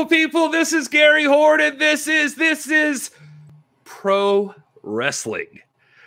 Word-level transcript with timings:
Beautiful 0.00 0.16
people? 0.16 0.48
This 0.48 0.72
is 0.72 0.88
Gary 0.88 1.24
Horn, 1.24 1.60
and 1.60 1.78
this 1.78 2.08
is 2.08 2.34
this 2.34 2.68
is 2.68 3.10
Pro 3.84 4.54
Wrestling. 4.82 5.60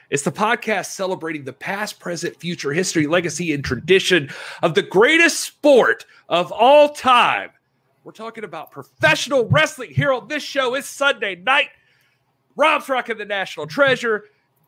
It's 0.10 0.24
the 0.24 0.32
podcast 0.32 0.88
celebrating 0.88 1.44
the 1.44 1.54
past, 1.54 2.00
present, 2.00 2.36
future, 2.40 2.74
history, 2.74 3.06
legacy, 3.06 3.54
and 3.54 3.64
tradition 3.64 4.32
of 4.64 4.74
the 4.74 4.82
greatest 4.82 5.42
sport 5.42 6.08
of 6.28 6.52
all 6.52 6.90
time. 6.90 7.52
We're 8.04 8.14
talking 8.14 8.44
about 8.44 8.72
professional 8.72 9.48
wrestling 9.50 9.92
here 9.92 10.12
on 10.12 10.28
this 10.28 10.42
show. 10.42 10.74
It's 10.74 10.88
Sunday 10.88 11.36
night. 11.36 11.70
Rob's 12.56 12.90
rocking 12.90 13.20
the 13.20 13.26
national 13.26 13.68
treasure. 13.68 14.26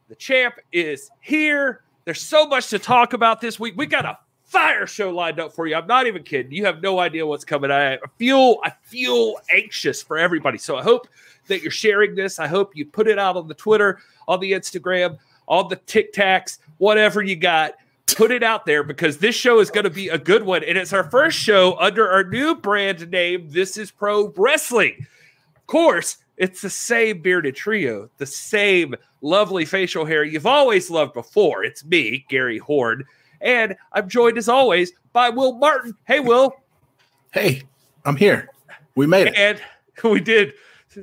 The 0.07 0.15
champ 0.15 0.53
is 0.71 1.09
here. 1.19 1.81
There's 2.03 2.21
so 2.21 2.45
much 2.45 2.69
to 2.69 2.77
talk 2.77 3.13
about 3.13 3.41
this 3.41 3.59
week. 3.59 3.73
We 3.75 3.87
got 3.87 4.05
a 4.05 4.19
fire 4.55 4.87
show 4.87 5.09
lined 5.09 5.37
up 5.37 5.51
for 5.51 5.67
you. 5.67 5.75
I'm 5.75 5.85
not 5.85 6.07
even 6.07 6.23
kidding. 6.23 6.53
You 6.53 6.63
have 6.65 6.81
no 6.81 6.99
idea 6.99 7.27
what's 7.27 7.43
coming. 7.43 7.71
I 7.71 7.97
feel 8.17 8.59
I 8.63 8.71
feel 8.83 9.35
anxious 9.51 10.01
for 10.01 10.17
everybody. 10.17 10.57
So 10.57 10.77
I 10.77 10.81
hope 10.81 11.09
that 11.47 11.61
you're 11.61 11.71
sharing 11.71 12.15
this. 12.15 12.39
I 12.39 12.47
hope 12.47 12.73
you 12.73 12.85
put 12.85 13.07
it 13.07 13.19
out 13.19 13.35
on 13.35 13.49
the 13.49 13.53
Twitter, 13.53 13.99
on 14.29 14.39
the 14.39 14.53
Instagram, 14.53 15.17
on 15.47 15.67
the 15.67 15.75
TikToks, 15.75 16.59
whatever 16.77 17.21
you 17.21 17.35
got. 17.35 17.73
Put 18.15 18.31
it 18.31 18.43
out 18.43 18.65
there 18.65 18.83
because 18.83 19.17
this 19.17 19.35
show 19.35 19.59
is 19.59 19.69
going 19.69 19.83
to 19.83 19.89
be 19.89 20.07
a 20.07 20.17
good 20.17 20.43
one. 20.43 20.63
And 20.63 20.77
it's 20.77 20.93
our 20.93 21.09
first 21.09 21.37
show 21.37 21.75
under 21.77 22.09
our 22.09 22.23
new 22.23 22.55
brand 22.55 23.11
name. 23.11 23.49
This 23.49 23.75
is 23.75 23.91
Pro 23.91 24.31
Wrestling. 24.37 25.05
Of 25.57 25.67
course, 25.67 26.17
it's 26.37 26.61
the 26.61 26.69
same 26.69 27.21
bearded 27.21 27.57
trio, 27.57 28.09
the 28.17 28.25
same 28.25 28.95
lovely 29.21 29.65
facial 29.65 30.05
hair 30.05 30.23
you've 30.23 30.45
always 30.45 30.89
loved 30.89 31.13
before. 31.13 31.65
It's 31.65 31.83
me, 31.83 32.25
Gary 32.29 32.59
Horn. 32.59 33.03
And 33.45 33.77
I'm 33.93 34.09
joined 34.09 34.39
as 34.39 34.49
always 34.49 34.91
by 35.13 35.29
Will 35.29 35.53
Martin. 35.53 35.95
Hey, 36.05 36.19
Will. 36.19 36.51
Hey, 37.31 37.61
I'm 38.03 38.15
here. 38.15 38.49
We 38.95 39.05
made 39.05 39.27
it. 39.27 39.37
And 39.37 39.61
we 40.03 40.19
did. 40.19 40.53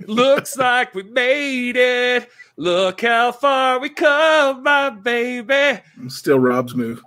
Looks 0.07 0.57
like 0.57 0.93
we 0.93 1.05
made 1.05 1.77
it. 1.77 2.29
Look 2.57 3.03
how 3.03 3.31
far 3.31 3.79
we 3.79 3.91
come, 3.91 4.65
my 4.65 4.91
baby. 4.91 5.81
Still 6.09 6.41
Rob's 6.41 6.75
move. 6.75 7.01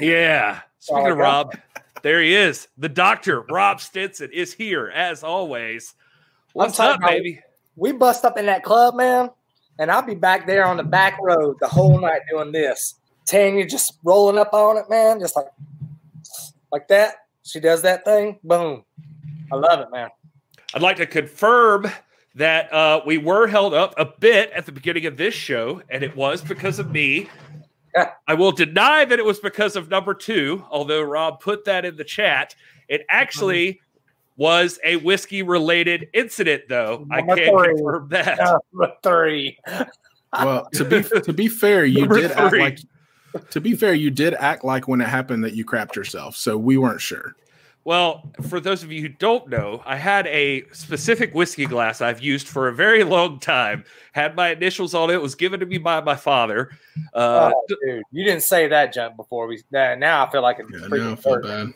Yeah. 0.00 0.60
Speaking 0.80 1.06
oh, 1.06 1.12
of 1.12 1.18
Rob, 1.18 1.56
there 2.02 2.20
he 2.20 2.34
is. 2.34 2.66
The 2.76 2.88
doctor, 2.88 3.42
Rob 3.42 3.80
Stinson, 3.80 4.30
is 4.32 4.52
here 4.52 4.88
as 4.88 5.22
always. 5.22 5.94
What's 6.54 6.80
up, 6.80 7.00
baby? 7.00 7.40
We 7.76 7.92
bust 7.92 8.24
up 8.24 8.36
in 8.36 8.46
that 8.46 8.64
club, 8.64 8.96
man, 8.96 9.30
and 9.78 9.90
I'll 9.90 10.02
be 10.02 10.14
back 10.14 10.46
there 10.46 10.66
on 10.66 10.76
the 10.76 10.82
back 10.82 11.18
road 11.22 11.56
the 11.60 11.68
whole 11.68 12.00
night 12.00 12.22
doing 12.30 12.52
this. 12.52 12.96
Tanya 13.26 13.66
just 13.66 13.98
rolling 14.04 14.38
up 14.38 14.52
on 14.52 14.76
it, 14.76 14.88
man, 14.88 15.20
just 15.20 15.36
like 15.36 15.46
like 16.72 16.88
that. 16.88 17.14
She 17.42 17.60
does 17.60 17.82
that 17.82 18.04
thing, 18.04 18.38
boom. 18.42 18.84
I 19.52 19.56
love 19.56 19.80
it, 19.80 19.90
man. 19.90 20.08
I'd 20.74 20.82
like 20.82 20.96
to 20.96 21.06
confirm 21.06 21.86
that 22.34 22.72
uh, 22.72 23.00
we 23.06 23.18
were 23.18 23.46
held 23.46 23.74
up 23.74 23.94
a 23.96 24.06
bit 24.06 24.50
at 24.50 24.66
the 24.66 24.72
beginning 24.72 25.06
of 25.06 25.16
this 25.16 25.34
show, 25.34 25.82
and 25.88 26.02
it 26.02 26.16
was 26.16 26.42
because 26.42 26.78
of 26.78 26.90
me. 26.90 27.28
Yeah. 27.94 28.10
I 28.26 28.34
will 28.34 28.50
deny 28.50 29.04
that 29.04 29.18
it 29.18 29.24
was 29.24 29.38
because 29.38 29.76
of 29.76 29.88
number 29.88 30.14
two, 30.14 30.64
although 30.68 31.02
Rob 31.02 31.40
put 31.40 31.64
that 31.66 31.84
in 31.84 31.96
the 31.96 32.02
chat. 32.02 32.56
It 32.88 33.06
actually 33.08 33.80
was 34.36 34.80
a 34.84 34.96
whiskey 34.96 35.42
related 35.42 36.08
incident, 36.12 36.64
though. 36.68 37.06
Number 37.08 37.34
I 37.34 37.36
can't 37.36 37.56
three. 37.56 37.74
confirm 37.76 38.08
that. 38.08 38.38
Number 38.72 38.94
three. 39.02 39.58
well, 40.32 40.68
to 40.74 40.84
be 40.84 41.02
to 41.20 41.32
be 41.32 41.46
fair, 41.46 41.84
you 41.84 42.08
did 42.08 42.32
three. 42.32 42.44
act 42.44 42.56
like 42.56 42.78
to 43.50 43.60
be 43.60 43.74
fair, 43.74 43.94
you 43.94 44.10
did 44.10 44.34
act 44.34 44.64
like 44.64 44.88
when 44.88 45.00
it 45.00 45.08
happened 45.08 45.44
that 45.44 45.54
you 45.54 45.64
crapped 45.64 45.96
yourself, 45.96 46.36
so 46.36 46.56
we 46.56 46.76
weren't 46.76 47.00
sure. 47.00 47.34
Well, 47.84 48.32
for 48.48 48.60
those 48.60 48.82
of 48.82 48.90
you 48.90 49.02
who 49.02 49.08
don't 49.08 49.48
know, 49.50 49.82
I 49.84 49.96
had 49.96 50.26
a 50.28 50.64
specific 50.72 51.34
whiskey 51.34 51.66
glass 51.66 52.00
I've 52.00 52.22
used 52.22 52.48
for 52.48 52.68
a 52.68 52.74
very 52.74 53.04
long 53.04 53.38
time. 53.38 53.84
Had 54.12 54.34
my 54.34 54.50
initials 54.50 54.94
on 54.94 55.10
it. 55.10 55.20
Was 55.20 55.34
given 55.34 55.60
to 55.60 55.66
me 55.66 55.76
by 55.76 56.00
my 56.00 56.16
father. 56.16 56.70
Uh, 57.12 57.52
oh, 57.54 57.64
dude, 57.68 58.02
you 58.10 58.24
didn't 58.24 58.42
say 58.42 58.68
that 58.68 58.94
jump 58.94 59.16
before 59.16 59.46
we. 59.46 59.62
Now 59.70 60.24
I 60.24 60.30
feel 60.30 60.40
like 60.40 60.60
it's 60.60 60.70
yeah, 60.72 60.86
now 60.88 61.12
I 61.12 61.16
feel 61.16 61.42
bad. 61.42 61.74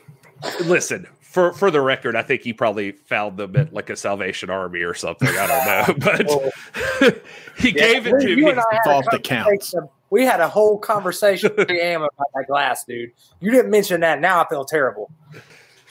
Listen, 0.65 1.07
for 1.21 1.53
for 1.53 1.71
the 1.71 1.81
record, 1.83 2.17
I 2.17 2.23
think 2.23 2.41
he 2.41 2.55
probably 2.55 2.93
found 2.93 3.37
them 3.37 3.55
at 3.57 3.75
like 3.75 3.91
a 3.91 3.97
Salvation 3.97 4.49
Army 4.49 4.81
or 4.81 4.95
something. 4.95 5.29
I 5.29 5.47
don't 5.47 5.67
know, 5.67 5.95
but 7.03 7.23
he 7.59 7.69
yeah, 7.69 7.93
gave 7.93 8.07
it 8.07 8.19
to 8.21 8.37
me. 8.37 8.51
Off 8.51 9.05
the 9.11 9.19
count. 9.19 9.75
We 10.11 10.25
had 10.25 10.41
a 10.41 10.49
whole 10.49 10.79
conversation 10.79 11.53
with 11.57 11.71
am 11.71 12.03
about 12.03 12.29
that 12.35 12.47
glass, 12.47 12.85
dude. 12.85 13.13
You 13.41 13.51
didn't 13.51 13.71
mention 13.71 14.01
that. 14.01 14.21
Now 14.21 14.43
I 14.43 14.49
feel 14.49 14.65
terrible. 14.65 15.11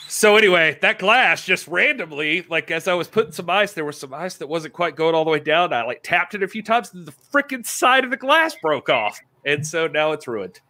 So 0.09 0.38
anyway, 0.38 0.78
that 0.81 1.00
glass 1.00 1.45
just 1.45 1.67
randomly, 1.67 2.44
like 2.50 2.72
as 2.72 2.88
I 2.88 2.94
was 2.94 3.07
putting 3.09 3.33
some 3.33 3.50
ice, 3.50 3.73
there 3.73 3.83
was 3.83 4.00
some 4.00 4.13
ice 4.13 4.35
that 4.35 4.47
wasn't 4.47 4.73
quite 4.73 4.95
going 4.95 5.13
all 5.13 5.25
the 5.25 5.31
way 5.31 5.39
down. 5.39 5.73
I 5.73 5.83
like 5.83 6.01
tapped 6.01 6.33
it 6.33 6.41
a 6.41 6.47
few 6.47 6.63
times, 6.63 6.94
and 6.94 7.06
the 7.06 7.11
freaking 7.11 7.66
side 7.66 8.06
of 8.06 8.09
the 8.09 8.17
glass 8.17 8.56
broke 8.61 8.89
off, 8.89 9.19
and 9.45 9.67
so 9.67 9.88
now 9.88 10.13
it's 10.13 10.27
ruined. 10.27 10.61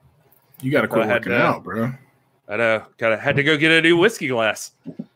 You 0.61 0.71
got 0.71 0.81
to 0.81 0.87
quit 0.87 1.07
working 1.07 1.31
to, 1.31 1.39
out, 1.39 1.63
bro. 1.63 1.93
I 2.49 2.57
know. 2.57 2.83
Kind 2.97 3.13
of 3.13 3.19
had 3.19 3.35
to 3.35 3.43
go 3.43 3.57
get 3.57 3.71
a 3.71 3.81
new 3.81 3.95
whiskey 3.95 4.27
glass, 4.27 4.71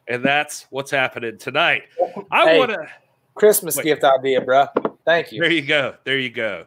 and 0.08 0.24
that's 0.24 0.68
what's 0.70 0.92
happening 0.92 1.40
tonight. 1.40 1.84
I 2.30 2.52
hey, 2.52 2.60
want 2.60 2.72
to 2.72 2.88
Christmas 3.34 3.76
wait. 3.76 3.86
gift 3.86 4.04
idea, 4.04 4.42
bro. 4.42 4.68
Thank 5.04 5.32
you. 5.32 5.42
There 5.42 5.52
you 5.52 5.64
go. 5.64 5.96
There 6.04 6.20
you 6.20 6.30
go. 6.30 6.66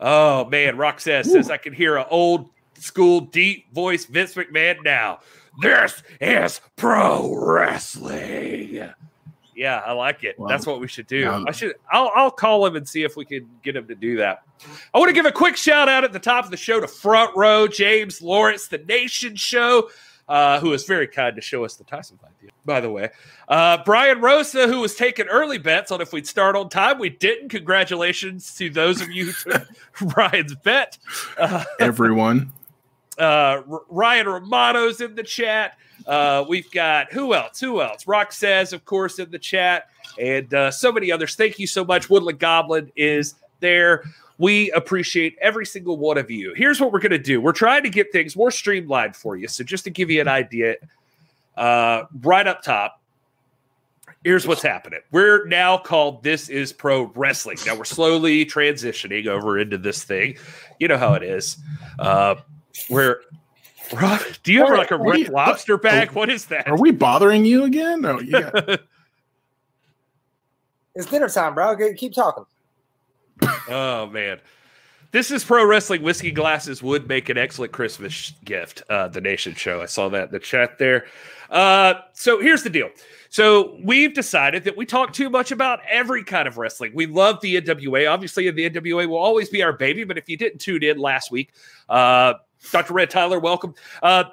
Oh 0.00 0.46
man, 0.46 0.76
Roxas 0.76 1.30
says 1.30 1.50
I 1.50 1.58
can 1.58 1.72
hear 1.72 1.96
an 1.96 2.06
old 2.10 2.48
school 2.78 3.20
deep 3.20 3.72
voice 3.74 4.06
Vince 4.06 4.34
McMahon 4.34 4.82
now. 4.82 5.20
This 5.60 6.02
is 6.20 6.60
pro 6.76 7.34
wrestling. 7.34 8.90
Yeah, 9.54 9.82
I 9.84 9.92
like 9.92 10.24
it. 10.24 10.36
That's 10.48 10.66
what 10.66 10.80
we 10.80 10.88
should 10.88 11.06
do. 11.06 11.44
I 11.46 11.50
should. 11.50 11.74
I'll, 11.92 12.10
I'll 12.14 12.30
call 12.30 12.64
him 12.64 12.76
and 12.76 12.88
see 12.88 13.02
if 13.02 13.14
we 13.14 13.26
can 13.26 13.46
get 13.62 13.76
him 13.76 13.86
to 13.88 13.94
do 13.94 14.16
that. 14.16 14.42
I 14.94 14.98
want 14.98 15.10
to 15.10 15.12
give 15.12 15.26
a 15.26 15.32
quick 15.32 15.56
shout 15.56 15.86
out 15.86 16.02
at 16.02 16.14
the 16.14 16.18
top 16.18 16.46
of 16.46 16.50
the 16.50 16.56
show 16.56 16.80
to 16.80 16.88
Front 16.88 17.36
Row 17.36 17.68
James 17.68 18.22
Lawrence, 18.22 18.68
the 18.68 18.78
Nation 18.78 19.36
Show, 19.36 19.90
uh, 20.30 20.60
who 20.60 20.70
was 20.70 20.84
very 20.84 21.08
kind 21.08 21.34
to 21.34 21.42
show 21.42 21.64
us 21.64 21.74
the 21.74 21.82
Tyson 21.82 22.16
fight. 22.16 22.30
By 22.64 22.80
the 22.80 22.90
way, 22.90 23.10
uh, 23.48 23.78
Brian 23.84 24.20
Rosa, 24.20 24.68
who 24.68 24.80
was 24.80 24.94
taking 24.94 25.26
early 25.26 25.58
bets 25.58 25.90
on 25.90 26.00
if 26.00 26.12
we'd 26.12 26.26
start 26.26 26.54
on 26.54 26.68
time, 26.68 27.00
we 27.00 27.10
didn't. 27.10 27.48
Congratulations 27.48 28.54
to 28.54 28.70
those 28.70 29.00
of 29.00 29.10
you 29.10 29.32
who 29.32 29.50
took 29.50 29.68
Brian's 30.14 30.54
bet. 30.54 30.96
Uh, 31.36 31.64
Everyone. 31.80 32.52
Uh, 33.18 33.60
Ryan 33.90 34.26
Romano's 34.26 35.02
in 35.02 35.14
the 35.14 35.22
chat. 35.22 35.76
Uh, 36.06 36.42
we've 36.48 36.70
got 36.70 37.12
who 37.12 37.34
else? 37.34 37.60
Who 37.60 37.82
else? 37.82 38.06
Rock 38.06 38.32
says, 38.32 38.72
of 38.72 38.86
course, 38.86 39.18
in 39.18 39.30
the 39.30 39.38
chat, 39.38 39.88
and 40.18 40.54
uh, 40.54 40.70
so 40.70 40.90
many 40.90 41.12
others. 41.12 41.34
Thank 41.34 41.58
you 41.58 41.66
so 41.66 41.84
much. 41.84 42.08
Woodland 42.08 42.38
Goblin 42.38 42.90
is 42.96 43.34
there. 43.58 44.04
We 44.40 44.70
appreciate 44.70 45.36
every 45.38 45.66
single 45.66 45.98
one 45.98 46.16
of 46.16 46.30
you. 46.30 46.54
Here's 46.56 46.80
what 46.80 46.92
we're 46.92 47.00
going 47.00 47.12
to 47.12 47.18
do 47.18 47.42
we're 47.42 47.52
trying 47.52 47.82
to 47.82 47.90
get 47.90 48.10
things 48.10 48.34
more 48.34 48.50
streamlined 48.50 49.14
for 49.14 49.36
you. 49.36 49.46
So, 49.48 49.62
just 49.62 49.84
to 49.84 49.90
give 49.90 50.10
you 50.10 50.22
an 50.22 50.28
idea, 50.28 50.76
uh, 51.58 52.04
right 52.22 52.46
up 52.46 52.62
top, 52.62 53.02
here's 54.24 54.46
what's 54.46 54.62
happening. 54.62 55.00
We're 55.12 55.46
now 55.46 55.76
called 55.76 56.22
This 56.22 56.48
Is 56.48 56.72
Pro 56.72 57.12
Wrestling. 57.14 57.58
Now, 57.66 57.76
we're 57.76 57.84
slowly 57.84 58.46
transitioning 58.46 59.26
over 59.26 59.58
into 59.58 59.76
this 59.76 60.04
thing. 60.04 60.38
You 60.78 60.88
know 60.88 60.96
how 60.96 61.12
it 61.12 61.22
is. 61.22 61.58
Uh, 61.98 62.36
where 62.88 63.20
Rob, 63.92 64.22
do 64.42 64.54
you 64.54 64.64
have 64.64 64.70
like 64.70 64.90
a 64.90 64.96
red 64.96 65.28
lobster 65.28 65.76
bag? 65.76 66.12
What 66.12 66.30
is 66.30 66.46
that? 66.46 66.66
Are 66.66 66.78
we 66.78 66.92
bothering 66.92 67.44
you 67.44 67.64
again? 67.64 68.00
No, 68.00 68.18
yeah. 68.20 68.50
it's 70.94 71.04
dinner 71.10 71.28
time, 71.28 71.54
bro. 71.54 71.76
Keep 71.94 72.14
talking. 72.14 72.46
Oh 73.68 74.08
man. 74.12 74.40
This 75.12 75.32
is 75.32 75.42
pro 75.42 75.64
wrestling. 75.64 76.02
Whiskey 76.02 76.30
glasses 76.30 76.84
would 76.84 77.08
make 77.08 77.28
an 77.28 77.36
excellent 77.36 77.72
Christmas 77.72 78.32
gift. 78.44 78.84
Uh, 78.88 79.08
the 79.08 79.20
Nation 79.20 79.54
Show. 79.54 79.82
I 79.82 79.86
saw 79.86 80.08
that 80.10 80.28
in 80.28 80.30
the 80.30 80.38
chat 80.38 80.78
there. 80.78 81.06
Uh, 81.50 81.94
so 82.12 82.40
here's 82.40 82.62
the 82.62 82.70
deal. 82.70 82.90
So 83.28 83.76
we've 83.82 84.14
decided 84.14 84.64
that 84.64 84.76
we 84.76 84.86
talk 84.86 85.12
too 85.12 85.28
much 85.28 85.50
about 85.50 85.80
every 85.90 86.22
kind 86.22 86.46
of 86.46 86.58
wrestling. 86.58 86.92
We 86.94 87.06
love 87.06 87.40
the 87.40 87.60
NWA. 87.60 88.10
Obviously, 88.10 88.48
the 88.50 88.70
NWA 88.70 89.08
will 89.08 89.18
always 89.18 89.48
be 89.48 89.62
our 89.62 89.72
baby. 89.72 90.04
But 90.04 90.16
if 90.16 90.28
you 90.28 90.36
didn't 90.36 90.60
tune 90.60 90.84
in 90.84 90.98
last 90.98 91.32
week, 91.32 91.50
uh, 91.88 92.34
Dr. 92.70 92.94
Red 92.94 93.10
Tyler, 93.10 93.40
welcome. 93.40 93.74
Uh, 94.02 94.24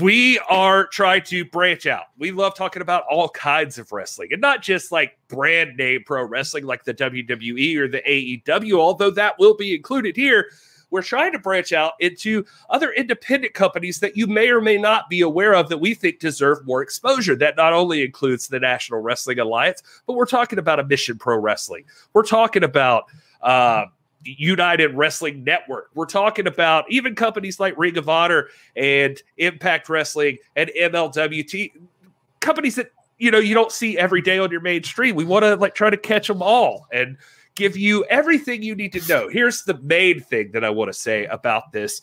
we 0.00 0.38
are 0.48 0.86
trying 0.86 1.22
to 1.22 1.44
branch 1.44 1.86
out. 1.86 2.06
We 2.16 2.30
love 2.30 2.54
talking 2.54 2.80
about 2.80 3.04
all 3.10 3.28
kinds 3.28 3.78
of 3.78 3.92
wrestling 3.92 4.28
and 4.32 4.40
not 4.40 4.62
just 4.62 4.90
like 4.90 5.18
brand 5.28 5.76
name 5.76 6.02
pro 6.06 6.24
wrestling 6.24 6.64
like 6.64 6.84
the 6.84 6.94
WWE 6.94 7.76
or 7.76 7.88
the 7.88 8.00
AEW, 8.00 8.78
although 8.78 9.10
that 9.10 9.38
will 9.38 9.54
be 9.54 9.74
included 9.74 10.16
here. 10.16 10.50
We're 10.90 11.02
trying 11.02 11.32
to 11.32 11.38
branch 11.38 11.72
out 11.72 11.94
into 12.00 12.44
other 12.68 12.92
independent 12.92 13.54
companies 13.54 14.00
that 14.00 14.14
you 14.14 14.26
may 14.26 14.50
or 14.50 14.60
may 14.60 14.76
not 14.76 15.08
be 15.08 15.22
aware 15.22 15.54
of 15.54 15.70
that 15.70 15.78
we 15.78 15.94
think 15.94 16.18
deserve 16.18 16.66
more 16.66 16.82
exposure. 16.82 17.34
That 17.34 17.56
not 17.56 17.72
only 17.72 18.02
includes 18.02 18.48
the 18.48 18.60
National 18.60 19.00
Wrestling 19.00 19.38
Alliance, 19.38 19.82
but 20.06 20.14
we're 20.14 20.26
talking 20.26 20.58
about 20.58 20.80
a 20.80 20.84
Mission 20.84 21.18
Pro 21.18 21.38
Wrestling. 21.38 21.84
We're 22.12 22.24
talking 22.24 22.62
about 22.62 23.04
uh, 23.40 23.86
United 24.24 24.94
Wrestling 24.94 25.44
Network. 25.44 25.90
We're 25.94 26.06
talking 26.06 26.46
about 26.46 26.90
even 26.90 27.14
companies 27.14 27.58
like 27.60 27.76
Ring 27.76 27.96
of 27.98 28.08
Honor 28.08 28.48
and 28.76 29.20
Impact 29.38 29.88
Wrestling 29.88 30.38
and 30.56 30.70
MLWT, 30.78 31.72
companies 32.40 32.76
that 32.76 32.92
you 33.18 33.30
know 33.30 33.38
you 33.38 33.54
don't 33.54 33.72
see 33.72 33.98
every 33.98 34.22
day 34.22 34.38
on 34.38 34.50
your 34.50 34.60
mainstream. 34.60 35.14
We 35.14 35.24
want 35.24 35.44
to 35.44 35.56
like 35.56 35.74
try 35.74 35.90
to 35.90 35.96
catch 35.96 36.28
them 36.28 36.42
all 36.42 36.86
and 36.92 37.16
give 37.54 37.76
you 37.76 38.04
everything 38.06 38.62
you 38.62 38.74
need 38.74 38.92
to 38.92 39.08
know. 39.08 39.28
Here's 39.28 39.62
the 39.62 39.78
main 39.78 40.20
thing 40.20 40.52
that 40.52 40.64
I 40.64 40.70
want 40.70 40.88
to 40.92 40.98
say 40.98 41.26
about 41.26 41.72
this 41.72 42.02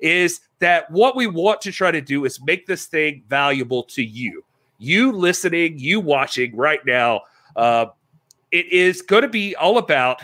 is 0.00 0.40
that 0.58 0.90
what 0.90 1.16
we 1.16 1.26
want 1.26 1.60
to 1.62 1.72
try 1.72 1.90
to 1.90 2.00
do 2.00 2.24
is 2.24 2.40
make 2.42 2.66
this 2.66 2.86
thing 2.86 3.22
valuable 3.28 3.82
to 3.84 4.02
you. 4.02 4.44
You 4.78 5.12
listening, 5.12 5.78
you 5.78 6.00
watching 6.00 6.54
right 6.54 6.84
now. 6.84 7.22
Uh, 7.54 7.86
it 8.52 8.70
is 8.72 9.02
going 9.02 9.22
to 9.22 9.28
be 9.28 9.56
all 9.56 9.78
about. 9.78 10.22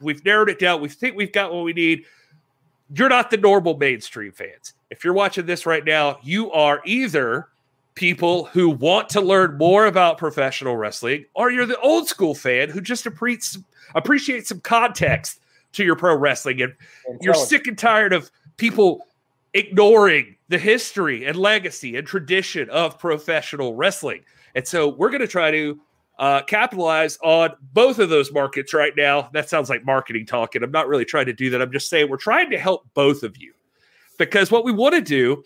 We've 0.00 0.24
narrowed 0.24 0.48
it 0.48 0.58
down. 0.58 0.80
We 0.80 0.88
think 0.88 1.16
we've 1.16 1.32
got 1.32 1.52
what 1.52 1.64
we 1.64 1.72
need. 1.72 2.04
You're 2.94 3.08
not 3.08 3.30
the 3.30 3.36
normal 3.36 3.76
mainstream 3.76 4.32
fans. 4.32 4.74
If 4.90 5.04
you're 5.04 5.14
watching 5.14 5.46
this 5.46 5.66
right 5.66 5.84
now, 5.84 6.18
you 6.22 6.50
are 6.52 6.80
either 6.84 7.48
people 7.94 8.46
who 8.46 8.70
want 8.70 9.08
to 9.10 9.20
learn 9.20 9.58
more 9.58 9.86
about 9.86 10.18
professional 10.18 10.76
wrestling, 10.76 11.24
or 11.34 11.50
you're 11.50 11.66
the 11.66 11.78
old 11.80 12.08
school 12.08 12.34
fan 12.34 12.68
who 12.68 12.80
just 12.80 13.06
appreciates 13.06 13.58
appreciates 13.94 14.48
some 14.48 14.60
context 14.60 15.40
to 15.72 15.84
your 15.84 15.96
pro 15.96 16.16
wrestling, 16.16 16.62
and 16.62 16.74
you're 17.20 17.34
sick 17.34 17.66
and 17.66 17.78
tired 17.78 18.12
of 18.12 18.30
people 18.56 19.06
ignoring 19.54 20.36
the 20.48 20.58
history 20.58 21.24
and 21.24 21.36
legacy 21.36 21.96
and 21.96 22.06
tradition 22.06 22.68
of 22.70 22.98
professional 22.98 23.74
wrestling. 23.74 24.22
And 24.54 24.66
so 24.66 24.88
we're 24.88 25.10
going 25.10 25.20
to 25.20 25.28
try 25.28 25.50
to 25.50 25.80
uh, 26.20 26.42
capitalize 26.42 27.18
on 27.22 27.50
both 27.72 27.98
of 27.98 28.10
those 28.10 28.30
markets 28.30 28.74
right 28.74 28.92
now. 28.94 29.30
That 29.32 29.48
sounds 29.48 29.70
like 29.70 29.84
marketing 29.84 30.26
talk, 30.26 30.54
and 30.54 30.62
I'm 30.62 30.70
not 30.70 30.86
really 30.86 31.06
trying 31.06 31.26
to 31.26 31.32
do 31.32 31.48
that. 31.50 31.62
I'm 31.62 31.72
just 31.72 31.88
saying 31.88 32.10
we're 32.10 32.18
trying 32.18 32.50
to 32.50 32.58
help 32.58 32.86
both 32.94 33.22
of 33.22 33.38
you 33.38 33.54
because 34.18 34.50
what 34.50 34.64
we 34.64 34.70
want 34.70 34.94
to 34.94 35.00
do 35.00 35.42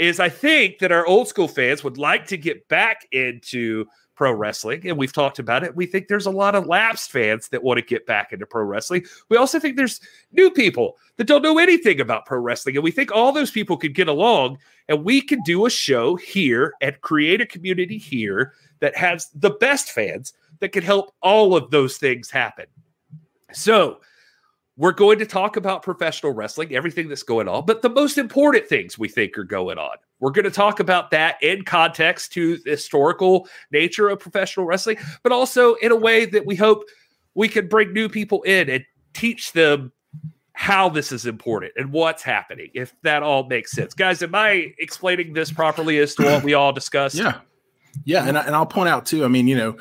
is 0.00 0.18
I 0.18 0.28
think 0.28 0.80
that 0.80 0.90
our 0.90 1.06
old 1.06 1.28
school 1.28 1.46
fans 1.46 1.84
would 1.84 1.96
like 1.96 2.26
to 2.26 2.36
get 2.36 2.68
back 2.68 3.06
into 3.12 3.86
pro 4.16 4.32
wrestling, 4.32 4.88
and 4.88 4.96
we've 4.96 5.12
talked 5.12 5.38
about 5.38 5.62
it. 5.62 5.76
We 5.76 5.86
think 5.86 6.08
there's 6.08 6.26
a 6.26 6.30
lot 6.30 6.54
of 6.54 6.66
lapsed 6.66 7.12
fans 7.12 7.48
that 7.50 7.62
want 7.62 7.78
to 7.78 7.84
get 7.84 8.06
back 8.06 8.32
into 8.32 8.46
pro 8.46 8.64
wrestling. 8.64 9.04
We 9.28 9.36
also 9.36 9.60
think 9.60 9.76
there's 9.76 10.00
new 10.32 10.50
people 10.50 10.96
that 11.16 11.26
don't 11.26 11.42
know 11.42 11.58
anything 11.58 12.00
about 12.00 12.26
pro 12.26 12.40
wrestling, 12.40 12.76
and 12.76 12.82
we 12.82 12.90
think 12.90 13.12
all 13.12 13.30
those 13.30 13.50
people 13.50 13.76
could 13.76 13.94
get 13.94 14.08
along, 14.08 14.58
and 14.88 15.04
we 15.04 15.20
can 15.20 15.40
do 15.44 15.66
a 15.66 15.70
show 15.70 16.16
here 16.16 16.72
and 16.80 17.00
create 17.02 17.40
a 17.40 17.46
community 17.46 17.98
here 17.98 18.54
that 18.80 18.96
has 18.96 19.28
the 19.34 19.50
best 19.50 19.92
fans 19.92 20.32
that 20.60 20.72
can 20.72 20.82
help 20.82 21.14
all 21.22 21.54
of 21.54 21.70
those 21.70 21.98
things 21.98 22.30
happen. 22.30 22.66
So, 23.52 24.00
we're 24.76 24.92
going 24.92 25.18
to 25.18 25.26
talk 25.26 25.56
about 25.56 25.82
professional 25.82 26.32
wrestling, 26.32 26.74
everything 26.74 27.08
that's 27.08 27.22
going 27.22 27.48
on, 27.48 27.64
but 27.64 27.82
the 27.82 27.88
most 27.88 28.18
important 28.18 28.66
things 28.66 28.98
we 28.98 29.08
think 29.08 29.36
are 29.38 29.44
going 29.44 29.78
on. 29.78 29.96
We're 30.20 30.30
going 30.30 30.44
to 30.44 30.50
talk 30.50 30.80
about 30.80 31.10
that 31.12 31.42
in 31.42 31.64
context 31.64 32.32
to 32.32 32.58
the 32.58 32.70
historical 32.70 33.48
nature 33.70 34.08
of 34.08 34.20
professional 34.20 34.66
wrestling, 34.66 34.98
but 35.22 35.32
also 35.32 35.74
in 35.74 35.92
a 35.92 35.96
way 35.96 36.26
that 36.26 36.44
we 36.44 36.56
hope 36.56 36.84
we 37.34 37.48
can 37.48 37.68
bring 37.68 37.92
new 37.92 38.08
people 38.08 38.42
in 38.42 38.68
and 38.68 38.84
teach 39.14 39.52
them 39.52 39.92
how 40.52 40.88
this 40.88 41.12
is 41.12 41.26
important 41.26 41.72
and 41.76 41.92
what's 41.92 42.22
happening, 42.22 42.70
if 42.72 42.94
that 43.02 43.22
all 43.22 43.44
makes 43.44 43.72
sense. 43.72 43.92
Guys, 43.92 44.22
am 44.22 44.34
I 44.34 44.72
explaining 44.78 45.34
this 45.34 45.52
properly 45.52 45.98
as 45.98 46.14
to 46.14 46.24
what 46.24 46.42
we 46.42 46.54
all 46.54 46.72
discussed? 46.72 47.16
Yeah. 47.16 47.40
Yeah, 48.06 48.24
and, 48.24 48.38
I, 48.38 48.42
and 48.46 48.54
I'll 48.54 48.66
point 48.66 48.88
out 48.88 49.04
too. 49.04 49.24
I 49.24 49.28
mean, 49.28 49.48
you 49.48 49.56
know, 49.56 49.76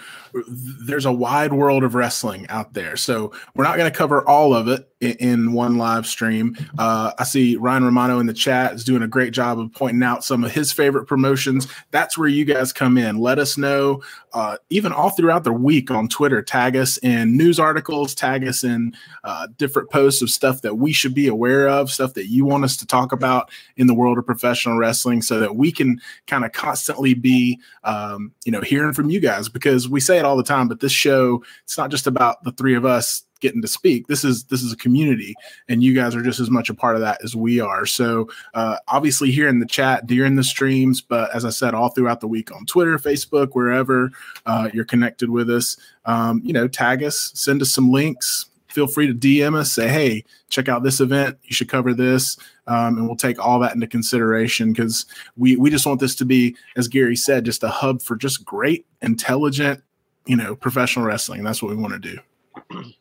there's 0.47 1.05
a 1.05 1.11
wide 1.13 1.53
world 1.53 1.83
of 1.83 1.93
wrestling 1.93 2.47
out 2.49 2.73
there, 2.73 2.97
so 2.97 3.31
we're 3.55 3.63
not 3.63 3.77
going 3.77 3.89
to 3.89 3.95
cover 3.95 4.27
all 4.27 4.55
of 4.55 4.67
it 4.67 4.89
in, 4.99 5.11
in 5.11 5.53
one 5.53 5.77
live 5.77 6.07
stream. 6.07 6.57
Uh, 6.79 7.11
I 7.19 7.23
see 7.23 7.55
Ryan 7.55 7.85
Romano 7.85 8.17
in 8.17 8.25
the 8.25 8.33
chat 8.33 8.73
is 8.73 8.83
doing 8.83 9.03
a 9.03 9.07
great 9.07 9.31
job 9.31 9.59
of 9.59 9.71
pointing 9.73 10.01
out 10.01 10.23
some 10.23 10.43
of 10.43 10.51
his 10.51 10.71
favorite 10.71 11.05
promotions. 11.05 11.67
That's 11.91 12.17
where 12.17 12.27
you 12.27 12.45
guys 12.45 12.73
come 12.73 12.97
in. 12.97 13.19
Let 13.19 13.37
us 13.37 13.59
know, 13.59 14.01
uh, 14.35 14.57
even 14.69 14.91
all 14.91 15.09
throughout 15.09 15.45
the 15.45 15.53
week 15.53 15.89
on 15.89 16.09
Twitter. 16.09 16.41
Tag 16.41 16.75
us 16.75 16.97
in 16.97 17.37
news 17.37 17.57
articles, 17.57 18.13
tag 18.13 18.45
us 18.45 18.65
in 18.65 18.93
uh, 19.23 19.47
different 19.57 19.89
posts 19.89 20.21
of 20.21 20.29
stuff 20.29 20.61
that 20.61 20.75
we 20.75 20.91
should 20.91 21.15
be 21.15 21.25
aware 21.25 21.69
of, 21.69 21.89
stuff 21.89 22.13
that 22.15 22.27
you 22.27 22.43
want 22.43 22.65
us 22.65 22.75
to 22.75 22.85
talk 22.85 23.13
about 23.13 23.49
in 23.77 23.87
the 23.87 23.93
world 23.93 24.17
of 24.17 24.25
professional 24.25 24.77
wrestling, 24.77 25.21
so 25.21 25.39
that 25.39 25.55
we 25.55 25.71
can 25.71 26.01
kind 26.27 26.43
of 26.43 26.51
constantly 26.51 27.13
be, 27.13 27.57
um, 27.85 28.33
you 28.43 28.51
know, 28.51 28.59
hearing 28.59 28.91
from 28.91 29.09
you 29.09 29.21
guys 29.21 29.47
because 29.47 29.87
we 29.87 30.01
say 30.01 30.19
it 30.19 30.25
all 30.25 30.35
the 30.35 30.43
time, 30.43 30.67
but 30.67 30.81
this 30.81 30.91
show, 30.91 31.41
it's 31.63 31.77
not 31.77 31.89
just 31.89 32.05
about 32.05 32.43
the 32.43 32.51
three 32.51 32.75
of 32.75 32.85
us 32.85 33.23
getting 33.45 33.61
to 33.61 33.67
speak. 33.67 34.07
This 34.07 34.23
is 34.23 34.45
this 34.45 34.63
is 34.63 34.73
a 34.73 34.77
community, 34.77 35.35
and 35.69 35.83
you 35.83 35.93
guys 35.93 36.15
are 36.15 36.23
just 36.23 36.39
as 36.39 36.49
much 36.49 36.69
a 36.69 36.73
part 36.73 36.95
of 36.95 37.01
that 37.01 37.23
as 37.23 37.35
we 37.35 37.59
are. 37.59 37.85
So 37.85 38.27
uh, 38.55 38.77
obviously 38.87 39.29
here 39.29 39.47
in 39.47 39.59
the 39.59 39.65
chat 39.65 40.07
during 40.07 40.35
the 40.35 40.43
streams, 40.43 40.99
but 40.99 41.33
as 41.35 41.45
I 41.45 41.51
said, 41.51 41.73
all 41.73 41.89
throughout 41.89 42.21
the 42.21 42.27
week 42.27 42.51
on 42.51 42.65
Twitter, 42.65 42.97
Facebook, 42.97 43.49
wherever 43.53 44.11
uh, 44.45 44.69
you're 44.73 44.85
connected 44.85 45.29
with 45.29 45.49
us, 45.49 45.77
um, 46.05 46.41
you 46.43 46.53
know, 46.53 46.67
tag 46.67 47.03
us, 47.03 47.31
send 47.35 47.61
us 47.61 47.71
some 47.71 47.91
links. 47.91 48.47
Feel 48.67 48.87
free 48.87 49.07
to 49.07 49.13
DM 49.13 49.55
us, 49.55 49.71
say, 49.71 49.87
hey, 49.87 50.25
check 50.49 50.67
out 50.67 50.83
this 50.83 50.99
event. 50.99 51.37
You 51.43 51.55
should 51.55 51.69
cover 51.69 51.93
this. 51.93 52.35
Um, 52.67 52.97
and 52.97 53.07
we'll 53.07 53.15
take 53.15 53.39
all 53.39 53.59
that 53.59 53.73
into 53.73 53.87
consideration 53.87 54.73
because 54.73 55.05
we, 55.37 55.55
we 55.55 55.69
just 55.69 55.85
want 55.85 56.01
this 56.01 56.15
to 56.15 56.25
be, 56.25 56.57
as 56.75 56.89
Gary 56.89 57.15
said, 57.15 57.45
just 57.45 57.63
a 57.63 57.69
hub 57.69 58.01
for 58.01 58.17
just 58.17 58.43
great, 58.43 58.85
intelligent, 59.01 59.81
you 60.25 60.35
know, 60.35 60.55
professional 60.55 61.05
wrestling. 61.05 61.43
That's 61.43 61.61
what 61.61 61.69
we 61.69 61.81
want 61.81 61.93
to 61.93 61.99
do. 61.99 62.93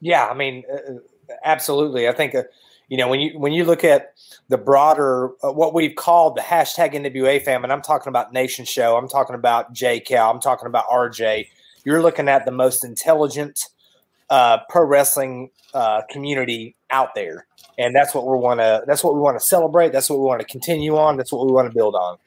Yeah, 0.00 0.26
I 0.26 0.34
mean, 0.34 0.64
uh, 0.70 0.76
uh, 0.76 1.34
absolutely. 1.44 2.08
I 2.08 2.12
think 2.12 2.34
uh, 2.34 2.44
you 2.88 2.96
know 2.96 3.08
when 3.08 3.20
you 3.20 3.38
when 3.38 3.52
you 3.52 3.64
look 3.64 3.84
at 3.84 4.14
the 4.48 4.58
broader 4.58 5.30
uh, 5.44 5.52
what 5.52 5.74
we've 5.74 5.94
called 5.94 6.36
the 6.36 6.40
hashtag 6.40 6.94
NWA 6.94 7.42
famine. 7.42 7.70
I'm 7.70 7.82
talking 7.82 8.08
about 8.08 8.32
Nation 8.32 8.64
Show. 8.64 8.96
I'm 8.96 9.08
talking 9.08 9.34
about 9.36 9.72
J 9.72 10.00
Cal. 10.00 10.30
I'm 10.30 10.40
talking 10.40 10.66
about 10.66 10.88
RJ. 10.88 11.48
You're 11.84 12.02
looking 12.02 12.28
at 12.28 12.44
the 12.44 12.50
most 12.50 12.84
intelligent 12.84 13.68
uh, 14.28 14.58
pro 14.68 14.84
wrestling 14.84 15.50
uh, 15.74 16.02
community 16.10 16.76
out 16.90 17.14
there, 17.14 17.46
and 17.78 17.94
that's 17.94 18.14
what 18.14 18.26
we 18.26 18.36
want 18.36 18.60
to. 18.60 18.82
That's 18.86 19.04
what 19.04 19.14
we 19.14 19.20
want 19.20 19.38
to 19.38 19.44
celebrate. 19.44 19.92
That's 19.92 20.10
what 20.10 20.18
we 20.18 20.24
want 20.24 20.40
to 20.40 20.46
continue 20.46 20.96
on. 20.96 21.16
That's 21.16 21.32
what 21.32 21.46
we 21.46 21.52
want 21.52 21.70
to 21.70 21.74
build 21.74 21.94
on 21.94 22.18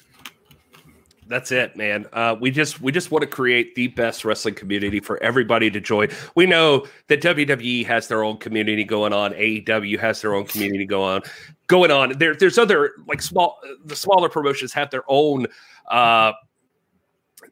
that's 1.28 1.52
it, 1.52 1.76
man. 1.76 2.06
Uh, 2.14 2.36
we 2.40 2.52
just 2.52 2.82
we 2.82 2.92
just 2.92 3.12
want 3.12 3.22
to 3.22 3.28
create 3.28 3.76
the 3.76 3.88
best 3.88 4.26
wrestling 4.26 4.56
community 4.56 5.00
for 5.00 5.22
everybody 5.24 5.70
to 5.72 5.80
join. 5.80 6.10
We 6.36 6.46
know 6.46 6.88
that 7.08 7.22
WWE 7.22 7.86
has 7.86 8.08
their 8.08 8.24
own 8.24 8.38
community 8.38 8.84
going 8.84 9.14
on. 9.14 9.34
AEW 9.34 10.00
has 10.00 10.22
their 10.22 10.34
own 10.34 10.46
community 10.46 10.86
going 10.86 11.16
on. 11.16 11.22
Going 11.68 11.92
on. 11.92 12.18
There, 12.18 12.36
there's 12.36 12.58
other 12.58 12.92
like 13.08 13.22
small 13.22 13.60
the 13.86 13.96
smaller 13.96 14.30
promotions 14.30 14.74
have 14.74 14.92
their 14.92 15.04
own. 15.08 15.48
Uh, 15.90 16.34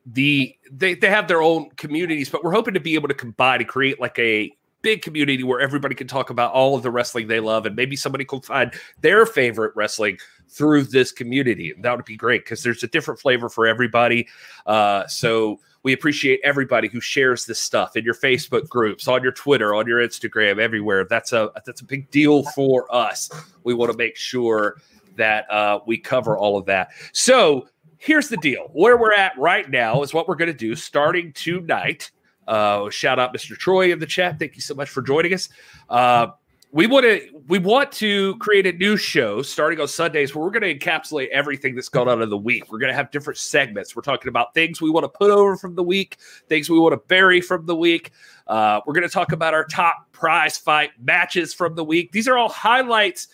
the 0.06 0.56
they 0.72 0.96
they 0.96 1.10
have 1.10 1.28
their 1.28 1.42
own 1.42 1.70
communities, 1.72 2.30
but 2.30 2.44
we're 2.44 2.52
hoping 2.52 2.74
to 2.74 2.80
be 2.80 2.96
able 2.96 3.08
to 3.08 3.14
combine 3.14 3.60
and 3.60 3.70
create 3.70 4.00
like 4.00 4.18
a 4.20 4.52
big 4.82 5.02
community 5.02 5.44
where 5.44 5.60
everybody 5.60 5.96
can 5.96 6.08
talk 6.08 6.30
about 6.30 6.52
all 6.54 6.76
of 6.76 6.84
the 6.84 6.92
wrestling 6.92 7.28
they 7.28 7.40
love, 7.40 7.66
and 7.66 7.76
maybe 7.76 7.96
somebody 7.96 8.26
can 8.26 8.42
find 8.42 8.74
their 9.02 9.26
favorite 9.26 9.74
wrestling 9.76 10.18
through 10.52 10.84
this 10.84 11.12
community. 11.12 11.74
That 11.80 11.96
would 11.96 12.06
be 12.06 12.18
great 12.18 12.44
because 12.44 12.62
there's 12.62 12.84
a 12.84 12.88
different 12.88 13.20
flavor 13.20 13.50
for 13.50 13.66
everybody. 13.66 14.28
Uh, 14.66 15.08
so 15.08 15.60
we 15.84 15.94
appreciate 15.94 16.40
everybody 16.44 16.88
who 16.88 17.00
shares 17.00 17.46
this 17.46 17.60
stuff 17.60 17.96
in 17.96 18.04
your 18.04 18.14
Facebook 18.14 18.68
groups, 18.68 19.08
on 19.08 19.24
your 19.24 19.32
Twitter, 19.32 19.74
on 19.74 19.88
your 19.88 20.00
Instagram, 20.00 20.60
everywhere. 20.60 21.06
That's 21.10 21.34
a 21.34 21.52
that's 21.66 21.82
a 21.82 21.86
big 21.86 22.12
deal 22.12 22.44
for 22.44 22.94
us. 22.94 23.30
We 23.64 23.74
want 23.74 23.92
to 23.92 23.98
make 23.98 24.16
sure 24.16 24.78
that 25.16 25.50
uh, 25.50 25.80
we 25.88 25.98
cover 25.98 26.38
all 26.38 26.58
of 26.58 26.66
that. 26.66 26.90
So 27.14 27.68
here's 27.98 28.28
the 28.28 28.38
deal: 28.38 28.70
where 28.74 28.98
we're 28.98 29.14
at 29.14 29.38
right 29.38 29.70
now 29.70 30.04
is 30.04 30.14
what 30.14 30.28
we're 30.28 30.36
going 30.36 30.52
to 30.52 30.58
do 30.58 30.76
starting 30.76 31.34
tonight. 31.34 32.12
Uh, 32.48 32.90
shout 32.90 33.18
out 33.18 33.34
Mr. 33.34 33.58
Troy 33.58 33.92
in 33.92 34.00
the 34.00 34.06
chat. 34.06 34.38
Thank 34.38 34.56
you 34.56 34.62
so 34.62 34.76
much 34.76 34.90
for 34.90 35.02
joining 35.02 35.34
us. 35.34 35.50
Uh, 35.90 36.28
we 36.74 36.88
want 36.88 37.04
to 37.04 37.28
we 37.48 37.60
want 37.60 37.92
to 37.92 38.36
create 38.38 38.66
a 38.66 38.72
new 38.72 38.96
show 38.96 39.42
starting 39.42 39.80
on 39.82 39.88
Sundays 39.88 40.34
where 40.34 40.44
we're 40.44 40.52
going 40.52 40.64
to 40.64 40.74
encapsulate 40.74 41.28
everything 41.30 41.76
that's 41.76 41.90
gone 41.90 42.08
on 42.08 42.22
in 42.22 42.30
the 42.30 42.38
week. 42.38 42.72
We're 42.72 42.80
going 42.80 42.92
to 42.92 42.96
have 42.96 43.12
different 43.12 43.38
segments. 43.38 43.96
We're 43.96 44.04
talking 44.04 44.30
about 44.30 44.54
things 44.54 44.82
we 44.82 44.90
want 44.90 45.04
to 45.04 45.10
put 45.10 45.32
over 45.32 45.58
from 45.58 45.76
the 45.76 45.84
week, 45.84 46.18
things 46.48 46.70
we 46.70 46.80
want 46.80 46.94
to 46.94 47.08
bury 47.08 47.42
from 47.42 47.66
the 47.66 47.76
week. 47.76 48.12
Uh, 48.48 48.80
we're 48.86 48.94
going 48.94 49.08
to 49.08 49.14
talk 49.14 49.34
about 49.34 49.54
our 49.54 49.66
top 49.66 50.12
prize 50.14 50.58
fight 50.58 50.92
matches 51.02 51.54
from 51.54 51.76
the 51.76 51.84
week. 51.84 52.14
These 52.14 52.28
are 52.28 52.38
all 52.38 52.50
highlights 52.50 53.28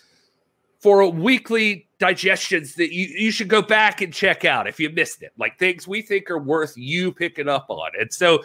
for 0.80 1.08
weekly 1.08 1.88
digestions 1.98 2.74
that 2.74 2.92
you, 2.92 3.06
you 3.06 3.30
should 3.30 3.48
go 3.48 3.62
back 3.62 4.00
and 4.00 4.12
check 4.12 4.44
out 4.44 4.66
if 4.66 4.80
you 4.80 4.90
missed 4.90 5.22
it. 5.22 5.32
Like 5.38 5.58
things 5.58 5.86
we 5.86 6.02
think 6.02 6.30
are 6.30 6.38
worth 6.38 6.76
you 6.76 7.12
picking 7.12 7.48
up 7.48 7.66
on. 7.68 7.90
And 8.00 8.12
so 8.12 8.42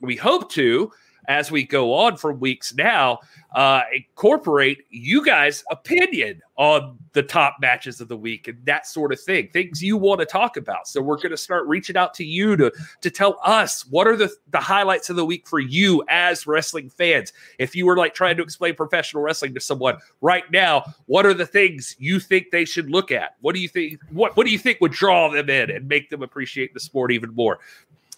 we 0.00 0.14
hope 0.14 0.50
to 0.52 0.92
as 1.28 1.50
we 1.50 1.64
go 1.64 1.94
on 1.94 2.16
for 2.16 2.32
weeks 2.32 2.74
now, 2.74 3.20
uh, 3.54 3.82
incorporate 3.94 4.84
you 4.90 5.24
guys' 5.24 5.64
opinion 5.70 6.42
on 6.56 6.98
the 7.12 7.22
top 7.22 7.56
matches 7.60 8.00
of 8.00 8.08
the 8.08 8.16
week 8.16 8.48
and 8.48 8.58
that 8.66 8.86
sort 8.86 9.12
of 9.12 9.20
thing, 9.20 9.48
things 9.48 9.82
you 9.82 9.96
want 9.96 10.20
to 10.20 10.26
talk 10.26 10.56
about. 10.56 10.86
So 10.86 11.00
we're 11.00 11.16
going 11.16 11.30
to 11.30 11.36
start 11.36 11.66
reaching 11.66 11.96
out 11.96 12.12
to 12.14 12.24
you 12.24 12.56
to 12.56 12.72
to 13.00 13.10
tell 13.10 13.38
us 13.44 13.86
what 13.86 14.06
are 14.06 14.16
the 14.16 14.30
the 14.50 14.60
highlights 14.60 15.10
of 15.10 15.16
the 15.16 15.24
week 15.24 15.46
for 15.46 15.58
you 15.58 16.04
as 16.08 16.46
wrestling 16.46 16.90
fans. 16.90 17.32
If 17.58 17.74
you 17.74 17.86
were 17.86 17.96
like 17.96 18.14
trying 18.14 18.36
to 18.36 18.42
explain 18.42 18.74
professional 18.74 19.22
wrestling 19.22 19.54
to 19.54 19.60
someone 19.60 19.96
right 20.20 20.50
now, 20.50 20.84
what 21.06 21.24
are 21.24 21.34
the 21.34 21.46
things 21.46 21.96
you 21.98 22.20
think 22.20 22.50
they 22.50 22.64
should 22.64 22.90
look 22.90 23.10
at? 23.10 23.36
What 23.40 23.54
do 23.54 23.60
you 23.60 23.68
think? 23.68 24.00
What 24.10 24.36
what 24.36 24.46
do 24.46 24.52
you 24.52 24.58
think 24.58 24.80
would 24.80 24.92
draw 24.92 25.30
them 25.30 25.48
in 25.48 25.70
and 25.70 25.88
make 25.88 26.10
them 26.10 26.22
appreciate 26.22 26.74
the 26.74 26.80
sport 26.80 27.10
even 27.10 27.34
more? 27.34 27.58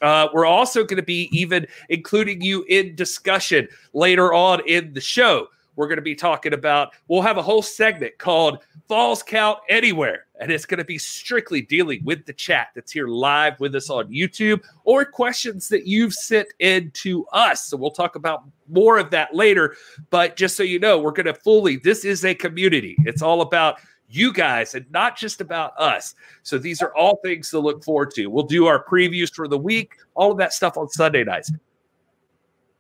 Uh, 0.01 0.29
we're 0.33 0.47
also 0.47 0.85
going 0.85 0.97
to 0.97 1.03
be 1.03 1.29
even 1.33 1.67
including 1.89 2.41
you 2.41 2.65
in 2.69 2.95
discussion 2.95 3.69
later 3.93 4.33
on 4.33 4.61
in 4.67 4.93
the 4.93 5.01
show. 5.01 5.49
We're 5.77 5.87
going 5.87 5.97
to 5.97 6.03
be 6.03 6.17
talking 6.17 6.55
about, 6.55 6.93
we'll 7.07 7.23
have 7.23 7.39
a 7.39 7.43
whole 7.43 7.63
segment 7.63 8.19
called 8.19 8.59
Falls 8.89 9.23
Count 9.23 9.61
Anywhere. 9.69 10.25
And 10.41 10.51
it's 10.51 10.67
going 10.67 10.79
to 10.79 10.85
be 10.85 10.99
strictly 10.99 11.63
dealing 11.63 12.05
with 12.05 12.27
the 12.27 12.33
chat 12.33 12.69
that's 12.75 12.91
here 12.91 13.07
live 13.07 13.61
with 13.61 13.77
us 13.77 13.89
on 13.89 14.13
YouTube 14.13 14.61
or 14.83 15.05
questions 15.05 15.69
that 15.69 15.87
you've 15.87 16.15
sent 16.15 16.49
in 16.59 16.91
to 16.93 17.25
us. 17.27 17.67
So 17.67 17.77
we'll 17.77 17.93
talk 17.93 18.17
about 18.17 18.43
more 18.69 18.99
of 18.99 19.11
that 19.11 19.37
later. 19.37 19.77
But 20.11 20.35
just 20.35 20.57
so 20.57 20.65
you 20.65 20.81
know, 20.81 20.99
we're 20.99 21.13
going 21.13 21.27
to 21.27 21.35
fully, 21.35 21.77
this 21.77 22.05
is 22.05 22.25
a 22.25 22.35
community. 22.35 22.97
It's 23.05 23.23
all 23.23 23.41
about 23.41 23.79
you 24.09 24.33
guys 24.33 24.75
and 24.75 24.91
not 24.91 25.17
just 25.17 25.41
about 25.41 25.73
us. 25.79 26.15
So 26.43 26.59
these 26.59 26.83
are 26.83 26.95
all 26.95 27.21
things 27.23 27.51
to 27.51 27.59
look 27.59 27.85
forward 27.85 28.11
to. 28.13 28.27
We'll 28.27 28.45
do 28.45 28.67
our 28.67 28.85
previews 28.85 29.33
for 29.33 29.49
the 29.49 29.59
week, 29.59 29.93
all 30.15 30.33
of 30.33 30.39
that 30.39 30.53
stuff 30.53 30.77
on 30.77 30.89
Sunday 30.89 31.25
nights. 31.25 31.53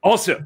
Also, 0.03 0.45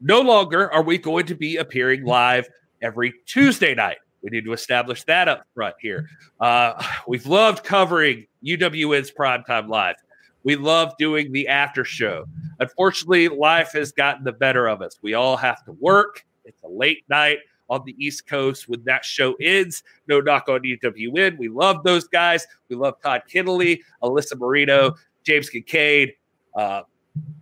no 0.00 0.20
longer 0.20 0.72
are 0.72 0.82
we 0.82 0.98
going 0.98 1.26
to 1.26 1.34
be 1.34 1.56
appearing 1.56 2.04
live 2.04 2.48
every 2.82 3.14
Tuesday 3.26 3.74
night. 3.74 3.98
We 4.22 4.30
need 4.30 4.44
to 4.44 4.52
establish 4.52 5.04
that 5.04 5.28
up 5.28 5.46
front 5.54 5.74
here. 5.80 6.08
Uh, 6.40 6.82
we've 7.06 7.26
loved 7.26 7.64
covering 7.64 8.26
UWN's 8.44 9.10
Primetime 9.10 9.68
Live. 9.68 9.96
We 10.44 10.56
love 10.56 10.94
doing 10.98 11.32
the 11.32 11.48
after 11.48 11.84
show. 11.84 12.24
Unfortunately, 12.58 13.28
life 13.28 13.72
has 13.72 13.92
gotten 13.92 14.24
the 14.24 14.32
better 14.32 14.66
of 14.66 14.82
us. 14.82 14.98
We 15.02 15.14
all 15.14 15.36
have 15.36 15.64
to 15.64 15.72
work. 15.72 16.24
It's 16.44 16.62
a 16.62 16.68
late 16.68 17.04
night 17.08 17.38
on 17.72 17.82
the 17.86 17.96
East 17.98 18.26
Coast 18.26 18.68
when 18.68 18.84
that 18.84 19.02
show 19.02 19.34
ends. 19.40 19.82
No 20.06 20.20
knock 20.20 20.48
on 20.48 20.60
UWN. 20.60 21.38
We 21.38 21.48
love 21.48 21.82
those 21.84 22.06
guys. 22.06 22.46
We 22.68 22.76
love 22.76 23.00
Todd 23.02 23.22
Keneley, 23.32 23.80
Alyssa 24.02 24.38
Marino, 24.38 24.94
James 25.24 25.48
Kincaid, 25.48 26.12
uh, 26.54 26.82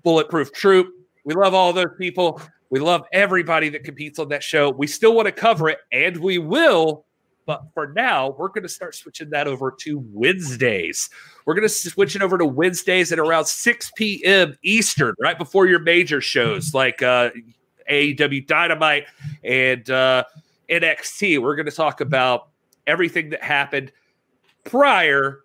Bulletproof 0.04 0.52
Troop. 0.52 0.86
We 1.24 1.34
love 1.34 1.52
all 1.52 1.72
those 1.72 1.92
people. 1.98 2.40
We 2.70 2.78
love 2.78 3.02
everybody 3.12 3.68
that 3.70 3.82
competes 3.82 4.20
on 4.20 4.28
that 4.28 4.44
show. 4.44 4.70
We 4.70 4.86
still 4.86 5.14
want 5.14 5.26
to 5.26 5.32
cover 5.32 5.68
it, 5.68 5.78
and 5.90 6.16
we 6.18 6.38
will. 6.38 7.04
But 7.44 7.64
for 7.74 7.92
now, 7.92 8.36
we're 8.38 8.48
going 8.48 8.62
to 8.62 8.68
start 8.68 8.94
switching 8.94 9.30
that 9.30 9.48
over 9.48 9.74
to 9.80 10.04
Wednesdays. 10.12 11.10
We're 11.44 11.54
going 11.54 11.66
to 11.66 11.68
switch 11.68 12.14
it 12.14 12.22
over 12.22 12.38
to 12.38 12.46
Wednesdays 12.46 13.10
at 13.10 13.18
around 13.18 13.46
6 13.46 13.90
p.m. 13.96 14.56
Eastern, 14.62 15.16
right 15.18 15.36
before 15.36 15.66
your 15.66 15.80
major 15.80 16.20
shows 16.20 16.72
like 16.72 17.02
uh, 17.02 17.30
AEW 17.90 18.46
Dynamite 18.46 19.04
and 19.44 19.88
uh, 19.90 20.24
NXT. 20.68 21.40
We're 21.40 21.56
going 21.56 21.66
to 21.66 21.72
talk 21.72 22.00
about 22.00 22.48
everything 22.86 23.30
that 23.30 23.42
happened 23.42 23.92
prior, 24.64 25.40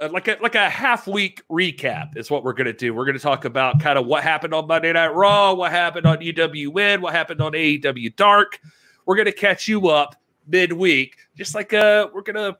uh, 0.00 0.08
like 0.12 0.28
a 0.28 0.36
like 0.40 0.54
a 0.54 0.68
half 0.68 1.06
week 1.06 1.42
recap 1.50 2.16
is 2.16 2.30
what 2.30 2.44
we're 2.44 2.52
going 2.52 2.66
to 2.66 2.72
do. 2.72 2.94
We're 2.94 3.04
going 3.04 3.16
to 3.16 3.22
talk 3.22 3.44
about 3.44 3.80
kind 3.80 3.98
of 3.98 4.06
what 4.06 4.22
happened 4.22 4.54
on 4.54 4.66
Monday 4.66 4.92
Night 4.92 5.14
Raw, 5.14 5.54
what 5.54 5.70
happened 5.70 6.06
on 6.06 6.18
UWN, 6.18 7.00
what 7.00 7.14
happened 7.14 7.40
on 7.40 7.52
AEW 7.52 8.14
Dark. 8.16 8.60
We're 9.06 9.16
going 9.16 9.26
to 9.26 9.32
catch 9.32 9.68
you 9.68 9.88
up 9.88 10.14
midweek, 10.46 11.16
just 11.36 11.54
like 11.54 11.72
uh, 11.72 12.08
we're 12.12 12.22
going 12.22 12.36
to 12.36 12.58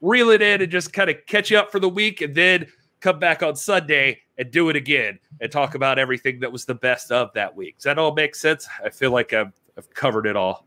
reel 0.00 0.30
it 0.30 0.42
in 0.42 0.62
and 0.62 0.70
just 0.70 0.92
kind 0.92 1.10
of 1.10 1.16
catch 1.26 1.50
you 1.50 1.58
up 1.58 1.72
for 1.72 1.80
the 1.80 1.88
week, 1.88 2.20
and 2.20 2.34
then 2.34 2.66
come 3.00 3.18
back 3.18 3.42
on 3.42 3.56
Sunday 3.56 4.20
and 4.36 4.50
do 4.50 4.68
it 4.68 4.76
again 4.76 5.18
and 5.40 5.50
talk 5.50 5.74
about 5.74 5.98
everything 5.98 6.40
that 6.40 6.50
was 6.50 6.64
the 6.64 6.74
best 6.74 7.10
of 7.10 7.32
that 7.34 7.54
week. 7.54 7.76
Does 7.76 7.84
that 7.84 7.98
all 7.98 8.14
make 8.14 8.34
sense? 8.34 8.68
I 8.84 8.90
feel 8.90 9.10
like 9.10 9.32
I've, 9.32 9.52
I've 9.76 9.92
covered 9.94 10.26
it 10.26 10.36
all. 10.36 10.66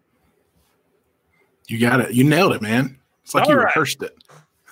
You 1.68 1.80
got 1.80 2.02
it. 2.02 2.14
You 2.14 2.24
nailed 2.24 2.54
it, 2.54 2.62
man. 2.62 2.98
It's 3.24 3.34
like 3.34 3.46
all 3.46 3.52
you 3.52 3.58
right. 3.58 3.66
rehearsed 3.66 4.02
it. 4.04 4.14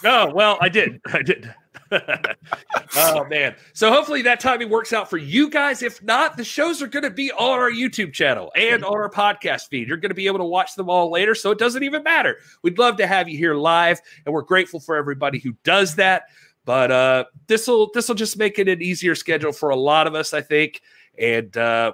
Oh, 0.03 0.31
well, 0.33 0.57
I 0.61 0.69
did. 0.69 1.01
I 1.13 1.21
did. 1.21 1.53
oh 2.95 3.25
man. 3.25 3.55
So 3.73 3.91
hopefully 3.91 4.21
that 4.23 4.39
timing 4.39 4.69
works 4.69 4.93
out 4.93 5.09
for 5.09 5.17
you 5.17 5.49
guys. 5.49 5.81
If 5.81 6.03
not, 6.03 6.37
the 6.37 6.43
shows 6.43 6.81
are 6.81 6.87
going 6.87 7.03
to 7.03 7.09
be 7.09 7.31
on 7.31 7.59
our 7.59 7.71
YouTube 7.71 8.13
channel 8.13 8.51
and 8.55 8.83
on 8.83 8.93
our 8.93 9.09
podcast 9.09 9.69
feed. 9.69 9.87
You're 9.87 9.97
going 9.97 10.09
to 10.09 10.15
be 10.15 10.27
able 10.27 10.39
to 10.39 10.45
watch 10.45 10.75
them 10.75 10.89
all 10.89 11.11
later, 11.11 11.33
so 11.33 11.51
it 11.51 11.57
doesn't 11.57 11.83
even 11.83 12.03
matter. 12.03 12.37
We'd 12.61 12.77
love 12.77 12.97
to 12.97 13.07
have 13.07 13.27
you 13.27 13.37
here 13.37 13.55
live, 13.55 14.01
and 14.25 14.33
we're 14.33 14.43
grateful 14.43 14.79
for 14.79 14.95
everybody 14.95 15.39
who 15.39 15.53
does 15.63 15.95
that. 15.95 16.23
But 16.69 16.91
uh, 16.91 17.25
this 17.47 17.67
will 17.67 17.89
this 17.95 18.07
will 18.07 18.15
just 18.15 18.37
make 18.37 18.59
it 18.59 18.67
an 18.67 18.79
easier 18.79 19.15
schedule 19.15 19.51
for 19.51 19.71
a 19.71 19.75
lot 19.75 20.05
of 20.05 20.13
us, 20.13 20.35
I 20.35 20.41
think, 20.41 20.83
and 21.17 21.57
uh, 21.57 21.93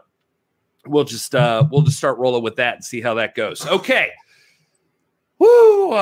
we'll 0.86 1.05
just 1.05 1.34
uh, 1.34 1.65
we'll 1.72 1.84
just 1.84 1.96
start 1.96 2.17
rolling 2.17 2.44
with 2.44 2.58
that 2.58 2.75
and 2.75 2.84
see 2.84 3.00
how 3.00 3.13
that 3.13 3.36
goes. 3.36 3.65
Okay. 3.65 4.12
Woo! 5.39 5.94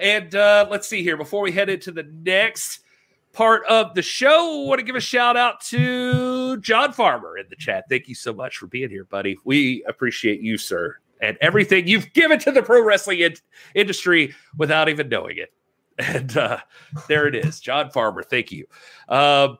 And 0.00 0.32
uh, 0.36 0.68
let's 0.70 0.86
see 0.86 1.02
here 1.02 1.16
before 1.16 1.42
we 1.42 1.50
head 1.50 1.68
into 1.68 1.90
the 1.90 2.04
next 2.04 2.84
part 3.32 3.64
of 3.66 3.92
the 3.96 4.02
show. 4.02 4.66
I 4.66 4.68
want 4.68 4.78
to 4.78 4.86
give 4.86 4.94
a 4.94 5.00
shout 5.00 5.36
out 5.36 5.60
to 5.62 6.58
John 6.58 6.92
Farmer 6.92 7.36
in 7.36 7.46
the 7.50 7.56
chat. 7.56 7.86
Thank 7.88 8.06
you 8.06 8.14
so 8.14 8.32
much 8.32 8.56
for 8.56 8.68
being 8.68 8.88
here, 8.88 9.04
buddy. 9.04 9.36
We 9.42 9.82
appreciate 9.88 10.40
you, 10.40 10.58
sir, 10.58 10.96
and 11.20 11.36
everything 11.40 11.88
you've 11.88 12.12
given 12.12 12.38
to 12.38 12.52
the 12.52 12.62
pro 12.62 12.84
wrestling 12.84 13.18
in- 13.18 13.34
industry 13.74 14.32
without 14.56 14.88
even 14.88 15.08
knowing 15.08 15.38
it. 15.38 15.52
And 15.98 16.36
uh, 16.36 16.58
there 17.06 17.26
it 17.26 17.34
is, 17.34 17.60
John 17.60 17.90
Farmer. 17.90 18.22
Thank 18.22 18.50
you. 18.50 18.66
Um, 19.08 19.58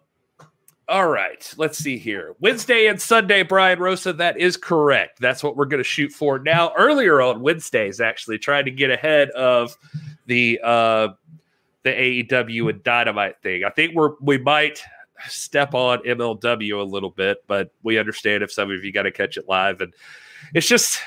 all 0.88 1.08
right, 1.08 1.54
let's 1.56 1.78
see 1.78 1.96
here. 1.96 2.34
Wednesday 2.40 2.86
and 2.86 3.00
Sunday, 3.00 3.42
Brian 3.42 3.78
Rosa. 3.78 4.12
That 4.12 4.38
is 4.38 4.56
correct. 4.56 5.20
That's 5.20 5.42
what 5.42 5.56
we're 5.56 5.66
going 5.66 5.82
to 5.82 5.84
shoot 5.84 6.10
for 6.12 6.38
now. 6.38 6.72
Earlier 6.76 7.22
on 7.22 7.40
Wednesdays, 7.40 8.00
actually, 8.00 8.38
trying 8.38 8.64
to 8.64 8.70
get 8.70 8.90
ahead 8.90 9.30
of 9.30 9.76
the 10.26 10.60
uh, 10.62 11.08
the 11.84 11.90
AEW 11.90 12.70
and 12.70 12.82
Dynamite 12.82 13.40
thing. 13.42 13.64
I 13.64 13.70
think 13.70 13.94
we're 13.94 14.12
we 14.20 14.38
might 14.38 14.82
step 15.28 15.74
on 15.74 16.00
MLW 16.00 16.80
a 16.80 16.82
little 16.82 17.10
bit, 17.10 17.44
but 17.46 17.72
we 17.82 17.98
understand 17.98 18.42
if 18.42 18.52
some 18.52 18.70
of 18.70 18.84
you 18.84 18.92
got 18.92 19.02
to 19.04 19.12
catch 19.12 19.36
it 19.36 19.48
live, 19.48 19.80
and 19.80 19.94
it's 20.52 20.66
just 20.66 21.00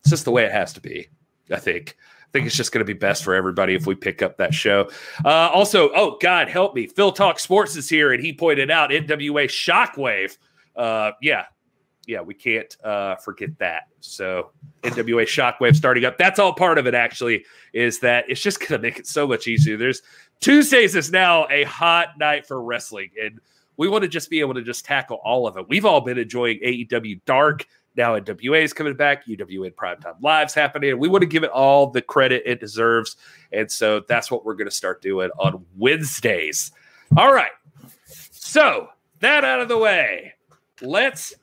it's 0.00 0.10
just 0.10 0.24
the 0.24 0.30
way 0.30 0.44
it 0.44 0.52
has 0.52 0.72
to 0.74 0.80
be. 0.80 1.08
I 1.50 1.58
think 1.58 1.96
think 2.32 2.46
it's 2.46 2.56
just 2.56 2.72
going 2.72 2.80
to 2.80 2.84
be 2.84 2.98
best 2.98 3.24
for 3.24 3.34
everybody 3.34 3.74
if 3.74 3.86
we 3.86 3.94
pick 3.94 4.22
up 4.22 4.38
that 4.38 4.54
show. 4.54 4.90
Uh, 5.24 5.50
also, 5.52 5.90
oh 5.94 6.16
God, 6.20 6.48
help 6.48 6.74
me! 6.74 6.86
Phil 6.86 7.12
Talk 7.12 7.38
Sports 7.38 7.76
is 7.76 7.88
here, 7.88 8.12
and 8.12 8.22
he 8.22 8.32
pointed 8.32 8.70
out 8.70 8.90
NWA 8.90 9.46
Shockwave. 9.46 10.38
Uh, 10.74 11.12
yeah, 11.20 11.44
yeah, 12.06 12.20
we 12.20 12.34
can't 12.34 12.74
uh, 12.82 13.16
forget 13.16 13.56
that. 13.58 13.84
So 14.00 14.50
NWA 14.82 15.24
Shockwave 15.24 15.76
starting 15.76 16.04
up. 16.04 16.18
That's 16.18 16.38
all 16.38 16.52
part 16.54 16.78
of 16.78 16.86
it. 16.86 16.94
Actually, 16.94 17.44
is 17.72 18.00
that 18.00 18.24
it's 18.28 18.40
just 18.40 18.60
going 18.60 18.72
to 18.72 18.78
make 18.78 18.98
it 18.98 19.06
so 19.06 19.26
much 19.26 19.46
easier. 19.46 19.76
There's 19.76 20.02
Tuesdays 20.40 20.96
is 20.96 21.12
now 21.12 21.46
a 21.50 21.64
hot 21.64 22.18
night 22.18 22.46
for 22.46 22.62
wrestling, 22.62 23.10
and 23.22 23.40
we 23.76 23.88
want 23.88 24.02
to 24.02 24.08
just 24.08 24.30
be 24.30 24.40
able 24.40 24.54
to 24.54 24.62
just 24.62 24.84
tackle 24.84 25.20
all 25.24 25.46
of 25.46 25.56
it. 25.56 25.68
We've 25.68 25.84
all 25.84 26.00
been 26.00 26.18
enjoying 26.18 26.58
AEW 26.60 27.20
Dark 27.26 27.66
now 27.96 28.18
NWA 28.18 28.62
is 28.62 28.72
coming 28.72 28.94
back. 28.94 29.26
UWN 29.26 29.74
Primetime 29.74 30.14
Live's 30.20 30.54
happening. 30.54 30.98
We 30.98 31.08
want 31.08 31.22
to 31.22 31.26
give 31.26 31.44
it 31.44 31.50
all 31.50 31.88
the 31.90 32.02
credit 32.02 32.42
it 32.46 32.60
deserves. 32.60 33.16
And 33.52 33.70
so 33.70 34.00
that's 34.08 34.30
what 34.30 34.44
we're 34.44 34.54
going 34.54 34.68
to 34.68 34.74
start 34.74 35.02
doing 35.02 35.30
on 35.38 35.64
Wednesdays. 35.76 36.72
All 37.16 37.32
right. 37.32 37.52
So 38.06 38.88
that 39.20 39.44
out 39.44 39.60
of 39.60 39.68
the 39.68 39.78
way, 39.78 40.34
let's 40.80 41.34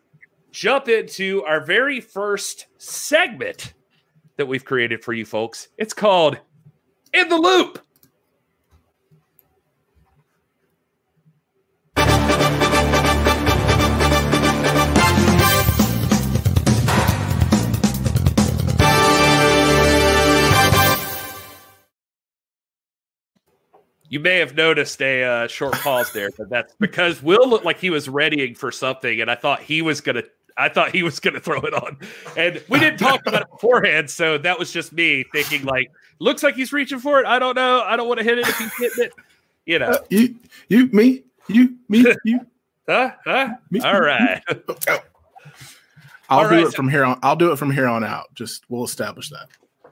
jump 0.52 0.90
into 0.90 1.44
our 1.44 1.64
very 1.64 2.02
first 2.02 2.68
segment 2.78 3.74
that 4.38 4.48
we've 4.48 4.66
created 4.66 5.04
for 5.04 5.14
you 5.14 5.26
folks. 5.26 5.68
It's 5.78 5.94
called 5.94 6.40
In 7.14 7.30
the 7.30 7.38
Loop. 7.38 7.80
You 24.10 24.20
may 24.20 24.38
have 24.40 24.56
noticed 24.56 25.02
a 25.02 25.24
uh, 25.24 25.48
short 25.48 25.74
pause 25.76 26.12
there, 26.14 26.30
but 26.38 26.50
that's 26.50 26.74
because 26.80 27.22
Will 27.22 27.48
looked 27.48 27.64
like 27.66 27.80
he 27.80 27.90
was 27.92 28.10
readying 28.10 28.56
for 28.56 28.72
something, 28.72 29.22
and 29.22 29.30
I 29.30 29.36
thought 29.36 29.62
he 29.62 29.82
was 29.82 30.02
gonna. 30.02 30.24
I 30.58 30.68
thought 30.68 30.92
he 30.92 31.04
was 31.04 31.20
gonna 31.20 31.40
throw 31.40 31.62
it 31.62 31.74
on, 31.74 31.98
and 32.36 32.62
we 32.70 32.80
didn't 32.80 33.00
talk 33.00 33.22
about 33.26 33.44
it 33.44 33.48
beforehand, 33.52 34.10
so 34.10 34.38
that 34.40 34.58
was 34.60 34.74
just 34.74 34.92
me 34.92 35.24
thinking 35.32 35.64
like, 35.64 35.92
looks 36.20 36.42
like 36.44 36.56
he's 36.56 36.74
reaching 36.74 37.00
for 37.00 37.20
it. 37.20 37.26
I 37.26 37.40
don't 37.40 37.56
know. 37.56 37.82
I 37.86 37.96
don't 37.96 38.08
want 38.08 38.18
to 38.18 38.24
hit 38.24 38.40
it 38.40 38.48
if 38.48 38.58
he's 38.58 38.74
hitting 38.78 39.04
it. 39.06 39.14
You 39.66 39.80
know, 39.80 39.90
uh, 39.92 39.98
you, 40.10 40.36
you, 40.68 40.88
me, 40.88 41.24
you, 41.48 41.76
me, 41.88 42.04
you. 42.26 42.40
huh? 42.90 43.12
Huh? 43.24 43.50
Me, 43.70 43.80
All 43.82 44.02
right. 44.02 44.42
I'll 46.30 46.40
All 46.40 46.50
do 46.50 46.56
right, 46.56 46.64
it 46.64 46.72
so- 46.72 46.76
from 46.76 46.90
here 46.90 47.06
on. 47.06 47.20
I'll 47.24 47.36
do 47.36 47.52
it 47.52 47.58
from 47.58 47.72
here 47.72 47.88
on 47.88 48.04
out. 48.04 48.34
Just 48.34 48.64
we'll 48.70 48.84
establish 48.84 49.30
that. 49.30 49.48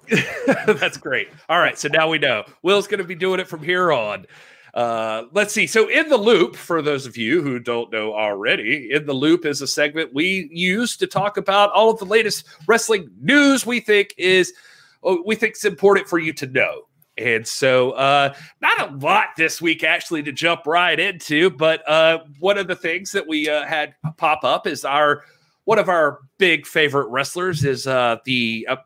That's 0.66 0.98
great. 0.98 1.30
All 1.50 1.60
right, 1.60 1.78
so 1.78 1.88
now 1.90 2.10
we 2.10 2.18
know 2.18 2.44
Will's 2.62 2.88
going 2.88 3.00
to 3.00 3.04
be 3.04 3.16
doing 3.16 3.40
it 3.40 3.48
from 3.48 3.64
here 3.64 3.92
on. 3.92 4.26
Uh, 4.74 5.24
let's 5.32 5.54
see. 5.54 5.66
So, 5.66 5.90
in 5.90 6.08
the 6.10 6.18
loop, 6.18 6.56
for 6.56 6.82
those 6.82 7.08
of 7.08 7.18
you 7.18 7.42
who 7.42 7.58
don't 7.58 7.92
know 7.92 8.14
already, 8.14 8.90
in 8.92 9.06
the 9.06 9.14
loop 9.14 9.46
is 9.46 9.62
a 9.62 9.68
segment 9.68 10.14
we 10.14 10.50
use 10.52 10.96
to 10.98 11.08
talk 11.08 11.38
about 11.38 11.72
all 11.72 11.90
of 11.90 11.98
the 11.98 12.06
latest 12.06 12.46
wrestling 12.68 13.10
news 13.20 13.66
we 13.66 13.80
think 13.80 14.14
is 14.18 14.54
oh, 15.04 15.24
we 15.26 15.36
think 15.36 15.56
is 15.56 15.66
important 15.66 16.08
for 16.08 16.20
you 16.20 16.32
to 16.34 16.46
know. 16.46 16.84
And 17.18 17.48
so, 17.48 17.92
uh, 17.92 18.36
not 18.62 18.92
a 18.92 18.96
lot 18.98 19.30
this 19.36 19.60
week 19.60 19.84
actually 19.84 20.22
to 20.24 20.32
jump 20.32 20.68
right 20.68 21.00
into, 21.00 21.50
but 21.50 21.88
uh, 21.90 22.20
one 22.40 22.60
of 22.60 22.68
the 22.68 22.76
things 22.76 23.12
that 23.14 23.28
we 23.28 23.50
uh, 23.50 23.66
had 23.66 23.96
pop 24.18 24.44
up 24.44 24.68
is 24.68 24.86
our 24.86 25.24
one 25.64 25.80
of 25.80 25.90
our 25.90 26.20
big 26.38 26.68
favorite 26.68 27.08
wrestlers 27.08 27.66
is 27.66 27.88
uh, 27.88 28.18
the 28.26 28.68
uh, 28.70 28.78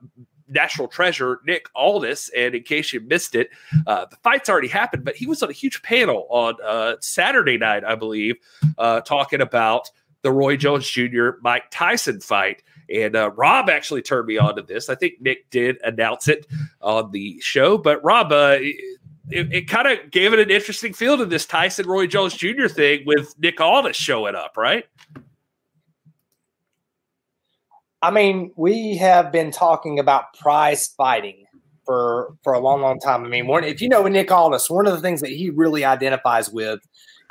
national 0.52 0.88
treasure 0.88 1.40
Nick 1.46 1.68
Aldis. 1.76 2.30
And 2.30 2.56
in 2.56 2.64
case 2.64 2.94
you 2.94 3.00
missed 3.00 3.36
it, 3.36 3.50
uh, 3.88 4.06
the 4.06 4.18
fight's 4.18 4.50
already 4.50 4.68
happened, 4.68 5.04
but 5.04 5.16
he 5.16 5.26
was 5.26 5.42
on 5.42 5.50
a 5.50 5.54
huge 5.54 5.82
panel 5.82 6.28
on 6.30 6.56
uh, 6.64 6.96
Saturday 7.00 7.58
night, 7.58 7.84
I 7.84 7.96
believe, 7.96 8.36
uh, 8.78 9.02
talking 9.02 9.42
about 9.42 9.90
the 10.22 10.32
Roy 10.32 10.56
Jones 10.58 10.88
Jr. 10.90 11.32
Mike 11.42 11.66
Tyson 11.72 12.20
fight. 12.20 12.64
And 12.94 13.16
uh, 13.16 13.32
Rob 13.32 13.70
actually 13.70 14.02
turned 14.02 14.28
me 14.28 14.38
on 14.38 14.56
to 14.56 14.62
this. 14.62 14.90
I 14.90 14.96
think 14.96 15.22
Nick 15.22 15.50
did 15.50 15.78
announce 15.84 16.28
it 16.28 16.46
on 16.82 17.12
the 17.12 17.40
show, 17.40 17.78
but 17.78 18.04
Rob, 18.04 18.32
uh, 18.32 18.58
it, 19.30 19.54
it 19.54 19.70
kind 19.70 19.88
of 19.88 20.12
gave 20.12 20.34
it 20.34 20.40
an 20.40 20.52
interesting 20.52 20.94
feel 20.94 21.18
to 21.18 21.26
this 21.26 21.46
Tyson 21.46 21.88
Roy 21.88 22.08
Jones 22.08 22.34
Jr. 22.34 22.68
thing 22.68 23.04
with 23.06 23.34
Nick 23.40 23.62
Aldis 23.62 23.96
showing 23.96 24.36
up, 24.36 24.58
right? 24.58 24.86
I 28.02 28.12
mean, 28.12 28.52
we 28.56 28.98
have 28.98 29.32
been 29.32 29.52
talking 29.52 30.00
about 30.00 30.34
prize 30.34 30.88
fighting 30.88 31.46
for 31.86 32.36
for 32.44 32.54
a 32.54 32.60
long, 32.60 32.82
long 32.82 33.00
time. 33.00 33.24
I 33.24 33.28
mean, 33.28 33.48
one, 33.48 33.64
if 33.64 33.82
you 33.82 33.90
know 33.90 34.08
Nick 34.08 34.32
Aldis, 34.32 34.70
one 34.70 34.88
of 34.88 34.94
the 34.94 35.02
things 35.02 35.22
that 35.22 35.30
he 35.30 35.50
really 35.50 35.86
identifies 35.86 36.50
with 36.50 36.80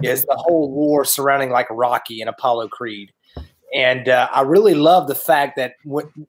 is 0.02 0.24
the 0.24 0.36
whole 0.36 0.70
war 0.70 1.04
surrounding 1.04 1.50
like 1.50 1.66
Rocky 1.70 2.20
and 2.20 2.30
Apollo 2.30 2.68
Creed. 2.68 3.10
And 3.72 4.08
uh, 4.08 4.28
I 4.32 4.40
really 4.40 4.74
love 4.74 5.06
the 5.06 5.14
fact 5.14 5.56
that 5.56 5.74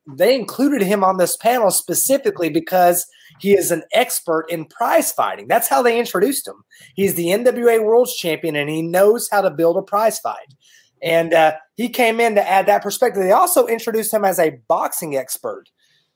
they 0.08 0.36
included 0.36 0.84
him 0.84 1.04
on 1.04 1.18
this 1.18 1.36
panel 1.36 1.72
specifically 1.72 2.50
because 2.50 3.08
he 3.40 3.58
is 3.58 3.72
an 3.72 3.82
expert 3.94 4.46
in 4.50 4.66
prize 4.66 5.12
fighting. 5.12 5.48
That's 5.48 5.68
how 5.68 5.82
they 5.82 6.00
introduced 6.00 6.48
him. 6.48 6.64
He's 6.94 7.16
the 7.16 7.28
NWA 7.28 7.84
World 7.84 8.10
Champion 8.16 8.56
and 8.56 8.70
he 8.70 8.84
knows 8.84 9.28
how 9.32 9.42
to 9.42 9.50
build 9.50 9.78
a 9.78 9.82
prize 9.82 10.20
fight. 10.20 10.54
And 11.02 11.34
uh, 11.34 11.54
he 11.76 11.90
came 11.90 12.20
in 12.20 12.36
to 12.36 12.48
add 12.48 12.68
that 12.68 12.84
perspective. 12.84 13.24
They 13.24 13.32
also 13.32 13.66
introduced 13.66 14.14
him 14.14 14.24
as 14.24 14.40
a 14.40 14.60
boxing 14.68 15.16
expert. 15.16 15.66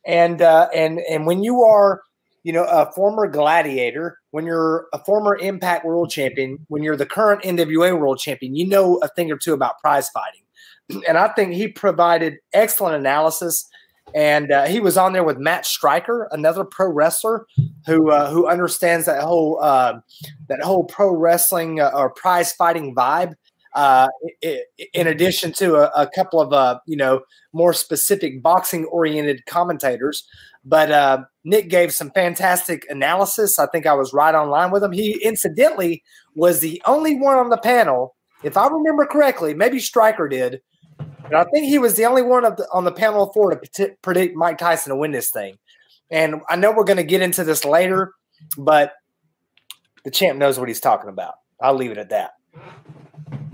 And 0.06 0.42
uh, 0.42 0.70
and 0.74 1.00
and 1.10 1.26
when 1.26 1.44
you 1.44 1.64
are, 1.64 2.04
you 2.44 2.54
know, 2.54 2.64
a 2.66 2.92
former 2.92 3.28
gladiator, 3.28 4.20
when 4.30 4.46
you're 4.46 4.86
a 4.94 5.00
former 5.00 5.36
Impact 5.36 5.86
World 5.86 6.12
Champion, 6.12 6.60
when 6.68 6.84
you're 6.84 6.96
the 6.96 7.08
current 7.08 7.42
NWA 7.42 8.00
World 8.00 8.20
Champion, 8.20 8.56
you 8.56 8.68
know 8.68 8.98
a 8.98 9.08
thing 9.08 9.32
or 9.32 9.38
two 9.38 9.54
about 9.54 9.80
prize 9.80 10.10
fighting. 10.10 10.42
And 11.08 11.18
I 11.18 11.30
think 11.30 11.54
he 11.54 11.68
provided 11.68 12.36
excellent 12.54 12.96
analysis. 12.96 13.68
And 14.14 14.52
uh, 14.52 14.66
he 14.68 14.80
was 14.80 14.98
on 14.98 15.14
there 15.14 15.24
with 15.24 15.40
Matt 15.40 15.66
Striker, 15.66 16.30
another 16.32 16.64
pro 16.64 16.88
wrestler 16.88 17.48
who 17.88 18.12
uh, 18.12 18.30
who 18.30 18.48
understands 18.48 19.08
that 19.08 19.24
whole 19.24 19.58
uh, 19.60 19.96
that 20.48 20.62
whole 20.62 20.84
pro 20.84 21.12
wrestling 21.12 21.80
uh, 21.80 21.90
or 21.92 22.12
prize 22.12 22.54
fighting 22.54 22.94
vibe 22.94 23.34
uh, 23.76 24.08
in 24.94 25.08
addition 25.08 25.52
to 25.54 25.76
a, 25.76 26.04
a 26.04 26.08
couple 26.08 26.40
of 26.40 26.54
uh, 26.54 26.80
you 26.88 26.96
know 26.96 27.22
more 27.54 27.74
specific 27.74 28.42
boxing 28.42 28.86
oriented 28.86 29.46
commentators. 29.46 30.26
But 30.68 30.92
uh, 30.92 31.26
Nick 31.44 31.70
gave 31.70 31.94
some 31.94 32.10
fantastic 32.12 32.88
analysis. 32.90 33.60
I 33.60 33.68
think 33.68 33.86
I 33.86 33.94
was 33.94 34.14
right 34.14 34.34
on 34.34 34.50
line 34.50 34.72
with 34.72 34.84
him. 34.84 34.94
He 34.94 35.22
incidentally 35.24 36.04
was 36.34 36.60
the 36.60 36.82
only 36.88 37.20
one 37.20 37.38
on 37.38 37.50
the 37.50 37.58
panel, 37.58 38.16
if 38.44 38.58
I 38.58 38.68
remember 38.68 39.06
correctly. 39.06 39.54
Maybe 39.54 39.80
Striker 39.80 40.28
did, 40.28 40.62
but 40.98 41.36
I 41.36 41.44
think 41.52 41.68
he 41.68 41.78
was 41.78 41.96
the 41.96 42.06
only 42.06 42.24
one 42.24 42.44
the, 42.44 42.68
on 42.74 42.84
the 42.84 42.92
panel 42.92 43.32
for 43.34 43.56
to 43.56 43.92
predict 44.02 44.36
Mike 44.36 44.58
Tyson 44.58 44.90
to 44.90 44.96
win 44.96 45.12
this 45.12 45.30
thing. 45.30 45.58
And 46.10 46.42
I 46.50 46.56
know 46.56 46.72
we're 46.72 46.84
going 46.84 46.98
to 46.98 47.04
get 47.04 47.22
into 47.22 47.44
this 47.44 47.66
later, 47.66 48.14
but 48.58 48.94
the 50.04 50.12
champ 50.12 50.40
knows 50.40 50.58
what 50.58 50.68
he's 50.68 50.80
talking 50.80 51.10
about. 51.10 51.36
I'll 51.62 51.76
leave 51.76 51.92
it 51.92 51.98
at 51.98 52.10
that. 52.10 52.32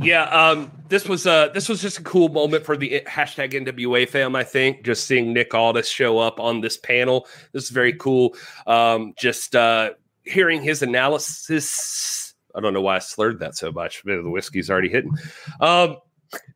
Yeah, 0.01 0.23
um, 0.23 0.71
this 0.89 1.07
was 1.07 1.27
uh 1.27 1.49
this 1.49 1.69
was 1.69 1.81
just 1.81 1.99
a 1.99 2.03
cool 2.03 2.29
moment 2.29 2.65
for 2.65 2.75
the 2.75 3.03
hashtag 3.07 3.53
NWA 3.53 4.09
fam. 4.09 4.35
I 4.35 4.43
think 4.43 4.83
just 4.83 5.05
seeing 5.05 5.31
Nick 5.31 5.53
Aldis 5.53 5.87
show 5.87 6.17
up 6.17 6.39
on 6.39 6.61
this 6.61 6.77
panel. 6.77 7.27
This 7.51 7.65
is 7.65 7.69
very 7.69 7.93
cool. 7.93 8.35
Um, 8.65 9.13
just 9.17 9.55
uh, 9.55 9.91
hearing 10.23 10.61
his 10.61 10.81
analysis. 10.81 12.33
I 12.53 12.59
don't 12.59 12.73
know 12.73 12.81
why 12.81 12.97
I 12.97 12.99
slurred 12.99 13.39
that 13.39 13.55
so 13.55 13.71
much. 13.71 14.01
The 14.03 14.21
whiskey's 14.23 14.69
already 14.69 14.89
hitting. 14.89 15.15
Um, 15.59 15.97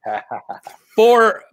for 0.95 1.43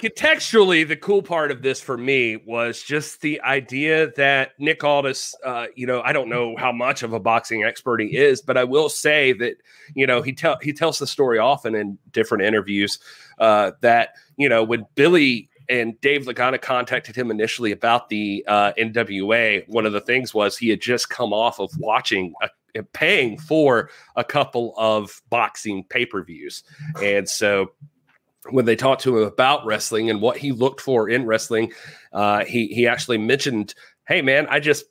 contextually, 0.00 0.86
the 0.86 0.96
cool 0.96 1.22
part 1.22 1.50
of 1.50 1.62
this 1.62 1.80
for 1.80 1.96
me 1.96 2.36
was 2.36 2.82
just 2.82 3.20
the 3.20 3.40
idea 3.42 4.10
that 4.16 4.52
Nick 4.58 4.82
Aldis, 4.84 5.34
uh, 5.44 5.66
you 5.74 5.86
know, 5.86 6.02
I 6.02 6.12
don't 6.12 6.28
know 6.28 6.54
how 6.56 6.72
much 6.72 7.02
of 7.02 7.12
a 7.12 7.20
boxing 7.20 7.64
expert 7.64 8.00
he 8.00 8.16
is, 8.16 8.42
but 8.42 8.56
I 8.56 8.64
will 8.64 8.88
say 8.88 9.32
that, 9.34 9.54
you 9.94 10.06
know, 10.06 10.22
he 10.22 10.32
tell 10.32 10.58
he 10.62 10.72
tells 10.72 10.98
the 10.98 11.06
story 11.06 11.38
often 11.38 11.74
in 11.74 11.98
different 12.12 12.44
interviews 12.44 12.98
uh, 13.38 13.72
that 13.80 14.14
you 14.36 14.48
know 14.48 14.62
when 14.62 14.86
Billy 14.94 15.48
and 15.68 16.00
Dave 16.00 16.24
Lagana 16.24 16.60
contacted 16.60 17.14
him 17.14 17.30
initially 17.30 17.72
about 17.72 18.08
the 18.08 18.42
uh, 18.48 18.72
NWA. 18.78 19.68
One 19.68 19.84
of 19.84 19.92
the 19.92 20.00
things 20.00 20.32
was 20.32 20.56
he 20.56 20.70
had 20.70 20.80
just 20.80 21.10
come 21.10 21.34
off 21.34 21.60
of 21.60 21.70
watching 21.78 22.32
a 22.40 22.48
paying 22.92 23.38
for 23.38 23.90
a 24.16 24.24
couple 24.24 24.74
of 24.76 25.20
boxing 25.30 25.84
pay 25.84 26.06
per 26.06 26.22
views. 26.22 26.62
And 27.02 27.28
so 27.28 27.72
when 28.50 28.64
they 28.64 28.76
talked 28.76 29.02
to 29.02 29.18
him 29.18 29.24
about 29.24 29.64
wrestling 29.64 30.10
and 30.10 30.20
what 30.20 30.36
he 30.36 30.52
looked 30.52 30.80
for 30.80 31.08
in 31.08 31.26
wrestling, 31.26 31.72
uh, 32.12 32.44
he 32.44 32.68
he 32.68 32.86
actually 32.86 33.18
mentioned, 33.18 33.74
"Hey, 34.06 34.22
man, 34.22 34.46
I 34.48 34.60
just." 34.60 34.84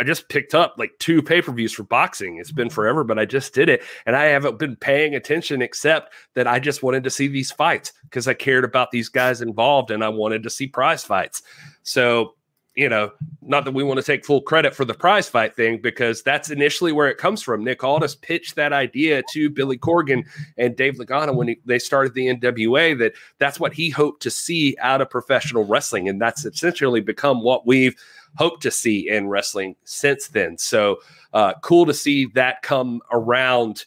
I 0.00 0.04
just 0.04 0.30
picked 0.30 0.54
up 0.54 0.76
like 0.78 0.92
two 0.98 1.20
pay 1.20 1.42
per 1.42 1.52
views 1.52 1.74
for 1.74 1.82
boxing. 1.82 2.38
It's 2.38 2.50
been 2.50 2.70
forever, 2.70 3.04
but 3.04 3.18
I 3.18 3.26
just 3.26 3.52
did 3.52 3.68
it. 3.68 3.82
And 4.06 4.16
I 4.16 4.24
haven't 4.24 4.58
been 4.58 4.74
paying 4.74 5.14
attention 5.14 5.60
except 5.60 6.14
that 6.34 6.46
I 6.46 6.60
just 6.60 6.82
wanted 6.82 7.04
to 7.04 7.10
see 7.10 7.28
these 7.28 7.52
fights 7.52 7.92
because 8.04 8.26
I 8.26 8.32
cared 8.32 8.64
about 8.64 8.90
these 8.90 9.10
guys 9.10 9.42
involved 9.42 9.90
and 9.90 10.02
I 10.02 10.08
wanted 10.08 10.44
to 10.44 10.50
see 10.50 10.66
prize 10.66 11.04
fights. 11.04 11.42
So 11.82 12.36
you 12.74 12.88
know, 12.88 13.10
not 13.42 13.64
that 13.64 13.74
we 13.74 13.84
want 13.84 13.98
to 13.98 14.04
take 14.04 14.24
full 14.24 14.40
credit 14.40 14.74
for 14.74 14.84
the 14.84 14.94
prize 14.94 15.28
fight 15.28 15.54
thing 15.54 15.78
because 15.82 16.22
that's 16.22 16.50
initially 16.50 16.92
where 16.92 17.08
it 17.08 17.18
comes 17.18 17.42
from. 17.42 17.62
Nick 17.62 17.84
Aldis 17.84 18.14
pitched 18.14 18.54
that 18.54 18.72
idea 18.72 19.22
to 19.32 19.50
Billy 19.50 19.76
Corgan 19.76 20.24
and 20.56 20.76
Dave 20.76 20.94
Lagana 20.94 21.34
when 21.34 21.48
he, 21.48 21.60
they 21.66 21.78
started 21.78 22.14
the 22.14 22.28
NWA 22.28 22.98
that 22.98 23.12
that's 23.38 23.60
what 23.60 23.74
he 23.74 23.90
hoped 23.90 24.22
to 24.22 24.30
see 24.30 24.76
out 24.80 25.00
of 25.00 25.10
professional 25.10 25.64
wrestling. 25.64 26.08
And 26.08 26.20
that's 26.20 26.44
essentially 26.44 27.00
become 27.00 27.42
what 27.42 27.66
we've 27.66 27.96
hoped 28.36 28.62
to 28.62 28.70
see 28.70 29.08
in 29.08 29.28
wrestling 29.28 29.76
since 29.84 30.28
then. 30.28 30.56
So 30.56 31.00
uh, 31.34 31.54
cool 31.62 31.84
to 31.86 31.94
see 31.94 32.26
that 32.34 32.62
come 32.62 33.02
around 33.10 33.84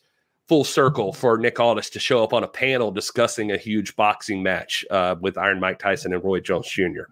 full 0.47 0.63
circle 0.63 1.11
for 1.11 1.39
Nick 1.39 1.59
Aldis 1.59 1.89
to 1.91 1.99
show 1.99 2.23
up 2.23 2.33
on 2.33 2.43
a 2.43 2.47
panel 2.47 2.91
discussing 2.91 3.51
a 3.51 3.57
huge 3.57 3.95
boxing 3.95 4.43
match 4.43 4.85
uh, 4.91 5.15
with 5.19 5.39
Iron 5.39 5.59
Mike 5.59 5.79
Tyson 5.79 6.13
and 6.13 6.23
Roy 6.23 6.39
Jones 6.39 6.67
Jr. 6.67 7.05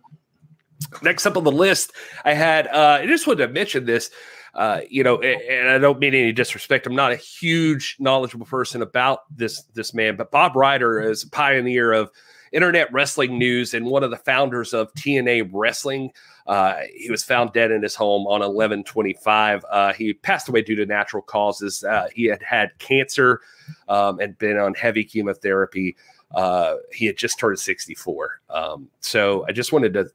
Next 1.01 1.25
up 1.25 1.37
on 1.37 1.43
the 1.43 1.51
list, 1.51 1.93
I 2.25 2.33
had, 2.33 2.67
uh, 2.67 2.99
I 3.01 3.05
just 3.05 3.27
wanted 3.27 3.47
to 3.47 3.53
mention 3.53 3.85
this. 3.85 4.09
Uh, 4.53 4.81
you 4.87 5.03
know, 5.03 5.19
and 5.19 5.67
I 5.67 5.79
don't 5.79 5.97
mean 5.97 6.13
any 6.13 6.31
disrespect. 6.31 6.85
I'm 6.85 6.95
not 6.95 7.11
a 7.11 7.15
huge 7.15 7.95
knowledgeable 7.99 8.45
person 8.45 8.83
about 8.83 9.21
this 9.35 9.63
this 9.73 9.95
man, 9.95 10.15
but 10.15 10.29
Bob 10.29 10.55
Ryder 10.55 11.01
is 11.01 11.23
a 11.23 11.29
pioneer 11.31 11.91
of 11.91 12.11
internet 12.53 12.91
wrestling 12.93 13.37
news 13.37 13.73
and 13.73 13.85
one 13.85 14.03
of 14.03 14.11
the 14.11 14.17
founders 14.17 14.73
of 14.73 14.93
TNA 14.93 15.49
Wrestling. 15.51 16.11
Uh, 16.45 16.81
he 16.93 17.09
was 17.09 17.23
found 17.23 17.51
dead 17.53 17.71
in 17.71 17.81
his 17.81 17.95
home 17.95 18.27
on 18.27 18.39
1125. 18.41 19.65
Uh, 19.69 19.93
he 19.93 20.13
passed 20.13 20.47
away 20.47 20.61
due 20.61 20.75
to 20.75 20.85
natural 20.85 21.23
causes. 21.23 21.83
Uh, 21.83 22.07
he 22.13 22.25
had 22.25 22.43
had 22.43 22.77
cancer 22.77 23.41
um, 23.89 24.19
and 24.19 24.37
been 24.37 24.57
on 24.57 24.73
heavy 24.75 25.03
chemotherapy. 25.03 25.95
Uh, 26.33 26.75
he 26.91 27.05
had 27.05 27.17
just 27.17 27.39
turned 27.39 27.59
64. 27.59 28.41
Um, 28.49 28.89
so 28.99 29.45
I 29.47 29.51
just 29.51 29.71
wanted 29.71 29.93
to 29.93 30.09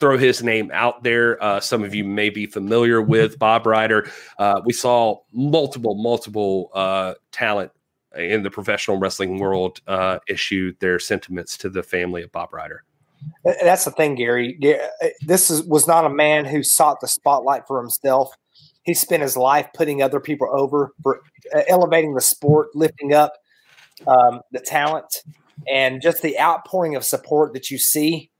throw 0.00 0.16
his 0.16 0.42
name 0.42 0.70
out 0.72 1.02
there. 1.02 1.42
Uh, 1.42 1.60
some 1.60 1.82
of 1.82 1.94
you 1.94 2.04
may 2.04 2.30
be 2.30 2.46
familiar 2.46 3.00
with 3.02 3.38
Bob 3.38 3.66
Ryder. 3.66 4.10
Uh, 4.38 4.60
we 4.64 4.72
saw 4.72 5.20
multiple, 5.32 5.94
multiple 5.94 6.70
uh, 6.74 7.14
talent 7.32 7.72
in 8.16 8.42
the 8.42 8.50
professional 8.50 8.98
wrestling 8.98 9.38
world 9.38 9.80
uh, 9.86 10.18
issue 10.28 10.72
their 10.80 10.98
sentiments 10.98 11.56
to 11.58 11.68
the 11.68 11.82
family 11.82 12.22
of 12.22 12.32
Bob 12.32 12.52
Ryder. 12.52 12.84
That's 13.44 13.84
the 13.84 13.90
thing, 13.90 14.14
Gary. 14.14 14.58
Uh, 14.64 15.08
this 15.22 15.50
is, 15.50 15.62
was 15.64 15.86
not 15.86 16.04
a 16.04 16.10
man 16.10 16.44
who 16.44 16.62
sought 16.62 17.00
the 17.00 17.08
spotlight 17.08 17.66
for 17.66 17.80
himself. 17.80 18.32
He 18.82 18.94
spent 18.94 19.22
his 19.22 19.36
life 19.36 19.68
putting 19.74 20.02
other 20.02 20.20
people 20.20 20.48
over, 20.52 20.92
for 21.02 21.20
uh, 21.54 21.62
elevating 21.68 22.14
the 22.14 22.20
sport, 22.20 22.68
lifting 22.74 23.12
up 23.12 23.34
um, 24.06 24.40
the 24.52 24.60
talent 24.60 25.22
and 25.66 26.00
just 26.00 26.22
the 26.22 26.38
outpouring 26.38 26.94
of 26.94 27.04
support 27.04 27.52
that 27.54 27.70
you 27.70 27.78
see 27.78 28.30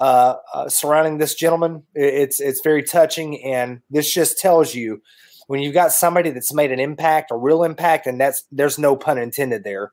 uh, 0.00 0.36
uh, 0.52 0.68
surrounding 0.68 1.18
this 1.18 1.34
gentleman, 1.34 1.82
it's 1.94 2.40
it's 2.40 2.60
very 2.62 2.82
touching, 2.82 3.42
and 3.42 3.80
this 3.90 4.12
just 4.12 4.38
tells 4.38 4.74
you 4.74 5.02
when 5.46 5.60
you've 5.60 5.74
got 5.74 5.92
somebody 5.92 6.30
that's 6.30 6.52
made 6.52 6.72
an 6.72 6.80
impact, 6.80 7.30
a 7.30 7.36
real 7.36 7.64
impact, 7.64 8.06
and 8.06 8.20
that's 8.20 8.44
there's 8.52 8.78
no 8.78 8.96
pun 8.96 9.18
intended 9.18 9.64
there. 9.64 9.92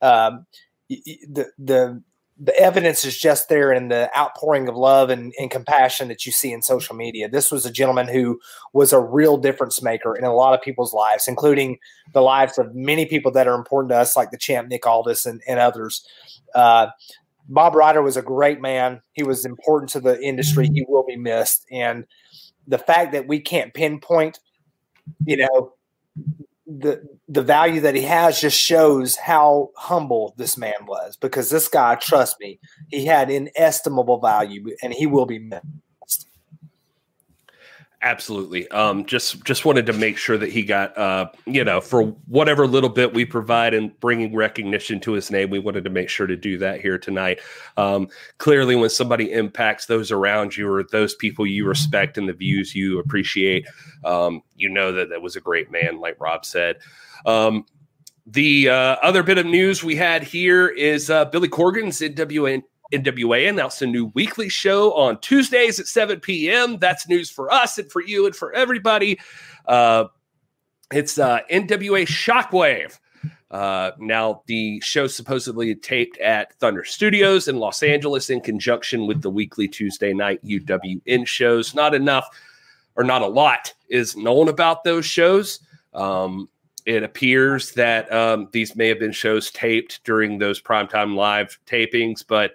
Um, 0.00 0.46
the 0.88 1.46
the 1.58 2.02
the 2.38 2.58
evidence 2.58 3.04
is 3.04 3.16
just 3.16 3.48
there 3.48 3.72
in 3.72 3.88
the 3.88 4.10
outpouring 4.18 4.68
of 4.68 4.74
love 4.74 5.10
and, 5.10 5.32
and, 5.38 5.50
compassion 5.50 6.08
that 6.08 6.26
you 6.26 6.32
see 6.32 6.50
in 6.50 6.62
social 6.62 6.96
media. 6.96 7.28
This 7.28 7.52
was 7.52 7.64
a 7.64 7.70
gentleman 7.70 8.08
who 8.08 8.40
was 8.72 8.92
a 8.92 8.98
real 8.98 9.36
difference 9.36 9.80
maker 9.82 10.16
in 10.16 10.24
a 10.24 10.34
lot 10.34 10.52
of 10.52 10.60
people's 10.60 10.92
lives, 10.92 11.28
including 11.28 11.78
the 12.14 12.22
lives 12.22 12.58
of 12.58 12.74
many 12.74 13.06
people 13.06 13.30
that 13.32 13.46
are 13.46 13.54
important 13.54 13.90
to 13.90 13.96
us, 13.96 14.16
like 14.16 14.30
the 14.32 14.38
champ 14.38 14.68
Nick 14.68 14.86
Aldis 14.86 15.24
and, 15.24 15.40
and 15.46 15.60
others. 15.60 16.04
Uh, 16.54 16.88
Bob 17.48 17.74
Ryder 17.74 18.02
was 18.02 18.16
a 18.16 18.22
great 18.22 18.60
man. 18.60 19.00
He 19.12 19.22
was 19.22 19.44
important 19.44 19.90
to 19.90 20.00
the 20.00 20.20
industry. 20.22 20.66
Mm-hmm. 20.66 20.74
He 20.74 20.84
will 20.88 21.04
be 21.04 21.16
missed. 21.16 21.66
And 21.70 22.06
the 22.66 22.78
fact 22.78 23.12
that 23.12 23.26
we 23.26 23.40
can't 23.40 23.74
pinpoint, 23.74 24.38
you 25.26 25.36
know, 25.36 25.74
the 26.66 27.02
the 27.28 27.42
value 27.42 27.80
that 27.80 27.94
he 27.94 28.02
has 28.02 28.40
just 28.40 28.58
shows 28.58 29.16
how 29.16 29.70
humble 29.76 30.34
this 30.36 30.56
man 30.56 30.86
was 30.86 31.16
because 31.16 31.50
this 31.50 31.68
guy 31.68 31.94
trust 31.96 32.36
me 32.40 32.58
he 32.88 33.04
had 33.04 33.30
inestimable 33.30 34.20
value 34.20 34.64
and 34.82 34.94
he 34.94 35.06
will 35.06 35.26
be 35.26 35.38
missed 35.38 35.64
Absolutely. 38.04 38.68
Um, 38.72 39.06
just 39.06 39.44
just 39.44 39.64
wanted 39.64 39.86
to 39.86 39.92
make 39.92 40.18
sure 40.18 40.36
that 40.36 40.50
he 40.50 40.64
got, 40.64 40.96
uh, 40.98 41.26
you 41.46 41.62
know, 41.62 41.80
for 41.80 42.02
whatever 42.26 42.66
little 42.66 42.88
bit 42.88 43.14
we 43.14 43.24
provide 43.24 43.74
in 43.74 43.92
bringing 44.00 44.34
recognition 44.34 44.98
to 45.00 45.12
his 45.12 45.30
name, 45.30 45.50
we 45.50 45.60
wanted 45.60 45.84
to 45.84 45.90
make 45.90 46.08
sure 46.08 46.26
to 46.26 46.36
do 46.36 46.58
that 46.58 46.80
here 46.80 46.98
tonight. 46.98 47.38
Um, 47.76 48.08
clearly, 48.38 48.74
when 48.74 48.90
somebody 48.90 49.30
impacts 49.30 49.86
those 49.86 50.10
around 50.10 50.56
you 50.56 50.68
or 50.68 50.82
those 50.82 51.14
people 51.14 51.46
you 51.46 51.64
respect 51.64 52.18
and 52.18 52.28
the 52.28 52.32
views 52.32 52.74
you 52.74 52.98
appreciate, 52.98 53.68
um, 54.04 54.42
you 54.56 54.68
know 54.68 54.90
that 54.90 55.10
that 55.10 55.22
was 55.22 55.36
a 55.36 55.40
great 55.40 55.70
man, 55.70 56.00
like 56.00 56.20
Rob 56.20 56.44
said. 56.44 56.78
Um, 57.24 57.66
the 58.26 58.68
uh, 58.68 58.96
other 59.02 59.22
bit 59.22 59.38
of 59.38 59.46
news 59.46 59.84
we 59.84 59.94
had 59.94 60.24
here 60.24 60.66
is 60.66 61.08
uh, 61.08 61.26
Billy 61.26 61.48
Corgan's 61.48 62.00
NWA 62.00 62.62
NWA 62.92 63.48
announced 63.48 63.82
a 63.82 63.86
new 63.86 64.06
weekly 64.14 64.48
show 64.48 64.92
on 64.94 65.20
Tuesdays 65.20 65.80
at 65.80 65.86
7 65.86 66.20
p.m. 66.20 66.78
That's 66.78 67.08
news 67.08 67.30
for 67.30 67.52
us 67.52 67.78
and 67.78 67.90
for 67.90 68.02
you 68.02 68.26
and 68.26 68.36
for 68.36 68.52
everybody. 68.52 69.18
Uh, 69.66 70.06
it's 70.92 71.18
uh, 71.18 71.40
NWA 71.50 72.06
Shockwave. 72.06 72.98
Uh, 73.50 73.92
now, 73.98 74.42
the 74.46 74.80
show 74.80 75.06
supposedly 75.06 75.74
taped 75.74 76.18
at 76.18 76.54
Thunder 76.54 76.84
Studios 76.84 77.48
in 77.48 77.58
Los 77.58 77.82
Angeles 77.82 78.30
in 78.30 78.40
conjunction 78.40 79.06
with 79.06 79.20
the 79.20 79.30
weekly 79.30 79.68
Tuesday 79.68 80.14
night 80.14 80.42
UWN 80.42 81.26
shows. 81.26 81.74
Not 81.74 81.94
enough 81.94 82.28
or 82.96 83.04
not 83.04 83.22
a 83.22 83.26
lot 83.26 83.72
is 83.88 84.16
known 84.16 84.48
about 84.48 84.84
those 84.84 85.04
shows. 85.04 85.60
Um, 85.92 86.48
it 86.86 87.02
appears 87.02 87.72
that 87.72 88.12
um, 88.12 88.48
these 88.52 88.74
may 88.74 88.88
have 88.88 88.98
been 88.98 89.12
shows 89.12 89.50
taped 89.50 90.02
during 90.04 90.38
those 90.38 90.60
primetime 90.60 91.14
live 91.14 91.58
tapings, 91.66 92.24
but 92.26 92.52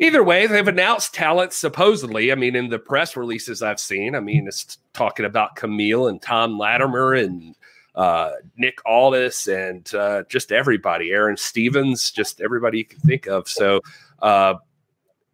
either 0.00 0.24
way, 0.24 0.46
they've 0.46 0.66
announced 0.66 1.14
talent 1.14 1.52
supposedly. 1.52 2.32
I 2.32 2.34
mean, 2.34 2.56
in 2.56 2.68
the 2.68 2.78
press 2.78 3.16
releases 3.16 3.62
I've 3.62 3.78
seen, 3.78 4.16
I 4.16 4.20
mean, 4.20 4.48
it's 4.48 4.78
talking 4.92 5.26
about 5.26 5.54
Kamille 5.54 6.10
and 6.10 6.20
Tom 6.20 6.58
Latimer 6.58 7.14
and 7.14 7.54
uh, 7.94 8.32
Nick 8.56 8.78
Aldis 8.86 9.46
and 9.46 9.94
uh, 9.94 10.24
just 10.28 10.50
everybody, 10.50 11.12
Aron 11.12 11.36
Stevens, 11.36 12.10
just 12.10 12.40
everybody 12.40 12.78
you 12.78 12.84
can 12.84 13.00
think 13.00 13.26
of. 13.26 13.48
So, 13.48 13.80
uh, 14.22 14.54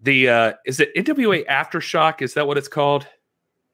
the 0.01 0.29
uh, 0.29 0.53
is 0.67 0.81
it 0.81 0.95
NWA 0.95 1.47
Aftershock? 1.47 2.21
Is 2.21 2.35
that 2.35 2.47
what 2.47 2.59
it's 2.59 2.69
called? 2.69 3.07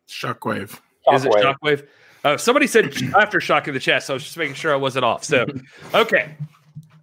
Shockwave. 0.08 0.78
Shockwave. 1.06 1.14
Is 1.14 1.24
it 1.24 1.32
Shockwave? 1.32 1.86
Uh, 2.24 2.36
somebody 2.36 2.66
said 2.66 2.84
Aftershock 2.92 3.66
in 3.66 3.74
the 3.74 3.80
chat, 3.80 4.02
so 4.02 4.12
I 4.12 4.16
was 4.16 4.24
just 4.24 4.36
making 4.36 4.54
sure 4.54 4.72
I 4.72 4.76
wasn't 4.76 5.04
off. 5.04 5.24
So, 5.24 5.46
okay, 5.94 6.36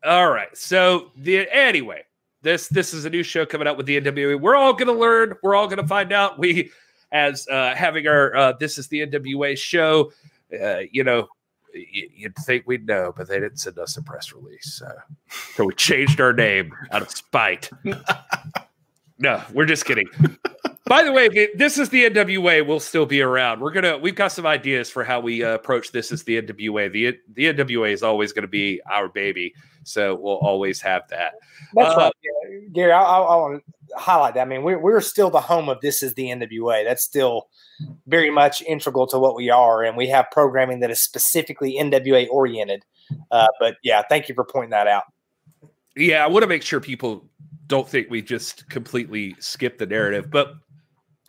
all 0.04 0.30
right. 0.32 0.56
So 0.56 1.12
the 1.18 1.48
anyway, 1.52 2.04
this 2.42 2.68
this 2.68 2.94
is 2.94 3.06
a 3.06 3.10
new 3.10 3.24
show 3.24 3.46
coming 3.46 3.68
out 3.68 3.78
with 3.78 3.86
the 3.86 4.00
NWA. 4.00 4.40
We're 4.40 4.56
all 4.56 4.74
going 4.74 4.88
to 4.88 4.94
learn. 4.94 5.36
We're 5.44 5.56
all 5.56 5.68
going 5.68 5.82
to 5.82 5.88
find 5.88 6.12
out. 6.12 6.40
We, 6.40 6.72
as 7.12 7.48
uh, 7.48 7.74
having 7.76 8.08
our 8.08 8.36
uh, 8.36 8.54
this 8.54 8.78
is 8.78 8.88
the 8.88 9.06
NWA 9.06 9.58
show, 9.58 10.12
uh, 10.62 10.82
you 10.92 11.04
know, 11.04 11.28
y- 11.74 12.08
you'd 12.16 12.36
think 12.36 12.66
we'd 12.68 12.86
know, 12.88 13.14
but 13.16 13.28
they 13.28 13.40
didn't 13.40 13.58
send 13.58 13.78
us 13.80 13.98
a 13.98 14.04
press 14.04 14.34
release, 14.34 14.74
so, 14.74 14.92
so 15.56 15.66
we 15.66 15.74
changed 15.74 16.22
our 16.22 16.34
name 16.34 16.72
out 16.92 17.02
of 17.02 17.10
spite. 17.10 17.70
no, 19.20 19.44
we're 19.54 19.66
just 19.66 19.86
kidding. 19.86 20.08
By 20.90 21.04
the 21.04 21.12
way, 21.12 21.30
this 21.54 21.78
is 21.78 21.90
the 21.90 22.10
NWA. 22.10 22.66
We'll 22.66 22.80
still 22.80 23.06
be 23.06 23.22
around. 23.22 23.62
We're 23.62 23.72
gonna. 23.72 24.00
We've 24.00 24.16
got 24.16 24.32
some 24.32 24.48
ideas 24.48 24.90
for 24.90 25.04
how 25.04 25.20
we 25.20 25.44
uh, 25.44 25.54
approach 25.54 25.92
this. 25.92 26.12
As 26.12 26.24
the 26.24 26.42
NWA. 26.42 26.92
The 26.92 27.16
the 27.32 27.46
NWA 27.54 27.92
is 27.92 28.02
always 28.02 28.34
going 28.34 28.42
to 28.42 28.50
be 28.50 28.82
our 28.90 29.08
baby, 29.08 29.54
so 29.84 30.16
we'll 30.16 30.38
always 30.38 30.82
have 30.82 31.04
that. 31.10 31.36
That's 31.76 31.94
uh, 31.96 31.98
right, 32.00 32.74
Gary. 32.74 32.92
I, 32.92 33.04
I, 33.04 33.20
I 33.20 33.36
want 33.36 33.64
to 33.64 33.98
highlight 33.98 34.34
that. 34.34 34.42
I 34.42 34.46
mean, 34.46 34.64
we're 34.64 34.80
we're 34.80 35.00
still 35.00 35.30
the 35.30 35.40
home 35.40 35.70
of 35.70 35.80
this 35.82 36.02
is 36.02 36.16
the 36.16 36.24
NWA. 36.24 36.84
That's 36.84 37.04
still 37.04 37.50
very 38.08 38.32
much 38.32 38.64
integral 38.64 39.06
to 39.08 39.20
what 39.20 39.36
we 39.36 39.52
are, 39.52 39.84
and 39.84 39.96
we 39.96 40.08
have 40.08 40.26
programming 40.32 40.80
that 40.80 40.90
is 40.90 41.04
specifically 41.04 41.78
NWA 41.80 42.28
oriented. 42.32 42.84
Uh, 43.30 43.48
but 43.60 43.76
yeah, 43.84 44.02
thank 44.10 44.28
you 44.28 44.34
for 44.34 44.44
pointing 44.44 44.72
that 44.72 44.88
out. 44.88 45.04
Yeah, 45.96 46.26
I 46.26 46.28
want 46.28 46.42
to 46.42 46.48
make 46.48 46.64
sure 46.64 46.80
people 46.80 47.30
don't 47.68 47.88
think 47.88 48.10
we 48.10 48.24
just 48.24 48.68
completely 48.72 49.36
skip 49.38 49.78
the 49.78 49.86
narrative, 49.86 50.32
but 50.32 50.56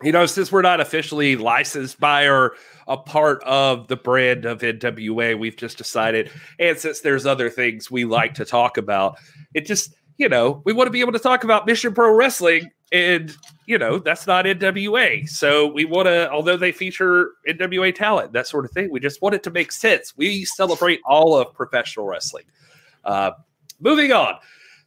you 0.03 0.11
know, 0.11 0.25
since 0.25 0.51
we're 0.51 0.61
not 0.61 0.79
officially 0.79 1.35
licensed 1.35 1.99
by 1.99 2.25
or 2.25 2.53
a 2.87 2.97
part 2.97 3.43
of 3.43 3.87
the 3.87 3.95
brand 3.95 4.45
of 4.45 4.61
NWA, 4.61 5.37
we've 5.37 5.55
just 5.55 5.77
decided, 5.77 6.31
and 6.59 6.77
since 6.77 7.01
there's 7.01 7.25
other 7.25 7.49
things 7.49 7.89
we 7.89 8.05
like 8.05 8.33
to 8.35 8.45
talk 8.45 8.77
about, 8.77 9.17
it 9.53 9.65
just, 9.65 9.93
you 10.17 10.29
know, 10.29 10.61
we 10.65 10.73
want 10.73 10.87
to 10.87 10.91
be 10.91 11.01
able 11.01 11.13
to 11.13 11.19
talk 11.19 11.43
about 11.43 11.65
Mission 11.65 11.93
Pro 11.93 12.13
Wrestling, 12.13 12.71
and, 12.91 13.35
you 13.65 13.77
know, 13.77 13.99
that's 13.99 14.27
not 14.27 14.45
NWA. 14.45 15.27
So 15.29 15.67
we 15.67 15.85
want 15.85 16.07
to, 16.07 16.29
although 16.29 16.57
they 16.57 16.71
feature 16.71 17.31
NWA 17.47 17.95
talent, 17.95 18.33
that 18.33 18.47
sort 18.47 18.65
of 18.65 18.71
thing, 18.71 18.91
we 18.91 18.99
just 18.99 19.21
want 19.21 19.35
it 19.35 19.43
to 19.43 19.51
make 19.51 19.71
sense. 19.71 20.13
We 20.17 20.43
celebrate 20.43 20.99
all 21.05 21.35
of 21.35 21.53
professional 21.53 22.05
wrestling. 22.05 22.43
Uh, 23.05 23.31
moving 23.79 24.11
on. 24.11 24.35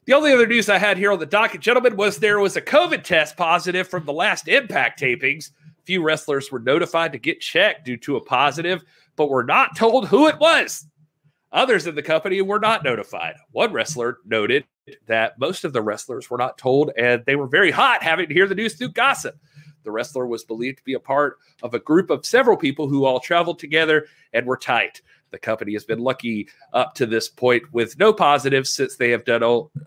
The 0.06 0.12
only 0.12 0.32
other 0.32 0.46
news 0.46 0.68
I 0.68 0.78
had 0.78 0.98
here 0.98 1.12
on 1.12 1.18
the 1.18 1.24
docket, 1.24 1.62
gentlemen, 1.62 1.96
was 1.96 2.18
there 2.18 2.38
was 2.38 2.56
a 2.56 2.62
COVID 2.62 3.04
test 3.04 3.38
positive 3.38 3.88
from 3.88 4.04
the 4.04 4.12
last 4.12 4.48
Impact 4.48 5.00
tapings. 5.00 5.50
Few 5.84 6.02
wrestlers 6.02 6.52
were 6.52 6.58
notified 6.58 7.12
to 7.12 7.18
get 7.18 7.40
checked 7.40 7.86
due 7.86 7.96
to 7.98 8.16
a 8.16 8.20
positive, 8.20 8.84
but 9.16 9.30
were 9.30 9.44
not 9.44 9.76
told 9.76 10.08
who 10.08 10.28
it 10.28 10.38
was. 10.38 10.86
Others 11.52 11.86
in 11.86 11.94
the 11.94 12.02
company 12.02 12.42
were 12.42 12.58
not 12.58 12.84
notified. 12.84 13.36
One 13.52 13.72
wrestler 13.72 14.18
noted 14.26 14.64
that 15.06 15.38
most 15.38 15.64
of 15.64 15.72
the 15.72 15.80
wrestlers 15.80 16.28
were 16.28 16.36
not 16.36 16.58
told, 16.58 16.90
and 16.98 17.24
they 17.24 17.36
were 17.36 17.46
very 17.46 17.70
hot 17.70 18.02
having 18.02 18.28
to 18.28 18.34
hear 18.34 18.46
the 18.46 18.54
news 18.54 18.74
through 18.74 18.90
gossip. 18.90 19.38
The 19.84 19.90
wrestler 19.90 20.26
was 20.26 20.44
believed 20.44 20.78
to 20.78 20.84
be 20.84 20.94
a 20.94 21.00
part 21.00 21.38
of 21.62 21.72
a 21.72 21.78
group 21.78 22.10
of 22.10 22.26
several 22.26 22.56
people 22.56 22.88
who 22.88 23.04
all 23.04 23.20
traveled 23.20 23.58
together 23.58 24.06
and 24.32 24.46
were 24.46 24.56
tight. 24.56 25.00
The 25.35 25.40
company 25.40 25.73
has 25.73 25.85
been 25.85 25.99
lucky 25.99 26.49
up 26.73 26.94
to 26.94 27.07
this 27.07 27.29
point 27.29 27.64
with 27.73 27.99
no 27.99 28.12
positives 28.12 28.70
since 28.70 28.94
they 28.94 29.11
have 29.11 29.25
done 29.25 29.42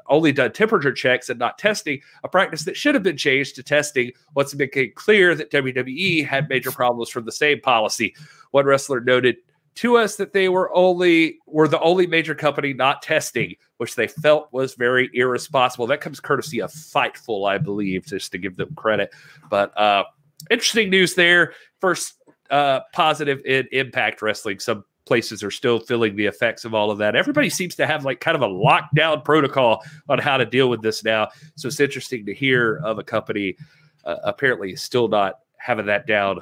only 0.07 0.33
done 0.33 0.51
temperature 0.51 0.91
checks 0.91 1.29
and 1.29 1.39
not 1.39 1.57
testing, 1.57 2.01
a 2.25 2.27
practice 2.27 2.65
that 2.65 2.75
should 2.75 2.95
have 2.95 3.03
been 3.03 3.15
changed 3.15 3.55
to 3.55 3.63
testing 3.63 4.11
once 4.35 4.51
it 4.51 4.57
became 4.57 4.91
clear 4.95 5.35
that 5.35 5.49
WWE 5.51 6.27
had 6.27 6.49
major 6.49 6.69
problems 6.69 7.09
from 7.09 7.23
the 7.23 7.31
same 7.31 7.61
policy. 7.61 8.13
One 8.51 8.65
wrestler 8.65 8.99
noted 8.99 9.37
to 9.75 9.95
us 9.95 10.17
that 10.17 10.33
they 10.33 10.49
were 10.49 10.69
only 10.75 11.39
were 11.45 11.69
the 11.69 11.79
only 11.79 12.07
major 12.07 12.35
company 12.35 12.73
not 12.73 13.01
testing, 13.01 13.55
which 13.77 13.95
they 13.95 14.07
felt 14.07 14.51
was 14.51 14.73
very 14.73 15.09
irresponsible. 15.13 15.87
That 15.87 16.01
comes 16.01 16.19
courtesy 16.19 16.59
of 16.61 16.71
Fightful, 16.71 17.49
I 17.49 17.57
believe, 17.57 18.05
just 18.05 18.33
to 18.33 18.37
give 18.37 18.57
them 18.57 18.75
credit. 18.75 19.13
But 19.49 19.77
uh, 19.77 20.03
interesting 20.49 20.89
news 20.89 21.15
there. 21.15 21.53
First 21.79 22.15
uh, 22.49 22.81
positive 22.91 23.41
in 23.45 23.67
Impact 23.71 24.21
Wrestling. 24.21 24.59
Some 24.59 24.83
places 25.07 25.43
are 25.43 25.51
still 25.51 25.79
feeling 25.79 26.15
the 26.15 26.25
effects 26.25 26.65
of 26.65 26.73
all 26.73 26.91
of 26.91 26.97
that. 26.99 27.15
Everybody 27.15 27.49
seems 27.49 27.75
to 27.75 27.87
have 27.87 28.05
like 28.05 28.19
kind 28.19 28.35
of 28.35 28.41
a 28.41 28.47
lockdown 28.47 29.23
protocol 29.23 29.83
on 30.09 30.19
how 30.19 30.37
to 30.37 30.45
deal 30.45 30.69
with 30.69 30.81
this 30.81 31.03
now. 31.03 31.29
So 31.55 31.67
it's 31.67 31.79
interesting 31.79 32.25
to 32.25 32.33
hear 32.33 32.77
of 32.83 32.99
a 32.99 33.03
company 33.03 33.57
uh, 34.05 34.17
apparently 34.23 34.75
still 34.75 35.07
not 35.07 35.39
having 35.57 35.85
that 35.87 36.05
down 36.05 36.41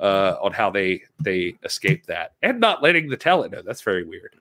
uh, 0.00 0.36
on 0.42 0.52
how 0.52 0.70
they 0.70 1.02
they 1.20 1.54
escape 1.64 2.06
that 2.06 2.32
and 2.42 2.60
not 2.60 2.82
letting 2.82 3.08
the 3.08 3.16
talent 3.16 3.52
know. 3.52 3.62
That's 3.62 3.82
very 3.82 4.04
weird. 4.04 4.36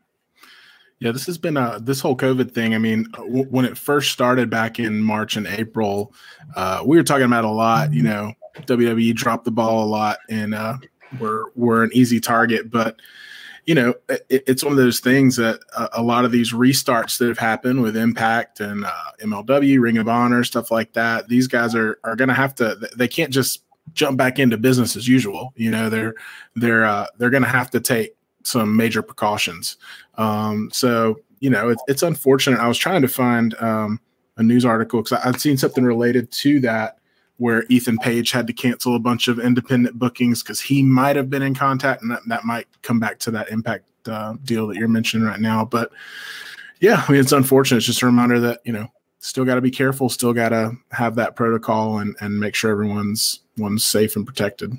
Yeah, 0.99 1.11
this 1.11 1.25
has 1.25 1.37
been 1.37 1.57
a 1.57 1.79
this 1.81 1.99
whole 1.99 2.15
COVID 2.15 2.51
thing. 2.51 2.75
I 2.75 2.77
mean, 2.77 3.09
w- 3.13 3.45
when 3.45 3.65
it 3.65 3.77
first 3.77 4.11
started 4.11 4.49
back 4.49 4.79
in 4.79 5.01
March 5.01 5.35
and 5.35 5.47
April, 5.47 6.13
uh, 6.55 6.83
we 6.85 6.95
were 6.95 7.03
talking 7.03 7.25
about 7.25 7.43
a 7.43 7.49
lot. 7.49 7.91
You 7.91 8.03
know, 8.03 8.33
WWE 8.61 9.15
dropped 9.15 9.45
the 9.45 9.51
ball 9.51 9.83
a 9.83 9.89
lot, 9.89 10.19
and 10.29 10.53
uh, 10.53 10.77
we're 11.19 11.45
we're 11.55 11.83
an 11.83 11.89
easy 11.93 12.19
target. 12.19 12.69
But 12.69 13.01
you 13.71 13.75
know, 13.75 13.93
it, 14.09 14.43
it's 14.47 14.65
one 14.65 14.73
of 14.73 14.77
those 14.77 14.99
things 14.99 15.37
that 15.37 15.61
a, 15.77 15.87
a, 15.93 16.03
lot 16.03 16.25
of 16.25 16.33
these 16.33 16.51
restarts 16.51 17.17
that 17.17 17.29
have 17.29 17.37
happened 17.37 17.81
with 17.81 17.95
Impact 17.95 18.59
and 18.59 18.83
uh, 18.83 19.11
MLW, 19.21 19.79
Ring 19.79 19.97
of 19.97 20.09
Honor, 20.09 20.43
stuff 20.43 20.71
like 20.71 20.91
that. 20.91 21.29
These 21.29 21.47
guys 21.47 21.73
are 21.73 21.97
are 22.03 22.17
going 22.17 22.27
to 22.27 22.33
have 22.33 22.53
to. 22.55 22.75
They 22.97 23.07
can't 23.07 23.31
just 23.31 23.63
jump 23.93 24.17
back 24.17 24.39
into 24.39 24.57
business 24.57 24.97
as 24.97 25.07
usual. 25.07 25.53
You 25.55 25.71
know, 25.71 25.89
they're 25.89 26.15
they're 26.57 26.83
uh, 26.83 27.07
they're 27.17 27.29
going 27.29 27.43
to 27.43 27.49
have 27.49 27.69
to 27.69 27.79
take 27.79 28.13
some 28.43 28.75
major 28.75 29.01
precautions. 29.01 29.77
Um, 30.17 30.69
so 30.73 31.21
you 31.39 31.49
know, 31.49 31.69
it's, 31.69 31.83
it's 31.87 32.03
unfortunate. 32.03 32.59
I 32.59 32.67
was 32.67 32.77
trying 32.77 33.03
to 33.03 33.07
find 33.07 33.55
um, 33.61 34.01
a 34.35 34.43
news 34.43 34.65
article 34.65 35.01
because 35.01 35.17
I'd 35.23 35.39
seen 35.39 35.55
something 35.55 35.85
related 35.85 36.29
to 36.29 36.59
that 36.59 36.97
where 37.41 37.65
Ethan 37.69 37.97
Page 37.97 38.29
had 38.29 38.45
to 38.45 38.53
cancel 38.53 38.95
a 38.95 38.99
bunch 38.99 39.27
of 39.27 39.39
independent 39.39 39.97
bookings 39.97 40.43
because 40.43 40.61
he 40.61 40.83
might 40.83 41.15
have 41.15 41.27
been 41.27 41.41
in 41.41 41.55
contact, 41.55 42.03
and 42.03 42.11
that, 42.11 42.21
that 42.27 42.45
might 42.45 42.67
come 42.83 42.99
back 42.99 43.17
to 43.17 43.31
that 43.31 43.49
impact 43.49 43.89
uh, 44.07 44.35
deal 44.43 44.67
that 44.67 44.77
you're 44.77 44.87
mentioning 44.87 45.25
right 45.25 45.39
now. 45.39 45.65
But 45.65 45.91
yeah, 46.81 47.03
I 47.07 47.11
mean, 47.11 47.19
it's 47.19 47.31
unfortunate. 47.31 47.77
It's 47.77 47.87
just 47.87 48.03
a 48.03 48.05
reminder 48.05 48.39
that 48.41 48.61
you 48.63 48.71
know, 48.71 48.89
still 49.17 49.43
got 49.43 49.55
to 49.55 49.61
be 49.61 49.71
careful, 49.71 50.07
still 50.07 50.33
got 50.33 50.49
to 50.49 50.73
have 50.91 51.15
that 51.15 51.35
protocol, 51.35 51.97
and 51.97 52.15
and 52.21 52.39
make 52.39 52.53
sure 52.53 52.69
everyone's 52.69 53.39
one's 53.57 53.83
safe 53.83 54.15
and 54.15 54.23
protected. 54.27 54.77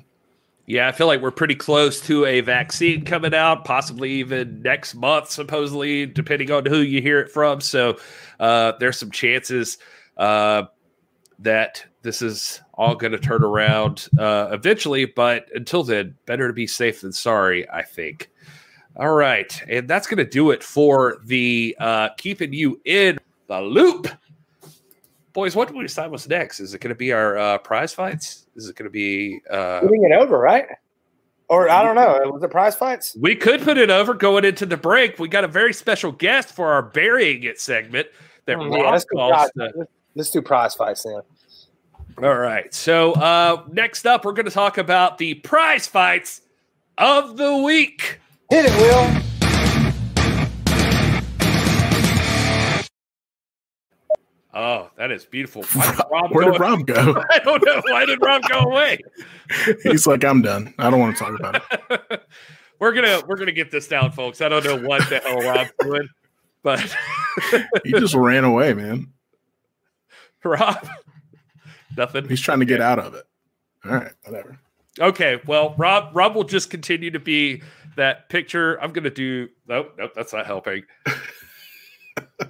Yeah, 0.65 0.87
I 0.87 0.93
feel 0.93 1.07
like 1.07 1.19
we're 1.19 1.31
pretty 1.31 1.55
close 1.55 1.99
to 2.07 2.25
a 2.25 2.39
vaccine 2.39 3.03
coming 3.03 3.33
out, 3.33 3.65
possibly 3.65 4.09
even 4.11 4.61
next 4.61 4.95
month, 4.95 5.31
supposedly, 5.31 6.05
depending 6.05 6.49
on 6.49 6.65
who 6.65 6.77
you 6.77 7.01
hear 7.01 7.19
it 7.19 7.29
from. 7.29 7.59
So 7.59 7.97
uh, 8.39 8.71
there's 8.79 8.97
some 8.97 9.11
chances 9.11 9.79
uh, 10.15 10.63
that 11.39 11.83
this 12.03 12.21
is 12.21 12.61
all 12.75 12.95
going 12.95 13.13
to 13.13 13.17
turn 13.17 13.43
around 13.43 14.07
uh, 14.19 14.49
eventually. 14.51 15.05
But 15.05 15.49
until 15.55 15.83
then, 15.83 16.15
better 16.25 16.47
to 16.47 16.53
be 16.53 16.67
safe 16.67 17.01
than 17.01 17.11
sorry, 17.11 17.67
I 17.69 17.81
think. 17.81 18.29
All 18.95 19.13
right. 19.13 19.59
And 19.67 19.87
that's 19.87 20.05
going 20.05 20.17
to 20.17 20.29
do 20.29 20.51
it 20.51 20.61
for 20.61 21.17
the 21.23 21.75
uh, 21.79 22.09
keeping 22.17 22.53
you 22.53 22.79
in 22.85 23.17
the 23.47 23.61
loop. 23.61 24.07
Boys, 25.31 25.55
what 25.55 25.67
do 25.67 25.75
we 25.75 25.81
decide 25.81 26.11
what's 26.11 26.29
next? 26.29 26.59
Is 26.59 26.75
it 26.75 26.81
going 26.81 26.93
to 26.93 26.95
be 26.97 27.11
our 27.11 27.37
uh, 27.37 27.57
prize 27.57 27.91
fights? 27.91 28.45
Is 28.55 28.69
it 28.69 28.75
going 28.75 28.85
to 28.85 28.91
be 28.91 29.41
uh, 29.49 29.79
putting 29.79 30.03
it 30.03 30.11
over, 30.11 30.37
right? 30.37 30.65
Or 31.49 31.69
I 31.69 31.83
don't 31.83 31.95
know. 31.95 32.31
Was 32.31 32.43
it 32.43 32.51
prize 32.51 32.75
fights? 32.75 33.17
We 33.19 33.35
could 33.35 33.61
put 33.61 33.77
it 33.77 33.89
over 33.89 34.13
going 34.13 34.45
into 34.45 34.65
the 34.65 34.77
break. 34.77 35.17
We 35.17 35.27
got 35.27 35.43
a 35.43 35.47
very 35.47 35.73
special 35.73 36.11
guest 36.11 36.49
for 36.49 36.71
our 36.71 36.83
burying 36.83 37.43
it 37.43 37.59
segment 37.59 38.07
that 38.45 38.57
mm, 38.57 38.77
yeah, 38.77 38.91
let's, 38.91 39.05
calls 39.05 39.51
do 39.55 39.71
prize, 39.71 39.87
let's 40.15 40.29
do 40.29 40.41
prize 40.41 40.75
fights 40.75 41.03
then. 41.03 41.21
All 42.21 42.35
right. 42.35 42.73
So 42.73 43.13
uh, 43.13 43.63
next 43.71 44.05
up, 44.05 44.23
we're 44.25 44.33
going 44.33 44.45
to 44.45 44.51
talk 44.51 44.77
about 44.77 45.17
the 45.17 45.33
prize 45.35 45.87
fights 45.87 46.41
of 46.97 47.37
the 47.37 47.57
week. 47.57 48.19
Hit 48.49 48.65
it, 48.67 48.77
Will. 48.77 49.23
Oh, 54.55 54.91
that 54.97 55.11
is 55.11 55.25
beautiful. 55.25 55.63
Rob 56.11 56.31
Where 56.31 56.51
did 56.51 56.59
Rob 56.59 56.85
go? 56.85 57.23
I 57.31 57.39
don't 57.39 57.65
know. 57.65 57.81
Why 57.87 58.05
did 58.05 58.21
Rob 58.21 58.43
go 58.47 58.59
away? 58.59 58.99
He's 59.83 60.05
like, 60.05 60.23
I'm 60.23 60.43
done. 60.43 60.73
I 60.77 60.91
don't 60.91 60.99
want 60.99 61.17
to 61.17 61.23
talk 61.23 61.39
about 61.39 61.63
it. 61.89 62.23
we're 62.77 62.93
gonna 62.93 63.23
we're 63.27 63.37
gonna 63.37 63.51
get 63.51 63.71
this 63.71 63.87
down, 63.87 64.11
folks. 64.11 64.41
I 64.41 64.49
don't 64.49 64.63
know 64.63 64.77
what 64.87 65.09
the 65.09 65.19
hell 65.19 65.39
Rob's 65.39 65.71
doing, 65.79 66.07
but 66.61 66.95
he 67.83 67.93
just 67.93 68.13
ran 68.13 68.43
away, 68.43 68.75
man. 68.75 69.07
Rob, 70.43 70.87
nothing. 71.97 72.27
He's 72.27 72.41
trying 72.41 72.59
to 72.59 72.65
get 72.65 72.81
out 72.81 72.99
of 72.99 73.13
it. 73.13 73.25
All 73.85 73.91
right, 73.91 74.11
whatever. 74.23 74.59
Okay, 74.99 75.39
well, 75.47 75.73
Rob 75.77 76.15
Rob 76.15 76.35
will 76.35 76.43
just 76.43 76.69
continue 76.69 77.11
to 77.11 77.19
be 77.19 77.61
that 77.95 78.29
picture. 78.29 78.81
I'm 78.81 78.91
gonna 78.91 79.09
do. 79.09 79.49
Nope, 79.67 79.95
nope, 79.97 80.11
that's 80.15 80.33
not 80.33 80.45
helping. 80.45 80.83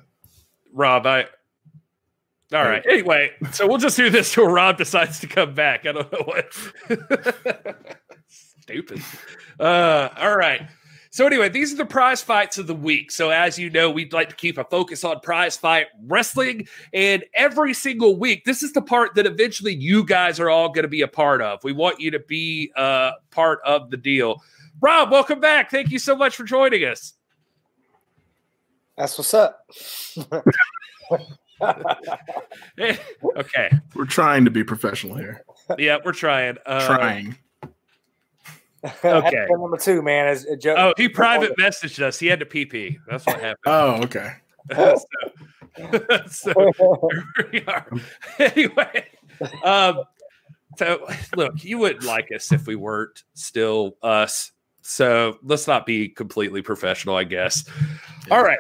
Rob, 0.74 1.06
I 1.06 1.28
all 2.54 2.64
right. 2.64 2.86
Anyway, 2.88 3.32
so 3.52 3.68
we'll 3.68 3.80
just 3.80 3.98
do 3.98 4.12
this 4.12 4.32
till 4.32 4.48
Rob 4.48 4.78
decides 4.78 5.20
to 5.22 5.28
come 5.28 5.56
back. 5.56 5.88
I 5.88 5.92
don't 5.92 6.12
know 6.12 6.24
what. 6.26 6.54
Stupid. 8.28 9.02
Uh, 9.60 10.10
all 10.18 10.38
right. 10.38 10.62
So 11.14 11.28
anyway, 11.28 11.48
these 11.48 11.72
are 11.72 11.76
the 11.76 11.86
prize 11.86 12.24
fights 12.24 12.58
of 12.58 12.66
the 12.66 12.74
week. 12.74 13.12
So 13.12 13.30
as 13.30 13.60
you 13.60 13.70
know, 13.70 13.92
we'd 13.92 14.14
like 14.14 14.30
to 14.30 14.36
keep 14.36 14.58
a 14.58 14.64
focus 14.64 15.04
on 15.04 15.20
prize 15.20 15.56
fight 15.56 15.86
wrestling, 16.08 16.68
and 16.92 17.24
every 17.36 17.76
single 17.76 18.18
week, 18.18 18.46
this 18.46 18.64
is 18.64 18.74
the 18.74 18.82
part 18.82 19.14
that 19.14 19.28
eventually 19.28 19.76
you 19.76 20.04
guys 20.06 20.40
are 20.40 20.50
all 20.50 20.70
going 20.70 20.86
to 20.86 20.90
be 20.90 21.04
a 21.04 21.08
part 21.08 21.40
of. 21.40 21.64
We 21.64 21.72
want 21.72 22.00
you 22.00 22.10
to 22.10 22.20
be 22.20 22.72
uh, 22.76 23.12
part 23.30 23.60
of 23.64 23.92
the 23.92 23.98
deal. 23.98 24.42
Rob, 24.82 25.12
welcome 25.12 25.40
back. 25.40 25.70
Thank 25.70 25.92
you 25.92 26.00
so 26.00 26.16
much 26.16 26.36
for 26.36 26.46
joining 26.46 26.84
us. 26.84 27.14
That's 28.98 29.16
what's 29.16 29.36
up. 29.36 29.70
okay. 33.38 33.70
We're 33.94 34.06
trying 34.06 34.46
to 34.46 34.52
be 34.52 34.64
professional 34.64 35.16
here. 35.16 35.46
Yeah, 35.78 36.00
we're 36.04 36.12
trying. 36.14 36.58
Uh, 36.66 36.88
trying. 36.88 37.38
Okay. 39.04 39.46
number 39.50 39.78
two, 39.78 40.02
man, 40.02 40.28
is 40.28 40.46
a 40.46 40.58
joke. 40.58 40.78
Oh, 40.78 40.94
he 40.98 41.08
private 41.08 41.56
messaged 41.58 42.02
us. 42.02 42.20
He 42.20 42.28
had 42.28 42.40
to 42.40 42.46
pee 42.46 42.66
pee. 42.66 43.00
That's 43.08 43.26
what 43.26 43.40
happened. 43.40 43.58
Oh, 43.66 44.04
okay. 44.04 44.34
so, 44.74 44.98
so 46.28 46.54
here 47.38 47.50
we 47.52 47.66
are. 47.66 47.88
Anyway, 48.40 49.08
um, 49.64 50.04
so 50.78 51.08
look, 51.36 51.64
you 51.64 51.78
wouldn't 51.78 52.04
like 52.04 52.30
us 52.36 52.52
if 52.52 52.68
we 52.68 52.76
weren't 52.76 53.24
still 53.34 53.98
us. 54.04 54.52
So 54.82 55.38
let's 55.44 55.68
not 55.68 55.86
be 55.86 56.10
completely 56.10 56.62
professional, 56.62 57.16
I 57.16 57.24
guess. 57.24 57.64
Yeah. 58.28 58.36
All 58.36 58.44
right 58.44 58.60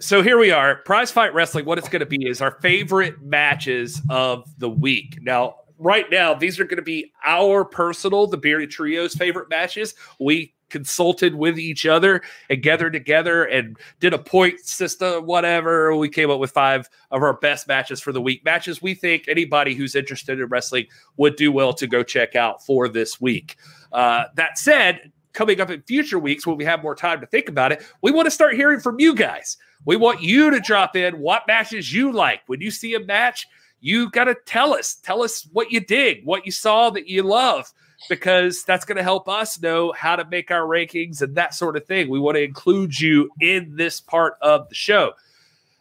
so 0.00 0.22
here 0.22 0.38
we 0.38 0.50
are. 0.50 0.76
Prize 0.76 1.10
Fight 1.10 1.34
Wrestling. 1.34 1.66
What 1.66 1.78
it's 1.78 1.88
going 1.88 2.00
to 2.00 2.06
be 2.06 2.26
is 2.26 2.40
our 2.40 2.52
favorite 2.62 3.20
matches 3.22 4.00
of 4.08 4.44
the 4.58 4.68
week. 4.68 5.18
Now, 5.20 5.56
right 5.80 6.08
now, 6.10 6.34
these 6.34 6.60
are 6.60 6.64
going 6.64 6.76
to 6.76 6.82
be 6.82 7.12
our 7.24 7.64
personal, 7.64 8.26
the 8.26 8.36
Beardy 8.36 8.66
Trio's 8.66 9.14
favorite 9.14 9.48
matches. 9.48 9.94
We 10.20 10.54
consulted 10.68 11.34
with 11.34 11.58
each 11.58 11.84
other 11.84 12.22
and 12.48 12.62
gathered 12.62 12.92
together 12.92 13.44
and 13.44 13.76
did 13.98 14.14
a 14.14 14.18
point 14.18 14.60
system, 14.60 15.26
whatever. 15.26 15.96
We 15.96 16.08
came 16.08 16.30
up 16.30 16.38
with 16.38 16.52
five 16.52 16.88
of 17.10 17.22
our 17.22 17.34
best 17.34 17.66
matches 17.66 18.00
for 18.00 18.12
the 18.12 18.20
week. 18.20 18.44
Matches 18.44 18.80
we 18.80 18.94
think 18.94 19.24
anybody 19.26 19.74
who's 19.74 19.96
interested 19.96 20.38
in 20.38 20.46
wrestling 20.46 20.86
would 21.16 21.34
do 21.34 21.50
well 21.50 21.72
to 21.74 21.86
go 21.86 22.02
check 22.02 22.36
out 22.36 22.64
for 22.64 22.86
this 22.86 23.20
week. 23.20 23.56
Uh, 23.92 24.24
that 24.36 24.58
said, 24.58 25.10
coming 25.32 25.60
up 25.60 25.70
in 25.70 25.82
future 25.82 26.18
weeks 26.18 26.46
when 26.46 26.56
we 26.56 26.64
have 26.64 26.82
more 26.82 26.94
time 26.94 27.20
to 27.20 27.26
think 27.26 27.48
about 27.48 27.72
it, 27.72 27.84
we 28.02 28.12
want 28.12 28.26
to 28.26 28.30
start 28.30 28.54
hearing 28.54 28.80
from 28.80 29.00
you 29.00 29.14
guys. 29.14 29.56
We 29.86 29.96
want 29.96 30.22
you 30.22 30.50
to 30.50 30.60
drop 30.60 30.94
in 30.94 31.20
what 31.20 31.46
matches 31.46 31.92
you 31.92 32.12
like. 32.12 32.42
When 32.46 32.60
you 32.60 32.70
see 32.70 32.94
a 32.94 33.00
match, 33.00 33.46
you 33.80 34.10
got 34.10 34.24
to 34.24 34.36
tell 34.46 34.74
us. 34.74 34.94
Tell 34.96 35.22
us 35.22 35.48
what 35.52 35.70
you 35.70 35.80
dig, 35.80 36.24
what 36.24 36.46
you 36.46 36.52
saw 36.52 36.90
that 36.90 37.08
you 37.08 37.22
love, 37.22 37.72
because 38.08 38.64
that's 38.64 38.84
going 38.84 38.96
to 38.96 39.02
help 39.02 39.28
us 39.28 39.60
know 39.60 39.92
how 39.92 40.16
to 40.16 40.24
make 40.26 40.50
our 40.50 40.62
rankings 40.62 41.22
and 41.22 41.34
that 41.36 41.54
sort 41.54 41.76
of 41.76 41.86
thing. 41.86 42.08
We 42.08 42.18
want 42.18 42.36
to 42.36 42.42
include 42.42 42.98
you 42.98 43.30
in 43.40 43.76
this 43.76 44.00
part 44.00 44.34
of 44.42 44.68
the 44.68 44.74
show. 44.74 45.12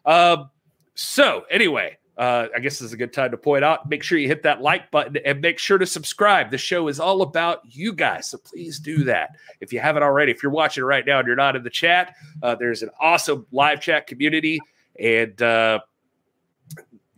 Um, 0.05 0.49
so, 0.95 1.45
anyway, 1.49 1.97
uh, 2.17 2.49
I 2.53 2.59
guess 2.59 2.79
this 2.79 2.87
is 2.87 2.93
a 2.93 2.97
good 2.97 3.13
time 3.13 3.31
to 3.31 3.37
point 3.37 3.63
out. 3.63 3.87
Make 3.89 4.03
sure 4.03 4.17
you 4.17 4.27
hit 4.27 4.43
that 4.43 4.61
like 4.61 4.91
button 4.91 5.15
and 5.23 5.39
make 5.39 5.57
sure 5.57 5.77
to 5.77 5.85
subscribe. 5.85 6.51
The 6.51 6.57
show 6.57 6.89
is 6.89 6.99
all 6.99 7.21
about 7.21 7.61
you 7.63 7.93
guys, 7.93 8.29
so 8.29 8.37
please 8.37 8.77
do 8.77 9.05
that 9.05 9.29
if 9.61 9.71
you 9.71 9.79
haven't 9.79 10.03
already. 10.03 10.33
If 10.33 10.43
you're 10.43 10.51
watching 10.51 10.83
right 10.83 11.05
now 11.05 11.19
and 11.19 11.27
you're 11.27 11.37
not 11.37 11.55
in 11.55 11.63
the 11.63 11.69
chat, 11.69 12.15
uh, 12.43 12.55
there's 12.55 12.83
an 12.83 12.89
awesome 12.99 13.45
live 13.53 13.79
chat 13.79 14.07
community, 14.07 14.59
and 14.99 15.41
uh, 15.41 15.79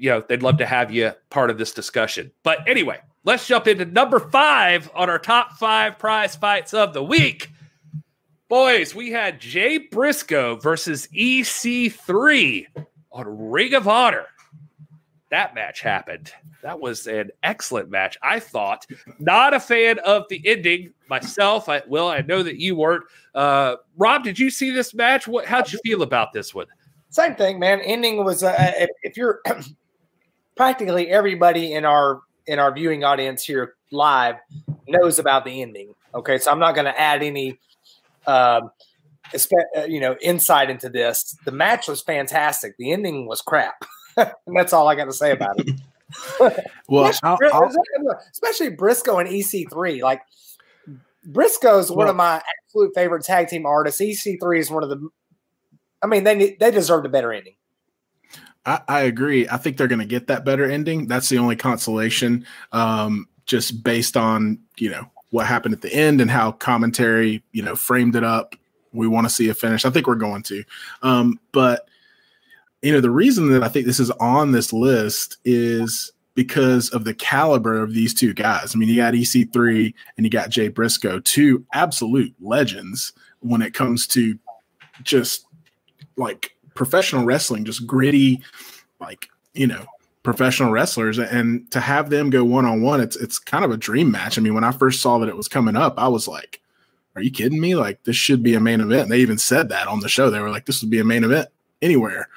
you 0.02 0.10
know 0.10 0.24
they'd 0.28 0.44
love 0.44 0.58
to 0.58 0.66
have 0.66 0.92
you 0.92 1.12
part 1.30 1.50
of 1.50 1.58
this 1.58 1.72
discussion. 1.72 2.32
But 2.44 2.68
anyway, 2.68 3.00
let's 3.24 3.48
jump 3.48 3.68
into 3.68 3.86
number 3.86 4.20
five 4.20 4.90
on 4.96 5.10
our 5.10 5.20
top 5.20 5.54
five 5.54 6.00
prize 6.00 6.36
fights 6.36 6.74
of 6.74 6.94
the 6.94 7.04
week. 7.04 7.50
Boys, 8.50 8.94
we 8.94 9.12
had 9.12 9.40
Jay 9.40 9.78
Briscoe 9.78 10.58
versus 10.58 11.08
EC3 11.16 12.66
on 13.12 13.50
Ring 13.52 13.74
of 13.74 13.88
Honor 13.88 14.26
that 15.32 15.56
match 15.56 15.82
happened. 15.82 16.32
That 16.62 16.80
was 16.80 17.08
an 17.08 17.32
excellent 17.42 17.90
match, 17.90 18.18
I 18.22 18.40
thought. 18.40 18.86
Not 19.18 19.54
a 19.54 19.60
fan 19.60 19.98
of 20.00 20.26
the 20.30 20.42
ending 20.46 20.94
myself. 21.10 21.68
I 21.68 21.82
well, 21.88 22.10
I 22.10 22.22
know 22.22 22.44
that 22.44 22.58
you 22.58 22.76
weren't. 22.76 23.06
Uh, 23.34 23.78
Rob, 23.98 24.24
did 24.24 24.38
you 24.38 24.52
see 24.52 24.70
this 24.70 24.94
match? 24.94 25.28
What? 25.28 25.46
How'd 25.46 25.72
you 25.72 25.80
feel 25.84 26.04
about 26.04 26.34
this 26.34 26.54
one? 26.54 26.68
Same 27.10 27.36
thing, 27.36 27.60
man. 27.60 27.80
Ending 27.82 28.24
was 28.24 28.44
uh, 28.44 28.54
if, 28.58 28.90
if 29.02 29.18
you're 29.18 29.42
practically 30.62 31.08
everybody 31.08 31.74
in 31.74 31.86
our 31.86 32.22
in 32.46 32.60
our 32.60 32.72
viewing 32.72 33.04
audience 33.04 33.44
here 33.44 33.74
live 33.92 34.36
knows 34.88 35.18
about 35.18 35.44
the 35.44 35.60
ending. 35.60 35.96
Okay, 36.14 36.38
so 36.38 36.52
I'm 36.52 36.60
not 36.60 36.76
going 36.76 36.86
to 36.86 37.00
add 37.00 37.24
any. 37.24 37.60
Um, 38.28 38.70
uh, 39.76 39.86
you 39.86 40.00
know, 40.00 40.16
insight 40.22 40.70
into 40.70 40.90
this. 40.90 41.36
The 41.46 41.52
match 41.52 41.88
was 41.88 42.02
fantastic. 42.02 42.76
The 42.78 42.92
ending 42.92 43.26
was 43.26 43.42
crap. 43.42 43.86
that's 44.46 44.74
all 44.74 44.88
I 44.88 44.94
got 44.96 45.06
to 45.06 45.14
say 45.14 45.32
about 45.32 45.56
it. 45.58 45.80
well, 46.90 47.06
especially, 47.06 47.48
I'll, 47.52 47.64
I'll, 47.64 48.20
especially, 48.32 48.70
Briscoe 48.70 49.18
and 49.18 49.30
EC3. 49.30 50.04
Like 50.04 50.22
Briscoe 51.26 51.32
Briscoe's 51.32 51.92
one 51.92 52.08
of 52.08 52.16
my 52.16 52.40
absolute 52.66 52.92
favorite 52.94 53.24
tag 53.24 53.48
team 53.48 53.66
artists. 53.66 54.00
EC3 54.00 54.60
is 54.60 54.70
one 54.70 54.84
of 54.84 54.90
the. 54.90 55.10
I 56.04 56.08
mean, 56.08 56.24
they 56.24 56.56
they 56.60 56.70
deserved 56.70 57.08
a 57.08 57.10
better 57.10 57.32
ending. 57.34 57.56
I, 58.66 58.82
I 58.88 59.02
agree. 59.02 59.48
I 59.48 59.58
think 59.58 59.78
they're 59.78 59.88
going 59.88 60.00
to 60.00 60.06
get 60.06 60.28
that 60.28 60.46
better 60.46 60.70
ending. 60.70 61.08
That's 61.08 61.30
the 61.30 61.38
only 61.38 61.56
consolation, 61.56 62.46
um, 62.72 63.28
just 63.46 63.84
based 63.84 64.16
on 64.16 64.60
you 64.78 64.90
know 64.90 65.10
what 65.32 65.48
happened 65.48 65.74
at 65.74 65.82
the 65.82 65.94
end 65.94 66.22
and 66.22 66.30
how 66.30 66.52
commentary 66.52 67.44
you 67.52 67.64
know 67.64 67.76
framed 67.76 68.16
it 68.16 68.24
up. 68.24 68.56
We 68.94 69.08
want 69.08 69.26
to 69.26 69.34
see 69.34 69.50
a 69.50 69.54
finish. 69.54 69.86
I 69.86 69.90
think 69.90 70.08
we're 70.08 70.16
going 70.16 70.44
to, 70.44 70.64
um, 71.02 71.40
but 71.52 71.88
you 72.82 72.92
know 72.92 73.02
the 73.02 73.12
reason 73.12 73.52
that 73.52 73.64
I 73.64 73.70
think 73.70 73.86
this 73.86 74.00
is 74.00 74.12
on 74.12 74.52
this 74.52 74.74
list 74.74 75.38
is 75.46 76.12
because 76.34 76.90
of 76.90 77.04
the 77.04 77.14
caliber 77.14 77.82
of 77.82 77.94
these 77.94 78.14
two 78.14 78.34
guys. 78.34 78.74
I 78.74 78.78
mean, 78.78 78.90
you 78.90 78.96
got 78.96 79.14
EC3 79.14 79.94
and 80.16 80.26
you 80.26 80.30
got 80.30 80.50
Jay 80.50 80.70
Briscoe, 80.70 81.20
two 81.20 81.66
absolute 81.74 82.34
legends 82.40 83.14
when 83.40 83.62
it 83.62 83.74
comes 83.74 84.08
to 84.08 84.38
just 85.04 85.46
like 86.16 86.56
professional 86.82 87.24
wrestling, 87.24 87.64
just 87.64 87.86
gritty, 87.86 88.42
like, 89.00 89.30
you 89.54 89.68
know, 89.68 89.86
professional 90.24 90.72
wrestlers. 90.72 91.20
And 91.20 91.70
to 91.70 91.80
have 91.80 92.10
them 92.10 92.32
go 92.32 92.44
one 92.44 92.66
on 92.66 92.82
one, 92.82 93.00
it's 93.00 93.16
it's 93.16 93.38
kind 93.38 93.64
of 93.64 93.70
a 93.70 93.78
dream 93.78 94.10
match. 94.10 94.36
I 94.36 94.42
mean, 94.42 94.56
when 94.56 94.64
I 94.64 94.72
first 94.72 95.00
saw 95.00 95.20
that 95.20 95.30
it 95.30 95.38
was 95.38 95.48
coming 95.48 95.76
up, 95.76 95.94
I 96.00 96.08
was 96.08 96.28
like, 96.28 96.60
Are 97.16 97.22
you 97.22 97.30
kidding 97.30 97.62
me? 97.62 97.76
Like 97.76 98.04
this 98.04 98.16
should 98.16 98.42
be 98.42 98.56
a 98.56 98.60
main 98.60 98.82
event. 98.82 99.04
And 99.04 99.12
they 99.12 99.20
even 99.20 99.38
said 99.38 99.70
that 99.70 99.88
on 99.88 100.00
the 100.00 100.10
show. 100.10 100.32
They 100.32 100.40
were 100.40 100.50
like, 100.50 100.66
This 100.66 100.82
would 100.82 100.90
be 100.90 101.00
a 101.00 101.04
main 101.04 101.24
event 101.24 101.50
anywhere. 101.84 102.30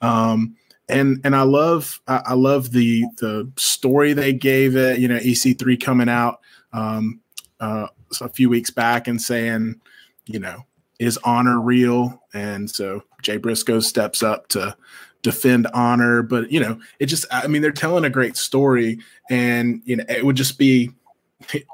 Um, 0.00 0.56
and 0.88 1.20
and 1.22 1.36
I 1.36 1.42
love 1.42 2.00
I, 2.08 2.22
I 2.26 2.34
love 2.34 2.72
the 2.72 3.04
the 3.18 3.48
story 3.56 4.14
they 4.14 4.32
gave 4.32 4.74
it. 4.74 4.98
You 4.98 5.06
know, 5.06 5.18
EC3 5.18 5.80
coming 5.80 6.08
out 6.08 6.40
um, 6.72 7.20
uh, 7.60 7.86
a 8.20 8.28
few 8.28 8.48
weeks 8.48 8.70
back 8.70 9.06
and 9.06 9.22
saying, 9.22 9.80
you 10.26 10.40
know, 10.40 10.66
is 10.98 11.20
honor 11.22 11.60
real? 11.60 12.20
And 12.34 12.68
so 12.68 13.04
Jay 13.22 13.36
Briscoe 13.36 13.80
steps 13.80 14.22
up 14.22 14.48
to 14.48 14.76
defend 15.22 15.68
honor. 15.72 16.22
But 16.22 16.50
you 16.52 16.60
know, 16.60 16.80
it 16.98 17.06
just 17.06 17.24
I 17.30 17.46
mean, 17.46 17.62
they're 17.62 17.72
telling 17.72 18.04
a 18.04 18.10
great 18.10 18.36
story, 18.36 18.98
and 19.30 19.80
you 19.84 19.96
know, 19.96 20.04
it 20.08 20.24
would 20.24 20.36
just 20.36 20.58
be 20.58 20.92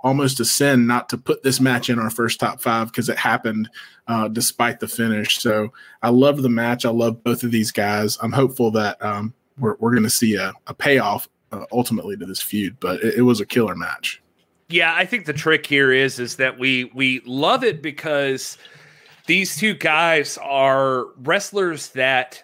almost 0.03 0.41
a 0.41 0.45
sin 0.45 0.87
not 0.87 1.09
to 1.11 1.19
put 1.19 1.43
this 1.43 1.61
match 1.61 1.91
in 1.91 1.99
our 1.99 2.11
first 2.11 2.41
top 2.41 2.61
five 2.61 2.89
because 2.89 3.09
it 3.09 3.19
happened 3.19 3.69
uh, 4.07 4.29
despite 4.29 4.81
the 4.81 4.89
finish. 4.89 5.39
So 5.39 5.73
I 6.03 6.11
love 6.11 6.43
the 6.43 6.49
match. 6.49 6.85
I 6.85 6.91
love 6.91 7.23
both 7.23 7.43
of 7.43 7.51
these 7.51 7.71
guys. 7.71 8.19
I'm 8.23 8.33
hopeful 8.33 8.71
that 8.73 9.03
um, 9.03 9.35
we're, 9.59 9.77
we're 9.79 9.91
going 9.91 10.05
to 10.05 10.11
see 10.11 10.37
a, 10.37 10.53
a 10.67 10.75
payoff 10.75 11.29
uh, 11.53 11.65
ultimately 11.73 12.17
to 12.17 12.27
this 12.27 12.43
feud, 12.43 12.79
but 12.81 13.03
it, 13.03 13.17
it 13.19 13.23
was 13.23 13.41
a 13.41 13.47
killer 13.47 13.75
match. 13.75 14.23
Yeah, 14.71 14.95
I 14.95 15.07
think 15.07 15.25
the 15.25 15.33
trick 15.33 15.65
here 15.65 15.93
is 15.93 16.19
is 16.19 16.37
that 16.37 16.59
we 16.59 16.85
we 16.95 17.23
love 17.25 17.65
it 17.65 17.81
because 17.81 18.59
these 19.29 19.57
two 19.57 19.75
guys 19.75 20.39
are 20.39 21.09
wrestlers 21.19 21.91
that 21.91 22.43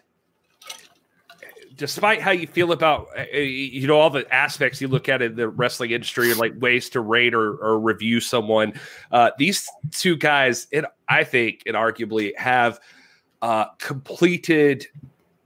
despite 1.77 2.21
how 2.21 2.31
you 2.31 2.47
feel 2.47 2.73
about 2.73 3.09
uh, 3.17 3.25
uh, 3.35 3.39
you 3.39 3.87
know 3.89 3.99
all 3.99 4.11
the 4.11 4.33
aspects 4.33 4.81
you 4.81 4.87
look 4.87 5.09
at 5.09 5.23
in 5.23 5.35
the 5.35 5.49
wrestling 5.49 5.91
industry 5.91 6.33
like 6.35 6.53
ways 6.59 6.91
to 6.91 7.01
rate 7.01 7.35
or, 7.35 7.57
or 7.57 7.81
review 7.81 8.21
someone 8.21 8.73
uh, 9.13 9.31
these 9.39 9.67
two 9.91 10.15
guys 10.15 10.67
it, 10.71 10.85
i 11.09 11.25
think 11.25 11.63
and 11.67 11.75
arguably 11.75 12.37
have 12.37 12.79
uh, 13.43 13.65
completed 13.79 14.87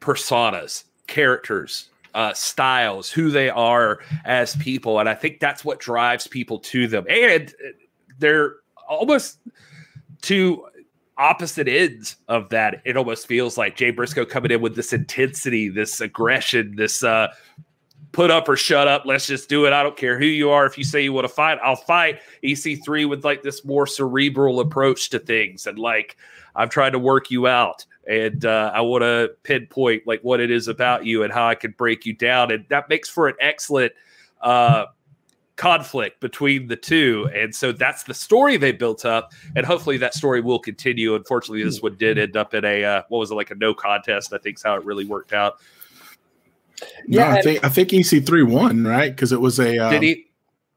personas 0.00 0.84
characters 1.06 1.88
uh, 2.14 2.34
styles 2.34 3.10
who 3.12 3.30
they 3.30 3.48
are 3.48 4.00
as 4.24 4.56
people 4.56 4.98
and 4.98 5.08
i 5.08 5.14
think 5.14 5.38
that's 5.38 5.64
what 5.64 5.78
drives 5.78 6.26
people 6.26 6.58
to 6.58 6.88
them. 6.88 7.06
And 7.08 7.54
they're 8.18 8.56
almost 8.88 9.38
to 10.22 10.66
opposite 11.18 11.68
ends 11.68 12.16
of 12.28 12.48
that. 12.50 12.80
It 12.84 12.96
almost 12.96 13.26
feels 13.26 13.58
like 13.58 13.76
Jay 13.76 13.90
Briscoe 13.90 14.24
coming 14.24 14.50
in 14.50 14.60
with 14.60 14.76
this 14.76 14.92
intensity, 14.92 15.68
this 15.68 16.00
aggression, 16.00 16.76
this 16.76 17.02
uh, 17.02 17.28
put 18.12 18.30
up 18.30 18.48
or 18.48 18.56
shut 18.56 18.88
up. 18.88 19.02
Let's 19.04 19.26
just 19.26 19.48
do 19.48 19.66
it. 19.66 19.72
I 19.72 19.82
don't 19.82 19.96
care 19.96 20.18
who 20.18 20.24
you 20.24 20.50
are. 20.50 20.64
If 20.66 20.78
you 20.78 20.84
say 20.84 21.02
you 21.02 21.12
want 21.12 21.26
to 21.26 21.32
fight, 21.32 21.58
I'll 21.62 21.76
fight. 21.76 22.20
EC3 22.42 23.08
with 23.08 23.24
like 23.24 23.42
this 23.42 23.64
more 23.64 23.86
cerebral 23.86 24.60
approach 24.60 25.10
to 25.10 25.18
things 25.18 25.66
and 25.66 25.78
like 25.78 26.16
I'm 26.54 26.68
trying 26.68 26.92
to 26.92 26.98
work 26.98 27.30
you 27.30 27.46
out 27.46 27.84
and 28.08 28.44
uh, 28.44 28.72
I 28.74 28.80
want 28.80 29.02
to 29.02 29.32
pinpoint 29.42 30.06
like 30.06 30.20
what 30.22 30.40
it 30.40 30.50
is 30.50 30.66
about 30.66 31.04
you 31.04 31.22
and 31.22 31.32
how 31.32 31.46
I 31.46 31.54
can 31.54 31.72
break 31.72 32.06
you 32.06 32.14
down. 32.14 32.50
And 32.50 32.64
that 32.70 32.88
makes 32.88 33.08
for 33.08 33.28
an 33.28 33.34
excellent 33.40 33.92
uh, 34.40 34.86
conflict 35.58 36.20
between 36.20 36.68
the 36.68 36.76
two. 36.76 37.28
And 37.34 37.54
so 37.54 37.72
that's 37.72 38.04
the 38.04 38.14
story 38.14 38.56
they 38.56 38.72
built 38.72 39.04
up. 39.04 39.32
And 39.54 39.66
hopefully 39.66 39.98
that 39.98 40.14
story 40.14 40.40
will 40.40 40.58
continue. 40.58 41.14
Unfortunately, 41.14 41.62
this 41.62 41.82
one 41.82 41.96
did 41.96 42.16
end 42.16 42.36
up 42.36 42.54
in 42.54 42.64
a, 42.64 42.84
uh, 42.84 43.02
what 43.08 43.18
was 43.18 43.30
it, 43.30 43.34
like 43.34 43.50
a 43.50 43.56
no 43.56 43.74
contest, 43.74 44.32
I 44.32 44.38
think 44.38 44.56
is 44.56 44.62
how 44.62 44.76
it 44.76 44.84
really 44.84 45.04
worked 45.04 45.34
out. 45.34 45.60
Yeah, 47.06 47.32
no, 47.32 47.38
I 47.38 47.42
think 47.42 47.64
I 47.64 47.68
think 47.68 47.88
EC3 47.88 48.48
won, 48.48 48.84
right? 48.84 49.10
Because 49.10 49.32
it 49.32 49.40
was 49.40 49.58
a 49.58 49.78
uh, 49.78 49.90
did 49.90 50.02
he? 50.02 50.26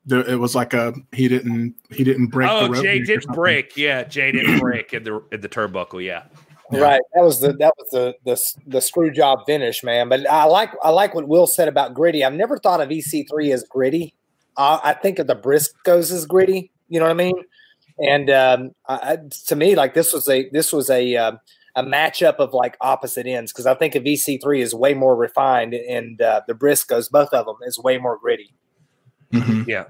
The, 0.07 0.31
it 0.31 0.37
was 0.37 0.55
like 0.55 0.73
a 0.73 0.95
he 1.11 1.27
didn't 1.27 1.75
he 1.91 2.03
didn't 2.03 2.27
break. 2.27 2.49
Oh, 2.49 2.73
Jay 2.81 2.99
did 3.03 3.23
break. 3.27 3.77
Yeah, 3.77 4.03
Jay 4.03 4.31
didn't 4.31 4.59
break 4.59 4.93
in 4.93 5.03
the 5.03 5.23
in 5.31 5.41
the 5.41 5.49
turnbuckle. 5.49 6.03
Yeah. 6.03 6.23
yeah. 6.71 6.79
Right. 6.79 7.01
That 7.13 7.23
was 7.23 7.39
the 7.39 7.53
that 7.53 7.73
was 7.77 7.89
the 7.91 8.15
the 8.25 8.41
the 8.65 8.81
screw 8.81 9.11
job 9.11 9.41
finish, 9.45 9.83
man. 9.83 10.09
But 10.09 10.27
I 10.27 10.45
like 10.45 10.71
I 10.81 10.89
like 10.89 11.13
what 11.13 11.27
Will 11.27 11.45
said 11.45 11.67
about 11.67 11.93
gritty. 11.93 12.25
I've 12.25 12.33
never 12.33 12.57
thought 12.57 12.81
of 12.81 12.89
EC3 12.89 13.53
as 13.53 13.63
gritty. 13.69 14.15
Uh, 14.61 14.79
I 14.83 14.93
think 14.93 15.17
of 15.17 15.25
the 15.25 15.35
Briscoes 15.35 16.11
as 16.11 16.27
gritty. 16.27 16.71
You 16.87 16.99
know 16.99 17.05
what 17.07 17.11
I 17.11 17.15
mean? 17.15 17.33
And 17.97 18.29
um, 18.29 18.71
I, 18.87 19.17
to 19.47 19.55
me, 19.55 19.73
like 19.73 19.95
this 19.95 20.13
was 20.13 20.29
a 20.29 20.49
this 20.51 20.71
was 20.71 20.87
a 20.91 21.15
uh, 21.15 21.31
a 21.75 21.83
matchup 21.83 22.35
of 22.35 22.53
like 22.53 22.77
opposite 22.79 23.25
ends 23.25 23.51
because 23.51 23.65
I 23.65 23.73
think 23.73 23.95
a 23.95 23.99
EC3 23.99 24.59
is 24.59 24.75
way 24.75 24.93
more 24.93 25.15
refined 25.15 25.73
and 25.73 26.21
uh, 26.21 26.41
the 26.47 26.53
Briscoes, 26.53 27.09
both 27.09 27.29
of 27.33 27.47
them, 27.47 27.55
is 27.63 27.79
way 27.79 27.97
more 27.97 28.19
gritty. 28.19 28.53
Mm-hmm. 29.33 29.67
Yeah. 29.67 29.85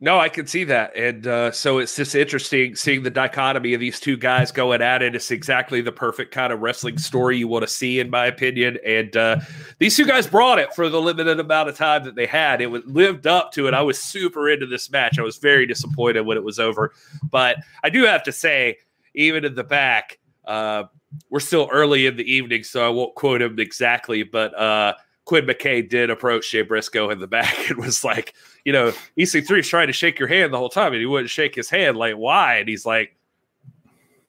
No, 0.00 0.20
I 0.20 0.28
can 0.28 0.46
see 0.46 0.62
that. 0.62 0.96
And 0.96 1.26
uh, 1.26 1.50
so 1.50 1.78
it's 1.78 1.96
just 1.96 2.14
interesting 2.14 2.76
seeing 2.76 3.02
the 3.02 3.10
dichotomy 3.10 3.74
of 3.74 3.80
these 3.80 3.98
two 3.98 4.16
guys 4.16 4.52
going 4.52 4.80
at 4.80 5.02
it. 5.02 5.16
It's 5.16 5.32
exactly 5.32 5.80
the 5.80 5.90
perfect 5.90 6.32
kind 6.32 6.52
of 6.52 6.60
wrestling 6.60 6.98
story 6.98 7.36
you 7.36 7.48
want 7.48 7.64
to 7.64 7.68
see, 7.68 7.98
in 7.98 8.08
my 8.08 8.26
opinion. 8.26 8.78
And 8.86 9.16
uh, 9.16 9.40
these 9.80 9.96
two 9.96 10.06
guys 10.06 10.28
brought 10.28 10.60
it 10.60 10.72
for 10.72 10.88
the 10.88 11.00
limited 11.00 11.40
amount 11.40 11.68
of 11.68 11.76
time 11.76 12.04
that 12.04 12.14
they 12.14 12.26
had. 12.26 12.60
It 12.60 12.68
was, 12.68 12.84
lived 12.86 13.26
up 13.26 13.50
to 13.52 13.66
it. 13.66 13.74
I 13.74 13.82
was 13.82 13.98
super 13.98 14.48
into 14.48 14.66
this 14.66 14.88
match. 14.88 15.18
I 15.18 15.22
was 15.22 15.38
very 15.38 15.66
disappointed 15.66 16.20
when 16.20 16.36
it 16.36 16.44
was 16.44 16.60
over. 16.60 16.92
But 17.28 17.56
I 17.82 17.90
do 17.90 18.04
have 18.04 18.22
to 18.22 18.32
say, 18.32 18.78
even 19.14 19.44
in 19.44 19.56
the 19.56 19.64
back, 19.64 20.18
uh, 20.44 20.84
we're 21.28 21.40
still 21.40 21.68
early 21.72 22.06
in 22.06 22.16
the 22.16 22.32
evening, 22.32 22.62
so 22.62 22.86
I 22.86 22.90
won't 22.90 23.16
quote 23.16 23.42
him 23.42 23.58
exactly, 23.58 24.22
but 24.22 24.56
uh, 24.56 24.94
Quinn 25.28 25.44
McKay 25.44 25.86
did 25.86 26.08
approach 26.08 26.50
Jay 26.50 26.62
Briscoe 26.62 27.10
in 27.10 27.20
the 27.20 27.26
back 27.26 27.54
and 27.70 27.78
was 27.78 28.02
like, 28.02 28.32
you 28.64 28.72
know, 28.72 28.92
EC3 29.18 29.60
is 29.60 29.68
trying 29.68 29.86
to 29.86 29.92
shake 29.92 30.18
your 30.18 30.26
hand 30.26 30.54
the 30.54 30.56
whole 30.56 30.70
time 30.70 30.94
and 30.94 31.00
he 31.00 31.06
wouldn't 31.06 31.28
shake 31.28 31.54
his 31.54 31.68
hand. 31.68 31.98
Like, 31.98 32.14
why? 32.14 32.56
And 32.56 32.68
he's 32.68 32.86
like, 32.86 33.14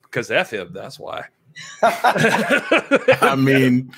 because 0.02 0.30
F 0.30 0.52
him, 0.52 0.74
that's 0.74 0.98
why. 0.98 1.24
I 1.82 3.34
mean, 3.34 3.90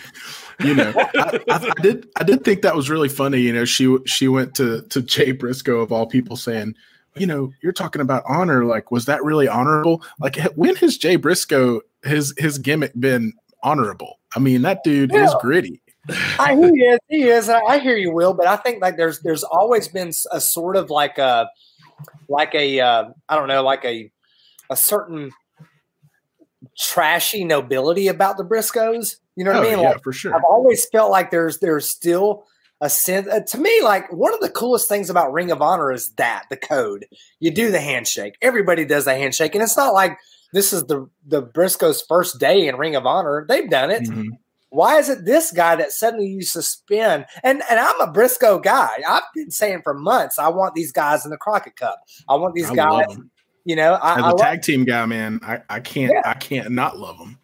you 0.61 0.75
know, 0.77 0.93
I, 0.97 1.41
I, 1.51 1.73
I, 1.77 1.83
did 1.83 2.09
I 2.17 2.23
did 2.23 2.45
think 2.45 2.63
that 2.63 2.77
was 2.77 2.89
really 2.89 3.09
funny. 3.09 3.41
You 3.41 3.53
know, 3.53 3.65
she 3.65 3.99
she 4.07 4.29
went 4.29 4.55
to 4.57 4.83
to 4.83 5.03
Jay 5.03 5.33
Briscoe 5.33 5.81
of 5.81 5.91
all 5.93 6.07
people 6.07 6.37
saying, 6.37 6.75
you 7.17 7.27
know, 7.27 7.53
you're 7.63 7.73
talking 7.73 8.01
about 8.01 8.23
honor. 8.29 8.65
Like, 8.65 8.91
was 8.91 9.07
that 9.07 9.23
really 9.25 9.49
honorable? 9.49 10.03
Like, 10.19 10.37
when 10.55 10.77
has 10.77 10.97
Jay 10.97 11.17
Briscoe 11.17 11.83
his 12.05 12.33
his 12.39 12.59
gimmick 12.59 12.93
been 12.99 13.33
honorable? 13.63 14.19
I 14.35 14.39
mean, 14.39 14.63
that 14.63 14.83
dude 14.83 15.13
yeah. 15.13 15.25
is 15.25 15.35
gritty. 15.41 15.82
I, 16.09 16.55
he 16.57 16.81
is. 16.81 16.99
He 17.09 17.23
is. 17.23 17.49
I, 17.49 17.61
I, 17.61 17.79
hear 17.79 17.97
you, 17.97 18.13
Will. 18.13 18.35
But 18.35 18.47
I 18.47 18.57
think 18.57 18.83
like 18.83 18.97
there's 18.97 19.21
there's 19.21 19.45
always 19.45 19.89
been 19.89 20.11
a 20.33 20.41
sort 20.41 20.77
of 20.77 20.91
like 20.91 21.19
a 21.19 21.49
like 22.29 22.55
a 22.55 22.81
uh, 22.81 23.05
I 23.29 23.37
don't 23.37 23.49
know 23.49 23.63
like 23.63 23.85
a 23.85 24.11
a 24.71 24.77
certain 24.77 25.31
trashy 26.79 27.45
nobility 27.45 28.09
about 28.09 28.37
the 28.37 28.45
Briscoes. 28.45 29.17
You 29.37 29.45
know 29.45 29.53
what 29.53 29.65
oh, 29.65 29.67
I 29.67 29.71
mean? 29.71 29.79
Yeah, 29.83 29.91
like, 29.91 30.03
for 30.03 30.13
sure. 30.13 30.35
I've 30.35 30.45
always 30.45 30.87
felt 30.91 31.11
like 31.11 31.31
there's 31.31 31.59
there's 31.59 31.89
still 31.89 32.45
a 32.81 32.91
sense 32.91 33.29
uh, 33.29 33.41
to 33.41 33.59
me 33.59 33.81
like 33.83 34.13
one 34.13 34.35
of 34.35 34.41
the 34.41 34.51
coolest 34.51 34.89
things 34.89 35.09
about 35.09 35.33
Ring 35.33 35.53
of 35.53 35.63
Honor 35.63 35.93
is 35.93 36.13
that 36.15 36.47
the 36.51 36.57
code. 36.57 37.07
You 37.39 37.53
do 37.53 37.71
the 37.71 37.81
handshake. 37.81 38.37
Everybody 38.43 38.85
does 38.85 39.05
the 39.05 39.15
handshake, 39.15 39.55
and 39.55 39.63
it's 39.63 39.77
not 39.77 39.95
like 39.95 40.19
this 40.53 40.73
is 40.73 40.85
the 40.85 41.09
the 41.25 41.43
Briscoes' 41.43 42.03
first 42.07 42.41
day 42.41 42.67
in 42.67 42.77
Ring 42.77 42.97
of 42.97 43.07
Honor. 43.07 43.47
They've 43.49 43.71
done 43.71 43.91
it. 43.91 44.03
Mm-hmm. 44.03 44.31
Why 44.73 44.99
is 44.99 45.11
it 45.11 45.27
this 45.27 45.53
guy 45.53 45.77
that 45.77 45.93
suddenly 45.93 46.27
you 46.27 46.41
suspend? 46.41 47.27
And 47.43 47.63
and 47.71 47.79
I'm 47.79 48.01
a 48.01 48.11
Briscoe 48.11 48.59
guy. 48.59 49.03
I've 49.07 49.23
been 49.35 49.51
saying 49.51 49.83
for 49.83 49.93
months, 49.93 50.39
I 50.39 50.49
want 50.49 50.75
these 50.75 50.93
guys 50.93 51.27
in 51.27 51.31
the 51.31 51.37
Crockett 51.37 51.77
Cup. 51.77 52.01
I 52.27 52.37
want 52.37 52.55
these 52.55 52.71
I 52.71 52.75
guys. 52.75 53.19
You 53.65 53.77
know, 53.77 53.95
I, 53.95 54.19
as 54.19 54.25
a 54.25 54.27
I 54.29 54.31
tag 54.31 54.57
love, 54.57 54.61
team 54.63 54.85
guy, 54.85 55.05
man, 55.05 55.41
I, 55.43 55.61
I 55.69 55.81
can't 55.81 56.13
yeah. 56.15 56.23
I 56.25 56.33
can't 56.35 56.71
not 56.71 56.99
love 56.99 57.19
them. 57.19 57.39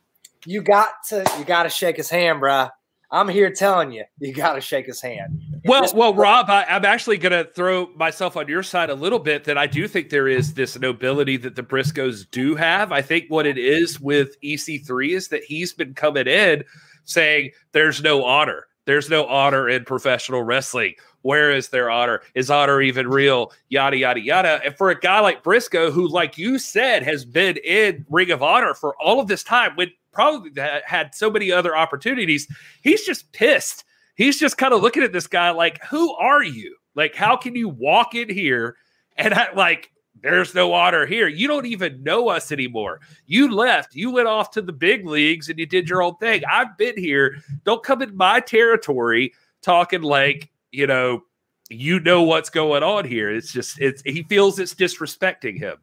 You 0.46 0.62
got 0.62 0.88
to 1.08 1.30
you 1.38 1.44
got 1.44 1.64
to 1.64 1.68
shake 1.68 1.98
his 1.98 2.08
hand, 2.08 2.40
bruh. 2.40 2.70
I'm 3.10 3.28
here 3.28 3.50
telling 3.50 3.92
you, 3.92 4.04
you 4.18 4.32
got 4.34 4.54
to 4.54 4.60
shake 4.60 4.86
his 4.86 5.00
hand. 5.00 5.40
Well, 5.64 5.90
well, 5.94 6.14
Rob, 6.14 6.50
I, 6.50 6.64
am 6.68 6.84
actually 6.84 7.16
going 7.16 7.32
to 7.32 7.50
throw 7.52 7.86
myself 7.94 8.36
on 8.36 8.48
your 8.48 8.62
side 8.62 8.90
a 8.90 8.94
little 8.94 9.18
bit. 9.18 9.44
That 9.44 9.56
I 9.56 9.66
do 9.66 9.88
think 9.88 10.10
there 10.10 10.28
is 10.28 10.54
this 10.54 10.78
nobility 10.78 11.38
that 11.38 11.56
the 11.56 11.62
Briscoes 11.62 12.30
do 12.30 12.54
have. 12.54 12.92
I 12.92 13.00
think 13.00 13.26
what 13.28 13.46
it 13.46 13.56
is 13.56 13.98
with 13.98 14.38
EC3 14.42 15.10
is 15.10 15.28
that 15.28 15.42
he's 15.42 15.72
been 15.72 15.94
coming 15.94 16.26
in 16.26 16.64
saying 17.08 17.50
there's 17.72 18.02
no 18.02 18.24
honor. 18.24 18.66
There's 18.84 19.10
no 19.10 19.26
honor 19.26 19.68
in 19.68 19.84
professional 19.84 20.42
wrestling. 20.42 20.94
Where 21.22 21.52
is 21.52 21.68
their 21.68 21.90
honor? 21.90 22.22
Is 22.34 22.50
honor 22.50 22.80
even 22.80 23.06
real? 23.08 23.52
Yada, 23.68 23.98
yada, 23.98 24.20
yada. 24.20 24.60
And 24.64 24.74
for 24.76 24.88
a 24.90 24.98
guy 24.98 25.20
like 25.20 25.42
Briscoe, 25.42 25.90
who, 25.90 26.08
like 26.08 26.38
you 26.38 26.58
said, 26.58 27.02
has 27.02 27.24
been 27.24 27.58
in 27.58 28.06
Ring 28.08 28.30
of 28.30 28.42
Honor 28.42 28.72
for 28.72 28.96
all 28.96 29.20
of 29.20 29.28
this 29.28 29.42
time, 29.42 29.72
when 29.74 29.90
probably 30.12 30.50
had 30.86 31.14
so 31.14 31.30
many 31.30 31.52
other 31.52 31.76
opportunities, 31.76 32.48
he's 32.82 33.04
just 33.04 33.30
pissed 33.32 33.84
he's 34.18 34.38
just 34.38 34.58
kind 34.58 34.74
of 34.74 34.82
looking 34.82 35.02
at 35.02 35.12
this 35.12 35.26
guy 35.26 35.50
like, 35.50 35.82
who 35.84 36.14
are 36.16 36.42
you? 36.42 36.76
Like, 36.94 37.14
how 37.14 37.36
can 37.36 37.54
you 37.54 37.70
walk 37.70 38.14
in 38.14 38.28
here 38.28 38.76
and 39.16 39.32
I, 39.32 39.52
like, 39.54 39.90
there's 40.22 40.54
no 40.54 40.72
honor 40.72 41.06
here. 41.06 41.28
You 41.28 41.48
don't 41.48 41.66
even 41.66 42.02
know 42.02 42.28
us 42.28 42.52
anymore. 42.52 43.00
You 43.26 43.52
left. 43.52 43.94
You 43.94 44.10
went 44.10 44.28
off 44.28 44.50
to 44.52 44.62
the 44.62 44.72
big 44.72 45.06
leagues 45.06 45.48
and 45.48 45.58
you 45.58 45.66
did 45.66 45.88
your 45.88 46.02
own 46.02 46.16
thing. 46.16 46.42
I've 46.50 46.76
been 46.76 46.96
here. 46.96 47.42
Don't 47.64 47.82
come 47.82 48.02
in 48.02 48.16
my 48.16 48.40
territory 48.40 49.32
talking 49.62 50.02
like, 50.02 50.50
you 50.70 50.86
know, 50.86 51.24
you 51.70 52.00
know 52.00 52.22
what's 52.22 52.50
going 52.50 52.82
on 52.82 53.04
here. 53.04 53.30
It's 53.30 53.52
just, 53.52 53.80
it's, 53.80 54.02
he 54.02 54.22
feels 54.24 54.58
it's 54.58 54.74
disrespecting 54.74 55.58
him. 55.58 55.76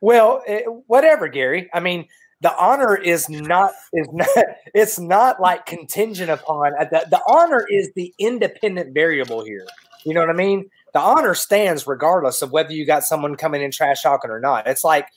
Well, 0.00 0.42
it, 0.46 0.64
whatever, 0.86 1.28
Gary. 1.28 1.70
I 1.72 1.80
mean, 1.80 2.08
the 2.42 2.54
honor 2.58 2.96
is 2.96 3.28
not 3.30 3.72
is 3.92 4.08
not 4.12 4.28
it's 4.74 4.98
not 4.98 5.40
like 5.40 5.64
contingent 5.64 6.30
upon 6.30 6.72
uh, 6.78 6.84
the, 6.90 7.06
the 7.08 7.22
honor 7.26 7.64
is 7.70 7.90
the 7.94 8.12
independent 8.18 8.92
variable 8.92 9.44
here 9.44 9.66
you 10.04 10.12
know 10.12 10.20
what 10.20 10.28
i 10.28 10.34
mean 10.34 10.68
the 10.92 11.00
honor 11.00 11.34
stands 11.34 11.86
regardless 11.86 12.42
of 12.42 12.52
whether 12.52 12.72
you 12.72 12.86
got 12.86 13.02
someone 13.02 13.36
coming 13.36 13.62
in 13.62 13.70
trash 13.70 14.02
talking 14.02 14.30
or 14.30 14.40
not 14.40 14.66
it's 14.66 14.84
like 14.84 15.08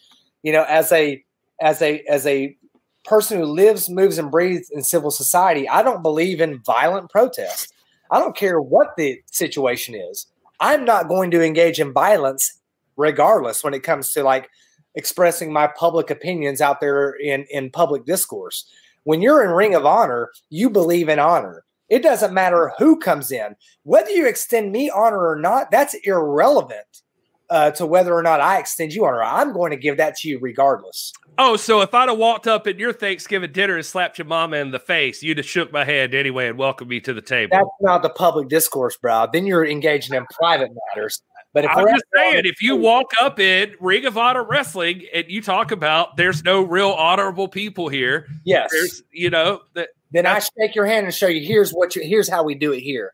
you 0.44 0.52
know 0.52 0.64
as 0.64 0.92
a 0.92 1.24
as 1.62 1.82
a 1.82 2.04
as 2.10 2.26
a 2.26 2.56
person 3.04 3.40
who 3.40 3.46
lives 3.46 3.90
moves 3.90 4.18
and 4.18 4.32
breathes 4.32 4.70
in 4.72 4.84
civil 4.84 5.12
society 5.12 5.68
i 5.70 5.84
don't 5.84 6.02
believe 6.02 6.42
in 6.42 6.62
violent 6.66 7.10
protest 7.10 7.74
i 8.12 8.20
don't 8.20 8.36
care 8.36 8.60
what 8.60 8.96
the 8.98 9.20
situation 9.32 9.94
is 9.94 10.28
i'm 10.60 10.84
not 10.86 11.08
going 11.08 11.30
to 11.32 11.44
engage 11.44 11.80
in 11.80 11.94
violence 11.94 12.60
regardless 12.98 13.64
when 13.64 13.74
it 13.74 13.84
comes 13.84 14.12
to 14.12 14.24
like 14.24 14.50
expressing 14.96 15.52
my 15.52 15.68
public 15.68 16.10
opinions 16.10 16.62
out 16.62 16.80
there 16.80 17.12
in, 17.12 17.46
in 17.52 17.70
public 17.70 18.06
discourse. 18.06 18.70
When 19.04 19.22
you're 19.22 19.44
in 19.44 19.52
Ring 19.52 19.76
of 19.76 19.86
Honor, 19.86 20.32
you 20.50 20.70
believe 20.70 21.10
in 21.10 21.20
honor. 21.20 21.64
It 21.90 22.02
doesn't 22.02 22.34
matter 22.34 22.74
who 22.78 23.00
comes 23.00 23.32
in. 23.32 23.56
Whether 23.84 24.10
you 24.12 24.28
extend 24.28 24.72
me 24.72 24.90
honor 24.90 25.28
or 25.28 25.36
not, 25.36 25.72
that's 25.72 25.96
irrelevant 26.04 27.02
uh, 27.50 27.72
to 27.72 27.86
whether 27.86 28.14
or 28.14 28.24
not 28.24 28.42
I 28.42 28.60
extend 28.60 28.94
you 28.94 29.06
honor. 29.06 29.24
I'm 29.24 29.54
going 29.54 29.72
to 29.72 29.78
give 29.78 29.98
that 29.98 30.16
to 30.18 30.30
you 30.30 30.40
regardless. 30.40 31.14
Oh, 31.38 31.58
so 31.58 31.82
if 31.82 31.94
I'd 31.94 32.10
have 32.10 32.18
walked 32.18 32.48
up 32.48 32.66
at 32.66 32.80
your 32.80 32.94
Thanksgiving 32.94 33.52
dinner 33.52 33.76
and 33.76 33.86
slapped 33.86 34.18
your 34.18 34.26
mama 34.26 34.58
in 34.58 34.72
the 34.72 34.80
face, 34.80 35.22
you'd 35.22 35.38
have 35.38 35.46
shook 35.46 35.72
my 35.72 35.84
hand 35.84 36.16
anyway 36.16 36.48
and 36.48 36.58
welcomed 36.58 36.90
me 36.90 37.00
to 37.02 37.14
the 37.14 37.22
table. 37.22 37.52
That's 37.52 37.70
not 37.82 38.02
the 38.04 38.10
public 38.10 38.48
discourse, 38.48 38.98
bro. 38.98 39.28
Then 39.32 39.46
you're 39.46 39.66
engaging 39.66 40.16
in 40.16 40.26
private 40.32 40.72
matters. 40.96 41.22
But 41.54 41.64
if 41.64 41.72
I'm 41.72 41.88
just 41.88 42.04
saying, 42.14 42.42
if 42.44 42.62
you 42.62 42.76
walk 42.76 43.12
up 43.22 43.40
in 43.40 43.76
Ring 43.80 44.06
of 44.06 44.18
Honor 44.18 44.44
Wrestling 44.44 45.04
and 45.14 45.24
you 45.30 45.42
talk 45.42 45.72
about 45.72 46.18
there's 46.18 46.44
no 46.44 46.62
real 46.62 46.92
honorable 46.92 47.48
people 47.48 47.88
here, 47.88 48.28
yes, 48.44 48.70
there's 48.74 49.04
you 49.14 49.30
know 49.30 49.62
that 49.74 49.88
then 50.12 50.26
I 50.26 50.40
shake 50.40 50.76
your 50.76 50.86
hand 50.86 51.06
and 51.06 51.14
show 51.14 51.28
you 51.28 51.46
here's 51.46 51.72
what 51.72 51.96
you 51.96 52.04
here's 52.04 52.30
how 52.30 52.44
we 52.44 52.56
do 52.56 52.72
it 52.72 52.80
here. 52.80 53.14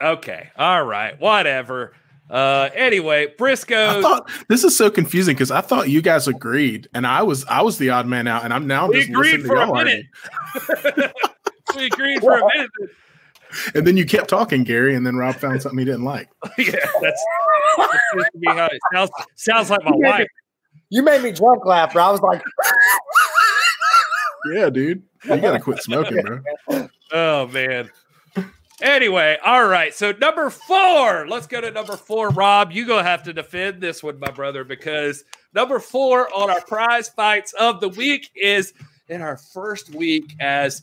Okay, 0.00 0.50
all 0.56 0.84
right, 0.84 1.20
whatever. 1.20 1.94
Uh, 2.28 2.70
anyway, 2.74 3.28
Briscoe. 3.38 3.98
I 3.98 4.00
thought 4.00 4.30
this 4.48 4.64
is 4.64 4.76
so 4.76 4.90
confusing 4.90 5.34
because 5.34 5.50
I 5.50 5.60
thought 5.60 5.90
you 5.90 6.02
guys 6.02 6.26
agreed, 6.26 6.88
and 6.94 7.06
I 7.06 7.22
was 7.22 7.44
I 7.44 7.62
was 7.62 7.78
the 7.78 7.90
odd 7.90 8.06
man 8.06 8.26
out, 8.26 8.44
and 8.44 8.52
I'm 8.52 8.66
now 8.66 8.88
we 8.88 8.96
just 8.96 9.10
agreed 9.10 9.44
for 9.44 9.56
a 9.56 9.72
minute. 9.72 10.06
we 11.76 11.86
agreed 11.86 12.20
for 12.20 12.38
a 12.38 12.42
minute 12.54 12.70
and 13.74 13.86
then 13.86 13.96
you 13.96 14.04
kept 14.04 14.28
talking, 14.28 14.64
Gary, 14.64 14.94
and 14.94 15.06
then 15.06 15.16
Rob 15.16 15.36
found 15.36 15.60
something 15.62 15.78
he 15.78 15.84
didn't 15.84 16.04
like. 16.04 16.28
yeah, 16.58 16.72
that's, 17.00 17.24
that's 17.76 18.30
how 18.46 18.66
it 18.66 18.80
sounds. 18.92 19.10
Sounds 19.36 19.70
like 19.70 19.84
my 19.84 19.92
wife. 19.94 20.26
You 20.90 21.02
made 21.02 21.22
me 21.22 21.32
drunk 21.32 21.64
laugh, 21.64 21.92
bro. 21.92 22.04
I 22.04 22.10
was 22.10 22.20
like, 22.20 22.42
"Yeah, 24.52 24.70
dude, 24.70 25.02
you 25.24 25.36
gotta 25.38 25.60
quit 25.60 25.82
smoking, 25.82 26.22
bro." 26.22 26.88
Oh 27.12 27.46
man. 27.48 27.90
Anyway, 28.80 29.38
all 29.44 29.68
right. 29.68 29.94
So 29.94 30.12
number 30.12 30.50
four, 30.50 31.26
let's 31.28 31.46
go 31.46 31.60
to 31.60 31.70
number 31.70 31.96
four. 31.96 32.30
Rob, 32.30 32.72
you 32.72 32.84
gonna 32.84 33.04
have 33.04 33.22
to 33.24 33.32
defend 33.32 33.80
this 33.80 34.02
one, 34.02 34.18
my 34.18 34.30
brother, 34.30 34.64
because 34.64 35.24
number 35.54 35.78
four 35.78 36.34
on 36.34 36.50
our 36.50 36.60
prize 36.62 37.08
fights 37.08 37.52
of 37.52 37.80
the 37.80 37.90
week 37.90 38.30
is 38.34 38.72
in 39.08 39.20
our 39.20 39.36
first 39.36 39.94
week 39.94 40.34
as 40.40 40.82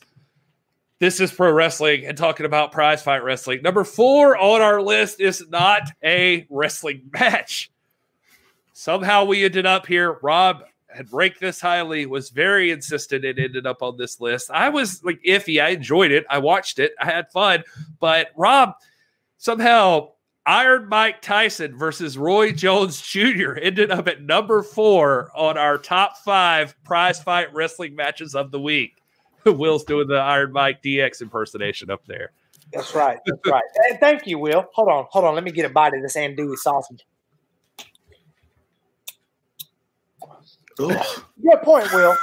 this 0.98 1.20
is 1.20 1.32
pro 1.32 1.50
wrestling 1.50 2.06
and 2.06 2.16
talking 2.16 2.46
about 2.46 2.72
prize 2.72 3.02
fight 3.02 3.22
wrestling. 3.24 3.60
Number 3.62 3.84
four 3.84 4.36
on 4.36 4.62
our 4.62 4.80
list 4.80 5.20
is 5.20 5.44
not 5.48 5.82
a 6.02 6.46
wrestling 6.48 7.02
match. 7.12 7.70
Somehow 8.72 9.24
we 9.24 9.44
ended 9.44 9.66
up 9.66 9.86
here. 9.86 10.18
Rob 10.22 10.64
had 10.94 11.12
ranked 11.12 11.40
this 11.40 11.60
highly, 11.60 12.06
was 12.06 12.30
very 12.30 12.70
insistent 12.70 13.24
it 13.24 13.38
ended 13.38 13.66
up 13.66 13.82
on 13.82 13.96
this 13.96 14.20
list. 14.20 14.50
I 14.50 14.68
was 14.68 15.02
like 15.04 15.20
iffy. 15.26 15.62
I 15.62 15.70
enjoyed 15.70 16.10
it. 16.10 16.24
I 16.28 16.38
watched 16.38 16.78
it. 16.78 16.92
I 17.00 17.06
had 17.06 17.30
fun. 17.30 17.64
But 17.98 18.28
Rob, 18.36 18.74
somehow 19.38 20.10
Iron 20.46 20.88
Mike 20.88 21.22
Tyson 21.22 21.76
versus 21.76 22.16
Roy 22.16 22.52
Jones 22.52 23.00
Jr. 23.00 23.52
ended 23.60 23.90
up 23.90 24.08
at 24.08 24.22
number 24.22 24.62
four 24.62 25.30
on 25.34 25.58
our 25.58 25.78
top 25.78 26.18
five 26.18 26.74
prize 26.84 27.22
fight 27.22 27.52
wrestling 27.52 27.94
matches 27.94 28.34
of 28.34 28.50
the 28.50 28.60
week. 28.60 29.02
Will's 29.46 29.84
doing 29.84 30.08
the 30.08 30.16
Iron 30.16 30.52
Mike 30.52 30.82
DX 30.82 31.22
impersonation 31.22 31.90
up 31.90 32.04
there. 32.06 32.32
That's 32.72 32.94
right. 32.94 33.18
That's 33.26 33.40
right. 33.46 33.64
Thank 34.00 34.26
you, 34.26 34.38
Will. 34.38 34.66
Hold 34.74 34.88
on. 34.88 35.06
Hold 35.10 35.24
on. 35.24 35.34
Let 35.34 35.44
me 35.44 35.50
get 35.50 35.66
a 35.66 35.70
bite 35.70 35.94
of 35.94 36.02
this 36.02 36.16
andouille 36.16 36.56
sausage. 36.56 37.04
Ugh. 40.80 41.24
Good 41.42 41.62
point, 41.62 41.92
Will. 41.92 42.16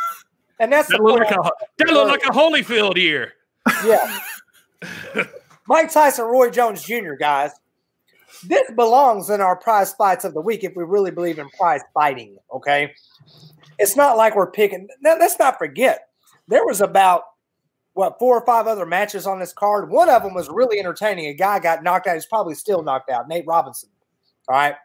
And 0.59 0.71
that's 0.71 0.89
that 0.89 1.01
look, 1.01 1.19
like 1.19 1.31
a, 1.31 1.51
that 1.77 1.87
look 1.89 2.09
like 2.09 2.23
a 2.23 2.31
Holyfield 2.31 2.97
here. 2.97 3.33
Yeah. 3.85 4.19
Mike 5.67 5.91
Tyson, 5.91 6.25
Roy 6.25 6.49
Jones 6.49 6.83
Jr., 6.83 7.13
guys. 7.13 7.51
This 8.43 8.69
belongs 8.75 9.29
in 9.29 9.41
our 9.41 9.55
prize 9.55 9.93
fights 9.93 10.23
of 10.25 10.33
the 10.33 10.41
week 10.41 10.63
if 10.63 10.75
we 10.75 10.83
really 10.83 11.11
believe 11.11 11.39
in 11.39 11.49
prize 11.49 11.81
fighting. 11.93 12.37
Okay. 12.53 12.93
It's 13.77 13.95
not 13.95 14.17
like 14.17 14.35
we're 14.35 14.51
picking. 14.51 14.87
Now, 15.01 15.17
let's 15.19 15.37
not 15.37 15.57
forget 15.57 16.09
there 16.47 16.65
was 16.65 16.81
about 16.81 17.23
what 17.93 18.19
four 18.19 18.37
or 18.37 18.45
five 18.45 18.67
other 18.67 18.85
matches 18.85 19.27
on 19.27 19.39
this 19.39 19.53
card. 19.53 19.89
One 19.89 20.09
of 20.09 20.23
them 20.23 20.33
was 20.33 20.49
really 20.49 20.79
entertaining. 20.79 21.25
A 21.27 21.33
guy 21.33 21.59
got 21.59 21.83
knocked 21.83 22.07
out. 22.07 22.15
He's 22.15 22.25
probably 22.25 22.55
still 22.55 22.83
knocked 22.83 23.09
out. 23.09 23.27
Nate 23.27 23.45
Robinson. 23.47 23.89
All 24.47 24.55
right. 24.55 24.75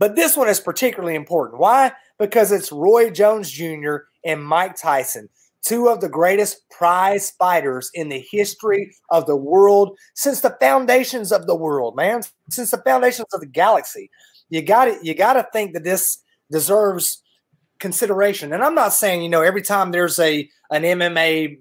But 0.00 0.16
this 0.16 0.34
one 0.34 0.48
is 0.48 0.58
particularly 0.58 1.14
important. 1.14 1.60
Why? 1.60 1.92
Because 2.18 2.50
it's 2.50 2.72
Roy 2.72 3.10
Jones 3.10 3.50
Jr. 3.50 3.96
and 4.24 4.42
Mike 4.42 4.74
Tyson, 4.74 5.28
two 5.62 5.88
of 5.88 6.00
the 6.00 6.08
greatest 6.08 6.68
prize 6.70 7.32
fighters 7.32 7.90
in 7.92 8.08
the 8.08 8.24
history 8.30 8.96
of 9.10 9.26
the 9.26 9.36
world 9.36 9.96
since 10.14 10.40
the 10.40 10.56
foundations 10.58 11.30
of 11.30 11.46
the 11.46 11.54
world, 11.54 11.96
man. 11.96 12.22
Since 12.48 12.70
the 12.70 12.78
foundations 12.78 13.28
of 13.34 13.40
the 13.40 13.46
galaxy. 13.46 14.10
You 14.48 14.62
got 14.62 14.88
it. 14.88 15.04
You 15.04 15.14
got 15.14 15.34
to 15.34 15.46
think 15.52 15.74
that 15.74 15.84
this 15.84 16.18
deserves 16.50 17.22
consideration. 17.78 18.54
And 18.54 18.64
I'm 18.64 18.74
not 18.74 18.94
saying, 18.94 19.22
you 19.22 19.28
know, 19.28 19.42
every 19.42 19.62
time 19.62 19.92
there's 19.92 20.18
a 20.18 20.48
an 20.70 20.82
MMA, 20.82 21.58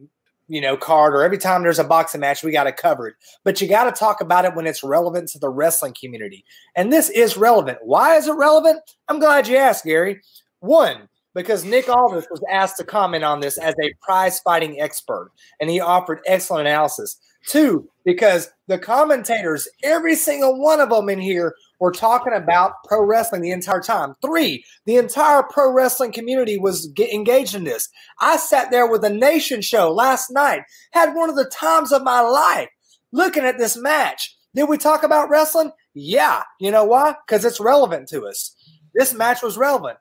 you 0.50 0.60
know, 0.60 0.76
card 0.76 1.14
or 1.14 1.24
every 1.24 1.38
time 1.38 1.64
there's 1.64 1.80
a 1.80 1.84
boxing 1.84 2.22
match, 2.22 2.44
we 2.44 2.52
got 2.52 2.68
it 2.68 2.76
covered. 2.76 3.14
But 3.46 3.62
you 3.62 3.70
got 3.70 3.86
to 3.86 3.92
talk 3.92 4.20
about 4.20 4.46
it 4.46 4.56
when 4.56 4.68
it's 4.68 4.84
relevant 4.84 5.30
to 5.30 5.40
the 5.40 5.50
wrestling 5.50 5.96
community. 6.00 6.44
And 6.76 6.92
this 6.92 7.10
is 7.10 7.38
relevant. 7.38 7.78
Why 7.84 8.16
is 8.18 8.28
it 8.28 8.34
relevant? 8.34 8.82
I'm 9.08 9.20
glad 9.20 9.48
you 9.48 9.56
asked, 9.58 9.86
Gary. 9.86 10.22
One, 10.60 11.08
because 11.36 11.64
Nick 11.64 11.88
Aldis 11.88 12.28
was 12.32 12.44
asked 12.52 12.78
to 12.78 12.84
comment 12.84 13.24
on 13.24 13.40
this 13.40 13.58
as 13.58 13.76
a 13.82 13.94
prize 14.02 14.40
fighting 14.40 14.82
expert, 14.82 15.32
and 15.62 15.70
he 15.70 15.80
offered 15.80 16.22
excellent 16.26 16.68
analysis. 16.68 17.20
Two, 17.48 17.90
because 18.06 18.50
the 18.68 18.78
commentators, 18.78 19.68
every 19.84 20.16
single 20.16 20.60
one 20.60 20.80
of 20.80 20.90
them 20.90 21.10
in 21.10 21.20
here, 21.20 21.56
were 21.80 21.92
talking 21.92 22.34
about 22.34 22.74
pro 22.86 23.04
wrestling 23.04 23.42
the 23.42 23.52
entire 23.52 23.82
time. 23.82 24.16
Three, 24.22 24.64
the 24.86 24.98
entire 24.98 25.44
pro 25.44 25.72
wrestling 25.72 26.12
community 26.12 26.58
was 26.58 26.92
engaged 26.98 27.56
in 27.56 27.64
this. 27.64 27.88
I 28.20 28.38
sat 28.38 28.72
there 28.72 28.88
with 28.90 29.04
a 29.04 29.10
nation 29.10 29.62
show 29.62 29.92
last 29.92 30.30
night, 30.30 30.64
had 30.92 31.16
one 31.16 31.30
of 31.30 31.36
the 31.36 31.50
times 31.50 31.92
of 31.92 32.04
my 32.04 32.22
life 32.22 32.70
looking 33.12 33.44
at 33.44 33.58
this 33.58 33.78
match. 33.78 34.36
Did 34.54 34.68
we 34.68 34.78
talk 34.78 35.04
about 35.04 35.30
wrestling? 35.30 35.72
Yeah. 35.94 36.44
You 36.60 36.72
know 36.72 36.84
why? 36.84 37.16
Because 37.26 37.46
it's 37.46 37.60
relevant 37.60 38.08
to 38.10 38.26
us. 38.26 38.56
This 38.94 39.14
match 39.14 39.42
was 39.42 39.58
relevant. 39.58 39.98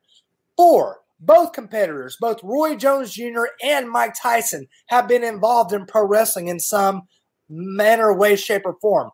Four, 0.56 0.98
both 1.20 1.52
competitors, 1.52 2.16
both 2.20 2.42
Roy 2.42 2.76
Jones 2.76 3.12
Jr. 3.12 3.46
and 3.62 3.90
Mike 3.90 4.14
Tyson, 4.20 4.66
have 4.88 5.08
been 5.08 5.22
involved 5.22 5.72
in 5.72 5.86
pro 5.86 6.06
wrestling 6.06 6.48
in 6.48 6.58
some 6.58 7.02
manner, 7.48 8.14
way, 8.14 8.36
shape, 8.36 8.62
or 8.64 8.76
form. 8.80 9.10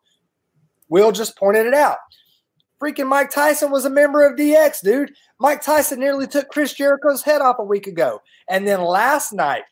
Will 0.89 1.13
just 1.13 1.37
pointed 1.37 1.67
it 1.67 1.75
out. 1.75 1.99
Freaking 2.83 3.09
Mike 3.09 3.31
Tyson 3.31 3.71
was 3.71 3.85
a 3.85 3.91
member 3.91 4.23
of 4.27 4.37
DX, 4.37 4.83
dude. 4.83 5.13
Mike 5.39 5.63
Tyson 5.63 6.01
nearly 6.01 6.27
took 6.27 6.49
Chris 6.49 6.75
Jericho's 6.75 7.23
head 7.23 7.41
off 7.41 7.57
a 7.59 7.65
week 7.65 7.87
ago. 7.87 8.21
And 8.49 8.67
then 8.67 8.83
last 8.83 9.33
night, 9.33 9.63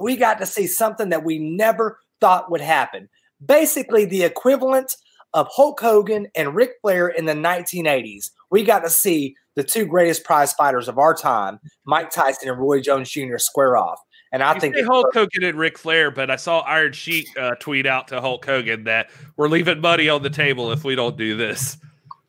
we 0.00 0.16
got 0.16 0.38
to 0.38 0.46
see 0.46 0.66
something 0.66 1.08
that 1.10 1.24
we 1.24 1.38
never 1.38 1.98
thought 2.20 2.50
would 2.50 2.60
happen. 2.60 3.08
Basically, 3.44 4.04
the 4.04 4.24
equivalent 4.24 4.94
of 5.34 5.48
Hulk 5.50 5.80
Hogan 5.80 6.28
and 6.34 6.54
Ric 6.54 6.72
Flair 6.82 7.08
in 7.08 7.24
the 7.24 7.32
1980s. 7.32 8.30
We 8.50 8.64
got 8.64 8.80
to 8.80 8.90
see 8.90 9.34
the 9.54 9.64
two 9.64 9.86
greatest 9.86 10.24
prize 10.24 10.52
fighters 10.52 10.88
of 10.88 10.98
our 10.98 11.14
time, 11.14 11.58
Mike 11.84 12.10
Tyson 12.10 12.48
and 12.48 12.58
Roy 12.58 12.80
Jones 12.80 13.10
Jr., 13.10 13.38
square 13.38 13.76
off. 13.76 13.98
And 14.32 14.42
I 14.42 14.54
you 14.54 14.60
think 14.60 14.76
Hulk 14.80 15.12
Hogan 15.12 15.44
and 15.44 15.58
Ric 15.58 15.76
Flair, 15.76 16.10
but 16.10 16.30
I 16.30 16.36
saw 16.36 16.60
Iron 16.60 16.92
Sheik 16.92 17.28
uh, 17.38 17.54
tweet 17.56 17.86
out 17.86 18.08
to 18.08 18.20
Hulk 18.20 18.44
Hogan 18.44 18.84
that 18.84 19.10
we're 19.36 19.48
leaving 19.48 19.80
money 19.80 20.08
on 20.08 20.22
the 20.22 20.30
table 20.30 20.72
if 20.72 20.84
we 20.84 20.94
don't 20.94 21.18
do 21.18 21.36
this. 21.36 21.76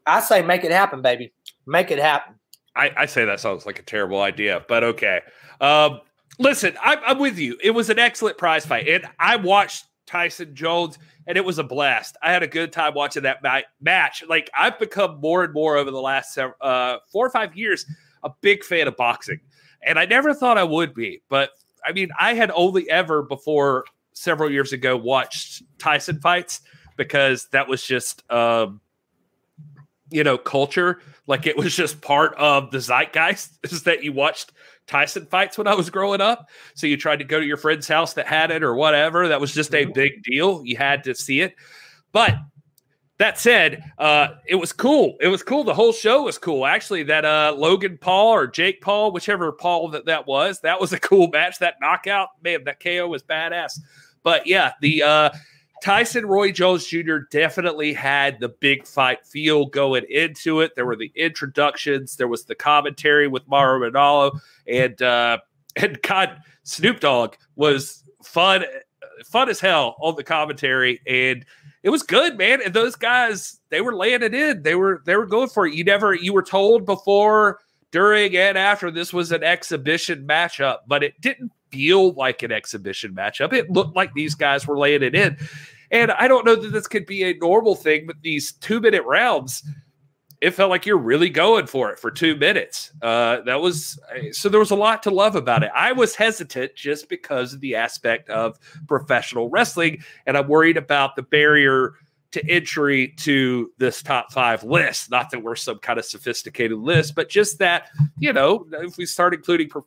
I 0.05 0.19
say 0.19 0.41
make 0.41 0.65
it 0.65 0.71
happen, 0.71 1.01
baby. 1.01 1.31
Make 1.65 1.91
it 1.91 1.99
happen. 1.99 2.35
I, 2.75 2.91
I 2.97 3.05
say 3.05 3.23
that 3.23 3.39
sounds 3.39 3.65
like 3.65 3.79
a 3.79 3.83
terrible 3.83 4.21
idea, 4.21 4.65
but 4.67 4.83
okay. 4.83 5.21
Um, 5.61 6.01
listen, 6.39 6.75
I, 6.81 6.97
I'm 6.97 7.19
with 7.19 7.37
you. 7.37 7.57
It 7.63 7.71
was 7.71 7.89
an 7.89 7.99
excellent 7.99 8.37
prize 8.37 8.65
fight, 8.65 8.87
and 8.87 9.05
I 9.19 9.37
watched 9.37 9.85
Tyson 10.05 10.55
Jones, 10.55 10.97
and 11.25 11.37
it 11.37 11.45
was 11.45 11.57
a 11.57 11.63
blast. 11.63 12.17
I 12.21 12.33
had 12.33 12.43
a 12.43 12.47
good 12.47 12.73
time 12.73 12.95
watching 12.95 13.23
that 13.23 13.41
ma- 13.43 13.61
match. 13.79 14.23
Like 14.27 14.49
I've 14.57 14.77
become 14.77 15.21
more 15.21 15.43
and 15.43 15.53
more 15.53 15.77
over 15.77 15.91
the 15.91 16.01
last 16.01 16.37
uh, 16.37 16.97
four 17.11 17.25
or 17.25 17.29
five 17.29 17.55
years 17.55 17.85
a 18.23 18.31
big 18.41 18.63
fan 18.63 18.87
of 18.87 18.97
boxing, 18.97 19.39
and 19.85 19.97
I 19.97 20.05
never 20.05 20.33
thought 20.33 20.57
I 20.57 20.63
would 20.63 20.93
be. 20.93 21.21
But 21.29 21.51
I 21.85 21.91
mean, 21.91 22.09
I 22.19 22.33
had 22.33 22.51
only 22.51 22.89
ever 22.89 23.23
before 23.23 23.85
several 24.13 24.51
years 24.51 24.73
ago 24.73 24.95
watched 24.95 25.63
Tyson 25.79 26.19
fights 26.19 26.61
because 26.97 27.47
that 27.51 27.67
was 27.67 27.83
just 27.83 28.29
um, 28.31 28.81
you 30.09 30.23
know 30.23 30.37
culture. 30.37 31.01
Like 31.27 31.47
it 31.47 31.57
was 31.57 31.75
just 31.75 32.01
part 32.01 32.35
of 32.35 32.71
the 32.71 32.79
zeitgeist 32.79 33.59
is 33.63 33.83
that 33.83 34.03
you 34.03 34.13
watched 34.13 34.51
Tyson 34.87 35.25
fights 35.25 35.57
when 35.57 35.67
I 35.67 35.73
was 35.73 35.89
growing 35.89 36.21
up. 36.21 36.49
So 36.75 36.87
you 36.87 36.97
tried 36.97 37.19
to 37.19 37.25
go 37.25 37.39
to 37.39 37.45
your 37.45 37.57
friend's 37.57 37.87
house 37.87 38.13
that 38.13 38.27
had 38.27 38.51
it 38.51 38.63
or 38.63 38.75
whatever. 38.75 39.27
That 39.27 39.41
was 39.41 39.53
just 39.53 39.73
a 39.73 39.83
mm-hmm. 39.83 39.93
big 39.93 40.23
deal. 40.23 40.61
You 40.65 40.77
had 40.77 41.03
to 41.05 41.15
see 41.15 41.41
it. 41.41 41.55
But 42.11 42.35
that 43.23 43.39
said, 43.39 43.89
uh, 43.99 44.27
it 44.45 44.55
was 44.55 44.73
cool. 44.73 45.15
It 45.21 45.29
was 45.29 45.43
cool. 45.43 45.63
The 45.63 45.73
whole 45.73 45.93
show 45.93 46.23
was 46.23 46.37
cool. 46.37 46.65
Actually, 46.65 47.03
that 47.03 47.23
uh, 47.23 47.55
Logan 47.57 47.97
Paul 47.97 48.33
or 48.33 48.47
Jake 48.47 48.81
Paul, 48.81 49.13
whichever 49.13 49.49
Paul 49.53 49.87
that 49.91 50.07
that 50.07 50.27
was, 50.27 50.59
that 50.59 50.81
was 50.81 50.91
a 50.91 50.99
cool 50.99 51.29
match. 51.29 51.59
That 51.59 51.75
knockout, 51.79 52.27
man, 52.43 52.65
that 52.65 52.81
KO 52.83 53.07
was 53.07 53.23
badass. 53.23 53.79
But 54.23 54.45
yeah, 54.45 54.73
the 54.81 55.03
uh, 55.03 55.29
Tyson 55.81 56.25
Roy 56.25 56.51
Jones 56.51 56.85
Jr. 56.85 57.19
definitely 57.31 57.93
had 57.93 58.41
the 58.41 58.49
big 58.49 58.85
fight 58.85 59.25
feel 59.25 59.67
going 59.67 60.03
into 60.09 60.59
it. 60.59 60.75
There 60.75 60.85
were 60.85 60.97
the 60.97 61.13
introductions, 61.15 62.17
there 62.17 62.27
was 62.27 62.43
the 62.43 62.55
commentary 62.55 63.29
with 63.29 63.47
Mauro 63.47 63.89
Ranallo, 63.89 64.37
and 64.67 65.01
uh, 65.01 65.37
and 65.77 66.01
God, 66.01 66.41
Snoop 66.63 66.99
Dogg 66.99 67.35
was 67.55 68.03
fun, 68.21 68.65
fun 69.23 69.47
as 69.47 69.61
hell 69.61 69.95
on 70.01 70.17
the 70.17 70.25
commentary, 70.25 70.99
and 71.07 71.45
it 71.83 71.89
was 71.89 72.01
good, 72.01 72.37
man. 72.37 72.61
And 72.63 72.73
those 72.73 72.95
guys, 72.95 73.59
they 73.69 73.81
were 73.81 73.95
laying 73.95 74.23
it 74.23 74.33
in. 74.33 74.63
They 74.63 74.75
were 74.75 75.03
they 75.05 75.15
were 75.17 75.25
going 75.25 75.49
for 75.49 75.67
it. 75.67 75.73
You 75.73 75.83
never 75.83 76.13
you 76.13 76.33
were 76.33 76.43
told 76.43 76.85
before, 76.85 77.59
during, 77.91 78.35
and 78.35 78.57
after 78.57 78.89
this 78.89 79.13
was 79.13 79.31
an 79.31 79.43
exhibition 79.43 80.25
matchup, 80.25 80.79
but 80.87 81.03
it 81.03 81.19
didn't 81.21 81.51
feel 81.71 82.13
like 82.13 82.41
an 82.41 82.51
exhibition 82.51 83.13
matchup. 83.13 83.51
It 83.51 83.69
looked 83.69 83.95
like 83.95 84.13
these 84.13 84.33
guys 84.33 84.65
were 84.65 84.77
laying 84.77 85.03
it 85.03 85.13
in. 85.13 85.37
And 85.91 86.11
I 86.11 86.27
don't 86.27 86.45
know 86.45 86.55
that 86.55 86.69
this 86.69 86.87
could 86.87 87.05
be 87.05 87.23
a 87.23 87.35
normal 87.35 87.75
thing, 87.75 88.07
but 88.07 88.15
these 88.21 88.53
two 88.53 88.79
minute 88.79 89.03
rounds, 89.05 89.63
it 90.43 90.53
felt 90.53 90.69
like 90.69 90.85
you're 90.85 90.97
really 90.97 91.29
going 91.29 91.65
for 91.67 91.89
it 91.89 91.97
for 91.97 92.11
two 92.11 92.35
minutes. 92.35 92.91
Uh, 93.01 93.39
that 93.41 93.61
was 93.61 93.97
so 94.33 94.49
there 94.49 94.59
was 94.59 94.71
a 94.71 94.75
lot 94.75 95.01
to 95.03 95.09
love 95.09 95.37
about 95.37 95.63
it. 95.63 95.71
I 95.73 95.93
was 95.93 96.15
hesitant 96.15 96.75
just 96.75 97.07
because 97.07 97.53
of 97.53 97.61
the 97.61 97.75
aspect 97.75 98.29
of 98.29 98.59
professional 98.85 99.49
wrestling, 99.49 100.03
and 100.25 100.37
I'm 100.37 100.49
worried 100.49 100.75
about 100.75 101.15
the 101.15 101.23
barrier 101.23 101.93
to 102.33 102.45
entry 102.49 103.13
to 103.19 103.71
this 103.77 104.03
top 104.03 104.33
five 104.33 104.65
list. 104.65 105.09
Not 105.09 105.29
that 105.31 105.41
we're 105.41 105.55
some 105.55 105.79
kind 105.79 105.97
of 105.97 106.03
sophisticated 106.03 106.77
list, 106.77 107.15
but 107.15 107.29
just 107.29 107.59
that, 107.59 107.89
you 108.17 108.33
know, 108.33 108.65
if 108.73 108.97
we 108.97 109.05
start 109.05 109.33
including 109.33 109.69
pro- 109.69 109.85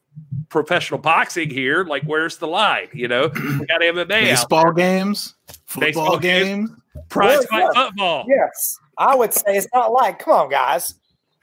professional 0.48 0.98
boxing 0.98 1.50
here, 1.50 1.84
like 1.84 2.04
where's 2.04 2.38
the 2.38 2.46
line? 2.46 2.88
You 2.94 3.08
know, 3.08 3.30
we 3.34 3.66
got 3.66 3.82
MMA, 3.82 4.08
baseball 4.08 4.72
games, 4.72 5.34
football 5.66 5.80
Baseball 5.80 6.18
games, 6.18 6.70
prize 7.10 7.44
fight 7.46 7.64
yes. 7.64 7.74
football. 7.74 8.24
Yes, 8.26 8.78
I 8.98 9.14
would 9.14 9.32
say 9.32 9.56
it's 9.56 9.68
not 9.74 9.92
like. 9.92 10.18
Come 10.18 10.34
on, 10.34 10.50
guys. 10.50 10.94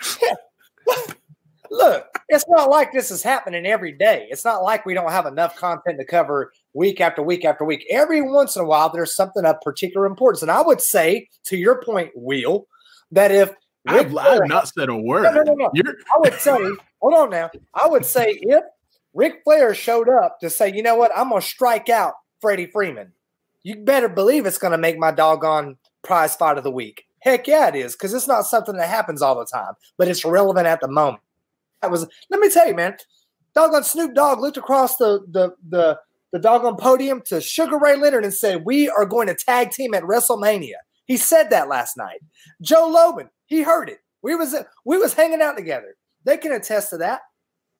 Look, 1.71 2.19
it's 2.29 2.45
not 2.47 2.69
like 2.69 2.91
this 2.91 3.09
is 3.09 3.23
happening 3.23 3.65
every 3.65 3.93
day. 3.93 4.27
It's 4.29 4.45
not 4.45 4.63
like 4.63 4.85
we 4.85 4.93
don't 4.93 5.11
have 5.11 5.25
enough 5.25 5.55
content 5.55 5.97
to 5.99 6.05
cover 6.05 6.51
week 6.73 7.01
after 7.01 7.23
week 7.23 7.45
after 7.45 7.65
week. 7.65 7.85
Every 7.89 8.21
once 8.21 8.55
in 8.55 8.61
a 8.61 8.65
while, 8.65 8.89
there's 8.89 9.15
something 9.15 9.43
of 9.43 9.59
particular 9.61 10.05
importance. 10.05 10.41
And 10.43 10.51
I 10.51 10.61
would 10.61 10.81
say, 10.81 11.29
to 11.45 11.57
your 11.57 11.81
point, 11.81 12.11
Will, 12.15 12.67
that 13.11 13.31
if 13.31 13.51
I've, 13.87 14.15
I've 14.15 14.47
not 14.47 14.67
said 14.67 14.89
a 14.89 14.95
word. 14.95 15.23
No, 15.23 15.31
no, 15.31 15.43
no, 15.43 15.53
no. 15.55 15.71
I 15.75 16.19
would 16.19 16.35
say, 16.35 16.57
hold 17.01 17.13
on 17.13 17.29
now. 17.31 17.49
I 17.73 17.87
would 17.87 18.05
say 18.05 18.37
if 18.41 18.63
Ric 19.13 19.41
Flair 19.43 19.73
showed 19.73 20.09
up 20.09 20.39
to 20.41 20.49
say, 20.49 20.71
you 20.71 20.83
know 20.83 20.95
what, 20.95 21.11
I'm 21.15 21.29
going 21.29 21.41
to 21.41 21.47
strike 21.47 21.89
out 21.89 22.13
Freddie 22.39 22.67
Freeman 22.67 23.13
you 23.63 23.77
better 23.77 24.09
believe 24.09 24.45
it's 24.45 24.57
going 24.57 24.71
to 24.71 24.77
make 24.77 24.97
my 24.97 25.11
doggone 25.11 25.77
prize 26.03 26.35
fight 26.35 26.57
of 26.57 26.63
the 26.63 26.71
week. 26.71 27.05
Heck 27.23 27.47
yeah, 27.47 27.69
it 27.69 27.75
is 27.75 27.93
because 27.93 28.13
it's 28.13 28.27
not 28.27 28.45
something 28.45 28.75
that 28.75 28.89
happens 28.89 29.21
all 29.21 29.39
the 29.39 29.45
time, 29.45 29.73
but 29.97 30.09
it's 30.09 30.25
relevant 30.25 30.67
at 30.67 30.81
the 30.81 30.89
moment. 30.89 31.23
That 31.81 31.89
was. 31.89 32.05
Let 32.29 32.41
me 32.41 32.49
tell 32.49 32.67
you, 32.67 32.75
man. 32.75 32.97
Doggone 33.55 33.85
Snoop 33.85 34.13
Dogg 34.13 34.39
looked 34.39 34.57
across 34.57 34.97
the 34.97 35.21
the 35.31 35.51
the 35.69 35.97
the 36.33 36.39
doggone 36.39 36.75
podium 36.75 37.21
to 37.27 37.39
Sugar 37.39 37.77
Ray 37.77 37.95
Leonard 37.95 38.25
and 38.25 38.33
said, 38.33 38.65
"We 38.65 38.89
are 38.89 39.05
going 39.05 39.27
to 39.27 39.35
tag 39.35 39.71
team 39.71 39.93
at 39.93 40.03
WrestleMania." 40.03 40.75
He 41.05 41.15
said 41.15 41.49
that 41.49 41.69
last 41.69 41.95
night. 41.95 42.19
Joe 42.61 42.89
Logan, 42.89 43.29
he 43.45 43.61
heard 43.61 43.89
it. 43.89 43.99
We 44.21 44.35
was 44.35 44.53
we 44.83 44.97
was 44.97 45.13
hanging 45.13 45.41
out 45.41 45.55
together. 45.55 45.95
They 46.25 46.35
can 46.35 46.51
attest 46.51 46.89
to 46.89 46.97
that. 46.97 47.21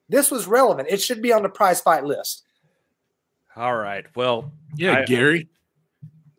This 0.07 0.31
was 0.31 0.47
relevant. 0.47 0.87
It 0.89 1.01
should 1.01 1.21
be 1.21 1.33
on 1.33 1.43
the 1.43 1.49
prize 1.49 1.81
fight 1.81 2.05
list. 2.05 2.43
All 3.57 3.75
right. 3.75 4.05
Well, 4.15 4.53
yeah, 4.75 4.99
I, 4.99 5.05
Gary. 5.05 5.49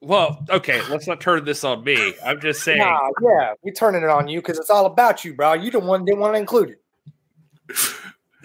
Well, 0.04 0.44
okay, 0.50 0.80
let's 0.90 1.06
not 1.06 1.20
turn 1.20 1.44
this 1.44 1.64
on 1.64 1.82
me. 1.82 2.14
I'm 2.24 2.40
just 2.40 2.62
saying. 2.62 2.78
Nah, 2.78 3.10
yeah, 3.22 3.54
we 3.62 3.72
turning 3.72 4.02
it 4.02 4.10
on 4.10 4.28
you 4.28 4.40
because 4.40 4.58
it's 4.58 4.70
all 4.70 4.86
about 4.86 5.24
you, 5.24 5.34
bro. 5.34 5.54
You 5.54 5.70
the 5.70 5.80
one 5.80 6.04
didn't 6.04 6.20
want 6.20 6.34
to 6.34 6.38
include 6.40 6.70
it. 6.70 6.80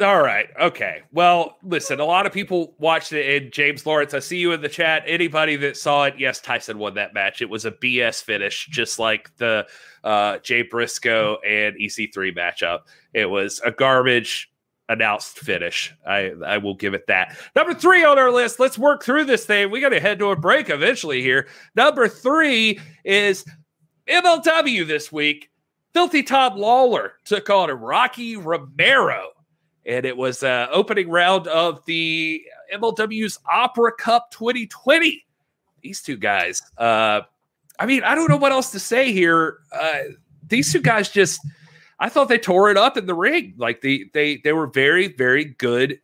All 0.01 0.21
right. 0.21 0.47
Okay. 0.59 1.01
Well, 1.11 1.57
listen, 1.61 1.99
a 1.99 2.05
lot 2.05 2.25
of 2.25 2.31
people 2.31 2.73
watched 2.79 3.11
it. 3.11 3.43
And 3.43 3.51
James 3.51 3.85
Lawrence, 3.85 4.13
I 4.13 4.19
see 4.19 4.37
you 4.37 4.53
in 4.53 4.61
the 4.61 4.69
chat. 4.69 5.03
Anybody 5.05 5.57
that 5.57 5.75
saw 5.75 6.05
it, 6.05 6.15
yes, 6.17 6.39
Tyson 6.39 6.77
won 6.77 6.93
that 6.93 7.13
match. 7.13 7.41
It 7.41 7.49
was 7.49 7.65
a 7.65 7.71
BS 7.71 8.23
finish, 8.23 8.67
just 8.67 8.97
like 8.97 9.35
the 9.37 9.67
uh, 10.03 10.37
Jay 10.37 10.61
Briscoe 10.61 11.37
and 11.45 11.75
EC3 11.75 12.33
matchup. 12.33 12.81
It 13.13 13.29
was 13.29 13.59
a 13.65 13.71
garbage 13.71 14.48
announced 14.89 15.39
finish. 15.39 15.93
I 16.05 16.33
I 16.45 16.57
will 16.57 16.73
give 16.73 16.93
it 16.93 17.07
that. 17.07 17.37
Number 17.55 17.73
three 17.73 18.03
on 18.03 18.19
our 18.19 18.31
list. 18.31 18.59
Let's 18.59 18.77
work 18.77 19.03
through 19.03 19.25
this 19.25 19.45
thing. 19.45 19.71
We 19.71 19.79
got 19.79 19.89
to 19.89 19.99
head 19.99 20.19
to 20.19 20.31
a 20.31 20.35
break 20.35 20.69
eventually 20.69 21.21
here. 21.21 21.47
Number 21.75 22.07
three 22.09 22.79
is 23.05 23.45
MLW 24.07 24.85
this 24.85 25.11
week. 25.11 25.49
Filthy 25.93 26.23
Tom 26.23 26.57
Lawler 26.57 27.13
took 27.23 27.49
on 27.49 27.69
Rocky 27.71 28.35
Romero, 28.35 29.29
and 29.85 30.05
it 30.05 30.17
was 30.17 30.43
uh, 30.43 30.67
opening 30.71 31.09
round 31.09 31.47
of 31.47 31.85
the 31.85 32.43
MLW's 32.73 33.39
Opera 33.51 33.91
Cup 33.93 34.31
2020. 34.31 35.23
These 35.81 36.01
two 36.01 36.17
guys. 36.17 36.61
Uh, 36.77 37.21
I 37.79 37.85
mean, 37.85 38.03
I 38.03 38.13
don't 38.13 38.29
know 38.29 38.37
what 38.37 38.51
else 38.51 38.71
to 38.71 38.79
say 38.79 39.13
here. 39.13 39.59
Uh, 39.71 39.99
these 40.47 40.71
two 40.71 40.81
guys 40.81 41.09
just 41.09 41.39
I 41.99 42.09
thought 42.09 42.29
they 42.29 42.37
tore 42.37 42.71
it 42.71 42.77
up 42.77 42.97
in 42.97 43.05
the 43.05 43.15
ring. 43.15 43.53
Like 43.57 43.81
they 43.81 44.05
they 44.13 44.37
they 44.37 44.53
were 44.53 44.67
very 44.67 45.09
very 45.09 45.45
good 45.45 45.99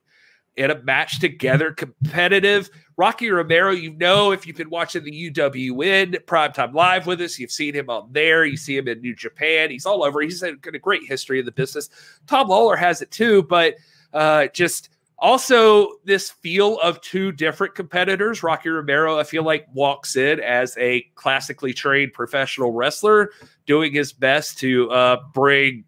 in 0.55 0.71
a 0.71 0.81
match 0.83 1.19
together, 1.19 1.71
competitive. 1.71 2.69
Rocky 2.97 3.29
Romero, 3.29 3.71
you 3.71 3.91
know, 3.91 4.31
if 4.31 4.47
you've 4.47 4.55
been 4.55 4.69
watching 4.69 5.03
the 5.03 5.29
UWN 5.29 6.23
Primetime 6.25 6.73
Live 6.73 7.07
with 7.07 7.19
us, 7.19 7.37
you've 7.37 7.51
seen 7.51 7.73
him 7.73 7.89
on 7.89 8.07
there. 8.11 8.45
You 8.45 8.55
see 8.55 8.77
him 8.77 8.87
in 8.87 9.01
New 9.01 9.13
Japan. 9.13 9.69
He's 9.69 9.85
all 9.85 10.03
over. 10.03 10.21
He's 10.21 10.41
got 10.41 10.75
a 10.75 10.79
great 10.79 11.03
history 11.05 11.39
in 11.39 11.45
the 11.45 11.51
business. 11.51 11.89
Tom 12.25 12.47
Lawler 12.47 12.77
has 12.77 13.01
it 13.01 13.11
too, 13.11 13.43
but 13.43 13.75
uh, 14.13 14.47
just 14.47 14.89
also 15.17 15.89
this 16.03 16.31
feel 16.31 16.79
of 16.79 17.01
two 17.01 17.31
different 17.31 17.75
competitors. 17.75 18.43
Rocky 18.43 18.69
Romero, 18.69 19.19
I 19.19 19.23
feel 19.23 19.43
like, 19.43 19.67
walks 19.73 20.15
in 20.15 20.39
as 20.39 20.77
a 20.77 21.01
classically 21.15 21.73
trained 21.73 22.13
professional 22.13 22.71
wrestler, 22.71 23.31
doing 23.65 23.93
his 23.93 24.13
best 24.13 24.59
to 24.59 24.91
uh, 24.91 25.17
bring 25.33 25.85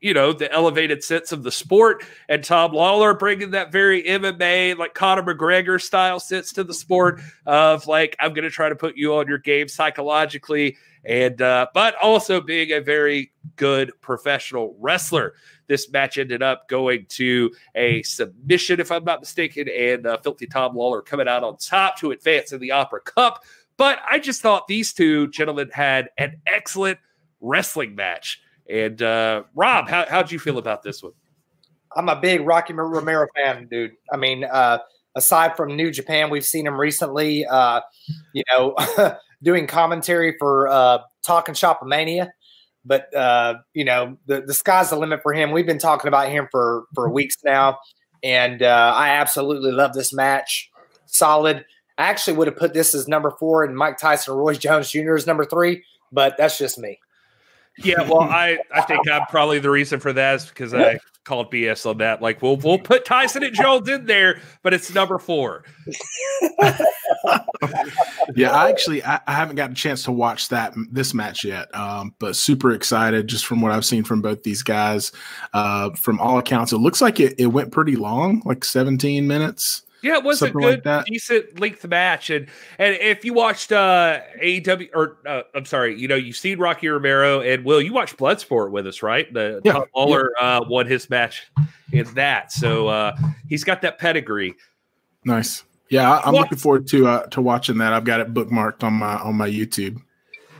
you 0.00 0.14
know, 0.14 0.32
the 0.32 0.50
elevated 0.50 1.04
sense 1.04 1.30
of 1.30 1.42
the 1.42 1.52
sport, 1.52 2.04
and 2.28 2.42
Tom 2.42 2.72
Lawler 2.72 3.14
bringing 3.14 3.50
that 3.50 3.70
very 3.70 4.02
MMA, 4.02 4.76
like 4.78 4.94
Conor 4.94 5.22
McGregor 5.22 5.80
style 5.80 6.18
sense 6.18 6.52
to 6.54 6.64
the 6.64 6.72
sport 6.72 7.20
of 7.44 7.86
like, 7.86 8.16
I'm 8.18 8.32
going 8.32 8.44
to 8.44 8.50
try 8.50 8.70
to 8.70 8.76
put 8.76 8.96
you 8.96 9.14
on 9.16 9.28
your 9.28 9.38
game 9.38 9.68
psychologically, 9.68 10.78
and 11.04 11.40
uh, 11.42 11.66
but 11.74 11.96
also 12.02 12.40
being 12.40 12.72
a 12.72 12.80
very 12.80 13.32
good 13.56 13.92
professional 14.00 14.74
wrestler. 14.80 15.34
This 15.70 15.88
match 15.88 16.18
ended 16.18 16.42
up 16.42 16.68
going 16.68 17.06
to 17.10 17.52
a 17.76 18.02
submission, 18.02 18.80
if 18.80 18.90
I'm 18.90 19.04
not 19.04 19.20
mistaken, 19.20 19.68
and 19.68 20.04
uh, 20.04 20.18
Filthy 20.18 20.48
Tom 20.48 20.74
Lawler 20.74 21.00
coming 21.00 21.28
out 21.28 21.44
on 21.44 21.56
top 21.58 21.96
to 21.98 22.10
advance 22.10 22.50
in 22.50 22.58
the 22.58 22.72
Opera 22.72 23.02
Cup. 23.02 23.44
But 23.76 24.00
I 24.10 24.18
just 24.18 24.42
thought 24.42 24.66
these 24.66 24.92
two 24.92 25.28
gentlemen 25.28 25.70
had 25.72 26.08
an 26.18 26.40
excellent 26.44 26.98
wrestling 27.40 27.94
match. 27.94 28.42
And 28.68 29.00
uh, 29.00 29.44
Rob, 29.54 29.88
how 29.88 30.06
how'd 30.08 30.32
you 30.32 30.40
feel 30.40 30.58
about 30.58 30.82
this 30.82 31.04
one? 31.04 31.12
I'm 31.94 32.08
a 32.08 32.20
big 32.20 32.40
Rocky 32.40 32.72
Romero 32.72 33.28
fan, 33.36 33.68
dude. 33.70 33.92
I 34.12 34.16
mean, 34.16 34.42
uh, 34.42 34.78
aside 35.14 35.56
from 35.56 35.76
New 35.76 35.92
Japan, 35.92 36.30
we've 36.30 36.44
seen 36.44 36.66
him 36.66 36.80
recently, 36.80 37.46
uh, 37.46 37.80
you 38.32 38.42
know, 38.50 38.74
doing 39.44 39.68
commentary 39.68 40.34
for 40.36 40.66
uh, 40.66 40.98
Talking 41.22 41.54
Shopomania. 41.54 42.30
But 42.84 43.14
uh, 43.14 43.56
you 43.74 43.84
know, 43.84 44.16
the, 44.26 44.40
the 44.42 44.54
sky's 44.54 44.90
the 44.90 44.96
limit 44.96 45.20
for 45.22 45.32
him. 45.32 45.52
We've 45.52 45.66
been 45.66 45.78
talking 45.78 46.08
about 46.08 46.30
him 46.30 46.48
for 46.50 46.84
for 46.94 47.10
weeks 47.10 47.36
now, 47.44 47.78
and 48.22 48.62
uh, 48.62 48.92
I 48.96 49.10
absolutely 49.10 49.72
love 49.72 49.92
this 49.92 50.12
match. 50.12 50.70
Solid. 51.06 51.64
I 51.98 52.04
actually 52.04 52.38
would 52.38 52.46
have 52.46 52.56
put 52.56 52.72
this 52.72 52.94
as 52.94 53.08
number 53.08 53.30
four, 53.38 53.62
and 53.64 53.76
Mike 53.76 53.98
Tyson, 53.98 54.34
Roy 54.34 54.54
Jones 54.54 54.90
Jr. 54.90 55.16
is 55.16 55.26
number 55.26 55.44
three, 55.44 55.84
but 56.10 56.36
that's 56.38 56.56
just 56.56 56.78
me. 56.78 56.98
Yeah, 57.78 58.02
well, 58.08 58.22
I, 58.22 58.58
I 58.74 58.82
think 58.82 59.08
I'm 59.08 59.26
probably 59.26 59.58
the 59.58 59.70
reason 59.70 60.00
for 60.00 60.12
that 60.12 60.36
is 60.36 60.46
because 60.46 60.74
I 60.74 60.98
called 61.24 61.52
BS 61.52 61.88
on 61.88 61.98
that. 61.98 62.22
Like, 62.22 62.42
we'll 62.42 62.56
we'll 62.56 62.78
put 62.78 63.04
Tyson 63.04 63.42
and 63.42 63.54
Jones 63.54 63.88
in 63.88 64.06
there, 64.06 64.40
but 64.62 64.74
it's 64.74 64.92
number 64.94 65.18
four. 65.18 65.64
yeah, 68.34 68.50
I 68.50 68.70
actually 68.70 69.04
I, 69.04 69.20
I, 69.26 69.32
haven't 69.32 69.56
got 69.56 69.70
a 69.70 69.74
chance 69.74 70.04
to 70.04 70.12
watch 70.12 70.48
that 70.48 70.74
this 70.90 71.14
match 71.14 71.44
yet, 71.44 71.74
um, 71.74 72.14
but 72.18 72.36
super 72.36 72.72
excited 72.72 73.28
just 73.28 73.46
from 73.46 73.60
what 73.60 73.72
I've 73.72 73.84
seen 73.84 74.04
from 74.04 74.22
both 74.22 74.42
these 74.42 74.62
guys. 74.62 75.12
Uh, 75.52 75.90
from 75.90 76.20
all 76.20 76.38
accounts, 76.38 76.72
it 76.72 76.78
looks 76.78 77.00
like 77.00 77.20
it, 77.20 77.34
it 77.38 77.46
went 77.46 77.72
pretty 77.72 77.96
long, 77.96 78.42
like 78.44 78.64
17 78.64 79.26
minutes. 79.26 79.82
Yeah, 80.02 80.16
it 80.16 80.24
was 80.24 80.42
a 80.42 80.50
good, 80.50 80.84
like 80.84 81.04
decent 81.06 81.60
length 81.60 81.86
match, 81.86 82.30
and 82.30 82.46
and 82.78 82.94
if 82.96 83.24
you 83.24 83.34
watched 83.34 83.72
uh 83.72 84.20
AEW 84.42 84.90
or 84.94 85.18
uh, 85.26 85.42
I'm 85.54 85.64
sorry, 85.64 85.98
you 85.98 86.08
know 86.08 86.14
you've 86.16 86.36
seen 86.36 86.58
Rocky 86.58 86.88
Romero 86.88 87.40
and 87.40 87.64
Will, 87.64 87.80
you 87.80 87.92
watched 87.92 88.16
Bloodsport 88.16 88.70
with 88.70 88.86
us, 88.86 89.02
right? 89.02 89.32
The 89.32 89.60
yeah, 89.64 89.72
Tom 89.72 89.84
Lawler 89.94 90.32
yeah. 90.40 90.58
uh, 90.58 90.64
won 90.68 90.86
his 90.86 91.10
match 91.10 91.50
in 91.92 92.12
that, 92.14 92.52
so 92.52 92.88
uh, 92.88 93.16
he's 93.48 93.64
got 93.64 93.82
that 93.82 93.98
pedigree. 93.98 94.54
Nice. 95.24 95.64
Yeah, 95.90 96.20
I'm 96.24 96.34
looking 96.34 96.56
forward 96.56 96.86
to 96.88 97.08
uh, 97.08 97.26
to 97.26 97.42
watching 97.42 97.78
that. 97.78 97.92
I've 97.92 98.04
got 98.04 98.20
it 98.20 98.32
bookmarked 98.32 98.84
on 98.84 98.94
my 98.94 99.16
on 99.16 99.34
my 99.34 99.50
YouTube. 99.50 100.00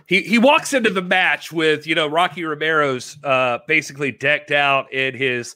He 0.07 0.23
he 0.23 0.39
walks 0.39 0.75
into 0.75 0.91
the 0.91 1.03
match 1.03 1.53
with 1.53 1.87
you 1.87 1.95
know 1.95 2.09
Rocky 2.09 2.45
Romero's 2.45 3.17
uh, 3.23 3.59
basically 3.69 4.11
decked 4.11 4.51
out 4.51 4.93
in 4.93 5.15
his 5.15 5.55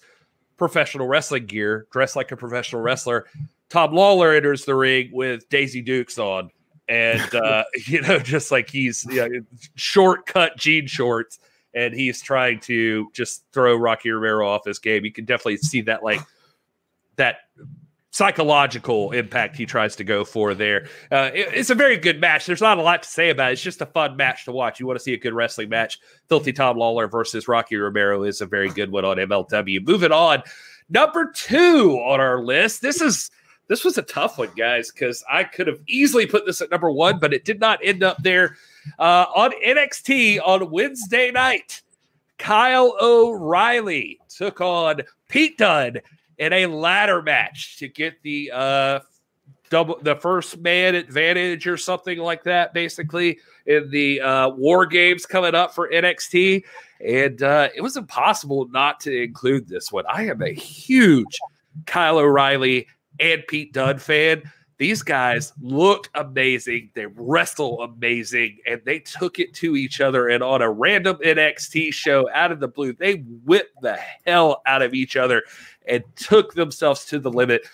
professional 0.56 1.08
wrestling 1.08 1.46
gear, 1.46 1.88
dressed 1.90 2.14
like 2.14 2.30
a 2.30 2.36
professional 2.36 2.80
wrestler 2.80 3.26
Tom 3.74 3.92
Lawler 3.92 4.32
enters 4.32 4.64
the 4.64 4.74
ring 4.76 5.10
with 5.12 5.48
Daisy 5.48 5.82
Dukes 5.82 6.16
on, 6.16 6.50
and 6.88 7.34
uh, 7.34 7.64
you 7.88 8.00
know, 8.02 8.20
just 8.20 8.52
like 8.52 8.70
he's 8.70 9.04
you 9.06 9.28
know, 9.28 9.40
shortcut 9.74 10.56
jean 10.56 10.86
shorts, 10.86 11.40
and 11.74 11.92
he's 11.92 12.22
trying 12.22 12.60
to 12.60 13.10
just 13.12 13.44
throw 13.52 13.74
Rocky 13.74 14.10
Romero 14.10 14.48
off 14.48 14.64
his 14.64 14.78
game. 14.78 15.04
You 15.04 15.10
can 15.10 15.24
definitely 15.24 15.56
see 15.56 15.80
that 15.82 16.04
like 16.04 16.20
that 17.16 17.38
psychological 18.12 19.10
impact 19.10 19.56
he 19.56 19.66
tries 19.66 19.96
to 19.96 20.04
go 20.04 20.24
for 20.24 20.54
there. 20.54 20.86
Uh, 21.10 21.30
it, 21.34 21.48
it's 21.52 21.70
a 21.70 21.74
very 21.74 21.96
good 21.96 22.20
match. 22.20 22.46
There's 22.46 22.60
not 22.60 22.78
a 22.78 22.82
lot 22.82 23.02
to 23.02 23.08
say 23.08 23.30
about 23.30 23.50
it. 23.50 23.54
It's 23.54 23.62
just 23.62 23.80
a 23.80 23.86
fun 23.86 24.16
match 24.16 24.44
to 24.44 24.52
watch. 24.52 24.78
You 24.78 24.86
want 24.86 25.00
to 25.00 25.02
see 25.02 25.14
a 25.14 25.18
good 25.18 25.34
wrestling 25.34 25.68
match. 25.68 25.98
Filthy 26.28 26.52
Tom 26.52 26.78
Lawler 26.78 27.08
versus 27.08 27.48
Rocky 27.48 27.74
Romero 27.74 28.22
is 28.22 28.40
a 28.40 28.46
very 28.46 28.68
good 28.68 28.92
one 28.92 29.04
on 29.04 29.16
MLW. 29.16 29.84
Moving 29.84 30.12
on, 30.12 30.44
number 30.88 31.32
two 31.34 31.98
on 32.06 32.20
our 32.20 32.40
list. 32.40 32.80
This 32.80 33.00
is 33.00 33.32
this 33.68 33.84
was 33.84 33.98
a 33.98 34.02
tough 34.02 34.38
one, 34.38 34.50
guys, 34.56 34.90
because 34.90 35.24
I 35.30 35.44
could 35.44 35.66
have 35.66 35.80
easily 35.86 36.26
put 36.26 36.46
this 36.46 36.60
at 36.60 36.70
number 36.70 36.90
one, 36.90 37.18
but 37.18 37.32
it 37.32 37.44
did 37.44 37.60
not 37.60 37.80
end 37.82 38.02
up 38.02 38.22
there. 38.22 38.56
Uh, 38.98 39.26
on 39.34 39.52
NXT 39.66 40.40
on 40.44 40.70
Wednesday 40.70 41.30
night, 41.30 41.82
Kyle 42.38 42.96
O'Reilly 43.00 44.20
took 44.28 44.60
on 44.60 45.00
Pete 45.28 45.56
Dunne 45.56 45.98
in 46.38 46.52
a 46.52 46.66
ladder 46.66 47.22
match 47.22 47.78
to 47.78 47.88
get 47.88 48.20
the 48.22 48.50
uh, 48.52 49.00
double 49.70 49.98
the 50.02 50.16
first 50.16 50.58
man 50.58 50.94
advantage 50.94 51.66
or 51.66 51.76
something 51.76 52.18
like 52.18 52.44
that, 52.44 52.74
basically 52.74 53.38
in 53.66 53.90
the 53.90 54.20
uh, 54.20 54.48
war 54.50 54.84
games 54.84 55.24
coming 55.24 55.54
up 55.54 55.74
for 55.74 55.88
NXT. 55.88 56.64
And 57.04 57.42
uh, 57.42 57.68
it 57.74 57.80
was 57.80 57.96
impossible 57.96 58.68
not 58.68 59.00
to 59.00 59.22
include 59.22 59.68
this 59.68 59.90
one. 59.90 60.04
I 60.08 60.26
am 60.26 60.42
a 60.42 60.52
huge 60.52 61.38
Kyle 61.86 62.18
O'Reilly 62.18 62.86
and 63.20 63.42
Pete 63.48 63.72
Dunne 63.72 63.98
fan. 63.98 64.42
These 64.76 65.02
guys 65.02 65.52
look 65.60 66.10
amazing. 66.14 66.90
They 66.94 67.06
wrestle 67.06 67.82
amazing, 67.82 68.58
and 68.66 68.80
they 68.84 68.98
took 68.98 69.38
it 69.38 69.54
to 69.54 69.76
each 69.76 70.00
other. 70.00 70.28
And 70.28 70.42
on 70.42 70.62
a 70.62 70.70
random 70.70 71.16
NXT 71.24 71.92
show 71.94 72.28
out 72.32 72.50
of 72.50 72.58
the 72.58 72.68
blue, 72.68 72.92
they 72.92 73.24
whipped 73.44 73.80
the 73.82 73.98
hell 74.26 74.62
out 74.66 74.82
of 74.82 74.92
each 74.92 75.16
other 75.16 75.44
and 75.86 76.02
took 76.16 76.54
themselves 76.54 77.04
to 77.06 77.20
the 77.20 77.30
limit. 77.30 77.66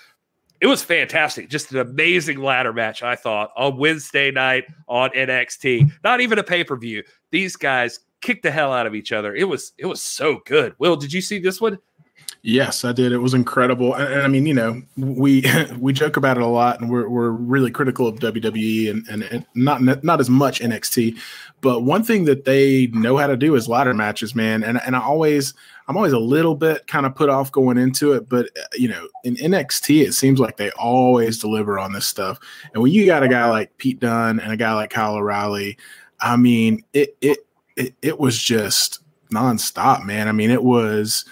It 0.60 0.66
was 0.66 0.82
fantastic. 0.82 1.48
Just 1.48 1.72
an 1.72 1.78
amazing 1.78 2.42
ladder 2.42 2.74
match, 2.74 3.02
I 3.02 3.16
thought, 3.16 3.50
on 3.56 3.78
Wednesday 3.78 4.30
night 4.30 4.66
on 4.86 5.08
NXT. 5.10 5.90
Not 6.04 6.20
even 6.20 6.38
a 6.38 6.42
pay 6.42 6.64
per 6.64 6.76
view. 6.76 7.02
These 7.30 7.56
guys 7.56 8.00
kicked 8.20 8.42
the 8.42 8.50
hell 8.50 8.72
out 8.72 8.86
of 8.86 8.94
each 8.94 9.12
other. 9.12 9.34
It 9.34 9.44
was 9.44 9.72
it 9.78 9.86
was 9.86 10.02
so 10.02 10.40
good. 10.44 10.74
Will, 10.78 10.96
did 10.96 11.14
you 11.14 11.22
see 11.22 11.38
this 11.38 11.62
one? 11.62 11.78
Yes, 12.42 12.86
I 12.86 12.92
did. 12.92 13.12
It 13.12 13.18
was 13.18 13.34
incredible, 13.34 13.92
and, 13.92 14.22
I 14.22 14.26
mean, 14.26 14.46
you 14.46 14.54
know, 14.54 14.80
we 14.96 15.44
we 15.78 15.92
joke 15.92 16.16
about 16.16 16.38
it 16.38 16.42
a 16.42 16.46
lot, 16.46 16.80
and 16.80 16.90
we're 16.90 17.08
we're 17.08 17.30
really 17.30 17.70
critical 17.70 18.06
of 18.06 18.18
WWE 18.18 18.90
and, 18.90 19.06
and, 19.08 19.22
and 19.24 19.46
not 19.54 19.82
not 20.02 20.20
as 20.20 20.30
much 20.30 20.60
NXT, 20.60 21.18
but 21.60 21.80
one 21.80 22.02
thing 22.02 22.24
that 22.24 22.46
they 22.46 22.86
know 22.88 23.18
how 23.18 23.26
to 23.26 23.36
do 23.36 23.54
is 23.56 23.68
ladder 23.68 23.92
matches, 23.92 24.34
man. 24.34 24.64
And 24.64 24.80
and 24.86 24.96
I 24.96 25.00
always 25.00 25.52
I'm 25.86 25.98
always 25.98 26.14
a 26.14 26.18
little 26.18 26.54
bit 26.54 26.86
kind 26.86 27.04
of 27.04 27.14
put 27.14 27.28
off 27.28 27.52
going 27.52 27.76
into 27.76 28.14
it, 28.14 28.26
but 28.26 28.48
you 28.74 28.88
know, 28.88 29.08
in 29.22 29.36
NXT, 29.36 30.06
it 30.06 30.12
seems 30.12 30.40
like 30.40 30.56
they 30.56 30.70
always 30.72 31.38
deliver 31.38 31.78
on 31.78 31.92
this 31.92 32.06
stuff. 32.06 32.38
And 32.72 32.82
when 32.82 32.92
you 32.92 33.04
got 33.04 33.22
a 33.22 33.28
guy 33.28 33.50
like 33.50 33.76
Pete 33.76 34.00
Dunne 34.00 34.40
and 34.40 34.50
a 34.50 34.56
guy 34.56 34.72
like 34.72 34.88
Kyle 34.88 35.16
O'Reilly, 35.16 35.76
I 36.20 36.36
mean, 36.38 36.84
it 36.94 37.18
it 37.20 37.40
it, 37.76 37.94
it 38.00 38.18
was 38.18 38.38
just 38.38 39.00
nonstop, 39.30 40.04
man. 40.06 40.26
I 40.26 40.32
mean, 40.32 40.50
it 40.50 40.64
was 40.64 41.26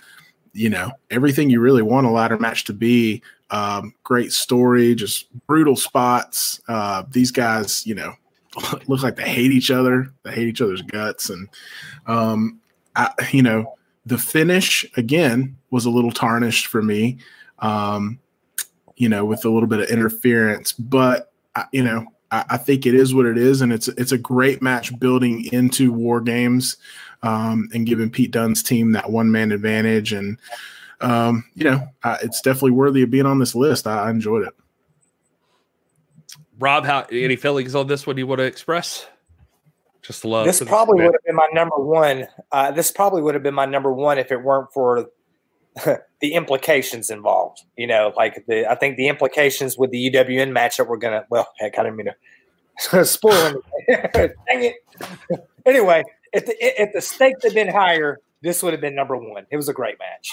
you 0.58 0.68
know 0.68 0.90
everything 1.10 1.48
you 1.48 1.60
really 1.60 1.82
want 1.82 2.06
a 2.06 2.10
ladder 2.10 2.38
match 2.38 2.64
to 2.64 2.72
be. 2.72 3.22
Um, 3.50 3.94
great 4.04 4.32
story, 4.32 4.94
just 4.94 5.26
brutal 5.46 5.76
spots. 5.76 6.60
Uh, 6.68 7.04
these 7.10 7.30
guys, 7.30 7.86
you 7.86 7.94
know, 7.94 8.12
look 8.88 9.02
like 9.02 9.16
they 9.16 9.28
hate 9.28 9.52
each 9.52 9.70
other. 9.70 10.12
They 10.24 10.32
hate 10.32 10.48
each 10.48 10.60
other's 10.60 10.82
guts, 10.82 11.30
and 11.30 11.48
um, 12.06 12.60
I, 12.96 13.10
you 13.30 13.42
know, 13.42 13.76
the 14.04 14.18
finish 14.18 14.84
again 14.96 15.56
was 15.70 15.86
a 15.86 15.90
little 15.90 16.12
tarnished 16.12 16.66
for 16.66 16.82
me. 16.82 17.18
Um, 17.60 18.18
you 18.96 19.08
know, 19.08 19.24
with 19.24 19.44
a 19.44 19.48
little 19.48 19.68
bit 19.68 19.80
of 19.80 19.88
interference, 19.88 20.72
but 20.72 21.32
you 21.72 21.84
know, 21.84 22.04
I, 22.32 22.44
I 22.50 22.56
think 22.56 22.84
it 22.84 22.94
is 22.94 23.14
what 23.14 23.26
it 23.26 23.38
is, 23.38 23.60
and 23.60 23.72
it's 23.72 23.88
it's 23.88 24.12
a 24.12 24.18
great 24.18 24.60
match 24.60 24.98
building 24.98 25.44
into 25.52 25.92
war 25.92 26.20
games 26.20 26.76
um, 27.22 27.68
and 27.72 27.86
giving 27.86 28.10
Pete 28.10 28.30
Dunne's 28.30 28.62
team 28.62 28.92
that 28.92 29.10
one 29.10 29.30
man 29.30 29.52
advantage. 29.52 30.12
And, 30.12 30.38
um, 31.00 31.44
you 31.54 31.64
know, 31.64 31.88
uh, 32.02 32.18
it's 32.22 32.40
definitely 32.40 32.72
worthy 32.72 33.02
of 33.02 33.10
being 33.10 33.26
on 33.26 33.38
this 33.38 33.54
list. 33.54 33.86
I, 33.86 34.04
I 34.04 34.10
enjoyed 34.10 34.46
it. 34.46 34.54
Rob, 36.58 36.84
how 36.84 37.06
any 37.10 37.36
feelings 37.36 37.74
on 37.74 37.86
this 37.86 38.06
one 38.06 38.16
do 38.16 38.20
you 38.20 38.26
want 38.26 38.40
to 38.40 38.44
express? 38.44 39.06
Just 40.02 40.24
love. 40.24 40.46
This 40.46 40.62
probably 40.62 41.04
would 41.04 41.14
have 41.14 41.24
been 41.24 41.36
my 41.36 41.48
number 41.52 41.76
one. 41.76 42.26
Uh, 42.50 42.70
this 42.70 42.90
probably 42.90 43.22
would 43.22 43.34
have 43.34 43.42
been 43.42 43.54
my 43.54 43.66
number 43.66 43.92
one 43.92 44.18
if 44.18 44.32
it 44.32 44.42
weren't 44.42 44.72
for 44.72 45.10
the 46.20 46.32
implications 46.34 47.10
involved. 47.10 47.62
You 47.76 47.86
know, 47.86 48.12
like 48.16 48.44
the 48.46 48.70
I 48.70 48.74
think 48.74 48.96
the 48.96 49.08
implications 49.08 49.76
with 49.76 49.90
the 49.90 50.10
UWN 50.10 50.50
matchup 50.50 50.78
that 50.78 50.88
we're 50.88 50.96
gonna. 50.96 51.26
Well, 51.30 51.48
heck, 51.58 51.78
I 51.78 51.82
didn't 51.82 51.96
mean 51.96 52.08
to 52.90 53.04
spoil 53.04 53.62
it. 53.86 54.34
Dang 54.48 54.64
it. 54.64 54.76
anyway, 55.66 56.02
if 56.32 56.46
the 56.46 56.56
if 56.60 56.92
the 56.92 57.00
stakes 57.00 57.44
had 57.44 57.54
been 57.54 57.68
higher, 57.68 58.20
this 58.42 58.62
would 58.62 58.72
have 58.72 58.80
been 58.80 58.94
number 58.94 59.16
one. 59.16 59.46
It 59.50 59.56
was 59.56 59.68
a 59.68 59.72
great 59.72 59.98
match. 59.98 60.30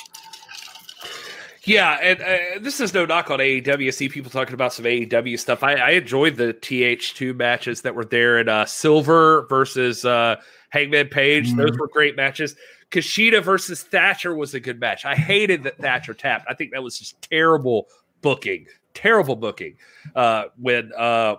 Yeah, 1.66 1.98
and 2.00 2.22
uh, 2.22 2.60
this 2.62 2.80
is 2.80 2.94
no 2.94 3.06
knock 3.06 3.32
on 3.32 3.40
AEW. 3.40 3.88
I 3.88 3.90
see 3.90 4.08
people 4.08 4.30
talking 4.30 4.54
about 4.54 4.72
some 4.72 4.86
AEW 4.86 5.40
stuff. 5.40 5.64
I, 5.64 5.74
I 5.74 5.90
enjoyed 5.92 6.36
the 6.36 6.54
TH2 6.54 7.36
matches 7.36 7.82
that 7.82 7.96
were 7.96 8.06
there 8.06 8.38
at 8.38 8.48
uh, 8.48 8.66
Silver 8.66 9.48
versus 9.50 10.06
uh, 10.06 10.36
Hangman 10.70 11.08
Page. 11.08 11.50
Mm-hmm. 11.50 11.58
Those 11.58 11.78
were 11.80 11.88
great 11.88 12.16
matches. 12.16 12.56
Kushida 12.92 13.44
versus 13.44 13.82
Thatcher 13.82 14.36
was 14.36 14.54
a 14.54 14.60
good 14.60 14.80
match. 14.80 15.06
I 15.06 15.16
hated 15.16 15.64
that 15.64 15.78
Thatcher 15.80 16.14
tapped. 16.14 16.46
I 16.48 16.54
think 16.54 16.72
that 16.72 16.84
was 16.84 17.00
just 17.00 17.20
terrible 17.24 17.88
booking. 18.22 18.68
Terrible 18.94 19.36
booking. 19.36 19.78
Uh, 20.16 20.46
when 20.58 20.92
uh, 20.96 21.38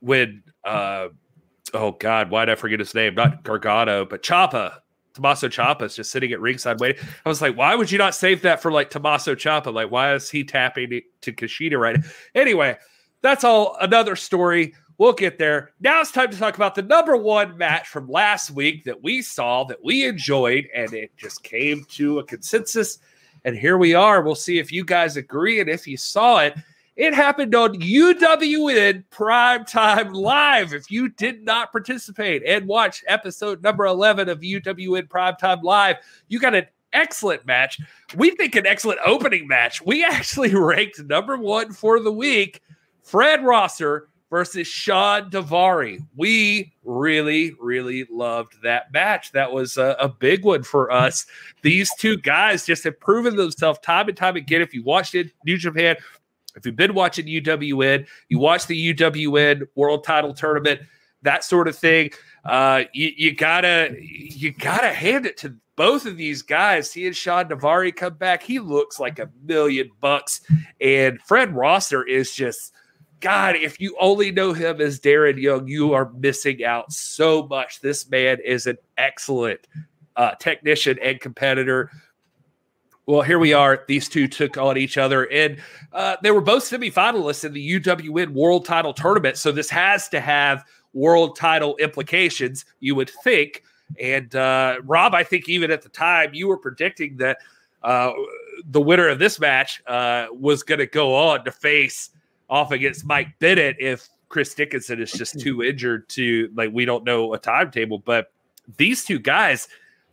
when 0.00 0.42
uh, 0.64 1.08
oh 1.74 1.92
god, 1.92 2.30
why 2.30 2.44
did 2.44 2.52
I 2.52 2.56
forget 2.56 2.78
his 2.78 2.94
name? 2.94 3.14
Not 3.14 3.42
Gargano, 3.42 4.04
but 4.04 4.22
Ciampa. 4.22 4.78
Tommaso 5.14 5.48
is 5.82 5.96
just 5.96 6.12
sitting 6.12 6.30
at 6.30 6.40
ringside 6.40 6.78
waiting. 6.78 7.04
I 7.26 7.28
was 7.28 7.42
like, 7.42 7.56
why 7.56 7.74
would 7.74 7.90
you 7.90 7.98
not 7.98 8.14
save 8.14 8.42
that 8.42 8.62
for 8.62 8.70
like 8.70 8.88
Tommaso 8.88 9.34
Ciampa? 9.34 9.72
Like, 9.74 9.90
why 9.90 10.14
is 10.14 10.30
he 10.30 10.44
tapping 10.44 11.00
to 11.22 11.32
Kushida 11.32 11.76
right? 11.76 11.96
now? 11.96 12.08
Anyway, 12.36 12.76
that's 13.20 13.42
all 13.42 13.76
another 13.80 14.14
story. 14.14 14.74
We'll 14.96 15.12
get 15.12 15.38
there. 15.38 15.72
Now 15.80 16.00
it's 16.00 16.12
time 16.12 16.30
to 16.30 16.38
talk 16.38 16.56
about 16.56 16.74
the 16.74 16.82
number 16.82 17.16
one 17.16 17.56
match 17.56 17.88
from 17.88 18.08
last 18.08 18.50
week 18.50 18.84
that 18.84 19.02
we 19.02 19.22
saw, 19.22 19.64
that 19.64 19.82
we 19.82 20.04
enjoyed, 20.04 20.68
and 20.74 20.92
it 20.92 21.16
just 21.16 21.42
came 21.42 21.84
to 21.90 22.20
a 22.20 22.24
consensus. 22.24 22.98
And 23.44 23.56
here 23.56 23.78
we 23.78 23.94
are. 23.94 24.22
We'll 24.22 24.34
see 24.34 24.58
if 24.58 24.72
you 24.72 24.84
guys 24.84 25.16
agree 25.16 25.60
and 25.60 25.68
if 25.68 25.86
you 25.86 25.96
saw 25.96 26.38
it. 26.38 26.54
It 26.98 27.14
happened 27.14 27.54
on 27.54 27.74
UWN 27.80 29.04
Primetime 29.12 30.12
Live. 30.12 30.72
If 30.72 30.90
you 30.90 31.08
did 31.08 31.44
not 31.44 31.70
participate 31.70 32.42
and 32.44 32.66
watch 32.66 33.04
episode 33.06 33.62
number 33.62 33.86
11 33.86 34.28
of 34.28 34.40
UWN 34.40 35.06
Primetime 35.06 35.62
Live, 35.62 35.98
you 36.26 36.40
got 36.40 36.56
an 36.56 36.66
excellent 36.92 37.46
match. 37.46 37.78
We 38.16 38.32
think 38.32 38.56
an 38.56 38.66
excellent 38.66 38.98
opening 39.06 39.46
match. 39.46 39.80
We 39.80 40.04
actually 40.04 40.52
ranked 40.56 41.00
number 41.04 41.36
one 41.36 41.72
for 41.72 42.00
the 42.00 42.10
week 42.10 42.62
Fred 43.04 43.44
Rosser 43.44 44.08
versus 44.30 44.66
Shawn 44.66 45.30
Daivari. 45.30 46.04
We 46.16 46.72
really, 46.84 47.54
really 47.60 48.06
loved 48.10 48.62
that 48.62 48.92
match. 48.92 49.32
That 49.32 49.52
was 49.52 49.76
a, 49.76 49.96
a, 49.98 50.08
big 50.08 50.44
one 50.44 50.62
for 50.62 50.90
us. 50.92 51.26
These 51.62 51.90
two 51.98 52.18
guys 52.18 52.66
just 52.66 52.84
have 52.84 53.00
proven 53.00 53.36
themselves 53.36 53.78
time 53.80 54.08
and 54.08 54.16
time 54.16 54.36
again. 54.36 54.60
If 54.60 54.74
you 54.74 54.82
watched 54.82 55.14
it, 55.14 55.32
New 55.44 55.56
Japan, 55.56 55.96
if 56.58 56.66
you've 56.66 56.76
been 56.76 56.94
watching 56.94 57.26
UWN, 57.26 58.06
you 58.28 58.38
watch 58.38 58.66
the 58.66 58.94
UWN 58.94 59.62
World 59.74 60.04
Title 60.04 60.34
Tournament, 60.34 60.80
that 61.22 61.44
sort 61.44 61.68
of 61.68 61.76
thing. 61.76 62.10
Uh, 62.44 62.84
you, 62.92 63.12
you, 63.16 63.34
gotta 63.34 63.96
you 64.00 64.52
gotta 64.52 64.92
hand 64.92 65.26
it 65.26 65.36
to 65.38 65.54
both 65.76 66.06
of 66.06 66.16
these 66.16 66.42
guys. 66.42 66.90
Seeing 66.90 67.12
Shawn 67.12 67.48
Daivari 67.48 67.94
come 67.94 68.14
back, 68.14 68.42
he 68.42 68.58
looks 68.58 69.00
like 69.00 69.18
a 69.18 69.30
million 69.44 69.90
bucks, 70.00 70.40
and 70.80 71.20
Fred 71.22 71.54
Rosser 71.54 72.04
is 72.04 72.34
just 72.34 72.72
God, 73.20 73.56
if 73.56 73.80
you 73.80 73.96
only 74.00 74.30
know 74.30 74.52
him 74.52 74.80
as 74.80 75.00
Darren 75.00 75.40
Young, 75.40 75.66
you 75.66 75.92
are 75.92 76.10
missing 76.12 76.64
out 76.64 76.92
so 76.92 77.46
much. 77.46 77.80
This 77.80 78.08
man 78.08 78.38
is 78.44 78.66
an 78.66 78.78
excellent 78.96 79.66
uh, 80.16 80.34
technician 80.36 80.98
and 81.02 81.20
competitor. 81.20 81.90
Well, 83.08 83.22
here 83.22 83.38
we 83.38 83.54
are. 83.54 83.84
These 83.88 84.10
two 84.10 84.28
took 84.28 84.58
on 84.58 84.76
each 84.76 84.98
other, 84.98 85.24
and 85.32 85.56
uh, 85.94 86.16
they 86.22 86.30
were 86.30 86.42
both 86.42 86.64
semifinalists 86.64 87.42
in 87.42 87.54
the 87.54 87.80
UWN 87.80 88.34
World 88.34 88.66
Title 88.66 88.92
Tournament. 88.92 89.38
So 89.38 89.50
this 89.50 89.70
has 89.70 90.10
to 90.10 90.20
have 90.20 90.62
world 90.92 91.34
title 91.34 91.74
implications, 91.78 92.66
you 92.80 92.94
would 92.96 93.08
think. 93.24 93.62
And 93.98 94.36
uh, 94.36 94.80
Rob, 94.84 95.14
I 95.14 95.24
think 95.24 95.48
even 95.48 95.70
at 95.70 95.80
the 95.80 95.88
time 95.88 96.34
you 96.34 96.48
were 96.48 96.58
predicting 96.58 97.16
that 97.16 97.38
uh, 97.82 98.12
the 98.66 98.80
winner 98.82 99.08
of 99.08 99.18
this 99.18 99.40
match 99.40 99.82
uh, 99.86 100.26
was 100.30 100.62
going 100.62 100.80
to 100.80 100.86
go 100.86 101.14
on 101.14 101.46
to 101.46 101.50
face 101.50 102.10
off 102.50 102.72
against 102.72 103.06
Mike 103.06 103.38
Bennett 103.38 103.76
if 103.80 104.06
Chris 104.28 104.52
Dickinson 104.52 105.00
is 105.00 105.12
just 105.12 105.40
too 105.40 105.62
injured 105.62 106.10
to 106.10 106.50
like 106.54 106.72
we 106.74 106.84
don't 106.84 107.04
know 107.04 107.32
a 107.32 107.38
timetable. 107.38 108.00
But 108.00 108.30
these 108.76 109.06
two 109.06 109.18
guys 109.18 109.66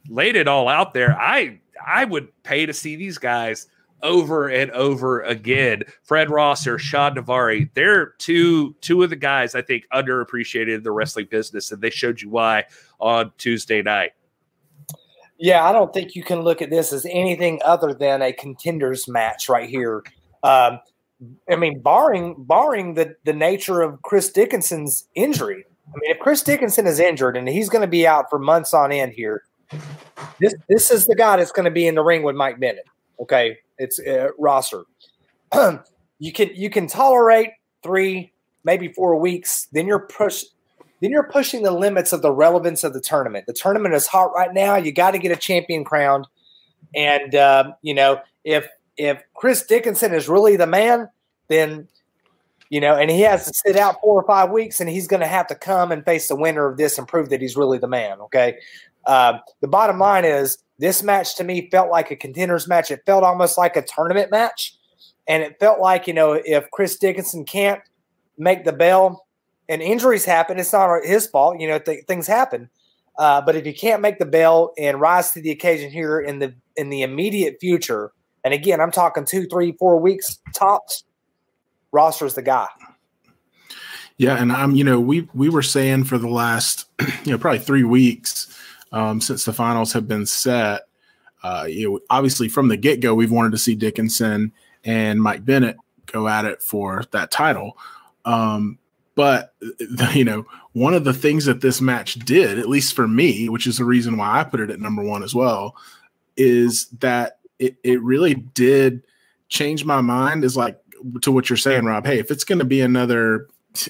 laid 0.07 0.37
it 0.37 0.47
all 0.47 0.69
out 0.69 0.93
there. 0.93 1.19
I 1.19 1.59
I 1.85 2.05
would 2.05 2.27
pay 2.43 2.65
to 2.65 2.73
see 2.73 2.95
these 2.95 3.17
guys 3.17 3.67
over 4.03 4.47
and 4.47 4.71
over 4.71 5.21
again. 5.21 5.83
Fred 6.03 6.29
Rosser, 6.29 6.77
Shawn 6.77 7.15
Daivari, 7.15 7.69
they're 7.73 8.07
two 8.17 8.73
two 8.81 9.03
of 9.03 9.09
the 9.09 9.15
guys 9.15 9.55
I 9.55 9.61
think 9.61 9.85
underappreciated 9.93 10.75
in 10.75 10.83
the 10.83 10.91
wrestling 10.91 11.27
business, 11.29 11.71
and 11.71 11.81
they 11.81 11.89
showed 11.89 12.21
you 12.21 12.29
why 12.29 12.65
on 12.99 13.31
Tuesday 13.37 13.81
night. 13.81 14.11
Yeah, 15.37 15.65
I 15.65 15.73
don't 15.73 15.93
think 15.93 16.15
you 16.15 16.23
can 16.23 16.41
look 16.41 16.61
at 16.61 16.69
this 16.69 16.93
as 16.93 17.05
anything 17.09 17.59
other 17.65 17.93
than 17.93 18.21
a 18.21 18.31
contenders 18.31 19.07
match 19.07 19.49
right 19.49 19.69
here. 19.69 20.03
Um, 20.43 20.79
I 21.49 21.55
mean, 21.55 21.81
barring 21.81 22.35
barring 22.37 22.93
the 22.93 23.15
the 23.25 23.33
nature 23.33 23.81
of 23.81 24.01
Chris 24.01 24.31
Dickinson's 24.31 25.07
injury. 25.15 25.65
I 25.87 25.97
mean, 25.99 26.11
if 26.11 26.19
Chris 26.19 26.41
Dickinson 26.41 26.87
is 26.87 26.99
injured 26.99 27.37
and 27.37 27.47
he's 27.47 27.69
going 27.69 27.81
to 27.81 27.87
be 27.87 28.07
out 28.07 28.25
for 28.29 28.39
months 28.39 28.73
on 28.73 28.91
end 28.91 29.13
here, 29.13 29.43
this 30.39 30.53
this 30.69 30.91
is 30.91 31.05
the 31.05 31.15
guy 31.15 31.37
that's 31.37 31.51
going 31.51 31.65
to 31.65 31.71
be 31.71 31.87
in 31.87 31.95
the 31.95 32.03
ring 32.03 32.23
with 32.23 32.35
Mike 32.35 32.59
Bennett. 32.59 32.85
Okay, 33.19 33.57
it's 33.77 33.99
uh, 33.99 34.29
Rosser. 34.37 34.83
you 36.19 36.31
can 36.33 36.49
you 36.53 36.69
can 36.69 36.87
tolerate 36.87 37.49
three, 37.83 38.31
maybe 38.63 38.89
four 38.89 39.15
weeks. 39.19 39.67
Then 39.71 39.87
you're 39.87 40.07
push. 40.07 40.43
Then 41.01 41.11
you're 41.11 41.29
pushing 41.29 41.63
the 41.63 41.71
limits 41.71 42.13
of 42.13 42.21
the 42.21 42.31
relevance 42.31 42.83
of 42.83 42.93
the 42.93 43.01
tournament. 43.01 43.47
The 43.47 43.53
tournament 43.53 43.93
is 43.93 44.07
hot 44.07 44.33
right 44.33 44.53
now. 44.53 44.77
You 44.77 44.91
got 44.91 45.11
to 45.11 45.17
get 45.17 45.31
a 45.31 45.35
champion 45.35 45.83
crowned, 45.83 46.25
and 46.95 47.35
uh, 47.35 47.73
you 47.81 47.93
know 47.93 48.21
if 48.43 48.67
if 48.97 49.21
Chris 49.33 49.65
Dickinson 49.65 50.13
is 50.13 50.29
really 50.29 50.55
the 50.55 50.67
man, 50.67 51.09
then 51.47 51.87
you 52.69 52.79
know, 52.79 52.95
and 52.95 53.11
he 53.11 53.21
has 53.21 53.45
to 53.45 53.53
sit 53.53 53.75
out 53.75 53.97
four 54.01 54.19
or 54.19 54.25
five 54.25 54.49
weeks, 54.51 54.79
and 54.79 54.89
he's 54.89 55.07
going 55.07 55.19
to 55.21 55.27
have 55.27 55.47
to 55.47 55.55
come 55.55 55.91
and 55.91 56.03
face 56.03 56.27
the 56.27 56.35
winner 56.35 56.67
of 56.67 56.77
this 56.77 56.97
and 56.97 57.07
prove 57.07 57.29
that 57.29 57.41
he's 57.41 57.55
really 57.55 57.77
the 57.77 57.87
man. 57.87 58.19
Okay. 58.21 58.57
Uh, 59.05 59.39
the 59.61 59.67
bottom 59.67 59.99
line 59.99 60.25
is 60.25 60.57
this 60.79 61.03
match 61.03 61.35
to 61.37 61.43
me 61.43 61.69
felt 61.69 61.89
like 61.89 62.11
a 62.11 62.15
contenders 62.15 62.67
match. 62.67 62.91
It 62.91 63.01
felt 63.05 63.23
almost 63.23 63.57
like 63.57 63.75
a 63.75 63.81
tournament 63.81 64.31
match, 64.31 64.75
and 65.27 65.43
it 65.43 65.57
felt 65.59 65.79
like 65.79 66.07
you 66.07 66.13
know 66.13 66.33
if 66.33 66.69
Chris 66.71 66.97
Dickinson 66.97 67.45
can't 67.45 67.81
make 68.37 68.65
the 68.65 68.73
bell, 68.73 69.25
and 69.69 69.81
injuries 69.81 70.25
happen, 70.25 70.59
it's 70.59 70.73
not 70.73 71.05
his 71.05 71.27
fault. 71.27 71.59
You 71.59 71.67
know, 71.67 71.79
th- 71.79 72.05
things 72.07 72.27
happen. 72.27 72.69
Uh, 73.17 73.41
but 73.41 73.55
if 73.55 73.65
you 73.65 73.73
can't 73.73 74.01
make 74.01 74.19
the 74.19 74.25
bell 74.25 74.73
and 74.77 74.99
rise 74.99 75.31
to 75.31 75.41
the 75.41 75.51
occasion 75.51 75.89
here 75.89 76.19
in 76.19 76.39
the 76.39 76.53
in 76.75 76.89
the 76.89 77.01
immediate 77.01 77.57
future, 77.61 78.11
and 78.43 78.53
again, 78.53 78.81
I'm 78.81 78.91
talking 78.91 79.25
two, 79.25 79.47
three, 79.47 79.73
four 79.73 79.99
weeks 79.99 80.39
tops. 80.53 81.03
Rosser's 81.91 82.33
the 82.33 82.41
guy. 82.41 82.67
Yeah, 84.17 84.37
and 84.37 84.51
I'm, 84.51 84.75
you 84.75 84.83
know, 84.83 84.99
we 84.99 85.27
we 85.33 85.49
were 85.49 85.61
saying 85.61 86.05
for 86.05 86.17
the 86.17 86.27
last, 86.27 86.85
you 87.23 87.31
know, 87.31 87.37
probably 87.37 87.59
three 87.59 87.83
weeks 87.83 88.47
um, 88.95 89.19
since 89.19 89.43
the 89.43 89.53
finals 89.53 89.93
have 89.93 90.07
been 90.07 90.25
set. 90.25 90.87
Uh, 91.43 91.67
you 91.69 91.91
know, 91.91 91.99
obviously 92.09 92.47
from 92.47 92.69
the 92.69 92.77
get 92.77 93.01
go, 93.01 93.13
we've 93.13 93.29
wanted 93.29 93.51
to 93.51 93.57
see 93.57 93.75
Dickinson 93.75 94.51
and 94.83 95.21
Mike 95.21 95.45
Bennett 95.45 95.77
go 96.07 96.27
at 96.27 96.45
it 96.45 96.63
for 96.63 97.03
that 97.11 97.29
title. 97.29 97.77
Um, 98.23 98.79
but 99.13 99.53
you 100.13 100.23
know, 100.23 100.47
one 100.71 100.93
of 100.93 101.03
the 101.03 101.13
things 101.13 101.45
that 101.45 101.61
this 101.61 101.81
match 101.81 102.15
did, 102.15 102.57
at 102.57 102.69
least 102.69 102.95
for 102.95 103.07
me, 103.07 103.49
which 103.49 103.67
is 103.67 103.77
the 103.77 103.85
reason 103.85 104.17
why 104.17 104.39
I 104.39 104.43
put 104.45 104.61
it 104.61 104.71
at 104.71 104.79
number 104.79 105.03
one 105.03 105.23
as 105.23 105.35
well, 105.35 105.75
is 106.37 106.87
that 106.99 107.39
it, 107.59 107.75
it 107.83 108.01
really 108.01 108.33
did 108.33 109.03
change 109.49 109.85
my 109.85 110.01
mind 110.01 110.43
is 110.43 110.57
like 110.57 110.79
to 111.21 111.31
what 111.31 111.49
you're 111.49 111.57
saying, 111.57 111.85
Rob. 111.85 112.05
Hey, 112.05 112.17
if 112.17 112.31
it's 112.31 112.45
going 112.45 112.59
to 112.59 112.65
be 112.65 112.81
another 112.81 113.47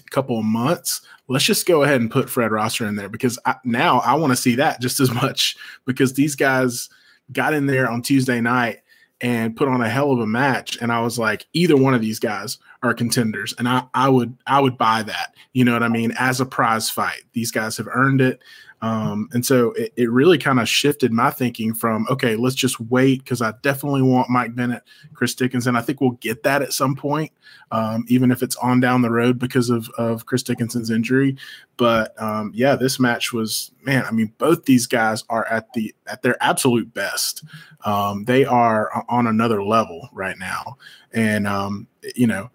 couple 0.10 0.40
of 0.40 0.46
months, 0.46 1.02
let's 1.28 1.46
just 1.46 1.66
go 1.66 1.84
ahead 1.84 2.02
and 2.02 2.12
put 2.12 2.30
Fred 2.30 2.52
Rosser 2.52 2.86
in 2.86 2.96
there 2.96 3.10
because 3.10 3.40
I, 3.46 3.56
now 3.64 4.00
I 4.00 4.16
want 4.16 4.32
to 4.32 4.38
see 4.38 4.56
that 4.56 4.82
just 4.82 5.00
as 5.00 5.12
much 5.12 5.56
because 5.86 6.14
these 6.14 6.36
guys 6.36 6.90
got 7.32 7.54
in 7.54 7.66
there 7.66 7.90
on 7.90 8.02
Tuesday 8.02 8.42
night 8.42 8.82
and 9.22 9.56
put 9.56 9.68
on 9.68 9.82
a 9.82 9.90
hell 9.90 10.12
of 10.12 10.20
a 10.20 10.28
match. 10.28 10.78
And 10.82 10.92
I 10.92 11.00
was 11.00 11.18
like, 11.18 11.48
either 11.54 11.78
one 11.78 11.94
of 11.94 12.02
these 12.02 12.20
guys 12.20 12.58
are 12.84 12.94
contenders. 12.94 13.54
And 13.58 13.68
I, 13.68 13.84
I 13.94 14.10
would, 14.10 14.38
I 14.46 14.60
would 14.60 14.78
buy 14.78 15.04
that. 15.04 15.36
You 15.54 15.64
know 15.64 15.74
what 15.74 15.84
I 15.84 15.88
mean? 15.88 16.14
As 16.20 16.42
a 16.42 16.46
prize 16.46 16.90
fight, 16.90 17.24
these 17.34 17.50
guys 17.50 17.78
have 17.78 17.88
earned 17.92 18.22
it. 18.22 18.42
Um, 18.86 19.30
and 19.34 19.44
so 19.44 19.72
it, 19.72 19.94
it 19.96 20.12
really 20.12 20.38
kind 20.38 20.60
of 20.60 20.70
shifted 20.70 21.12
my 21.12 21.32
thinking 21.32 21.74
from, 21.74 22.06
okay, 22.08 22.36
let's 22.36 22.54
just 22.54 22.80
wait 22.80 23.24
because 23.24 23.42
I 23.42 23.54
definitely 23.64 24.04
want 24.04 24.30
Mike 24.30 24.54
Bennett, 24.54 24.84
Chris 25.16 25.34
Dickinson. 25.34 25.76
I 25.76 25.82
think 25.82 26.02
we'll 26.02 26.12
get 26.12 26.44
that 26.44 26.62
at 26.62 26.72
some 26.72 26.96
point, 26.96 27.32
um, 27.72 28.06
even 28.10 28.30
if 28.30 28.44
it's 28.44 28.56
on 28.58 28.80
down 28.80 29.02
the 29.02 29.10
road 29.10 29.40
because 29.40 29.72
of, 29.72 29.90
of 29.98 30.28
Chris 30.28 30.44
Dickinson's 30.44 30.92
injury. 30.92 31.36
But 31.78 32.14
um, 32.22 32.52
yeah, 32.54 32.76
this 32.76 33.00
match 33.00 33.34
was, 33.34 33.72
man, 33.82 34.06
I 34.06 34.12
mean, 34.12 34.32
both 34.38 34.66
these 34.66 34.86
guys 34.86 35.24
are 35.30 35.48
at 35.48 35.74
the 35.74 35.96
at 36.06 36.22
their 36.22 36.38
absolute 36.40 36.94
best. 36.94 37.44
Um, 37.86 38.26
they 38.26 38.46
are 38.46 39.04
on 39.10 39.26
another 39.26 39.64
level 39.64 40.10
right 40.12 40.38
now. 40.38 40.78
And, 41.12 41.48
um, 41.48 41.88
you 42.16 42.28
know, 42.28 42.52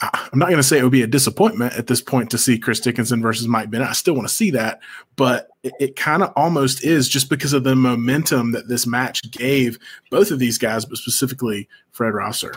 I'm 0.00 0.38
not 0.38 0.46
going 0.46 0.58
to 0.58 0.62
say 0.62 0.78
it 0.78 0.84
would 0.84 0.92
be 0.92 1.02
a 1.02 1.08
disappointment 1.08 1.74
at 1.74 1.88
this 1.88 2.00
point 2.00 2.30
to 2.30 2.38
see 2.38 2.58
Chris 2.58 2.78
Dickinson 2.78 3.20
versus 3.20 3.48
Mike 3.48 3.70
Bennett. 3.70 3.88
I 3.88 3.92
still 3.94 4.14
want 4.14 4.28
to 4.28 4.34
see 4.34 4.52
that, 4.52 4.78
but 5.16 5.47
it, 5.62 5.72
it 5.80 5.96
kind 5.96 6.22
of 6.22 6.32
almost 6.36 6.84
is 6.84 7.08
just 7.08 7.28
because 7.28 7.52
of 7.52 7.64
the 7.64 7.74
momentum 7.74 8.52
that 8.52 8.68
this 8.68 8.86
match 8.86 9.28
gave 9.30 9.78
both 10.10 10.30
of 10.30 10.38
these 10.38 10.58
guys, 10.58 10.84
but 10.84 10.98
specifically 10.98 11.68
Fred 11.90 12.14
Rosser. 12.14 12.52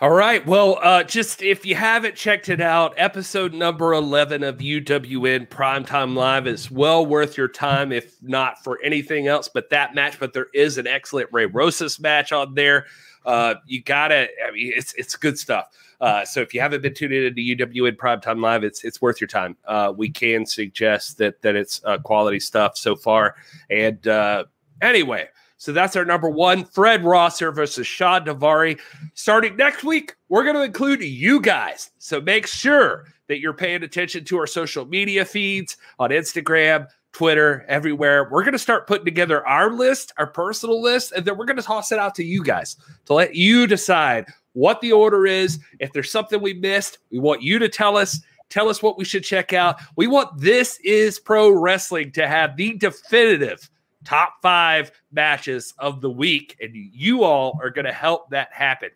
All 0.00 0.10
right. 0.10 0.46
Well, 0.46 0.78
uh, 0.80 1.02
just 1.02 1.42
if 1.42 1.66
you 1.66 1.74
haven't 1.74 2.14
checked 2.14 2.48
it 2.48 2.60
out, 2.60 2.94
episode 2.96 3.52
number 3.52 3.94
11 3.94 4.44
of 4.44 4.58
UWN 4.58 5.48
Primetime 5.48 6.14
Live 6.14 6.46
is 6.46 6.70
well 6.70 7.04
worth 7.04 7.36
your 7.36 7.48
time, 7.48 7.90
if 7.90 8.14
not 8.22 8.62
for 8.62 8.78
anything 8.84 9.26
else 9.26 9.48
but 9.48 9.70
that 9.70 9.96
match. 9.96 10.20
But 10.20 10.34
there 10.34 10.46
is 10.54 10.78
an 10.78 10.86
excellent 10.86 11.30
Ray 11.32 11.46
Rosas 11.46 11.98
match 11.98 12.30
on 12.30 12.54
there. 12.54 12.86
Uh, 13.26 13.56
you 13.66 13.82
got 13.82 14.08
to, 14.08 14.28
I 14.46 14.52
mean, 14.52 14.72
it's, 14.76 14.94
it's 14.94 15.16
good 15.16 15.36
stuff. 15.36 15.66
Uh, 16.00 16.24
so 16.24 16.40
if 16.40 16.54
you 16.54 16.60
haven't 16.60 16.82
been 16.82 16.94
tuned 16.94 17.12
into 17.12 17.40
UWN 17.40 17.96
Primetime 17.96 18.40
Live, 18.40 18.64
it's 18.64 18.84
it's 18.84 19.02
worth 19.02 19.20
your 19.20 19.28
time. 19.28 19.56
Uh, 19.64 19.92
we 19.96 20.08
can 20.08 20.46
suggest 20.46 21.18
that 21.18 21.42
that 21.42 21.56
it's 21.56 21.80
uh, 21.84 21.98
quality 21.98 22.40
stuff 22.40 22.76
so 22.76 22.94
far. 22.94 23.34
And 23.68 24.06
uh, 24.06 24.44
anyway, 24.80 25.28
so 25.56 25.72
that's 25.72 25.96
our 25.96 26.04
number 26.04 26.30
one. 26.30 26.64
Fred 26.64 27.04
Rosser 27.04 27.50
versus 27.50 27.86
Shawn 27.86 28.24
Daivari. 28.24 28.78
Starting 29.14 29.56
next 29.56 29.82
week, 29.82 30.14
we're 30.28 30.44
going 30.44 30.54
to 30.54 30.62
include 30.62 31.02
you 31.02 31.40
guys. 31.40 31.90
So 31.98 32.20
make 32.20 32.46
sure 32.46 33.06
that 33.26 33.40
you're 33.40 33.52
paying 33.52 33.82
attention 33.82 34.24
to 34.24 34.38
our 34.38 34.46
social 34.46 34.84
media 34.86 35.24
feeds 35.24 35.76
on 35.98 36.10
Instagram, 36.10 36.86
Twitter, 37.12 37.66
everywhere. 37.68 38.28
We're 38.30 38.44
going 38.44 38.52
to 38.52 38.58
start 38.58 38.86
putting 38.86 39.04
together 39.04 39.46
our 39.46 39.72
list, 39.72 40.12
our 40.16 40.28
personal 40.28 40.80
list, 40.80 41.10
and 41.10 41.24
then 41.24 41.36
we're 41.36 41.44
going 41.44 41.56
to 41.56 41.62
toss 41.62 41.90
it 41.90 41.98
out 41.98 42.14
to 42.14 42.24
you 42.24 42.44
guys 42.44 42.76
to 43.06 43.14
let 43.14 43.34
you 43.34 43.66
decide 43.66 44.26
what 44.58 44.80
the 44.80 44.92
order 44.92 45.26
is. 45.26 45.60
If 45.78 45.92
there's 45.92 46.10
something 46.10 46.40
we 46.40 46.54
missed, 46.54 46.98
we 47.10 47.18
want 47.18 47.42
you 47.42 47.58
to 47.60 47.68
tell 47.68 47.96
us. 47.96 48.20
Tell 48.50 48.68
us 48.68 48.82
what 48.82 48.96
we 48.96 49.04
should 49.04 49.24
check 49.24 49.52
out. 49.52 49.76
We 49.94 50.06
want 50.06 50.40
This 50.40 50.80
Is 50.82 51.18
Pro 51.18 51.50
Wrestling 51.50 52.12
to 52.12 52.26
have 52.26 52.56
the 52.56 52.74
definitive 52.74 53.68
top 54.04 54.36
five 54.40 54.90
matches 55.12 55.74
of 55.78 56.00
the 56.00 56.10
week, 56.10 56.56
and 56.60 56.74
you 56.74 57.24
all 57.24 57.58
are 57.62 57.70
going 57.70 57.84
to 57.84 57.92
help 57.92 58.30
that 58.30 58.50
happen. 58.52 58.88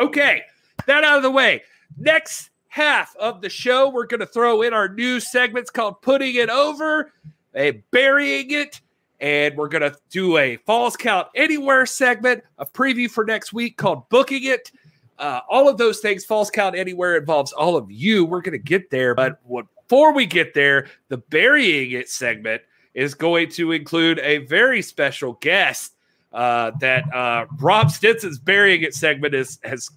Okay, 0.00 0.42
that 0.86 1.04
out 1.04 1.18
of 1.18 1.22
the 1.22 1.30
way. 1.30 1.62
Next 1.98 2.50
half 2.68 3.14
of 3.16 3.42
the 3.42 3.50
show, 3.50 3.90
we're 3.90 4.06
going 4.06 4.20
to 4.20 4.26
throw 4.26 4.62
in 4.62 4.72
our 4.72 4.88
new 4.88 5.20
segments 5.20 5.70
called 5.70 6.00
Putting 6.00 6.34
It 6.34 6.48
Over, 6.48 7.12
a 7.54 7.82
Burying 7.90 8.50
It, 8.50 8.80
and 9.20 9.54
we're 9.56 9.68
going 9.68 9.82
to 9.82 9.94
do 10.10 10.38
a 10.38 10.56
Falls 10.56 10.96
Count 10.96 11.28
Anywhere 11.36 11.84
segment, 11.84 12.42
a 12.58 12.66
preview 12.66 13.10
for 13.10 13.24
next 13.24 13.52
week 13.52 13.76
called 13.76 14.08
Booking 14.08 14.44
It. 14.44 14.72
Uh, 15.18 15.40
all 15.48 15.68
of 15.68 15.78
those 15.78 16.00
things, 16.00 16.24
Falls 16.24 16.50
Count 16.50 16.76
Anywhere 16.76 17.16
involves 17.16 17.52
all 17.52 17.76
of 17.76 17.90
you. 17.90 18.24
We're 18.24 18.40
going 18.40 18.52
to 18.52 18.58
get 18.58 18.90
there, 18.90 19.14
but 19.14 19.40
before 19.48 20.12
we 20.12 20.26
get 20.26 20.54
there, 20.54 20.88
the 21.08 21.18
Burying 21.18 21.92
It 21.92 22.08
segment– 22.08 22.62
is 22.94 23.14
going 23.14 23.50
to 23.50 23.72
include 23.72 24.20
a 24.20 24.38
very 24.38 24.80
special 24.80 25.34
guest 25.34 25.94
uh, 26.32 26.70
that 26.80 27.12
uh, 27.12 27.46
Rob 27.58 27.90
Stinson's 27.90 28.38
burying 28.38 28.82
it 28.82 28.94
segment 28.94 29.34
is 29.34 29.58
has 29.64 29.90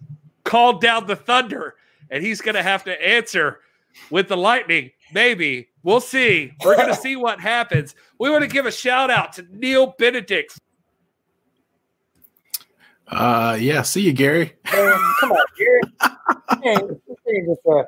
called 0.43 0.81
down 0.81 1.07
the 1.07 1.15
thunder, 1.15 1.75
and 2.09 2.23
he's 2.23 2.41
going 2.41 2.55
to 2.55 2.63
have 2.63 2.83
to 2.85 3.07
answer 3.07 3.59
with 4.09 4.27
the 4.27 4.37
lightning. 4.37 4.91
Maybe 5.13 5.69
we'll 5.83 6.01
see. 6.01 6.51
We're 6.63 6.75
going 6.75 6.89
to 6.93 6.95
see 6.95 7.15
what 7.15 7.39
happens. 7.39 7.95
We 8.19 8.29
want 8.29 8.43
to 8.43 8.49
give 8.49 8.65
a 8.65 8.71
shout 8.71 9.09
out 9.09 9.33
to 9.33 9.45
Neil 9.51 9.95
Benedict. 9.97 10.59
Uh, 13.09 13.57
yeah. 13.59 13.81
See 13.81 14.01
you, 14.01 14.13
Gary. 14.13 14.53
Man, 14.73 14.93
come 15.19 15.31
on, 15.31 15.45
Gary. 15.57 15.81
Man, 16.63 16.99
just, 17.45 17.61
uh, 17.65 17.83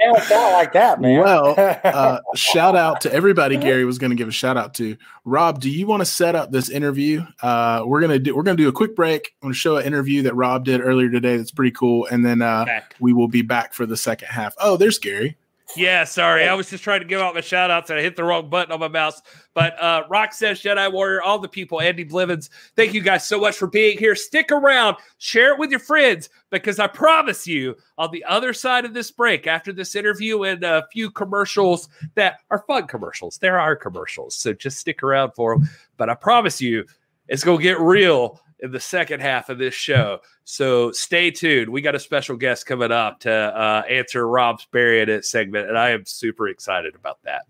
out 0.00 0.52
like 0.52 0.72
that, 0.72 1.00
man. 1.00 1.20
Well, 1.20 1.54
uh, 1.84 2.20
shout 2.34 2.76
out 2.76 3.00
to 3.02 3.12
everybody. 3.12 3.56
Gary 3.56 3.84
was 3.84 3.98
going 3.98 4.10
to 4.10 4.16
give 4.16 4.28
a 4.28 4.32
shout 4.32 4.56
out 4.56 4.74
to 4.74 4.96
Rob. 5.24 5.60
Do 5.60 5.70
you 5.70 5.86
want 5.86 6.00
to 6.00 6.06
set 6.06 6.34
up 6.34 6.50
this 6.50 6.70
interview? 6.70 7.24
Uh, 7.42 7.82
we're 7.84 8.00
gonna 8.00 8.18
do. 8.18 8.34
We're 8.34 8.42
gonna 8.42 8.56
do 8.56 8.68
a 8.68 8.72
quick 8.72 8.94
break. 8.94 9.34
I'm 9.42 9.48
gonna 9.48 9.54
show 9.54 9.76
an 9.76 9.86
interview 9.86 10.22
that 10.22 10.34
Rob 10.34 10.64
did 10.64 10.80
earlier 10.80 11.10
today. 11.10 11.36
That's 11.36 11.50
pretty 11.50 11.72
cool, 11.72 12.06
and 12.06 12.24
then 12.24 12.42
uh, 12.42 12.66
we 13.00 13.12
will 13.12 13.28
be 13.28 13.42
back 13.42 13.74
for 13.74 13.86
the 13.86 13.96
second 13.96 14.28
half. 14.28 14.54
Oh, 14.58 14.76
there's 14.76 14.98
Gary. 14.98 15.36
Yeah, 15.76 16.04
sorry. 16.04 16.48
I 16.48 16.54
was 16.54 16.70
just 16.70 16.82
trying 16.82 17.00
to 17.00 17.06
give 17.06 17.20
out 17.20 17.34
my 17.34 17.42
shout 17.42 17.70
outs 17.70 17.90
and 17.90 17.98
I 17.98 18.02
hit 18.02 18.16
the 18.16 18.24
wrong 18.24 18.48
button 18.48 18.72
on 18.72 18.80
my 18.80 18.88
mouse. 18.88 19.20
But 19.54 19.80
uh 19.82 20.04
Rock 20.08 20.32
says 20.32 20.62
Jedi 20.62 20.90
Warrior, 20.90 21.22
all 21.22 21.38
the 21.38 21.48
people, 21.48 21.80
Andy 21.80 22.04
Blivens, 22.04 22.48
thank 22.74 22.94
you 22.94 23.02
guys 23.02 23.28
so 23.28 23.38
much 23.38 23.56
for 23.56 23.66
being 23.66 23.98
here. 23.98 24.14
Stick 24.14 24.50
around, 24.50 24.96
share 25.18 25.52
it 25.52 25.58
with 25.58 25.70
your 25.70 25.80
friends, 25.80 26.30
because 26.50 26.78
I 26.78 26.86
promise 26.86 27.46
you, 27.46 27.76
on 27.98 28.10
the 28.12 28.24
other 28.24 28.54
side 28.54 28.86
of 28.86 28.94
this 28.94 29.10
break, 29.10 29.46
after 29.46 29.72
this 29.72 29.94
interview 29.94 30.44
and 30.44 30.64
a 30.64 30.86
few 30.90 31.10
commercials 31.10 31.88
that 32.14 32.40
are 32.50 32.64
fun 32.66 32.86
commercials, 32.86 33.36
there 33.38 33.60
are 33.60 33.76
commercials. 33.76 34.36
So 34.36 34.54
just 34.54 34.78
stick 34.78 35.02
around 35.02 35.32
for 35.32 35.54
them. 35.54 35.68
But 35.98 36.08
I 36.08 36.14
promise 36.14 36.62
you, 36.62 36.86
it's 37.28 37.44
gonna 37.44 37.62
get 37.62 37.78
real 37.78 38.40
in 38.60 38.72
the 38.72 38.80
second 38.80 39.20
half 39.20 39.48
of 39.48 39.58
this 39.58 39.74
show. 39.74 40.20
So 40.44 40.90
stay 40.92 41.30
tuned. 41.30 41.70
We 41.70 41.80
got 41.80 41.94
a 41.94 42.00
special 42.00 42.36
guest 42.36 42.66
coming 42.66 42.92
up 42.92 43.20
to 43.20 43.32
uh, 43.32 43.82
answer 43.88 44.26
Rob's 44.26 44.66
Bury 44.72 45.00
It 45.00 45.24
segment, 45.24 45.68
and 45.68 45.78
I 45.78 45.90
am 45.90 46.04
super 46.06 46.48
excited 46.48 46.94
about 46.94 47.18
that. 47.24 47.42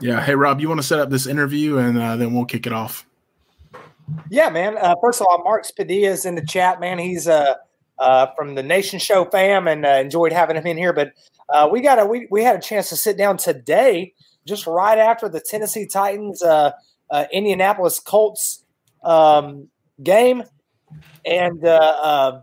Yeah. 0.00 0.20
Hey, 0.20 0.34
Rob, 0.34 0.60
you 0.60 0.68
want 0.68 0.80
to 0.80 0.86
set 0.86 1.00
up 1.00 1.10
this 1.10 1.26
interview 1.26 1.78
and 1.78 1.98
uh, 1.98 2.16
then 2.16 2.32
we'll 2.32 2.44
kick 2.44 2.66
it 2.66 2.72
off? 2.72 3.04
Yeah, 4.30 4.48
man. 4.48 4.76
Uh, 4.78 4.94
first 5.02 5.20
of 5.20 5.26
all, 5.28 5.42
Mark 5.42 5.66
Spadilla 5.66 6.10
is 6.10 6.24
in 6.24 6.34
the 6.34 6.44
chat, 6.46 6.80
man. 6.80 6.98
He's 6.98 7.26
uh, 7.26 7.54
uh, 7.98 8.28
from 8.36 8.54
the 8.54 8.62
Nation 8.62 8.98
Show 8.98 9.24
fam 9.24 9.66
and 9.66 9.84
uh, 9.84 9.90
enjoyed 9.90 10.32
having 10.32 10.56
him 10.56 10.66
in 10.66 10.76
here. 10.76 10.92
But 10.92 11.12
uh, 11.48 11.68
we 11.70 11.80
got 11.80 11.98
a 11.98 12.06
we, 12.06 12.28
we 12.30 12.42
had 12.42 12.56
a 12.56 12.60
chance 12.60 12.88
to 12.90 12.96
sit 12.96 13.18
down 13.18 13.36
today, 13.36 14.14
just 14.46 14.66
right 14.66 14.98
after 14.98 15.28
the 15.28 15.40
Tennessee 15.40 15.86
Titans, 15.86 16.42
uh, 16.42 16.72
uh, 17.10 17.24
Indianapolis 17.32 18.00
Colts 18.00 18.64
um, 19.02 19.68
game, 20.02 20.42
and 21.24 21.64
uh, 21.64 21.96
uh, 22.02 22.42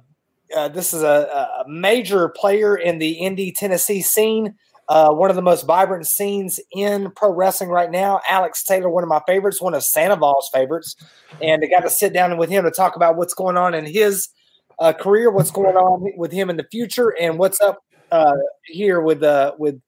uh, 0.56 0.68
this 0.70 0.94
is 0.94 1.04
a, 1.04 1.64
a, 1.66 1.66
major 1.68 2.30
player 2.30 2.76
in 2.76 3.00
the 3.00 3.14
Indy, 3.14 3.52
Tennessee 3.52 4.02
scene. 4.02 4.56
Uh, 4.88 5.10
one 5.10 5.32
of 5.32 5.36
the 5.36 5.42
most 5.42 5.66
vibrant 5.66 6.06
scenes 6.06 6.60
in 6.72 7.10
pro 7.12 7.34
wrestling 7.34 7.72
right 7.72 7.90
now. 7.90 8.22
Alex 8.30 8.64
Taylor, 8.64 8.90
one 8.90 9.02
of 9.02 9.10
my 9.10 9.22
favorites, 9.26 9.60
one 9.60 9.74
of 9.74 9.84
Sandoval's 9.84 10.50
favorites, 10.54 10.96
and 11.42 11.64
I 11.64 11.68
got 11.68 11.82
to 11.82 11.90
sit 11.90 12.14
down 12.14 12.38
with 12.38 12.50
him 12.50 12.64
to 12.66 12.72
talk 12.72 12.96
about 12.96 13.16
what's 13.16 13.34
going 13.34 13.58
on 13.58 13.74
in 13.74 13.86
his 13.86 14.30
uh, 14.78 14.94
career, 14.94 15.32
what's 15.32 15.52
going 15.52 15.76
on 15.76 16.12
with 16.18 16.32
him 16.32 16.52
in 16.52 16.58
the 16.58 16.68
future, 16.72 17.16
and 17.20 17.40
what's 17.40 17.60
up 17.62 17.80
uh, 18.12 18.36
here 18.66 19.02
with 19.02 19.24
with 19.58 19.82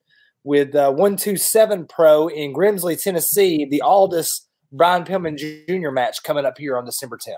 with 0.43 0.74
two 1.20 1.38
seven 1.38 1.86
pro 1.86 2.28
in 2.30 2.53
Grimsley, 2.53 2.99
Tennessee. 2.99 3.65
The 3.65 3.82
Aldis 3.82 4.47
Brian 4.72 5.03
Pillman 5.03 5.38
Jr. 5.38 5.91
match 5.91 6.24
coming 6.24 6.45
up 6.45 6.57
here 6.57 6.78
on 6.78 6.86
December 6.86 7.18
10th. 7.18 7.36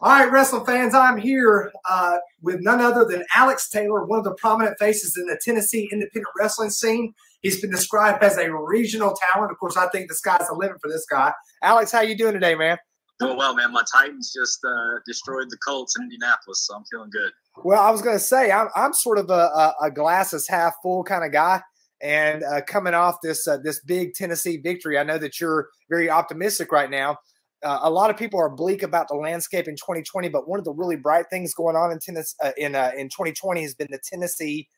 All 0.00 0.10
right, 0.10 0.30
wrestling 0.30 0.66
fans, 0.66 0.94
I'm 0.94 1.18
here 1.18 1.72
uh, 1.88 2.18
with 2.42 2.60
none 2.60 2.80
other 2.80 3.04
than 3.04 3.24
Alex 3.34 3.70
Taylor, 3.70 4.04
one 4.04 4.18
of 4.18 4.24
the 4.24 4.34
prominent 4.34 4.76
faces 4.78 5.16
in 5.16 5.26
the 5.26 5.38
Tennessee 5.42 5.88
independent 5.92 6.26
wrestling 6.38 6.70
scene. 6.70 7.14
He's 7.42 7.60
been 7.60 7.70
described 7.70 8.22
as 8.22 8.36
a 8.36 8.52
regional 8.52 9.14
talent. 9.14 9.52
Of 9.52 9.58
course, 9.58 9.76
I 9.76 9.88
think 9.88 10.08
the 10.08 10.14
sky's 10.14 10.48
the 10.48 10.54
limit 10.54 10.80
for 10.80 10.88
this 10.88 11.06
guy. 11.06 11.32
Alex, 11.62 11.92
how 11.92 12.00
you 12.00 12.16
doing 12.16 12.34
today, 12.34 12.54
man? 12.54 12.78
Doing 13.20 13.36
well, 13.36 13.54
man. 13.54 13.72
My 13.72 13.84
Titans 13.92 14.34
just 14.34 14.58
uh, 14.64 14.98
destroyed 15.06 15.48
the 15.48 15.58
Colts 15.58 15.94
in 15.96 16.04
Indianapolis, 16.04 16.66
so 16.66 16.74
I'm 16.74 16.84
feeling 16.90 17.10
good. 17.10 17.30
Well, 17.62 17.80
I 17.80 17.90
was 17.90 18.02
going 18.02 18.16
to 18.16 18.24
say 18.24 18.50
I'm, 18.50 18.68
I'm 18.74 18.92
sort 18.92 19.18
of 19.18 19.30
a, 19.30 19.32
a, 19.32 19.74
a, 19.82 19.90
glass 19.90 20.32
is 20.32 20.48
half 20.48 20.74
full 20.82 21.04
kind 21.04 21.24
of 21.24 21.30
guy, 21.30 21.62
and 22.02 22.42
uh, 22.42 22.62
coming 22.62 22.94
off 22.94 23.16
this 23.22 23.46
uh, 23.46 23.58
this 23.58 23.80
big 23.84 24.14
Tennessee 24.14 24.56
victory, 24.56 24.98
I 24.98 25.04
know 25.04 25.18
that 25.18 25.40
you're 25.40 25.68
very 25.88 26.10
optimistic 26.10 26.72
right 26.72 26.90
now. 26.90 27.18
Uh, 27.64 27.80
a 27.82 27.90
lot 27.90 28.10
of 28.10 28.16
people 28.16 28.38
are 28.38 28.50
bleak 28.50 28.82
about 28.82 29.08
the 29.08 29.14
landscape 29.14 29.66
in 29.66 29.74
2020, 29.74 30.28
but 30.28 30.46
one 30.46 30.58
of 30.58 30.64
the 30.64 30.72
really 30.72 30.96
bright 30.96 31.24
things 31.30 31.54
going 31.54 31.76
on 31.76 31.90
in 31.90 31.98
Tennessee 31.98 32.36
uh, 32.42 32.52
in 32.58 32.74
uh, 32.74 32.92
in 32.96 33.08
2020 33.08 33.62
has 33.62 33.74
been 33.74 33.88
the 33.90 33.98
Tennessee 33.98 34.68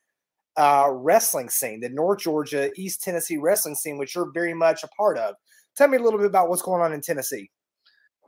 uh, 0.57 0.89
wrestling 0.91 1.49
scene, 1.49 1.81
the 1.81 1.89
North 1.89 2.21
Georgia, 2.21 2.71
East 2.77 3.03
Tennessee 3.03 3.37
wrestling 3.37 3.75
scene, 3.75 3.99
which 3.99 4.15
you're 4.15 4.31
very 4.33 4.55
much 4.55 4.85
a 4.85 4.89
part 4.89 5.19
of. 5.19 5.35
Tell 5.77 5.89
me 5.89 5.99
a 5.99 6.01
little 6.01 6.19
bit 6.19 6.29
about 6.29 6.49
what's 6.49 6.63
going 6.63 6.81
on 6.81 6.93
in 6.93 7.01
Tennessee. 7.01 7.51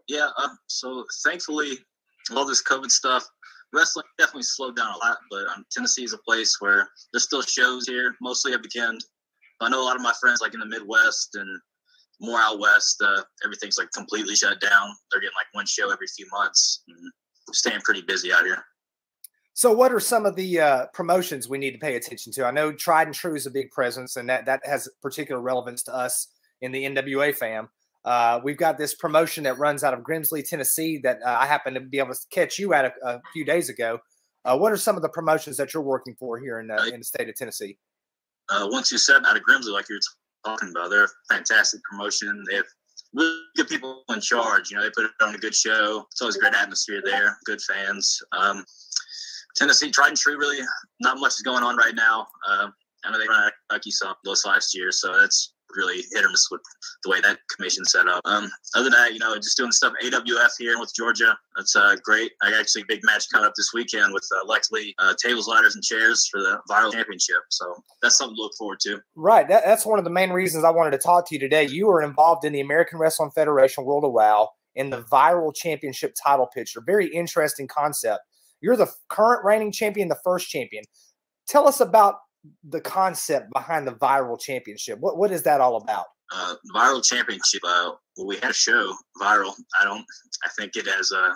Yeah, 0.08 0.28
um, 0.42 0.58
so 0.66 1.04
thankfully, 1.24 1.78
all 2.34 2.44
this 2.44 2.62
COVID 2.62 2.90
stuff, 2.90 3.24
wrestling 3.72 4.06
definitely 4.18 4.42
slowed 4.42 4.76
down 4.76 4.92
a 4.92 4.98
lot. 4.98 5.18
But 5.30 5.46
um, 5.54 5.64
Tennessee 5.70 6.04
is 6.04 6.12
a 6.12 6.18
place 6.18 6.56
where 6.60 6.88
there's 7.12 7.24
still 7.24 7.42
shows 7.42 7.86
here, 7.86 8.16
mostly 8.20 8.52
at 8.52 8.62
weekend. 8.62 9.00
I 9.60 9.68
know 9.68 9.82
a 9.82 9.84
lot 9.84 9.96
of 9.96 10.02
my 10.02 10.12
friends, 10.20 10.40
like 10.40 10.54
in 10.54 10.60
the 10.60 10.66
Midwest 10.66 11.34
and 11.34 11.60
more 12.20 12.38
out 12.38 12.58
west, 12.58 13.02
uh, 13.04 13.22
everything's 13.44 13.78
like 13.78 13.90
completely 13.92 14.34
shut 14.34 14.60
down. 14.60 14.90
They're 15.10 15.20
getting 15.20 15.36
like 15.36 15.46
one 15.52 15.66
show 15.66 15.90
every 15.90 16.06
few 16.06 16.26
months. 16.32 16.82
staying 17.52 17.80
pretty 17.80 18.02
busy 18.02 18.32
out 18.32 18.44
here. 18.44 18.64
So, 19.54 19.72
what 19.72 19.92
are 19.92 20.00
some 20.00 20.24
of 20.24 20.36
the 20.36 20.60
uh, 20.60 20.86
promotions 20.94 21.48
we 21.48 21.58
need 21.58 21.72
to 21.72 21.78
pay 21.78 21.96
attention 21.96 22.32
to? 22.34 22.46
I 22.46 22.52
know 22.52 22.72
Tried 22.72 23.08
and 23.08 23.14
True 23.14 23.34
is 23.34 23.46
a 23.46 23.50
big 23.50 23.70
presence, 23.70 24.14
and 24.14 24.28
that 24.28 24.46
that 24.46 24.60
has 24.64 24.88
particular 25.02 25.40
relevance 25.40 25.82
to 25.84 25.94
us 25.94 26.28
in 26.60 26.70
the 26.70 26.84
NWA 26.84 27.34
fam. 27.34 27.68
Uh, 28.04 28.40
we've 28.42 28.56
got 28.56 28.78
this 28.78 28.94
promotion 28.94 29.44
that 29.44 29.58
runs 29.58 29.82
out 29.82 29.94
of 29.94 30.00
Grimsley, 30.00 30.48
Tennessee, 30.48 30.98
that 31.02 31.18
uh, 31.26 31.36
I 31.40 31.46
happened 31.46 31.74
to 31.74 31.80
be 31.80 31.98
able 31.98 32.14
to 32.14 32.20
catch 32.30 32.58
you 32.58 32.72
at 32.72 32.84
a, 32.84 32.92
a 33.04 33.20
few 33.32 33.44
days 33.44 33.68
ago. 33.68 33.98
Uh, 34.44 34.56
what 34.56 34.72
are 34.72 34.76
some 34.76 34.96
of 34.96 35.02
the 35.02 35.08
promotions 35.08 35.56
that 35.56 35.74
you're 35.74 35.82
working 35.82 36.14
for 36.18 36.38
here 36.38 36.60
in 36.60 36.70
uh, 36.70 36.84
in 36.92 37.00
the 37.00 37.04
state 37.04 37.28
of 37.28 37.34
Tennessee? 37.34 37.76
Uh, 38.48 38.68
once 38.70 38.92
you 38.92 38.98
said 38.98 39.22
out 39.26 39.36
of 39.36 39.42
Grimsley, 39.42 39.72
like 39.72 39.88
you're 39.88 39.98
talking 40.44 40.70
about. 40.70 40.90
They're 40.90 41.04
a 41.04 41.08
fantastic 41.30 41.80
promotion. 41.90 42.44
They 42.48 42.56
have 42.56 42.66
really 43.14 43.38
good 43.56 43.68
people 43.68 44.02
in 44.10 44.20
charge. 44.20 44.70
You 44.70 44.76
know, 44.76 44.82
they 44.82 44.90
put 44.90 45.10
on 45.22 45.34
a 45.34 45.38
good 45.38 45.54
show. 45.54 46.06
It's 46.10 46.20
always 46.20 46.36
a 46.36 46.40
great 46.40 46.54
atmosphere 46.54 47.00
there, 47.04 47.36
good 47.44 47.60
fans. 47.62 48.18
Um, 48.32 48.64
Tennessee 49.56 49.90
tried 49.90 50.08
and 50.08 50.16
true. 50.16 50.38
Really, 50.38 50.64
not 51.00 51.18
much 51.18 51.32
is 51.32 51.42
going 51.42 51.64
on 51.64 51.76
right 51.76 51.94
now. 51.94 52.26
Uh, 52.48 52.68
I 53.04 53.10
know 53.10 53.18
they 53.18 53.28
run 53.28 53.50
Kentucky 53.68 53.90
saw 53.90 54.14
those 54.24 54.44
last 54.44 54.74
year, 54.74 54.92
so 54.92 55.18
that's 55.18 55.54
really 55.76 56.02
hit 56.12 56.24
or 56.24 56.30
miss 56.30 56.48
with 56.50 56.60
the 57.04 57.10
way 57.10 57.20
that 57.20 57.38
commission 57.54 57.84
set 57.84 58.08
up. 58.08 58.20
Um, 58.24 58.50
other 58.74 58.84
than 58.84 58.92
that, 58.92 59.12
you 59.12 59.18
know, 59.18 59.34
just 59.36 59.56
doing 59.56 59.72
stuff 59.72 59.92
AWF 60.02 60.50
here 60.58 60.78
with 60.78 60.92
Georgia. 60.94 61.36
That's 61.56 61.76
uh, 61.76 61.96
great. 62.02 62.32
I 62.42 62.58
actually 62.58 62.84
big 62.88 63.00
match 63.02 63.26
coming 63.32 63.46
up 63.46 63.54
this 63.56 63.72
weekend 63.72 64.12
with 64.12 64.26
uh, 64.36 64.46
Lex 64.46 64.70
Lee, 64.70 64.94
uh, 64.98 65.14
tables, 65.22 65.48
ladders, 65.48 65.74
and 65.74 65.84
chairs 65.84 66.28
for 66.30 66.40
the 66.40 66.58
viral 66.70 66.92
championship. 66.92 67.42
So 67.50 67.74
that's 68.02 68.16
something 68.16 68.36
to 68.36 68.42
look 68.42 68.52
forward 68.58 68.80
to. 68.80 69.00
Right. 69.16 69.48
That, 69.48 69.64
that's 69.64 69.86
one 69.86 69.98
of 69.98 70.04
the 70.04 70.10
main 70.10 70.30
reasons 70.30 70.64
I 70.64 70.70
wanted 70.70 70.92
to 70.92 70.98
talk 70.98 71.28
to 71.28 71.34
you 71.34 71.38
today. 71.38 71.66
You 71.66 71.86
were 71.86 72.02
involved 72.02 72.44
in 72.44 72.52
the 72.52 72.60
American 72.60 72.98
Wrestling 72.98 73.30
Federation 73.34 73.84
World 73.84 74.04
of 74.04 74.12
WOW 74.12 74.48
in 74.74 74.90
the 74.90 75.02
viral 75.02 75.54
championship 75.54 76.14
title 76.22 76.46
picture. 76.46 76.80
Very 76.84 77.08
interesting 77.08 77.66
concept. 77.66 78.20
You're 78.60 78.76
the 78.76 78.90
current 79.08 79.44
reigning 79.44 79.72
champion, 79.72 80.08
the 80.08 80.18
first 80.24 80.48
champion. 80.48 80.84
Tell 81.48 81.66
us 81.66 81.80
about 81.80 82.16
the 82.68 82.80
concept 82.80 83.52
behind 83.52 83.86
the 83.86 83.92
viral 83.92 84.40
championship. 84.40 84.98
What 85.00 85.16
what 85.16 85.30
is 85.32 85.42
that 85.44 85.60
all 85.60 85.76
about? 85.76 86.06
Uh, 86.32 86.54
viral 86.74 87.04
championship. 87.04 87.62
Uh, 87.66 87.92
well, 88.16 88.26
we 88.26 88.36
had 88.36 88.50
a 88.50 88.54
show 88.54 88.94
viral. 89.20 89.52
I 89.80 89.84
don't. 89.84 90.04
I 90.44 90.48
think 90.58 90.76
it 90.76 90.86
has 90.86 91.12
uh, 91.12 91.32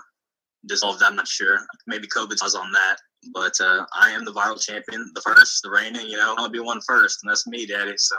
dissolved. 0.67 1.03
I'm 1.03 1.17
not 1.17 1.29
sure. 1.29 1.59
Maybe 1.87 2.07
COVID 2.09 2.43
was 2.43 2.55
on 2.55 2.71
that. 2.73 2.97
But 3.33 3.55
uh, 3.61 3.87
I 3.95 4.11
am 4.11 4.25
the 4.25 4.33
viral 4.33 4.61
champion, 4.61 5.11
the 5.15 5.21
first, 5.21 5.63
the 5.63 5.71
reigning. 5.71 6.09
You 6.09 6.17
know, 6.17 6.31
I'm 6.31 6.37
gonna 6.37 6.51
be 6.51 6.59
one 6.59 6.81
first, 6.87 7.21
and 7.23 7.31
that's 7.31 7.47
me, 7.47 7.67
Daddy. 7.67 7.95
So 7.97 8.17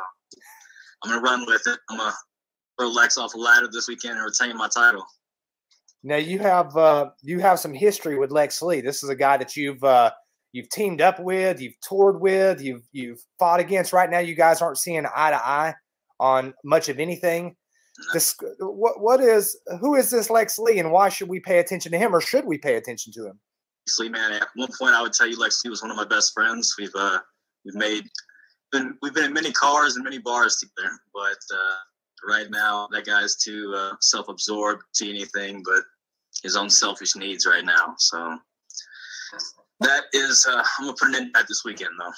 I'm 1.03 1.11
gonna 1.11 1.21
run 1.21 1.45
with 1.45 1.61
it. 1.67 1.79
I'm 1.89 1.97
gonna 1.97 2.13
throw 2.79 2.89
Lex 2.89 3.17
off 3.17 3.33
a 3.33 3.37
ladder 3.37 3.67
this 3.71 3.87
weekend 3.87 4.17
and 4.17 4.25
retain 4.25 4.57
my 4.57 4.69
title. 4.73 5.05
Now 6.03 6.17
you 6.17 6.39
have 6.39 6.75
uh, 6.75 7.09
you 7.21 7.39
have 7.39 7.59
some 7.59 7.73
history 7.73 8.17
with 8.17 8.31
Lex 8.31 8.61
Lee. 8.61 8.81
This 8.81 9.03
is 9.03 9.09
a 9.09 9.15
guy 9.15 9.37
that 9.37 9.55
you've 9.55 9.83
uh, 9.83 10.11
you've 10.53 10.69
teamed 10.69 11.01
up 11.01 11.19
with, 11.19 11.59
you've 11.59 11.79
toured 11.81 12.21
with, 12.21 12.61
you've 12.61 12.87
you've 12.93 13.19
fought 13.37 13.59
against. 13.59 13.91
Right 13.91 14.09
now, 14.09 14.19
you 14.19 14.35
guys 14.35 14.61
aren't 14.61 14.77
seeing 14.77 15.05
eye 15.13 15.31
to 15.31 15.45
eye 15.45 15.73
on 16.19 16.53
much 16.63 16.87
of 16.87 16.99
anything. 16.99 17.57
This 18.13 18.35
what 18.59 19.01
what 19.01 19.19
is 19.19 19.59
who 19.81 19.95
is 19.95 20.09
this 20.09 20.29
Lex 20.29 20.57
Lee, 20.57 20.79
and 20.79 20.91
why 20.91 21.09
should 21.09 21.29
we 21.29 21.39
pay 21.39 21.59
attention 21.59 21.91
to 21.91 21.97
him, 21.97 22.15
or 22.15 22.21
should 22.21 22.45
we 22.45 22.57
pay 22.57 22.75
attention 22.75 23.11
to 23.13 23.27
him? 23.27 23.39
Lex 23.85 23.99
Lee, 23.99 24.09
man, 24.09 24.31
at 24.31 24.47
one 24.55 24.69
point 24.79 24.95
I 24.95 25.01
would 25.01 25.13
tell 25.13 25.27
you 25.27 25.37
Lex 25.37 25.61
Lee 25.63 25.69
was 25.69 25.81
one 25.81 25.91
of 25.91 25.97
my 25.97 26.05
best 26.05 26.33
friends. 26.33 26.73
We've 26.79 26.95
uh 26.95 27.19
we've 27.65 27.75
made 27.75 28.05
been 28.71 28.97
we've 29.01 29.13
been 29.13 29.25
in 29.25 29.33
many 29.33 29.51
cars 29.51 29.95
and 29.95 30.03
many 30.03 30.17
bars 30.17 30.57
together, 30.57 30.91
but 31.13 31.37
uh, 31.53 31.75
right 32.27 32.49
now 32.49 32.87
that 32.91 33.05
guy's 33.05 33.35
too 33.35 33.73
uh, 33.77 33.93
self-absorbed, 34.01 34.81
to 34.95 35.09
anything 35.09 35.61
but 35.63 35.83
his 36.41 36.55
own 36.55 36.69
selfish 36.71 37.15
needs 37.15 37.45
right 37.45 37.63
now. 37.63 37.93
So 37.99 38.39
that 39.79 40.03
is 40.13 40.45
uh, 40.49 40.63
I'm 40.79 40.85
gonna 40.85 40.97
put 40.99 41.09
an 41.09 41.15
end 41.15 41.25
to 41.27 41.39
that 41.39 41.47
this 41.47 41.63
weekend 41.65 41.91
though. 41.99 42.11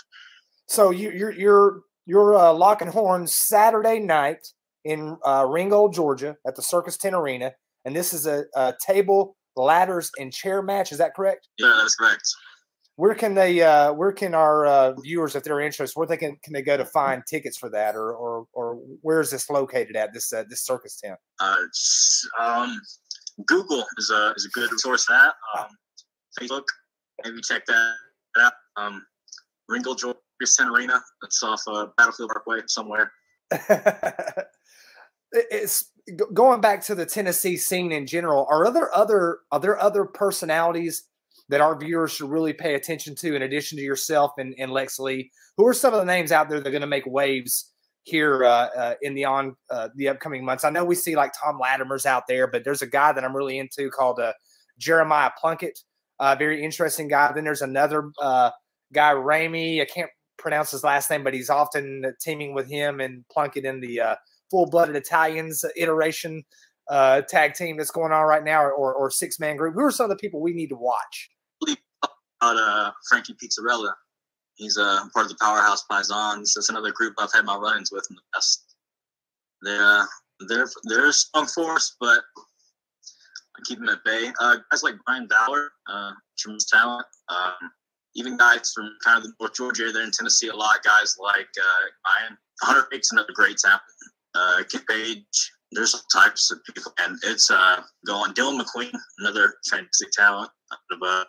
So 0.68 0.90
you, 0.92 1.12
you're 1.12 1.32
you're 1.32 1.82
you're 2.06 2.36
uh, 2.36 2.54
locking 2.54 2.88
horns 2.88 3.34
Saturday 3.36 4.00
night 4.00 4.46
in 4.84 5.18
uh, 5.26 5.46
Ringgold, 5.48 5.94
Georgia, 5.94 6.38
at 6.46 6.56
the 6.56 6.62
Circus 6.62 6.98
Tent 6.98 7.16
Arena, 7.16 7.54
and 7.84 7.96
this 7.96 8.14
is 8.14 8.28
a, 8.28 8.46
a, 8.56 8.74
table, 8.86 9.36
ladders, 9.56 10.12
and 10.20 10.32
chair 10.32 10.62
match. 10.62 10.92
Is 10.92 11.00
that 11.00 11.16
correct? 11.16 11.48
Yeah, 11.58 11.76
that's 11.82 11.96
correct. 11.96 12.24
Where 12.98 13.16
can 13.16 13.34
they? 13.34 13.62
Uh, 13.62 13.92
where 13.94 14.14
can 14.14 14.34
our 14.34 14.66
uh, 14.66 14.94
viewers, 15.02 15.36
if 15.36 15.44
they're 15.44 15.60
interested, 15.60 15.98
where 16.00 16.08
they 16.08 16.18
can 16.18 16.38
can 16.44 16.54
they 16.54 16.62
go 16.62 16.78
to 16.78 16.86
find 16.86 17.24
tickets 17.28 17.58
for 17.58 17.70
that, 17.72 17.96
or 17.96 18.14
or 18.14 18.48
or 18.54 18.76
where 19.02 19.20
is 19.20 19.32
this 19.32 19.50
located 19.50 19.96
at 19.98 20.14
this 20.14 20.32
uh, 20.32 20.44
this 20.50 20.64
circus 20.64 21.00
tent? 21.04 21.20
Uh, 21.40 21.58
um, 22.40 22.80
Google 23.46 23.84
is 23.98 24.10
a 24.12 24.34
is 24.38 24.46
a 24.46 24.50
good 24.58 24.72
resource. 24.72 25.06
That 25.08 25.34
um, 25.58 25.68
Facebook 26.40 26.64
maybe 27.24 27.42
check 27.42 27.66
that 27.66 27.94
out. 28.40 28.54
Um, 28.78 29.06
Georgia 29.84 30.14
Tent 30.44 30.70
Arena. 30.70 31.02
That's 31.22 31.42
off 31.44 31.62
uh, 31.68 31.88
Battlefield 31.98 32.32
Parkway 32.32 32.62
somewhere. 32.68 33.12
it's 35.32 35.92
going 36.34 36.62
back 36.62 36.84
to 36.86 36.96
the 36.96 37.06
Tennessee 37.06 37.58
scene 37.58 37.92
in 37.92 38.06
general. 38.06 38.48
Are 38.50 38.72
there 38.72 38.96
other 38.96 39.40
are 39.52 39.60
there 39.60 39.80
other 39.80 40.06
personalities 40.06 41.04
that 41.50 41.62
our 41.62 41.78
viewers 41.78 42.14
should 42.14 42.30
really 42.30 42.54
pay 42.54 42.76
attention 42.76 43.16
to 43.16 43.36
in 43.36 43.44
addition 43.44 43.78
to 43.78 43.84
yourself 43.84 44.32
and, 44.38 44.56
and 44.58 44.72
Lex 44.72 45.00
Lee? 45.00 45.32
Who 45.58 45.68
are 45.68 45.74
some 45.74 45.94
of 45.94 46.00
the 46.00 46.06
names 46.06 46.32
out 46.32 46.50
there 46.50 46.60
that 46.60 46.68
are 46.68 46.72
going 46.72 46.82
to 46.82 46.88
make 46.88 47.06
waves 47.06 47.72
here 48.04 48.44
uh, 48.44 48.70
uh, 48.76 48.94
in 49.02 49.14
the 49.14 49.26
on 49.26 49.56
uh, 49.70 49.90
the 49.96 50.10
upcoming 50.10 50.44
months? 50.44 50.64
I 50.64 50.70
know 50.70 50.86
we 50.86 50.96
see 50.96 51.16
like 51.16 51.34
Tom 51.40 51.60
Latimer's 51.60 52.06
out 52.06 52.24
there, 52.28 52.48
but 52.48 52.64
there's 52.64 52.82
a 52.82 52.88
guy 52.88 53.12
that 53.12 53.24
I'm 53.24 53.36
really 53.36 53.58
into 53.58 53.90
called 53.90 54.20
uh, 54.20 54.34
Jeremiah 54.78 55.32
Plunkett. 55.40 55.80
Uh, 56.20 56.36
very 56.36 56.64
interesting 56.64 57.08
guy. 57.08 57.32
Then 57.34 57.44
there's 57.44 57.62
another 57.62 58.12
uh, 58.22 58.52
guy, 58.94 59.12
Ramy. 59.12 59.82
I 59.82 59.86
can't 59.86 60.10
pronounce 60.38 60.72
his 60.72 60.84
last 60.84 61.10
name, 61.10 61.24
but 61.24 61.34
he's 61.34 61.50
often 61.50 62.14
teaming 62.22 62.54
with 62.54 62.70
him 62.70 63.00
and 63.00 63.26
Plunkett 63.32 63.66
in 63.66 63.80
the 63.82 64.02
uh, 64.02 64.16
full 64.52 64.70
blooded 64.70 64.96
Italians 64.96 65.64
iteration 65.76 66.44
uh, 66.90 67.22
tag 67.22 67.54
team 67.56 67.78
that's 67.78 67.92
going 67.92 68.12
on 68.12 68.26
right 68.26 68.44
now, 68.44 68.62
or, 68.64 68.94
or 68.94 69.10
six 69.10 69.40
man 69.40 69.58
group. 69.58 69.74
Who 69.74 69.82
are 69.82 69.92
some 69.92 70.06
of 70.06 70.10
the 70.10 70.22
people 70.22 70.42
we 70.42 70.54
need 70.54 70.70
to 70.70 70.76
watch? 70.76 71.30
About 72.42 72.58
uh, 72.58 72.92
Frankie 73.10 73.36
Pizzarella. 73.42 73.94
He's 74.56 74.78
uh, 74.78 75.00
part 75.14 75.26
of 75.26 75.30
the 75.30 75.38
Powerhouse 75.42 75.84
Paisans. 75.92 76.52
That's 76.56 76.70
another 76.70 76.92
group 76.92 77.14
I've 77.18 77.34
had 77.34 77.46
my 77.46 77.58
run-ins 77.58 77.92
with 77.92 78.06
in 78.10 78.16
the 78.16 78.22
past. 78.34 78.64
They're 79.64 80.08
they're 80.48 80.70
they're 80.84 81.10
a 81.10 81.14
strong 81.14 81.48
force, 81.48 81.96
but 82.00 82.20
keep 83.66 83.80
him 83.80 83.90
at 83.90 84.04
bay. 84.04 84.32
Uh, 84.40 84.58
guys 84.72 84.84
like 84.84 84.96
Brian 85.06 85.28
Dowler, 85.28 85.70
uh, 85.90 86.12
tremendous 86.38 86.70
talent. 86.70 87.06
Um, 87.30 87.54
even 88.16 88.38
guys 88.38 88.72
from 88.74 88.90
kind 89.04 89.18
of 89.18 89.24
the 89.24 89.34
North 89.40 89.56
Georgia 89.56 89.84
area, 89.84 89.94
they're 89.94 90.04
in 90.04 90.12
Tennessee 90.12 90.48
a 90.48 90.56
lot. 90.56 90.84
Guys 90.84 91.16
like 91.22 91.48
uh, 91.60 92.22
Ryan 92.22 92.38
Hunter 92.62 92.88
Hicks, 92.92 93.12
another 93.12 93.34
great 93.34 93.58
talent. 93.58 93.82
Uh, 94.34 94.64
Kid 94.70 94.86
Page, 94.88 95.52
there's 95.72 95.94
all 95.94 96.02
types 96.14 96.52
of 96.52 96.60
people, 96.74 96.94
and 97.00 97.18
it's 97.24 97.52
uh, 97.52 97.82
going. 98.06 98.34
Dylan 98.34 98.62
McQueen, 98.62 98.92
another 99.20 99.56
fantastic 99.70 100.12
talent. 100.12 100.50
Of, 100.92 101.00
uh, 101.02 101.24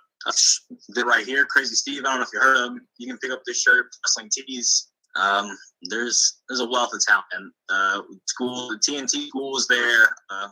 right 1.04 1.26
here, 1.26 1.44
Crazy 1.44 1.74
Steve. 1.74 2.00
I 2.04 2.10
don't 2.10 2.18
know 2.18 2.22
if 2.22 2.28
you 2.32 2.40
heard 2.40 2.56
of 2.56 2.72
him. 2.72 2.86
You 2.98 3.08
can 3.08 3.18
pick 3.18 3.32
up 3.32 3.42
this 3.46 3.60
shirt, 3.60 3.86
Wrestling 4.04 4.30
Tees 4.32 4.88
um, 5.16 5.56
there's 5.88 6.38
there's 6.48 6.60
a 6.60 6.66
wealth 6.66 6.90
of 6.92 7.00
talent. 7.04 7.26
And 7.32 7.52
uh, 7.68 8.02
school, 8.26 8.68
the 8.68 8.78
TNT 8.78 9.28
school 9.28 9.56
is 9.56 9.66
there. 9.66 10.14
Uh, 10.30 10.48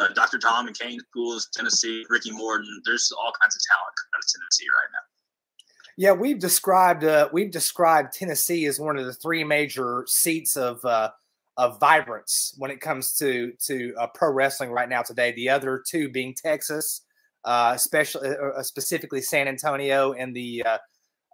uh, 0.00 0.08
Dr. 0.14 0.38
Tom 0.38 0.66
and 0.66 0.78
Kane 0.78 0.98
schools, 1.10 1.48
Tennessee, 1.54 2.04
Ricky 2.08 2.30
Morton. 2.30 2.82
There's 2.84 3.12
all 3.18 3.32
kinds 3.40 3.56
of 3.56 3.62
talent 3.70 3.94
out 4.14 4.18
of 4.18 4.26
Tennessee 4.32 4.66
right 4.74 4.90
now. 4.92 4.98
Yeah, 5.96 6.12
we've 6.12 6.38
described 6.38 7.04
uh, 7.04 7.28
we've 7.32 7.50
described 7.50 8.12
Tennessee 8.12 8.66
as 8.66 8.80
one 8.80 8.98
of 8.98 9.06
the 9.06 9.12
three 9.12 9.44
major 9.44 10.04
seats 10.08 10.56
of 10.56 10.84
uh, 10.84 11.10
of 11.56 11.78
vibrance 11.78 12.54
when 12.58 12.70
it 12.70 12.80
comes 12.80 13.14
to 13.16 13.52
to 13.66 13.94
uh, 13.98 14.06
pro 14.14 14.32
wrestling 14.32 14.70
right 14.70 14.88
now 14.88 15.02
today. 15.02 15.32
The 15.32 15.50
other 15.50 15.82
two 15.86 16.08
being 16.08 16.34
Texas, 16.34 17.02
especially 17.46 18.30
specifically 18.62 19.22
San 19.22 19.46
Antonio 19.46 20.12
and 20.12 20.34
the 20.34 20.64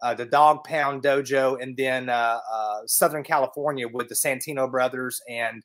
uh, 0.03 0.15
the 0.15 0.25
Dog 0.25 0.65
Pound 0.65 1.03
Dojo, 1.03 1.61
and 1.61 1.77
then 1.77 2.09
uh, 2.09 2.39
uh, 2.53 2.81
Southern 2.87 3.23
California 3.23 3.87
with 3.87 4.09
the 4.09 4.15
Santino 4.15 4.71
brothers 4.71 5.21
and 5.29 5.63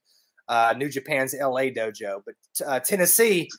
uh, 0.48 0.74
New 0.78 0.90
Japan's 0.90 1.34
LA 1.34 1.70
Dojo. 1.72 2.22
But 2.26 2.36
uh, 2.66 2.80
Tennessee, 2.80 3.50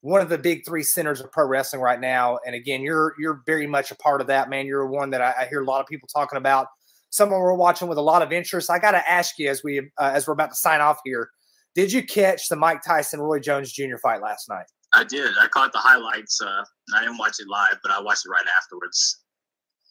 one 0.00 0.20
of 0.20 0.28
the 0.28 0.38
big 0.38 0.64
three 0.64 0.82
centers 0.82 1.20
of 1.20 1.30
pro 1.30 1.46
wrestling 1.46 1.82
right 1.82 2.00
now. 2.00 2.38
And 2.46 2.54
again, 2.54 2.82
you're 2.82 3.14
you're 3.18 3.42
very 3.46 3.66
much 3.66 3.90
a 3.90 3.96
part 3.96 4.20
of 4.20 4.26
that, 4.28 4.48
man. 4.48 4.66
You're 4.66 4.86
one 4.86 5.10
that 5.10 5.20
I, 5.20 5.34
I 5.40 5.46
hear 5.46 5.62
a 5.62 5.66
lot 5.66 5.80
of 5.80 5.86
people 5.86 6.08
talking 6.08 6.38
about. 6.38 6.68
Someone 7.10 7.40
we're 7.40 7.54
watching 7.54 7.86
with 7.86 7.98
a 7.98 8.02
lot 8.02 8.22
of 8.22 8.32
interest. 8.32 8.70
I 8.70 8.80
got 8.80 8.90
to 8.92 9.10
ask 9.10 9.38
you 9.38 9.48
as 9.48 9.62
we 9.62 9.80
uh, 9.98 10.12
as 10.14 10.26
we're 10.26 10.34
about 10.34 10.50
to 10.50 10.56
sign 10.56 10.80
off 10.80 10.98
here. 11.04 11.28
Did 11.74 11.92
you 11.92 12.04
catch 12.04 12.48
the 12.48 12.56
Mike 12.56 12.82
Tyson 12.86 13.20
Roy 13.20 13.40
Jones 13.40 13.72
Jr. 13.72 13.96
fight 14.00 14.22
last 14.22 14.48
night? 14.48 14.66
I 14.92 15.02
did. 15.02 15.32
I 15.40 15.48
caught 15.48 15.72
the 15.72 15.78
highlights. 15.78 16.40
I 16.40 17.00
didn't 17.00 17.18
watch 17.18 17.34
it 17.40 17.48
live, 17.48 17.78
but 17.82 17.90
I 17.90 18.00
watched 18.00 18.26
it 18.26 18.30
right 18.30 18.44
afterwards 18.56 19.23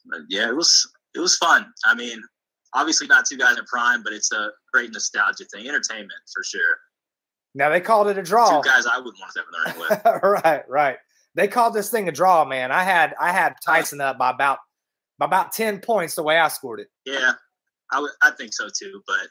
but 0.06 0.20
yeah, 0.28 0.48
it 0.48 0.56
was 0.56 0.90
it 1.14 1.20
was 1.20 1.36
fun. 1.36 1.66
I 1.84 1.94
mean, 1.94 2.20
obviously 2.74 3.06
not 3.06 3.26
two 3.26 3.36
guys 3.36 3.58
in 3.58 3.64
prime, 3.64 4.02
but 4.02 4.12
it's 4.12 4.32
a 4.32 4.50
great 4.72 4.92
nostalgia 4.92 5.44
thing, 5.52 5.68
entertainment 5.68 6.12
for 6.34 6.42
sure. 6.44 6.78
Now 7.54 7.70
they 7.70 7.80
called 7.80 8.08
it 8.08 8.18
a 8.18 8.22
draw. 8.22 8.60
Two 8.60 8.68
guys 8.68 8.86
I 8.86 8.98
wouldn't 8.98 9.18
want 9.20 9.32
to 9.32 9.40
have 9.40 9.46
in 9.46 9.74
the 9.74 9.80
ring 9.80 10.12
with. 10.12 10.22
right, 10.44 10.68
right. 10.68 10.96
They 11.36 11.48
called 11.48 11.74
this 11.74 11.90
thing 11.90 12.08
a 12.08 12.12
draw, 12.12 12.44
man. 12.44 12.72
I 12.72 12.82
had 12.84 13.14
I 13.20 13.32
had 13.32 13.54
Tyson 13.64 14.00
up 14.00 14.18
by 14.18 14.30
about 14.30 14.58
by 15.18 15.26
about 15.26 15.52
ten 15.52 15.80
points 15.80 16.14
the 16.14 16.22
way 16.22 16.38
I 16.38 16.48
scored 16.48 16.80
it. 16.80 16.88
Yeah, 17.04 17.32
I, 17.92 17.96
w- 17.96 18.12
I 18.22 18.30
think 18.32 18.52
so 18.52 18.68
too, 18.68 19.02
but 19.06 19.28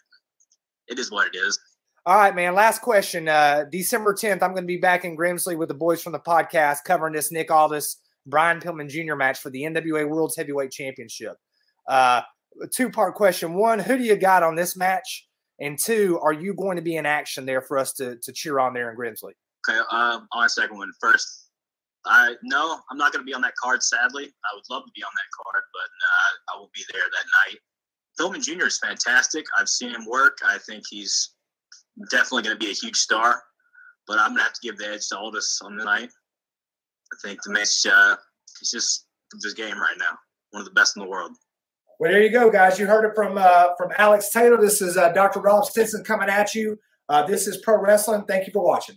it 0.88 1.00
is 1.00 1.12
what 1.12 1.28
it 1.28 1.38
is. 1.38 1.60
All 2.06 2.18
right, 2.18 2.36
man. 2.36 2.54
Last 2.54 2.82
question. 2.82 3.30
Uh, 3.30 3.64
December 3.72 4.14
10th, 4.14 4.44
I'm 4.44 4.52
going 4.52 4.64
to 4.64 4.68
be 4.68 4.76
back 4.76 5.06
in 5.06 5.16
Grimsley 5.16 5.58
with 5.58 5.70
the 5.70 5.74
boys 5.74 6.04
from 6.04 6.12
the 6.12 6.20
podcast 6.20 6.84
covering 6.84 7.14
this 7.14 7.32
Nick 7.32 7.50
Aldis 7.50 7.96
Brian 8.26 8.60
Pillman 8.60 8.90
Jr. 8.90 9.16
match 9.16 9.40
for 9.40 9.50
the 9.50 9.64
NWA 9.64 10.08
World's 10.08 10.36
Heavyweight 10.36 10.72
Championship. 10.72 11.36
Uh, 11.88 12.22
two 12.72 12.90
part 12.90 13.16
question. 13.16 13.54
One, 13.54 13.80
who 13.80 13.98
do 13.98 14.04
you 14.04 14.16
got 14.16 14.44
on 14.44 14.56
this 14.56 14.76
match? 14.76 15.28
And 15.60 15.78
two, 15.78 16.20
are 16.22 16.34
you 16.34 16.54
going 16.54 16.78
to 16.78 16.82
be 16.82 16.96
in 16.96 17.06
action 17.06 17.46
there 17.46 17.62
for 17.62 17.78
us 17.78 17.94
to, 17.94 18.18
to 18.18 18.32
cheer 18.32 18.60
on 18.60 18.74
there 18.74 18.90
in 18.90 18.98
Grimsley? 18.98 19.34
Okay, 19.70 19.80
um, 19.92 20.28
on 20.34 20.50
second 20.50 20.78
one 20.78 20.92
first. 21.00 21.50
I 22.06 22.36
no, 22.44 22.80
I'm 22.92 22.98
not 22.98 23.14
going 23.14 23.22
to 23.22 23.26
be 23.26 23.34
on 23.34 23.42
that 23.42 23.54
card. 23.62 23.82
Sadly, 23.82 24.26
I 24.26 24.56
would 24.56 24.64
love 24.70 24.84
to 24.86 24.92
be 24.94 25.04
on 25.04 25.12
that 25.14 25.44
card, 25.44 25.64
but 25.74 25.90
uh, 25.90 26.56
I 26.56 26.60
will 26.60 26.70
be 26.76 26.84
there 26.92 27.02
that 27.02 27.26
night. 27.48 27.60
Pillman 28.20 28.44
Jr. 28.44 28.68
is 28.68 28.80
fantastic. 28.80 29.46
I've 29.58 29.70
seen 29.70 29.92
him 29.92 30.06
work. 30.06 30.38
I 30.46 30.58
think 30.58 30.84
he's 30.90 31.34
definitely 32.12 32.44
going 32.44 32.58
to 32.58 32.60
be 32.60 32.72
a 32.72 32.76
huge 32.76 32.98
star. 32.98 33.42
But 34.06 34.20
I'm 34.20 34.30
going 34.30 34.40
to 34.40 34.44
have 34.44 34.54
to 34.54 34.60
give 34.62 34.78
the 34.78 34.90
edge 34.90 35.08
to 35.10 35.18
Aldis 35.18 35.62
on 35.64 35.78
the 35.78 35.86
night. 35.86 36.10
I 37.14 37.28
think 37.28 37.42
the 37.44 37.52
match, 37.52 37.86
uh, 37.86 38.16
he's 38.60 38.72
just 38.72 39.06
this 39.42 39.54
game 39.54 39.78
right 39.78 39.98
now, 39.98 40.18
one 40.52 40.62
of 40.62 40.66
the 40.66 40.74
best 40.74 40.98
in 40.98 41.04
the 41.04 41.10
world. 41.10 41.32
Well, 42.00 42.12
there 42.12 42.22
you 42.22 42.32
go, 42.32 42.50
guys. 42.50 42.80
You 42.80 42.88
heard 42.88 43.06
it 43.06 43.16
from 43.16 43.38
uh, 43.38 43.76
from 43.78 43.92
Alex 43.98 44.30
Taylor. 44.32 44.60
This 44.60 44.82
is 44.82 44.98
uh, 44.98 45.12
Dr. 45.14 45.40
Rob 45.40 45.66
Stinson 45.66 46.04
coming 46.04 46.30
at 46.30 46.54
you. 46.56 46.78
Uh, 47.10 47.26
this 47.26 47.48
is 47.48 47.58
Pro 47.58 47.80
Wrestling. 47.80 48.24
Thank 48.28 48.48
you 48.48 48.54
for 48.54 48.64
watching. 48.64 48.96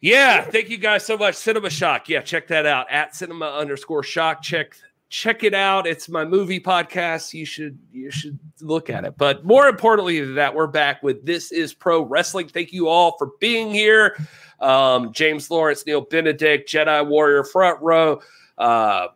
Yeah, 0.00 0.42
thank 0.42 0.68
you 0.68 0.76
guys 0.76 1.04
so 1.04 1.16
much. 1.16 1.34
Cinema 1.34 1.70
Shock. 1.70 2.08
Yeah, 2.08 2.20
check 2.20 2.48
that 2.48 2.66
out 2.66 2.90
at 2.90 3.14
cinema 3.14 3.46
underscore 3.46 4.02
shock. 4.02 4.42
Check 4.42 4.76
check 5.14 5.44
it 5.44 5.54
out. 5.54 5.86
It's 5.86 6.08
my 6.08 6.24
movie 6.24 6.58
podcast. 6.58 7.32
You 7.32 7.44
should 7.44 7.78
you 7.92 8.10
should 8.10 8.36
look 8.60 8.90
at 8.90 9.04
it. 9.04 9.16
But 9.16 9.44
more 9.44 9.68
importantly 9.68 10.20
than 10.20 10.34
that, 10.34 10.52
we're 10.52 10.66
back 10.66 11.04
with 11.04 11.24
This 11.24 11.52
is 11.52 11.72
Pro 11.72 12.02
Wrestling. 12.02 12.48
Thank 12.48 12.72
you 12.72 12.88
all 12.88 13.16
for 13.16 13.30
being 13.38 13.72
here. 13.72 14.16
Um, 14.58 15.12
James 15.12 15.52
Lawrence, 15.52 15.86
Neil 15.86 16.00
Benedict, 16.00 16.68
Jedi 16.68 17.06
Warrior 17.06 17.44
Front 17.44 17.80
Row. 17.80 18.20
Uh, 18.58 19.08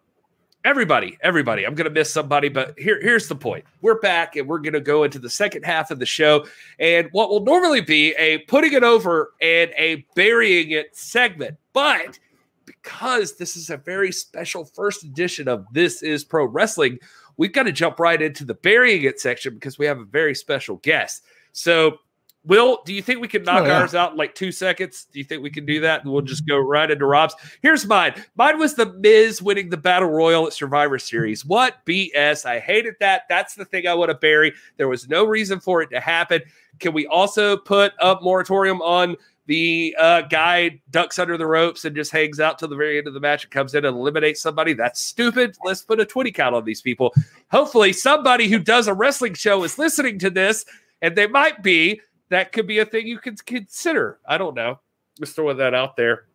everybody, 0.64 1.18
everybody. 1.20 1.66
I'm 1.66 1.74
to 1.86 1.90
miss 1.90 2.12
somebody, 2.12 2.49
but 2.49 2.78
here, 2.78 3.01
here's 3.03 3.26
the 3.26 3.34
point. 3.34 3.64
We're 3.80 3.99
back 3.99 4.36
and 4.36 4.46
we're 4.46 4.61
to 4.74 4.80
go 4.80 5.03
into 5.03 5.18
the 5.18 5.30
second 5.30 5.64
half 5.64 5.90
of 5.90 5.99
the 5.99 6.07
show. 6.07 6.46
And 6.78 7.09
what 7.11 7.28
will 7.28 7.44
normally 7.44 7.80
be 7.80 8.14
a 8.14 8.38
putting 8.38 8.72
it 8.72 8.84
over 8.84 9.32
and 9.40 9.72
a 9.76 10.07
burying 10.14 10.70
it 10.70 10.96
segment. 10.96 11.57
But 11.72 12.20
because 12.68 13.36
this 13.36 13.56
is 13.56 13.70
a 13.70 13.76
very 13.76 14.12
special 14.12 14.64
first 14.64 15.04
edition 15.04 15.48
of 15.48 15.66
This 15.72 16.02
is 16.02 16.24
Pro 16.24 16.44
Wrestling, 16.44 16.98
we've 17.36 17.52
got 17.52 17.64
to 17.64 17.72
jump 17.72 17.98
right 17.98 18.20
into 18.20 18.44
the 18.44 18.54
burying 18.54 19.02
it 19.02 19.20
section 19.20 19.54
because 19.54 19.78
we 19.78 19.86
have 19.86 19.98
a 19.98 20.04
very 20.04 20.34
special 20.34 20.76
guest. 20.76 21.24
So 21.52 21.98
Will, 22.44 22.80
do 22.86 22.94
you 22.94 23.02
think 23.02 23.20
we 23.20 23.28
can 23.28 23.42
knock 23.42 23.64
oh, 23.64 23.66
yeah. 23.66 23.80
ours 23.80 23.94
out 23.94 24.12
in 24.12 24.16
like 24.16 24.34
two 24.34 24.52
seconds? 24.52 25.06
Do 25.12 25.18
you 25.18 25.24
think 25.24 25.42
we 25.42 25.50
can 25.50 25.66
do 25.66 25.80
that? 25.80 26.02
And 26.02 26.12
we'll 26.12 26.22
just 26.22 26.46
go 26.46 26.56
right 26.56 26.90
into 26.90 27.04
Rob's. 27.04 27.34
Here's 27.60 27.84
mine. 27.84 28.14
Mine 28.36 28.58
was 28.58 28.74
the 28.74 28.90
Miz 28.94 29.42
winning 29.42 29.68
the 29.68 29.76
Battle 29.76 30.08
Royal 30.08 30.46
at 30.46 30.54
Survivor 30.54 30.98
Series. 30.98 31.44
What 31.44 31.84
BS. 31.84 32.46
I 32.46 32.60
hated 32.60 32.94
that. 33.00 33.22
That's 33.28 33.54
the 33.54 33.66
thing 33.66 33.86
I 33.86 33.92
want 33.94 34.10
to 34.10 34.14
bury. 34.14 34.54
There 34.78 34.88
was 34.88 35.08
no 35.08 35.24
reason 35.24 35.60
for 35.60 35.82
it 35.82 35.90
to 35.90 36.00
happen. 36.00 36.40
Can 36.78 36.94
we 36.94 37.06
also 37.08 37.56
put 37.56 37.92
a 38.00 38.16
moratorium 38.22 38.80
on 38.80 39.16
the 39.49 39.96
uh, 39.99 40.20
guy 40.22 40.78
ducks 40.90 41.18
under 41.18 41.38
the 41.38 41.46
ropes 41.46 41.86
and 41.86 41.96
just 41.96 42.12
hangs 42.12 42.38
out 42.38 42.59
till 42.59 42.68
the 42.68 42.76
very 42.76 42.99
end 42.99 43.09
of 43.09 43.14
the 43.14 43.20
match 43.20 43.44
and 43.44 43.51
comes 43.51 43.74
in 43.74 43.86
and 43.86 43.96
eliminates 43.96 44.42
somebody? 44.42 44.74
That's 44.74 45.01
stupid. 45.01 45.57
Let's 45.64 45.80
put 45.82 46.01
a 46.01 46.05
20 46.05 46.30
count 46.32 46.55
on 46.55 46.64
these 46.64 46.82
people. 46.82 47.14
Hopefully, 47.51 47.94
somebody 47.94 48.49
who 48.49 48.59
does 48.59 48.86
a 48.86 48.94
wrestling 48.94 49.32
show 49.32 49.64
is 49.64 49.78
listening 49.78 50.18
to 50.20 50.30
this, 50.30 50.66
and 51.01 51.16
they 51.16 51.26
might 51.26 51.62
be 51.62 52.01
that 52.28 52.53
could 52.53 52.66
be 52.66 52.78
a 52.78 52.84
thing 52.84 53.07
you 53.07 53.18
could 53.18 53.44
consider. 53.46 54.20
I 54.26 54.36
don't 54.36 54.55
know. 54.55 54.80
Just 55.18 55.34
throwing 55.34 55.57
that 55.57 55.74
out 55.74 55.96
there. 55.96 56.26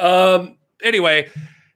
Um. 0.00 0.58
Anyway, 0.82 1.30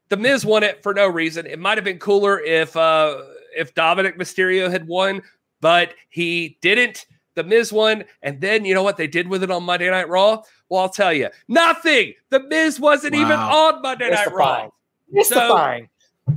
the 0.08 0.16
Miz 0.16 0.44
won 0.44 0.64
it 0.64 0.82
for 0.82 0.92
no 0.92 1.06
reason. 1.06 1.46
It 1.46 1.60
might 1.60 1.78
have 1.78 1.84
been 1.84 2.00
cooler 2.00 2.40
if 2.40 2.76
uh 2.76 3.22
if 3.56 3.74
Dominik 3.74 4.18
Mysterio 4.18 4.68
had 4.68 4.88
won, 4.88 5.22
but 5.60 5.94
he 6.08 6.58
didn't. 6.60 7.06
The 7.38 7.44
Miz 7.44 7.72
one, 7.72 8.04
and 8.20 8.40
then 8.40 8.64
you 8.64 8.74
know 8.74 8.82
what 8.82 8.96
they 8.96 9.06
did 9.06 9.28
with 9.28 9.44
it 9.44 9.50
on 9.52 9.62
Monday 9.62 9.88
Night 9.88 10.08
Raw? 10.08 10.42
Well, 10.68 10.80
I'll 10.80 10.88
tell 10.88 11.12
you, 11.12 11.28
nothing. 11.46 12.14
The 12.30 12.40
Miz 12.40 12.80
wasn't 12.80 13.14
wow. 13.14 13.20
even 13.20 13.38
on 13.38 13.80
Monday 13.80 14.10
Night 14.10 14.32
Raw. 14.32 14.70
Mystifying. 15.08 15.88
So, 16.26 16.34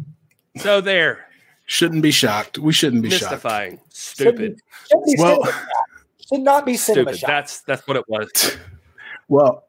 so 0.58 0.82
there. 0.82 1.26
Shouldn't 1.66 2.04
be 2.04 2.12
shocked. 2.12 2.60
We 2.60 2.72
shouldn't 2.72 3.02
be 3.02 3.10
shocked. 3.10 3.32
Mystifying. 3.32 3.78
shocked. 3.78 3.96
Stupid. 3.96 4.62
Shouldn't, 4.92 5.10
shouldn't 5.10 5.40
well, 5.42 5.54
should 6.32 6.42
not 6.42 6.68
be 6.68 6.78
cinema 6.78 7.16
Stupid. 7.16 7.28
That's 7.28 7.62
that's 7.62 7.88
what 7.88 7.98
it 7.98 8.06
was. 8.08 8.58
well, 9.28 9.64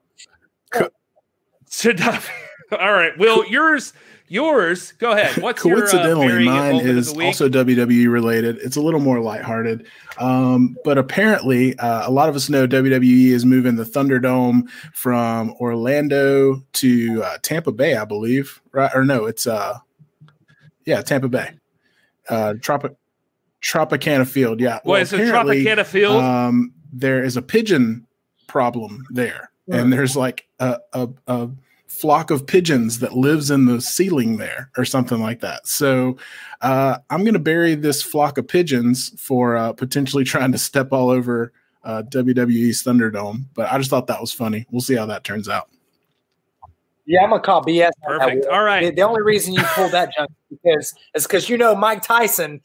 should 1.71 1.99
not. 1.99 2.23
All 2.79 2.93
right, 2.93 3.17
Will, 3.17 3.47
yours 3.47 3.95
yours. 4.33 4.93
Go 4.93 5.13
ahead. 5.13 5.37
What's 5.43 5.63
coincidentally 5.63 6.27
your, 6.27 6.41
uh, 6.41 6.45
mine 6.45 6.77
is 6.77 7.13
also 7.13 7.49
WWE 7.49 8.11
related. 8.11 8.59
It's 8.59 8.77
a 8.77 8.81
little 8.81 9.01
more 9.01 9.21
lighthearted, 9.21 9.87
um, 10.19 10.77
but 10.85 10.99
apparently, 10.99 11.79
uh, 11.79 12.09
a 12.09 12.11
lot 12.11 12.29
of 12.29 12.37
us 12.37 12.49
know 12.49 12.67
WWE 12.67 13.29
is 13.29 13.45
moving 13.45 13.77
the 13.77 13.85
Thunderdome 13.85 14.69
from 14.95 15.53
Orlando 15.61 16.65
to 16.75 17.23
uh, 17.23 17.39
Tampa 17.43 17.73
Bay, 17.73 17.97
I 17.97 18.05
believe. 18.05 18.61
Right 18.73 18.91
or 18.95 19.05
no? 19.05 19.27
It's 19.27 19.47
uh, 19.47 19.79
yeah, 20.85 21.03
Tampa 21.03 21.29
Bay. 21.29 21.51
Uh, 22.29 22.55
Tropic 22.61 22.93
Tropicana 23.63 24.27
Field. 24.27 24.61
Yeah. 24.61 24.81
Well, 24.85 24.95
well 24.95 25.03
is 25.03 25.13
it 25.13 25.21
Tropicana 25.21 25.85
Field? 25.85 26.17
Um, 26.17 26.73
there 26.93 27.23
is 27.23 27.37
a 27.37 27.43
pigeon 27.43 28.07
problem 28.49 29.07
there, 29.11 29.51
right. 29.67 29.81
and 29.81 29.93
there's 29.93 30.17
like 30.17 30.47
a, 30.59 30.79
a, 30.93 31.09
a 31.27 31.51
flock 31.93 32.31
of 32.31 32.47
pigeons 32.47 32.99
that 32.99 33.13
lives 33.13 33.51
in 33.51 33.67
the 33.67 33.81
ceiling 33.81 34.39
there 34.39 34.71
or 34.77 34.85
something 34.85 35.21
like 35.21 35.41
that. 35.41 35.67
So 35.69 36.17
uh, 36.63 36.99
I'm 37.11 37.21
going 37.23 37.35
to 37.35 37.41
bury 37.41 37.75
this 37.75 38.03
flock 38.03 38.39
of 38.39 38.49
pigeons 38.49 39.13
for 39.21 39.57
uh, 39.57 39.73
potentially 39.75 40.25
trying 40.33 40.53
to 40.53 40.59
step 40.59 40.93
all 40.93 41.11
over 41.11 41.53
uh, 41.85 42.03
WWE's 42.09 42.83
Thunderdome. 42.83 43.45
But 43.55 43.71
I 43.71 43.79
just 43.79 43.91
thought 43.91 44.07
that 44.07 44.21
was 44.21 44.33
funny. 44.33 44.67
We'll 44.71 44.81
see 44.81 44.97
how 44.97 45.07
that 45.07 45.23
turns 45.23 45.49
out. 45.49 45.69
Yeah, 47.05 47.25
I'm 47.25 47.31
gonna 47.31 47.43
call 47.43 47.65
BS. 47.65 47.91
Perfect. 48.05 48.47
All 48.47 48.63
right. 48.63 48.85
The, 48.85 48.91
the, 48.93 49.03
only 49.03 49.23
reason 49.23 49.53
you 49.53 49.63
pulled 49.75 49.91
that 49.91 50.15
junk 50.17 50.31
because 50.49 50.95
is 51.15 51.25
because 51.25 51.49
you 51.49 51.59
know 51.59 51.75
Mike 51.75 52.03
Tyson 52.03 52.61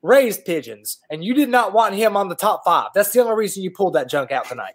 raised 0.00 0.44
pigeons, 0.44 0.98
and 1.10 1.24
you 1.24 1.34
did 1.34 1.48
not 1.48 1.72
want 1.72 1.96
him 1.96 2.16
on 2.16 2.28
the 2.28 2.36
top 2.36 2.62
five. 2.64 2.90
That's 2.94 3.12
the 3.12 3.20
only 3.20 3.34
reason 3.34 3.64
you 3.64 3.70
pulled 3.72 3.94
that 3.94 4.08
junk 4.08 4.30
out 4.30 4.46
tonight. 4.46 4.74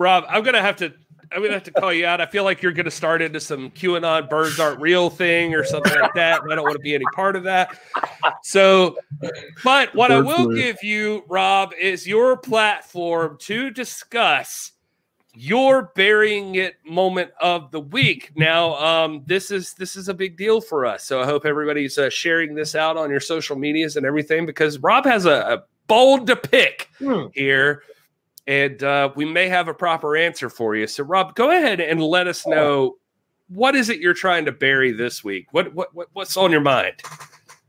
Rob, 0.00 0.24
I'm 0.30 0.42
gonna 0.42 0.62
have 0.62 0.76
to 0.76 0.94
I'm 1.32 1.42
gonna 1.42 1.54
have 1.54 1.64
to 1.64 1.72
call 1.72 1.92
you 1.92 2.06
out. 2.06 2.20
I 2.20 2.26
feel 2.26 2.44
like 2.44 2.62
you're 2.62 2.72
gonna 2.72 2.90
start 2.90 3.22
into 3.22 3.40
some 3.40 3.70
QAnon 3.70 4.28
birds 4.28 4.58
aren't 4.58 4.80
real 4.80 5.10
thing 5.10 5.54
or 5.54 5.64
something 5.64 5.98
like 6.00 6.14
that. 6.14 6.42
I 6.42 6.54
don't 6.54 6.64
want 6.64 6.76
to 6.76 6.82
be 6.82 6.94
any 6.94 7.04
part 7.14 7.36
of 7.36 7.44
that. 7.44 7.78
So, 8.42 8.96
but 9.64 9.94
what 9.94 10.10
I 10.10 10.20
will 10.20 10.54
give 10.54 10.82
you, 10.82 11.24
Rob, 11.28 11.72
is 11.78 12.06
your 12.06 12.36
platform 12.36 13.36
to 13.42 13.70
discuss 13.70 14.72
your 15.34 15.92
burying 15.94 16.56
it 16.56 16.76
moment 16.84 17.30
of 17.40 17.70
the 17.70 17.80
week. 17.80 18.32
Now, 18.34 18.74
um, 18.74 19.22
this 19.26 19.50
is 19.50 19.74
this 19.74 19.94
is 19.94 20.08
a 20.08 20.14
big 20.14 20.36
deal 20.36 20.60
for 20.60 20.84
us. 20.84 21.04
So 21.04 21.20
I 21.20 21.26
hope 21.26 21.46
everybody's 21.46 21.96
uh, 21.96 22.10
sharing 22.10 22.54
this 22.54 22.74
out 22.74 22.96
on 22.96 23.10
your 23.10 23.20
social 23.20 23.56
medias 23.56 23.96
and 23.96 24.04
everything 24.04 24.46
because 24.46 24.78
Rob 24.78 25.04
has 25.04 25.26
a, 25.26 25.30
a 25.30 25.62
bold 25.86 26.26
to 26.26 26.36
pick 26.36 26.88
hmm. 26.98 27.26
here, 27.34 27.82
and 28.48 28.82
uh, 28.82 29.10
we 29.14 29.26
may 29.26 29.48
have 29.48 29.68
a 29.68 29.74
proper 29.74 30.16
answer 30.16 30.48
for 30.48 30.74
you. 30.74 30.86
So, 30.86 31.04
Rob, 31.04 31.34
go 31.34 31.50
ahead 31.50 31.80
and 31.80 32.02
let 32.02 32.26
us 32.26 32.46
know 32.46 32.96
what 33.48 33.76
is 33.76 33.90
it 33.90 34.00
you're 34.00 34.14
trying 34.14 34.46
to 34.46 34.52
bury 34.52 34.90
this 34.90 35.22
week. 35.22 35.46
What 35.52 35.72
what, 35.74 35.94
what 35.94 36.08
what's 36.14 36.36
on 36.36 36.50
your 36.50 36.62
mind? 36.62 36.94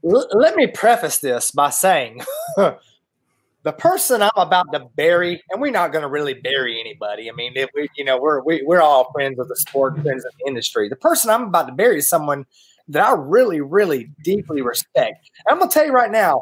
let 0.02 0.56
me 0.56 0.66
preface 0.66 1.20
this 1.20 1.52
by 1.52 1.70
saying. 1.70 2.22
the 2.58 3.74
person 3.78 4.22
I'm 4.22 4.30
about 4.38 4.72
to 4.72 4.88
bury, 4.96 5.44
and 5.50 5.62
we're 5.62 5.72
not 5.72 5.92
going 5.92 6.04
to 6.04 6.08
really 6.08 6.34
bury 6.34 6.80
anybody. 6.80 7.30
I 7.30 7.34
mean, 7.34 7.52
if 7.58 7.70
we, 7.76 7.90
you 7.98 8.06
know, 8.06 8.18
we're 8.18 8.42
we, 8.42 8.62
are 8.62 8.66
we 8.66 8.76
are 8.78 8.82
all 8.82 9.12
friends 9.12 9.38
of 9.38 9.50
the 9.50 9.58
sport, 9.58 10.02
friends 10.02 10.24
of 10.24 10.32
the 10.40 10.48
industry. 10.48 10.88
The 10.88 10.96
person 10.96 11.30
I'm 11.30 11.44
about 11.44 11.68
to 11.68 11.74
bury 11.74 11.98
is 11.98 12.08
someone 12.08 12.46
that 12.88 13.06
I 13.06 13.14
really, 13.14 13.60
really 13.60 14.10
deeply 14.24 14.62
respect. 14.62 15.30
And 15.46 15.52
I'm 15.52 15.58
going 15.58 15.70
to 15.70 15.74
tell 15.74 15.86
you 15.86 15.92
right 15.92 16.10
now, 16.10 16.42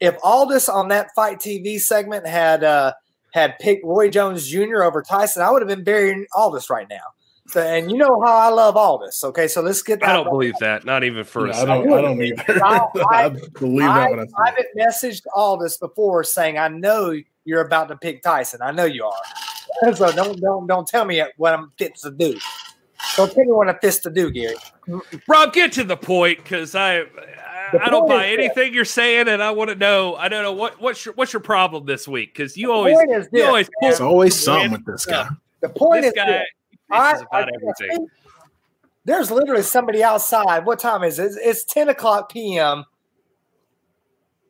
if 0.00 0.16
all 0.24 0.46
this 0.46 0.68
on 0.68 0.88
that 0.88 1.10
FITE 1.14 1.38
TV 1.38 1.78
segment 1.78 2.26
had 2.26 2.64
uh, 2.64 2.92
had 3.38 3.58
picked 3.58 3.84
Roy 3.84 4.10
Jones 4.10 4.48
Jr. 4.48 4.82
over 4.82 5.02
Tyson, 5.02 5.42
I 5.42 5.50
would 5.50 5.62
have 5.62 5.68
been 5.68 5.84
burying 5.84 6.26
Aldis 6.34 6.70
right 6.70 6.86
now. 6.88 7.14
So, 7.48 7.62
and 7.62 7.90
you 7.90 7.96
know 7.96 8.20
how 8.20 8.36
I 8.36 8.48
love 8.50 8.76
all 8.76 8.98
this. 8.98 9.24
Okay, 9.24 9.48
so 9.48 9.62
let's 9.62 9.80
get. 9.82 10.02
I 10.02 10.12
don't 10.12 10.28
believe 10.28 10.52
that. 10.60 10.84
Not 10.84 11.02
even 11.02 11.24
for 11.24 11.46
yeah, 11.46 11.52
a 11.52 11.54
second. 11.54 11.70
I 11.70 11.76
don't, 11.78 11.92
I 11.92 12.02
don't 12.02 12.22
either. 12.22 12.64
I, 12.64 12.76
I, 12.76 13.02
I, 13.24 13.28
believe 13.30 13.88
that. 13.88 14.10
When 14.10 14.20
I 14.20 14.50
haven't 14.50 14.66
messaged 14.76 15.22
Aldis 15.34 15.78
before 15.78 16.24
saying 16.24 16.58
I 16.58 16.68
know 16.68 17.18
you're 17.44 17.62
about 17.62 17.88
to 17.88 17.96
pick 17.96 18.22
Tyson. 18.22 18.60
I 18.62 18.70
know 18.70 18.84
you 18.84 19.06
are. 19.06 19.94
so 19.94 20.12
don't 20.12 20.38
don't 20.40 20.66
don't 20.66 20.86
tell 20.86 21.06
me 21.06 21.22
what 21.38 21.54
I'm 21.54 21.72
fit 21.78 21.94
to 22.02 22.10
do. 22.10 22.38
Don't 23.16 23.32
tell 23.32 23.44
me 23.44 23.52
what 23.52 23.68
I'm 23.68 23.78
fit 23.80 23.94
to 24.02 24.10
do, 24.10 24.30
Gary. 24.30 24.56
Rob, 25.26 25.54
get 25.54 25.72
to 25.72 25.84
the 25.84 25.96
point 25.96 26.42
because 26.42 26.74
I. 26.74 27.04
I 27.72 27.90
don't 27.90 28.08
buy 28.08 28.28
anything 28.28 28.74
you're 28.74 28.84
saying, 28.84 29.28
and 29.28 29.42
I 29.42 29.50
want 29.50 29.70
to 29.70 29.76
know. 29.76 30.14
I 30.16 30.28
don't 30.28 30.42
know 30.42 30.52
what 30.52 30.80
what's 30.80 31.04
your 31.04 31.14
what's 31.14 31.32
your 31.32 31.40
problem 31.40 31.86
this 31.86 32.06
week 32.06 32.34
because 32.34 32.56
you 32.56 32.72
always 32.72 32.96
you 33.32 33.44
always 33.44 33.68
pull, 33.80 33.90
it's 33.90 34.00
always 34.00 34.34
something 34.34 34.72
with 34.72 34.84
this 34.84 35.04
guy. 35.04 35.28
The 35.60 35.68
point 35.68 36.02
this 36.02 36.12
is 36.12 36.14
guy, 36.14 36.44
I, 36.90 37.12
about 37.12 37.48
I, 37.48 37.48
everything. 37.54 38.08
There's 39.04 39.30
literally 39.30 39.62
somebody 39.62 40.02
outside. 40.02 40.66
What 40.66 40.78
time 40.78 41.02
is 41.02 41.18
it? 41.18 41.24
It's, 41.24 41.36
it's 41.36 41.64
10 41.64 41.88
o'clock 41.88 42.30
p.m. 42.30 42.84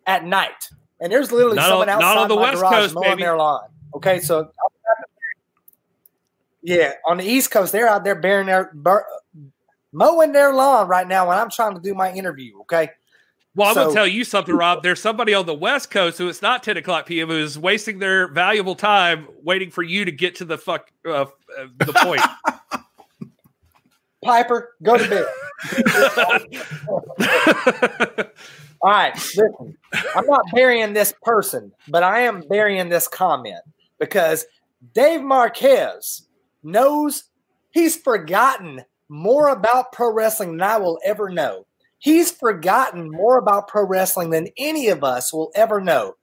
at 0.05 0.25
night. 0.25 0.69
And 1.01 1.13
there's 1.13 1.31
literally 1.31 1.57
not 1.57 1.69
someone 1.69 1.89
on, 1.89 1.95
outside 2.03 2.15
not 2.15 2.23
on 2.23 2.29
the 2.29 2.37
West 2.37 2.63
Coast, 2.63 2.95
mowing 2.95 3.11
baby. 3.11 3.23
their 3.23 3.37
lawn. 3.37 3.69
Okay, 3.95 4.19
so 4.19 4.51
Yeah, 6.61 6.95
on 7.07 7.19
the 7.19 7.25
East 7.25 7.53
Coast, 7.53 7.71
they're 7.73 7.89
out 7.89 8.03
there 8.03 8.17
bearing 8.17 8.47
their 8.47 8.73
bur- 8.75 9.07
mowing 9.93 10.33
their 10.33 10.53
lawn 10.53 10.89
right 10.89 11.07
now 11.07 11.29
when 11.29 11.39
I'm 11.39 11.51
trying 11.51 11.75
to 11.75 11.81
do 11.81 11.95
my 11.95 12.13
interview. 12.13 12.59
Okay. 12.63 12.91
Well, 13.59 13.69
I'm 13.71 13.75
So- 13.75 13.83
gonna 13.87 13.95
tell 13.95 14.07
you 14.07 14.23
something, 14.23 14.55
Rob. 14.55 14.85
There's 14.85 15.03
somebody 15.03 15.35
on 15.35 15.45
the 15.45 15.55
West 15.55 15.91
Coast 15.91 16.17
who 16.19 16.29
it's 16.29 16.41
not 16.41 16.63
10 16.63 16.77
o'clock 16.77 17.07
p.m. 17.07 17.27
who's 17.27 17.59
wasting 17.59 17.99
their 17.99 18.29
valuable 18.29 18.77
time 18.77 19.27
waiting 19.43 19.73
for 19.73 19.83
you 19.83 20.05
to 20.05 20.13
get 20.13 20.37
to 20.37 20.45
the 20.45 20.57
fuck 20.57 20.93
uh, 21.05 21.23
uh, 21.23 21.27
the 21.79 21.93
point. 21.93 22.21
Piper, 24.25 24.77
go 24.81 24.97
to 24.97 25.09
bed. 25.09 25.27
All 28.81 28.91
right, 28.93 29.15
listen. 29.15 29.77
I'm 30.15 30.27
not 30.27 30.43
burying 30.55 30.93
this 30.93 31.13
person, 31.23 31.73
but 31.89 32.05
I 32.05 32.21
am 32.21 32.45
burying 32.49 32.89
this 32.89 33.09
comment 33.09 33.59
because 33.99 34.47
Dave 34.95 35.23
Marquez 35.23 36.29
knows 36.63 37.25
he's 37.71 37.97
forgotten 37.97 38.85
more 39.09 39.49
about 39.49 39.91
pro 39.91 40.13
wrestling 40.13 40.53
than 40.53 40.63
I 40.63 40.77
will 40.77 41.01
ever 41.05 41.29
know. 41.29 41.65
He's 41.99 42.31
forgotten 42.31 43.11
more 43.11 43.39
about 43.39 43.69
pro 43.69 43.85
wrestling 43.85 44.31
than 44.31 44.49
any 44.57 44.89
of 44.89 45.03
us 45.03 45.33
will 45.33 45.51
ever 45.55 45.81
know. 45.81 46.15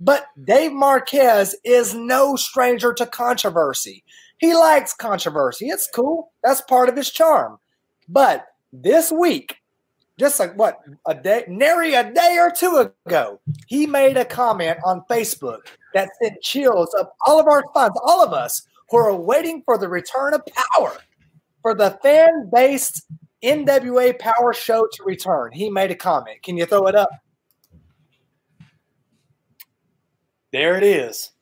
But 0.00 0.26
Dave 0.44 0.72
Marquez 0.72 1.56
is 1.64 1.94
no 1.94 2.36
stranger 2.36 2.92
to 2.94 3.06
controversy. 3.06 4.04
He 4.38 4.54
likes 4.54 4.94
controversy. 4.94 5.68
It's 5.68 5.88
cool. 5.94 6.32
That's 6.42 6.60
part 6.62 6.88
of 6.88 6.96
his 6.96 7.10
charm. 7.10 7.58
But 8.08 8.46
this 8.72 9.10
week, 9.10 9.56
just 10.18 10.38
like 10.38 10.56
what 10.56 10.78
a 11.06 11.14
day, 11.14 11.44
nary 11.48 11.94
a 11.94 12.12
day 12.12 12.36
or 12.38 12.50
two 12.50 12.90
ago, 13.06 13.40
he 13.66 13.86
made 13.86 14.16
a 14.16 14.24
comment 14.24 14.78
on 14.84 15.04
Facebook 15.10 15.60
that 15.94 16.10
sent 16.22 16.42
chills 16.42 16.94
up 16.98 17.14
all 17.26 17.40
of 17.40 17.46
our 17.46 17.64
fans, 17.74 17.94
all 18.04 18.22
of 18.22 18.32
us 18.32 18.66
who 18.90 18.98
are 18.98 19.14
waiting 19.14 19.62
for 19.64 19.78
the 19.78 19.88
return 19.88 20.34
of 20.34 20.42
power, 20.46 20.92
for 21.62 21.74
the 21.74 21.98
fan-based 22.02 23.06
NWA 23.44 24.18
Power 24.18 24.52
Show 24.54 24.86
to 24.92 25.04
return. 25.04 25.52
He 25.52 25.70
made 25.70 25.90
a 25.90 25.94
comment. 25.94 26.42
Can 26.42 26.56
you 26.56 26.66
throw 26.66 26.86
it 26.86 26.94
up? 26.94 27.10
There 30.52 30.76
it 30.76 30.84
is. 30.84 31.32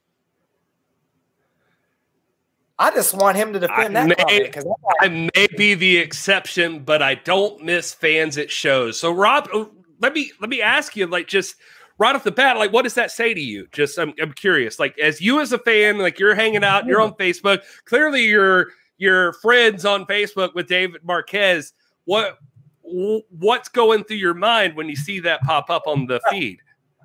I 2.79 2.91
just 2.91 3.15
want 3.15 3.37
him 3.37 3.53
to 3.53 3.61
defend 3.61 3.97
I 3.97 4.07
that 4.07 4.09
may- 4.09 4.15
comment 4.17 4.45
because 4.47 4.67
I 5.01 5.09
may 5.09 5.47
be 5.57 5.75
the 5.75 5.99
exception, 5.99 6.81
but 6.81 7.03
I 7.03 7.15
don't 7.15 7.63
miss 7.63 7.95
fans 7.95 8.39
at 8.39 8.51
shows. 8.51 8.99
So, 8.99 9.13
Rob, 9.13 9.49
uh, 9.55 9.67
let 10.01 10.15
me 10.15 10.33
let 10.41 10.51
me 10.51 10.61
ask 10.61 10.97
you, 10.97 11.07
like, 11.07 11.29
just 11.29 11.57
right 11.99 12.17
off 12.17 12.25
the 12.25 12.33
bat, 12.33 12.57
like, 12.57 12.73
what 12.73 12.83
does 12.83 12.95
that 12.95 13.13
say 13.13 13.35
to 13.35 13.41
you? 13.41 13.69
Just, 13.71 13.99
I'm, 13.99 14.15
I'm 14.21 14.33
curious. 14.33 14.81
Like, 14.81 14.99
as 14.99 15.21
you 15.21 15.41
as 15.41 15.53
a 15.53 15.59
fan, 15.59 15.99
like, 15.99 16.19
you're 16.19 16.35
hanging 16.35 16.65
out, 16.65 16.87
you're 16.87 17.01
on 17.01 17.13
Facebook. 17.15 17.61
Clearly, 17.85 18.23
you're 18.25 18.69
you're 18.99 19.35
friends 19.35 19.85
on 19.85 20.07
Facebook 20.07 20.55
with 20.55 20.67
David 20.67 21.05
Marquez. 21.05 21.73
What 22.05 22.39
what's 22.83 23.69
going 23.69 24.05
through 24.05 24.17
your 24.17 24.35
mind 24.35 24.77
when 24.77 24.89
you 24.89 24.97
see 24.97 25.21
that 25.21 25.43
pop 25.43 25.71
up 25.71 25.87
on 25.87 26.07
the 26.07 26.21
feed? 26.31 26.59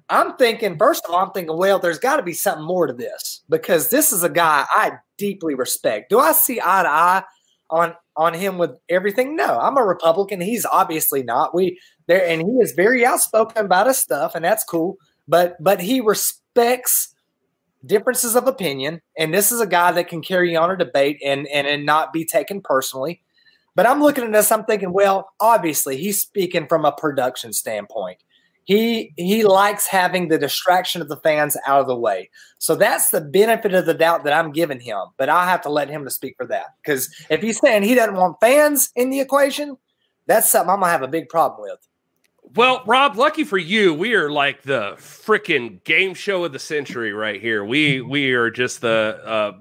I'm 0.09 0.35
thinking, 0.37 0.77
first 0.77 1.05
of 1.05 1.13
all, 1.13 1.19
I'm 1.25 1.31
thinking, 1.31 1.57
well, 1.57 1.79
there's 1.79 1.99
got 1.99 2.17
to 2.17 2.23
be 2.23 2.33
something 2.33 2.65
more 2.65 2.87
to 2.87 2.93
this 2.93 3.43
because 3.49 3.89
this 3.89 4.13
is 4.13 4.23
a 4.23 4.29
guy 4.29 4.65
I 4.69 4.93
deeply 5.17 5.53
respect. 5.53 6.09
Do 6.09 6.19
I 6.19 6.31
see 6.31 6.61
eye 6.63 6.83
to 6.83 6.89
eye 6.89 7.23
on 7.69 7.93
on 8.15 8.33
him 8.33 8.57
with 8.57 8.77
everything? 8.89 9.35
No, 9.35 9.59
I'm 9.59 9.77
a 9.77 9.83
Republican. 9.83 10.39
He's 10.39 10.65
obviously 10.65 11.23
not. 11.23 11.53
We 11.53 11.79
there, 12.07 12.25
and 12.25 12.41
he 12.41 12.47
is 12.57 12.71
very 12.71 13.05
outspoken 13.05 13.65
about 13.65 13.87
his 13.87 13.97
stuff, 13.97 14.33
and 14.33 14.45
that's 14.45 14.63
cool. 14.63 14.97
But 15.27 15.61
but 15.61 15.81
he 15.81 15.99
respects 15.99 17.13
differences 17.85 18.35
of 18.35 18.47
opinion, 18.47 19.01
and 19.17 19.33
this 19.33 19.51
is 19.51 19.59
a 19.59 19.67
guy 19.67 19.91
that 19.91 20.07
can 20.07 20.21
carry 20.21 20.55
on 20.55 20.71
a 20.71 20.77
debate 20.77 21.19
and 21.23 21.47
and, 21.47 21.67
and 21.67 21.85
not 21.85 22.13
be 22.13 22.23
taken 22.23 22.61
personally. 22.61 23.21
But 23.77 23.85
I'm 23.85 24.01
looking 24.01 24.25
at 24.25 24.33
this, 24.33 24.51
I'm 24.51 24.65
thinking, 24.65 24.91
well, 24.91 25.29
obviously 25.39 25.95
he's 25.95 26.19
speaking 26.19 26.67
from 26.67 26.83
a 26.83 26.91
production 26.91 27.53
standpoint 27.53 28.17
he 28.67 29.13
he 29.15 29.43
likes 29.43 29.87
having 29.87 30.27
the 30.27 30.37
distraction 30.37 31.01
of 31.01 31.07
the 31.07 31.15
fans 31.17 31.57
out 31.65 31.79
of 31.79 31.87
the 31.87 31.97
way. 31.97 32.29
So 32.59 32.75
that's 32.75 33.09
the 33.09 33.21
benefit 33.21 33.73
of 33.73 33.85
the 33.85 33.93
doubt 33.93 34.25
that 34.25 34.33
I'm 34.33 34.51
giving 34.51 34.81
him. 34.81 34.99
But 35.15 35.29
I 35.29 35.49
have 35.49 35.61
to 35.61 35.69
let 35.69 35.89
him 35.89 36.03
to 36.03 36.11
speak 36.11 36.35
for 36.37 36.45
that 36.47 36.65
because 36.83 37.09
if 37.29 37.41
he's 37.41 37.59
saying 37.59 37.83
he 37.83 37.95
doesn't 37.95 38.15
want 38.15 38.41
fans 38.41 38.91
in 38.95 39.09
the 39.09 39.21
equation, 39.21 39.77
that's 40.27 40.49
something 40.49 40.69
I'm 40.69 40.81
gonna 40.81 40.91
have 40.91 41.01
a 41.01 41.07
big 41.07 41.29
problem 41.29 41.61
with. 41.61 41.79
Well, 42.55 42.83
Rob, 42.85 43.15
lucky 43.15 43.45
for 43.45 43.57
you, 43.57 43.93
we 43.93 44.15
are 44.15 44.29
like 44.29 44.63
the 44.63 44.95
freaking 44.97 45.81
game 45.85 46.13
show 46.13 46.43
of 46.43 46.51
the 46.51 46.59
century 46.59 47.13
right 47.13 47.41
here. 47.41 47.63
We 47.63 48.01
we 48.01 48.33
are 48.33 48.51
just 48.51 48.81
the 48.81 49.21
uh 49.25 49.51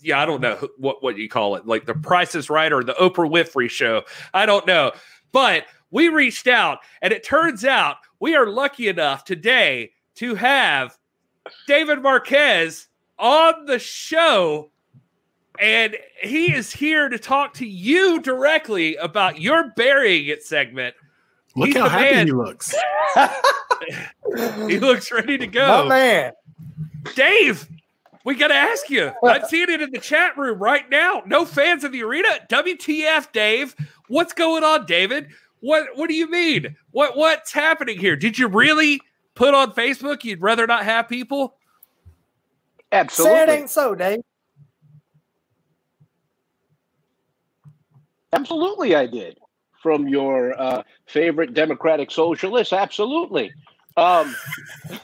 yeah, 0.00 0.20
I 0.20 0.26
don't 0.26 0.40
know 0.40 0.68
what 0.78 1.02
what 1.02 1.16
you 1.16 1.28
call 1.28 1.56
it, 1.56 1.66
like 1.66 1.86
the 1.86 1.94
Price 1.94 2.34
is 2.34 2.50
Right 2.50 2.72
or 2.72 2.82
the 2.84 2.94
Oprah 2.94 3.30
Winfrey 3.30 3.70
show. 3.70 4.02
I 4.34 4.46
don't 4.46 4.66
know, 4.66 4.92
but 5.32 5.64
we 5.90 6.08
reached 6.08 6.46
out, 6.46 6.78
and 7.00 7.12
it 7.12 7.24
turns 7.24 7.64
out 7.64 7.96
we 8.20 8.34
are 8.34 8.46
lucky 8.46 8.88
enough 8.88 9.24
today 9.24 9.92
to 10.16 10.34
have 10.34 10.96
David 11.66 12.02
Marquez 12.02 12.88
on 13.18 13.66
the 13.66 13.78
show. 13.78 14.70
And 15.58 15.96
he 16.22 16.52
is 16.54 16.72
here 16.72 17.10
to 17.10 17.18
talk 17.18 17.52
to 17.54 17.66
you 17.66 18.20
directly 18.20 18.96
about 18.96 19.38
your 19.40 19.70
burying 19.76 20.26
it 20.26 20.42
segment. 20.42 20.94
Look 21.54 21.68
He's 21.68 21.76
how 21.76 21.90
happy 21.90 22.14
man. 22.14 22.26
he 22.26 22.32
looks. 22.32 22.74
He 24.68 24.78
looks 24.78 25.10
ready 25.12 25.36
to 25.38 25.46
go. 25.46 25.84
My 25.84 25.88
man, 25.88 26.32
Dave, 27.14 27.68
we 28.24 28.34
got 28.34 28.48
to 28.48 28.54
ask 28.54 28.88
you. 28.88 29.12
I'm 29.24 29.44
seeing 29.46 29.70
it 29.70 29.80
in 29.80 29.90
the 29.90 29.98
chat 29.98 30.36
room 30.36 30.58
right 30.58 30.88
now. 30.90 31.22
No 31.26 31.44
fans 31.44 31.84
in 31.84 31.92
the 31.92 32.02
arena. 32.02 32.28
WTF, 32.48 33.32
Dave? 33.32 33.74
What's 34.08 34.32
going 34.32 34.64
on, 34.64 34.86
David? 34.86 35.28
What 35.60 35.88
What 35.94 36.08
do 36.08 36.14
you 36.14 36.30
mean? 36.30 36.76
What 36.90 37.16
What's 37.16 37.52
happening 37.52 37.98
here? 37.98 38.16
Did 38.16 38.38
you 38.38 38.48
really 38.48 39.00
put 39.34 39.54
on 39.54 39.72
Facebook 39.72 40.24
you'd 40.24 40.42
rather 40.42 40.66
not 40.66 40.84
have 40.84 41.08
people? 41.08 41.56
say 42.92 42.98
it 42.98 43.00
Absolutely. 43.00 43.54
ain't 43.54 43.70
so, 43.70 43.94
Dave. 43.94 44.20
Absolutely, 48.32 48.94
I 48.94 49.06
did. 49.06 49.38
From 49.82 50.06
your 50.08 50.60
uh, 50.60 50.82
favorite 51.06 51.54
Democratic 51.54 52.10
Socialist, 52.10 52.72
absolutely. 52.72 53.52
Um, 53.96 54.34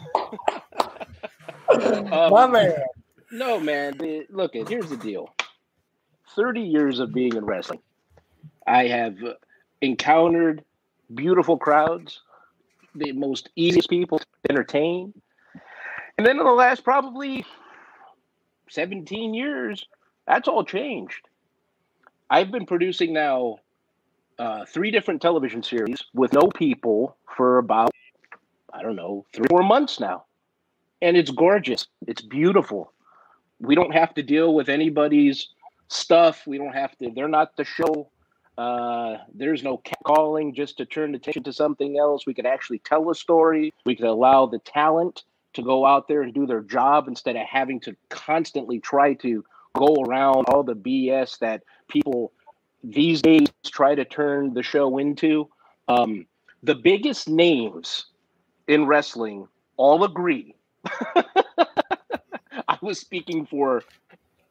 um, 1.69 2.31
My 2.31 2.47
man. 2.47 2.75
No, 3.31 3.61
man. 3.61 3.99
Look, 4.31 4.55
it 4.55 4.69
here's 4.69 4.89
the 4.89 4.97
deal. 4.97 5.35
Thirty 6.35 6.63
years 6.63 6.99
of 6.99 7.13
being 7.13 7.35
in 7.37 7.45
wrestling, 7.45 7.81
I 8.67 8.87
have 8.89 9.17
encountered 9.81 10.65
beautiful 11.15 11.59
crowds, 11.59 12.21
the 12.95 13.13
most 13.13 13.51
easiest 13.57 13.91
people 13.91 14.19
to 14.19 14.27
entertain, 14.49 15.13
and 16.17 16.27
then 16.27 16.39
in 16.39 16.45
the 16.45 16.53
last 16.53 16.85
probably 16.85 17.45
seventeen 18.71 19.35
years, 19.35 19.87
that's 20.27 20.49
all 20.49 20.65
changed. 20.65 21.29
I've 22.31 22.51
been 22.51 22.67
producing 22.67 23.13
now 23.13 23.59
uh, 24.39 24.65
three 24.67 24.91
different 24.91 25.21
television 25.21 25.63
series 25.63 26.05
with 26.15 26.33
no 26.33 26.49
people 26.49 27.17
for 27.37 27.59
about 27.59 27.91
I 28.73 28.83
don't 28.83 28.97
know 28.97 29.27
three 29.35 29.47
four 29.51 29.63
months 29.63 30.01
now, 30.01 30.25
and 31.03 31.17
it's 31.17 31.31
gorgeous. 31.31 31.87
It's 32.07 32.23
beautiful. 32.23 32.93
We 33.61 33.75
don't 33.75 33.93
have 33.93 34.15
to 34.15 34.23
deal 34.23 34.55
with 34.55 34.69
anybody's 34.69 35.49
stuff. 35.89 36.47
We 36.47 36.59
don't 36.59 36.75
have 36.75 36.97
to. 36.99 37.11
They're 37.11 37.29
not 37.29 37.57
the 37.57 37.65
show. 37.65 38.11
Uh, 38.57 39.19
there's 39.35 39.63
no 39.63 39.81
calling 40.05 40.55
just 40.55 40.77
to 40.79 40.85
turn 40.85 41.15
attention 41.15 41.45
to 41.45 41.53
something 41.53 41.99
else. 41.99 42.27
We 42.27 42.35
can 42.35 42.47
actually 42.47 42.81
tell 42.81 43.09
a 43.11 43.15
story. 43.15 43.73
We 43.85 43.95
can 43.95 44.07
allow 44.07 44.47
the 44.47 44.59
talent 44.59 45.25
to 45.55 45.63
go 45.63 45.87
out 45.87 46.09
there 46.09 46.23
and 46.23 46.35
do 46.35 46.47
their 46.47 46.61
job 46.61 47.09
instead 47.09 47.37
of 47.37 47.47
having 47.47 47.81
to 47.81 47.97
constantly 48.09 48.81
try 48.81 49.15
to 49.15 49.45
go 49.75 50.05
around 50.05 50.47
all 50.49 50.63
the 50.63 50.75
BS 50.75 51.39
that 51.39 51.63
people 51.89 52.33
these 52.83 53.23
days 53.23 53.47
try 53.65 53.95
to 53.95 54.05
turn 54.05 54.55
the 54.55 54.63
show 54.63 54.99
into. 54.99 55.49
Um, 55.87 56.27
the 56.63 56.75
biggest 56.75 57.29
names 57.29 58.07
in 58.67 58.87
wrestling 58.87 59.47
all 59.77 60.05
agree. 60.05 60.55
I 62.81 62.87
was 62.87 62.99
speaking 62.99 63.47
for 63.47 63.83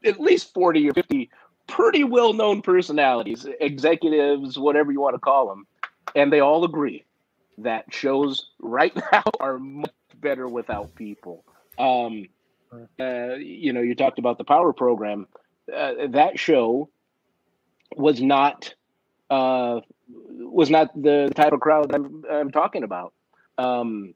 at 0.04 0.20
least 0.20 0.54
40 0.54 0.90
or 0.90 0.94
50 0.94 1.30
pretty 1.68 2.04
well 2.04 2.34
known 2.34 2.62
personalities, 2.62 3.45
executives, 3.60 4.58
whatever 4.58 4.91
you 4.91 5.02
want 5.02 5.16
to 5.16 5.20
call 5.20 5.48
them. 5.49 5.68
And 6.16 6.32
they 6.32 6.40
all 6.40 6.64
agree 6.64 7.04
that 7.60 7.94
shows 7.94 8.49
right 8.60 8.95
now 9.12 9.24
are 9.40 9.60
much 9.60 9.91
better 10.16 10.48
without 10.48 10.95
people. 10.95 11.44
Um, 11.78 12.28
uh, 12.99 13.36
you 13.36 13.74
know, 13.74 13.82
you 13.82 13.95
talked 13.95 14.20
about 14.20 14.38
the 14.38 14.44
power 14.44 14.74
program. 14.74 15.28
Uh, 15.74 16.08
that 16.10 16.40
show 16.40 16.90
was 17.95 18.22
not 18.22 18.74
uh, 19.30 19.82
was 20.10 20.70
not 20.70 20.90
the 21.02 21.32
type 21.36 21.52
of 21.52 21.60
crowd 21.60 21.94
I'm, 21.94 22.24
I'm 22.30 22.52
talking 22.52 22.84
about. 22.84 23.14
Um, 23.58 24.14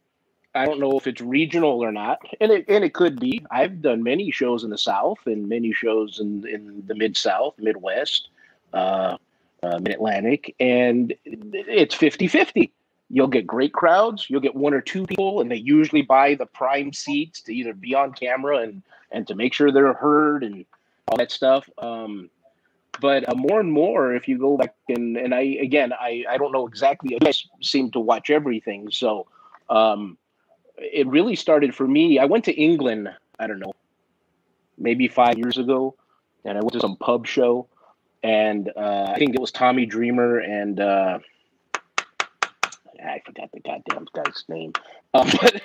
I 0.53 0.65
don't 0.65 0.79
know 0.79 0.97
if 0.97 1.07
it's 1.07 1.21
regional 1.21 1.81
or 1.81 1.91
not, 1.91 2.19
and 2.41 2.51
it 2.51 2.65
and 2.67 2.83
it 2.83 2.93
could 2.93 3.19
be. 3.19 3.45
I've 3.49 3.81
done 3.81 4.03
many 4.03 4.31
shows 4.31 4.63
in 4.63 4.69
the 4.69 4.77
South 4.77 5.19
and 5.25 5.47
many 5.47 5.71
shows 5.71 6.19
in 6.19 6.45
in 6.45 6.83
the 6.87 6.95
Mid 6.95 7.15
South, 7.15 7.55
Midwest, 7.57 8.27
uh, 8.73 9.17
uh, 9.63 9.79
Mid 9.79 9.93
Atlantic, 9.93 10.53
and 10.59 11.13
it's 11.23 11.95
50-50. 11.95 12.69
You'll 13.09 13.27
get 13.27 13.47
great 13.47 13.73
crowds. 13.73 14.29
You'll 14.29 14.41
get 14.41 14.55
one 14.55 14.73
or 14.73 14.81
two 14.81 15.05
people, 15.05 15.41
and 15.41 15.49
they 15.49 15.57
usually 15.57 16.01
buy 16.01 16.35
the 16.35 16.45
prime 16.45 16.91
seats 16.91 17.41
to 17.41 17.55
either 17.55 17.73
be 17.73 17.95
on 17.95 18.11
camera 18.13 18.57
and 18.57 18.83
and 19.11 19.27
to 19.27 19.35
make 19.35 19.53
sure 19.53 19.71
they're 19.71 19.93
heard 19.93 20.43
and 20.43 20.65
all 21.07 21.17
that 21.17 21.31
stuff. 21.31 21.69
Um, 21.77 22.29
but 22.99 23.27
uh, 23.27 23.35
more 23.35 23.59
and 23.59 23.71
more, 23.71 24.13
if 24.13 24.27
you 24.27 24.37
go 24.37 24.57
back 24.57 24.75
and 24.89 25.15
and 25.15 25.33
I 25.33 25.41
again, 25.41 25.93
I 25.93 26.25
I 26.29 26.37
don't 26.37 26.51
know 26.51 26.67
exactly. 26.67 27.17
I 27.21 27.31
seem 27.61 27.91
to 27.91 28.01
watch 28.01 28.29
everything, 28.29 28.91
so 28.91 29.27
um, 29.69 30.17
it 30.81 31.07
really 31.07 31.35
started 31.35 31.73
for 31.75 31.87
me. 31.87 32.19
I 32.19 32.25
went 32.25 32.45
to 32.45 32.53
England. 32.53 33.09
I 33.39 33.47
don't 33.47 33.59
know, 33.59 33.73
maybe 34.77 35.07
five 35.07 35.37
years 35.37 35.57
ago, 35.57 35.95
and 36.45 36.57
I 36.57 36.61
went 36.61 36.73
to 36.73 36.79
some 36.79 36.95
pub 36.97 37.25
show, 37.25 37.67
and 38.23 38.71
uh, 38.75 39.11
I 39.13 39.17
think 39.17 39.35
it 39.35 39.41
was 39.41 39.51
Tommy 39.51 39.85
Dreamer 39.85 40.39
and. 40.39 40.79
Uh, 40.79 41.19
I 43.03 43.19
forgot 43.25 43.49
the 43.51 43.59
goddamn 43.61 44.05
guy's 44.13 44.43
name. 44.47 44.73
Um, 45.15 45.27
but 45.41 45.61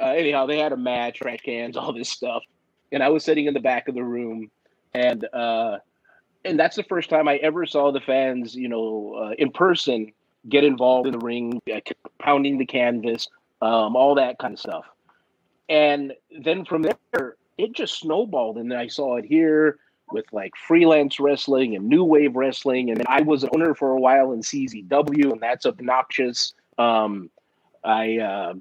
uh, 0.00 0.06
anyhow, 0.06 0.46
they 0.46 0.58
had 0.58 0.70
a 0.70 0.76
match, 0.76 1.18
trash 1.18 1.40
cans, 1.40 1.76
all 1.76 1.92
this 1.92 2.08
stuff, 2.08 2.44
and 2.92 3.02
I 3.02 3.08
was 3.08 3.24
sitting 3.24 3.46
in 3.46 3.54
the 3.54 3.60
back 3.60 3.88
of 3.88 3.94
the 3.94 4.04
room, 4.04 4.50
and 4.94 5.26
uh, 5.32 5.78
and 6.44 6.58
that's 6.58 6.76
the 6.76 6.84
first 6.84 7.10
time 7.10 7.28
I 7.28 7.36
ever 7.36 7.66
saw 7.66 7.90
the 7.90 8.00
fans, 8.00 8.54
you 8.54 8.68
know, 8.68 9.14
uh, 9.20 9.34
in 9.38 9.50
person 9.50 10.12
get 10.48 10.64
involved 10.64 11.08
in 11.08 11.12
the 11.12 11.18
ring, 11.18 11.60
uh, 11.74 11.80
pounding 12.20 12.58
the 12.58 12.66
canvas, 12.66 13.28
um, 13.62 13.96
all 13.96 14.14
that 14.16 14.38
kind 14.38 14.54
of 14.54 14.60
stuff. 14.60 14.84
And 15.68 16.12
then 16.40 16.64
from 16.64 16.82
there, 16.82 17.36
it 17.58 17.72
just 17.72 17.98
snowballed, 17.98 18.58
and 18.58 18.70
then 18.70 18.78
I 18.78 18.88
saw 18.88 19.16
it 19.16 19.24
here 19.24 19.78
with 20.12 20.26
like 20.32 20.52
freelance 20.56 21.18
wrestling 21.18 21.74
and 21.74 21.88
new 21.88 22.04
wave 22.04 22.36
wrestling, 22.36 22.90
and 22.90 23.02
I 23.08 23.22
was 23.22 23.42
an 23.42 23.50
owner 23.54 23.74
for 23.74 23.90
a 23.90 24.00
while 24.00 24.32
in 24.32 24.40
CZW, 24.40 25.32
and 25.32 25.40
that's 25.40 25.66
obnoxious. 25.66 26.54
Um, 26.78 27.30
I 27.82 28.18
uh, 28.18 28.54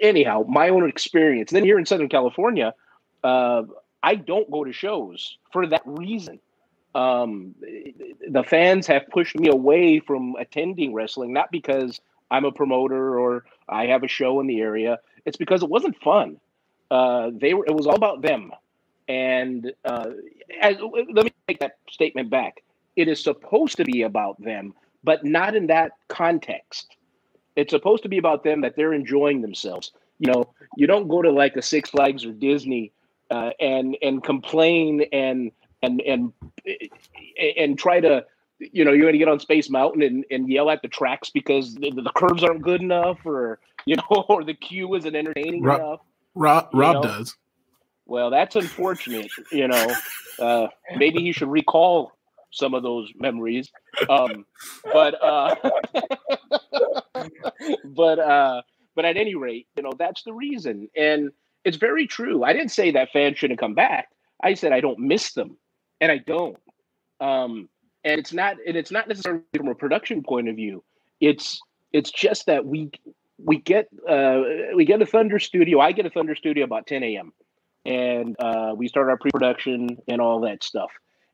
anyhow, 0.00 0.44
my 0.48 0.70
own 0.70 0.88
experience. 0.88 1.50
then 1.50 1.64
here 1.64 1.78
in 1.78 1.84
Southern 1.84 2.08
California, 2.08 2.72
uh, 3.22 3.64
I 4.02 4.14
don't 4.14 4.50
go 4.50 4.64
to 4.64 4.72
shows 4.72 5.36
for 5.52 5.66
that 5.66 5.82
reason 5.84 6.40
um, 6.94 7.54
the 8.28 8.42
fans 8.42 8.86
have 8.86 9.08
pushed 9.08 9.38
me 9.38 9.48
away 9.48 10.00
from 10.00 10.34
attending 10.38 10.92
wrestling, 10.92 11.32
not 11.32 11.50
because 11.50 12.00
I'm 12.30 12.44
a 12.44 12.52
promoter 12.52 13.18
or 13.18 13.44
I 13.70 13.86
have 13.86 14.02
a 14.02 14.08
show 14.08 14.40
in 14.40 14.46
the 14.46 14.60
area. 14.60 14.98
It's 15.24 15.36
because 15.36 15.62
it 15.62 15.68
wasn't 15.68 16.00
fun. 16.02 16.38
Uh, 16.90 17.30
they 17.32 17.54
were. 17.54 17.64
It 17.66 17.74
was 17.74 17.86
all 17.86 17.94
about 17.94 18.22
them. 18.22 18.52
And 19.08 19.72
uh, 19.84 20.10
as, 20.60 20.76
let 21.12 21.24
me 21.24 21.32
take 21.48 21.60
that 21.60 21.78
statement 21.90 22.30
back. 22.30 22.62
It 22.96 23.08
is 23.08 23.22
supposed 23.22 23.76
to 23.76 23.84
be 23.84 24.02
about 24.02 24.40
them, 24.42 24.74
but 25.02 25.24
not 25.24 25.56
in 25.56 25.68
that 25.68 25.92
context. 26.08 26.96
It's 27.56 27.70
supposed 27.70 28.02
to 28.04 28.08
be 28.08 28.18
about 28.18 28.44
them 28.44 28.60
that 28.60 28.76
they're 28.76 28.92
enjoying 28.92 29.42
themselves. 29.42 29.92
You 30.18 30.32
know, 30.32 30.54
you 30.76 30.86
don't 30.86 31.08
go 31.08 31.22
to 31.22 31.30
like 31.30 31.56
a 31.56 31.62
Six 31.62 31.90
Flags 31.90 32.24
or 32.24 32.32
Disney 32.32 32.92
uh, 33.30 33.50
and 33.60 33.96
and 34.02 34.22
complain 34.22 35.02
and 35.12 35.50
and 35.82 36.00
and 36.02 36.32
and 37.56 37.78
try 37.78 38.00
to 38.00 38.24
you 38.60 38.84
know 38.84 38.92
you're 38.92 39.02
going 39.02 39.14
to 39.14 39.18
get 39.18 39.28
on 39.28 39.40
space 39.40 39.70
mountain 39.70 40.02
and, 40.02 40.24
and 40.30 40.48
yell 40.48 40.70
at 40.70 40.82
the 40.82 40.88
tracks 40.88 41.30
because 41.30 41.74
the, 41.74 41.90
the 41.90 42.12
curves 42.14 42.44
aren't 42.44 42.62
good 42.62 42.82
enough 42.82 43.18
or 43.24 43.58
you 43.86 43.96
know 43.96 44.24
or 44.28 44.44
the 44.44 44.54
queue 44.54 44.94
isn't 44.94 45.16
entertaining 45.16 45.62
rob, 45.62 45.80
enough. 45.80 46.00
Rob, 46.34 46.68
rob 46.72 47.02
does. 47.02 47.36
Well 48.06 48.30
that's 48.30 48.56
unfortunate 48.56 49.30
you 49.50 49.68
know. 49.68 49.94
Uh, 50.38 50.68
maybe 50.96 51.20
he 51.20 51.32
should 51.32 51.48
recall 51.50 52.12
some 52.52 52.74
of 52.74 52.82
those 52.82 53.12
memories. 53.16 53.70
Um, 54.08 54.44
but 54.92 55.22
uh, 55.22 55.54
but 57.84 58.18
uh, 58.18 58.62
but 58.94 59.04
at 59.04 59.16
any 59.16 59.34
rate 59.34 59.66
you 59.76 59.82
know 59.82 59.92
that's 59.98 60.22
the 60.22 60.32
reason. 60.32 60.88
And 60.96 61.30
it's 61.64 61.76
very 61.76 62.06
true. 62.06 62.42
I 62.42 62.52
didn't 62.52 62.70
say 62.70 62.90
that 62.92 63.12
fans 63.12 63.38
shouldn't 63.38 63.60
come 63.60 63.74
back. 63.74 64.08
I 64.42 64.54
said 64.54 64.72
i 64.72 64.80
don't 64.80 64.98
miss 64.98 65.32
them 65.32 65.58
and 66.00 66.10
I 66.10 66.18
don't. 66.18 66.56
Um, 67.20 67.68
and 68.04 68.18
it's 68.18 68.32
not 68.32 68.56
and 68.66 68.76
it's 68.76 68.90
not 68.90 69.08
necessarily 69.08 69.42
from 69.56 69.68
a 69.68 69.74
production 69.74 70.22
point 70.22 70.48
of 70.48 70.56
view. 70.56 70.82
It's 71.20 71.60
it's 71.92 72.10
just 72.10 72.46
that 72.46 72.66
we 72.66 72.90
we 73.38 73.58
get 73.58 73.88
uh, 74.08 74.42
we 74.74 74.84
get 74.84 75.02
a 75.02 75.06
Thunder 75.06 75.38
studio. 75.38 75.80
I 75.80 75.92
get 75.92 76.06
a 76.06 76.10
Thunder 76.10 76.34
studio 76.34 76.64
about 76.64 76.86
10 76.86 77.02
a.m. 77.02 77.32
and 77.84 78.36
uh, 78.38 78.74
we 78.76 78.88
start 78.88 79.08
our 79.08 79.16
pre-production 79.16 79.98
and 80.08 80.20
all 80.20 80.40
that 80.40 80.62
stuff. 80.62 80.90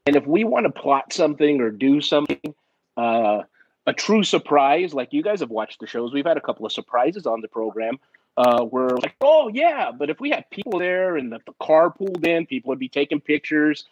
And 0.06 0.16
if 0.16 0.26
we 0.26 0.44
want 0.44 0.66
to 0.66 0.72
plot 0.72 1.12
something 1.12 1.60
or 1.60 1.70
do 1.70 2.01
something, 2.01 2.55
uh, 2.97 3.43
a 3.86 3.93
true 3.93 4.22
surprise, 4.22 4.94
like 4.94 5.12
you 5.12 5.22
guys 5.22 5.40
have 5.40 5.51
watched 5.51 5.80
the 5.80 5.86
shows, 5.86 6.12
we've 6.12 6.26
had 6.26 6.36
a 6.36 6.40
couple 6.40 6.64
of 6.64 6.72
surprises 6.72 7.26
on 7.26 7.40
the 7.40 7.48
program. 7.48 7.98
Uh, 8.36 8.66
we're 8.70 8.88
like, 8.88 9.14
oh 9.20 9.48
yeah, 9.48 9.90
but 9.90 10.10
if 10.10 10.20
we 10.20 10.30
had 10.30 10.48
people 10.51 10.78
there 10.78 11.16
and 11.16 11.32
the, 11.32 11.40
the 11.47 11.55
car 11.60 11.90
pulled 11.90 12.24
in, 12.26 12.47
people 12.47 12.68
would 12.68 12.78
be 12.78 12.88
taking 12.88 13.20
pictures 13.20 13.86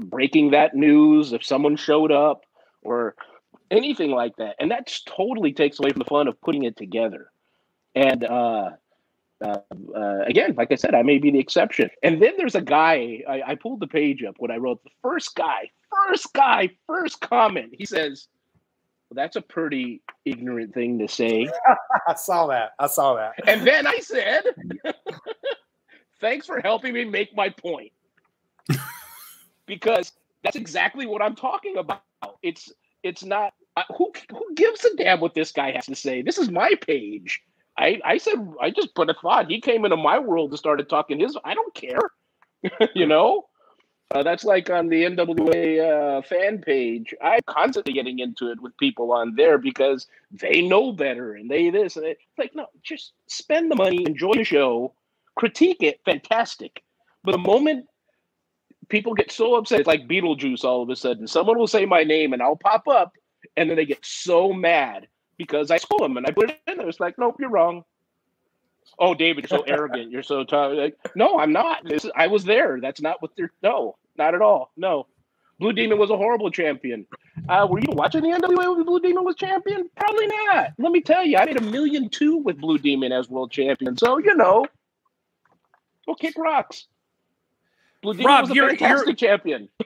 breaking 0.00 0.50
that 0.50 0.74
news 0.74 1.32
if 1.32 1.44
someone 1.44 1.76
showed 1.76 2.12
up 2.12 2.42
or 2.82 3.14
anything 3.70 4.10
like 4.10 4.36
that. 4.36 4.56
And 4.58 4.70
that 4.70 4.92
totally 5.06 5.52
takes 5.52 5.78
away 5.78 5.90
from 5.90 6.00
the 6.00 6.04
fun 6.04 6.28
of 6.28 6.40
putting 6.40 6.64
it 6.64 6.76
together. 6.76 7.30
And 7.94 8.24
uh, 8.24 8.70
uh, 9.44 9.58
uh, 9.94 10.20
again, 10.26 10.54
like 10.56 10.72
I 10.72 10.76
said, 10.76 10.94
I 10.94 11.02
may 11.02 11.18
be 11.18 11.30
the 11.30 11.38
exception. 11.38 11.90
And 12.02 12.22
then 12.22 12.34
there's 12.36 12.54
a 12.54 12.60
guy, 12.60 13.22
I, 13.28 13.42
I 13.46 13.54
pulled 13.54 13.80
the 13.80 13.86
page 13.86 14.22
up 14.22 14.36
when 14.38 14.50
I 14.50 14.56
wrote 14.56 14.82
the 14.84 14.90
first 15.02 15.34
guy, 15.34 15.70
first 16.08 16.32
guy, 16.32 16.70
first 16.86 17.20
comment. 17.20 17.74
He 17.76 17.86
says, 17.86 18.28
well, 19.08 19.22
that's 19.22 19.36
a 19.36 19.42
pretty 19.42 20.02
ignorant 20.24 20.74
thing 20.74 20.98
to 20.98 21.08
say. 21.08 21.48
I 22.08 22.14
saw 22.14 22.46
that. 22.48 22.72
I 22.78 22.86
saw 22.86 23.16
that. 23.16 23.32
And 23.46 23.66
then 23.66 23.86
I 23.86 23.98
said, 23.98 24.44
thanks 26.20 26.46
for 26.46 26.60
helping 26.60 26.94
me 26.94 27.04
make 27.04 27.34
my 27.36 27.50
point 27.50 27.92
because 29.66 30.12
that's 30.42 30.56
exactly 30.56 31.06
what 31.06 31.22
I'm 31.22 31.34
talking 31.34 31.76
about. 31.76 32.02
It's 32.42 32.72
it's 33.02 33.24
not 33.24 33.54
uh, 33.76 33.82
who 33.96 34.12
who 34.30 34.54
gives 34.54 34.84
a 34.84 34.94
damn 34.96 35.20
what 35.20 35.34
this 35.34 35.52
guy 35.52 35.72
has 35.72 35.86
to 35.86 35.94
say. 35.94 36.22
This 36.22 36.38
is 36.38 36.50
my 36.50 36.74
page. 36.80 37.42
I 37.78 38.00
I 38.04 38.18
said 38.18 38.34
I 38.60 38.70
just 38.70 38.94
put 38.94 39.10
a 39.10 39.14
thought. 39.14 39.50
He 39.50 39.60
came 39.60 39.84
into 39.84 39.96
my 39.96 40.18
world 40.18 40.50
and 40.50 40.58
started 40.58 40.88
talking 40.88 41.20
his. 41.20 41.36
I 41.44 41.54
don't 41.54 41.74
care, 41.74 42.10
you 42.94 43.06
know. 43.06 43.46
Uh, 44.14 44.22
that's 44.22 44.44
like 44.44 44.68
on 44.70 44.88
the 44.88 45.02
NWA 45.04 46.18
uh, 46.18 46.22
fan 46.22 46.58
page. 46.58 47.14
I'm 47.22 47.40
constantly 47.46 47.94
getting 47.94 48.18
into 48.18 48.50
it 48.50 48.60
with 48.60 48.76
people 48.76 49.12
on 49.12 49.34
there 49.34 49.58
because 49.58 50.06
they 50.30 50.60
know 50.60 50.92
better 50.92 51.32
and 51.32 51.50
they 51.50 51.70
this 51.70 51.96
and 51.96 52.06
it's 52.06 52.22
like 52.38 52.54
no, 52.54 52.66
just 52.82 53.14
spend 53.26 53.70
the 53.70 53.76
money, 53.76 54.04
enjoy 54.06 54.34
the 54.34 54.44
show, 54.44 54.94
critique 55.36 55.82
it, 55.82 56.00
fantastic. 56.04 56.82
But 57.24 57.32
the 57.32 57.38
moment 57.38 57.86
people 58.88 59.14
get 59.14 59.30
so 59.30 59.56
upset. 59.56 59.80
It's 59.80 59.86
like 59.86 60.08
Beetlejuice 60.08 60.64
all 60.64 60.82
of 60.82 60.90
a 60.90 60.96
sudden. 60.96 61.26
Someone 61.26 61.58
will 61.58 61.66
say 61.66 61.86
my 61.86 62.04
name 62.04 62.32
and 62.32 62.42
I'll 62.42 62.56
pop 62.56 62.88
up, 62.88 63.12
and 63.56 63.68
then 63.68 63.76
they 63.76 63.86
get 63.86 64.04
so 64.04 64.52
mad 64.52 65.08
because 65.36 65.70
I 65.70 65.78
stole 65.78 66.00
them 66.00 66.16
and 66.16 66.26
I 66.26 66.30
put 66.30 66.50
it 66.50 66.60
in 66.66 66.78
there. 66.78 66.88
It's 66.88 67.00
like, 67.00 67.18
nope, 67.18 67.36
you're 67.38 67.50
wrong. 67.50 67.84
Oh, 68.98 69.14
David, 69.14 69.48
you're 69.50 69.58
so 69.58 69.64
arrogant. 69.64 70.10
You're 70.10 70.22
so 70.22 70.44
tough. 70.44 70.72
Like, 70.74 70.96
no, 71.16 71.38
I'm 71.38 71.52
not. 71.52 71.84
This, 71.84 72.06
I 72.14 72.26
was 72.26 72.44
there. 72.44 72.80
That's 72.80 73.00
not 73.00 73.20
what 73.22 73.32
they're. 73.36 73.52
No, 73.62 73.96
not 74.16 74.34
at 74.34 74.42
all. 74.42 74.70
No. 74.76 75.06
Blue 75.58 75.72
Demon 75.72 75.98
was 75.98 76.10
a 76.10 76.16
horrible 76.16 76.50
champion. 76.50 77.06
Uh, 77.48 77.66
were 77.68 77.78
you 77.78 77.88
watching 77.90 78.22
the 78.22 78.28
NWA 78.28 78.76
when 78.76 78.84
Blue 78.84 79.00
Demon 79.00 79.24
was 79.24 79.36
champion? 79.36 79.88
Probably 79.96 80.26
not. 80.26 80.72
Let 80.78 80.92
me 80.92 81.00
tell 81.00 81.24
you, 81.24 81.38
I 81.38 81.44
made 81.44 81.56
a 81.56 81.64
million 81.64 82.08
two 82.08 82.38
with 82.38 82.58
Blue 82.58 82.78
Demon 82.78 83.12
as 83.12 83.28
world 83.28 83.52
champion. 83.52 83.96
So 83.96 84.18
you 84.18 84.34
know, 84.34 84.66
go 86.06 86.14
kick 86.14 86.34
rocks. 86.36 86.86
Demon 88.12 88.26
Rob, 88.26 88.42
was 88.42 88.50
a 88.50 88.54
you're, 88.54 88.68
fantastic 88.68 89.06
you're... 89.06 89.14
champion. 89.14 89.68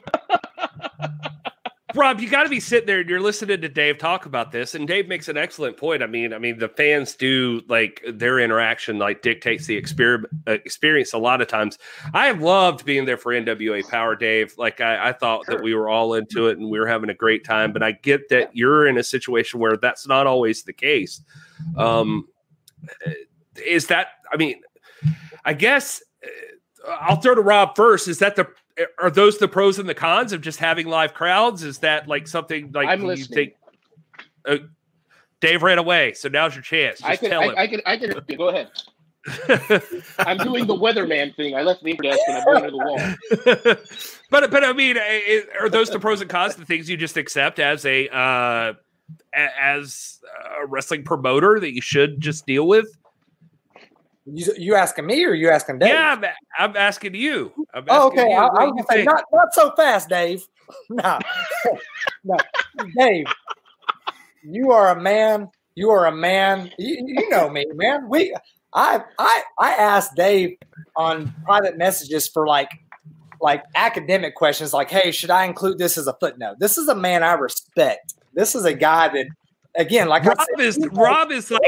Rob, 1.94 2.20
you 2.20 2.28
got 2.28 2.42
to 2.42 2.50
be 2.50 2.60
sitting 2.60 2.86
there 2.86 3.00
and 3.00 3.08
you're 3.08 3.20
listening 3.20 3.62
to 3.62 3.68
Dave 3.68 3.96
talk 3.96 4.26
about 4.26 4.52
this, 4.52 4.74
and 4.74 4.86
Dave 4.86 5.08
makes 5.08 5.28
an 5.28 5.38
excellent 5.38 5.78
point. 5.78 6.02
I 6.02 6.06
mean, 6.06 6.34
I 6.34 6.38
mean, 6.38 6.58
the 6.58 6.68
fans 6.68 7.14
do 7.14 7.62
like 7.66 8.04
their 8.06 8.38
interaction 8.38 8.98
like 8.98 9.22
dictates 9.22 9.66
the 9.66 9.76
experiment 9.76 10.32
uh, 10.46 10.52
experience 10.52 11.14
a 11.14 11.18
lot 11.18 11.40
of 11.40 11.48
times. 11.48 11.78
I 12.12 12.26
have 12.26 12.42
loved 12.42 12.84
being 12.84 13.06
there 13.06 13.16
for 13.16 13.32
NWA 13.32 13.88
Power, 13.88 14.14
Dave. 14.16 14.54
Like 14.58 14.82
I, 14.82 15.08
I 15.08 15.12
thought 15.12 15.46
sure. 15.46 15.56
that 15.56 15.64
we 15.64 15.74
were 15.74 15.88
all 15.88 16.12
into 16.14 16.48
it 16.48 16.58
and 16.58 16.68
we 16.68 16.78
were 16.78 16.86
having 16.86 17.08
a 17.08 17.14
great 17.14 17.42
time, 17.44 17.72
but 17.72 17.82
I 17.82 17.92
get 17.92 18.28
that 18.28 18.54
you're 18.54 18.86
in 18.86 18.98
a 18.98 19.02
situation 19.04 19.58
where 19.58 19.78
that's 19.78 20.06
not 20.06 20.26
always 20.26 20.64
the 20.64 20.74
case. 20.74 21.22
Um, 21.76 22.28
is 23.66 23.86
that? 23.86 24.08
I 24.30 24.36
mean, 24.36 24.60
I 25.44 25.54
guess 25.54 26.02
I'll 26.88 27.16
throw 27.16 27.34
to 27.34 27.40
Rob 27.40 27.76
first. 27.76 28.08
Is 28.08 28.18
that 28.18 28.36
the 28.36 28.48
are 29.00 29.10
those 29.10 29.38
the 29.38 29.48
pros 29.48 29.78
and 29.78 29.88
the 29.88 29.94
cons 29.94 30.32
of 30.32 30.40
just 30.40 30.58
having 30.58 30.86
live 30.86 31.14
crowds? 31.14 31.62
Is 31.62 31.78
that 31.78 32.08
like 32.08 32.28
something 32.28 32.72
like 32.72 32.88
I'm 32.88 33.04
listening. 33.04 33.34
Think, 33.34 33.54
uh, 34.46 34.56
Dave 35.40 35.62
ran 35.62 35.78
away, 35.78 36.14
so 36.14 36.28
now's 36.28 36.54
your 36.54 36.62
chance. 36.62 36.98
Just 36.98 37.10
I 37.10 37.16
can, 37.16 37.30
tell 37.30 37.42
I, 37.42 37.46
him. 37.46 37.54
I 37.56 37.66
can, 37.66 37.80
I 37.86 37.96
can. 37.96 38.36
Go 38.36 38.48
ahead. 38.48 38.70
I'm 40.18 40.38
doing 40.38 40.66
the 40.66 40.74
weatherman 40.74 41.34
thing. 41.36 41.54
I 41.54 41.62
left 41.62 41.82
the 41.82 41.94
desk 41.94 42.18
and 42.28 42.36
I'm 42.38 42.44
going 42.44 42.64
to 42.64 42.70
the 42.70 42.76
wall. 42.76 43.76
but 44.30 44.50
but 44.50 44.64
I 44.64 44.72
mean, 44.72 44.96
are 45.60 45.68
those 45.68 45.90
the 45.90 46.00
pros 46.00 46.20
and 46.20 46.30
cons? 46.30 46.54
The 46.54 46.64
things 46.64 46.88
you 46.88 46.96
just 46.96 47.16
accept 47.16 47.58
as 47.58 47.84
a 47.84 48.08
uh, 48.08 48.74
as 49.34 50.20
a 50.60 50.66
wrestling 50.66 51.04
promoter 51.04 51.60
that 51.60 51.74
you 51.74 51.80
should 51.80 52.20
just 52.20 52.46
deal 52.46 52.66
with? 52.66 52.96
You, 54.34 54.52
you 54.56 54.74
asking 54.74 55.06
me 55.06 55.24
or 55.24 55.34
you 55.34 55.50
asking 55.50 55.78
Dave? 55.78 55.90
Yeah, 55.90 56.16
I'm, 56.58 56.70
I'm 56.70 56.76
asking 56.76 57.14
you. 57.14 57.52
I'm 57.72 57.84
oh, 57.88 58.08
asking 58.08 58.20
oh, 58.20 58.22
okay. 58.22 58.30
you. 58.30 58.36
I, 58.36 58.46
I 58.46 58.64
was 58.64 58.70
gonna 58.70 58.84
say 58.90 59.04
not 59.04 59.24
not 59.32 59.54
so 59.54 59.72
fast, 59.76 60.08
Dave. 60.08 60.46
no, 60.90 61.18
no, 62.24 62.36
Dave. 62.96 63.26
You 64.42 64.72
are 64.72 64.96
a 64.96 65.00
man. 65.00 65.48
You 65.74 65.90
are 65.90 66.06
a 66.06 66.14
man. 66.14 66.70
You, 66.78 67.04
you 67.06 67.28
know 67.30 67.48
me, 67.48 67.64
man. 67.74 68.08
We 68.08 68.34
I 68.74 69.02
I 69.18 69.42
I 69.58 69.70
asked 69.72 70.14
Dave 70.14 70.58
on 70.96 71.34
private 71.44 71.78
messages 71.78 72.28
for 72.28 72.46
like 72.46 72.70
like 73.40 73.64
academic 73.74 74.34
questions, 74.34 74.72
like, 74.72 74.90
"Hey, 74.90 75.12
should 75.12 75.30
I 75.30 75.44
include 75.44 75.78
this 75.78 75.96
as 75.96 76.06
a 76.06 76.14
footnote?" 76.14 76.56
This 76.58 76.76
is 76.76 76.88
a 76.88 76.94
man 76.94 77.22
I 77.22 77.34
respect. 77.34 78.14
This 78.34 78.54
is 78.54 78.64
a 78.64 78.74
guy 78.74 79.08
that, 79.08 79.26
again, 79.76 80.08
like 80.08 80.24
I 80.24 80.28
Rob 80.28 80.38
said, 80.38 80.60
is 80.64 80.76
he's 80.76 80.86
like- 80.92 81.30
is 81.30 81.50
like 81.50 81.60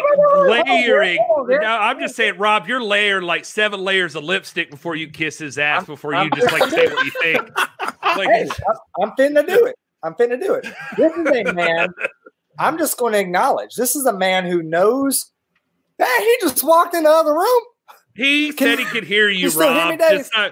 layering. 0.66 1.18
hold 1.28 1.48
No, 1.48 1.56
I'm 1.59 1.98
just 2.01 2.16
saying, 2.16 2.39
Rob, 2.39 2.66
you're 2.68 2.82
layering 2.82 3.24
like 3.24 3.44
seven 3.44 3.81
layers 3.81 4.14
of 4.16 4.24
lipstick 4.24 4.70
before 4.70 4.97
you 4.97 5.09
kiss 5.09 5.39
his 5.39 5.59
ass 5.59 5.81
I'm- 5.81 5.85
before 5.86 6.14
I'm- 6.14 6.31
you 6.35 6.40
just 6.40 6.52
like 6.52 6.70
say 6.70 6.86
what 6.86 7.05
you 7.05 7.10
think. 7.22 7.51
Like, 8.16 8.28
hey, 8.28 8.48
I'm, 8.68 8.77
I'm 9.02 9.10
finna 9.12 9.47
do 9.47 9.66
it. 9.66 9.77
I'm 10.02 10.14
finna 10.14 10.40
do 10.40 10.55
it. 10.55 10.66
This 10.97 11.12
is 11.12 11.27
a 11.48 11.52
man. 11.52 11.89
I'm 12.59 12.77
just 12.78 12.98
going 12.98 13.12
to 13.14 13.18
acknowledge 13.20 13.74
this 13.77 13.94
is 13.97 14.05
a 14.06 14.12
man 14.12 14.44
who 14.44 14.62
knows 14.62 15.31
that 15.98 16.18
he 16.20 16.47
just 16.47 16.62
walked 16.64 16.94
in 16.94 17.05
the 17.05 17.10
other 17.10 17.32
room. 17.35 17.62
he 18.14 18.52
Can- 18.52 18.68
said 18.77 18.78
he 18.78 18.85
could 18.86 19.05
hear 19.05 19.28
you, 19.28 19.40
you 19.44 19.51
still 19.51 19.72
hear 19.72 19.82
Rob. 19.82 19.90
me, 19.90 19.97
Just, 19.98 20.31
uh, 20.36 20.51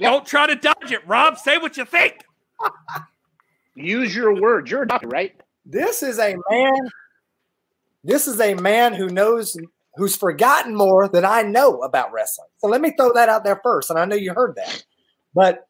Don't 0.00 0.26
try 0.26 0.46
to 0.46 0.56
dodge 0.56 0.90
it, 0.90 1.06
Rob. 1.06 1.38
Say 1.38 1.58
what 1.58 1.76
you 1.76 1.84
think. 1.84 2.24
Use 3.74 4.14
your 4.14 4.40
words. 4.40 4.70
You're 4.70 4.82
a 4.82 4.88
doctor, 4.88 5.08
right? 5.08 5.32
This 5.64 6.02
is 6.02 6.18
a 6.18 6.36
man. 6.50 6.90
This 8.04 8.26
is 8.26 8.40
a 8.40 8.54
man 8.54 8.94
who 8.94 9.08
knows, 9.08 9.56
who's 9.96 10.16
forgotten 10.16 10.74
more 10.74 11.08
than 11.08 11.24
I 11.24 11.42
know 11.42 11.82
about 11.82 12.12
wrestling. 12.12 12.48
So 12.58 12.66
let 12.66 12.80
me 12.80 12.92
throw 12.96 13.12
that 13.12 13.28
out 13.28 13.44
there 13.44 13.60
first. 13.62 13.90
And 13.90 13.98
I 13.98 14.04
know 14.04 14.16
you 14.16 14.34
heard 14.34 14.56
that, 14.56 14.84
but 15.34 15.68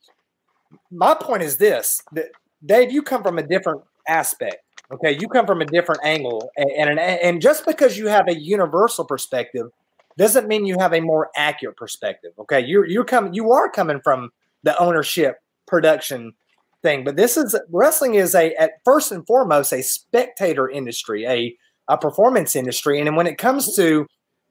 my 0.90 1.14
point 1.14 1.42
is 1.42 1.58
this: 1.58 2.02
that 2.12 2.30
Dave, 2.64 2.90
you 2.90 3.02
come 3.02 3.22
from 3.22 3.38
a 3.38 3.46
different 3.46 3.82
aspect. 4.08 4.56
Okay, 4.90 5.18
you 5.18 5.28
come 5.28 5.46
from 5.46 5.62
a 5.62 5.66
different 5.66 6.00
angle, 6.04 6.50
and 6.56 6.90
and, 6.90 6.98
and 6.98 7.42
just 7.42 7.66
because 7.66 7.98
you 7.98 8.08
have 8.08 8.28
a 8.28 8.38
universal 8.38 9.04
perspective 9.04 9.70
doesn't 10.18 10.48
mean 10.48 10.66
you 10.66 10.76
have 10.78 10.92
a 10.92 11.00
more 11.00 11.30
accurate 11.36 11.76
perspective. 11.76 12.32
Okay, 12.38 12.60
you're 12.60 12.86
you're 12.86 13.04
coming, 13.04 13.32
you 13.34 13.52
are 13.52 13.70
coming 13.70 14.00
from 14.02 14.30
the 14.62 14.78
ownership 14.78 15.38
production 15.66 16.34
thing, 16.82 17.04
but 17.04 17.16
this 17.16 17.36
is 17.36 17.58
wrestling 17.72 18.14
is 18.14 18.34
a 18.34 18.54
at 18.54 18.72
first 18.84 19.12
and 19.12 19.26
foremost 19.26 19.72
a 19.72 19.82
spectator 19.82 20.68
industry, 20.68 21.26
a 21.26 21.56
a 21.88 21.98
performance 21.98 22.54
industry, 22.54 23.00
and 23.00 23.16
when 23.16 23.26
it 23.26 23.38
comes 23.38 23.74
to 23.76 24.06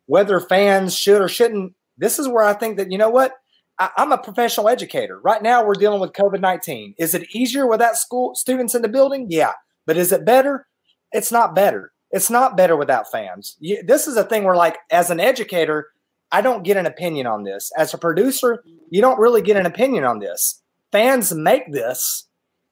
whether 0.06 0.40
fans 0.40 0.95
should 0.95 1.22
or 1.22 1.30
shouldn't, 1.30 1.74
this 1.98 2.20
is 2.20 2.28
where 2.28 2.44
I 2.44 2.53
think 2.53 2.78
that 2.78 2.91
you 2.91 2.98
know 2.98 3.10
what. 3.10 3.34
I, 3.80 3.90
I'm 3.98 4.12
a 4.12 4.18
professional 4.18 4.68
educator. 4.68 5.20
Right 5.22 5.41
now, 5.41 5.66
we're 5.66 5.74
dealing 5.74 6.02
with 6.02 6.12
COVID 6.12 6.41
19. 6.41 6.95
Is 6.98 7.14
it 7.16 7.34
easier 7.34 7.68
without 7.68 7.95
school 7.95 8.36
students 8.36 8.76
in 8.76 8.82
the 8.82 8.90
building? 8.90 9.28
Yeah. 9.30 9.53
But 9.86 9.98
is 9.98 10.12
it 10.12 10.26
better? 10.26 10.68
It's 11.12 11.32
not 11.32 11.56
better. 11.56 11.91
It's 12.12 12.30
not 12.30 12.58
better 12.58 12.76
without 12.76 13.10
fans. 13.10 13.56
You, 13.60 13.82
this 13.84 14.08
is 14.08 14.18
a 14.18 14.24
thing 14.24 14.44
where, 14.44 14.56
like, 14.56 14.78
as 14.91 15.10
an 15.10 15.20
educator, 15.20 15.88
I 16.32 16.41
don't 16.41 16.64
get 16.64 16.78
an 16.78 16.86
opinion 16.86 17.28
on 17.28 17.44
this. 17.44 17.72
As 17.78 17.94
a 17.94 17.98
producer, 17.98 18.64
you 18.90 19.02
don't 19.02 19.20
really 19.20 19.41
get 19.41 19.58
an 19.58 19.66
opinion 19.66 20.03
on 20.03 20.20
this. 20.20 20.60
Fans 20.91 21.34
make 21.34 21.72
this, 21.72 22.27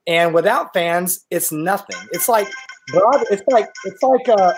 and 0.08 0.34
without 0.34 0.74
fans, 0.74 1.26
it's 1.32 1.52
nothing. 1.52 1.98
It's 2.12 2.28
like, 2.30 2.48
broad, 2.88 3.26
it's 3.32 3.44
like, 3.48 3.68
it's 3.86 4.02
like, 4.04 4.28
uh, 4.30 4.54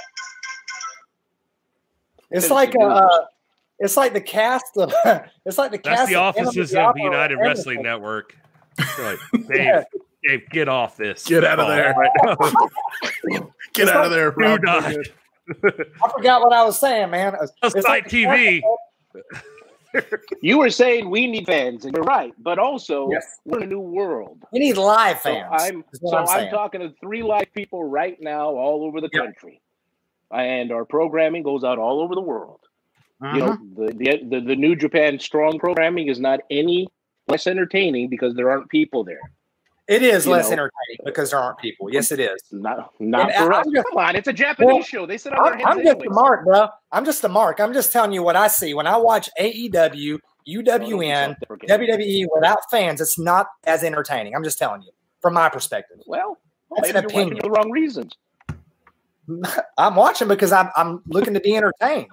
it's 2.31 2.49
like, 2.49 2.73
uh, 2.79 3.07
it's 3.79 3.97
like 3.97 4.13
the 4.13 4.21
cast 4.21 4.77
of, 4.77 4.93
it's 5.45 5.57
like 5.57 5.71
the 5.71 5.77
That's 5.83 5.99
cast 6.01 6.09
the 6.09 6.15
of 6.15 6.21
offices 6.21 6.73
Enemy 6.73 6.87
of 6.89 6.95
the 6.95 7.01
United 7.01 7.33
and 7.37 7.41
Wrestling 7.41 7.77
everything. 7.79 7.83
Network. 7.83 8.37
Like, 8.99 9.19
Dave, 9.47 9.83
Dave, 10.27 10.49
get 10.49 10.69
off 10.69 10.97
this. 10.97 11.25
Get 11.27 11.43
out 11.43 11.59
of 11.59 11.67
there. 11.67 11.93
Right 11.97 12.11
now. 12.23 12.35
Get 13.73 13.83
It's 13.83 13.91
out 13.91 13.97
like- 13.97 14.05
of 14.05 14.11
there, 14.11 14.31
Do 14.31 14.41
Rob. 14.41 14.63
not. 14.63 14.83
I 15.63 16.09
forgot 16.15 16.41
what 16.41 16.53
I 16.53 16.63
was 16.63 16.79
saying, 16.79 17.09
man. 17.09 17.35
It's 17.41 17.51
Outside 17.61 17.83
like 17.83 18.09
the 18.09 18.23
TV. 18.23 18.61
You 20.41 20.57
were 20.57 20.69
saying 20.69 21.09
we 21.09 21.27
need 21.27 21.45
fans, 21.45 21.85
and 21.85 21.93
you're 21.95 22.03
right. 22.03 22.33
But 22.39 22.57
also, 22.59 23.09
Yes. 23.11 23.25
we're 23.45 23.57
in 23.57 23.63
a 23.63 23.67
new 23.67 23.79
world. 23.79 24.43
We 24.51 24.59
need 24.59 24.77
live 24.77 25.17
So 25.21 25.33
fans. 25.33 25.47
I'm 25.51 25.83
so 25.93 26.17
I'm 26.17 26.27
I'm, 26.27 26.49
talking 26.49 26.81
to 26.81 26.93
three 26.99 27.21
live 27.23 27.53
people 27.53 27.83
right 27.83 28.17
now, 28.21 28.49
all 28.49 28.83
over 28.83 29.01
the 29.01 29.09
Yep. 29.11 29.23
country, 29.23 29.61
and 30.31 30.71
our 30.71 30.85
programming 30.85 31.43
goes 31.43 31.63
out 31.63 31.77
all 31.77 32.01
over 32.01 32.15
the 32.15 32.21
world. 32.21 32.59
Mm-hmm. 33.21 33.35
You 33.35 33.41
know, 33.45 33.57
the, 33.75 33.93
the 33.93 34.25
the 34.29 34.41
the 34.41 34.55
New 34.55 34.75
Japan 34.75 35.19
Strong 35.19 35.59
programming 35.59 36.07
is 36.07 36.19
not 36.19 36.39
any 36.49 36.87
less 37.27 37.45
entertaining 37.47 38.09
because 38.09 38.35
there 38.35 38.49
aren't 38.49 38.69
people 38.69 39.03
there. 39.03 39.21
It 39.91 40.03
is 40.03 40.25
less 40.25 40.45
know. 40.47 40.53
entertaining 40.53 40.99
because 41.03 41.31
there 41.31 41.39
aren't 41.39 41.57
people. 41.59 41.91
Yes, 41.91 42.11
it 42.11 42.19
is. 42.19 42.41
Not 42.51 42.93
not 42.99 43.29
And 43.31 43.45
for 43.45 43.53
I'm 43.53 43.59
us. 43.61 43.67
just- 43.73 43.87
Come 43.89 43.97
on, 43.97 44.15
it's 44.15 44.27
a 44.27 44.33
Japanese 44.33 44.67
Well, 44.73 44.81
show. 44.83 45.05
They 45.05 45.17
sit 45.17 45.33
on 45.33 45.45
I'm, 45.45 45.53
hands 45.53 45.63
I'm 45.67 45.77
just 45.79 45.89
anyways. 45.89 46.07
a 46.07 46.13
mark, 46.13 46.45
bro. 46.45 46.67
I'm 46.91 47.05
just 47.05 47.23
a 47.23 47.29
mark. 47.29 47.59
I'm 47.59 47.73
just 47.73 47.91
telling 47.91 48.13
you 48.13 48.23
what 48.23 48.35
I 48.35 48.47
see 48.47 48.73
when 48.73 48.87
I 48.87 48.95
watch 48.97 49.29
AEW, 49.39 49.71
Don't 49.73 50.19
UWN, 50.47 51.35
yourself? 51.49 51.59
WWE 51.81 52.25
without 52.33 52.59
fans. 52.71 53.01
It's 53.01 53.19
not 53.19 53.47
as 53.65 53.83
entertaining. 53.83 54.33
I'm 54.35 54.43
just 54.43 54.57
telling 54.57 54.81
you 54.81 54.91
from 55.21 55.33
my 55.33 55.49
perspective. 55.49 55.97
Well, 56.07 56.37
That's 56.75 56.87
maybe 56.93 56.97
an 56.97 57.03
you're 57.03 57.11
opinion. 57.11 57.35
for 57.37 57.41
the 57.43 57.51
wrong 57.51 57.69
reasons. 57.71 58.15
I'm 59.77 59.95
watching 59.95 60.27
because 60.27 60.51
I'm 60.51 60.69
I'm 60.75 61.01
looking 61.07 61.33
to 61.33 61.39
be 61.39 61.55
entertained, 61.55 62.07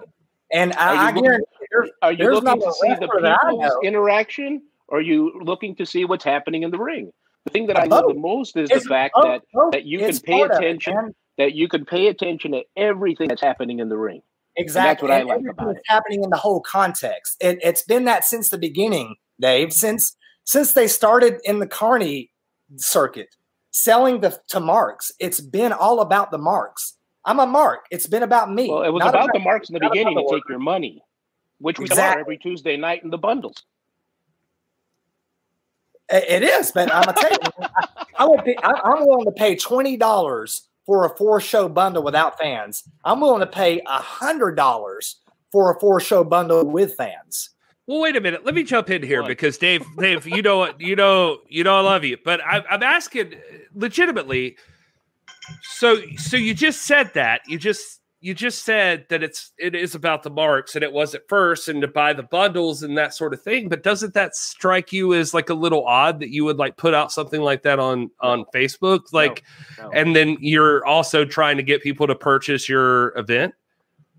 and 0.51 0.73
Are 0.73 0.93
you 0.95 0.99
I, 1.01 1.05
I 1.07 1.11
guarantee 1.11 1.45
there's, 1.71 1.89
Are 2.01 2.11
you 2.13 2.31
looking 2.33 2.61
to 2.61 2.73
see 2.73 2.87
the 2.89 3.07
wrestler 3.07 3.21
that 3.21 3.39
I 3.43 3.49
people's 3.51 3.73
interaction, 3.83 4.61
or 4.87 4.99
are 4.99 5.01
you 5.01 5.39
looking 5.43 5.75
to 5.77 5.85
see 5.85 6.05
what's 6.05 6.23
happening 6.23 6.63
in 6.63 6.71
the 6.71 6.77
ring? 6.79 7.11
The 7.49 7.53
thing 7.53 7.67
that 7.67 7.77
I 7.79 7.85
love 7.85 8.05
the 8.07 8.13
most 8.13 8.55
is 8.57 8.69
it's 8.69 8.83
the 8.83 8.89
fact 8.89 9.15
both- 9.15 9.25
that 9.25 9.41
both. 9.53 9.71
that 9.71 9.85
you 9.85 9.99
It's 10.01 10.19
can 10.19 10.33
pay 10.33 10.41
it, 10.41 10.51
attention 10.51 11.15
that 11.37 11.53
you 11.55 11.67
can 11.67 11.85
pay 11.85 12.07
attention 12.07 12.51
to 12.51 12.63
everything 12.75 13.27
that's 13.29 13.41
happening 13.41 13.79
in 13.79 13.89
the 13.89 13.97
ring. 13.97 14.21
Exactly. 14.57 15.07
that's 15.07 15.25
what 15.25 15.33
I 15.33 15.37
like 15.37 15.49
about 15.49 15.73
that's 15.73 15.87
happening 15.87 16.23
in 16.23 16.29
the 16.29 16.37
whole 16.37 16.59
context. 16.61 17.37
It, 17.39 17.59
it's 17.63 17.81
been 17.83 18.05
that 18.05 18.25
since 18.25 18.49
the 18.49 18.57
beginning, 18.57 19.15
Dave. 19.39 19.71
Since 19.73 20.15
since 20.43 20.73
they 20.73 20.87
started 20.87 21.39
in 21.45 21.59
the 21.59 21.67
Carney 21.67 22.29
circuit, 22.75 23.29
selling 23.71 24.19
the 24.21 24.39
to 24.49 24.59
marks. 24.59 25.11
It's 25.19 25.39
been 25.39 25.71
all 25.71 26.01
about 26.01 26.29
the 26.31 26.37
marks. 26.37 26.97
I'm 27.25 27.39
a 27.39 27.47
mark. 27.47 27.85
It's 27.89 28.07
been 28.07 28.23
about 28.23 28.51
me. 28.51 28.69
Well, 28.69 28.83
it 28.83 28.89
was 28.89 28.99
not 29.01 29.09
about 29.15 29.29
the 29.33 29.39
marks 29.39 29.69
in 29.69 29.73
the 29.73 29.79
beginning 29.79 30.17
to 30.17 30.27
take 30.35 30.43
your 30.49 30.59
money, 30.59 31.01
which 31.59 31.79
we 31.79 31.87
saw 31.87 31.93
Exactly. 31.93 32.21
every 32.21 32.37
Tuesday 32.37 32.77
night 32.77 33.03
in 33.03 33.09
the 33.09 33.17
bundles. 33.17 33.63
It 36.11 36.43
it 36.43 36.43
is, 36.43 36.71
but 36.71 36.93
I'm 36.93 37.03
gonna 37.03 37.17
tell 37.17 37.31
you, 37.31 37.67
I, 37.77 38.05
I 38.19 38.25
would. 38.25 38.43
Be, 38.43 38.57
I, 38.59 38.71
I'm 38.71 39.05
willing 39.05 39.25
to 39.25 39.31
pay 39.31 39.55
twenty 39.55 39.97
dollars 39.97 40.67
for 40.85 41.05
a 41.05 41.15
four 41.17 41.39
show 41.39 41.69
bundle 41.69 42.03
without 42.03 42.37
fans. 42.39 42.83
I'm 43.05 43.21
willing 43.21 43.41
to 43.41 43.47
pay 43.47 43.81
a 43.85 44.01
hundred 44.01 44.55
dollars 44.55 45.17
for 45.51 45.71
a 45.71 45.79
four 45.79 45.99
show 45.99 46.23
bundle 46.23 46.65
with 46.65 46.95
fans. 46.95 47.51
Well, 47.87 48.01
wait 48.01 48.15
a 48.15 48.21
minute. 48.21 48.45
Let 48.45 48.53
me 48.53 48.63
jump 48.63 48.91
in 48.91 49.01
here 49.01 49.21
What? 49.21 49.29
because 49.29 49.57
Dave, 49.57 49.83
Dave, 49.97 50.27
you 50.27 50.43
know 50.43 50.57
what, 50.57 50.79
you 50.79 50.95
know, 50.95 51.39
you 51.47 51.63
know, 51.63 51.75
I 51.75 51.79
love 51.79 52.03
you, 52.03 52.17
but 52.23 52.39
I, 52.41 52.63
I'm 52.69 52.83
asking 52.83 53.33
legitimately. 53.73 54.57
So, 55.63 55.97
so 56.17 56.37
you 56.37 56.53
just 56.53 56.83
said 56.83 57.11
that 57.15 57.41
you 57.47 57.57
just 57.57 57.99
you 58.21 58.33
just 58.33 58.65
said 58.65 59.05
that 59.09 59.23
it's 59.23 59.53
it 59.57 59.75
is 59.75 59.95
about 59.95 60.23
the 60.23 60.29
marks 60.29 60.75
and 60.75 60.83
it 60.83 60.91
was 60.91 61.15
at 61.15 61.27
first 61.29 61.69
and 61.69 61.81
to 61.81 61.87
buy 61.87 62.11
the 62.11 62.23
bundles 62.23 62.83
and 62.83 62.97
that 62.97 63.13
sort 63.13 63.33
of 63.33 63.41
thing. 63.41 63.69
But 63.69 63.81
doesn't 63.81 64.13
that 64.13 64.35
strike 64.35 64.91
you 64.91 65.13
as 65.13 65.33
like 65.33 65.49
a 65.49 65.53
little 65.53 65.85
odd 65.85 66.19
that 66.19 66.29
you 66.29 66.43
would 66.43 66.57
like 66.57 66.75
put 66.75 66.93
out 66.93 67.11
something 67.13 67.41
like 67.41 67.63
that 67.63 67.79
on 67.79 68.11
on 68.19 68.43
Facebook, 68.53 69.13
like, 69.13 69.43
No. 69.77 69.89
and 69.91 70.15
then 70.15 70.37
you're 70.41 70.85
also 70.85 71.23
trying 71.23 71.55
to 71.57 71.63
get 71.63 71.81
people 71.81 72.07
to 72.07 72.15
purchase 72.15 72.67
your 72.67 73.17
event? 73.17 73.53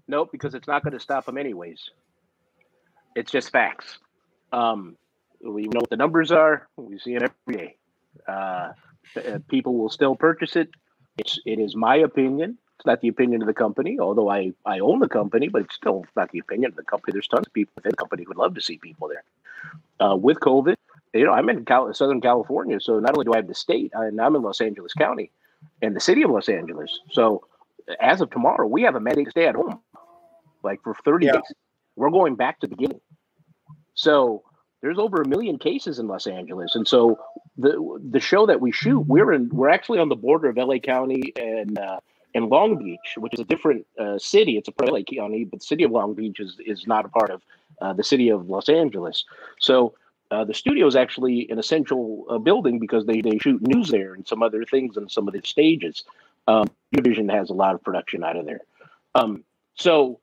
Nope, 0.08 0.30
because 0.32 0.54
it's 0.54 0.66
not 0.66 0.82
going 0.82 0.94
to 0.94 1.00
stop 1.00 1.26
them 1.26 1.36
anyways. 1.36 1.90
It's 3.14 3.30
just 3.30 3.50
facts. 3.50 3.98
Um, 4.52 4.96
we 5.42 5.62
know 5.62 5.80
what 5.80 5.90
the 5.90 5.96
numbers 5.96 6.32
are. 6.32 6.68
We 6.76 6.98
see 6.98 7.14
it 7.14 7.22
every 7.22 7.66
day. 7.66 7.76
Uh, 8.26 8.72
uh, 9.16 9.38
people 9.48 9.76
will 9.76 9.90
still 9.90 10.16
purchase 10.16 10.56
it. 10.56 10.70
It's 11.18 11.38
it 11.44 11.58
is 11.58 11.76
my 11.76 11.96
opinion. 11.96 12.56
It's 12.80 12.86
not 12.86 13.02
the 13.02 13.08
opinion 13.08 13.42
of 13.42 13.46
the 13.46 13.52
company, 13.52 13.98
although 14.00 14.30
I 14.30 14.52
I 14.64 14.78
own 14.78 15.00
the 15.00 15.08
company, 15.08 15.48
but 15.48 15.60
it's 15.60 15.74
still 15.74 16.06
not 16.16 16.30
the 16.30 16.38
opinion 16.38 16.70
of 16.70 16.76
the 16.76 16.82
company. 16.82 17.12
There's 17.12 17.28
tons 17.28 17.46
of 17.46 17.52
people 17.52 17.72
within 17.76 17.90
the 17.90 17.96
company 17.96 18.22
who 18.24 18.30
would 18.30 18.38
love 18.38 18.54
to 18.54 18.62
see 18.62 18.78
people 18.78 19.06
there. 19.08 19.22
Uh, 20.00 20.16
with 20.16 20.40
COVID, 20.40 20.76
you 21.12 21.26
know, 21.26 21.32
I'm 21.34 21.50
in 21.50 21.66
Cal- 21.66 21.92
Southern 21.92 22.22
California, 22.22 22.80
so 22.80 22.98
not 22.98 23.12
only 23.14 23.26
do 23.26 23.34
I 23.34 23.36
have 23.36 23.48
the 23.48 23.54
state, 23.54 23.90
and 23.92 24.18
I'm 24.18 24.34
in 24.34 24.40
Los 24.40 24.62
Angeles 24.62 24.94
County, 24.94 25.30
and 25.82 25.94
the 25.94 26.00
city 26.00 26.22
of 26.22 26.30
Los 26.30 26.48
Angeles. 26.48 26.90
So 27.12 27.44
as 28.00 28.22
of 28.22 28.30
tomorrow, 28.30 28.66
we 28.66 28.80
have 28.84 28.94
a 28.94 29.00
mandate 29.00 29.26
to 29.26 29.30
stay 29.30 29.46
at 29.46 29.56
home, 29.56 29.78
like 30.62 30.82
for 30.82 30.94
30 31.04 31.26
Yeah. 31.26 31.32
days. 31.32 31.52
we're 31.96 32.08
going 32.08 32.34
back 32.34 32.60
to 32.60 32.66
the 32.66 32.74
beginning. 32.76 33.02
So 33.92 34.42
there's 34.80 34.98
over 34.98 35.20
a 35.20 35.28
million 35.28 35.58
cases 35.58 35.98
in 35.98 36.06
Los 36.08 36.26
Angeles, 36.26 36.74
and 36.76 36.88
so 36.88 37.18
the 37.58 37.72
the 38.10 38.20
show 38.20 38.46
that 38.46 38.62
we 38.62 38.72
shoot, 38.72 39.00
we're 39.00 39.34
in 39.34 39.50
we're 39.50 39.68
actually 39.68 39.98
on 39.98 40.08
the 40.08 40.16
border 40.16 40.48
of 40.48 40.56
LA 40.56 40.78
County 40.78 41.34
and 41.36 41.78
uh, 41.78 42.00
and 42.34 42.46
Long 42.46 42.76
Beach, 42.76 43.16
which 43.16 43.34
is 43.34 43.40
a 43.40 43.44
different 43.44 43.86
uh, 43.98 44.18
city. 44.18 44.56
It's 44.56 44.68
a 44.68 44.72
part 44.72 44.88
of 44.88 44.94
LA 44.94 45.02
County, 45.02 45.44
but 45.44 45.60
the 45.60 45.66
city 45.66 45.84
of 45.84 45.90
Long 45.90 46.14
Beach 46.14 46.40
is 46.40 46.58
is 46.64 46.86
not 46.86 47.04
a 47.04 47.08
part 47.08 47.30
of 47.30 47.42
uh, 47.80 47.92
the 47.92 48.04
city 48.04 48.28
of 48.28 48.48
Los 48.48 48.68
Angeles. 48.68 49.24
So 49.58 49.94
uh, 50.30 50.44
the 50.44 50.54
studio 50.54 50.86
is 50.86 50.94
actually 50.94 51.48
an 51.50 51.58
essential 51.58 52.24
uh, 52.30 52.38
building 52.38 52.78
because 52.78 53.04
they, 53.06 53.20
they 53.20 53.38
shoot 53.38 53.60
news 53.66 53.88
there 53.88 54.14
and 54.14 54.26
some 54.26 54.42
other 54.42 54.64
things 54.64 54.96
and 54.96 55.10
some 55.10 55.26
of 55.26 55.34
the 55.34 55.40
stages. 55.44 56.04
Um, 56.46 56.68
Division 56.92 57.28
has 57.28 57.50
a 57.50 57.54
lot 57.54 57.74
of 57.74 57.82
production 57.82 58.22
out 58.22 58.36
of 58.36 58.46
there. 58.46 58.60
Um, 59.14 59.44
so 59.74 60.20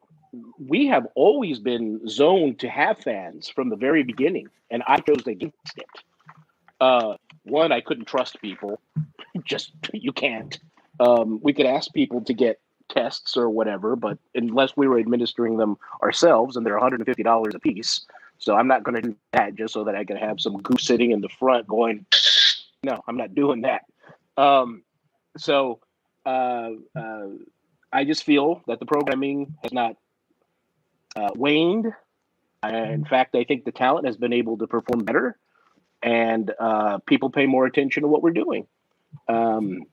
we 0.59 0.87
have 0.87 1.07
always 1.15 1.59
been 1.59 2.07
zoned 2.07 2.59
to 2.59 2.69
have 2.69 2.99
fans 2.99 3.49
from 3.49 3.69
the 3.69 3.75
very 3.75 4.03
beginning, 4.03 4.49
and 4.71 4.83
I 4.87 4.97
chose 4.99 5.25
against 5.25 5.77
it. 5.77 5.87
Uh, 6.79 7.15
one, 7.43 7.71
I 7.71 7.81
couldn't 7.81 8.05
trust 8.05 8.41
people. 8.41 8.79
Just 9.43 9.71
you 9.93 10.11
can't. 10.11 10.57
Um, 10.99 11.39
we 11.41 11.53
could 11.53 11.65
ask 11.65 11.93
people 11.93 12.21
to 12.21 12.33
get 12.33 12.59
tests 12.89 13.35
or 13.35 13.49
whatever, 13.49 13.95
but 13.95 14.17
unless 14.35 14.75
we 14.75 14.87
were 14.87 14.99
administering 14.99 15.57
them 15.57 15.77
ourselves, 16.01 16.55
and 16.55 16.65
they're 16.65 16.79
$150 16.79 17.53
a 17.53 17.59
piece, 17.59 18.05
so 18.39 18.55
I'm 18.55 18.67
not 18.67 18.83
going 18.83 18.95
to 18.95 19.09
do 19.09 19.15
that 19.33 19.55
just 19.55 19.73
so 19.73 19.83
that 19.83 19.95
I 19.95 20.03
can 20.03 20.17
have 20.17 20.39
some 20.39 20.57
goose 20.61 20.85
sitting 20.85 21.11
in 21.11 21.21
the 21.21 21.29
front 21.29 21.67
going. 21.67 22.05
No, 22.83 23.03
I'm 23.07 23.17
not 23.17 23.33
doing 23.33 23.61
that. 23.61 23.85
Um, 24.37 24.83
so 25.37 25.79
uh, 26.25 26.71
uh, 26.95 27.27
I 27.91 28.03
just 28.03 28.23
feel 28.23 28.61
that 28.67 28.79
the 28.79 28.85
programming 28.85 29.55
has 29.63 29.73
not 29.73 29.95
uh, 31.15 31.29
waned. 31.35 31.87
in 32.63 33.05
fact, 33.05 33.35
I 33.35 33.43
think 33.43 33.65
the 33.65 33.71
talent 33.71 34.05
has 34.05 34.17
been 34.17 34.33
able 34.33 34.57
to 34.57 34.67
perform 34.67 35.03
better, 35.03 35.37
and 36.03 36.53
uh, 36.59 36.99
people 36.99 37.29
pay 37.29 37.45
more 37.45 37.65
attention 37.65 38.03
to 38.03 38.07
what 38.07 38.21
we're 38.21 38.31
doing. 38.31 38.67
Um, 39.27 39.83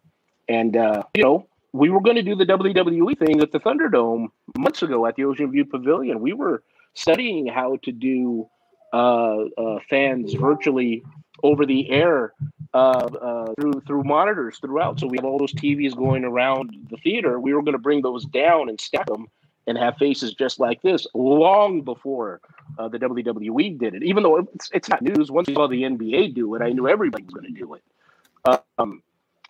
and 0.48 0.76
uh, 0.76 1.02
you 1.14 1.22
know, 1.22 1.46
we 1.72 1.90
were 1.90 2.00
going 2.00 2.16
to 2.16 2.22
do 2.22 2.34
the 2.34 2.46
WWE 2.46 3.18
thing 3.18 3.40
at 3.40 3.52
the 3.52 3.60
Thunderdome 3.60 4.28
months 4.56 4.82
ago 4.82 5.06
at 5.06 5.16
the 5.16 5.24
Ocean 5.24 5.50
View 5.50 5.64
Pavilion. 5.64 6.20
We 6.20 6.32
were 6.32 6.62
studying 6.94 7.46
how 7.46 7.78
to 7.82 7.92
do 7.92 8.48
uh, 8.92 9.44
uh, 9.58 9.78
fans 9.90 10.34
virtually 10.34 11.02
over 11.42 11.66
the 11.66 11.90
air 11.90 12.32
uh, 12.72 12.76
uh, 12.76 13.54
through 13.60 13.82
through 13.86 14.04
monitors 14.04 14.58
throughout. 14.58 15.00
So 15.00 15.06
we 15.06 15.18
have 15.18 15.24
all 15.24 15.38
those 15.38 15.52
TVs 15.52 15.96
going 15.96 16.24
around 16.24 16.70
the 16.90 16.96
theater. 16.98 17.40
We 17.40 17.54
were 17.54 17.62
going 17.62 17.72
to 17.72 17.78
bring 17.78 18.02
those 18.02 18.24
down 18.24 18.68
and 18.68 18.80
stack 18.80 19.06
them 19.06 19.26
and 19.66 19.78
have 19.78 19.96
faces 19.96 20.34
just 20.34 20.60
like 20.60 20.82
this 20.82 21.06
long 21.14 21.82
before 21.82 22.40
uh, 22.78 22.88
the 22.88 22.98
WWE 22.98 23.78
did 23.78 23.94
it. 23.94 24.02
Even 24.02 24.22
though 24.22 24.36
it's, 24.36 24.70
it's 24.72 24.88
not 24.88 25.02
news, 25.02 25.30
once 25.30 25.48
we 25.48 25.54
saw 25.54 25.66
the 25.66 25.82
NBA 25.82 26.34
do 26.34 26.54
it, 26.54 26.62
I 26.62 26.70
knew 26.70 26.88
everybody 26.88 27.24
was 27.24 27.34
going 27.34 27.52
to 27.52 27.58
do 27.58 27.74
it. 27.74 28.62
Um, 28.78 29.02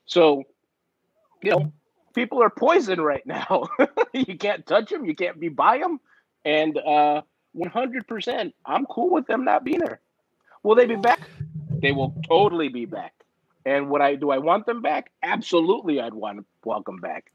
so, 0.07 0.45
you 1.45 1.53
know, 1.53 1.73
people 2.15 2.43
are 2.43 2.51
poison 2.51 3.01
right 3.01 3.27
now. 3.27 3.65
you 4.13 4.37
can't 4.39 4.67
touch 4.67 4.91
them, 4.91 5.05
you 5.05 5.15
can't 5.15 5.39
be 5.39 5.49
by 5.49 5.79
them, 5.79 6.01
and 6.45 6.79
uh, 6.79 7.23
100%. 7.57 8.53
I'm 8.65 8.87
cool 8.87 9.11
with 9.11 9.27
them 9.27 9.45
not 9.45 9.65
being 9.65 9.81
there. 9.81 10.01
Will 10.63 10.75
they 10.75 10.87
be 10.87 10.97
back? 10.97 11.21
They 11.83 11.93
will 11.93 12.15
totally 12.27 12.69
be 12.69 12.87
back. 12.87 13.13
And 13.67 13.89
what 13.89 14.03
I 14.03 14.15
do 14.15 14.31
I 14.31 14.39
want 14.39 14.67
them 14.67 14.83
back? 14.83 15.11
Absolutely, 15.23 16.01
I'd 16.01 16.15
want 16.15 16.39
to 16.39 16.45
welcome 16.65 16.99
back. 16.99 17.31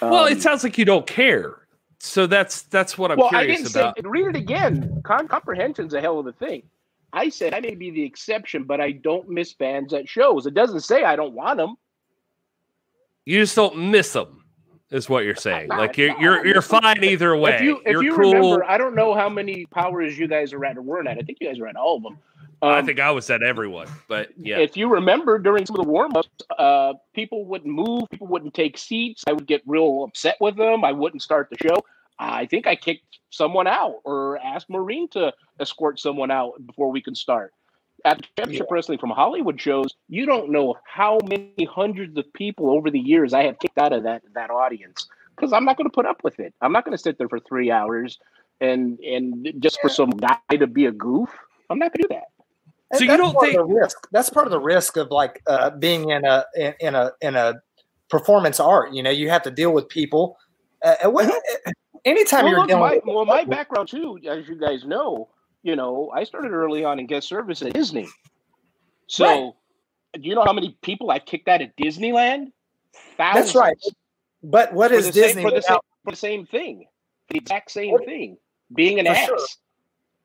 Well, 0.00 0.26
um, 0.26 0.32
it 0.32 0.42
sounds 0.42 0.62
like 0.62 0.76
you 0.76 0.84
don't 0.84 1.06
care. 1.06 1.66
So 1.98 2.26
that's 2.26 2.62
that's 2.62 2.98
what 2.98 3.10
I'm 3.10 3.18
well, 3.18 3.28
curious 3.28 3.60
I 3.60 3.62
didn't 3.62 3.76
about. 3.76 3.96
Say, 3.96 4.08
read 4.08 4.26
it 4.28 4.36
again. 4.36 5.00
Con- 5.04 5.28
comprehension's 5.28 5.94
a 5.94 6.00
hell 6.00 6.18
of 6.18 6.26
a 6.26 6.32
thing. 6.32 6.62
I 7.12 7.28
said 7.28 7.54
I 7.54 7.60
may 7.60 7.74
be 7.74 7.90
the 7.90 8.02
exception, 8.02 8.64
but 8.64 8.80
I 8.80 8.92
don't 8.92 9.28
miss 9.28 9.52
bands 9.52 9.92
at 9.92 10.08
shows. 10.08 10.46
It 10.46 10.54
doesn't 10.54 10.80
say 10.80 11.04
I 11.04 11.16
don't 11.16 11.34
want 11.34 11.58
them. 11.58 11.76
You 13.24 13.40
just 13.40 13.56
don't 13.56 13.90
miss 13.90 14.12
them 14.12 14.40
is 14.90 15.08
what 15.08 15.24
you're 15.24 15.34
saying. 15.34 15.68
Like 15.80 15.96
you're 15.96 16.20
you're 16.20 16.46
you're 16.46 16.62
fine 16.62 17.02
either 17.02 17.34
way. 17.36 17.54
If 17.54 17.62
you, 17.62 17.80
if 17.86 18.02
you 18.02 18.14
cool. 18.14 18.32
remember, 18.32 18.64
I 18.64 18.76
don't 18.76 18.94
know 18.94 19.14
how 19.14 19.28
many 19.28 19.64
powers 19.66 20.18
you 20.18 20.28
guys 20.28 20.52
are 20.52 20.62
at 20.64 20.76
or 20.76 20.82
weren't 20.82 21.08
at. 21.08 21.16
I 21.16 21.22
think 21.22 21.38
you 21.40 21.48
guys 21.48 21.58
are 21.58 21.66
at 21.66 21.76
all 21.76 21.96
of 21.96 22.02
them. 22.02 22.18
Um, 22.62 22.70
I 22.72 22.82
think 22.82 23.00
I 23.00 23.10
was 23.10 23.30
at 23.30 23.42
everyone, 23.42 23.88
but 24.08 24.28
yeah. 24.36 24.58
If 24.58 24.76
you 24.76 24.88
remember 24.88 25.38
during 25.38 25.64
some 25.64 25.76
of 25.76 25.86
the 25.86 25.90
warm 25.90 26.14
ups, 26.14 26.28
uh, 26.58 26.94
people 27.14 27.46
wouldn't 27.46 27.72
move, 27.72 28.02
people 28.10 28.26
wouldn't 28.26 28.52
take 28.52 28.76
seats. 28.76 29.24
I 29.26 29.32
would 29.32 29.46
get 29.46 29.62
real 29.64 30.04
upset 30.04 30.36
with 30.40 30.56
them. 30.56 30.84
I 30.84 30.92
wouldn't 30.92 31.22
start 31.22 31.48
the 31.48 31.56
show. 31.66 31.82
I 32.18 32.44
think 32.44 32.66
I 32.66 32.76
kicked 32.76 33.20
someone 33.30 33.66
out 33.66 34.00
or 34.04 34.38
asked 34.44 34.68
Maureen 34.68 35.08
to 35.10 35.32
escort 35.58 35.98
someone 35.98 36.30
out 36.30 36.54
before 36.66 36.90
we 36.90 37.00
can 37.00 37.14
start 37.14 37.54
at 38.04 38.22
championship 38.36 38.66
yeah. 38.70 38.74
wrestling 38.74 38.98
from 38.98 39.10
Hollywood 39.10 39.60
shows, 39.60 39.94
you 40.08 40.26
don't 40.26 40.50
know 40.50 40.76
how 40.84 41.18
many 41.24 41.68
hundreds 41.70 42.16
of 42.16 42.32
people 42.32 42.70
over 42.70 42.90
the 42.90 42.98
years 42.98 43.32
I 43.32 43.44
have 43.44 43.58
kicked 43.58 43.78
out 43.78 43.92
of 43.92 44.02
that 44.04 44.22
that 44.34 44.50
audience 44.50 45.06
because 45.36 45.52
I'm 45.52 45.64
not 45.64 45.76
going 45.76 45.88
to 45.88 45.94
put 45.94 46.06
up 46.06 46.22
with 46.22 46.38
it. 46.40 46.54
I'm 46.60 46.72
not 46.72 46.84
going 46.84 46.96
to 46.96 47.02
sit 47.02 47.18
there 47.18 47.28
for 47.28 47.40
three 47.40 47.70
hours 47.70 48.18
and 48.60 48.98
and 49.00 49.52
just 49.58 49.80
for 49.80 49.88
some 49.88 50.10
guy 50.10 50.38
to 50.50 50.66
be 50.66 50.86
a 50.86 50.92
goof. 50.92 51.30
I'm 51.68 51.78
not 51.78 51.92
going 51.92 52.02
to 52.02 52.08
do 52.08 52.14
that. 52.14 52.98
So 52.98 53.04
you 53.04 53.16
don't 53.16 53.38
think 53.40 53.58
risk? 53.66 54.08
That's 54.10 54.30
part 54.30 54.46
of 54.46 54.50
the 54.50 54.58
risk 54.58 54.96
of 54.96 55.10
like 55.10 55.42
uh, 55.46 55.70
being 55.70 56.10
in 56.10 56.24
a 56.24 56.44
in, 56.56 56.74
in, 56.80 56.94
a 56.94 57.12
in 57.20 57.36
a 57.36 57.54
performance 58.08 58.58
art. 58.58 58.92
You 58.92 59.02
know, 59.02 59.10
you 59.10 59.30
have 59.30 59.42
to 59.42 59.50
deal 59.50 59.72
with 59.72 59.88
people. 59.88 60.36
Uh, 60.84 60.96
uh 61.04 61.30
anytime 62.04 62.44
well, 62.44 62.50
you're 62.50 62.60
look, 62.60 62.68
dealing 62.68 62.82
my, 62.82 62.94
with 62.94 63.02
well, 63.06 63.24
my 63.24 63.44
background 63.44 63.88
too, 63.88 64.18
as 64.28 64.48
you 64.48 64.56
guys 64.56 64.84
know, 64.84 65.28
you 65.62 65.76
know, 65.76 66.10
I 66.14 66.24
started 66.24 66.52
early 66.52 66.84
on 66.84 66.98
in 66.98 67.06
guest 67.06 67.28
service 67.28 67.62
at 67.62 67.72
Disney. 67.72 68.08
So, 69.06 69.24
right. 69.26 69.52
do 70.22 70.28
you 70.28 70.34
know 70.34 70.44
how 70.44 70.52
many 70.52 70.76
people 70.82 71.10
I 71.10 71.18
kicked 71.18 71.48
out 71.48 71.60
at 71.60 71.76
Disneyland? 71.76 72.52
Thousands. 73.16 73.46
That's 73.46 73.54
right. 73.54 73.76
But 74.42 74.72
what 74.72 74.92
is 74.92 75.10
Disney 75.10 75.42
same, 75.42 75.48
for, 75.48 75.54
the 75.54 75.62
same, 75.62 75.78
for 76.04 76.10
the 76.10 76.16
same 76.16 76.46
thing? 76.46 76.86
The 77.28 77.38
exact 77.38 77.70
same 77.70 77.92
what? 77.92 78.04
thing. 78.04 78.38
Being 78.74 78.98
an 78.98 79.06
for 79.06 79.12
ass. 79.12 79.26
Sure. 79.26 79.38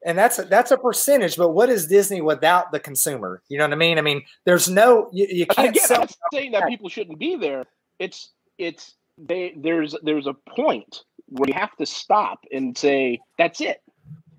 And 0.06 0.18
that's 0.18 0.38
a, 0.38 0.44
that's 0.44 0.70
a 0.70 0.78
percentage, 0.78 1.36
but 1.36 1.50
what 1.50 1.68
is 1.68 1.88
Disney 1.88 2.22
without 2.22 2.72
the 2.72 2.80
consumer? 2.80 3.42
You 3.50 3.58
know 3.58 3.64
what 3.64 3.74
I 3.74 3.78
mean? 3.78 3.98
I 3.98 4.02
mean, 4.02 4.22
there's 4.44 4.70
no 4.70 5.10
you, 5.12 5.26
you 5.28 5.46
can't. 5.48 5.70
Again, 5.70 5.88
sell- 5.88 6.02
I'm 6.04 6.08
saying 6.32 6.52
that 6.52 6.68
people 6.68 6.90
shouldn't 6.90 7.18
be 7.18 7.36
there. 7.36 7.66
It's 7.98 8.30
it's 8.60 8.94
they 9.18 9.56
there's 9.58 9.96
there's 10.04 10.28
a 10.28 10.34
point 10.34 11.04
where 11.30 11.48
you 11.48 11.56
have 11.56 11.76
to 11.78 11.88
stop 11.88 12.46
and 12.52 12.78
say 12.78 13.20
that's 13.40 13.62
it. 13.62 13.82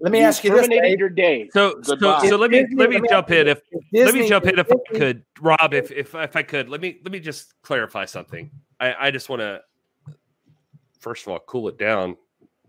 Let 0.01 0.13
me 0.13 0.19
you 0.19 0.25
ask 0.25 0.45
you 0.45 0.51
this: 0.51 0.69
your 0.99 1.09
day. 1.09 1.49
So, 1.53 1.81
so, 1.83 1.97
so 1.97 2.37
let 2.37 2.51
me 2.51 2.63
Disney, 2.63 2.77
let 2.77 2.91
me 2.91 3.01
jump 3.09 3.31
in 3.31 3.49
if 3.49 3.61
Disney, 3.93 4.05
let 4.05 4.15
me 4.15 4.29
jump 4.29 4.47
in 4.47 4.59
if 4.59 4.71
I 4.71 4.97
could, 4.97 5.25
Rob. 5.41 5.73
If 5.73 5.91
if 5.91 6.15
if 6.15 6.37
I 6.37 6.43
could, 6.43 6.69
let 6.69 6.81
me 6.81 6.99
let 7.03 7.13
me 7.13 7.21
just 7.21 7.55
clarify 7.63 8.05
something. 8.05 8.51
I 8.79 8.95
I 9.07 9.11
just 9.11 9.29
want 9.29 9.41
to 9.41 9.63
first 10.99 11.27
of 11.27 11.33
all 11.33 11.39
cool 11.47 11.69
it 11.69 11.79
down, 11.79 12.17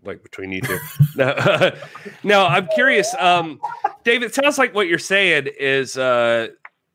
like 0.04 0.22
between 0.22 0.52
you 0.52 0.62
two. 0.62 0.78
no, 1.16 1.72
no, 2.22 2.46
I'm 2.46 2.68
curious. 2.68 3.14
Um, 3.18 3.60
Dave, 4.04 4.22
it 4.22 4.34
sounds 4.34 4.56
like 4.56 4.74
what 4.74 4.88
you're 4.88 4.98
saying 4.98 5.48
is 5.58 5.98
uh 5.98 6.48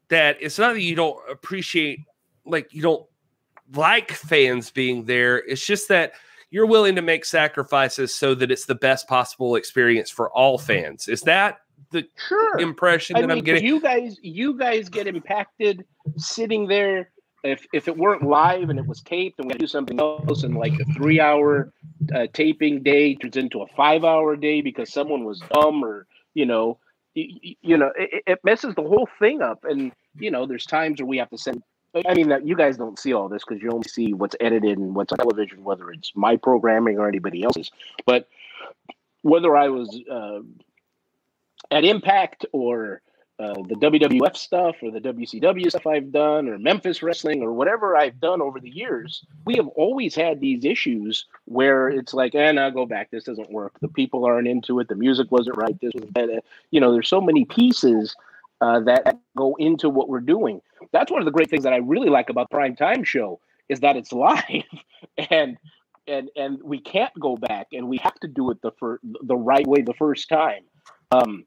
that 0.09 0.37
it's 0.41 0.57
not 0.57 0.73
that 0.73 0.81
you 0.81 0.95
don't 0.95 1.19
appreciate, 1.29 1.99
like 2.45 2.73
you 2.73 2.81
don't 2.81 3.05
like 3.75 4.11
fans 4.11 4.71
being 4.71 5.05
there. 5.05 5.37
It's 5.37 5.65
just 5.65 5.87
that 5.89 6.13
you're 6.53 6.67
willing 6.67 6.95
to 6.95 7.01
make 7.01 7.25
sacrifices 7.25 8.13
so 8.13 8.35
that 8.35 8.51
it's 8.51 8.65
the 8.65 8.75
best 8.75 9.07
possible 9.07 9.55
experience 9.55 10.11
for 10.11 10.31
all 10.33 10.59
fans. 10.59 11.07
Is 11.07 11.21
that 11.21 11.57
the 11.89 12.07
sure. 12.27 12.59
impression 12.59 13.15
that 13.19 13.27
I 13.27 13.33
am 13.33 13.43
getting? 13.43 13.65
You 13.65 13.81
guys, 13.81 14.19
you 14.21 14.55
guys 14.55 14.87
get 14.87 15.07
impacted 15.07 15.83
sitting 16.15 16.67
there. 16.67 17.09
If 17.43 17.65
if 17.73 17.87
it 17.87 17.97
weren't 17.97 18.21
live 18.21 18.69
and 18.69 18.77
it 18.77 18.85
was 18.85 19.01
taped 19.01 19.39
and 19.39 19.47
we 19.47 19.55
do 19.55 19.65
something 19.65 19.99
else, 19.99 20.43
and 20.43 20.55
like 20.55 20.73
a 20.79 20.85
three 20.93 21.19
hour 21.19 21.73
uh, 22.13 22.27
taping 22.33 22.83
day 22.83 23.15
turns 23.15 23.35
into 23.35 23.63
a 23.63 23.67
five 23.75 24.03
hour 24.03 24.35
day 24.35 24.61
because 24.61 24.93
someone 24.93 25.25
was 25.25 25.41
dumb 25.51 25.83
or 25.83 26.05
you 26.35 26.45
know, 26.45 26.77
you, 27.15 27.55
you 27.61 27.77
know, 27.77 27.91
it, 27.97 28.23
it 28.27 28.39
messes 28.43 28.75
the 28.75 28.83
whole 28.83 29.09
thing 29.17 29.41
up. 29.41 29.65
And 29.67 29.91
you 30.19 30.29
know, 30.29 30.45
there's 30.45 30.67
times 30.67 31.01
where 31.01 31.07
we 31.07 31.17
have 31.17 31.31
to 31.31 31.37
send 31.37 31.63
I 31.95 32.13
mean, 32.15 32.33
you 32.43 32.55
guys 32.55 32.77
don't 32.77 32.97
see 32.97 33.13
all 33.13 33.29
this 33.29 33.43
because 33.47 33.61
you 33.61 33.71
only 33.71 33.87
see 33.87 34.13
what's 34.13 34.35
edited 34.39 34.77
and 34.77 34.95
what's 34.95 35.11
on 35.11 35.19
television, 35.19 35.63
whether 35.63 35.91
it's 35.91 36.11
my 36.15 36.37
programming 36.37 36.97
or 36.97 37.07
anybody 37.07 37.43
else's. 37.43 37.69
But 38.05 38.27
whether 39.21 39.55
I 39.55 39.69
was 39.69 39.99
uh, 40.09 40.39
at 41.69 41.83
Impact 41.83 42.45
or 42.51 43.01
uh, 43.39 43.53
the 43.67 43.75
WWF 43.75 44.37
stuff 44.37 44.75
or 44.81 44.91
the 44.91 44.99
WCW 44.99 45.69
stuff 45.69 45.87
I've 45.87 46.11
done 46.11 46.47
or 46.47 46.57
Memphis 46.57 47.01
wrestling 47.01 47.41
or 47.41 47.51
whatever 47.51 47.95
I've 47.95 48.19
done 48.19 48.41
over 48.41 48.59
the 48.59 48.69
years, 48.69 49.25
we 49.45 49.55
have 49.55 49.67
always 49.69 50.15
had 50.15 50.39
these 50.39 50.65
issues 50.65 51.25
where 51.45 51.89
it's 51.89 52.13
like, 52.13 52.35
and 52.35 52.59
eh, 52.59 52.61
I'll 52.61 52.71
go 52.71 52.85
back. 52.85 53.11
This 53.11 53.23
doesn't 53.23 53.51
work. 53.51 53.73
The 53.81 53.87
people 53.87 54.25
aren't 54.25 54.47
into 54.47 54.79
it. 54.79 54.87
The 54.87 54.95
music 54.95 55.31
wasn't 55.31 55.57
right. 55.57 55.79
This 55.81 55.93
was 55.95 56.09
bad. 56.11 56.29
You 56.71 56.79
know, 56.79 56.91
there's 56.91 57.09
so 57.09 57.21
many 57.21 57.45
pieces 57.45 58.15
uh, 58.63 58.79
that 58.79 59.19
go 59.35 59.55
into 59.59 59.89
what 59.89 60.07
we're 60.07 60.21
doing. 60.21 60.61
That's 60.93 61.11
one 61.11 61.21
of 61.21 61.25
the 61.25 61.31
great 61.31 61.49
things 61.49 61.63
that 61.63 61.73
I 61.73 61.77
really 61.77 62.09
like 62.09 62.29
about 62.29 62.49
prime 62.49 62.75
time 62.77 63.03
show 63.03 63.41
is 63.67 63.81
that 63.81 63.97
it's 63.97 64.13
live, 64.27 64.63
and 65.29 65.57
and 66.07 66.29
and 66.37 66.63
we 66.63 66.79
can't 66.79 67.13
go 67.19 67.35
back, 67.35 67.67
and 67.73 67.89
we 67.89 67.97
have 67.97 68.15
to 68.21 68.27
do 68.27 68.51
it 68.51 68.61
the 68.61 68.71
fir- 68.71 69.01
the 69.03 69.35
right 69.35 69.67
way 69.67 69.81
the 69.81 69.93
first 69.93 70.29
time. 70.29 70.63
Um, 71.11 71.45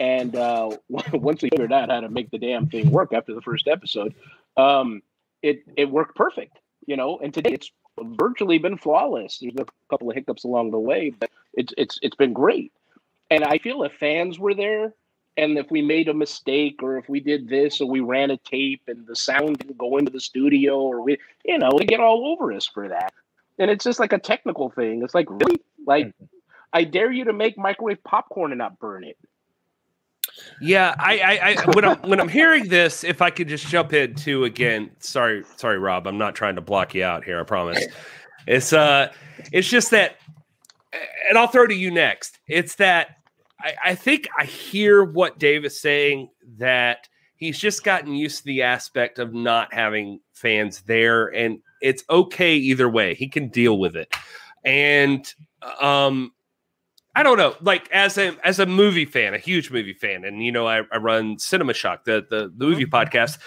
and 0.00 0.34
uh, 0.34 0.76
once 0.88 1.42
we 1.42 1.50
figured 1.50 1.72
out 1.72 1.90
how 1.90 2.00
to 2.00 2.08
make 2.08 2.30
the 2.30 2.38
damn 2.38 2.66
thing 2.66 2.90
work 2.90 3.12
after 3.12 3.32
the 3.32 3.42
first 3.42 3.68
episode, 3.68 4.14
um, 4.56 5.02
it 5.42 5.62
it 5.76 5.88
worked 5.88 6.16
perfect. 6.16 6.58
You 6.86 6.96
know, 6.96 7.18
and 7.18 7.32
today 7.32 7.50
it's 7.52 7.70
virtually 8.00 8.58
been 8.58 8.76
flawless. 8.76 9.38
There's 9.38 9.54
a 9.56 9.66
couple 9.88 10.10
of 10.10 10.16
hiccups 10.16 10.44
along 10.44 10.72
the 10.72 10.80
way, 10.80 11.10
but 11.10 11.30
it's 11.54 11.72
it's 11.78 11.98
it's 12.02 12.16
been 12.16 12.32
great. 12.32 12.72
And 13.30 13.44
I 13.44 13.58
feel 13.58 13.82
if 13.82 13.92
fans 13.92 14.38
were 14.38 14.54
there, 14.54 14.94
and 15.36 15.58
if 15.58 15.70
we 15.70 15.82
made 15.82 16.08
a 16.08 16.14
mistake, 16.14 16.82
or 16.82 16.96
if 16.96 17.08
we 17.08 17.20
did 17.20 17.48
this, 17.48 17.80
or 17.80 17.88
we 17.88 18.00
ran 18.00 18.30
a 18.30 18.36
tape 18.38 18.82
and 18.88 19.06
the 19.06 19.16
sound 19.16 19.58
didn't 19.58 19.78
go 19.78 19.98
into 19.98 20.10
the 20.10 20.20
studio, 20.20 20.78
or 20.78 21.02
we, 21.02 21.18
you 21.44 21.58
know, 21.58 21.70
they 21.78 21.84
get 21.84 22.00
all 22.00 22.26
over 22.26 22.52
us 22.52 22.66
for 22.66 22.88
that. 22.88 23.12
And 23.58 23.70
it's 23.70 23.84
just 23.84 24.00
like 24.00 24.12
a 24.12 24.18
technical 24.18 24.70
thing. 24.70 25.02
It's 25.02 25.14
like 25.14 25.30
really, 25.30 25.60
like 25.86 26.12
I 26.72 26.84
dare 26.84 27.10
you 27.10 27.24
to 27.24 27.32
make 27.32 27.56
microwave 27.56 28.02
popcorn 28.04 28.52
and 28.52 28.58
not 28.58 28.78
burn 28.78 29.04
it. 29.04 29.16
Yeah, 30.60 30.94
I, 30.98 31.18
I, 31.18 31.50
I 31.50 31.70
when 31.72 31.84
I'm 31.84 31.98
when 32.02 32.20
I'm 32.20 32.28
hearing 32.28 32.68
this, 32.68 33.04
if 33.04 33.22
I 33.22 33.30
could 33.30 33.48
just 33.48 33.66
jump 33.68 33.92
in 33.92 34.14
too 34.14 34.44
again. 34.44 34.90
Sorry, 34.98 35.44
sorry, 35.56 35.78
Rob. 35.78 36.06
I'm 36.06 36.18
not 36.18 36.34
trying 36.34 36.56
to 36.56 36.60
block 36.60 36.94
you 36.94 37.04
out 37.04 37.24
here. 37.24 37.40
I 37.40 37.44
promise. 37.44 37.84
It's 38.46 38.72
uh, 38.72 39.12
it's 39.52 39.68
just 39.68 39.90
that, 39.92 40.16
and 41.28 41.38
I'll 41.38 41.46
throw 41.46 41.66
to 41.66 41.74
you 41.74 41.90
next. 41.90 42.38
It's 42.48 42.74
that 42.76 43.15
I, 43.60 43.74
I 43.84 43.94
think 43.94 44.28
I 44.38 44.44
hear 44.44 45.04
what 45.04 45.38
Dave 45.38 45.64
is 45.64 45.80
saying 45.80 46.28
that 46.58 47.08
he's 47.36 47.58
just 47.58 47.84
gotten 47.84 48.14
used 48.14 48.38
to 48.38 48.44
the 48.44 48.62
aspect 48.62 49.18
of 49.18 49.34
not 49.34 49.72
having 49.72 50.20
fans 50.32 50.82
there, 50.82 51.26
and 51.28 51.58
it's 51.80 52.04
okay 52.10 52.54
either 52.54 52.88
way. 52.88 53.14
He 53.14 53.28
can 53.28 53.48
deal 53.48 53.78
with 53.78 53.96
it, 53.96 54.14
and 54.64 55.26
um, 55.80 56.32
I 57.14 57.22
don't 57.22 57.38
know, 57.38 57.54
like 57.62 57.90
as 57.92 58.18
a 58.18 58.36
as 58.44 58.58
a 58.58 58.66
movie 58.66 59.06
fan, 59.06 59.32
a 59.32 59.38
huge 59.38 59.70
movie 59.70 59.94
fan, 59.94 60.24
and 60.24 60.44
you 60.44 60.52
know, 60.52 60.66
I, 60.66 60.82
I 60.92 60.98
run 60.98 61.38
Cinema 61.38 61.72
Shock, 61.72 62.04
the, 62.04 62.26
the 62.28 62.52
the 62.54 62.66
movie 62.66 62.86
podcast. 62.86 63.38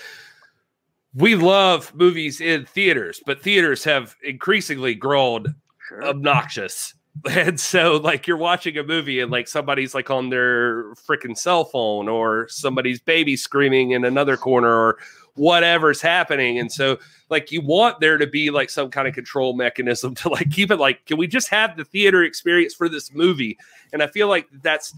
We 1.13 1.35
love 1.35 1.93
movies 1.95 2.39
in 2.39 2.65
theaters, 2.65 3.21
but 3.25 3.41
theaters 3.41 3.83
have 3.83 4.15
increasingly 4.23 4.95
grown 4.95 5.55
obnoxious. 6.03 6.93
And 7.29 7.59
so, 7.59 7.97
like, 7.97 8.27
you're 8.27 8.37
watching 8.37 8.77
a 8.77 8.83
movie 8.83 9.19
and 9.19 9.31
like 9.31 9.47
somebody's 9.47 9.93
like 9.93 10.09
on 10.09 10.29
their 10.29 10.93
freaking 10.93 11.37
cell 11.37 11.65
phone, 11.65 12.07
or 12.07 12.47
somebody's 12.49 12.99
baby 12.99 13.35
screaming 13.35 13.91
in 13.91 14.05
another 14.05 14.37
corner, 14.37 14.69
or 14.69 14.97
whatever's 15.35 16.01
happening. 16.01 16.59
And 16.59 16.71
so, 16.71 16.97
like, 17.29 17.51
you 17.51 17.61
want 17.61 17.99
there 17.99 18.17
to 18.17 18.27
be 18.27 18.51
like 18.51 18.69
some 18.69 18.89
kind 18.89 19.07
of 19.07 19.13
control 19.13 19.53
mechanism 19.53 20.15
to 20.15 20.29
like 20.29 20.51
keep 20.51 20.71
it 20.71 20.77
like, 20.77 21.05
can 21.05 21.17
we 21.17 21.27
just 21.27 21.49
have 21.49 21.77
the 21.77 21.85
theater 21.85 22.23
experience 22.23 22.73
for 22.73 22.87
this 22.87 23.13
movie? 23.13 23.57
And 23.91 24.01
I 24.03 24.07
feel 24.07 24.27
like 24.27 24.47
that's 24.61 24.93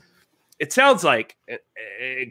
it 0.59 0.71
sounds 0.71 1.03
like 1.03 1.35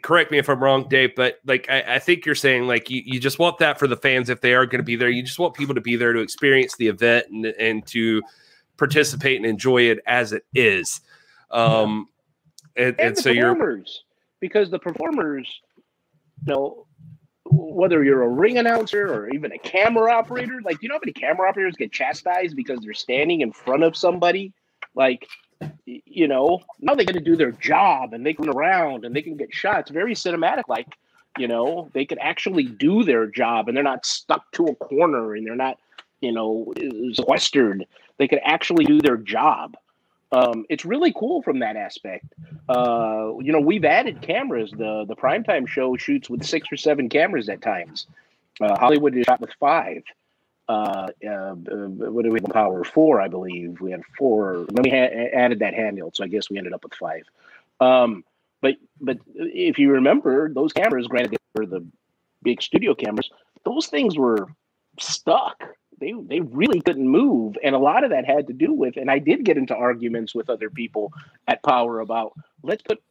correct 0.01 0.31
me 0.31 0.37
if 0.37 0.47
i'm 0.47 0.63
wrong 0.63 0.87
dave 0.87 1.13
but 1.17 1.39
like 1.45 1.69
i, 1.69 1.95
I 1.95 1.99
think 1.99 2.25
you're 2.25 2.33
saying 2.33 2.65
like 2.65 2.89
you, 2.89 3.01
you 3.05 3.19
just 3.19 3.39
want 3.39 3.57
that 3.57 3.77
for 3.77 3.87
the 3.87 3.97
fans 3.97 4.29
if 4.29 4.39
they 4.39 4.53
are 4.53 4.65
going 4.65 4.79
to 4.79 4.85
be 4.85 4.95
there 4.95 5.09
you 5.09 5.21
just 5.21 5.37
want 5.37 5.53
people 5.53 5.75
to 5.75 5.81
be 5.81 5.97
there 5.97 6.13
to 6.13 6.21
experience 6.21 6.77
the 6.77 6.87
event 6.87 7.27
and, 7.29 7.45
and 7.45 7.85
to 7.87 8.21
participate 8.81 9.37
and 9.37 9.45
enjoy 9.45 9.83
it 9.83 9.99
as 10.07 10.33
it 10.33 10.43
is 10.53 11.01
um 11.51 12.07
and, 12.75 12.87
and, 12.87 12.99
and 12.99 13.17
so 13.17 13.29
you're 13.29 13.55
because 14.41 14.69
the 14.69 14.79
performers, 14.79 15.61
you 16.45 16.53
know, 16.53 16.87
whether 17.45 18.03
you're 18.03 18.23
a 18.23 18.29
ring 18.29 18.57
announcer 18.57 19.13
or 19.13 19.29
even 19.29 19.51
a 19.51 19.57
camera 19.57 20.11
operator, 20.11 20.61
like, 20.63 20.79
do 20.79 20.83
you 20.83 20.89
know 20.89 20.95
how 20.95 21.01
many 21.03 21.13
camera 21.13 21.47
operators 21.47 21.75
get 21.75 21.91
chastised 21.91 22.55
because 22.55 22.79
they're 22.81 22.93
standing 22.93 23.41
in 23.41 23.51
front 23.51 23.83
of 23.83 23.95
somebody? 23.95 24.53
Like, 24.95 25.27
you 25.85 26.27
know, 26.27 26.61
now 26.79 26.95
they 26.95 27.05
get 27.05 27.13
to 27.13 27.21
do 27.21 27.35
their 27.35 27.51
job 27.51 28.13
and 28.13 28.25
they 28.25 28.33
can 28.33 28.45
run 28.45 28.57
around 28.57 29.05
and 29.05 29.15
they 29.15 29.21
can 29.21 29.37
get 29.37 29.53
shots. 29.53 29.91
Very 29.91 30.15
cinematic, 30.15 30.63
like, 30.67 30.87
you 31.37 31.47
know, 31.47 31.89
they 31.93 32.05
can 32.05 32.19
actually 32.19 32.63
do 32.63 33.03
their 33.03 33.27
job 33.27 33.67
and 33.67 33.75
they're 33.75 33.83
not 33.83 34.05
stuck 34.05 34.51
to 34.53 34.65
a 34.65 34.75
corner 34.75 35.35
and 35.35 35.45
they're 35.45 35.55
not, 35.55 35.77
you 36.19 36.31
know, 36.31 36.73
sequestered. 37.13 37.85
They 38.21 38.27
could 38.27 38.41
actually 38.43 38.85
do 38.85 39.01
their 39.01 39.17
job. 39.17 39.75
Um, 40.31 40.67
it's 40.69 40.85
really 40.85 41.11
cool 41.11 41.41
from 41.41 41.57
that 41.57 41.75
aspect. 41.75 42.31
Uh, 42.69 43.31
you 43.39 43.51
know, 43.51 43.59
we've 43.59 43.83
added 43.83 44.21
cameras. 44.21 44.69
The 44.69 45.05
the 45.07 45.15
primetime 45.15 45.67
show 45.67 45.97
shoots 45.97 46.29
with 46.29 46.45
six 46.45 46.71
or 46.71 46.77
seven 46.77 47.09
cameras 47.09 47.49
at 47.49 47.63
times. 47.63 48.05
Uh, 48.61 48.77
Hollywood 48.77 49.17
is 49.17 49.25
shot 49.25 49.41
with 49.41 49.49
five. 49.59 50.03
Uh, 50.69 51.07
uh, 51.27 51.53
what 51.55 52.23
do 52.23 52.29
we 52.29 52.39
have? 52.39 52.51
Power 52.51 52.83
four, 52.83 53.19
I 53.19 53.27
believe. 53.27 53.81
We 53.81 53.89
had 53.89 54.03
four. 54.15 54.67
Then 54.69 54.83
we 54.83 54.91
added 54.91 55.57
that 55.57 55.73
handheld, 55.73 56.15
so 56.15 56.23
I 56.23 56.27
guess 56.27 56.47
we 56.47 56.59
ended 56.59 56.73
up 56.73 56.83
with 56.83 56.93
five. 56.93 57.23
Um, 57.79 58.23
but 58.61 58.75
but 58.99 59.17
if 59.33 59.79
you 59.79 59.93
remember, 59.93 60.53
those 60.53 60.73
cameras, 60.73 61.07
granted, 61.07 61.31
they 61.31 61.59
were 61.59 61.65
the 61.65 61.83
big 62.43 62.61
studio 62.61 62.93
cameras. 62.93 63.31
Those 63.65 63.87
things 63.87 64.15
were 64.15 64.47
stuck. 64.99 65.63
They 66.01 66.13
they 66.13 66.41
really 66.41 66.81
couldn't 66.81 67.07
move, 67.07 67.57
and 67.63 67.75
a 67.75 67.79
lot 67.79 68.03
of 68.03 68.09
that 68.09 68.25
had 68.25 68.47
to 68.47 68.53
do 68.53 68.73
with. 68.73 68.97
And 68.97 69.09
I 69.09 69.19
did 69.19 69.45
get 69.45 69.57
into 69.57 69.75
arguments 69.75 70.35
with 70.35 70.49
other 70.49 70.69
people 70.69 71.13
at 71.47 71.63
Power 71.63 71.99
about 72.01 72.33
let's 72.63 72.81
put 72.81 73.01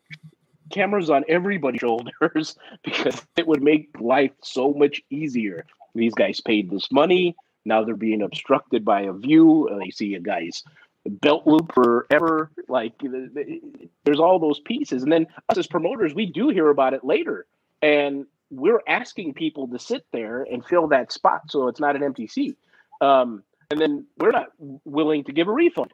cameras 0.71 1.09
on 1.09 1.25
everybody's 1.29 1.81
shoulders 1.81 2.57
because 2.85 3.25
it 3.37 3.47
would 3.47 3.63
make 3.63 3.89
life 4.01 4.33
so 4.43 4.75
much 4.75 5.01
easier. 5.09 5.65
These 5.95 6.15
guys 6.15 6.41
paid 6.41 6.69
this 6.69 6.91
money. 6.93 7.37
Now 7.65 7.85
they're 7.85 7.97
being 7.97 8.23
obstructed 8.23 8.85
by 8.85 9.03
a 9.03 9.13
view. 9.13 9.69
Uh, 9.71 9.79
They 9.79 9.91
see 9.91 10.15
a 10.15 10.21
guy's 10.21 10.65
belt 11.07 11.47
loop 11.47 11.73
forever. 11.73 12.51
Like 12.69 12.99
th- 12.99 13.35
th- 13.35 13.63
there's 14.05 14.21
all 14.21 14.39
those 14.39 14.61
pieces. 14.61 15.03
And 15.03 15.13
then 15.13 15.27
us 15.49 15.59
as 15.59 15.67
promoters, 15.67 16.15
we 16.15 16.27
do 16.27 16.49
hear 16.49 16.69
about 16.69 16.95
it 16.95 17.05
later. 17.05 17.47
And 17.83 18.27
we're 18.51 18.83
asking 18.89 19.35
people 19.35 19.69
to 19.69 19.79
sit 19.79 20.05
there 20.13 20.43
and 20.43 20.65
fill 20.65 20.89
that 20.89 21.13
spot 21.13 21.43
so 21.49 21.69
it's 21.69 21.81
not 21.81 21.97
an 21.97 22.03
empty 22.03 22.27
seat. 22.27 22.59
Um, 23.01 23.43
and 23.71 23.81
then 23.81 24.07
we're 24.19 24.33
not 24.33 24.49
willing 24.85 25.25
to 25.25 25.33
give 25.33 25.49
a 25.49 25.53
refund. 25.53 25.93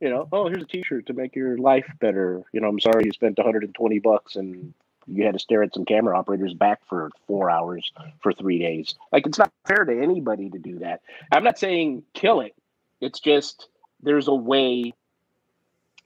You 0.00 0.10
know, 0.10 0.28
oh, 0.32 0.48
here's 0.48 0.62
a 0.62 0.66
T-shirt 0.66 1.06
to 1.06 1.12
make 1.12 1.36
your 1.36 1.58
life 1.58 1.86
better. 2.00 2.42
You 2.52 2.60
know, 2.60 2.68
I'm 2.68 2.80
sorry 2.80 3.04
you 3.04 3.12
spent 3.12 3.36
120 3.36 3.98
bucks 3.98 4.36
and 4.36 4.72
you 5.06 5.24
had 5.24 5.34
to 5.34 5.38
stare 5.38 5.62
at 5.62 5.74
some 5.74 5.84
camera 5.84 6.18
operators 6.18 6.54
back 6.54 6.80
for 6.88 7.10
four 7.26 7.50
hours 7.50 7.92
for 8.22 8.32
three 8.32 8.58
days. 8.58 8.94
Like, 9.12 9.26
it's 9.26 9.38
not 9.38 9.52
fair 9.66 9.84
to 9.84 10.02
anybody 10.02 10.48
to 10.50 10.58
do 10.58 10.78
that. 10.78 11.02
I'm 11.32 11.44
not 11.44 11.58
saying 11.58 12.04
kill 12.14 12.40
it. 12.40 12.54
It's 13.00 13.20
just 13.20 13.68
there's 14.02 14.28
a 14.28 14.34
way. 14.34 14.94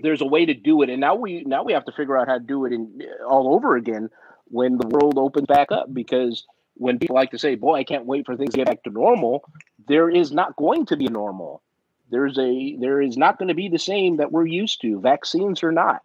There's 0.01 0.21
a 0.21 0.27
way 0.27 0.47
to 0.47 0.55
do 0.55 0.83
it, 0.83 0.91
and 0.91 1.01
now 1.01 1.15
we 1.15 1.45
now 1.45 1.63
we 1.63 1.73
have 1.73 1.85
to 1.85 1.93
figure 1.93 2.17
out 2.17 2.27
how 2.27 2.39
to 2.39 2.45
do 2.45 2.65
it 2.65 2.73
in 2.73 3.01
all 3.29 3.55
over 3.55 3.77
again 3.77 4.11
when 4.47 4.77
the 4.77 4.89
world 4.89 5.19
opens 5.19 5.47
back 5.47 5.71
up. 5.71 5.93
Because 5.93 6.45
when 6.75 6.99
people 6.99 7.15
like 7.15 7.31
to 7.31 7.39
say, 7.39 7.55
"Boy, 7.55 7.77
I 7.77 7.85
can't 7.85 8.05
wait 8.05 8.27
for 8.27 8.37
things 8.37 8.55
to 8.55 8.57
get 8.59 8.67
back 8.67 8.83
to 8.85 8.91
normal," 8.91 9.45
there 9.87 10.11
is 10.11 10.33
not 10.33 10.57
going 10.57 10.87
to 10.87 10.97
be 10.97 11.09
normal. 11.09 11.63
There's 12.11 12.39
a 12.39 12.77
there 12.77 13.01
is 13.01 13.17
not 13.17 13.39
going 13.39 13.49
to 13.49 13.55
be 13.55 13.69
the 13.69 13.79
same 13.79 14.17
that 14.19 14.33
we're 14.33 14.47
used 14.47 14.81
to. 14.83 15.01
Vaccines 15.01 15.63
or 15.63 15.73
not, 15.73 16.03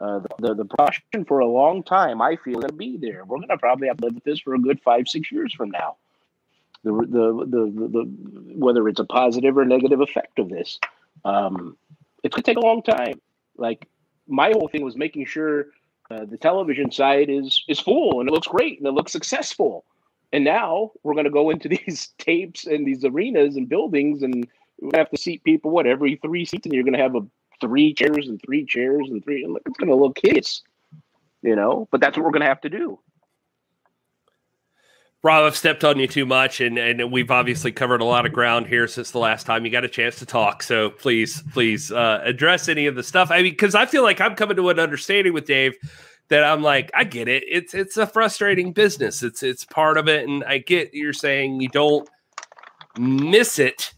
uh, 0.00 0.20
the, 0.20 0.54
the 0.54 0.64
the 0.64 1.24
for 1.24 1.40
a 1.40 1.46
long 1.46 1.82
time, 1.82 2.22
I 2.22 2.36
feel, 2.36 2.54
going 2.54 2.68
to 2.68 2.74
be 2.74 2.96
there. 2.96 3.24
We're 3.24 3.38
going 3.38 3.48
to 3.48 3.58
probably 3.58 3.88
have 3.88 3.96
to 3.98 4.04
live 4.04 4.14
with 4.14 4.24
this 4.24 4.40
for 4.40 4.54
a 4.54 4.58
good 4.58 4.80
five 4.80 5.08
six 5.08 5.32
years 5.32 5.52
from 5.54 5.70
now. 5.70 5.96
The 6.84 6.92
the 6.92 7.46
the 7.46 7.66
the, 7.66 7.88
the 7.88 8.54
whether 8.56 8.88
it's 8.88 9.00
a 9.00 9.04
positive 9.04 9.58
or 9.58 9.64
negative 9.64 10.00
effect 10.00 10.38
of 10.38 10.48
this, 10.48 10.78
um, 11.24 11.76
it's 12.22 12.34
going 12.34 12.42
to 12.42 12.50
take 12.50 12.56
a 12.56 12.66
long 12.66 12.82
time. 12.82 13.20
Like 13.56 13.88
my 14.28 14.52
whole 14.52 14.68
thing 14.68 14.84
was 14.84 14.96
making 14.96 15.26
sure 15.26 15.68
uh, 16.10 16.24
the 16.24 16.36
television 16.36 16.90
side 16.92 17.28
is 17.28 17.64
is 17.68 17.80
full 17.80 18.20
and 18.20 18.28
it 18.28 18.32
looks 18.32 18.46
great 18.46 18.78
and 18.78 18.86
it 18.86 18.92
looks 18.92 19.12
successful. 19.12 19.84
And 20.32 20.44
now 20.44 20.92
we're 21.02 21.14
going 21.14 21.24
to 21.24 21.30
go 21.30 21.50
into 21.50 21.68
these 21.86 22.08
tapes 22.18 22.66
and 22.66 22.86
these 22.86 23.04
arenas 23.04 23.56
and 23.56 23.68
buildings, 23.68 24.22
and 24.22 24.46
we 24.80 24.90
have 24.94 25.10
to 25.10 25.16
seat 25.16 25.42
people 25.44 25.70
what 25.70 25.86
every 25.86 26.16
three 26.16 26.44
seats, 26.44 26.66
and 26.66 26.74
you're 26.74 26.84
going 26.84 26.94
to 26.94 27.02
have 27.02 27.14
a 27.14 27.20
three 27.60 27.92
chairs 27.92 28.28
and 28.28 28.40
three 28.44 28.64
chairs 28.64 29.08
and 29.10 29.22
three. 29.24 29.42
And 29.42 29.52
look, 29.52 29.62
it's 29.66 29.78
going 29.78 29.88
to 29.88 29.96
look 29.96 30.18
hideous, 30.22 30.62
you 31.42 31.56
know. 31.56 31.88
But 31.90 32.00
that's 32.00 32.16
what 32.16 32.24
we're 32.24 32.32
going 32.32 32.42
to 32.42 32.48
have 32.48 32.60
to 32.62 32.70
do. 32.70 32.98
Rob, 35.24 35.44
I've 35.44 35.56
stepped 35.56 35.82
on 35.82 35.98
you 35.98 36.06
too 36.06 36.24
much, 36.24 36.60
and, 36.60 36.78
and 36.78 37.10
we've 37.10 37.32
obviously 37.32 37.72
covered 37.72 38.00
a 38.00 38.04
lot 38.04 38.24
of 38.24 38.32
ground 38.32 38.68
here 38.68 38.86
since 38.86 39.10
the 39.10 39.18
last 39.18 39.46
time 39.46 39.64
you 39.64 39.72
got 39.72 39.84
a 39.84 39.88
chance 39.88 40.16
to 40.20 40.26
talk. 40.26 40.62
So 40.62 40.90
please, 40.90 41.42
please 41.52 41.90
uh, 41.90 42.20
address 42.22 42.68
any 42.68 42.86
of 42.86 42.94
the 42.94 43.02
stuff. 43.02 43.32
I 43.32 43.42
mean, 43.42 43.52
because 43.52 43.74
I 43.74 43.84
feel 43.84 44.04
like 44.04 44.20
I'm 44.20 44.36
coming 44.36 44.56
to 44.56 44.68
an 44.68 44.78
understanding 44.78 45.32
with 45.32 45.44
Dave 45.44 45.74
that 46.28 46.44
I'm 46.44 46.62
like, 46.62 46.90
I 46.94 47.04
get 47.04 47.28
it. 47.28 47.44
It's 47.48 47.74
it's 47.74 47.96
a 47.96 48.06
frustrating 48.06 48.72
business. 48.72 49.22
It's 49.22 49.42
it's 49.42 49.64
part 49.64 49.96
of 49.98 50.08
it, 50.08 50.28
and 50.28 50.44
I 50.44 50.58
get 50.58 50.92
you're 50.94 51.12
saying 51.12 51.60
you 51.60 51.68
don't 51.68 52.08
miss 52.98 53.58
it, 53.58 53.92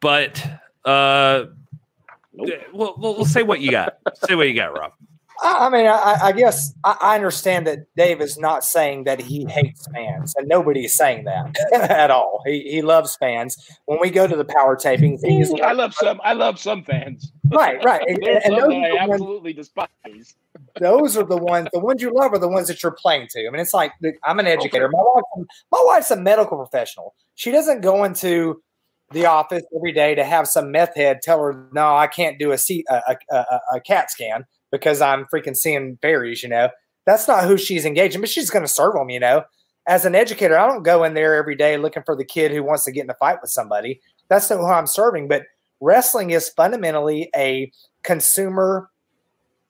but 0.00 0.42
uh, 0.84 1.44
Nope. 2.34 2.48
well, 2.72 2.94
we'll, 2.98 3.14
we'll 3.16 3.24
say 3.26 3.42
what 3.42 3.60
you 3.60 3.70
got. 3.70 3.98
say 4.24 4.34
what 4.34 4.48
you 4.48 4.54
got, 4.54 4.76
Rob. 4.78 4.92
I 5.40 5.70
mean, 5.70 5.86
I, 5.86 6.18
I 6.22 6.32
guess 6.32 6.74
I, 6.84 6.96
I, 7.00 7.14
understand 7.14 7.66
that 7.66 7.80
Dave 7.96 8.20
is 8.20 8.38
not 8.38 8.64
saying 8.64 9.04
that 9.04 9.20
he 9.20 9.44
hates 9.46 9.86
fans, 9.92 10.34
and 10.36 10.46
nobody 10.46 10.84
is 10.84 10.94
saying 10.94 11.24
that 11.24 11.56
at 11.90 12.10
all. 12.10 12.42
He, 12.46 12.60
he 12.70 12.82
loves 12.82 13.16
fans. 13.16 13.56
When 13.86 13.98
we 14.00 14.10
go 14.10 14.26
to 14.26 14.36
the 14.36 14.44
power 14.44 14.76
tapings, 14.76 15.20
he's 15.24 15.52
I 15.60 15.72
love 15.72 15.94
some. 15.94 16.20
I 16.22 16.34
love 16.34 16.58
some 16.58 16.84
fans. 16.84 17.32
Right, 17.52 17.82
right. 17.84 18.02
and, 18.08 18.22
and 18.22 18.54
those 18.54 18.72
I 18.72 18.98
absolutely 19.00 19.52
ones, 19.52 19.68
despise. 19.68 20.34
Those 20.80 21.16
are 21.16 21.24
the 21.24 21.36
ones. 21.36 21.68
The 21.72 21.80
ones 21.80 22.02
you 22.02 22.12
love 22.14 22.32
are 22.32 22.38
the 22.38 22.48
ones 22.48 22.68
that 22.68 22.82
you're 22.82 22.96
playing 23.00 23.28
to. 23.32 23.46
I 23.46 23.50
mean, 23.50 23.60
it's 23.60 23.74
like 23.74 23.92
I'm 24.24 24.38
an 24.38 24.46
educator. 24.46 24.88
My 24.88 25.02
wife, 25.02 25.46
my 25.70 25.82
wife's 25.86 26.10
a 26.10 26.16
medical 26.16 26.56
professional. 26.56 27.14
She 27.34 27.50
doesn't 27.50 27.80
go 27.80 28.04
into 28.04 28.62
the 29.12 29.26
office 29.26 29.62
every 29.76 29.92
day 29.92 30.14
to 30.14 30.24
have 30.24 30.46
some 30.46 30.70
meth 30.70 30.94
head 30.94 31.20
tell 31.22 31.40
her, 31.40 31.68
"No, 31.72 31.96
I 31.96 32.06
can't 32.06 32.38
do 32.38 32.52
a, 32.52 32.58
C, 32.58 32.84
a, 32.88 33.16
a, 33.30 33.36
a, 33.36 33.60
a 33.74 33.80
CAT 33.80 34.10
scan." 34.10 34.44
Because 34.72 35.00
I'm 35.00 35.26
freaking 35.32 35.56
seeing 35.56 35.94
berries, 35.96 36.42
you 36.42 36.48
know. 36.48 36.70
That's 37.06 37.28
not 37.28 37.44
who 37.44 37.56
she's 37.56 37.84
engaging, 37.84 38.20
but 38.20 38.30
she's 38.30 38.50
going 38.50 38.64
to 38.64 38.72
serve 38.72 38.94
them, 38.94 39.10
you 39.10 39.20
know. 39.20 39.44
As 39.86 40.04
an 40.04 40.14
educator, 40.14 40.58
I 40.58 40.66
don't 40.66 40.82
go 40.82 41.04
in 41.04 41.14
there 41.14 41.36
every 41.36 41.56
day 41.56 41.76
looking 41.76 42.02
for 42.04 42.16
the 42.16 42.24
kid 42.24 42.52
who 42.52 42.62
wants 42.62 42.84
to 42.84 42.92
get 42.92 43.04
in 43.04 43.10
a 43.10 43.14
fight 43.14 43.38
with 43.40 43.50
somebody. 43.50 44.00
That's 44.28 44.48
not 44.48 44.58
who 44.58 44.66
I'm 44.66 44.86
serving. 44.86 45.28
But 45.28 45.42
wrestling 45.80 46.30
is 46.30 46.48
fundamentally 46.48 47.30
a 47.36 47.70
consumer 48.02 48.88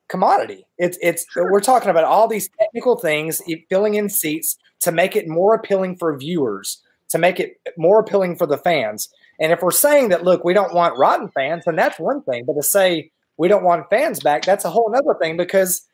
commodity. 0.09 0.67
It's 0.79 0.99
it's 1.01 1.27
sure. 1.33 1.51
we're 1.51 1.61
talking 1.61 1.89
about 1.89 2.05
all 2.05 2.29
these 2.29 2.51
technical 2.61 2.97
things, 2.97 3.41
filling 3.71 3.95
in 3.95 4.11
seats 4.11 4.59
to 4.81 4.93
make 4.93 5.17
it 5.17 5.27
more 5.27 5.55
appealing 5.55 5.97
for 5.97 6.17
viewers, 6.17 6.83
to 7.09 7.19
make 7.19 7.41
it 7.41 7.57
more 7.79 7.99
appealing 7.99 8.37
for 8.37 8.47
the 8.47 8.59
fans. 8.59 9.09
And 9.41 9.51
if 9.51 9.63
we're 9.63 9.71
saying 9.71 10.11
that, 10.11 10.23
look, 10.23 10.45
we 10.45 10.53
don't 10.53 10.75
want 10.75 10.99
rotten 10.99 11.31
fans, 11.31 11.65
then 11.65 11.77
that's 11.77 11.99
one 11.99 12.23
thing. 12.23 12.45
But 12.45 12.55
to 12.55 12.63
say 12.63 13.11
we 13.37 13.49
don't 13.49 13.65
want 13.65 13.89
fans 13.91 14.21
back, 14.21 14.45
that's 14.45 14.65
a 14.65 14.71
whole 14.71 14.95
other 14.95 15.19
thing 15.21 15.37
because 15.37 15.87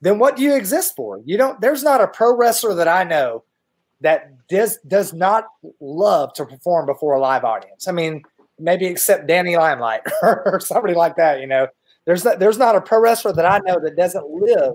then 0.00 0.18
what 0.18 0.36
do 0.36 0.42
you 0.42 0.54
exist 0.54 0.94
for? 0.96 1.20
You 1.24 1.36
don't 1.38 1.60
there's 1.60 1.82
not 1.82 2.00
a 2.00 2.08
pro 2.08 2.36
wrestler 2.36 2.74
that 2.74 2.88
I 2.88 3.04
know 3.04 3.44
that 4.00 4.46
does 4.48 4.78
does 4.86 5.12
not 5.12 5.46
love 5.80 6.32
to 6.34 6.44
perform 6.44 6.86
before 6.86 7.14
a 7.14 7.20
live 7.20 7.44
audience. 7.44 7.88
I 7.88 7.92
mean, 7.92 8.22
maybe 8.58 8.86
except 8.86 9.26
Danny 9.26 9.56
Limelight 9.56 10.02
or 10.22 10.60
somebody 10.60 10.94
like 10.94 11.16
that, 11.16 11.40
you 11.40 11.46
know. 11.46 11.68
There's 12.04 12.22
not, 12.22 12.38
there's 12.38 12.58
not 12.58 12.76
a 12.76 12.82
pro 12.82 13.00
wrestler 13.00 13.32
that 13.32 13.46
I 13.46 13.60
know 13.64 13.80
that 13.80 13.96
doesn't 13.96 14.28
live 14.28 14.74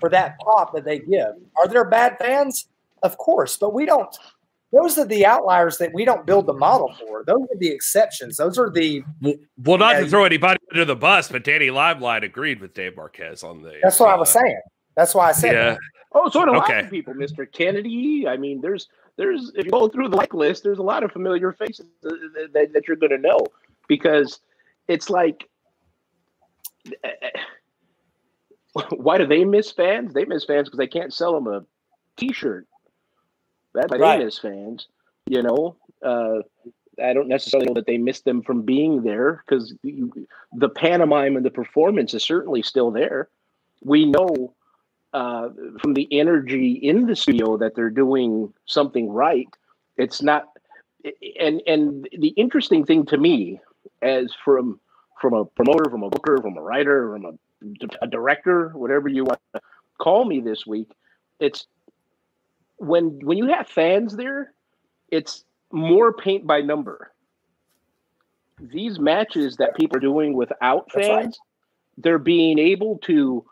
for 0.00 0.08
that 0.08 0.36
pop 0.40 0.74
that 0.74 0.84
they 0.84 0.98
give. 0.98 1.34
Are 1.56 1.68
there 1.68 1.84
bad 1.84 2.18
fans? 2.18 2.66
Of 3.02 3.18
course, 3.18 3.56
but 3.56 3.72
we 3.72 3.86
don't 3.86 4.16
those 4.76 4.98
are 4.98 5.06
the 5.06 5.24
outliers 5.24 5.78
that 5.78 5.92
we 5.94 6.04
don't 6.04 6.26
build 6.26 6.46
the 6.46 6.52
model 6.52 6.94
for. 7.00 7.24
Those 7.24 7.42
are 7.42 7.58
the 7.58 7.68
exceptions. 7.68 8.36
Those 8.36 8.58
are 8.58 8.68
the 8.68 9.02
well, 9.22 9.78
not 9.78 9.94
to 9.94 10.06
throw 10.06 10.24
anybody 10.24 10.58
under 10.72 10.84
the 10.84 10.96
bus, 10.96 11.28
but 11.28 11.44
Danny 11.44 11.70
Limelight 11.70 12.24
agreed 12.24 12.60
with 12.60 12.74
Dave 12.74 12.96
Marquez 12.96 13.42
on 13.42 13.62
the. 13.62 13.78
That's 13.82 13.98
what 13.98 14.10
uh, 14.10 14.14
I 14.14 14.16
was 14.16 14.30
saying. 14.30 14.60
That's 14.94 15.14
why 15.14 15.30
I 15.30 15.32
said. 15.32 15.52
Yeah. 15.52 15.70
That. 15.70 15.78
Oh, 16.12 16.28
so 16.28 16.44
do 16.44 16.50
okay. 16.56 16.72
a 16.72 16.76
lot 16.76 16.84
of 16.84 16.90
people, 16.90 17.14
Mister 17.14 17.46
Kennedy. 17.46 18.26
I 18.28 18.36
mean, 18.36 18.60
there's 18.60 18.88
there's 19.16 19.52
if 19.54 19.64
you 19.64 19.70
go 19.70 19.88
through 19.88 20.08
the 20.08 20.16
like 20.16 20.34
list, 20.34 20.62
there's 20.62 20.78
a 20.78 20.82
lot 20.82 21.02
of 21.02 21.12
familiar 21.12 21.52
faces 21.52 21.86
that, 22.02 22.50
that, 22.52 22.72
that 22.72 22.88
you're 22.88 22.96
going 22.96 23.10
to 23.10 23.18
know 23.18 23.40
because 23.88 24.40
it's 24.88 25.08
like. 25.08 25.48
Why 28.90 29.16
do 29.16 29.26
they 29.26 29.42
miss 29.44 29.72
fans? 29.72 30.12
They 30.12 30.26
miss 30.26 30.44
fans 30.44 30.68
because 30.68 30.76
they 30.76 30.86
can't 30.86 31.12
sell 31.12 31.32
them 31.32 31.46
a 31.46 31.64
T-shirt 32.18 32.66
that 33.76 33.98
right. 33.98 34.32
fans. 34.34 34.88
You 35.26 35.42
know, 35.42 35.76
uh, 36.04 36.42
I 37.02 37.12
don't 37.12 37.28
necessarily 37.28 37.66
know 37.66 37.74
that 37.74 37.86
they 37.86 37.98
missed 37.98 38.24
them 38.24 38.42
from 38.42 38.62
being 38.62 39.02
there 39.02 39.42
because 39.46 39.74
the 39.82 40.68
pantomime 40.68 41.36
and 41.36 41.44
the 41.44 41.50
performance 41.50 42.14
is 42.14 42.24
certainly 42.24 42.62
still 42.62 42.90
there. 42.90 43.28
We 43.82 44.06
know 44.06 44.54
uh, 45.12 45.50
from 45.80 45.94
the 45.94 46.08
energy 46.10 46.72
in 46.72 47.06
the 47.06 47.16
studio 47.16 47.56
that 47.56 47.74
they're 47.74 47.90
doing 47.90 48.52
something 48.66 49.10
right. 49.10 49.48
It's 49.96 50.22
not, 50.22 50.44
and 51.40 51.62
and 51.66 52.08
the 52.16 52.28
interesting 52.28 52.84
thing 52.84 53.06
to 53.06 53.18
me, 53.18 53.60
as 54.02 54.32
from 54.44 54.80
from 55.20 55.34
a 55.34 55.44
promoter, 55.44 55.90
from 55.90 56.02
a 56.02 56.10
booker, 56.10 56.38
from 56.40 56.56
a 56.56 56.62
writer, 56.62 57.12
from 57.12 57.24
a, 57.24 57.86
a 58.02 58.06
director, 58.06 58.70
whatever 58.74 59.08
you 59.08 59.24
want 59.24 59.40
to 59.54 59.60
call 59.98 60.24
me 60.24 60.40
this 60.40 60.66
week, 60.66 60.90
it's 61.40 61.66
when 62.78 63.20
when 63.24 63.38
you 63.38 63.48
have 63.48 63.68
fans 63.68 64.16
there, 64.16 64.52
it's 65.10 65.44
more 65.72 66.12
paint 66.12 66.46
by 66.46 66.60
number. 66.60 67.12
These 68.60 68.98
matches 68.98 69.56
that 69.56 69.76
people 69.76 69.98
are 69.98 70.00
doing 70.00 70.34
without 70.34 70.90
fans, 70.90 71.08
right. 71.08 71.36
they're 71.98 72.18
being 72.18 72.58
able 72.58 72.98
to. 73.04 73.44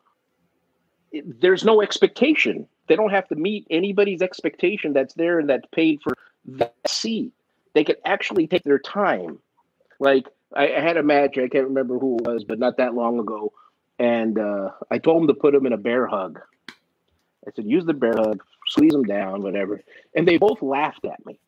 There's 1.13 1.65
no 1.65 1.81
expectation. 1.81 2.67
They 2.87 2.97
don't 2.97 3.11
have 3.11 3.29
to 3.29 3.37
meet 3.37 3.67
anybody's 3.71 4.21
expectation 4.21 4.93
that's 4.93 5.15
there 5.15 5.39
and 5.39 5.49
that's 5.49 5.67
paid 5.73 6.01
for 6.03 6.15
that 6.47 6.75
seat. 6.87 7.33
They 7.73 7.85
can 7.85 7.97
actually 8.05 8.47
take 8.47 8.65
their 8.65 8.79
time. 8.79 9.39
Like 10.01 10.27
I, 10.55 10.75
I 10.75 10.81
had 10.81 10.97
a 10.97 11.03
match, 11.03 11.39
I 11.39 11.49
can't 11.49 11.69
remember 11.69 11.99
who 11.99 12.19
it 12.19 12.27
was, 12.27 12.45
but 12.45 12.59
not 12.59 12.77
that 12.79 12.95
long 12.95 13.19
ago, 13.19 13.53
and 13.99 14.39
uh, 14.39 14.71
I 14.91 14.99
told 14.99 15.23
him 15.23 15.29
to 15.29 15.35
put 15.35 15.55
him 15.55 15.67
in 15.67 15.73
a 15.73 15.79
bear 15.79 16.07
hug. 16.07 16.41
I 17.47 17.51
said, 17.55 17.67
use 17.67 17.85
the 17.85 17.95
bear 17.95 18.17
hug, 18.17 18.43
squeeze 18.69 18.93
them 18.93 19.05
down, 19.05 19.43
whatever. 19.43 19.83
And 20.15 20.27
they 20.27 20.39
both 20.39 20.63
laughed 20.63 21.05
at 21.05 21.25
me. 21.27 21.39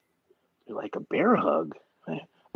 They're 0.66 0.76
like 0.76 0.96
a 0.96 1.00
bear 1.00 1.36
hug. 1.36 1.74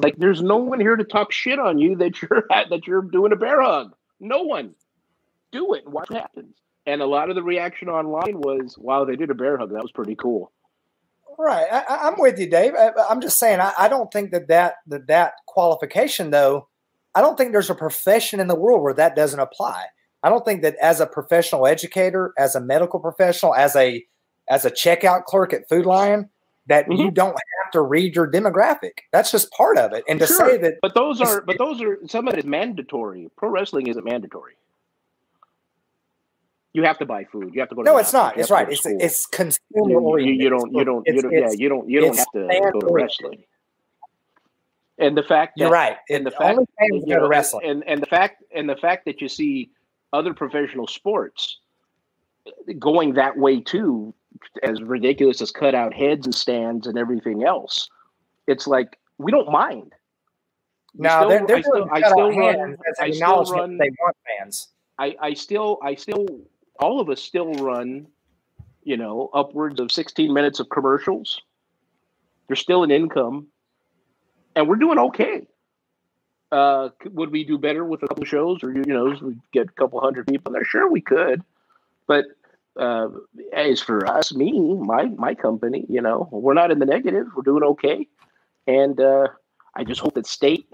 Like 0.02 0.16
there's 0.16 0.42
no 0.42 0.56
one 0.56 0.80
here 0.80 0.96
to 0.96 1.04
talk 1.04 1.32
shit 1.32 1.58
on 1.58 1.78
you 1.78 1.96
that 1.96 2.22
you're 2.22 2.46
at, 2.50 2.68
that 2.70 2.86
you're 2.86 3.02
doing 3.02 3.32
a 3.32 3.36
bear 3.36 3.62
hug. 3.62 3.92
No 4.18 4.42
one. 4.42 4.74
Do 5.52 5.74
it 5.74 5.86
what 5.86 6.12
happens. 6.12 6.54
And 6.86 7.02
a 7.02 7.06
lot 7.06 7.28
of 7.28 7.36
the 7.36 7.42
reaction 7.42 7.88
online 7.88 8.40
was, 8.40 8.76
"Wow, 8.78 9.04
they 9.04 9.16
did 9.16 9.30
a 9.30 9.34
bear 9.34 9.58
hug. 9.58 9.72
That 9.72 9.82
was 9.82 9.92
pretty 9.92 10.16
cool." 10.16 10.52
Right, 11.38 11.66
I, 11.70 12.08
am 12.08 12.14
with 12.18 12.38
you, 12.38 12.50
Dave. 12.50 12.74
I, 12.74 12.92
am 13.10 13.20
just 13.20 13.38
saying, 13.38 13.60
I, 13.60 13.72
I, 13.78 13.88
don't 13.88 14.12
think 14.12 14.30
that 14.32 14.48
that 14.48 14.74
that 14.88 15.06
that 15.06 15.32
qualification, 15.46 16.30
though. 16.30 16.68
I 17.14 17.20
don't 17.20 17.36
think 17.36 17.52
there's 17.52 17.70
a 17.70 17.74
profession 17.74 18.40
in 18.40 18.48
the 18.48 18.54
world 18.54 18.82
where 18.82 18.94
that 18.94 19.16
doesn't 19.16 19.40
apply. 19.40 19.86
I 20.22 20.28
don't 20.28 20.44
think 20.44 20.62
that 20.62 20.76
as 20.82 21.00
a 21.00 21.06
professional 21.06 21.66
educator, 21.66 22.32
as 22.38 22.54
a 22.54 22.60
medical 22.60 23.00
professional, 23.00 23.54
as 23.54 23.74
a 23.74 24.04
as 24.50 24.64
a 24.66 24.70
checkout 24.70 25.24
clerk 25.24 25.54
at 25.54 25.68
Food 25.68 25.86
Lion, 25.86 26.28
that 26.66 26.86
mm-hmm. 26.86 27.00
you 27.00 27.10
don't 27.10 27.32
have 27.62 27.72
to 27.72 27.80
read 27.80 28.14
your 28.14 28.30
demographic. 28.30 28.98
That's 29.12 29.30
just 29.30 29.50
part 29.52 29.78
of 29.78 29.92
it. 29.92 30.04
And 30.08 30.20
to 30.20 30.26
sure. 30.26 30.36
say 30.36 30.56
that, 30.58 30.74
but 30.82 30.94
those 30.94 31.20
are, 31.20 31.40
but 31.40 31.56
those 31.56 31.80
are 31.80 31.98
some 32.06 32.28
of 32.28 32.34
it 32.34 32.40
is 32.40 32.44
mandatory. 32.44 33.30
Pro 33.36 33.48
wrestling 33.48 33.86
isn't 33.86 34.04
mandatory. 34.04 34.54
You 36.72 36.84
have 36.84 36.98
to 36.98 37.06
buy 37.06 37.24
food. 37.24 37.54
You 37.54 37.60
have 37.60 37.68
to 37.70 37.74
go. 37.74 37.82
To 37.82 37.90
no, 37.90 37.96
it's 37.96 38.12
not. 38.12 38.38
It's 38.38 38.50
right. 38.50 38.70
It's 38.70 38.86
it's 38.86 39.26
consumer 39.26 40.00
oriented. 40.00 40.36
You, 40.36 40.44
you, 40.44 40.50
don't. 40.50 40.72
You 40.72 40.84
don't. 40.84 41.06
You 41.06 41.22
don't. 41.22 41.32
yeah, 41.32 41.50
you 41.52 41.68
don't. 41.68 41.88
You 41.88 42.00
don't 42.00 42.16
have 42.16 42.30
to 42.34 42.70
go 42.72 42.80
to 42.80 42.92
wrestling. 42.92 43.42
And 44.98 45.16
the 45.16 45.22
fact 45.22 45.54
that, 45.56 45.62
you're 45.64 45.72
right. 45.72 45.96
And 46.10 46.26
the 46.26 46.30
fact 46.30 46.60
you 46.78 47.02
know, 47.06 47.26
wrestling. 47.26 47.68
And 47.68 47.84
and 47.88 48.02
the 48.02 48.06
fact 48.06 48.44
and 48.54 48.68
the 48.68 48.76
fact 48.76 49.06
that 49.06 49.20
you 49.20 49.28
see 49.28 49.70
other 50.12 50.34
professional 50.34 50.86
sports 50.86 51.58
going 52.78 53.14
that 53.14 53.36
way 53.36 53.60
too, 53.60 54.14
as 54.62 54.82
ridiculous 54.82 55.40
as 55.40 55.50
cut 55.50 55.74
out 55.74 55.94
heads 55.94 56.26
and 56.26 56.34
stands 56.34 56.86
and 56.86 56.98
everything 56.98 57.44
else. 57.44 57.88
It's 58.46 58.66
like 58.66 58.98
we 59.18 59.30
don't 59.30 59.50
mind. 59.50 59.92
no, 60.94 61.28
they're, 61.28 61.46
they're 61.46 61.56
I 61.56 61.60
still, 61.62 61.88
I 61.92 62.00
still 62.00 62.36
run. 62.36 62.76
I 63.00 63.10
still 63.10 63.44
run. 63.44 63.78
They 63.78 63.90
want 64.00 64.16
fans. 64.26 64.68
I, 64.98 65.16
I 65.20 65.34
still, 65.34 65.78
I 65.82 65.94
still, 65.94 66.26
all 66.78 67.00
of 67.00 67.08
us 67.08 67.22
still 67.22 67.52
run. 67.54 68.06
You 68.82 68.96
know, 68.96 69.28
upwards 69.34 69.78
of 69.78 69.92
16 69.92 70.32
minutes 70.32 70.58
of 70.58 70.70
commercials. 70.70 71.42
There's 72.48 72.60
still 72.60 72.82
an 72.82 72.90
income, 72.90 73.48
and 74.56 74.66
we're 74.66 74.76
doing 74.76 74.98
okay. 74.98 75.46
Uh, 76.50 76.88
would 77.04 77.30
we 77.30 77.44
do 77.44 77.58
better 77.58 77.84
with 77.84 78.02
a 78.02 78.08
couple 78.08 78.24
shows, 78.24 78.64
or 78.64 78.72
you 78.72 78.82
know, 78.86 79.14
we 79.22 79.36
get 79.52 79.68
a 79.68 79.72
couple 79.72 80.00
hundred 80.00 80.26
people 80.26 80.50
there? 80.50 80.64
Sure, 80.64 80.90
we 80.90 81.02
could, 81.02 81.44
but 82.06 82.24
uh, 82.78 83.08
as 83.52 83.80
for 83.80 84.06
us, 84.06 84.32
me, 84.34 84.74
my 84.74 85.06
my 85.06 85.34
company, 85.34 85.86
you 85.88 86.00
know, 86.00 86.28
we're 86.30 86.54
not 86.54 86.70
in 86.70 86.78
the 86.78 86.86
negative. 86.86 87.26
We're 87.34 87.42
doing 87.42 87.62
okay, 87.62 88.06
and 88.66 89.00
uh, 89.00 89.28
I 89.74 89.84
just 89.84 90.00
hope 90.00 90.14
that 90.14 90.26
state 90.26 90.68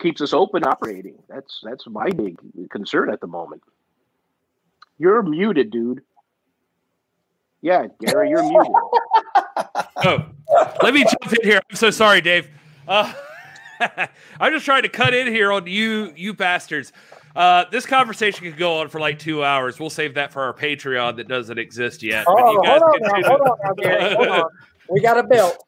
keeps 0.00 0.20
us 0.20 0.32
open, 0.32 0.64
operating. 0.64 1.18
That's 1.28 1.60
that's 1.62 1.86
my 1.86 2.10
big 2.10 2.38
concern 2.70 3.10
at 3.10 3.20
the 3.20 3.26
moment. 3.26 3.62
You're 4.98 5.22
muted, 5.22 5.70
dude. 5.70 6.02
Yeah, 7.60 7.86
Gary, 8.00 8.30
you're 8.30 8.42
muted. 8.42 8.72
oh, 10.04 10.26
let 10.82 10.94
me 10.94 11.04
jump 11.04 11.32
in 11.32 11.48
here. 11.48 11.60
I'm 11.70 11.76
so 11.76 11.90
sorry, 11.90 12.20
Dave. 12.20 12.48
Uh, 12.86 13.12
I'm 14.40 14.52
just 14.52 14.64
trying 14.64 14.82
to 14.82 14.88
cut 14.88 15.14
in 15.14 15.26
here 15.26 15.52
on 15.52 15.66
you, 15.66 16.12
you 16.16 16.34
bastards. 16.34 16.92
Uh, 17.36 17.66
this 17.70 17.84
conversation 17.84 18.44
could 18.44 18.56
go 18.56 18.78
on 18.78 18.88
for 18.88 18.98
like 18.98 19.18
two 19.18 19.44
hours. 19.44 19.78
We'll 19.78 19.90
save 19.90 20.14
that 20.14 20.32
for 20.32 20.42
our 20.42 20.54
Patreon 20.54 21.16
that 21.16 21.28
doesn't 21.28 21.58
exist 21.58 22.02
yet. 22.02 22.24
Oh, 22.26 22.34
hold 22.34 22.82
on, 22.82 23.00
now, 23.00 23.28
hold 23.28 23.40
on, 23.42 23.58
now, 23.62 23.72
Gary, 23.74 24.14
hold 24.14 24.28
on. 24.28 24.44
We 24.88 25.00
got 25.00 25.18
a 25.18 25.22
belt. 25.28 25.62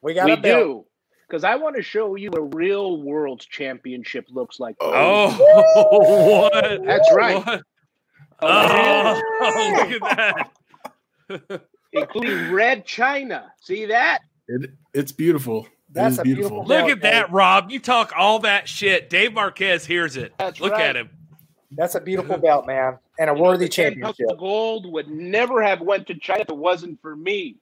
We 0.00 0.14
got 0.14 0.26
we 0.26 0.32
a 0.32 0.36
belt. 0.36 0.64
do 0.64 0.84
because 1.28 1.44
I 1.44 1.54
want 1.54 1.76
to 1.76 1.82
show 1.82 2.16
you 2.16 2.30
what 2.30 2.40
a 2.40 2.56
real 2.56 3.00
world 3.00 3.40
championship 3.48 4.26
looks 4.30 4.58
like. 4.58 4.76
Oh, 4.80 5.30
what? 6.52 6.84
That's 6.84 7.08
right. 7.14 7.46
What? 7.46 7.62
Oh, 8.40 9.22
look 9.78 10.02
at 10.02 10.50
that. 11.38 11.62
including 11.92 12.52
red 12.52 12.84
china. 12.84 13.52
See 13.60 13.86
that? 13.86 14.22
It, 14.48 14.72
it's 14.92 15.12
beautiful. 15.12 15.68
That's 15.92 16.18
a 16.18 16.22
beautiful. 16.22 16.62
beautiful- 16.64 16.86
Look 16.88 16.90
at 16.96 17.02
that, 17.02 17.30
Rob. 17.32 17.70
You 17.70 17.78
talk 17.78 18.12
all 18.16 18.38
that 18.40 18.68
shit. 18.68 19.10
Dave 19.10 19.34
Marquez 19.34 19.84
hears 19.86 20.16
it. 20.16 20.32
That's 20.38 20.60
Look 20.60 20.72
right. 20.72 20.82
at 20.82 20.96
him. 20.96 21.10
That's 21.72 21.94
a 21.94 22.00
beautiful 22.00 22.36
belt, 22.38 22.66
man, 22.66 22.98
and 23.18 23.30
a 23.30 23.34
worthy 23.34 23.64
The 23.64 23.70
championship. 23.70 24.26
of 24.28 24.38
gold 24.38 24.90
would 24.92 25.08
never 25.08 25.62
have 25.62 25.80
went 25.80 26.06
to 26.08 26.14
China 26.14 26.40
if 26.40 26.48
it 26.50 26.56
wasn't 26.56 27.00
for 27.00 27.16
me. 27.16 27.56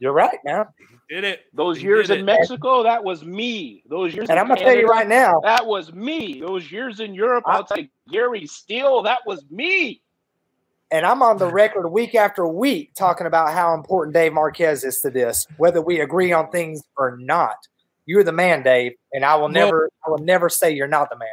You're 0.00 0.12
right, 0.12 0.38
man. 0.44 0.66
Did 1.08 1.22
it. 1.24 1.42
Those 1.52 1.76
He 1.78 1.84
years 1.84 2.10
in 2.10 2.20
it. 2.20 2.24
Mexico, 2.24 2.82
that 2.82 3.04
was 3.04 3.24
me. 3.24 3.84
Those 3.88 4.14
years, 4.14 4.28
And 4.30 4.38
I'm 4.40 4.48
gonna 4.48 4.60
tell 4.60 4.74
you 4.74 4.86
right 4.86 5.06
now, 5.06 5.38
that 5.44 5.66
was 5.66 5.92
me. 5.92 6.40
Those 6.40 6.70
years 6.72 6.98
in 7.00 7.14
Europe 7.14 7.44
I- 7.46 7.58
outside 7.58 7.90
Gary 8.10 8.46
Steele, 8.46 9.02
that 9.02 9.20
was 9.26 9.44
me. 9.50 10.00
And 10.94 11.04
I'm 11.04 11.22
on 11.22 11.38
the 11.38 11.50
record 11.50 11.88
week 11.88 12.14
after 12.14 12.46
week 12.46 12.94
talking 12.94 13.26
about 13.26 13.52
how 13.52 13.74
important 13.74 14.14
Dave 14.14 14.32
Marquez 14.32 14.84
is 14.84 15.00
to 15.00 15.10
this, 15.10 15.44
whether 15.56 15.82
we 15.82 15.98
agree 15.98 16.32
on 16.32 16.50
things 16.50 16.84
or 16.96 17.16
not. 17.16 17.56
You're 18.06 18.22
the 18.22 18.30
man, 18.30 18.62
Dave, 18.62 18.92
and 19.12 19.24
I 19.24 19.34
will 19.34 19.42
Well- 19.42 19.50
never, 19.50 19.90
I 20.06 20.10
will 20.10 20.18
never 20.18 20.48
say 20.48 20.70
you're 20.70 20.86
not 20.86 21.10
the 21.10 21.16
man. 21.16 21.28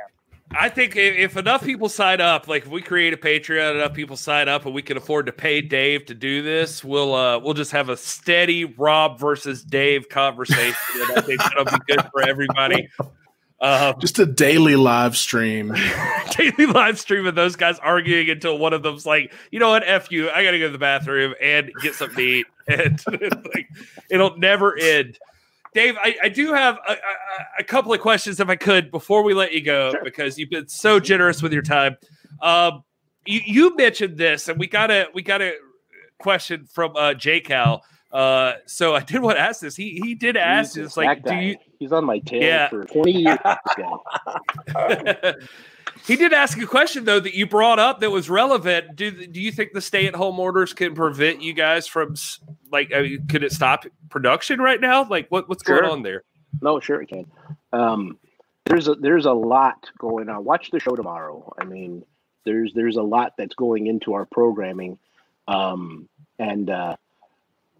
I 0.53 0.67
think 0.67 0.95
if, 0.95 1.15
if 1.15 1.37
enough 1.37 1.63
people 1.63 1.89
sign 1.89 2.19
up, 2.21 2.47
like 2.47 2.63
if 2.63 2.69
we 2.69 2.81
create 2.81 3.13
a 3.13 3.17
Patreon, 3.17 3.75
enough 3.75 3.93
people 3.93 4.17
sign 4.17 4.49
up, 4.49 4.65
and 4.65 4.73
we 4.73 4.81
can 4.81 4.97
afford 4.97 5.27
to 5.27 5.31
pay 5.31 5.61
Dave 5.61 6.07
to 6.07 6.15
do 6.15 6.41
this, 6.41 6.83
we'll 6.83 7.13
uh 7.13 7.39
we'll 7.39 7.53
just 7.53 7.71
have 7.71 7.87
a 7.87 7.95
steady 7.95 8.65
Rob 8.65 9.17
versus 9.17 9.63
Dave 9.63 10.09
conversation, 10.09 10.75
and 10.95 11.17
I 11.17 11.21
think 11.21 11.41
that'll 11.41 11.63
be 11.63 11.77
good 11.87 12.05
for 12.11 12.27
everybody. 12.27 12.89
Um, 13.61 13.99
Just 13.99 14.17
a 14.17 14.25
daily 14.25 14.75
live 14.75 15.15
stream. 15.15 15.73
daily 16.37 16.65
live 16.65 16.99
stream 16.99 17.27
of 17.27 17.35
those 17.35 17.55
guys 17.55 17.77
arguing 17.79 18.29
until 18.29 18.57
one 18.57 18.73
of 18.73 18.81
them's 18.81 19.05
like, 19.05 19.31
you 19.51 19.59
know 19.59 19.69
what, 19.69 19.83
f 19.87 20.11
you, 20.11 20.29
I 20.31 20.43
gotta 20.43 20.57
go 20.57 20.65
to 20.65 20.71
the 20.71 20.77
bathroom 20.79 21.35
and 21.39 21.71
get 21.81 21.93
something 21.93 22.17
to 22.17 22.21
eat, 22.23 22.45
and 22.67 22.99
like 23.53 23.69
it'll 24.09 24.35
never 24.37 24.75
end. 24.77 25.19
Dave, 25.73 25.95
I, 26.03 26.15
I 26.23 26.29
do 26.29 26.53
have 26.53 26.79
a, 26.87 26.91
a, 26.93 26.95
a 27.59 27.63
couple 27.63 27.93
of 27.93 28.01
questions 28.01 28.39
if 28.39 28.49
I 28.49 28.55
could 28.57 28.91
before 28.91 29.23
we 29.23 29.33
let 29.33 29.53
you 29.53 29.61
go 29.61 29.91
Sure. 29.91 30.03
because 30.03 30.37
you've 30.37 30.49
been 30.49 30.67
so 30.67 30.99
generous 30.99 31.41
with 31.41 31.53
your 31.53 31.61
time. 31.61 31.95
Um, 32.41 32.83
you, 33.25 33.39
you 33.45 33.75
mentioned 33.77 34.17
this, 34.17 34.49
and 34.49 34.59
we 34.59 34.67
got 34.67 34.89
a 34.91 35.07
we 35.13 35.21
got 35.21 35.41
a 35.41 35.53
question 36.19 36.65
from 36.65 36.95
uh, 36.95 37.13
J 37.13 37.39
Cal. 37.41 37.83
Uh, 38.11 38.53
so 38.65 38.93
I 38.93 38.99
did 39.01 39.21
want 39.21 39.37
to 39.37 39.41
ask 39.41 39.61
this. 39.61 39.75
He 39.75 39.99
he 40.03 40.15
did 40.15 40.35
ask, 40.37 40.77
it's 40.77 40.97
like, 40.97 41.23
do 41.23 41.35
you 41.35 41.55
He's 41.79 41.91
on 41.91 42.05
my 42.05 42.19
tail 42.19 42.41
Yeah. 42.43 42.69
for 42.69 42.83
20 42.85 43.11
years. 43.11 43.37
he 46.05 46.15
did 46.15 46.33
ask 46.33 46.59
a 46.61 46.65
question 46.65 47.05
though 47.05 47.19
that 47.19 47.33
you 47.33 47.47
brought 47.47 47.79
up 47.79 47.99
that 48.01 48.11
was 48.11 48.29
relevant. 48.29 48.95
Do 48.95 49.11
do 49.27 49.41
you 49.41 49.51
think 49.51 49.73
the 49.73 49.81
stay 49.81 50.07
at 50.07 50.15
home 50.15 50.39
orders 50.39 50.73
can 50.73 50.93
prevent 50.93 51.41
you 51.41 51.53
guys 51.53 51.87
from 51.87 52.15
like? 52.71 52.91
I 52.93 53.01
mean, 53.01 53.27
could 53.27 53.43
it 53.43 53.51
stop 53.51 53.85
production 54.09 54.59
right 54.59 54.79
now? 54.79 55.07
Like, 55.07 55.27
what 55.29 55.47
what's 55.49 55.63
Sure. 55.65 55.79
going 55.81 55.91
on 55.91 56.03
there? 56.03 56.23
No, 56.61 56.79
sure 56.79 57.01
it 57.01 57.07
can. 57.07 57.25
Um, 57.71 58.17
there's 58.65 58.87
a 58.87 58.95
there's 58.95 59.25
a 59.25 59.33
lot 59.33 59.89
going 59.97 60.29
on. 60.29 60.43
Watch 60.43 60.71
the 60.71 60.79
show 60.79 60.95
tomorrow. 60.95 61.53
I 61.59 61.63
mean, 61.65 62.03
there's 62.45 62.73
there's 62.73 62.97
a 62.97 63.03
lot 63.03 63.33
that's 63.37 63.55
going 63.55 63.87
into 63.87 64.13
our 64.13 64.25
programming, 64.25 64.97
um, 65.47 66.07
and 66.39 66.69
uh, 66.69 66.95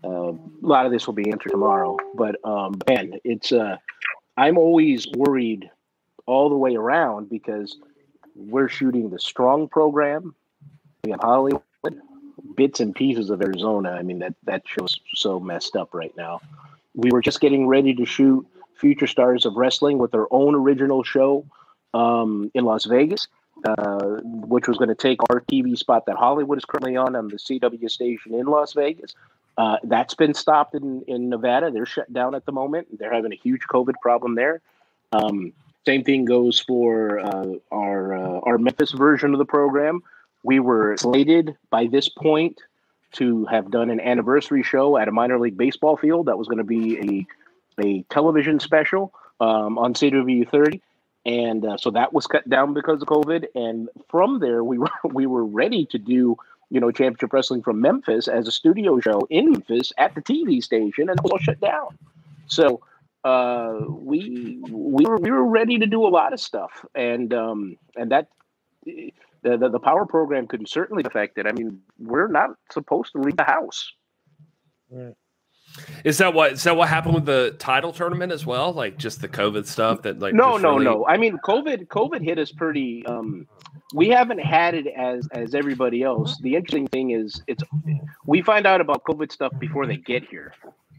uh, 0.04 0.32
a 0.32 0.38
lot 0.62 0.86
of 0.86 0.92
this 0.92 1.08
will 1.08 1.14
be 1.14 1.32
answered 1.32 1.52
tomorrow. 1.52 1.98
But 2.16 2.38
um, 2.44 2.80
it's 2.88 3.52
uh, 3.52 3.78
I'm 4.38 4.58
always 4.58 5.08
worried 5.16 5.70
all 6.26 6.50
the 6.50 6.58
way 6.58 6.76
around 6.76 7.30
because 7.30 7.78
we're 8.36 8.70
shooting 8.70 9.10
the 9.10 9.20
strong 9.20 9.68
program. 9.68 10.36
We 11.04 11.12
have 11.12 11.22
Hollywood, 11.22 11.62
bits 12.56 12.80
and 12.80 12.96
pieces 12.96 13.30
of 13.30 13.42
Arizona. 13.42 13.92
I 13.92 14.04
mean 14.04 14.20
that 14.20 14.36
that 14.44 14.64
show's 14.66 15.00
so 15.14 15.40
messed 15.40 15.76
up 15.76 15.94
right 15.94 16.16
now. 16.18 16.42
We 16.94 17.12
were 17.12 17.22
just 17.22 17.40
getting 17.40 17.68
ready 17.68 17.94
to 17.96 18.06
shoot 18.06 18.46
Future 18.76 19.08
Stars 19.08 19.46
of 19.46 19.56
Wrestling 19.56 19.98
with 19.98 20.12
their 20.12 20.32
own 20.32 20.56
original 20.56 21.04
show 21.04 21.46
um, 21.94 22.52
in 22.54 22.66
Las 22.66 22.86
Vegas, 22.86 23.28
uh, 23.66 24.20
which 24.24 24.68
was 24.68 24.78
going 24.78 24.90
to 24.90 24.96
take 24.96 25.20
our 25.30 25.42
TV 25.42 25.78
spot 25.78 26.06
that 26.08 26.18
Hollywood 26.18 26.58
is 26.58 26.66
currently 26.66 26.96
on 26.96 27.16
on 27.16 27.28
the 27.28 27.38
CW 27.38 27.90
station 27.90 28.34
in 28.34 28.48
Las 28.48 28.74
Vegas. 28.74 29.14
Uh, 29.62 29.78
that's 29.84 30.16
been 30.16 30.34
stopped 30.34 30.74
in, 30.74 31.04
in 31.08 31.30
Nevada. 31.30 31.70
They're 31.70 31.86
shut 31.86 32.12
down 32.12 32.34
at 32.34 32.48
the 32.48 32.52
moment. 32.52 32.98
They're 32.98 33.14
having 33.14 33.32
a 33.32 33.36
huge 33.36 33.62
COVID 33.70 33.94
problem 34.02 34.34
there. 34.34 34.60
Um, 35.12 35.54
same 35.86 36.04
thing 36.04 36.26
goes 36.26 36.60
for 36.60 37.20
uh, 37.20 37.54
our 37.72 38.16
uh, 38.16 38.40
our 38.42 38.58
Memphis 38.58 38.92
version 38.92 39.34
of 39.34 39.38
the 39.38 39.46
program. 39.46 40.02
We 40.42 40.60
were 40.60 40.98
slated 40.98 41.56
by 41.70 41.86
this 41.86 42.10
point 42.10 42.60
to 43.14 43.46
have 43.46 43.70
done 43.70 43.92
an 43.92 44.00
anniversary 44.00 44.64
show 44.64 44.98
at 44.98 45.08
a 45.08 45.12
minor 45.12 45.40
league 45.40 45.58
baseball 45.58 45.96
field. 45.96 46.26
That 46.26 46.40
was 46.40 46.48
going 46.48 46.58
to 46.58 46.64
be 46.64 47.28
a 47.78 47.84
a 47.84 48.02
television 48.10 48.60
special 48.60 49.14
um, 49.40 49.78
on 49.78 49.94
CW 49.94 50.50
30, 50.50 50.82
and 51.28 51.64
uh, 51.64 51.78
so 51.78 51.92
that 51.92 52.14
was 52.14 52.26
cut 52.26 52.50
down 52.50 52.74
because 52.74 53.00
of 53.04 53.08
COVID. 53.08 53.46
And 53.54 53.90
from 54.10 54.40
there, 54.40 54.64
we 54.64 54.80
were 54.80 54.90
we 55.04 55.28
were 55.28 55.46
ready 55.46 55.86
to 55.92 56.00
do 56.00 56.38
you 56.72 56.80
know 56.80 56.90
championship 56.90 57.32
wrestling 57.34 57.62
from 57.62 57.82
Memphis 57.82 58.28
as 58.28 58.48
a 58.48 58.52
studio 58.52 59.00
show 59.00 59.28
in 59.30 59.52
Memphis 59.52 59.94
at 59.98 60.16
the 60.16 60.22
TV 60.22 60.64
station, 60.64 61.10
and 61.10 61.20
it 61.20 61.24
was 61.24 61.32
all 61.34 61.38
shut 61.38 61.60
down. 61.60 61.98
So 62.48 62.82
uh, 63.24 63.82
we 63.88 64.60
we 64.70 65.06
were 65.06 65.18
we 65.18 65.30
were 65.30 65.46
ready 65.46 65.78
to 65.78 65.86
do 65.86 66.08
a 66.08 66.10
lot 66.10 66.34
of 66.34 66.40
stuff, 66.40 66.86
and 66.96 67.34
um, 67.34 67.78
and 67.96 68.12
that. 68.12 68.30
The, 69.44 69.58
the, 69.58 69.70
the 69.70 69.80
power 69.80 70.06
program 70.06 70.46
could 70.46 70.68
certainly 70.68 71.04
affect 71.04 71.40
it. 71.40 71.48
I 71.48 71.52
mean, 71.52 71.82
we're 71.98 72.28
not 72.28 72.52
supposed 72.72 73.12
to 73.14 73.20
leave 73.20 73.38
the 73.38 73.44
house. 73.44 73.92
Is 76.04 76.18
that 76.18 76.34
what 76.34 76.54
is 76.54 76.64
that 76.64 76.76
what 76.76 76.90
happened 76.90 77.16
with 77.16 77.26
the 77.26 77.56
title 77.60 77.92
tournament 77.92 78.32
as 78.32 78.46
well? 78.46 78.74
Like 78.74 78.98
just 78.98 79.22
the 79.22 79.28
COVID 79.30 79.66
stuff 79.66 80.02
that 80.04 80.20
like 80.20 80.34
no 80.34 80.58
no 80.58 80.74
really- 80.74 80.86
no. 80.86 81.06
I 81.08 81.18
mean 81.18 81.38
covid 81.38 81.88
covid 81.88 82.24
hit 82.24 82.38
us 82.40 82.52
pretty 82.52 83.06
um 83.06 83.48
we 83.94 84.10
haven't 84.10 84.40
had 84.40 84.74
it 84.74 84.88
as 84.88 85.28
as 85.32 85.54
everybody 85.56 86.04
else. 86.04 86.40
The 86.42 86.56
interesting 86.56 86.88
thing 86.88 87.12
is 87.12 87.42
it's 87.48 87.64
we 88.26 88.42
find 88.42 88.66
out 88.66 88.82
about 88.82 89.04
covid 89.04 89.32
stuff 89.32 89.54
before 89.60 89.86
they 89.86 89.98
get 89.98 90.24
here 90.28 90.54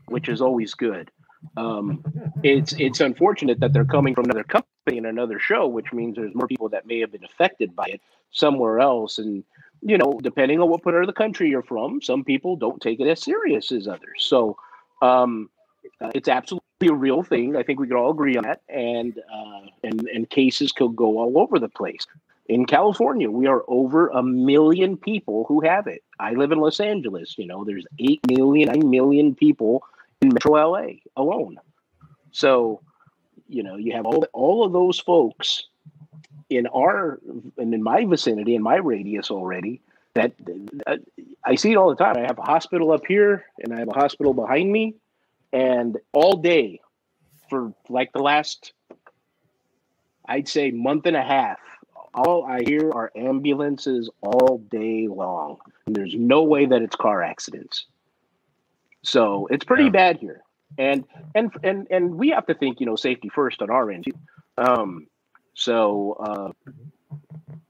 which 0.07 0.29
is 0.29 0.41
always 0.41 0.75
good. 0.75 1.11
Um 1.57 2.05
it's 2.43 2.73
it's 2.75 3.01
unfortunate 3.01 3.61
that 3.61 3.73
they're 3.73 3.85
coming 3.85 4.15
from 4.15 4.27
another 4.27 4.45
company 4.45 4.99
and 4.99 5.07
another 5.07 5.39
show 5.39 5.67
which 5.67 5.93
means 5.93 6.17
there's 6.17 6.35
more 6.35 6.47
people 6.47 6.69
that 6.71 6.87
may 6.87 7.01
have 7.01 7.13
been 7.13 7.25
affected 7.25 7.75
by 7.75 7.87
it 7.87 8.01
somewhere 8.31 8.79
else. 8.81 9.19
And 9.19 9.45
you 9.83 9.99
know 9.99 10.19
depending 10.23 10.61
on 10.61 10.69
what 10.69 10.83
part 10.83 11.01
of 11.01 11.07
the 11.07 11.13
country 11.13 11.51
you're 11.51 11.63
from 11.63 12.01
some 12.01 12.25
people 12.25 12.57
don't 12.57 12.81
take 12.81 13.01
it 13.01 13.09
as 13.09 13.23
serious 13.23 13.73
as 13.73 13.87
others 13.87 14.19
so 14.19 14.57
um 15.03 15.51
uh, 16.01 16.11
it's 16.15 16.29
absolutely 16.29 16.63
a 16.89 16.93
real 16.93 17.23
thing. 17.23 17.57
I 17.57 17.63
think 17.63 17.81
we 17.81 17.87
could 17.87 17.97
all 17.97 18.11
agree 18.11 18.37
on 18.37 18.45
that. 18.45 18.63
And 18.69 19.19
uh, 19.33 19.67
and 19.83 20.09
and 20.09 20.29
cases 20.29 20.73
could 20.73 20.97
go 20.97 21.19
all 21.19 21.39
over 21.39 21.59
the 21.59 21.69
place. 21.69 22.07
In 22.49 22.67
California, 22.67 23.31
we 23.31 23.47
are 23.47 23.63
over 23.69 24.09
a 24.09 24.23
million 24.23 24.97
people 24.97 25.45
who 25.47 25.61
have 25.61 25.87
it. 25.87 26.03
I 26.19 26.33
live 26.33 26.51
in 26.53 26.59
Los 26.59 26.81
Angeles. 26.81 27.37
You 27.39 27.47
know, 27.47 27.65
there's 27.65 27.87
eight 27.99 28.21
million, 28.29 28.69
nine 28.69 28.91
million 28.91 29.35
people 29.35 29.85
in 30.21 30.29
Metro 30.29 30.55
LA 30.55 30.95
alone. 31.17 31.59
So, 32.33 32.81
you 33.49 33.63
know, 33.63 33.77
you 33.77 33.93
have 33.93 34.07
all 34.07 34.27
all 34.33 34.65
of 34.65 34.73
those 34.73 34.99
folks 34.99 35.67
in 36.57 36.67
our 36.69 37.21
and 37.59 37.75
in 37.75 37.83
my 37.83 38.05
vicinity, 38.05 38.55
in 38.55 38.63
my 38.63 38.77
radius 38.77 39.31
already. 39.31 39.81
That 40.15 40.33
uh, 40.87 40.97
I 41.45 41.55
see 41.55 41.73
it 41.73 41.77
all 41.77 41.89
the 41.89 41.97
time. 41.97 42.17
I 42.19 42.27
have 42.27 42.39
a 42.39 42.43
hospital 42.43 42.93
up 42.93 43.07
here, 43.07 43.45
and 43.59 43.73
I 43.75 43.79
have 43.79 43.89
a 43.89 43.95
hospital 43.99 44.35
behind 44.35 44.71
me 44.71 44.95
and 45.53 45.99
all 46.13 46.37
day 46.37 46.81
for 47.51 47.73
like 47.89 48.13
the 48.13 48.23
last 48.23 48.73
i'd 50.29 50.49
say 50.49 50.71
month 50.71 51.07
and 51.07 51.17
a 51.17 51.23
half 51.23 51.59
all 52.15 52.45
i 52.45 52.61
hear 52.65 52.91
are 52.93 53.13
ambulances 53.17 54.09
all 54.23 54.59
day 54.71 55.09
long 55.09 55.59
and 55.87 55.95
there's 55.95 56.15
no 56.15 56.43
way 56.43 56.65
that 56.67 56.83
it's 56.83 56.97
car 56.97 57.23
accidents 57.23 57.87
so 59.03 59.47
it's 59.51 59.65
pretty 59.65 59.85
Yeah. 59.85 59.91
bad 59.91 60.17
here 60.19 60.41
and 60.79 61.05
and 61.35 61.53
and 61.63 61.87
and 61.91 62.15
we 62.15 62.31
have 62.31 62.47
to 62.47 62.55
think 62.55 62.81
you 62.81 62.87
know 62.87 62.97
safety 62.97 63.29
first 63.29 63.61
on 63.61 63.71
our 63.71 63.91
end 63.91 64.07
um 64.57 65.07
so 65.55 66.17
uh 66.21 66.53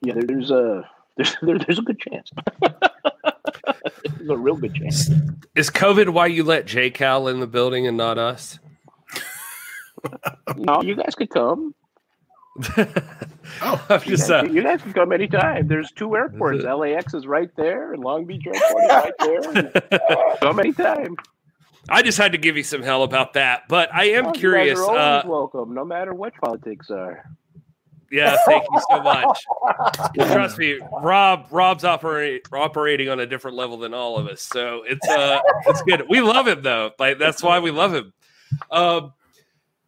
yeah 0.03 0.15
there, 0.15 0.23
there's 0.25 0.51
a 0.51 0.89
there's, 1.17 1.37
there, 1.43 1.59
there's 1.59 1.79
a 1.79 1.83
good 1.83 1.99
chance 2.01 2.31
there's 2.61 4.29
a 4.31 4.37
real 4.37 4.57
good 4.57 4.75
chance 4.75 5.11
Is 5.55 5.69
COVID 5.71 6.11
why 6.11 6.27
you 6.27 6.45
let 6.45 6.67
J 6.67 6.91
Cal 6.91 7.29
in 7.29 7.41
the 7.41 7.47
building 7.47 7.87
and 7.87 7.97
not 7.97 8.19
us? 8.19 8.59
no 10.57 10.83
you 10.83 10.95
guys 10.97 11.15
could 11.15 11.31
come 11.31 11.75
Oh, 13.63 13.87
I'm 13.89 14.01
You 14.05 14.17
just 14.17 14.29
guys, 14.29 14.45
uh, 14.45 14.53
you 14.53 14.63
guys 14.63 14.83
can 14.83 14.93
come 14.93 15.11
anytime. 15.13 15.69
There's 15.69 15.91
two 15.91 16.15
airports. 16.17 16.65
LAX 16.65 17.15
is 17.15 17.27
right 17.27 17.49
there, 17.57 17.95
and 17.95 18.05
Long 18.05 18.27
Beach 18.27 18.43
Airport 18.47 18.85
is 18.85 18.91
right 18.91 19.13
there. 19.21 20.31
come 20.41 20.59
anytime. 20.61 21.17
I 21.89 22.03
just 22.03 22.19
had 22.19 22.33
to 22.33 22.39
give 22.39 22.57
you 22.59 22.63
some 22.63 22.83
hell 22.83 23.05
about 23.05 23.33
that, 23.35 23.63
but 23.69 23.89
I 23.95 24.11
am 24.11 24.27
Oh, 24.27 24.29
you 24.29 24.33
guys 24.35 24.39
curious. 24.41 24.79
are 24.81 24.85
always 24.85 24.99
Uh, 25.01 25.23
welcome, 25.27 25.73
no 25.75 25.85
matter 25.85 26.13
what 26.15 26.35
politics 26.43 26.91
are. 26.91 27.25
Yeah, 28.13 28.37
thank 28.47 28.65
you 28.71 28.81
so 28.91 29.03
much. 29.03 29.39
Trust 30.17 30.59
me, 30.59 30.79
Rob. 31.01 31.47
Rob's 31.51 31.83
operate, 31.83 32.47
operating 32.53 33.09
on 33.09 33.21
a 33.21 33.27
different 33.27 33.57
level 33.57 33.79
than 33.79 33.95
all 33.95 34.19
of 34.19 34.27
us, 34.27 34.43
so 34.43 34.83
it's 34.87 35.09
uh, 35.09 35.41
it's 35.67 35.81
good. 35.83 36.05
We 36.11 36.21
love 36.21 36.47
him 36.47 36.61
though. 36.63 36.91
Like 36.99 37.19
that's 37.19 37.43
why 37.43 37.59
we 37.59 37.71
love 37.71 37.95
him. 37.95 38.13
Um, 38.71 39.15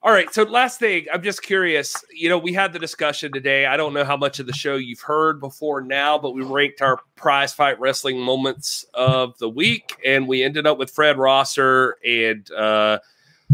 all 0.02 0.12
right. 0.12 0.32
So 0.32 0.44
last 0.44 0.80
thing, 0.80 1.04
I'm 1.12 1.22
just 1.22 1.42
curious. 1.42 2.02
You 2.10 2.30
know, 2.30 2.38
we 2.38 2.54
had 2.54 2.72
the 2.72 2.78
discussion 2.78 3.30
today. 3.30 3.66
I 3.66 3.76
don't 3.76 3.92
know 3.92 4.04
how 4.04 4.16
much 4.16 4.38
of 4.38 4.46
the 4.46 4.54
show 4.54 4.76
you've 4.76 5.00
heard 5.00 5.38
before 5.38 5.82
now, 5.82 6.18
but 6.18 6.32
we 6.32 6.42
ranked 6.42 6.80
our 6.80 7.00
prize 7.16 7.52
fight 7.52 7.78
wrestling 7.78 8.18
moments 8.18 8.86
of 8.94 9.36
the 9.36 9.50
week, 9.50 9.96
and 10.02 10.26
we 10.26 10.42
ended 10.42 10.66
up 10.66 10.78
with 10.78 10.90
Fred 10.90 11.18
Rosser 11.18 11.96
and 12.06 12.50
uh, 12.52 12.98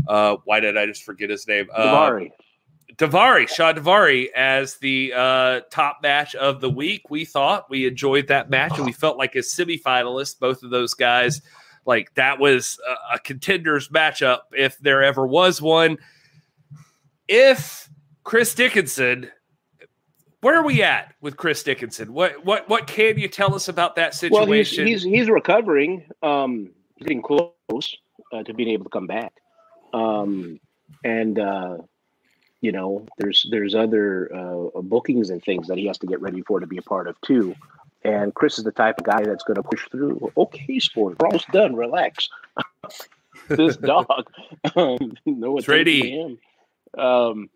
uh, 0.06 0.36
why 0.44 0.60
did 0.60 0.76
I 0.76 0.86
just 0.86 1.02
forget 1.02 1.28
his 1.30 1.46
name? 1.48 1.68
Uh, 1.74 2.28
Daivari, 3.00 3.48
Shawn 3.48 3.76
Daivari, 3.76 4.30
as 4.32 4.76
the 4.76 5.14
uh, 5.16 5.60
top 5.70 6.00
match 6.02 6.34
of 6.34 6.60
the 6.60 6.68
week. 6.68 7.08
We 7.08 7.24
thought 7.24 7.70
we 7.70 7.86
enjoyed 7.86 8.28
that 8.28 8.50
match, 8.50 8.76
and 8.76 8.84
we 8.84 8.92
felt 8.92 9.16
like 9.16 9.34
as 9.36 9.48
semifinalists, 9.48 10.38
both 10.38 10.62
of 10.62 10.68
those 10.68 10.92
guys, 10.92 11.40
like 11.86 12.12
that 12.14 12.38
was 12.38 12.78
a, 12.86 13.14
a 13.14 13.18
contenders 13.18 13.88
matchup 13.88 14.40
if 14.52 14.78
there 14.80 15.02
ever 15.02 15.26
was 15.26 15.62
one. 15.62 15.96
If 17.26 17.88
Chris 18.22 18.54
Dickinson, 18.54 19.30
where 20.42 20.56
are 20.56 20.64
we 20.64 20.82
at 20.82 21.14
with 21.22 21.38
Chris 21.38 21.62
Dickinson? 21.62 22.12
What 22.12 22.44
what 22.44 22.68
what 22.68 22.86
can 22.86 23.18
you 23.18 23.28
tell 23.28 23.54
us 23.54 23.68
about 23.68 23.96
that 23.96 24.14
situation? 24.14 24.46
Well, 24.46 24.52
he's 24.52 25.02
he's, 25.02 25.02
he's 25.02 25.30
recovering, 25.30 26.04
um, 26.22 26.70
getting 26.98 27.22
close 27.22 27.54
uh, 28.30 28.42
to 28.42 28.52
being 28.52 28.68
able 28.68 28.84
to 28.84 28.90
come 28.90 29.06
back, 29.06 29.32
um, 29.94 30.60
and. 31.02 31.38
Uh, 31.38 31.78
you 32.60 32.72
know 32.72 33.06
there's 33.18 33.46
there's 33.50 33.74
other 33.74 34.30
uh, 34.34 34.80
bookings 34.82 35.30
and 35.30 35.42
things 35.42 35.68
that 35.68 35.78
he 35.78 35.86
has 35.86 35.98
to 35.98 36.06
get 36.06 36.20
ready 36.20 36.42
for 36.42 36.60
to 36.60 36.66
be 36.66 36.76
a 36.76 36.82
part 36.82 37.06
of 37.06 37.20
too. 37.22 37.54
And 38.02 38.34
chris 38.34 38.58
is 38.58 38.64
the 38.64 38.72
type 38.72 38.98
of 38.98 39.04
guy 39.04 39.22
that's 39.22 39.44
going 39.44 39.56
to 39.56 39.62
push 39.62 39.86
through 39.90 40.32
okay 40.36 40.78
sport 40.78 41.16
we're 41.18 41.26
almost 41.26 41.50
done 41.50 41.74
relax. 41.74 42.28
This 43.48 43.76
dog 43.76 44.30
um, 44.76 45.14
no 45.26 45.56
him. 45.58 46.38
Um, 46.96 47.50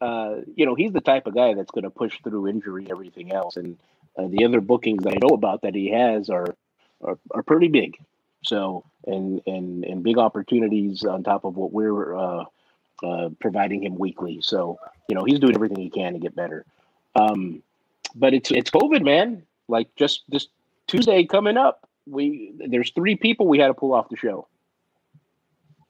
uh, 0.00 0.36
you 0.56 0.66
know 0.66 0.74
he's 0.74 0.92
the 0.92 1.00
type 1.00 1.26
of 1.26 1.34
guy 1.34 1.54
that's 1.54 1.70
going 1.70 1.84
to 1.84 1.90
push 1.90 2.18
through 2.24 2.48
injury 2.48 2.84
and 2.84 2.90
everything 2.90 3.32
else. 3.32 3.56
And 3.56 3.78
uh, 4.16 4.26
the 4.28 4.44
other 4.44 4.60
bookings 4.60 5.04
that 5.04 5.12
i 5.12 5.18
know 5.20 5.34
about 5.34 5.62
that 5.62 5.74
he 5.74 5.90
has 5.90 6.28
are 6.28 6.54
are, 7.02 7.18
are 7.30 7.42
pretty 7.42 7.68
big. 7.68 7.96
So 8.42 8.84
and 9.06 9.42
and 9.46 9.84
and 9.84 10.02
big 10.02 10.18
opportunities 10.18 11.04
on 11.04 11.22
top 11.22 11.44
of 11.44 11.56
what 11.56 11.72
we're 11.72 12.16
uh, 12.16 12.44
uh, 13.02 13.30
providing 13.40 13.82
him 13.82 13.96
weekly. 13.96 14.40
So 14.42 14.78
you 15.08 15.14
know 15.14 15.24
he's 15.24 15.38
doing 15.38 15.54
everything 15.54 15.78
he 15.78 15.90
can 15.90 16.12
to 16.14 16.18
get 16.18 16.34
better. 16.34 16.64
Um, 17.14 17.62
but 18.14 18.34
it's 18.34 18.50
it's 18.50 18.70
COVID, 18.70 19.04
man. 19.04 19.42
Like 19.68 19.94
just 19.96 20.22
this 20.28 20.48
Tuesday 20.86 21.24
coming 21.24 21.56
up, 21.56 21.88
we 22.06 22.52
there's 22.58 22.90
three 22.90 23.16
people 23.16 23.46
we 23.46 23.58
had 23.58 23.68
to 23.68 23.74
pull 23.74 23.92
off 23.92 24.08
the 24.08 24.16
show 24.16 24.48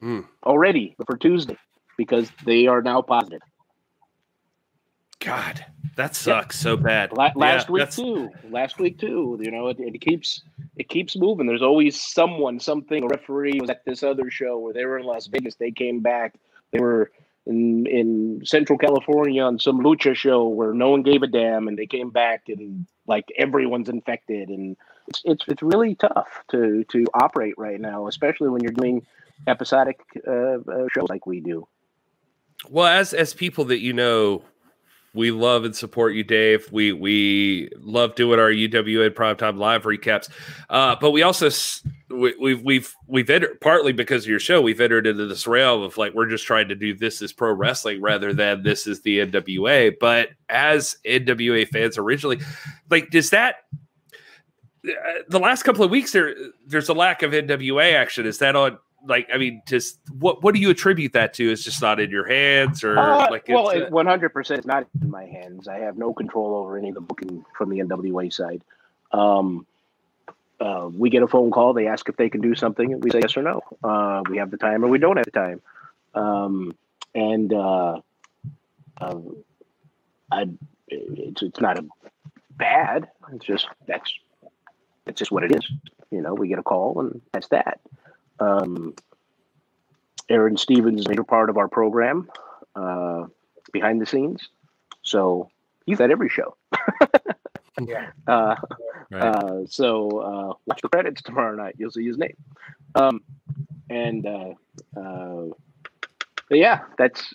mm. 0.02 0.24
already 0.44 0.96
for 1.06 1.16
Tuesday 1.16 1.56
because 1.96 2.30
they 2.44 2.66
are 2.66 2.82
now 2.82 3.02
positive. 3.02 3.40
God, 5.20 5.64
that 5.96 6.14
sucks 6.14 6.58
so 6.58 6.76
bad. 6.76 7.12
La- 7.12 7.32
last 7.34 7.68
yeah, 7.68 7.72
week 7.72 7.82
that's... 7.82 7.96
too. 7.96 8.30
Last 8.50 8.78
week 8.78 8.98
too. 8.98 9.38
You 9.40 9.50
know, 9.50 9.66
it, 9.68 9.78
it, 9.80 10.00
keeps 10.00 10.42
it 10.76 10.88
keeps 10.88 11.16
moving. 11.16 11.46
There's 11.46 11.62
always 11.62 12.00
someone, 12.00 12.60
something. 12.60 13.02
A 13.02 13.06
referee 13.08 13.58
was 13.60 13.68
at 13.68 13.84
this 13.84 14.04
other 14.04 14.30
show 14.30 14.58
where 14.58 14.72
they 14.72 14.84
were 14.84 14.98
in 14.98 15.06
Las 15.06 15.26
Vegas. 15.26 15.56
They 15.56 15.72
came 15.72 16.00
back. 16.00 16.36
They 16.72 16.80
were 16.80 17.10
in 17.46 17.86
in 17.86 18.42
Central 18.44 18.78
California 18.78 19.42
on 19.42 19.58
some 19.58 19.80
lucha 19.80 20.14
show 20.14 20.48
where 20.48 20.72
no 20.72 20.90
one 20.90 21.02
gave 21.02 21.22
a 21.22 21.26
damn, 21.26 21.68
and 21.68 21.78
they 21.78 21.86
came 21.86 22.10
back 22.10 22.44
and 22.48 22.86
like 23.06 23.26
everyone's 23.36 23.88
infected, 23.88 24.48
and 24.50 24.76
it's 25.08 25.22
it's 25.24 25.44
it's 25.48 25.62
really 25.62 25.94
tough 25.94 26.42
to 26.50 26.84
to 26.84 27.06
operate 27.14 27.54
right 27.56 27.80
now, 27.80 28.06
especially 28.06 28.50
when 28.50 28.62
you're 28.62 28.72
doing 28.72 29.06
episodic 29.46 30.00
uh, 30.26 30.30
uh, 30.30 30.86
shows 30.92 31.08
like 31.08 31.26
we 31.26 31.40
do. 31.40 31.66
Well, 32.68 32.86
as 32.86 33.14
as 33.14 33.34
people 33.34 33.64
that 33.66 33.80
you 33.80 33.92
know 33.92 34.42
we 35.14 35.30
love 35.30 35.64
and 35.64 35.74
support 35.74 36.14
you, 36.14 36.22
Dave. 36.22 36.70
We 36.70 36.92
we 36.92 37.70
love 37.78 38.14
doing 38.14 38.38
our 38.38 38.50
UWN 38.50 39.10
primetime 39.10 39.58
live 39.58 39.82
recaps, 39.82 40.28
uh, 40.68 40.96
but 41.00 41.10
we 41.10 41.22
also 41.22 41.48
we, 42.10 42.34
we've 42.38 42.62
we've 42.62 42.94
we've 43.06 43.30
entered 43.30 43.60
partly 43.60 43.92
because 43.92 44.24
of 44.24 44.30
your 44.30 44.40
show. 44.40 44.60
We've 44.60 44.80
entered 44.80 45.06
into 45.06 45.26
this 45.26 45.46
realm 45.46 45.82
of 45.82 45.96
like 45.96 46.14
we're 46.14 46.28
just 46.28 46.46
trying 46.46 46.68
to 46.68 46.74
do 46.74 46.94
this 46.94 47.22
as 47.22 47.32
pro 47.32 47.52
wrestling 47.52 48.00
rather 48.00 48.32
than 48.32 48.62
this 48.62 48.86
is 48.86 49.00
the 49.02 49.20
NWA. 49.20 49.94
But 49.98 50.30
as 50.48 50.96
NWA 51.06 51.66
fans 51.68 51.96
originally, 51.96 52.40
like 52.90 53.10
does 53.10 53.30
that 53.30 53.56
uh, 54.86 54.90
the 55.28 55.40
last 55.40 55.62
couple 55.62 55.84
of 55.84 55.90
weeks 55.90 56.12
there 56.12 56.34
there's 56.66 56.88
a 56.88 56.94
lack 56.94 57.22
of 57.22 57.32
NWA 57.32 57.94
action. 57.94 58.26
Is 58.26 58.38
that 58.38 58.56
on 58.56 58.78
like 59.06 59.28
I 59.32 59.38
mean, 59.38 59.62
just 59.66 59.98
what 60.18 60.42
what 60.42 60.54
do 60.54 60.60
you 60.60 60.70
attribute 60.70 61.12
that 61.12 61.34
to? 61.34 61.50
It's 61.50 61.62
just 61.62 61.80
not 61.80 62.00
in 62.00 62.10
your 62.10 62.26
hands, 62.26 62.84
or 62.84 62.98
uh, 62.98 63.30
like 63.30 63.48
well, 63.48 63.90
one 63.90 64.06
hundred 64.06 64.30
percent 64.30 64.66
not 64.66 64.86
in 65.00 65.10
my 65.10 65.24
hands. 65.24 65.68
I 65.68 65.78
have 65.78 65.96
no 65.96 66.12
control 66.12 66.56
over 66.56 66.76
any 66.76 66.88
of 66.88 66.94
the 66.94 67.00
booking 67.00 67.44
from 67.56 67.70
the 67.70 67.78
NWA 67.78 68.32
side. 68.32 68.62
Um, 69.12 69.66
uh, 70.60 70.90
we 70.92 71.10
get 71.10 71.22
a 71.22 71.28
phone 71.28 71.50
call. 71.50 71.72
They 71.72 71.86
ask 71.86 72.08
if 72.08 72.16
they 72.16 72.28
can 72.28 72.40
do 72.40 72.54
something, 72.54 72.92
and 72.92 73.02
we 73.02 73.10
say 73.10 73.20
yes 73.22 73.36
or 73.36 73.42
no. 73.42 73.62
Uh, 73.82 74.22
we 74.28 74.38
have 74.38 74.50
the 74.50 74.56
time, 74.56 74.84
or 74.84 74.88
we 74.88 74.98
don't 74.98 75.16
have 75.16 75.26
the 75.26 75.30
time. 75.30 75.60
Um, 76.14 76.74
and 77.14 77.52
uh, 77.52 78.00
um, 79.00 79.36
I, 80.30 80.48
it's 80.88 81.42
it's 81.42 81.60
not 81.60 81.78
a 81.78 81.84
bad. 82.50 83.08
It's 83.32 83.44
just 83.44 83.68
that's 83.86 84.12
it's 85.06 85.18
just 85.18 85.30
what 85.30 85.44
it 85.44 85.54
is. 85.54 85.70
You 86.10 86.22
know, 86.22 86.34
we 86.34 86.48
get 86.48 86.58
a 86.58 86.62
call, 86.62 87.00
and 87.00 87.20
that's 87.32 87.48
that. 87.48 87.80
Um, 88.40 88.94
Aron 90.28 90.56
Stevens 90.56 91.00
is 91.00 91.06
a 91.06 91.08
major 91.08 91.24
part 91.24 91.50
of 91.50 91.56
our 91.56 91.68
program 91.68 92.30
uh, 92.74 93.24
behind 93.72 94.00
the 94.00 94.06
scenes. 94.06 94.48
So 95.02 95.50
he's 95.86 96.00
at 96.00 96.10
every 96.10 96.28
show. 96.28 96.56
yeah. 97.80 98.10
Uh, 98.26 98.56
right. 99.10 99.22
uh, 99.22 99.66
so 99.66 100.08
uh, 100.20 100.54
watch 100.66 100.80
the 100.82 100.88
credits 100.88 101.22
tomorrow 101.22 101.56
night. 101.56 101.76
You'll 101.78 101.90
see 101.90 102.06
his 102.06 102.18
name. 102.18 102.36
Um, 102.94 103.22
and 103.88 104.26
uh, 104.26 104.54
uh, 104.96 105.46
yeah, 106.50 106.80
that's 106.98 107.34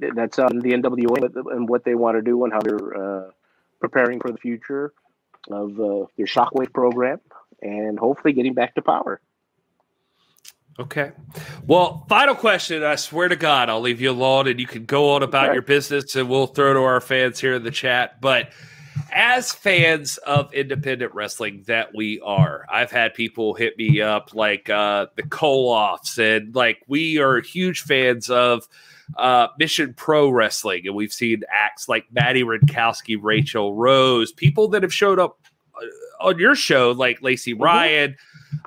that's 0.00 0.38
on 0.38 0.58
the 0.60 0.70
NWA 0.72 1.52
and 1.54 1.68
what 1.68 1.84
they 1.84 1.94
want 1.94 2.16
to 2.16 2.22
do 2.22 2.44
and 2.44 2.52
how 2.52 2.60
they're 2.60 3.32
preparing 3.80 4.20
for 4.20 4.32
the 4.32 4.38
future 4.38 4.92
of 5.50 5.76
their 5.76 6.26
Shockwave 6.26 6.72
program 6.72 7.20
and 7.62 7.98
hopefully 7.98 8.32
getting 8.32 8.54
back 8.54 8.74
to 8.74 8.82
power. 8.82 9.20
Okay. 10.78 11.10
Well, 11.66 12.06
final 12.08 12.36
question. 12.36 12.84
I 12.84 12.94
swear 12.94 13.28
to 13.28 13.34
God, 13.34 13.68
I'll 13.68 13.80
leave 13.80 14.00
you 14.00 14.12
alone 14.12 14.46
and 14.46 14.60
you 14.60 14.66
can 14.66 14.84
go 14.84 15.10
on 15.10 15.24
about 15.24 15.52
your 15.52 15.62
business 15.62 16.14
and 16.14 16.28
we'll 16.28 16.46
throw 16.46 16.72
to 16.72 16.80
our 16.80 17.00
fans 17.00 17.40
here 17.40 17.54
in 17.54 17.64
the 17.64 17.72
chat. 17.72 18.20
But 18.20 18.52
as 19.12 19.52
fans 19.52 20.18
of 20.18 20.52
independent 20.54 21.14
wrestling 21.14 21.64
that 21.66 21.96
we 21.96 22.20
are, 22.20 22.64
I've 22.70 22.92
had 22.92 23.14
people 23.14 23.54
hit 23.54 23.76
me 23.76 24.00
up 24.00 24.34
like 24.34 24.70
uh, 24.70 25.06
the 25.16 25.24
Koloffs 25.24 26.16
and 26.16 26.54
like 26.54 26.78
we 26.86 27.18
are 27.18 27.40
huge 27.40 27.80
fans 27.80 28.30
of 28.30 28.68
uh, 29.16 29.48
Mission 29.58 29.94
Pro 29.94 30.28
Wrestling. 30.28 30.82
And 30.86 30.94
we've 30.94 31.12
seen 31.12 31.42
acts 31.50 31.88
like 31.88 32.06
Madi 32.12 32.44
Wrenkowski, 32.44 33.18
Rachel 33.20 33.74
Rose, 33.74 34.30
people 34.30 34.68
that 34.68 34.84
have 34.84 34.94
showed 34.94 35.18
up 35.18 35.40
uh, 35.74 36.28
on 36.28 36.38
your 36.38 36.54
show 36.54 36.92
like 36.92 37.20
Lacey 37.20 37.52
mm-hmm. 37.52 37.64
Ryan. 37.64 38.16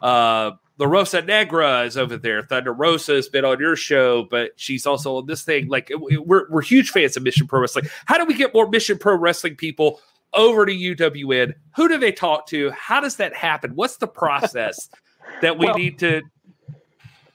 Uh, 0.01 0.51
La 0.81 0.87
Rosa 0.87 1.21
Negra 1.21 1.83
is 1.83 1.95
over 1.95 2.17
there. 2.17 2.41
Thunder 2.41 2.73
Rosa 2.73 3.13
has 3.13 3.29
been 3.29 3.45
on 3.45 3.59
your 3.59 3.75
show, 3.75 4.23
but 4.31 4.53
she's 4.55 4.87
also 4.87 5.17
on 5.17 5.27
this 5.27 5.43
thing. 5.43 5.67
Like 5.67 5.91
we're 5.95 6.47
we're 6.49 6.61
huge 6.63 6.89
fans 6.89 7.15
of 7.15 7.21
Mission 7.21 7.45
Pro 7.45 7.59
Wrestling. 7.59 7.85
How 8.07 8.17
do 8.17 8.25
we 8.25 8.33
get 8.33 8.51
more 8.51 8.67
Mission 8.67 8.97
Pro 8.97 9.15
Wrestling 9.15 9.55
people 9.55 10.01
over 10.33 10.65
to 10.65 10.73
UWN? 10.73 11.53
Who 11.75 11.87
do 11.87 11.99
they 11.99 12.11
talk 12.11 12.47
to? 12.47 12.71
How 12.71 12.99
does 12.99 13.17
that 13.17 13.35
happen? 13.35 13.75
What's 13.75 13.97
the 13.97 14.07
process 14.07 14.89
that 15.43 15.59
we 15.59 15.67
well, 15.67 15.75
need 15.75 15.99
to? 15.99 16.23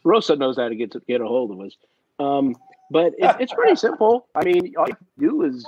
Rosa 0.02 0.34
knows 0.34 0.56
how 0.56 0.68
to 0.68 0.74
get 0.74 0.90
to 0.90 1.00
get 1.06 1.20
a 1.20 1.26
hold 1.26 1.52
of 1.52 1.60
us, 1.60 1.76
um, 2.18 2.56
but 2.90 3.12
it, 3.16 3.36
it's 3.38 3.54
pretty 3.54 3.76
simple. 3.86 4.26
I 4.34 4.42
mean, 4.42 4.74
all 4.76 4.88
you 4.88 4.96
do 5.20 5.42
is 5.44 5.64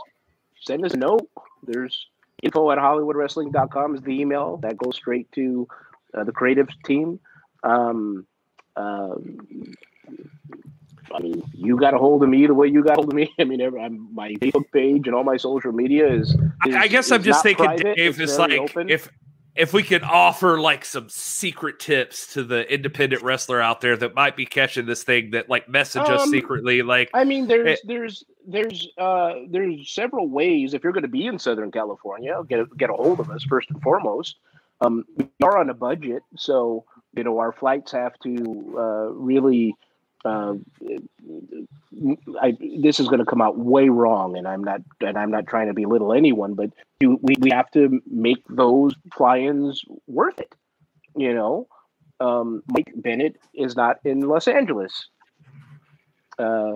send 0.62 0.84
us 0.84 0.94
a 0.94 0.96
note. 0.96 1.28
There's 1.62 2.08
info 2.42 2.72
at 2.72 2.78
hollywoodwrestling.com 2.78 3.94
is 3.94 4.02
the 4.02 4.20
email 4.20 4.56
that 4.62 4.76
goes 4.78 4.96
straight 4.96 5.30
to 5.32 5.68
uh, 6.14 6.24
the 6.24 6.32
creative 6.32 6.66
team 6.84 7.20
um, 7.62 8.26
uh, 8.76 9.14
I 11.14 11.20
mean, 11.20 11.42
you 11.54 11.78
got 11.78 11.94
a 11.94 11.98
hold 11.98 12.22
of 12.22 12.28
me 12.28 12.46
the 12.46 12.54
way 12.54 12.68
you 12.68 12.84
got 12.84 12.96
hold 12.96 13.08
of 13.08 13.14
me. 13.14 13.32
I 13.38 13.44
mean, 13.44 13.60
every, 13.60 13.80
I'm, 13.80 14.14
my 14.14 14.32
Facebook 14.34 14.70
page 14.72 15.06
and 15.06 15.14
all 15.14 15.24
my 15.24 15.36
social 15.36 15.72
media 15.72 16.12
is. 16.12 16.36
is 16.66 16.74
I 16.74 16.88
guess 16.88 17.06
is 17.06 17.12
I'm 17.12 17.22
just 17.22 17.42
thinking, 17.42 17.64
private. 17.64 17.96
Dave, 17.96 18.20
it's, 18.20 18.38
like 18.38 18.52
open. 18.52 18.90
if 18.90 19.10
if 19.54 19.72
we 19.72 19.82
could 19.82 20.04
offer 20.04 20.60
like 20.60 20.84
some 20.84 21.08
secret 21.08 21.80
tips 21.80 22.34
to 22.34 22.44
the 22.44 22.72
independent 22.72 23.22
wrestler 23.22 23.60
out 23.60 23.80
there 23.80 23.96
that 23.96 24.14
might 24.14 24.36
be 24.36 24.46
catching 24.46 24.86
this 24.86 25.02
thing 25.02 25.30
that 25.32 25.48
like 25.48 25.68
message 25.68 26.02
um, 26.02 26.14
us 26.14 26.30
secretly 26.30 26.80
like 26.80 27.10
i 27.12 27.24
mean 27.24 27.48
there's 27.48 27.66
it, 27.66 27.80
there's 27.84 28.24
there's 28.48 28.88
uh, 28.96 29.34
there's 29.50 29.90
several 29.90 30.26
ways 30.26 30.72
if 30.72 30.82
you're 30.82 30.92
going 30.92 31.02
to 31.02 31.08
be 31.08 31.26
in 31.26 31.38
Southern 31.38 31.70
California, 31.70 32.34
get 32.48 32.76
get 32.78 32.90
a 32.90 32.94
hold 32.94 33.20
of 33.20 33.30
us 33.30 33.44
first 33.44 33.70
and 33.70 33.80
foremost. 33.82 34.36
Um, 34.80 35.04
we 35.16 35.28
are 35.42 35.58
on 35.58 35.70
a 35.70 35.74
budget, 35.74 36.22
so 36.36 36.84
you 37.18 37.24
know 37.24 37.38
our 37.38 37.52
flights 37.52 37.92
have 37.92 38.18
to 38.20 38.74
uh, 38.78 39.12
really. 39.12 39.74
Uh, 40.24 40.54
I, 42.42 42.56
this 42.82 42.98
is 42.98 43.06
going 43.06 43.20
to 43.20 43.24
come 43.24 43.40
out 43.40 43.56
way 43.56 43.88
wrong, 43.88 44.36
and 44.36 44.48
I'm 44.48 44.62
not 44.62 44.80
and 45.00 45.16
I'm 45.16 45.30
not 45.30 45.46
trying 45.46 45.68
to 45.68 45.74
belittle 45.74 46.12
anyone, 46.12 46.54
but 46.54 46.70
you, 47.00 47.18
we 47.22 47.34
we 47.38 47.50
have 47.50 47.70
to 47.72 48.00
make 48.06 48.42
those 48.48 48.94
fly-ins 49.16 49.82
worth 50.06 50.38
it. 50.40 50.54
You 51.16 51.34
know, 51.34 51.68
um, 52.20 52.62
Mike 52.68 52.92
Bennett 52.96 53.36
is 53.54 53.76
not 53.76 53.98
in 54.04 54.20
Los 54.20 54.48
Angeles. 54.48 55.08
Uh, 56.38 56.74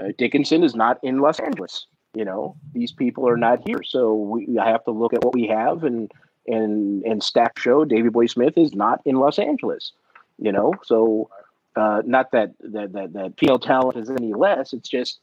uh, 0.00 0.12
Dickinson 0.16 0.62
is 0.62 0.74
not 0.74 0.98
in 1.02 1.18
Los 1.18 1.40
Angeles. 1.40 1.86
You 2.14 2.24
know, 2.24 2.56
these 2.72 2.92
people 2.92 3.28
are 3.28 3.36
not 3.36 3.66
here, 3.66 3.82
so 3.84 4.14
we 4.14 4.58
I 4.58 4.68
have 4.68 4.84
to 4.84 4.92
look 4.92 5.12
at 5.12 5.24
what 5.24 5.34
we 5.34 5.46
have 5.46 5.84
and 5.84 6.10
and 6.46 7.02
and 7.04 7.22
stack 7.22 7.58
show. 7.58 7.84
Davy 7.84 8.08
Boy 8.08 8.26
Smith 8.26 8.56
is 8.56 8.74
not 8.74 9.00
in 9.04 9.16
Los 9.16 9.38
Angeles. 9.38 9.92
You 10.38 10.52
know, 10.52 10.74
so 10.84 11.30
uh, 11.76 12.02
not 12.04 12.30
that, 12.32 12.52
that 12.60 12.92
that 12.92 13.12
that 13.12 13.38
female 13.38 13.58
talent 13.58 13.96
is 13.96 14.10
any 14.10 14.34
less. 14.34 14.72
It's 14.72 14.88
just 14.88 15.18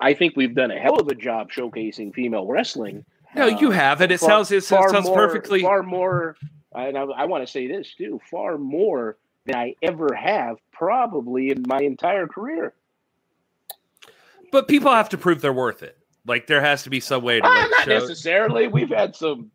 I 0.00 0.14
think 0.14 0.36
we've 0.36 0.54
done 0.54 0.70
a 0.70 0.78
hell 0.78 1.00
of 1.00 1.08
a 1.08 1.14
job 1.14 1.50
showcasing 1.50 2.14
female 2.14 2.46
wrestling. 2.46 3.04
No, 3.34 3.46
you 3.46 3.68
uh, 3.68 3.72
have 3.72 4.00
it. 4.00 4.10
It 4.10 4.20
far, 4.20 4.28
sounds 4.28 4.50
it 4.50 4.64
sounds 4.64 5.06
more, 5.06 5.14
perfectly 5.14 5.62
far 5.62 5.82
more. 5.82 6.36
And 6.74 6.96
I, 6.96 7.02
I 7.02 7.24
want 7.24 7.44
to 7.44 7.50
say 7.50 7.66
this 7.66 7.94
too, 7.94 8.20
far 8.30 8.58
more 8.58 9.16
than 9.44 9.56
I 9.56 9.74
ever 9.82 10.14
have 10.14 10.58
probably 10.72 11.50
in 11.50 11.64
my 11.66 11.78
entire 11.78 12.26
career. 12.26 12.74
But 14.52 14.68
people 14.68 14.92
have 14.92 15.08
to 15.10 15.18
prove 15.18 15.40
they're 15.40 15.52
worth 15.52 15.82
it. 15.82 15.98
Like 16.26 16.46
there 16.46 16.60
has 16.60 16.82
to 16.84 16.90
be 16.90 17.00
some 17.00 17.22
way 17.22 17.40
to. 17.40 17.46
Uh, 17.46 17.50
like, 17.50 17.70
not 17.70 17.84
show... 17.84 17.98
necessarily. 17.98 18.68
We've 18.68 18.90
had 18.90 19.16
some 19.16 19.50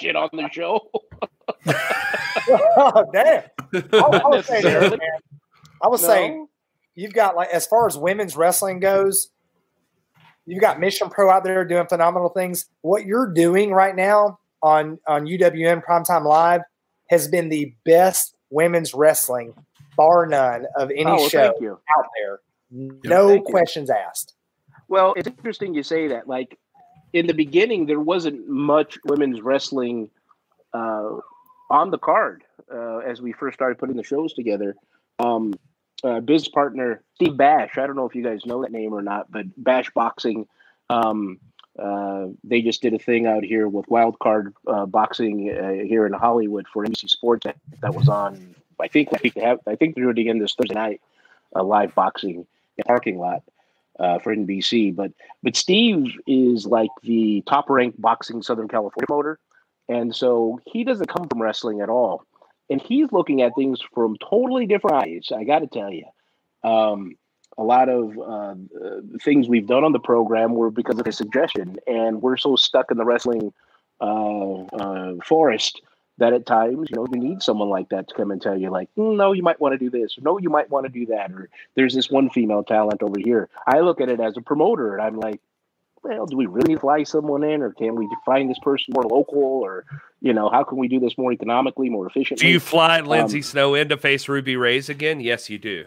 shit 0.00 0.16
on 0.16 0.30
the 0.32 0.48
show. 0.50 0.80
oh, 1.66 3.06
damn. 3.12 3.44
I, 3.72 4.20
I 4.24 4.28
was 4.28 4.46
saying, 4.46 4.64
man, 4.64 4.98
I 5.82 5.88
was 5.88 6.02
no. 6.02 6.08
saying, 6.08 6.46
you've 6.94 7.12
got 7.12 7.36
like 7.36 7.50
as 7.50 7.66
far 7.66 7.86
as 7.86 7.96
women's 7.96 8.36
wrestling 8.36 8.80
goes, 8.80 9.30
you've 10.46 10.60
got 10.60 10.80
Mission 10.80 11.10
Pro 11.10 11.30
out 11.30 11.44
there 11.44 11.64
doing 11.64 11.86
phenomenal 11.86 12.28
things. 12.28 12.66
What 12.82 13.06
you're 13.06 13.32
doing 13.32 13.72
right 13.72 13.94
now 13.94 14.38
on 14.62 14.98
on 15.06 15.26
UWN 15.26 15.82
Primetime 15.84 16.24
Live 16.24 16.62
has 17.10 17.28
been 17.28 17.48
the 17.48 17.74
best 17.84 18.36
women's 18.50 18.94
wrestling, 18.94 19.54
bar 19.96 20.26
none, 20.26 20.66
of 20.76 20.90
any 20.90 21.04
oh, 21.04 21.16
well, 21.16 21.28
show 21.28 21.42
out 21.42 22.06
there. 22.16 22.40
No 22.70 23.40
questions 23.42 23.88
you. 23.88 23.94
asked. 23.94 24.34
Well, 24.88 25.14
it's 25.16 25.28
interesting 25.28 25.74
you 25.74 25.82
say 25.82 26.08
that. 26.08 26.28
Like 26.28 26.58
in 27.14 27.28
the 27.28 27.32
beginning, 27.32 27.86
there 27.86 28.00
wasn't 28.00 28.48
much 28.48 28.98
women's 29.04 29.40
wrestling 29.40 30.10
uh, 30.74 31.10
on 31.70 31.90
the 31.92 31.98
card 31.98 32.42
uh, 32.70 32.98
as 32.98 33.22
we 33.22 33.32
first 33.32 33.54
started 33.54 33.78
putting 33.78 33.96
the 33.96 34.02
shows 34.02 34.34
together. 34.34 34.74
Um, 35.20 35.54
uh, 36.02 36.18
biz 36.18 36.48
partner 36.48 37.02
Steve 37.14 37.36
Bash. 37.36 37.78
I 37.78 37.86
don't 37.86 37.94
know 37.94 38.06
if 38.06 38.16
you 38.16 38.24
guys 38.24 38.44
know 38.44 38.62
that 38.62 38.72
name 38.72 38.92
or 38.92 39.00
not, 39.00 39.30
but 39.30 39.46
Bash 39.56 39.90
Boxing. 39.90 40.48
Um, 40.90 41.38
uh, 41.78 42.26
they 42.42 42.62
just 42.62 42.82
did 42.82 42.94
a 42.94 42.98
thing 42.98 43.26
out 43.26 43.44
here 43.44 43.68
with 43.68 43.88
Wild 43.88 44.18
Card 44.18 44.52
uh, 44.66 44.84
Boxing 44.84 45.50
uh, 45.50 45.84
here 45.84 46.06
in 46.06 46.12
Hollywood 46.12 46.66
for 46.66 46.84
NBC 46.84 47.08
Sports. 47.08 47.46
That 47.80 47.94
was 47.94 48.08
on. 48.08 48.56
I 48.80 48.88
think 48.88 49.10
I 49.14 49.18
think 49.18 49.34
they 49.34 49.42
have. 49.42 49.60
I 49.68 49.76
think 49.76 49.94
they're 49.94 50.04
doing 50.04 50.18
it 50.18 50.20
again 50.20 50.38
this 50.40 50.54
Thursday 50.54 50.74
night. 50.74 51.00
A 51.54 51.62
live 51.62 51.94
boxing 51.94 52.46
parking 52.84 53.18
lot 53.18 53.44
uh, 53.98 54.18
for 54.18 54.34
NBC. 54.34 54.94
But 54.94 55.12
but 55.42 55.56
Steve 55.56 56.12
is 56.26 56.66
like 56.66 56.90
the 57.02 57.42
top 57.46 57.70
ranked 57.70 58.00
boxing 58.00 58.42
Southern 58.42 58.68
California 58.68 59.06
promoter, 59.06 59.38
and 59.88 60.14
so 60.14 60.60
he 60.66 60.84
doesn't 60.84 61.08
come 61.08 61.28
from 61.28 61.42
wrestling 61.42 61.80
at 61.80 61.88
all, 61.88 62.24
and 62.70 62.80
he's 62.80 63.12
looking 63.12 63.42
at 63.42 63.54
things 63.54 63.80
from 63.94 64.16
totally 64.18 64.66
different 64.66 64.96
eyes. 64.96 65.28
I 65.34 65.44
got 65.44 65.60
to 65.60 65.66
tell 65.66 65.92
you. 65.92 66.04
Um, 66.62 67.16
a 67.56 67.62
lot 67.62 67.88
of 67.88 68.18
uh, 68.18 68.54
things 69.22 69.48
we've 69.48 69.66
done 69.66 69.84
on 69.84 69.92
the 69.92 70.00
program 70.00 70.54
were 70.54 70.72
because 70.72 70.98
of 70.98 71.06
his 71.06 71.16
suggestion, 71.16 71.76
and 71.86 72.20
we're 72.20 72.36
so 72.36 72.56
stuck 72.56 72.90
in 72.90 72.96
the 72.96 73.04
wrestling 73.04 73.52
uh, 74.00 74.62
uh 74.62 75.14
forest 75.24 75.80
that 76.18 76.32
at 76.32 76.46
times, 76.46 76.88
you 76.90 76.96
know, 76.96 77.06
you 77.12 77.20
need 77.20 77.42
someone 77.42 77.68
like 77.68 77.88
that 77.88 78.08
to 78.08 78.14
come 78.14 78.30
and 78.30 78.40
tell 78.40 78.56
you, 78.56 78.70
like, 78.70 78.88
mm, 78.96 79.16
no, 79.16 79.32
you 79.32 79.42
might 79.42 79.60
want 79.60 79.72
to 79.72 79.78
do 79.78 79.90
this, 79.90 80.16
or 80.16 80.22
no, 80.22 80.38
you 80.38 80.50
might 80.50 80.70
want 80.70 80.86
to 80.86 80.92
do 80.92 81.06
that, 81.06 81.32
or 81.32 81.48
there's 81.74 81.94
this 81.94 82.10
one 82.10 82.30
female 82.30 82.62
talent 82.62 83.02
over 83.02 83.18
here. 83.18 83.48
I 83.66 83.80
look 83.80 84.00
at 84.00 84.08
it 84.08 84.20
as 84.20 84.36
a 84.36 84.40
promoter, 84.40 84.96
and 84.96 85.02
I'm 85.02 85.18
like, 85.18 85.40
well, 86.04 86.26
do 86.26 86.36
we 86.36 86.46
really 86.46 86.76
fly 86.76 87.02
someone 87.02 87.42
in, 87.42 87.62
or 87.62 87.72
can 87.72 87.96
we 87.96 88.08
find 88.24 88.48
this 88.48 88.58
person 88.60 88.92
more 88.94 89.04
local, 89.04 89.42
or 89.42 89.84
you 90.20 90.32
know, 90.32 90.48
how 90.50 90.62
can 90.62 90.78
we 90.78 90.86
do 90.86 91.00
this 91.00 91.18
more 91.18 91.32
economically, 91.32 91.88
more 91.88 92.06
efficiently? 92.06 92.46
Do 92.46 92.52
you 92.52 92.60
fly 92.60 93.00
Lindsay 93.00 93.38
um, 93.38 93.42
Snow 93.42 93.74
in 93.74 93.88
to 93.88 93.96
face 93.96 94.28
Ruby 94.28 94.56
Raze 94.56 94.88
again? 94.88 95.20
Yes, 95.20 95.50
you 95.50 95.58
do. 95.58 95.86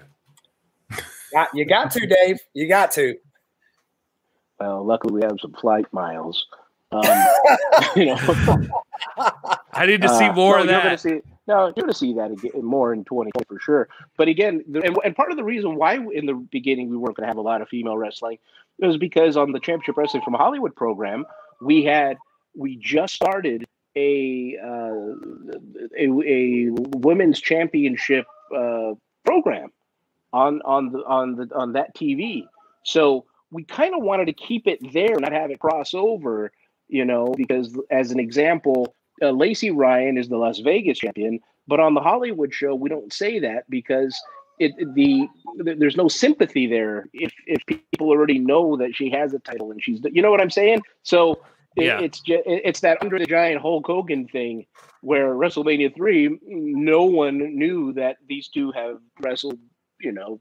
you 1.54 1.66
got 1.66 1.92
to, 1.92 2.06
Dave. 2.06 2.40
You 2.54 2.68
got 2.68 2.92
to. 2.94 3.16
Well, 4.60 4.84
luckily 4.86 5.14
we 5.14 5.22
have 5.22 5.38
some 5.40 5.54
flight 5.54 5.86
miles. 5.92 6.48
Um, 6.92 7.04
you 7.96 8.06
know, 8.06 8.18
I 9.74 9.86
need 9.86 10.02
to 10.02 10.10
see 10.10 10.26
uh, 10.26 10.34
more 10.34 10.60
uh, 10.60 10.64
no, 10.64 10.78
of 10.78 10.84
that. 10.84 10.90
You're 10.90 10.98
see, 10.98 11.22
no, 11.48 11.66
you're 11.66 11.74
going 11.74 11.88
to 11.88 11.94
see 11.94 12.14
that 12.14 12.32
again, 12.32 12.64
more 12.64 12.94
in 12.94 13.04
2020 13.04 13.46
for 13.48 13.60
sure. 13.60 13.90
But 14.18 14.28
again, 14.28 14.64
the, 14.68 14.82
and, 14.84 14.98
and 15.04 15.16
part 15.16 15.32
of 15.32 15.38
the 15.38 15.44
reason 15.44 15.76
why 15.76 15.96
in 15.96 16.26
the 16.26 16.34
beginning 16.34 16.90
we 16.90 16.98
weren't 16.98 17.16
going 17.16 17.26
to 17.26 17.28
have 17.28 17.38
a 17.38 17.42
lot 17.42 17.62
of 17.62 17.70
female 17.70 17.98
wrestling 17.98 18.38
was 18.80 18.98
because 18.98 19.38
on 19.38 19.52
the 19.52 19.60
Championship 19.60 19.98
Wrestling 19.98 20.24
from 20.24 20.34
Hollywood 20.34 20.76
program, 20.76 21.26
we 21.62 21.84
had 21.84 22.18
we 22.56 22.76
just 22.78 23.14
started 23.14 23.66
a 23.96 24.58
uh, 24.64 25.16
a, 25.98 26.08
a, 26.08 26.70
women's 26.98 27.42
championship 27.42 28.26
uh, 28.56 28.94
program 29.26 29.72
on 30.34 30.62
on 30.64 30.92
the 30.92 31.00
on 31.06 31.36
the 31.36 31.56
on 31.56 31.74
that 31.74 31.96
TV. 31.96 32.46
So 32.84 33.26
we 33.52 33.64
kind 33.64 33.94
of 33.96 34.02
wanted 34.02 34.26
to 34.26 34.34
keep 34.34 34.68
it 34.68 34.80
there, 34.94 35.20
not 35.20 35.32
have 35.32 35.52
it 35.52 35.60
cross 35.60 35.94
over, 35.94 36.52
you 36.88 37.06
know, 37.06 37.34
because 37.36 37.78
as 37.92 38.12
an 38.12 38.20
example, 38.20 38.94
uh, 39.22 39.32
Lacey 39.32 39.72
Ryan 39.72 40.18
is 40.18 40.30
the 40.30 40.38
Las 40.38 40.60
Vegas 40.60 41.00
champion, 41.00 41.40
but 41.68 41.80
on 41.80 41.94
the 41.94 42.02
Hollywood 42.02 42.54
show, 42.54 42.76
we 42.76 42.90
don't 42.90 43.12
say 43.12 43.40
that 43.40 43.70
because 43.70 44.20
it 44.60 44.74
the, 44.96 45.28
the 45.58 45.76
there's 45.76 45.98
no 45.98 46.08
sympathy 46.08 46.68
there 46.68 47.06
if 47.14 47.32
if 47.46 47.66
people 47.66 48.10
already 48.10 48.40
know 48.40 48.78
that 48.78 48.96
she 48.96 49.10
has 49.10 49.34
a 49.34 49.40
title 49.40 49.72
and 49.72 49.84
she's 49.84 50.00
you 50.12 50.22
know 50.22 50.32
what 50.32 50.42
I'm 50.42 50.50
saying. 50.50 50.82
So 51.04 51.44
it, 51.76 51.86
yeah. 51.86 52.00
it's 52.00 52.20
just 52.22 52.44
it's 52.46 52.80
that 52.80 52.98
under 53.02 53.20
the 53.20 53.26
giant 53.26 53.62
Hulk 53.62 53.86
Hogan 53.86 54.28
thing 54.28 54.66
where 55.02 55.36
WrestleMania 55.36 55.96
three, 55.96 56.40
no 56.44 57.04
one 57.04 57.38
knew 57.38 57.94
that 57.94 58.18
these 58.28 58.48
two 58.48 58.72
have 58.72 58.98
wrestled 59.20 59.60
you 60.02 60.12
know 60.12 60.40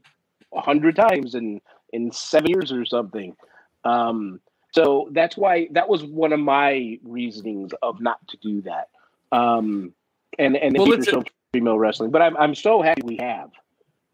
a 0.53 0.61
hundred 0.61 0.95
times 0.95 1.35
in 1.35 1.61
in 1.93 2.11
seven 2.11 2.49
years 2.49 2.71
or 2.71 2.85
something. 2.85 3.35
Um, 3.83 4.39
so 4.71 5.09
that's 5.11 5.37
why 5.37 5.67
that 5.71 5.87
was 5.87 6.03
one 6.03 6.33
of 6.33 6.39
my 6.39 6.99
reasonings 7.03 7.71
of 7.81 8.01
not 8.01 8.25
to 8.27 8.37
do 8.37 8.61
that. 8.61 8.89
Um, 9.31 9.93
and 10.39 10.55
and 10.55 10.77
well, 10.77 11.01
still 11.01 11.23
female 11.53 11.79
wrestling, 11.79 12.11
but 12.11 12.21
I'm 12.21 12.37
I'm 12.37 12.55
so 12.55 12.81
happy 12.81 13.01
we 13.03 13.17
have. 13.17 13.51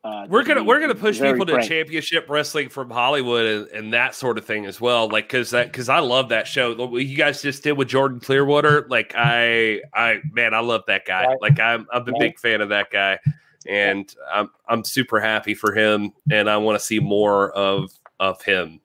Uh, 0.03 0.27
we're 0.29 0.43
gonna 0.43 0.63
we're 0.63 0.81
gonna 0.81 0.93
push 0.93 1.19
people 1.19 1.45
frank. 1.45 1.63
to 1.63 1.67
championship 1.67 2.29
wrestling 2.29 2.67
from 2.67 2.89
Hollywood 2.89 3.45
and, 3.45 3.67
and, 3.69 3.93
that 3.93 4.13
sort 4.13 4.37
of 4.37 4.43
thing 4.43 4.65
as 4.65 4.81
well. 4.81 5.07
Like 5.07 5.25
because 5.25 5.51
that 5.51 5.71
because 5.71 5.87
I 5.87 5.99
love 5.99 6.29
that 6.29 6.45
show. 6.45 6.75
What 6.75 6.97
you 7.05 7.15
guys 7.15 7.41
just 7.41 7.63
did 7.63 7.73
with 7.73 7.87
Jordan 7.87 8.19
Clearwater. 8.19 8.85
Like 8.89 9.13
I 9.15 9.79
I 9.93 10.19
man, 10.33 10.53
I 10.53 10.59
love 10.59 10.83
that 10.87 11.05
guy. 11.05 11.25
Right. 11.25 11.41
Like 11.41 11.59
I'm 11.59 11.87
I'm 11.91 12.01
a 12.01 12.11
right. 12.11 12.19
big 12.19 12.39
fan 12.39 12.59
of 12.59 12.67
that 12.69 12.91
guy, 12.91 13.17
and 13.65 14.13
I'm 14.31 14.49
I'm 14.67 14.83
super 14.83 15.21
happy 15.21 15.53
for 15.53 15.73
him, 15.73 16.11
and 16.29 16.49
I 16.49 16.57
want 16.57 16.77
to 16.77 16.83
see 16.85 16.99
more 16.99 17.51
of 17.51 17.89
of 18.19 18.41
him 18.41 18.81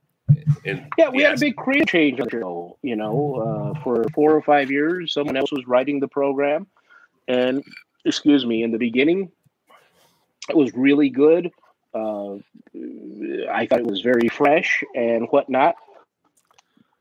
yeah, 0.64 1.08
we 1.10 1.22
had 1.22 1.34
a 1.36 1.40
big 1.40 1.56
career 1.56 1.84
change 1.84 2.20
on 2.20 2.28
the 2.30 2.38
show. 2.38 2.78
You 2.82 2.96
know, 2.96 3.72
uh, 3.74 3.80
for 3.82 4.04
four 4.14 4.32
or 4.34 4.42
five 4.42 4.70
years, 4.70 5.12
someone 5.12 5.36
else 5.36 5.52
was 5.52 5.66
writing 5.66 6.00
the 6.00 6.08
program, 6.08 6.66
and 7.26 7.64
excuse 8.04 8.44
me, 8.44 8.62
in 8.62 8.72
the 8.72 8.78
beginning, 8.78 9.30
it 10.48 10.56
was 10.56 10.72
really 10.74 11.10
good. 11.10 11.50
Uh, 11.94 12.34
I 13.50 13.66
thought 13.66 13.80
it 13.80 13.86
was 13.86 14.02
very 14.02 14.28
fresh 14.28 14.84
and 14.94 15.26
whatnot. 15.30 15.76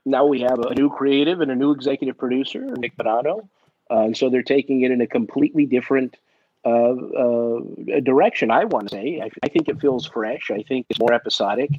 Now 0.06 0.26
we 0.26 0.42
have 0.42 0.60
a 0.60 0.74
new 0.74 0.90
creative 0.90 1.42
and 1.42 1.52
a 1.52 1.56
new 1.56 1.72
executive 1.72 2.18
producer, 2.18 2.62
Nick 2.78 2.96
Bonanno, 2.96 3.50
uh, 3.92 4.00
and 4.00 4.18
so 4.18 4.30
they're 4.30 4.44
taking 4.44 4.82
it 4.82 4.92
in 4.92 5.02
a 5.02 5.08
completely 5.08 5.66
different 5.66 6.18
uh, 6.66 6.70
uh, 6.70 7.60
direction. 8.04 8.52
I 8.52 8.66
want 8.66 8.90
to 8.90 8.96
say. 8.96 9.22
I, 9.24 9.30
I, 9.44 9.50
think 9.50 9.70
it 9.70 9.80
feels 9.80 10.06
fresh. 10.06 10.52
I 10.52 10.64
think 10.64 10.86
it's 10.90 11.00
more 11.00 11.14
episodic. 11.14 11.70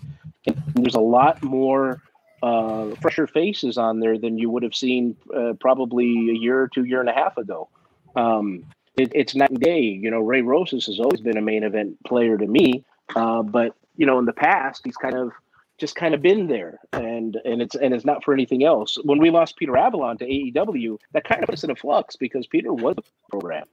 There's 0.74 0.94
a 0.94 1.00
lot 1.00 1.42
more 1.42 2.00
uh, 2.42 2.90
fresher 3.00 3.26
faces 3.26 3.76
on 3.76 4.00
there 4.00 4.18
than 4.18 4.38
you 4.38 4.50
would 4.50 4.62
have 4.62 4.74
seen 4.74 5.16
uh, 5.34 5.54
probably 5.60 6.30
a 6.30 6.34
year 6.34 6.60
or 6.60 6.68
two, 6.68 6.84
year 6.84 7.00
and 7.00 7.08
a 7.08 7.12
half 7.12 7.36
ago. 7.36 7.68
Um, 8.16 8.64
it, 8.96 9.12
it's 9.14 9.34
night 9.34 9.50
and 9.50 9.60
day. 9.60 9.80
You 9.80 10.10
know, 10.10 10.20
Ray 10.20 10.42
Rosas 10.42 10.86
has 10.86 11.00
always 11.00 11.20
been 11.20 11.36
a 11.36 11.42
main 11.42 11.64
event 11.64 12.02
player 12.04 12.36
to 12.36 12.46
me, 12.46 12.84
uh, 13.14 13.42
but 13.42 13.74
you 13.96 14.06
know, 14.06 14.18
in 14.18 14.24
the 14.24 14.32
past, 14.32 14.82
he's 14.84 14.96
kind 14.96 15.16
of 15.16 15.32
just 15.78 15.94
kind 15.94 16.14
of 16.14 16.22
been 16.22 16.48
there, 16.48 16.80
and 16.92 17.36
and 17.44 17.62
it's 17.62 17.74
and 17.74 17.94
it's 17.94 18.04
not 18.04 18.24
for 18.24 18.34
anything 18.34 18.64
else. 18.64 18.98
When 19.04 19.18
we 19.18 19.30
lost 19.30 19.56
Peter 19.56 19.76
Avalon 19.76 20.18
to 20.18 20.26
AEW, 20.26 20.98
that 21.12 21.24
kind 21.24 21.42
of 21.42 21.46
put 21.46 21.54
us 21.54 21.64
in 21.64 21.70
a 21.70 21.76
flux 21.76 22.16
because 22.16 22.46
Peter 22.46 22.72
was 22.72 22.96
a 22.98 23.30
program, 23.30 23.66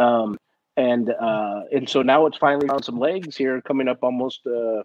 um, 0.00 0.38
and 0.76 1.10
uh, 1.10 1.62
and 1.72 1.88
so 1.88 2.02
now 2.02 2.26
it's 2.26 2.38
finally 2.38 2.68
on 2.68 2.82
some 2.82 2.98
legs 2.98 3.36
here, 3.36 3.60
coming 3.60 3.88
up 3.88 3.98
almost. 4.02 4.40
Uh, 4.46 4.82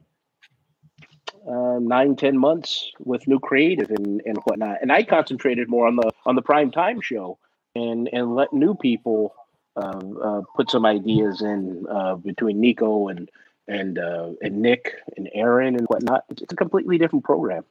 uh, 1.47 1.77
nine 1.79 2.15
ten 2.15 2.35
months 2.37 2.91
with 2.99 3.27
new 3.27 3.39
creative 3.39 3.91
and, 3.91 4.19
and 4.25 4.37
whatnot 4.45 4.77
and 4.81 4.91
i 4.91 5.03
concentrated 5.03 5.69
more 5.69 5.85
on 5.85 5.95
the 5.95 6.11
on 6.25 6.35
the 6.35 6.41
prime 6.41 6.71
time 6.71 6.99
show 6.99 7.37
and 7.75 8.09
and 8.11 8.33
let 8.33 8.51
new 8.51 8.73
people 8.73 9.35
uh, 9.75 10.01
uh, 10.23 10.41
put 10.55 10.71
some 10.71 10.87
ideas 10.87 11.43
in 11.43 11.85
uh, 11.87 12.15
between 12.15 12.59
nico 12.59 13.09
and 13.09 13.29
and 13.67 13.99
uh, 13.99 14.31
and 14.41 14.59
nick 14.59 14.93
and 15.17 15.29
aaron 15.35 15.75
and 15.75 15.85
whatnot 15.85 16.23
it's, 16.29 16.41
it's 16.41 16.53
a 16.53 16.55
completely 16.55 16.97
different 16.97 17.23
program 17.23 17.63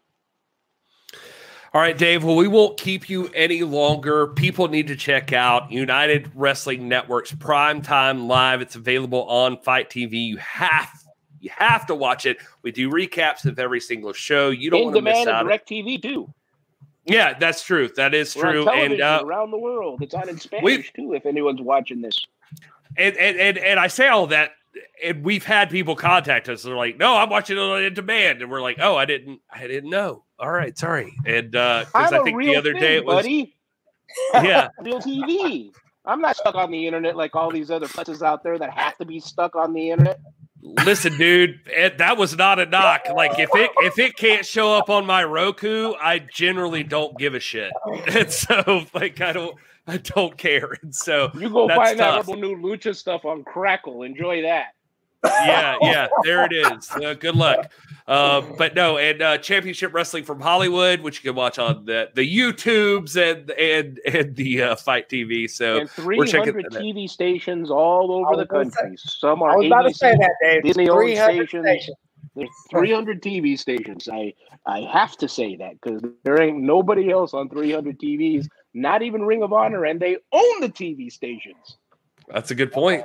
all 1.75 1.81
right, 1.81 1.99
Dave. 1.99 2.23
Well, 2.23 2.37
we 2.37 2.47
won't 2.47 2.79
keep 2.79 3.09
you 3.09 3.29
any 3.35 3.65
longer. 3.65 4.29
People 4.29 4.69
need 4.69 4.87
to 4.87 4.95
check 4.95 5.33
out 5.33 5.73
United 5.73 6.31
Wrestling 6.33 6.89
Network's 6.89 7.33
Prime 7.33 7.83
Time 7.83 8.29
Live. 8.29 8.61
It's 8.61 8.77
available 8.77 9.25
on 9.25 9.61
FITE 9.61 9.91
TV. 9.91 10.25
You 10.25 10.37
have 10.37 10.89
you 11.41 11.51
have 11.57 11.85
to 11.87 11.95
watch 11.97 12.27
it. 12.27 12.39
We 12.63 12.71
do 12.71 12.89
recaps 12.91 13.45
of 13.45 13.59
every 13.59 13.81
single 13.81 14.13
show. 14.13 14.51
You 14.51 14.71
don't 14.71 14.85
want 14.85 14.97
to 14.97 15.03
miss 15.03 15.27
out. 15.27 15.43
Direct 15.43 15.69
TV 15.69 16.01
too. 16.01 16.33
Yeah, 17.07 17.37
that's 17.39 17.63
true. 17.63 17.89
That 17.97 18.15
is 18.15 18.35
true. 18.35 18.69
And 18.69 19.01
uh, 19.01 19.23
around 19.25 19.51
the 19.51 19.59
world, 19.59 20.01
it's 20.01 20.15
on 20.15 20.29
in 20.29 20.39
Spanish 20.41 20.93
too. 20.93 21.13
If 21.13 21.27
anyone's 21.27 21.61
watching 21.61 22.01
this, 22.01 22.19
and 22.97 23.17
and 23.17 23.37
and, 23.37 23.59
and 23.59 23.81
I 23.81 23.89
say 23.89 24.09
all 24.09 24.29
that, 24.29 24.53
and 25.03 25.25
we've 25.25 25.45
had 25.45 25.71
people 25.71 25.97
contact 25.97 26.49
us. 26.49 26.63
They're 26.63 26.77
like, 26.77 26.97
"No, 26.97 27.17
I'm 27.17 27.29
watching 27.29 27.57
it 27.57 27.61
on 27.61 27.93
demand," 27.95 28.43
and 28.43 28.51
we're 28.51 28.63
like, 28.63 28.79
"Oh, 28.81 28.97
I 28.97 29.05
didn't, 29.05 29.41
I 29.53 29.67
didn't 29.67 29.91
know." 29.91 30.24
All 30.39 30.51
right, 30.51 30.77
sorry. 30.77 31.15
And 31.27 31.55
uh, 31.55 31.85
because 31.87 32.13
I 32.13 32.23
think 32.23 32.41
the 32.41 32.57
other 32.57 32.73
thing, 32.73 32.81
day 32.81 32.97
it 32.97 33.05
was, 33.05 33.17
buddy. 33.17 33.55
yeah, 34.35 34.69
real 34.81 35.01
TV. 35.01 35.71
I'm 36.05 36.21
not 36.21 36.37
stuck 36.37 36.55
on 36.55 36.71
the 36.71 36.87
internet 36.87 37.17
like 37.17 37.35
all 37.35 37.51
these 37.51 37.71
other 37.71 37.89
places 37.89 38.23
out 38.23 38.43
there 38.43 38.59
that 38.59 38.71
have 38.71 38.97
to 38.99 39.05
be 39.05 39.21
stuck 39.21 39.55
on 39.55 39.73
the 39.73 39.91
internet. 39.91 40.21
Listen, 40.85 41.17
dude, 41.17 41.61
it, 41.67 41.99
that 41.99 42.17
was 42.17 42.37
not 42.37 42.59
a 42.59 42.67
knock. 42.67 43.03
Like 43.15 43.39
if 43.39 43.51
it 43.55 43.71
if 43.79 43.99
it 43.99 44.17
can't 44.17 44.45
show 44.45 44.75
up 44.75 44.91
on 44.91 45.07
my 45.07 45.23
Roku, 45.25 45.93
I 46.01 46.19
generally 46.19 46.83
don't 46.83 47.17
give 47.19 47.35
a 47.35 47.41
shit. 47.41 47.71
And 48.09 48.31
so 48.31 48.87
like 48.95 49.21
I 49.21 49.33
don't 49.33 49.57
I 49.87 49.99
don't 49.99 50.37
care. 50.37 50.77
And 50.83 50.95
so 50.95 51.31
you 51.35 51.51
go 51.51 51.69
find 51.69 51.99
tough. 51.99 52.27
that 52.27 52.39
new 52.39 52.57
lucha 52.57 52.97
stuff 52.97 53.25
on 53.25 53.45
Crackle. 53.45 54.03
Enjoy 54.03 54.43
that 54.43 54.69
yeah, 55.25 55.77
yeah, 55.81 56.09
there 56.23 56.45
it 56.45 56.53
is. 56.53 56.91
Uh, 56.91 57.15
good 57.15 57.37
luck. 57.37 57.71
Uh, 58.07 58.43
but 58.59 58.75
no, 58.75 58.99
and 58.99 59.23
uh, 59.23 59.39
Championship 59.39 59.95
Wrestling 59.95 60.25
from 60.25 60.41
Hollywood, 60.41 61.01
which 61.01 61.23
you 61.23 61.31
can 61.31 61.37
watch 61.37 61.59
on 61.59 61.87
the 61.87 62.11
the 62.15 62.23
YouTubes 62.23 63.17
and 63.17 63.51
and 63.53 63.99
and 64.07 64.37
the 64.37 64.63
uh, 64.63 64.77
FITE 64.77 65.09
TV. 65.09 65.51
So 65.51 65.79
and 65.79 65.91
300 65.91 66.67
TV 66.67 67.09
stations 67.09 67.71
all 67.71 68.13
over 68.13 68.37
the 68.37 68.47
country. 68.47 68.97
Say, 68.97 69.19
Some 69.19 69.43
are 69.43 69.53
I 69.53 69.57
was 69.57 69.67
about 69.67 69.83
to 69.83 69.95
say 69.95 70.15
that, 70.17 70.33
Dave. 70.43 70.63
Disney 70.65 70.87
stations. 70.87 71.51
stations. 71.51 71.97
There's 72.37 72.51
300 72.71 73.23
TV 73.23 73.59
stations. 73.59 74.09
I 74.13 74.35
I 74.67 74.81
have 74.81 75.17
to 75.19 75.29
say 75.29 75.57
that 75.57 75.81
because 75.81 76.03
there 76.25 76.43
ain't 76.43 76.59
nobody 76.61 77.11
else 77.11 77.33
on 77.33 77.49
300 77.49 77.99
TVs, 77.99 78.49
not 78.75 79.03
even 79.03 79.23
Ring 79.23 79.43
of 79.43 79.53
Honor, 79.53 79.85
and 79.85 80.01
they 80.01 80.17
own 80.33 80.61
the 80.61 80.69
TV 80.69 81.11
stations. 81.11 81.79
That's 82.29 82.51
a 82.51 82.55
good 82.55 82.73
point. 82.73 83.05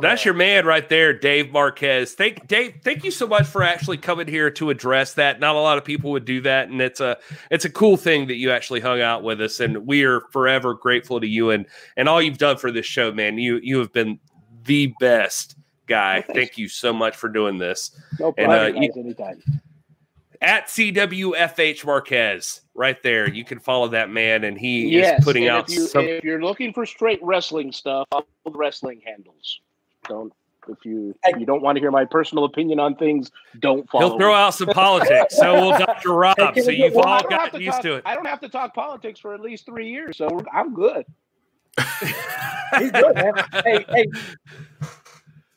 That's 0.00 0.24
your 0.24 0.34
man 0.34 0.66
right 0.66 0.88
there, 0.88 1.12
Dave 1.12 1.52
Marquez. 1.52 2.14
Thank 2.14 2.46
Dave. 2.46 2.76
Thank 2.84 3.04
you 3.04 3.10
so 3.10 3.26
much 3.26 3.46
for 3.46 3.62
actually 3.62 3.96
coming 3.96 4.28
here 4.28 4.50
to 4.52 4.70
address 4.70 5.14
that. 5.14 5.40
Not 5.40 5.56
a 5.56 5.58
lot 5.58 5.78
of 5.78 5.84
people 5.84 6.10
would 6.12 6.24
do 6.24 6.40
that, 6.42 6.68
and 6.68 6.80
it's 6.80 7.00
a 7.00 7.18
it's 7.50 7.64
a 7.64 7.70
cool 7.70 7.96
thing 7.96 8.26
that 8.28 8.36
you 8.36 8.50
actually 8.50 8.80
hung 8.80 9.00
out 9.00 9.22
with 9.22 9.40
us, 9.40 9.58
and 9.60 9.86
we 9.86 10.04
are 10.04 10.20
forever 10.32 10.74
grateful 10.74 11.20
to 11.20 11.26
you 11.26 11.50
and 11.50 11.66
and 11.96 12.08
all 12.08 12.20
you've 12.22 12.38
done 12.38 12.56
for 12.56 12.70
this 12.70 12.86
show, 12.86 13.10
man. 13.12 13.38
You 13.38 13.58
you 13.62 13.78
have 13.78 13.92
been 13.92 14.20
the 14.64 14.94
best 15.00 15.56
guy. 15.86 16.22
Thank 16.22 16.58
you 16.58 16.68
so 16.68 16.92
much 16.92 17.16
for 17.16 17.28
doing 17.28 17.58
this. 17.58 17.90
No 18.18 18.32
problem. 18.32 18.76
And, 18.76 18.76
uh, 18.76 18.80
you, 18.80 18.92
anytime. 18.96 19.42
At 20.42 20.68
CWFH 20.68 21.84
Marquez, 21.84 22.62
right 22.74 23.02
there. 23.02 23.28
You 23.28 23.44
can 23.44 23.58
follow 23.58 23.88
that 23.88 24.08
man, 24.08 24.44
and 24.44 24.58
he 24.58 24.88
yes, 24.88 25.18
is 25.18 25.24
putting 25.24 25.48
out. 25.48 25.68
If, 25.68 25.76
you, 25.76 25.86
some... 25.86 26.04
if 26.04 26.24
you're 26.24 26.42
looking 26.42 26.72
for 26.72 26.86
straight 26.86 27.18
wrestling 27.22 27.72
stuff, 27.72 28.08
wrestling 28.46 29.02
handles. 29.04 29.60
Don't 30.10 30.32
if 30.68 30.84
you 30.84 31.14
if 31.24 31.38
you 31.38 31.46
don't 31.46 31.62
want 31.62 31.76
to 31.76 31.80
hear 31.80 31.90
my 31.90 32.04
personal 32.04 32.44
opinion 32.44 32.80
on 32.80 32.96
things, 32.96 33.30
don't 33.60 33.88
follow. 33.88 34.08
He'll 34.08 34.18
throw 34.18 34.32
me. 34.32 34.34
out 34.34 34.50
some 34.50 34.68
politics. 34.68 35.36
So 35.36 35.54
will 35.54 35.78
Dr. 35.78 36.12
Rob. 36.12 36.36
Hey, 36.36 36.60
so 36.60 36.70
you've 36.70 36.96
all 36.96 37.22
got 37.28 37.54
used 37.54 37.72
talk, 37.72 37.82
to 37.82 37.94
it. 37.94 38.02
I 38.04 38.14
don't 38.14 38.26
have 38.26 38.40
to 38.40 38.48
talk 38.48 38.74
politics 38.74 39.20
for 39.20 39.34
at 39.34 39.40
least 39.40 39.66
three 39.66 39.88
years, 39.88 40.18
so 40.18 40.28
I'm 40.52 40.74
good. 40.74 41.06
He's 42.78 42.90
good, 42.90 43.14
man. 43.14 43.32
Hey, 43.64 43.84
hey, 43.88 44.06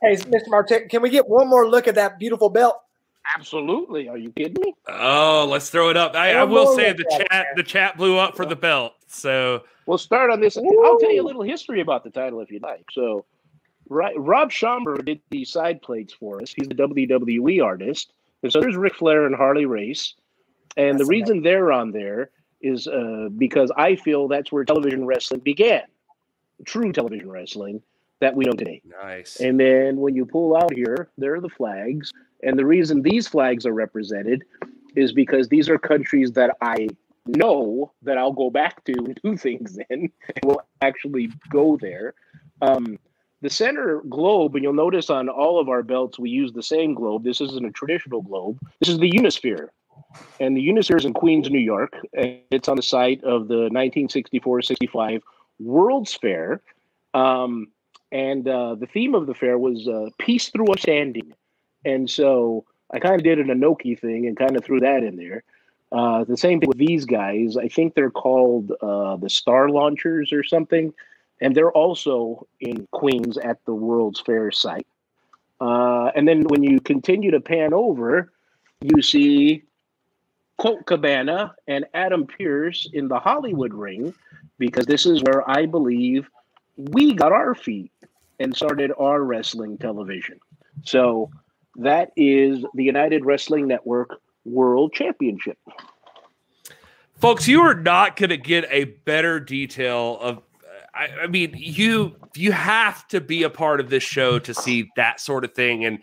hey, 0.01 0.15
Mr. 0.15 0.47
Martin, 0.47 0.87
can 0.87 1.01
we 1.01 1.09
get 1.09 1.27
one 1.27 1.47
more 1.47 1.67
look 1.67 1.87
at 1.87 1.95
that 1.95 2.19
beautiful 2.19 2.49
belt? 2.49 2.79
Absolutely. 3.35 4.09
Are 4.09 4.17
you 4.17 4.31
kidding 4.31 4.61
me? 4.61 4.75
Oh, 4.87 5.47
let's 5.49 5.69
throw 5.69 5.89
it 5.89 5.97
up. 5.97 6.15
I, 6.15 6.33
I 6.33 6.43
will 6.43 6.75
say 6.75 6.93
the 6.93 7.05
chat 7.05 7.47
the 7.55 7.63
chat 7.63 7.97
blew 7.97 8.17
up 8.17 8.35
for 8.35 8.45
the 8.45 8.55
belt. 8.55 8.93
So 9.07 9.63
we'll 9.85 9.97
start 9.97 10.29
on 10.29 10.41
this. 10.41 10.57
Ooh. 10.57 10.83
I'll 10.85 10.99
tell 10.99 11.11
you 11.11 11.21
a 11.21 11.25
little 11.27 11.41
history 11.41 11.81
about 11.81 12.03
the 12.03 12.09
title 12.09 12.41
if 12.41 12.51
you'd 12.51 12.63
like. 12.63 12.85
So 12.91 13.25
right, 13.89 14.13
Rob 14.17 14.51
Schamberger 14.51 15.05
did 15.05 15.21
the 15.29 15.45
side 15.45 15.81
plates 15.81 16.13
for 16.13 16.41
us. 16.41 16.53
He's 16.53 16.67
a 16.67 16.75
WWE 16.75 17.63
artist. 17.63 18.11
And 18.41 18.51
so 18.51 18.59
there's 18.59 18.75
Ric 18.75 18.95
Flair 18.95 19.25
and 19.25 19.35
Harley 19.35 19.65
Race. 19.65 20.15
And 20.75 20.99
that's 20.99 21.07
the 21.07 21.09
reason 21.09 21.37
amazing. 21.37 21.43
they're 21.43 21.71
on 21.71 21.91
there 21.91 22.29
is 22.61 22.87
uh, 22.87 23.29
because 23.37 23.71
I 23.77 23.95
feel 23.95 24.27
that's 24.27 24.51
where 24.51 24.63
television 24.63 25.05
wrestling 25.05 25.41
began. 25.41 25.83
True 26.65 26.91
television 26.91 27.29
wrestling 27.29 27.81
that 28.19 28.35
we 28.35 28.45
know 28.45 28.53
today. 28.53 28.81
Nice. 28.85 29.39
And 29.39 29.59
then 29.59 29.97
when 29.97 30.15
you 30.15 30.25
pull 30.25 30.55
out 30.55 30.73
here, 30.73 31.09
there 31.17 31.35
are 31.35 31.41
the 31.41 31.49
flags. 31.49 32.11
And 32.41 32.57
the 32.57 32.65
reason 32.65 33.01
these 33.01 33.27
flags 33.27 33.65
are 33.65 33.73
represented 33.73 34.43
is 34.95 35.11
because 35.11 35.49
these 35.49 35.69
are 35.69 35.77
countries 35.77 36.31
that 36.33 36.55
I 36.61 36.87
know 37.27 37.91
that 38.03 38.17
I'll 38.17 38.33
go 38.33 38.49
back 38.49 38.83
to 38.85 38.93
and 38.97 39.19
do 39.23 39.37
things 39.37 39.77
in 39.89 40.11
and 40.35 40.43
will 40.43 40.61
actually 40.81 41.31
go 41.49 41.77
there. 41.79 42.13
Um, 42.61 42.97
the 43.43 43.49
center 43.49 44.01
globe, 44.09 44.55
and 44.55 44.63
you'll 44.63 44.73
notice 44.73 45.09
on 45.09 45.27
all 45.27 45.59
of 45.59 45.67
our 45.67 45.83
belts, 45.83 46.17
we 46.17 46.29
use 46.29 46.53
the 46.53 46.63
same 46.63 46.93
globe. 46.93 47.25
This 47.25 47.41
isn't 47.41 47.65
a 47.65 47.71
traditional 47.71 48.21
globe. 48.21 48.57
This 48.79 48.87
is 48.87 48.99
the 48.99 49.11
Unisphere. 49.11 49.67
And 50.39 50.55
the 50.55 50.65
Unisphere 50.65 50.97
is 50.97 51.03
in 51.03 51.13
Queens, 51.13 51.49
New 51.49 51.59
York. 51.59 51.93
And 52.13 52.39
it's 52.51 52.69
on 52.69 52.77
the 52.77 52.81
site 52.81 53.21
of 53.25 53.49
the 53.49 53.69
1964 53.69 54.61
65 54.61 55.23
World's 55.59 56.13
Fair. 56.13 56.61
Um, 57.13 57.67
and 58.13 58.47
uh, 58.47 58.75
the 58.75 58.87
theme 58.87 59.13
of 59.13 59.27
the 59.27 59.33
fair 59.33 59.57
was 59.57 59.89
uh, 59.89 60.09
peace 60.19 60.47
through 60.47 60.67
understanding. 60.67 61.33
And 61.83 62.09
so 62.09 62.63
I 62.93 62.99
kind 62.99 63.15
of 63.15 63.23
did 63.23 63.39
an 63.39 63.47
Inoki 63.47 63.99
thing 63.99 64.25
and 64.25 64.37
kind 64.37 64.55
of 64.55 64.63
threw 64.63 64.79
that 64.79 65.03
in 65.03 65.17
there. 65.17 65.43
Uh, 65.91 66.23
the 66.23 66.37
same 66.37 66.61
thing 66.61 66.69
with 66.69 66.77
these 66.77 67.03
guys. 67.03 67.57
I 67.57 67.67
think 67.67 67.93
they're 67.93 68.09
called 68.09 68.71
uh, 68.81 69.17
the 69.17 69.29
Star 69.29 69.67
Launchers 69.67 70.31
or 70.31 70.43
something 70.43 70.93
and 71.41 71.55
they're 71.55 71.71
also 71.71 72.47
in 72.59 72.87
Queens 72.91 73.37
at 73.37 73.63
the 73.65 73.73
World's 73.73 74.19
Fair 74.21 74.51
site. 74.51 74.87
Uh, 75.59 76.11
and 76.15 76.27
then 76.27 76.43
when 76.43 76.63
you 76.63 76.79
continue 76.79 77.31
to 77.31 77.39
pan 77.39 77.73
over, 77.73 78.31
you 78.81 79.01
see 79.01 79.63
Colt 80.57 80.85
Cabana 80.85 81.55
and 81.67 81.85
Adam 81.93 82.27
Pearce 82.27 82.89
in 82.93 83.07
the 83.07 83.19
Hollywood 83.19 83.73
ring, 83.73 84.13
because 84.57 84.85
this 84.85 85.05
is 85.05 85.21
where 85.23 85.49
I 85.49 85.65
believe 85.65 86.29
we 86.77 87.13
got 87.13 87.31
our 87.31 87.55
feet 87.55 87.91
and 88.39 88.55
started 88.55 88.91
our 88.97 89.23
wrestling 89.23 89.77
television. 89.77 90.39
So 90.83 91.31
that 91.75 92.11
is 92.15 92.65
the 92.73 92.83
United 92.83 93.25
Wrestling 93.25 93.67
Network 93.67 94.19
World 94.45 94.93
Championship. 94.93 95.57
Folks, 97.15 97.47
you 97.47 97.61
are 97.61 97.75
not 97.75 98.15
going 98.15 98.31
to 98.31 98.37
get 98.37 98.65
a 98.69 98.85
better 98.85 99.39
detail 99.39 100.17
of 100.19 100.41
I, 100.95 101.07
I, 101.23 101.27
mean, 101.27 101.55
you 101.57 102.15
you 102.35 102.51
have 102.51 103.07
to 103.07 103.19
be 103.19 103.43
a 103.43 103.49
part 103.49 103.79
of 103.79 103.89
this 103.89 104.03
show 104.03 104.37
to 104.39 104.53
see 104.53 104.91
that 104.95 105.19
sort 105.19 105.43
of 105.43 105.53
thing. 105.53 105.85
And 105.85 105.99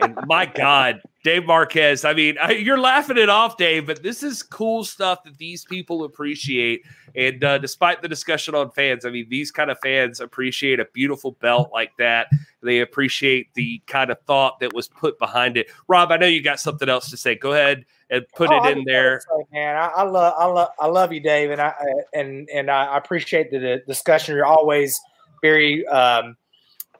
and 0.00 0.18
my 0.26 0.46
God, 0.54 1.02
Dave 1.24 1.44
Marquez. 1.44 2.04
I 2.04 2.14
mean, 2.14 2.36
I, 2.40 2.52
you're 2.52 2.78
laughing 2.78 3.18
it 3.18 3.28
off, 3.28 3.58
Dave, 3.58 3.86
but 3.86 4.02
this 4.02 4.22
is 4.22 4.42
cool 4.42 4.84
stuff 4.84 5.24
that 5.24 5.36
these 5.36 5.64
people 5.64 6.04
appreciate. 6.04 6.82
And 7.14 7.44
uh, 7.44 7.58
despite 7.58 8.00
the 8.00 8.08
discussion 8.08 8.54
on 8.54 8.70
fans, 8.70 9.04
I 9.04 9.10
mean, 9.10 9.26
these 9.28 9.50
kind 9.50 9.70
of 9.70 9.78
fans 9.80 10.20
appreciate 10.20 10.80
a 10.80 10.86
beautiful 10.86 11.32
belt 11.32 11.70
like 11.72 11.92
that. 11.98 12.28
They 12.62 12.80
appreciate 12.80 13.52
the 13.54 13.82
kind 13.86 14.10
of 14.10 14.20
thought 14.22 14.60
that 14.60 14.72
was 14.72 14.88
put 14.88 15.18
behind 15.18 15.58
it. 15.58 15.70
Rob, 15.86 16.12
I 16.12 16.16
know 16.16 16.26
you 16.26 16.42
got 16.42 16.60
something 16.60 16.88
else 16.88 17.10
to 17.10 17.16
say. 17.16 17.34
Go 17.34 17.52
ahead 17.52 17.84
and 18.10 18.24
put 18.34 18.50
oh, 18.50 18.64
it 18.64 18.76
in 18.76 18.84
there. 18.84 19.20
Say, 19.20 19.44
man, 19.52 19.76
I, 19.76 19.86
I, 19.88 20.02
love, 20.02 20.34
I 20.36 20.46
love, 20.46 20.68
I 20.80 20.86
love 20.86 21.12
you, 21.12 21.20
Dave, 21.20 21.50
and 21.50 21.60
I 21.60 21.74
and 22.12 22.48
and 22.52 22.70
I 22.70 22.96
appreciate 22.96 23.50
the, 23.50 23.58
the 23.58 23.82
discussion. 23.86 24.34
You're 24.34 24.46
always 24.46 25.00
very 25.42 25.86
um, 25.86 26.36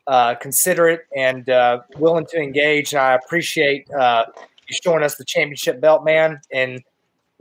uh, 0.07 0.35
considerate 0.37 1.03
and 1.17 1.49
uh, 1.51 1.81
willing 1.97 2.27
to 2.27 2.39
engage. 2.39 2.93
And 2.93 3.01
I 3.01 3.15
appreciate 3.15 3.91
uh, 3.91 4.27
you 4.69 4.77
showing 4.83 5.03
us 5.03 5.17
the 5.17 5.25
championship 5.25 5.81
belt, 5.81 6.05
man. 6.05 6.41
And 6.53 6.83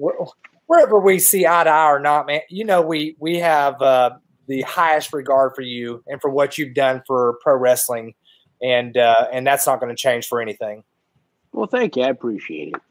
wh- 0.03 0.27
wherever 0.65 0.99
we 0.99 1.19
see 1.19 1.45
eye 1.45 1.63
to 1.63 1.69
eye 1.69 1.91
or 1.91 1.99
not, 1.99 2.27
man, 2.27 2.41
you 2.49 2.65
know 2.65 2.81
we 2.81 3.15
we 3.19 3.39
have 3.39 3.81
uh, 3.81 4.11
the 4.47 4.61
highest 4.63 5.13
regard 5.13 5.53
for 5.55 5.61
you 5.61 6.03
and 6.07 6.19
for 6.19 6.29
what 6.29 6.57
you've 6.57 6.73
done 6.73 7.03
for 7.05 7.37
pro 7.43 7.55
wrestling, 7.55 8.15
and 8.61 8.97
uh, 8.97 9.27
and 9.31 9.45
that's 9.45 9.67
not 9.67 9.79
going 9.79 9.95
to 9.95 10.01
change 10.01 10.27
for 10.27 10.41
anything. 10.41 10.83
Well, 11.51 11.67
thank 11.67 11.95
you. 11.95 12.03
I 12.03 12.09
appreciate 12.09 12.69
it. 12.69 12.81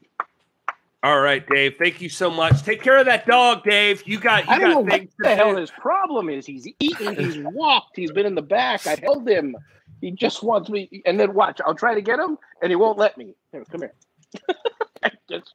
All 1.01 1.21
right, 1.21 1.47
Dave. 1.47 1.75
Thank 1.77 2.01
you 2.01 2.09
so 2.09 2.29
much. 2.29 2.61
Take 2.63 2.81
care 2.81 2.97
of 2.97 3.05
that 3.05 3.25
dog, 3.25 3.63
Dave. 3.63 4.03
You 4.05 4.19
got 4.19 4.45
you 4.45 4.51
I 4.51 4.59
don't 4.59 4.73
got 4.73 4.85
know 4.85 4.91
things 4.91 5.13
what 5.17 5.29
the 5.29 5.35
hell 5.35 5.55
his 5.55 5.71
problem 5.71 6.29
is. 6.29 6.45
He's 6.45 6.67
eaten, 6.79 7.15
he's 7.15 7.37
walked, 7.37 7.95
he's 7.95 8.11
been 8.11 8.25
in 8.25 8.35
the 8.35 8.41
back. 8.41 8.85
I 8.85 8.95
held 9.01 9.27
him. 9.27 9.55
He 10.01 10.11
just 10.11 10.43
wants 10.43 10.69
me. 10.69 11.01
And 11.05 11.17
then 11.19 11.33
watch, 11.33 11.61
I'll 11.65 11.75
try 11.75 11.93
to 11.93 12.01
get 12.01 12.19
him, 12.19 12.37
and 12.61 12.69
he 12.69 12.75
won't 12.75 12.97
let 12.97 13.17
me. 13.17 13.35
Here, 13.51 13.63
come 13.71 13.81
here. 13.81 13.93
Just- 15.29 15.53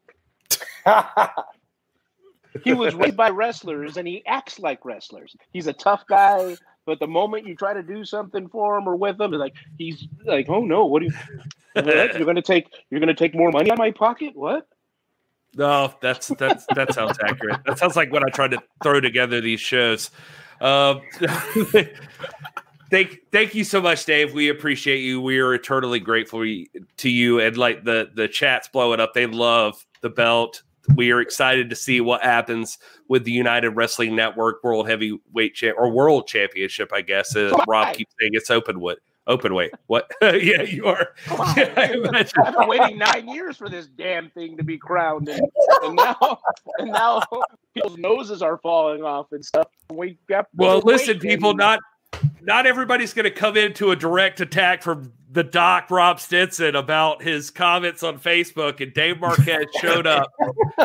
he 2.63 2.73
was 2.73 2.95
raised 2.97 3.17
by 3.17 3.31
wrestlers, 3.31 3.97
and 3.97 4.07
he 4.07 4.25
acts 4.27 4.59
like 4.59 4.85
wrestlers. 4.85 5.37
He's 5.53 5.67
a 5.67 5.73
tough 5.73 6.07
guy, 6.07 6.57
but 6.87 7.01
the 7.01 7.07
moment 7.07 7.47
you 7.47 7.55
try 7.55 7.75
to 7.75 7.83
do 7.83 8.05
something 8.05 8.49
for 8.49 8.79
him 8.79 8.89
or 8.89 8.97
with 8.97 9.21
him, 9.21 9.33
like 9.33 9.55
he's 9.79 10.07
like, 10.25 10.49
"Oh 10.49 10.65
no, 10.65 10.87
what 10.87 11.01
do 11.03 11.07
you? 11.07 11.13
You're 12.17 12.25
gonna 12.27 12.43
take? 12.43 12.69
You're 12.91 13.01
gonna 13.01 13.15
take 13.15 13.35
more 13.35 13.51
money 13.51 13.71
out 13.71 13.75
of 13.75 13.79
my 13.79 13.91
pocket? 13.91 14.33
What? 14.35 14.67
No, 15.57 15.95
that's 16.01 16.29
that's 16.29 16.67
that 16.75 16.93
sounds 16.95 17.19
accurate. 17.23 17.61
That 17.67 17.79
sounds 17.79 17.97
like 17.97 18.13
when 18.13 18.25
I 18.25 18.29
tried 18.31 18.53
to 18.53 18.63
throw 18.83 19.01
together 19.01 19.41
these 19.41 19.61
shows. 19.61 20.11
Um, 20.61 21.03
thank 22.91 23.21
thank 23.33 23.55
you 23.55 23.65
so 23.65 23.81
much, 23.81 24.05
Dave. 24.05 24.35
We 24.35 24.49
appreciate 24.49 24.99
you. 24.99 25.21
We 25.21 25.39
are 25.39 25.55
eternally 25.55 26.01
grateful 26.01 26.41
to 26.43 27.11
you. 27.11 27.41
And 27.41 27.57
like 27.57 27.85
the 27.85 28.11
the 28.15 28.29
chat's 28.29 28.69
blowing 28.69 29.01
up, 29.01 29.15
they 29.15 29.27
love 29.27 29.85
the 30.01 30.11
belt. 30.11 30.63
We 30.95 31.13
are 31.13 31.21
excited 31.21 31.71
to 31.71 31.77
see 31.77 32.03
what 32.03 32.23
happens 32.23 32.77
with 33.09 33.25
the 33.25 33.33
United 33.33 33.71
Wrestling 33.71 34.15
Network 34.15 34.63
World 34.63 34.87
Heavyweight 34.87 35.55
Champ 35.55 35.79
or 35.79 35.91
World 35.91 36.27
Championship. 36.27 36.91
I 36.93 37.01
guess 37.01 37.35
uh, 37.35 37.57
Rob 37.67 37.95
keeps 37.95 38.13
saying 38.21 38.33
it's 38.35 38.51
open. 38.51 38.81
Open 39.27 39.55
weight. 39.55 39.73
What? 39.87 40.11
yeah, 40.23 40.63
you 40.63 40.87
are. 40.87 41.09
Come 41.25 41.55
Yeah, 41.57 41.73
I 41.77 42.27
I've 42.45 42.55
been 42.55 42.69
waiting 42.69 42.99
nine 42.99 43.29
years 43.29 43.57
for 43.57 43.69
this 43.69 43.87
damn 43.87 44.31
thing 44.31 44.57
to 44.59 44.65
be 44.65 44.77
crowned, 44.77 45.29
and, 45.29 45.43
and 45.83 45.97
now, 45.97 46.39
and 46.79 46.91
now 46.93 47.23
people's 47.73 47.97
noses 47.97 48.43
are 48.43 48.59
falling 48.59 49.03
off 49.03 49.33
and 49.33 49.45
stuff. 49.45 49.69
We 49.91 50.19
got 50.29 50.47
Well, 50.55 50.83
listen, 50.85 51.17
waiting. 51.17 51.31
people, 51.31 51.55
not 51.55 51.81
not 52.43 52.67
everybody's 52.67 53.15
going 53.15 53.25
to 53.25 53.31
come 53.31 53.57
into 53.57 53.91
a 53.91 53.97
direct 53.97 54.41
attack 54.41 54.83
from 54.83 55.13
the 55.31 55.43
doc 55.43 55.91
Rob 55.91 56.21
Stinson 56.21 56.77
about 56.77 57.23
his 57.23 57.51
comments 57.51 58.03
on 58.03 58.21
Facebook, 58.21 58.81
and 58.81 58.93
Dave 58.93 59.19
Marquez 59.21 59.65
showed 59.81 60.07
up. 60.07 60.31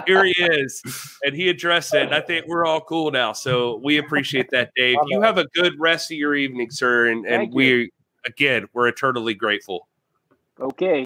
Here 0.08 0.24
he 0.24 0.32
is, 0.40 0.82
and 1.24 1.36
he 1.36 1.50
addressed 1.50 1.94
it. 1.94 2.04
And 2.04 2.16
I 2.16 2.22
think 2.22 2.48
we're 2.48 2.66
all 2.66 2.82
cool 2.82 3.12
now, 3.12 3.34
so 3.34 3.80
we 3.84 3.98
appreciate 3.98 4.50
that, 4.52 4.72
Dave. 4.76 4.98
You 5.08 5.22
have 5.22 5.38
a 5.38 5.46
good 5.54 5.74
rest 5.78 6.10
of 6.12 6.18
your 6.18 6.36
evening, 6.36 6.72
sir, 6.72 7.08
and 7.08 7.26
and 7.26 7.36
Thank 7.36 7.50
you. 7.52 7.56
we 7.56 7.92
again 8.30 8.68
we're 8.74 8.88
eternally 8.88 9.34
grateful. 9.34 9.88
okay. 10.60 11.06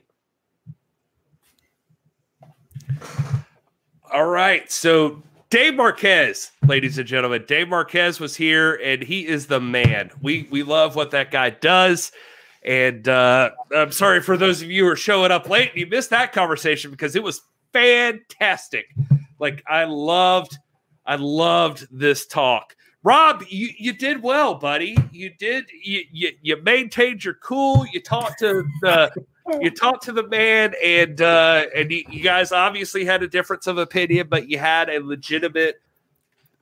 All 4.12 4.28
right. 4.28 4.72
So 4.72 5.24
Dave 5.50 5.76
Marquez, 5.76 6.52
ladies 6.68 7.00
and 7.00 7.08
gentlemen, 7.08 7.46
Dave 7.48 7.68
Marquez 7.68 8.20
was 8.20 8.36
here 8.36 8.76
and 8.76 9.02
he 9.02 9.26
is 9.26 9.48
the 9.48 9.60
man. 9.60 10.12
We 10.22 10.48
we 10.52 10.62
love 10.64 10.96
what 10.96 11.12
that 11.12 11.32
guy 11.32 11.50
does. 11.50 12.12
And 12.64 13.08
uh, 13.08 13.52
I'm 13.76 13.92
sorry 13.92 14.22
for 14.22 14.38
those 14.38 14.62
of 14.62 14.70
you 14.70 14.86
who 14.86 14.92
are 14.92 14.96
showing 14.96 15.32
up 15.32 15.50
late 15.50 15.72
and 15.72 15.80
you 15.80 15.88
missed 15.88 16.12
that 16.12 16.32
conversation 16.32 16.92
because 16.92 17.16
it 17.16 17.24
was 17.24 17.42
fantastic. 17.74 18.86
Like 19.40 19.64
I 19.68 19.84
loved, 19.84 20.58
I 21.06 21.16
loved 21.16 21.88
this 21.92 22.26
talk. 22.26 22.76
Rob, 23.04 23.44
you, 23.50 23.70
you 23.78 23.94
did 23.94 24.24
well, 24.24 24.56
buddy. 24.56 24.98
You 25.12 25.30
did 25.38 25.66
you, 25.84 26.04
you 26.12 26.32
you 26.42 26.62
maintained 26.64 27.26
your 27.26 27.34
cool. 27.36 27.86
You 27.92 28.02
talked 28.02 28.40
to 28.40 28.64
the 28.82 29.12
you 29.60 29.72
talked 29.72 30.04
to 30.04 30.12
the 30.12 30.28
man 30.28 30.74
and 30.84 31.22
uh 31.22 31.66
and 31.76 31.92
you, 31.92 32.04
you 32.10 32.24
guys 32.24 32.52
obviously 32.52 33.06
had 33.06 33.24
a 33.24 33.28
difference 33.28 33.68
of 33.68 33.78
opinion 33.78 34.28
but 34.30 34.50
you 34.50 34.58
had 34.58 34.90
a 34.90 35.00
legitimate 35.00 35.76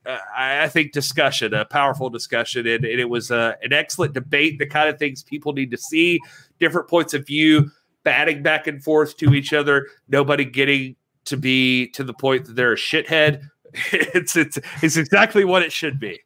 uh, 0.04 0.18
I, 0.36 0.64
I 0.64 0.68
think 0.68 0.92
discussion 0.92 1.54
a 1.54 1.64
powerful 1.64 2.10
discussion 2.10 2.66
and, 2.66 2.84
and 2.84 3.00
it 3.00 3.08
was 3.08 3.30
uh, 3.30 3.54
an 3.62 3.72
excellent 3.72 4.14
debate 4.14 4.58
the 4.58 4.66
kind 4.66 4.88
of 4.88 4.98
things 4.98 5.22
people 5.22 5.52
need 5.52 5.70
to 5.70 5.76
see 5.76 6.20
different 6.58 6.88
points 6.88 7.14
of 7.14 7.26
view 7.26 7.70
batting 8.02 8.42
back 8.42 8.66
and 8.66 8.82
forth 8.82 9.16
to 9.18 9.32
each 9.32 9.52
other 9.52 9.86
nobody 10.08 10.44
getting 10.44 10.96
to 11.24 11.36
be 11.36 11.88
to 11.90 12.02
the 12.02 12.14
point 12.14 12.46
that 12.46 12.56
they're 12.56 12.72
a 12.72 12.76
shithead 12.76 13.42
it's 13.92 14.36
it's 14.36 14.58
it's 14.82 14.96
exactly 14.96 15.44
what 15.44 15.62
it 15.62 15.72
should 15.72 16.00
be 16.00 16.20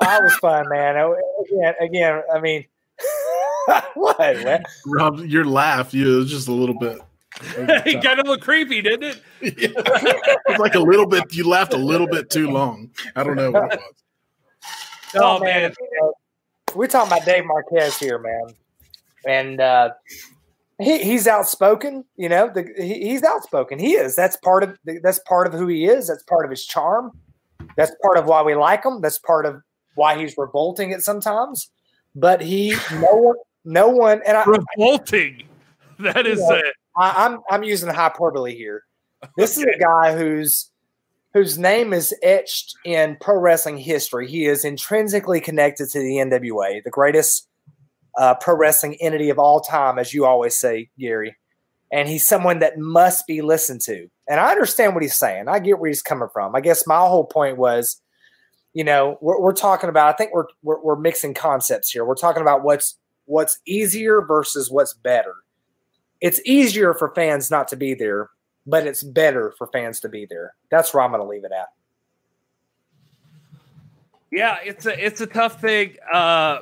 I 0.00 0.20
was 0.20 0.34
fun, 0.36 0.68
man. 0.68 0.96
I- 0.96 1.14
Again, 1.44 1.74
again, 1.80 2.22
I 2.34 2.40
mean, 2.40 2.64
what? 3.94 4.18
man? 4.18 4.62
Rob, 4.86 5.20
your 5.20 5.44
laugh, 5.44 5.92
you 5.92 6.16
was 6.16 6.30
just 6.30 6.48
a 6.48 6.52
little 6.52 6.78
bit. 6.78 6.98
it 7.56 8.02
got 8.02 8.18
a 8.18 8.22
little 8.22 8.38
creepy 8.38 8.80
didn't 8.80 9.20
it 9.40 9.72
It's 9.76 10.58
like 10.60 10.74
a 10.76 10.80
little 10.80 11.06
bit. 11.06 11.34
You 11.34 11.48
laughed 11.48 11.74
a 11.74 11.78
little 11.78 12.06
bit 12.06 12.30
too 12.30 12.48
long. 12.48 12.90
I 13.16 13.24
don't 13.24 13.34
know 13.34 13.50
what 13.50 13.72
it 13.74 13.80
was. 13.80 14.72
oh 15.16 15.38
man 15.40 15.74
you 15.78 16.00
know, 16.00 16.14
we're 16.76 16.86
talking 16.86 17.12
about 17.12 17.26
Dave 17.26 17.44
Marquez 17.44 17.98
here, 17.98 18.18
man, 18.18 18.54
and 19.26 19.60
uh, 19.60 19.90
he, 20.78 21.02
he's 21.02 21.26
outspoken. 21.26 22.04
You 22.16 22.28
know, 22.28 22.50
the, 22.54 22.72
he, 22.78 23.08
he's 23.08 23.22
outspoken. 23.24 23.78
He 23.80 23.94
is. 23.94 24.14
That's 24.16 24.36
part 24.36 24.62
of 24.62 24.78
that's 25.02 25.18
part 25.20 25.46
of 25.48 25.52
who 25.54 25.66
he 25.66 25.86
is. 25.86 26.06
That's 26.08 26.22
part 26.22 26.44
of 26.44 26.50
his 26.50 26.64
charm. 26.64 27.18
That's 27.76 27.92
part 28.02 28.16
of 28.16 28.26
why 28.26 28.42
we 28.42 28.54
like 28.54 28.84
him. 28.84 29.00
That's 29.00 29.18
part 29.18 29.44
of 29.44 29.60
why 29.94 30.18
he's 30.18 30.36
revolting 30.36 30.92
at 30.92 31.02
sometimes. 31.02 31.70
But 32.14 32.40
he, 32.40 32.76
no 32.92 33.14
one, 33.14 33.36
no 33.64 33.88
one, 33.88 34.20
and 34.26 34.36
I, 34.36 34.44
revolting 34.44 35.42
that 35.98 36.26
is 36.26 36.40
Yeah. 36.40 36.58
it 36.58 36.74
I, 36.96 37.26
I'm 37.26 37.40
I'm 37.50 37.62
using 37.64 37.88
hyperbole 37.88 38.54
here. 38.54 38.84
This 39.36 39.56
is 39.56 39.64
a 39.64 39.78
guy 39.78 40.16
whose 40.16 40.70
whose 41.32 41.58
name 41.58 41.92
is 41.92 42.14
etched 42.22 42.74
in 42.84 43.16
pro 43.20 43.38
wrestling 43.38 43.78
history. 43.78 44.28
He 44.28 44.46
is 44.46 44.64
intrinsically 44.64 45.40
connected 45.40 45.88
to 45.90 45.98
the 45.98 46.16
NWA, 46.16 46.82
the 46.84 46.90
greatest 46.90 47.48
uh, 48.16 48.34
pro 48.34 48.56
wrestling 48.56 48.96
entity 49.00 49.30
of 49.30 49.38
all 49.38 49.60
time, 49.60 49.98
as 49.98 50.14
you 50.14 50.24
always 50.24 50.54
say, 50.54 50.90
Gary. 50.98 51.36
And 51.90 52.08
he's 52.08 52.26
someone 52.26 52.60
that 52.60 52.78
must 52.78 53.26
be 53.26 53.40
listened 53.40 53.80
to. 53.82 54.08
And 54.28 54.40
I 54.40 54.50
understand 54.50 54.94
what 54.94 55.02
he's 55.02 55.16
saying. 55.16 55.48
I 55.48 55.58
get 55.58 55.78
where 55.78 55.88
he's 55.88 56.02
coming 56.02 56.28
from. 56.32 56.54
I 56.54 56.60
guess 56.60 56.86
my 56.86 56.98
whole 56.98 57.24
point 57.24 57.56
was, 57.56 58.00
you 58.74 58.84
know, 58.84 59.16
we're, 59.20 59.40
we're 59.40 59.54
talking 59.54 59.88
about. 59.88 60.12
I 60.12 60.16
think 60.16 60.32
we're, 60.32 60.46
we're 60.62 60.80
we're 60.80 60.96
mixing 60.96 61.32
concepts 61.32 61.90
here. 61.90 62.04
We're 62.04 62.14
talking 62.14 62.42
about 62.42 62.62
what's 62.62 62.98
what's 63.24 63.58
easier 63.66 64.20
versus 64.20 64.70
what's 64.70 64.92
better 64.92 65.34
it's 66.24 66.40
easier 66.46 66.94
for 66.94 67.12
fans 67.14 67.50
not 67.50 67.68
to 67.68 67.76
be 67.76 67.92
there, 67.92 68.30
but 68.66 68.86
it's 68.86 69.02
better 69.02 69.52
for 69.58 69.66
fans 69.66 70.00
to 70.00 70.08
be 70.08 70.24
there. 70.24 70.54
That's 70.70 70.94
where 70.94 71.02
I'm 71.02 71.10
going 71.10 71.22
to 71.22 71.28
leave 71.28 71.44
it 71.44 71.52
at. 71.52 71.68
Yeah, 74.30 74.56
it's 74.64 74.86
a 74.86 75.04
it's 75.04 75.20
a 75.20 75.26
tough 75.26 75.60
thing. 75.60 75.96
Uh, 76.10 76.60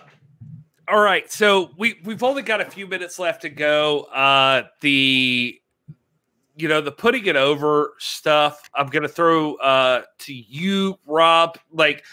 all 0.88 1.00
right, 1.00 1.30
so 1.30 1.70
we 1.78 2.00
we've 2.02 2.24
only 2.24 2.42
got 2.42 2.60
a 2.60 2.68
few 2.68 2.88
minutes 2.88 3.20
left 3.20 3.42
to 3.42 3.50
go. 3.50 4.00
Uh, 4.00 4.64
the 4.80 5.61
you 6.56 6.68
know 6.68 6.80
the 6.80 6.92
putting 6.92 7.26
it 7.26 7.36
over 7.36 7.94
stuff. 7.98 8.70
I'm 8.74 8.88
gonna 8.88 9.08
throw 9.08 9.54
uh, 9.56 10.02
to 10.20 10.34
you, 10.34 10.98
Rob. 11.06 11.58
Like, 11.72 12.04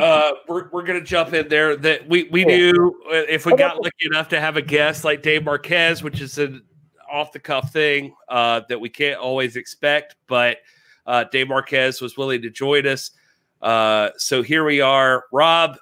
uh, 0.00 0.32
we're 0.48 0.68
we're 0.70 0.84
gonna 0.84 1.02
jump 1.02 1.34
in 1.34 1.48
there. 1.48 1.76
That 1.76 2.08
we 2.08 2.24
we 2.24 2.44
knew 2.44 3.00
uh, 3.06 3.24
if 3.28 3.46
we 3.46 3.54
got 3.56 3.76
lucky 3.82 4.06
enough 4.06 4.28
to 4.30 4.40
have 4.40 4.56
a 4.56 4.62
guest 4.62 5.04
like 5.04 5.22
Dave 5.22 5.44
Marquez, 5.44 6.02
which 6.02 6.20
is 6.20 6.38
an 6.38 6.62
off 7.10 7.32
the 7.32 7.38
cuff 7.38 7.72
thing 7.72 8.14
uh, 8.28 8.62
that 8.68 8.80
we 8.80 8.88
can't 8.88 9.20
always 9.20 9.56
expect, 9.56 10.16
but 10.26 10.58
uh, 11.06 11.24
Dave 11.30 11.48
Marquez 11.48 12.00
was 12.00 12.16
willing 12.16 12.40
to 12.42 12.50
join 12.50 12.86
us. 12.86 13.10
Uh, 13.60 14.10
so 14.16 14.42
here 14.42 14.64
we 14.64 14.80
are, 14.80 15.24
Rob. 15.30 15.76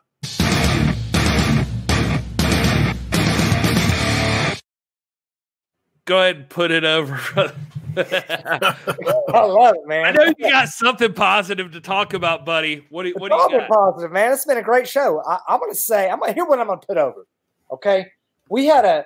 Go 6.10 6.18
ahead 6.18 6.36
and 6.38 6.48
put 6.48 6.72
it 6.72 6.82
over. 6.82 7.20
I 7.96 8.74
love 9.44 9.76
it, 9.76 9.86
man. 9.86 10.06
I 10.06 10.10
know 10.10 10.24
you 10.24 10.50
got 10.50 10.68
something 10.68 11.12
positive 11.12 11.70
to 11.70 11.80
talk 11.80 12.14
about, 12.14 12.44
buddy. 12.44 12.84
What 12.90 13.04
do, 13.04 13.14
what 13.16 13.30
do 13.30 13.36
you 13.36 13.48
been 13.48 13.68
got? 13.68 13.68
positive, 13.68 14.10
man. 14.10 14.32
It's 14.32 14.44
been 14.44 14.58
a 14.58 14.62
great 14.62 14.88
show. 14.88 15.22
I, 15.24 15.38
I'm 15.46 15.60
going 15.60 15.70
to 15.70 15.78
say, 15.78 16.10
I'm 16.10 16.18
going 16.18 16.30
to 16.30 16.34
hear 16.34 16.46
what 16.46 16.58
I'm 16.58 16.66
going 16.66 16.80
to 16.80 16.86
put 16.88 16.96
over. 16.96 17.28
Okay, 17.70 18.08
we 18.48 18.66
had 18.66 18.84
a 18.84 19.04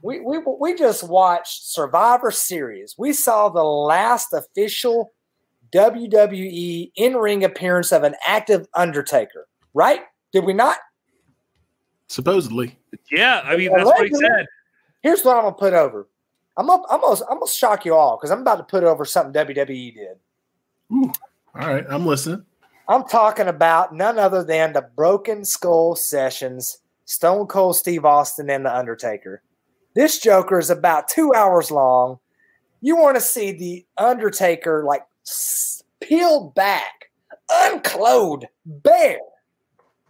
we 0.00 0.20
we 0.20 0.38
we 0.58 0.74
just 0.74 1.06
watched 1.06 1.66
Survivor 1.66 2.30
Series. 2.30 2.94
We 2.96 3.12
saw 3.12 3.50
the 3.50 3.62
last 3.62 4.32
official 4.32 5.12
WWE 5.74 6.90
in 6.96 7.16
ring 7.16 7.44
appearance 7.44 7.92
of 7.92 8.02
an 8.02 8.14
active 8.26 8.66
Undertaker. 8.72 9.46
right? 9.74 10.00
Did 10.32 10.46
we 10.46 10.54
not? 10.54 10.78
Supposedly. 12.08 12.78
Yeah, 13.12 13.42
I 13.44 13.58
mean 13.58 13.72
that's 13.76 13.84
what 13.84 14.06
he 14.06 14.14
said. 14.14 14.46
Here's 15.02 15.22
what 15.22 15.36
I'm 15.36 15.42
gonna 15.42 15.56
put 15.56 15.74
over. 15.74 16.08
I'm 16.56 16.66
gonna, 16.66 16.82
I'm 16.90 17.00
gonna, 17.00 17.20
I'm 17.30 17.38
gonna 17.38 17.50
shock 17.50 17.84
you 17.84 17.94
all 17.94 18.16
because 18.16 18.30
I'm 18.30 18.40
about 18.40 18.56
to 18.56 18.64
put 18.64 18.84
over 18.84 19.04
something 19.04 19.32
WWE 19.32 19.94
did. 19.94 20.16
Ooh, 20.92 21.12
all 21.54 21.68
right, 21.68 21.84
I'm 21.88 22.06
listening. 22.06 22.44
I'm 22.88 23.04
talking 23.04 23.48
about 23.48 23.94
none 23.94 24.18
other 24.18 24.44
than 24.44 24.72
the 24.72 24.82
Broken 24.82 25.44
Skull 25.44 25.96
Sessions, 25.96 26.78
Stone 27.04 27.48
Cold 27.48 27.76
Steve 27.76 28.04
Austin, 28.04 28.48
and 28.48 28.64
The 28.64 28.74
Undertaker. 28.74 29.42
This 29.94 30.20
Joker 30.20 30.58
is 30.58 30.70
about 30.70 31.08
two 31.08 31.34
hours 31.34 31.70
long. 31.70 32.18
You 32.80 32.96
want 32.96 33.16
to 33.16 33.20
see 33.20 33.52
the 33.52 33.84
Undertaker 33.96 34.84
like 34.84 35.02
peeled 36.00 36.54
back, 36.54 37.10
unclothed, 37.50 38.46
bare 38.64 39.18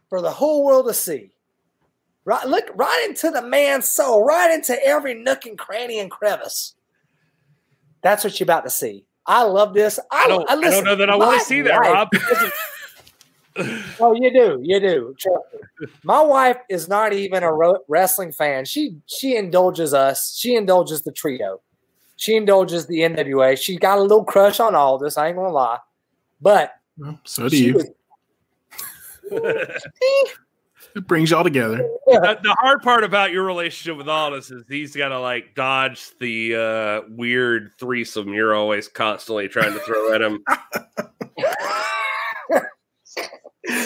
for 0.08 0.20
the 0.20 0.30
whole 0.30 0.64
world 0.64 0.86
to 0.88 0.94
see. 0.94 1.30
Right, 2.26 2.44
look 2.44 2.64
right 2.74 3.06
into 3.08 3.30
the 3.30 3.40
man's 3.40 3.88
soul, 3.88 4.24
right 4.24 4.52
into 4.52 4.76
every 4.84 5.14
nook 5.14 5.46
and 5.46 5.56
cranny 5.56 6.00
and 6.00 6.10
crevice. 6.10 6.74
That's 8.02 8.24
what 8.24 8.38
you're 8.38 8.44
about 8.44 8.64
to 8.64 8.70
see. 8.70 9.04
I 9.26 9.44
love 9.44 9.74
this. 9.74 10.00
I, 10.10 10.24
I 10.24 10.28
don't, 10.28 10.50
I, 10.50 10.56
listen, 10.56 10.72
I 10.72 10.74
don't 10.74 10.84
know 10.84 10.96
that 10.96 11.10
I 11.10 11.16
want 11.16 11.38
to 11.38 11.46
see 11.46 11.60
that, 11.62 11.76
Rob. 11.76 12.08
oh, 14.00 14.12
you 14.14 14.32
do, 14.32 14.58
you 14.60 14.80
do. 14.80 15.14
My 16.02 16.20
wife 16.20 16.56
is 16.68 16.88
not 16.88 17.12
even 17.12 17.44
a 17.44 17.52
wrestling 17.86 18.32
fan. 18.32 18.64
She 18.64 18.96
she 19.06 19.36
indulges 19.36 19.94
us. 19.94 20.36
She 20.36 20.56
indulges 20.56 21.02
the 21.02 21.12
trio. 21.12 21.60
She 22.16 22.34
indulges 22.34 22.86
the 22.86 23.00
NWA. 23.00 23.56
She 23.56 23.76
got 23.76 23.98
a 23.98 24.02
little 24.02 24.24
crush 24.24 24.58
on 24.58 24.74
all 24.74 24.98
this. 24.98 25.16
I 25.16 25.28
ain't 25.28 25.36
gonna 25.36 25.50
lie, 25.50 25.78
but 26.40 26.72
well, 26.98 27.20
so 27.24 27.48
do 27.48 27.56
you. 27.56 27.74
Was, 27.74 27.86
it 30.96 31.06
brings 31.06 31.30
y'all 31.30 31.44
together. 31.44 31.76
The, 32.06 32.38
the, 32.42 32.56
hard 32.60 32.80
part 32.82 33.04
about 33.04 33.30
your 33.30 33.44
relationship 33.44 33.98
with 33.98 34.08
Aldis 34.08 34.50
is 34.50 34.64
he's 34.66 34.96
got 34.96 35.10
to 35.10 35.20
like 35.20 35.54
dodge 35.54 36.10
the 36.18 36.56
uh, 36.56 37.02
weird 37.10 37.72
threesome 37.78 38.32
you're 38.32 38.54
always 38.54 38.88
constantly 38.88 39.46
trying 39.48 39.74
to 39.74 39.80
throw 39.80 40.14
at 40.14 40.22
him. 40.22 40.42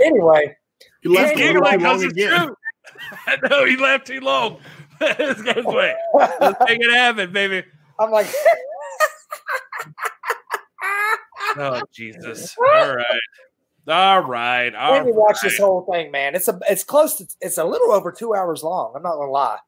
anyway, 0.00 0.56
he 1.02 1.08
left 1.08 1.30
he's 1.30 1.38
giggling 1.38 1.78
because 1.78 2.04
it's 2.04 2.14
true. 2.14 2.54
I 3.26 3.36
know 3.48 3.64
he 3.64 3.76
left 3.76 4.06
too 4.06 4.20
long. 4.20 4.58
this 5.00 5.42
guy's 5.42 5.64
way. 5.64 5.96
Let's 6.14 6.60
make 6.68 6.78
it 6.80 6.94
happen, 6.94 7.32
baby. 7.32 7.64
I'm 7.98 8.12
like, 8.12 8.32
oh 11.56 11.82
Jesus! 11.92 12.54
All 12.76 12.94
right. 12.94 13.20
All 13.88 14.22
right. 14.22 14.74
All 14.74 15.00
Maybe 15.00 15.12
watch 15.12 15.38
this 15.42 15.58
whole 15.58 15.86
thing, 15.90 16.10
man. 16.10 16.34
It's 16.34 16.48
a 16.48 16.58
it's 16.68 16.84
close 16.84 17.16
to 17.16 17.26
it's 17.40 17.58
a 17.58 17.64
little 17.64 17.92
over 17.92 18.12
two 18.12 18.34
hours 18.34 18.62
long. 18.62 18.92
I'm 18.94 19.02
not 19.02 19.16
gonna 19.16 19.30
lie, 19.30 19.58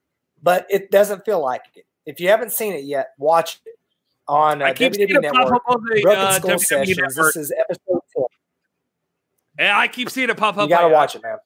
but 0.42 0.66
it 0.70 0.90
doesn't 0.90 1.24
feel 1.24 1.40
like 1.40 1.62
it. 1.74 1.84
If 2.06 2.20
you 2.20 2.28
haven't 2.28 2.52
seen 2.52 2.74
it 2.74 2.84
yet, 2.84 3.08
watch 3.18 3.60
it 3.66 3.78
on 4.28 4.62
uh, 4.62 4.66
WWE 4.66 5.20
Network. 5.20 5.62
The, 5.66 6.00
Broken 6.02 6.20
uh, 6.20 6.32
Skull 6.32 6.50
WWE 6.50 6.60
Sessions. 6.60 6.98
Network. 6.98 7.34
This 7.34 7.36
is 7.36 7.52
episode 7.58 8.00
four. 8.14 8.28
And 9.58 9.68
I 9.68 9.88
keep 9.88 10.10
seeing 10.10 10.30
it 10.30 10.36
pop 10.36 10.56
up. 10.58 10.68
You 10.68 10.76
gotta 10.76 10.92
watch 10.92 11.16
it, 11.16 11.22
man. 11.22 11.38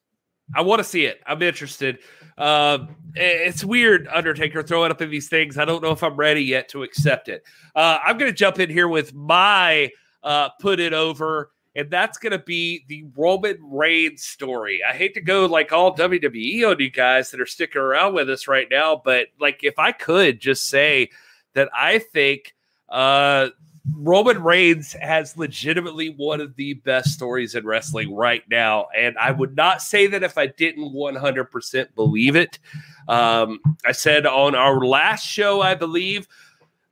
I 0.53 0.61
want 0.61 0.79
to 0.79 0.83
see 0.83 1.05
it. 1.05 1.21
I'm 1.25 1.41
interested. 1.41 1.99
Uh, 2.37 2.79
it's 3.15 3.63
weird, 3.63 4.07
Undertaker 4.07 4.63
throwing 4.63 4.91
up 4.91 5.01
in 5.01 5.09
these 5.09 5.29
things. 5.29 5.57
I 5.57 5.65
don't 5.65 5.83
know 5.83 5.91
if 5.91 6.01
I'm 6.03 6.15
ready 6.15 6.43
yet 6.43 6.69
to 6.69 6.83
accept 6.83 7.27
it. 7.29 7.43
Uh, 7.75 7.99
I'm 8.03 8.17
going 8.17 8.31
to 8.31 8.35
jump 8.35 8.59
in 8.59 8.69
here 8.69 8.87
with 8.87 9.13
my 9.13 9.91
uh, 10.23 10.49
put 10.59 10.79
it 10.79 10.93
over 10.93 11.51
and 11.75 11.89
that's 11.89 12.17
going 12.17 12.31
to 12.31 12.39
be 12.39 12.83
the 12.87 13.05
Roman 13.15 13.57
Reigns 13.61 14.23
story. 14.23 14.81
I 14.87 14.93
hate 14.93 15.13
to 15.13 15.21
go 15.21 15.45
like 15.45 15.71
all 15.71 15.95
WWE 15.95 16.69
on 16.69 16.79
you 16.79 16.89
guys 16.89 17.31
that 17.31 17.41
are 17.41 17.45
sticking 17.45 17.81
around 17.81 18.15
with 18.15 18.29
us 18.29 18.47
right 18.47 18.67
now, 18.69 19.01
but 19.03 19.27
like 19.39 19.63
if 19.63 19.77
I 19.77 19.91
could 19.91 20.39
just 20.39 20.67
say 20.67 21.09
that 21.53 21.69
I 21.73 21.99
think 21.99 22.55
uh, 22.89 23.49
Roman 23.93 24.41
Reigns 24.41 24.93
has 24.93 25.37
legitimately 25.37 26.09
one 26.09 26.41
of 26.41 26.55
the 26.55 26.73
best 26.73 27.11
stories 27.11 27.55
in 27.55 27.65
wrestling 27.65 28.13
right 28.13 28.43
now. 28.49 28.87
And 28.97 29.17
I 29.17 29.31
would 29.31 29.55
not 29.55 29.81
say 29.81 30.07
that 30.07 30.23
if 30.23 30.37
I 30.37 30.47
didn't 30.47 30.93
100% 30.93 31.95
believe 31.95 32.35
it. 32.35 32.59
Um, 33.07 33.59
I 33.85 33.91
said 33.91 34.25
on 34.25 34.55
our 34.55 34.85
last 34.85 35.25
show, 35.25 35.61
I 35.61 35.75
believe 35.75 36.27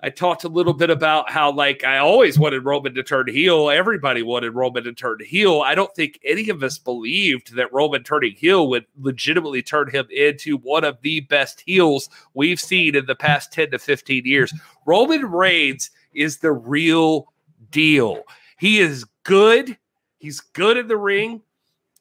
I 0.01 0.11
talked 0.11 0.43
a 0.43 0.49
little 0.49 0.73
bit 0.73 0.91
about 0.91 1.31
how, 1.31 1.51
like, 1.51 1.83
I 1.83 1.97
always 1.97 2.37
wanted 2.37 2.63
Roman 2.63 2.93
to 2.93 3.03
turn 3.03 3.27
heel. 3.27 3.71
Everybody 3.71 4.21
wanted 4.21 4.51
Roman 4.51 4.83
to 4.83 4.93
turn 4.93 5.17
heel. 5.25 5.61
I 5.61 5.73
don't 5.73 5.93
think 5.95 6.19
any 6.23 6.49
of 6.49 6.61
us 6.61 6.77
believed 6.77 7.55
that 7.55 7.73
Roman 7.73 8.03
turning 8.03 8.33
heel 8.33 8.69
would 8.69 8.85
legitimately 8.99 9.63
turn 9.63 9.89
him 9.89 10.05
into 10.11 10.57
one 10.57 10.83
of 10.83 11.01
the 11.01 11.21
best 11.21 11.63
heels 11.65 12.09
we've 12.35 12.59
seen 12.59 12.95
in 12.95 13.07
the 13.07 13.15
past 13.15 13.51
10 13.51 13.71
to 13.71 13.79
15 13.79 14.23
years. 14.23 14.53
Roman 14.85 15.25
Reigns 15.25 15.89
is 16.13 16.37
the 16.37 16.51
real 16.51 17.33
deal. 17.71 18.23
He 18.59 18.79
is 18.79 19.03
good. 19.23 19.77
He's 20.19 20.41
good 20.41 20.77
in 20.77 20.87
the 20.87 20.97
ring. 20.97 21.41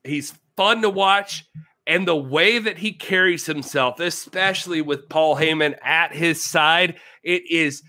He's 0.05 0.35
fun 0.55 0.83
to 0.83 0.91
watch. 0.91 1.47
And 1.87 2.07
the 2.07 2.17
way 2.17 2.59
that 2.59 2.79
he 2.79 2.93
carries 2.93 3.47
himself, 3.47 4.01
especially 4.01 4.83
with 4.83 5.09
Paul 5.09 5.37
Heyman 5.37 5.77
at 5.85 6.13
his 6.13 6.43
side, 6.43 6.97
it 7.23 7.49
is 7.49 7.83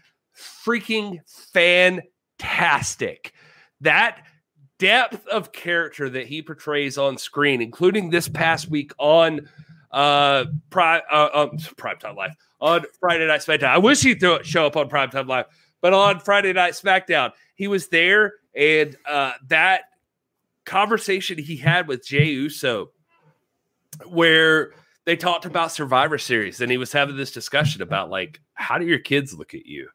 freaking 0.66 1.20
fantastic. 1.54 3.34
That 3.82 4.24
depth 4.78 5.26
of 5.28 5.52
character 5.52 6.10
that 6.10 6.28
he 6.28 6.42
portrays 6.42 6.98
on 6.98 7.18
screen, 7.18 7.62
including 7.62 8.10
this 8.10 8.28
past 8.28 8.70
week 8.70 8.92
on 9.00 9.50
uh, 9.92 10.46
Prime 10.70 11.02
uh, 11.12 11.30
um, 11.34 11.58
Live 12.16 12.32
on 12.60 12.84
Friday 13.00 13.26
Night 13.28 13.42
SmackDown. 13.42 13.70
I 13.70 13.78
wish 13.78 14.02
he'd 14.02 14.22
show 14.44 14.66
up 14.66 14.76
on 14.76 14.90
Primetime 14.90 15.28
Live, 15.28 15.46
but 15.82 15.94
on 15.94 16.20
Friday 16.20 16.54
Night 16.54 16.74
SmackDown, 16.74 17.32
he 17.56 17.68
was 17.68 17.88
there, 17.88 18.34
and 18.56 18.96
uh, 19.08 19.34
that 19.48 19.82
conversation 20.66 21.38
he 21.38 21.56
had 21.56 21.88
with 21.88 22.06
Jey 22.06 22.26
Uso 22.26 22.92
where 24.06 24.74
they 25.06 25.16
talked 25.16 25.46
about 25.46 25.72
Survivor 25.72 26.18
Series 26.18 26.62
and 26.62 26.70
he 26.70 26.78
was 26.78 26.92
having 26.92 27.16
this 27.16 27.32
discussion 27.32 27.82
about 27.82 28.10
like, 28.10 28.40
how 28.54 28.78
do 28.78 28.86
your 28.86 29.00
kids 29.00 29.34
look 29.34 29.54
at 29.54 29.66
you? 29.66 29.88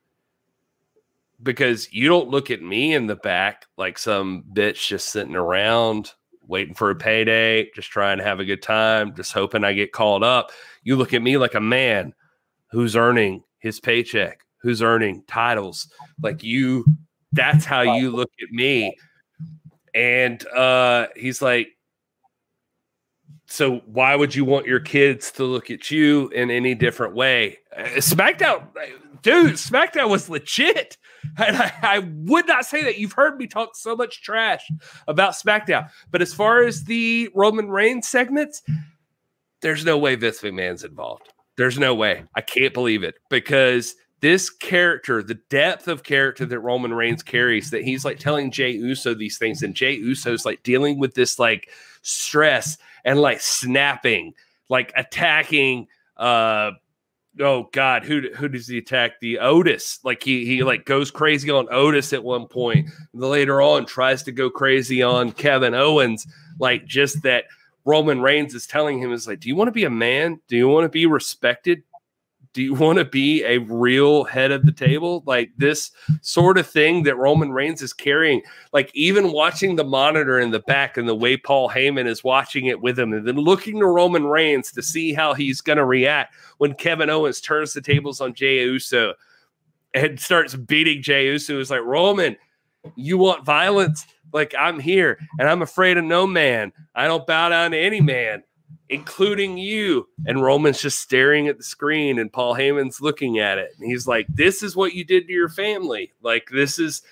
Because 1.42 1.92
you 1.92 2.08
don't 2.08 2.28
look 2.28 2.50
at 2.50 2.62
me 2.62 2.94
in 2.94 3.06
the 3.06 3.16
back 3.16 3.66
like 3.76 3.98
some 3.98 4.44
bitch 4.54 4.86
just 4.86 5.10
sitting 5.10 5.34
around 5.34 6.12
waiting 6.46 6.74
for 6.74 6.90
a 6.90 6.94
payday, 6.94 7.70
just 7.74 7.90
trying 7.90 8.18
to 8.18 8.24
have 8.24 8.40
a 8.40 8.44
good 8.44 8.62
time, 8.62 9.14
just 9.14 9.32
hoping 9.32 9.64
I 9.64 9.72
get 9.72 9.92
called 9.92 10.22
up. 10.22 10.50
You 10.82 10.96
look 10.96 11.14
at 11.14 11.22
me 11.22 11.36
like 11.36 11.54
a 11.54 11.60
man 11.60 12.14
who's 12.70 12.96
earning 12.96 13.42
his 13.58 13.80
paycheck, 13.80 14.44
who's 14.58 14.82
earning 14.82 15.24
titles. 15.26 15.92
Like 16.22 16.42
you, 16.42 16.84
that's 17.32 17.64
how 17.64 17.82
you 17.82 18.10
look 18.10 18.30
at 18.42 18.50
me. 18.50 18.96
And 19.94 20.46
uh, 20.48 21.08
he's 21.16 21.42
like, 21.42 21.71
so 23.52 23.82
why 23.84 24.16
would 24.16 24.34
you 24.34 24.46
want 24.46 24.66
your 24.66 24.80
kids 24.80 25.30
to 25.32 25.44
look 25.44 25.70
at 25.70 25.90
you 25.90 26.28
in 26.28 26.50
any 26.50 26.74
different 26.74 27.14
way? 27.14 27.58
Uh, 27.76 27.82
SmackDown, 27.96 28.66
dude, 29.20 29.52
SmackDown 29.52 30.08
was 30.08 30.30
legit. 30.30 30.96
And 31.36 31.56
I, 31.56 31.72
I, 31.82 31.98
would 31.98 32.48
not 32.48 32.64
say 32.64 32.82
that. 32.82 32.98
You've 32.98 33.12
heard 33.12 33.36
me 33.36 33.46
talk 33.46 33.76
so 33.76 33.94
much 33.94 34.22
trash 34.22 34.68
about 35.06 35.34
SmackDown. 35.34 35.88
But 36.10 36.22
as 36.22 36.34
far 36.34 36.62
as 36.62 36.84
the 36.84 37.28
Roman 37.34 37.68
Reigns 37.68 38.08
segments, 38.08 38.62
there's 39.60 39.84
no 39.84 39.96
way 39.98 40.14
Vince 40.14 40.40
McMahon's 40.40 40.82
involved. 40.82 41.32
There's 41.56 41.78
no 41.78 41.94
way. 41.94 42.24
I 42.34 42.40
can't 42.40 42.74
believe 42.74 43.02
it 43.04 43.16
because 43.30 43.94
this 44.20 44.50
character, 44.50 45.22
the 45.22 45.38
depth 45.50 45.88
of 45.88 46.02
character 46.02 46.46
that 46.46 46.58
Roman 46.58 46.94
Reigns 46.94 47.22
carries, 47.22 47.70
that 47.70 47.84
he's 47.84 48.04
like 48.04 48.18
telling 48.18 48.50
Jey 48.50 48.70
Uso 48.70 49.14
these 49.14 49.38
things, 49.38 49.62
and 49.62 49.74
Jey 49.74 49.92
Uso's 49.92 50.46
like 50.46 50.62
dealing 50.62 50.98
with 50.98 51.14
this 51.14 51.38
like 51.38 51.70
stress 52.02 52.78
and 53.04 53.20
like 53.20 53.40
snapping, 53.40 54.34
like 54.68 54.92
attacking 54.96 55.88
uh 56.16 56.72
oh 57.40 57.68
god, 57.72 58.04
who 58.04 58.22
who 58.36 58.48
does 58.48 58.66
he 58.68 58.78
attack? 58.78 59.20
The 59.20 59.38
Otis. 59.38 60.00
Like 60.04 60.22
he 60.22 60.44
he 60.44 60.62
like 60.62 60.84
goes 60.84 61.10
crazy 61.10 61.50
on 61.50 61.68
Otis 61.70 62.12
at 62.12 62.24
one 62.24 62.46
point. 62.46 62.88
Later 63.12 63.62
on 63.62 63.86
tries 63.86 64.22
to 64.24 64.32
go 64.32 64.50
crazy 64.50 65.02
on 65.02 65.32
Kevin 65.32 65.74
Owens. 65.74 66.26
Like 66.58 66.84
just 66.84 67.22
that 67.22 67.44
Roman 67.84 68.20
Reigns 68.20 68.54
is 68.54 68.66
telling 68.66 68.98
him 69.00 69.12
is 69.12 69.26
like, 69.26 69.40
do 69.40 69.48
you 69.48 69.56
want 69.56 69.68
to 69.68 69.72
be 69.72 69.84
a 69.84 69.90
man? 69.90 70.40
Do 70.48 70.56
you 70.56 70.68
want 70.68 70.84
to 70.84 70.88
be 70.88 71.06
respected? 71.06 71.82
Do 72.54 72.62
you 72.62 72.74
want 72.74 72.98
to 72.98 73.04
be 73.04 73.42
a 73.44 73.58
real 73.58 74.24
head 74.24 74.50
of 74.50 74.66
the 74.66 74.72
table? 74.72 75.22
Like 75.26 75.50
this 75.56 75.90
sort 76.20 76.58
of 76.58 76.66
thing 76.66 77.02
that 77.04 77.16
Roman 77.16 77.50
Reigns 77.50 77.80
is 77.80 77.92
carrying. 77.92 78.42
Like 78.72 78.90
even 78.94 79.32
watching 79.32 79.76
the 79.76 79.84
monitor 79.84 80.38
in 80.38 80.50
the 80.50 80.60
back 80.60 80.96
and 80.96 81.08
the 81.08 81.14
way 81.14 81.36
Paul 81.36 81.70
Heyman 81.70 82.06
is 82.06 82.22
watching 82.22 82.66
it 82.66 82.80
with 82.80 82.98
him, 82.98 83.12
and 83.12 83.26
then 83.26 83.36
looking 83.36 83.78
to 83.78 83.86
Roman 83.86 84.26
Reigns 84.26 84.70
to 84.72 84.82
see 84.82 85.14
how 85.14 85.32
he's 85.32 85.60
going 85.60 85.78
to 85.78 85.84
react 85.84 86.34
when 86.58 86.74
Kevin 86.74 87.10
Owens 87.10 87.40
turns 87.40 87.72
the 87.72 87.80
tables 87.80 88.20
on 88.20 88.34
Jey 88.34 88.64
Uso 88.64 89.14
and 89.94 90.20
starts 90.20 90.54
beating 90.54 91.02
Jey 91.02 91.26
Uso. 91.26 91.58
Is 91.58 91.70
like 91.70 91.82
Roman, 91.82 92.36
You 92.96 93.16
want 93.18 93.44
violence? 93.44 94.06
Like 94.32 94.54
I'm 94.58 94.80
here 94.80 95.18
and 95.38 95.48
I'm 95.48 95.62
afraid 95.62 95.98
of 95.98 96.04
no 96.04 96.26
man. 96.26 96.72
I 96.94 97.06
don't 97.06 97.26
bow 97.26 97.50
down 97.50 97.72
to 97.72 97.78
any 97.78 98.00
man, 98.00 98.42
including 98.88 99.58
you. 99.58 100.08
And 100.26 100.42
Roman's 100.42 100.80
just 100.80 100.98
staring 100.98 101.48
at 101.48 101.56
the 101.56 101.64
screen 101.64 102.18
and 102.18 102.32
Paul 102.32 102.54
Heyman's 102.54 103.00
looking 103.00 103.38
at 103.38 103.58
it. 103.58 103.70
And 103.78 103.90
he's 103.90 104.06
like, 104.06 104.26
This 104.28 104.62
is 104.62 104.76
what 104.76 104.94
you 104.94 105.04
did 105.04 105.26
to 105.26 105.32
your 105.32 105.48
family. 105.48 106.12
Like, 106.22 106.48
this 106.50 106.78
is 106.78 107.02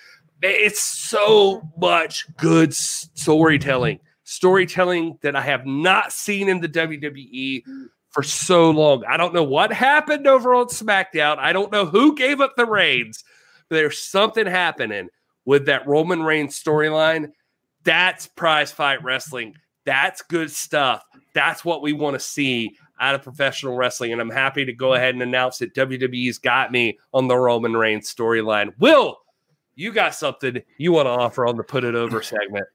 it's 0.41 0.81
so 0.81 1.61
much 1.77 2.25
good 2.37 2.73
storytelling. 2.73 3.99
Storytelling 4.23 5.19
that 5.21 5.35
I 5.35 5.41
have 5.41 5.65
not 5.65 6.11
seen 6.11 6.49
in 6.49 6.61
the 6.61 6.69
WWE 6.69 7.63
for 8.09 8.23
so 8.23 8.69
long. 8.71 9.03
I 9.05 9.17
don't 9.17 9.33
know 9.33 9.43
what 9.43 9.71
happened 9.71 10.27
over 10.27 10.53
on 10.55 10.67
SmackDown. 10.67 11.37
I 11.37 11.53
don't 11.53 11.71
know 11.71 11.85
who 11.85 12.15
gave 12.15 12.41
up 12.41 12.55
the 12.55 12.65
reins. 12.65 13.23
There's 13.69 13.99
something 13.99 14.45
happening 14.45 15.09
with 15.45 15.65
that 15.67 15.87
Roman 15.87 16.23
Reigns 16.23 16.61
storyline. 16.61 17.31
That's 17.83 18.27
prize 18.27 18.71
fight 18.71 19.03
wrestling. 19.03 19.55
That's 19.85 20.21
good 20.21 20.51
stuff. 20.51 21.03
That's 21.33 21.65
what 21.65 21.81
we 21.81 21.93
want 21.93 22.15
to 22.15 22.19
see 22.19 22.75
out 22.99 23.15
of 23.15 23.23
professional 23.23 23.75
wrestling. 23.75 24.11
And 24.11 24.21
I'm 24.21 24.29
happy 24.29 24.63
to 24.65 24.73
go 24.73 24.93
ahead 24.93 25.13
and 25.15 25.23
announce 25.23 25.57
that 25.57 25.73
WWE's 25.73 26.37
got 26.37 26.71
me 26.71 26.99
on 27.13 27.27
the 27.27 27.37
Roman 27.37 27.73
Reigns 27.73 28.13
storyline. 28.13 28.73
Will, 28.79 29.17
you 29.75 29.91
got 29.91 30.13
something 30.13 30.61
you 30.77 30.91
want 30.91 31.07
to 31.07 31.11
offer 31.11 31.45
on 31.45 31.57
the 31.57 31.63
Put 31.63 31.83
It 31.83 31.95
Over 31.95 32.21
segment? 32.21 32.67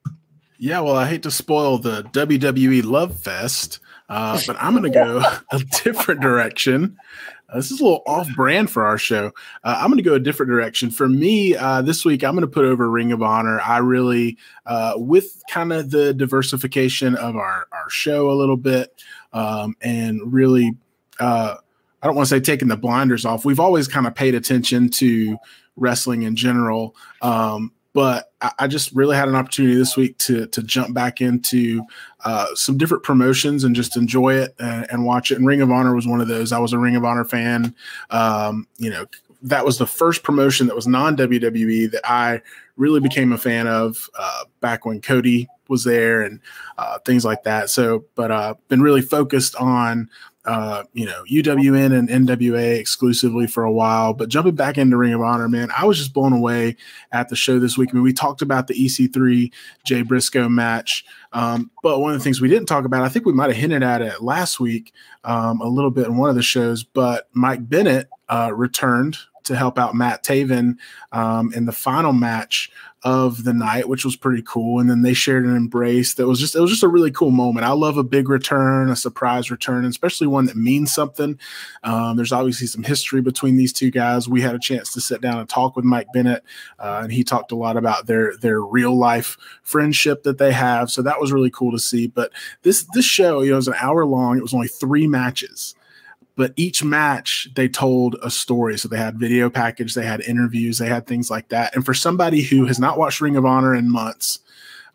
Yeah, 0.58 0.80
well, 0.80 0.96
I 0.96 1.06
hate 1.06 1.22
to 1.24 1.30
spoil 1.30 1.78
the 1.78 2.02
WWE 2.04 2.82
Love 2.82 3.18
Fest, 3.20 3.78
uh, 4.08 4.40
but 4.46 4.56
I'm 4.58 4.72
going 4.72 4.90
to 4.90 4.90
go 4.90 5.22
a 5.52 5.58
different 5.84 6.20
direction. 6.22 6.96
Uh, 7.48 7.56
this 7.56 7.70
is 7.70 7.81
a 7.81 7.85
little 7.85 8.02
off 8.06 8.28
brand 8.35 8.70
for 8.70 8.85
our 8.85 8.98
show. 8.98 9.32
Uh, 9.62 9.78
I'm 9.78 9.89
going 9.89 9.98
to 9.98 10.02
go 10.02 10.14
a 10.14 10.20
different 10.20 10.51
direction. 10.51 10.90
For 10.90 11.09
me, 11.09 11.55
uh, 11.55 11.82
this 11.82 12.05
week, 12.05 12.24
I'm 12.24 12.32
going 12.35 12.43
to 12.43 12.48
put 12.48 12.64
over 12.64 12.90
Ring 12.90 13.12
of 13.12 13.23
Honor. 13.23 13.60
I 13.60 13.78
really, 13.78 14.36
uh, 14.66 14.94
with 14.97 15.43
kind 15.48 15.73
of 15.73 15.90
the 15.90 16.12
diversification 16.12 17.14
of 17.16 17.36
our, 17.36 17.68
our 17.70 17.89
show 17.89 18.31
a 18.31 18.35
little 18.35 18.56
bit, 18.56 19.01
um, 19.32 19.77
and 19.81 20.20
really, 20.32 20.77
uh, 21.20 21.56
I 22.02 22.06
don't 22.06 22.16
want 22.16 22.28
to 22.28 22.35
say 22.35 22.40
taking 22.40 22.68
the 22.68 22.77
blinders 22.77 23.24
off. 23.24 23.44
We've 23.44 23.60
always 23.60 23.89
kind 23.89 24.06
of 24.06 24.14
paid 24.14 24.35
attention 24.35 24.89
to 24.90 25.36
wrestling 25.77 26.23
in 26.23 26.36
general. 26.36 26.97
Um, 27.23 27.73
but 27.97 28.31
I, 28.59 28.66
just 28.66 28.93
really 28.93 29.16
had 29.16 29.27
an 29.27 29.35
opportunity 29.35 29.74
this 29.74 29.97
week 29.97 30.18
to 30.18 30.47
to 30.48 30.62
jump 30.62 30.93
back 30.93 31.23
into 31.23 31.82
uh, 32.27 32.48
some 32.55 32.77
different 32.77 33.05
promotions 33.05 33.64
and 33.64 33.74
just 33.74 33.97
enjoy 33.97 34.35
it 34.35 34.55
and, 34.59 34.86
and, 34.90 35.05
watch 35.06 35.31
it. 35.31 35.39
And 35.39 35.47
Ring 35.47 35.62
of 35.62 35.70
Honor 35.70 35.94
was 35.94 36.06
one 36.06 36.20
of 36.20 36.28
those. 36.28 36.52
I 36.52 36.59
was 36.59 36.74
a 36.74 36.78
Ring 36.78 36.94
of 36.94 37.06
Honor 37.06 37.24
fan. 37.24 37.74
Um, 38.10 38.68
you 38.77 38.90
know, 38.90 39.06
that 39.40 39.64
was 39.64 39.78
the 39.78 39.86
first 39.86 40.23
promotion 40.24 40.66
that 40.66 40.77
was 40.77 40.86
non 40.86 41.16
WWE 41.16 41.90
that 41.93 42.02
I 42.05 42.43
really 42.77 43.01
became 43.01 43.32
a 43.32 43.39
fan 43.39 43.66
of 43.66 44.10
uh, 44.18 44.44
back 44.60 44.85
when 44.85 45.01
Cody 45.01 45.48
was 45.68 45.82
there 45.85 46.20
and 46.20 46.39
uh, 46.77 46.98
things 46.98 47.24
like 47.24 47.44
that. 47.44 47.70
So, 47.70 48.05
but 48.14 48.31
uh, 48.31 48.56
been 48.68 48.82
really 48.82 49.01
focused 49.01 49.56
on 49.56 50.10
uh, 50.47 50.85
you 50.93 51.05
know, 51.05 51.24
UWN 51.31 51.93
and 51.93 52.28
NWA 52.28 52.78
exclusively 52.78 53.47
for 53.47 53.64
a 53.64 53.73
while. 53.73 54.14
But 54.14 54.28
jumping 54.28 54.55
back 54.55 54.78
into 54.78 54.97
Ring 54.97 55.12
of 55.12 55.20
Honor, 55.20 55.48
man, 55.48 55.70
I 55.77 55.85
was 55.85 55.98
just 55.98 56.14
blown 56.14 56.32
away 56.32 56.77
at 57.12 57.28
the 57.28 57.36
show 57.36 57.59
this 57.59 57.77
week. 57.77 57.90
I 57.90 57.94
mean, 57.94 58.05
we 58.05 58.12
talked 58.12 58.43
about 58.43 58.68
the 58.68 58.74
EC3 58.74 59.52
Jay 59.85 60.02
Briscoe 60.02 60.48
match. 60.48 61.05
Um, 61.32 61.70
but 61.82 61.98
one 61.98 62.12
of 62.12 62.18
the 62.18 62.24
things 62.24 62.40
we 62.40 62.48
didn't 62.48 62.66
talk 62.66 62.85
about, 62.85 63.02
I 63.02 63.09
think 63.09 63.27
we 63.27 63.32
might 63.32 63.51
have 63.51 63.56
hinted 63.56 63.82
at 63.82 64.02
it 64.02 64.23
last 64.23 64.60
week 64.60 64.93
um, 65.24 65.60
a 65.60 65.68
little 65.68 65.90
bit 65.90 66.06
in 66.06 66.16
one 66.16 66.31
of 66.31 66.36
the 66.36 66.43
shows, 66.43 66.85
but 66.85 67.28
Mike 67.32 67.68
Bennett 67.68 68.09
uh, 68.28 68.52
returned 68.55 69.18
to 69.44 69.56
help 69.56 69.78
out 69.78 69.94
Matt 69.94 70.24
Taven 70.24 70.77
um, 71.12 71.52
in 71.55 71.66
the 71.66 71.73
final 71.73 72.12
match 72.12 72.70
of 73.06 73.44
the 73.44 73.52
night, 73.52 73.88
which 73.88 74.04
was 74.04 74.16
pretty 74.16 74.42
cool. 74.42 74.80
And 74.80 74.90
then 74.90 75.02
they 75.02 75.14
shared 75.14 75.44
an 75.44 75.54
embrace 75.54 76.14
that 76.14 76.26
was 76.26 76.40
just 76.40 76.56
it 76.56 76.60
was 76.60 76.72
just 76.72 76.82
a 76.82 76.88
really 76.88 77.12
cool 77.12 77.30
moment. 77.30 77.64
I 77.64 77.70
love 77.70 77.96
a 77.96 78.02
big 78.02 78.28
return, 78.28 78.90
a 78.90 78.96
surprise 78.96 79.48
return, 79.48 79.84
especially 79.84 80.26
one 80.26 80.46
that 80.46 80.56
means 80.56 80.92
something. 80.92 81.38
Um, 81.84 82.16
there's 82.16 82.32
obviously 82.32 82.66
some 82.66 82.82
history 82.82 83.20
between 83.20 83.56
these 83.56 83.72
two 83.72 83.92
guys. 83.92 84.28
We 84.28 84.40
had 84.40 84.56
a 84.56 84.58
chance 84.58 84.92
to 84.92 85.00
sit 85.00 85.20
down 85.20 85.38
and 85.38 85.48
talk 85.48 85.76
with 85.76 85.84
Mike 85.84 86.08
Bennett, 86.12 86.42
uh, 86.80 87.02
and 87.04 87.12
he 87.12 87.22
talked 87.22 87.52
a 87.52 87.56
lot 87.56 87.76
about 87.76 88.08
their 88.08 88.36
their 88.38 88.60
real 88.60 88.98
life 88.98 89.36
friendship 89.62 90.24
that 90.24 90.38
they 90.38 90.50
have. 90.50 90.90
So 90.90 91.00
that 91.02 91.20
was 91.20 91.30
really 91.30 91.50
cool 91.50 91.70
to 91.70 91.78
see. 91.78 92.08
But 92.08 92.32
this 92.62 92.88
this 92.92 93.04
show, 93.04 93.40
you 93.40 93.50
know, 93.50 93.54
it 93.54 93.58
was 93.58 93.68
an 93.68 93.74
hour 93.80 94.04
long. 94.04 94.36
It 94.36 94.42
was 94.42 94.52
only 94.52 94.66
three 94.66 95.06
matches 95.06 95.76
but 96.36 96.52
each 96.56 96.84
match 96.84 97.48
they 97.54 97.68
told 97.68 98.16
a 98.22 98.30
story 98.30 98.78
so 98.78 98.88
they 98.88 98.96
had 98.96 99.18
video 99.18 99.50
package 99.50 99.94
they 99.94 100.06
had 100.06 100.20
interviews 100.22 100.78
they 100.78 100.88
had 100.88 101.06
things 101.06 101.30
like 101.30 101.48
that 101.48 101.74
and 101.74 101.84
for 101.84 101.94
somebody 101.94 102.42
who 102.42 102.66
has 102.66 102.78
not 102.78 102.98
watched 102.98 103.20
ring 103.20 103.36
of 103.36 103.44
honor 103.44 103.74
in 103.74 103.90
months 103.90 104.40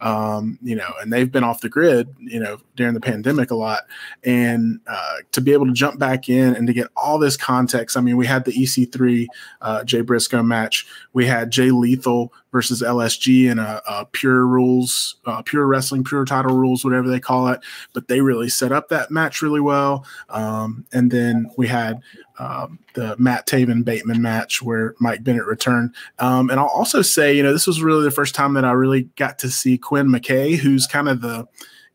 um, 0.02 0.58
you 0.64 0.76
know, 0.76 0.92
and 1.00 1.14
they've 1.14 1.32
been 1.32 1.44
off 1.44 1.62
the 1.62 1.70
grid, 1.70 2.14
you 2.20 2.40
know, 2.40 2.58
during 2.76 2.96
the 2.96 3.00
pandemic 3.00 3.52
a 3.52 3.56
lot. 3.56 3.82
And 4.24 4.80
uh, 4.88 5.18
to 5.32 5.42
be 5.42 5.54
able 5.54 5.68
to 5.68 5.74
jump 5.74 6.00
back 6.00 6.28
in 6.28 6.56
and 6.56 6.66
to 6.66 6.74
get 6.74 6.88
all 6.96 7.20
this 7.20 7.38
context, 7.38 7.96
I 7.96 8.02
mean, 8.02 8.18
we 8.18 8.26
had 8.26 8.44
the 8.44 8.52
EC3 8.52 9.28
uh, 9.62 9.84
Jay 9.84 10.02
Briscoe 10.02 10.42
match, 10.42 10.88
we 11.14 11.28
had 11.28 11.52
Jay 11.52 11.70
Lethal 11.70 12.34
versus 12.52 12.82
LSG 12.82 13.50
in 13.50 13.60
a, 13.60 13.82
a 13.88 14.06
pure 14.06 14.46
rules, 14.46 15.16
uh, 15.26 15.42
pure 15.42 15.66
wrestling, 15.66 16.04
pure 16.04 16.26
title 16.26 16.56
rules, 16.56 16.84
whatever 16.84 17.08
they 17.08 17.20
call 17.20 17.48
it. 17.48 17.62
But 17.94 18.08
they 18.08 18.22
really 18.22 18.50
set 18.50 18.72
up 18.72 18.90
that 18.90 19.12
match 19.12 19.42
really 19.42 19.62
well. 19.62 20.06
Um, 20.30 20.86
and 20.92 21.12
then 21.12 21.50
we 21.58 21.68
had 21.68 22.02
um, 22.40 22.80
the 22.94 23.16
Matt 23.18 23.48
Taven 23.48 23.84
Bateman 23.86 24.22
match 24.22 24.62
where 24.62 24.96
Mike 25.00 25.24
Bennett 25.24 25.46
returned. 25.46 25.96
Um, 26.20 26.50
and 26.50 26.60
I'll 26.60 26.68
also 26.68 27.02
say, 27.02 27.36
you 27.36 27.44
know, 27.44 27.54
this 27.54 27.68
was 27.68 27.82
really 27.82 28.04
the 28.04 28.12
first 28.12 28.36
time 28.36 28.54
that 28.56 28.66
I 28.66 28.72
really 28.72 29.04
got 29.16 29.40
to 29.40 29.50
see 29.50 29.78
Quinn 29.78 30.08
McKay, 30.08 30.58
who's 30.58 30.88
kind 30.88 31.08
of 31.08 31.22
the 31.22 31.48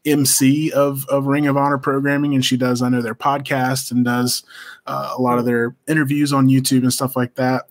MC 0.05 0.71
of, 0.73 1.05
of 1.09 1.27
Ring 1.27 1.49
of 1.49 1.57
Honor 1.57 1.79
programming, 1.79 2.35
and 2.35 2.45
she 2.45 2.57
does, 2.57 2.81
I 2.81 2.89
know, 2.89 3.03
their 3.03 3.15
podcast 3.15 3.91
and 3.91 4.05
does 4.05 4.45
uh, 4.87 5.15
a 5.17 5.21
lot 5.21 5.39
of 5.39 5.45
their 5.45 5.75
interviews 5.89 6.33
on 6.33 6.49
YouTube 6.49 6.83
and 6.83 6.93
stuff 6.93 7.17
like 7.17 7.35
that 7.35 7.67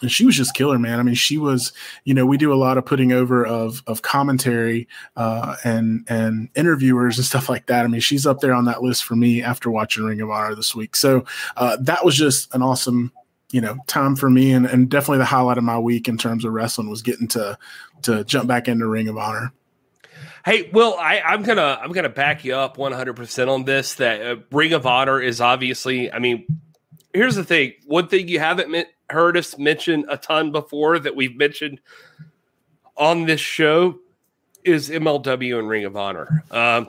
and 0.00 0.10
she 0.10 0.24
was 0.24 0.36
just 0.36 0.54
killer, 0.54 0.78
man. 0.78 0.98
I 0.98 1.02
mean, 1.02 1.14
she 1.14 1.38
was, 1.38 1.72
you 2.04 2.14
know, 2.14 2.24
we 2.26 2.38
do 2.38 2.52
a 2.52 2.56
lot 2.56 2.78
of 2.78 2.86
putting 2.86 3.12
over 3.12 3.44
of 3.44 3.82
of 3.86 4.02
commentary 4.02 4.88
uh, 5.16 5.56
and 5.64 6.06
and 6.08 6.48
interviewers 6.54 7.18
and 7.18 7.24
stuff 7.24 7.48
like 7.48 7.66
that. 7.66 7.84
I 7.84 7.88
mean, 7.88 8.00
she's 8.00 8.26
up 8.26 8.40
there 8.40 8.54
on 8.54 8.64
that 8.66 8.82
list 8.82 9.04
for 9.04 9.16
me 9.16 9.42
after 9.42 9.70
watching 9.70 10.04
Ring 10.04 10.20
of 10.20 10.30
Honor 10.30 10.54
this 10.54 10.74
week. 10.74 10.96
So 10.96 11.24
uh, 11.56 11.76
that 11.80 12.04
was 12.04 12.16
just 12.16 12.54
an 12.54 12.62
awesome, 12.62 13.12
you 13.50 13.60
know, 13.60 13.76
time 13.86 14.16
for 14.16 14.30
me, 14.30 14.52
and 14.52 14.66
and 14.66 14.88
definitely 14.88 15.18
the 15.18 15.24
highlight 15.26 15.58
of 15.58 15.64
my 15.64 15.78
week 15.78 16.08
in 16.08 16.16
terms 16.16 16.44
of 16.44 16.52
wrestling 16.52 16.88
was 16.88 17.02
getting 17.02 17.28
to 17.28 17.58
to 18.02 18.24
jump 18.24 18.48
back 18.48 18.68
into 18.68 18.86
Ring 18.86 19.08
of 19.08 19.18
Honor. 19.18 19.52
Hey, 20.44 20.70
Will, 20.72 20.96
I, 20.98 21.20
I'm 21.20 21.42
gonna 21.42 21.78
I'm 21.82 21.92
gonna 21.92 22.08
back 22.08 22.44
you 22.44 22.54
up 22.54 22.78
100 22.78 23.14
percent 23.14 23.50
on 23.50 23.64
this. 23.64 23.94
That 23.94 24.22
uh, 24.22 24.36
Ring 24.50 24.72
of 24.72 24.86
Honor 24.86 25.20
is 25.20 25.40
obviously, 25.40 26.10
I 26.10 26.18
mean, 26.18 26.46
here's 27.12 27.36
the 27.36 27.44
thing. 27.44 27.74
One 27.86 28.08
thing 28.08 28.28
you 28.28 28.38
haven't 28.38 28.70
met 28.70 28.88
heard 29.08 29.36
us 29.36 29.58
mention 29.58 30.04
a 30.08 30.16
ton 30.16 30.52
before 30.52 30.98
that 30.98 31.16
we've 31.16 31.36
mentioned 31.36 31.80
on 32.96 33.26
this 33.26 33.40
show 33.40 33.98
is 34.64 34.90
MLW 34.90 35.58
and 35.58 35.68
Ring 35.68 35.84
of 35.84 35.96
Honor. 35.96 36.44
Um, 36.50 36.88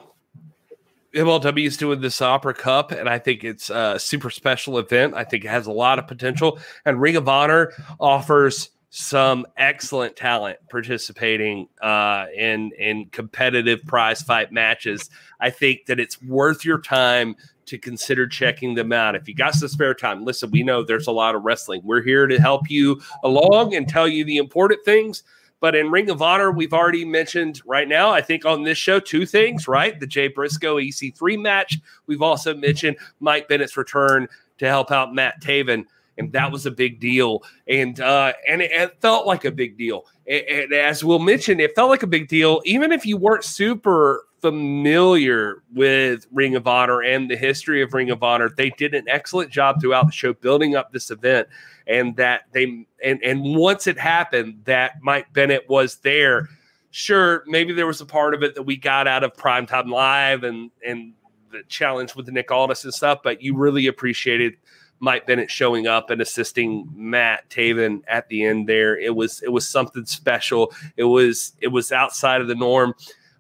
MLW 1.14 1.66
is 1.66 1.78
doing 1.78 2.02
this 2.02 2.22
Opera 2.22 2.54
Cup, 2.54 2.92
and 2.92 3.10
I 3.10 3.20
think 3.20 3.44
it's 3.44 3.70
a 3.70 4.00
super 4.00 4.30
special 4.30 4.78
event. 4.78 5.14
I 5.14 5.24
think 5.24 5.44
it 5.44 5.50
has 5.50 5.68
a 5.68 5.72
lot 5.72 6.00
of 6.00 6.08
potential, 6.08 6.60
and 6.86 7.02
Ring 7.02 7.16
of 7.16 7.28
Honor 7.28 7.74
offers 8.00 8.70
some 8.94 9.46
excellent 9.56 10.18
talent 10.18 10.60
participating 10.70 11.68
uh, 11.82 12.26
in 12.36 12.72
in 12.78 13.06
competitive 13.06 13.82
prize 13.86 14.22
fight 14.22 14.52
matches. 14.52 15.10
I 15.40 15.50
think 15.50 15.86
that 15.88 16.00
it's 16.00 16.22
worth 16.22 16.64
your 16.66 16.80
time 16.80 17.36
to 17.72 17.78
consider 17.78 18.28
checking 18.28 18.76
them 18.76 18.92
out. 18.92 19.16
If 19.16 19.30
you 19.30 19.34
got 19.34 19.54
some 19.54 19.70
spare 19.70 19.94
time, 19.94 20.26
listen, 20.26 20.52
we 20.52 20.62
know 20.62 20.84
there's 20.84 21.08
a 21.08 21.12
lot 21.12 21.36
of 21.36 21.44
wrestling. 21.44 21.80
We're 21.86 22.02
here 22.02 22.28
to 22.28 22.38
help 22.38 22.70
you 22.70 23.02
along 23.24 23.76
and 23.76 23.88
tell 23.88 24.10
you 24.10 24.26
the 24.26 24.36
important 24.36 24.84
things. 24.84 25.24
But 25.62 25.74
in 25.74 25.90
Ring 25.90 26.10
of 26.10 26.22
Honor, 26.22 26.52
we've 26.52 26.74
already 26.74 27.06
mentioned 27.06 27.62
right 27.66 27.88
now, 27.88 28.12
I 28.12 28.20
think 28.20 28.46
on 28.46 28.64
this 28.64 28.78
show, 28.78 29.00
two 29.00 29.26
things, 29.26 29.70
right? 29.70 29.98
The 29.98 30.06
Jay 30.06 30.28
Briscoe 30.28 30.76
EC3 30.76 31.42
match. 31.42 31.80
We've 32.08 32.22
also 32.22 32.54
mentioned 32.54 32.98
Mike 33.22 33.48
Bennett's 33.48 33.78
return 33.78 34.28
to 34.58 34.68
help 34.68 34.92
out 34.92 35.16
Matt 35.16 35.42
Taven. 35.42 35.86
And 36.18 36.34
that 36.34 36.52
was 36.52 36.66
a 36.66 36.72
big 36.72 37.00
deal. 37.00 37.42
And 37.70 38.02
uh, 38.02 38.34
and 38.46 38.62
it, 38.62 38.72
it 38.72 39.00
felt 39.00 39.26
like 39.26 39.46
a 39.46 39.52
big 39.52 39.78
deal. 39.78 40.08
And, 40.32 40.48
and 40.50 40.74
as 40.74 41.04
we'll 41.04 41.20
mention, 41.20 41.60
it 41.60 41.76
felt 41.76 41.90
like 41.90 42.04
a 42.04 42.08
big 42.08 42.30
deal, 42.30 42.62
even 42.64 42.92
if 42.92 43.06
you 43.06 43.18
weren't 43.18 43.44
super 43.44 44.26
familiar 44.42 45.62
with 45.74 46.26
Ring 46.32 46.56
of 46.56 46.68
Honor 46.68 47.02
and 47.02 47.30
the 47.30 47.36
history 47.36 47.82
of 47.82 47.94
Ring 47.94 48.10
of 48.10 48.24
Honor, 48.24 48.50
they 48.50 48.70
did 48.72 48.96
an 48.96 49.08
excellent 49.08 49.52
job 49.52 49.82
throughout 49.82 50.06
the 50.08 50.12
show 50.12 50.34
building 50.34 50.76
up 50.76 50.92
this 50.92 51.12
event. 51.12 51.48
And 51.86 52.16
that 52.16 52.44
they 52.54 52.86
and 53.04 53.22
and 53.24 53.56
once 53.56 53.88
it 53.88 53.98
happened 53.98 54.62
that 54.66 54.94
Mike 55.02 55.34
Bennett 55.34 55.68
was 55.68 55.98
there, 55.98 56.48
sure, 56.92 57.44
maybe 57.48 57.74
there 57.74 57.88
was 57.88 58.00
a 58.00 58.06
part 58.06 58.34
of 58.34 58.44
it 58.44 58.56
that 58.56 58.64
we 58.64 58.78
got 58.78 59.08
out 59.08 59.24
of 59.24 59.34
Primetime 59.34 59.90
Live 59.90 60.44
and 60.44 60.72
and 60.88 61.14
the 61.52 61.64
challenge 61.68 62.16
with 62.16 62.30
Nick 62.30 62.50
Aldis 62.50 62.86
and 62.86 62.94
stuff, 62.94 63.20
but 63.24 63.42
you 63.42 63.58
really 63.58 63.88
appreciated 63.88 64.56
Mike 65.02 65.26
Bennett 65.26 65.52
showing 65.52 65.88
up 65.88 66.12
and 66.12 66.22
assisting 66.22 66.88
Matt 66.96 67.50
Taven 67.50 68.04
at 68.08 68.30
the 68.30 68.46
end 68.46 68.70
there. 68.70 68.98
It 68.98 69.14
was 69.14 69.42
it 69.42 69.50
was 69.50 69.68
something 69.68 70.06
special. 70.06 70.72
It 70.96 71.04
was 71.04 71.54
it 71.60 71.68
was 71.68 71.92
outside 71.92 72.40
of 72.40 72.48
the 72.48 72.56
norm. 72.56 72.94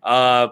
Uh, 0.04 0.50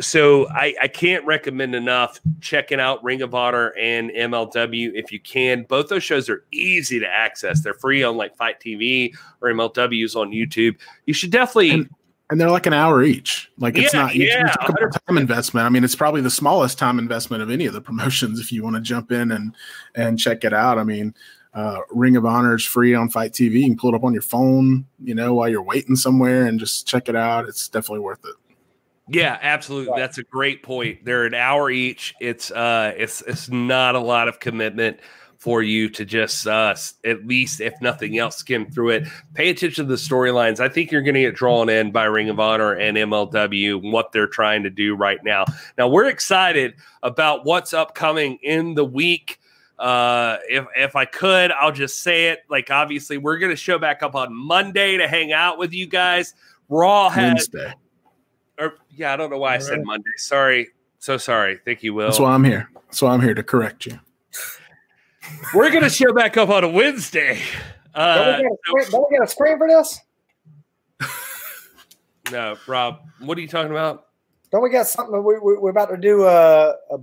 so 0.00 0.48
I, 0.50 0.74
I 0.80 0.88
can't 0.88 1.24
recommend 1.24 1.74
enough 1.74 2.20
checking 2.40 2.80
out 2.80 3.02
Ring 3.02 3.22
of 3.22 3.34
Honor 3.34 3.74
and 3.78 4.10
MLW 4.10 4.92
if 4.94 5.12
you 5.12 5.20
can. 5.20 5.64
Both 5.64 5.88
those 5.88 6.04
shows 6.04 6.28
are 6.28 6.44
easy 6.52 7.00
to 7.00 7.06
access. 7.06 7.62
They're 7.62 7.74
free 7.74 8.02
on 8.02 8.16
like 8.16 8.36
FITE 8.36 8.60
TV 8.60 9.14
or 9.40 9.50
MLW's 9.50 10.16
on 10.16 10.30
YouTube. 10.30 10.76
You 11.06 11.14
should 11.14 11.30
definitely 11.30 11.70
and, 11.70 11.90
and 12.30 12.40
they're 12.40 12.50
like 12.50 12.66
an 12.66 12.72
hour 12.72 13.02
each. 13.02 13.50
Like 13.58 13.76
it's 13.76 13.92
Yeah, 13.92 14.02
not 14.02 14.14
yeah, 14.14 14.54
about 14.66 14.92
time 15.06 15.18
investment. 15.18 15.66
I 15.66 15.68
mean, 15.68 15.84
it's 15.84 15.96
probably 15.96 16.20
the 16.20 16.30
smallest 16.30 16.78
time 16.78 16.98
investment 16.98 17.42
of 17.42 17.50
any 17.50 17.66
of 17.66 17.72
the 17.74 17.80
promotions 17.80 18.40
if 18.40 18.52
you 18.52 18.62
want 18.62 18.76
to 18.76 18.82
jump 18.82 19.12
in 19.12 19.32
and 19.32 19.54
and 19.94 20.18
check 20.18 20.44
it 20.44 20.52
out. 20.52 20.78
I 20.78 20.84
mean, 20.84 21.14
uh, 21.54 21.78
Ring 21.90 22.16
of 22.16 22.24
Honor 22.24 22.54
is 22.54 22.64
free 22.64 22.94
on 22.94 23.10
FITE 23.10 23.32
TV. 23.32 23.52
You 23.60 23.66
can 23.66 23.76
pull 23.76 23.92
it 23.92 23.96
up 23.96 24.04
on 24.04 24.12
your 24.12 24.22
phone, 24.22 24.86
you 25.02 25.14
know, 25.14 25.34
while 25.34 25.48
you're 25.48 25.62
waiting 25.62 25.96
somewhere 25.96 26.46
and 26.46 26.60
just 26.60 26.86
check 26.86 27.08
it 27.08 27.16
out. 27.16 27.48
It's 27.48 27.68
definitely 27.68 28.00
worth 28.00 28.24
it. 28.24 28.34
Yeah, 29.08 29.38
absolutely. 29.42 29.98
That's 30.00 30.18
a 30.18 30.22
great 30.22 30.62
point. 30.62 31.04
They're 31.04 31.26
an 31.26 31.34
hour 31.34 31.68
each. 31.68 32.14
It's 32.20 32.52
uh 32.52 32.94
it's 32.96 33.22
it's 33.22 33.48
not 33.48 33.96
a 33.96 34.00
lot 34.00 34.28
of 34.28 34.38
commitment 34.38 35.00
for 35.40 35.62
you 35.62 35.88
to 35.88 36.04
just 36.04 36.46
uh 36.46 36.74
at 37.02 37.26
least 37.26 37.62
if 37.62 37.72
nothing 37.80 38.18
else 38.18 38.36
skim 38.36 38.70
through 38.70 38.90
it. 38.90 39.08
Pay 39.32 39.48
attention 39.48 39.86
to 39.86 39.88
the 39.88 39.96
storylines. 39.96 40.60
I 40.60 40.68
think 40.68 40.92
you're 40.92 41.00
going 41.00 41.14
to 41.14 41.22
get 41.22 41.34
drawn 41.34 41.70
in 41.70 41.90
by 41.92 42.04
Ring 42.04 42.28
of 42.28 42.38
Honor 42.38 42.74
and 42.74 42.96
MLW 42.96 43.78
and 43.82 43.92
what 43.92 44.12
they're 44.12 44.26
trying 44.26 44.62
to 44.64 44.70
do 44.70 44.94
right 44.94 45.18
now. 45.24 45.46
Now, 45.78 45.88
we're 45.88 46.08
excited 46.08 46.74
about 47.02 47.46
what's 47.46 47.72
upcoming 47.72 48.38
in 48.42 48.74
the 48.74 48.84
week. 48.84 49.40
Uh, 49.78 50.36
if 50.46 50.66
if 50.76 50.94
I 50.94 51.06
could, 51.06 51.52
I'll 51.52 51.72
just 51.72 52.02
say 52.02 52.28
it. 52.28 52.40
Like, 52.50 52.70
obviously, 52.70 53.16
we're 53.16 53.38
going 53.38 53.50
to 53.50 53.56
show 53.56 53.78
back 53.78 54.02
up 54.02 54.14
on 54.14 54.34
Monday 54.34 54.98
to 54.98 55.08
hang 55.08 55.32
out 55.32 55.56
with 55.56 55.72
you 55.72 55.86
guys. 55.86 56.34
Raw 56.68 57.08
has 57.08 57.48
Wednesday. 57.50 57.72
or 58.58 58.74
yeah, 58.90 59.14
I 59.14 59.16
don't 59.16 59.30
know 59.30 59.38
why 59.38 59.54
I 59.54 59.58
said 59.58 59.82
Monday. 59.82 60.10
Sorry. 60.18 60.68
So 60.98 61.16
sorry. 61.16 61.58
Thank 61.64 61.82
you, 61.82 61.94
Will. 61.94 62.08
That's 62.08 62.20
why 62.20 62.32
I'm 62.32 62.44
here. 62.44 62.68
That's 62.88 63.00
why 63.00 63.14
I'm 63.14 63.22
here 63.22 63.32
to 63.32 63.42
correct 63.42 63.86
you. 63.86 63.98
We're 65.54 65.70
gonna 65.70 65.90
show 65.90 66.12
back 66.12 66.36
up 66.36 66.48
on 66.48 66.64
a 66.64 66.68
Wednesday. 66.68 67.40
Uh, 67.94 68.36
don't, 68.36 68.36
we 68.36 68.42
get 68.42 68.52
a 68.52 68.56
screen, 68.56 68.90
don't 68.90 69.10
we 69.10 69.16
get 69.16 69.24
a 69.24 69.28
screen 69.28 69.58
for 69.58 69.68
this? 69.68 70.00
no, 72.32 72.56
Rob, 72.66 73.00
what 73.18 73.36
are 73.36 73.40
you 73.40 73.48
talking 73.48 73.70
about? 73.70 74.06
Don't 74.52 74.62
we 74.62 74.70
got 74.70 74.86
something? 74.86 75.24
We, 75.24 75.38
we, 75.38 75.56
we're 75.58 75.70
about 75.70 75.90
to 75.90 75.96
do 75.96 76.24
a, 76.24 76.74
a 76.90 76.98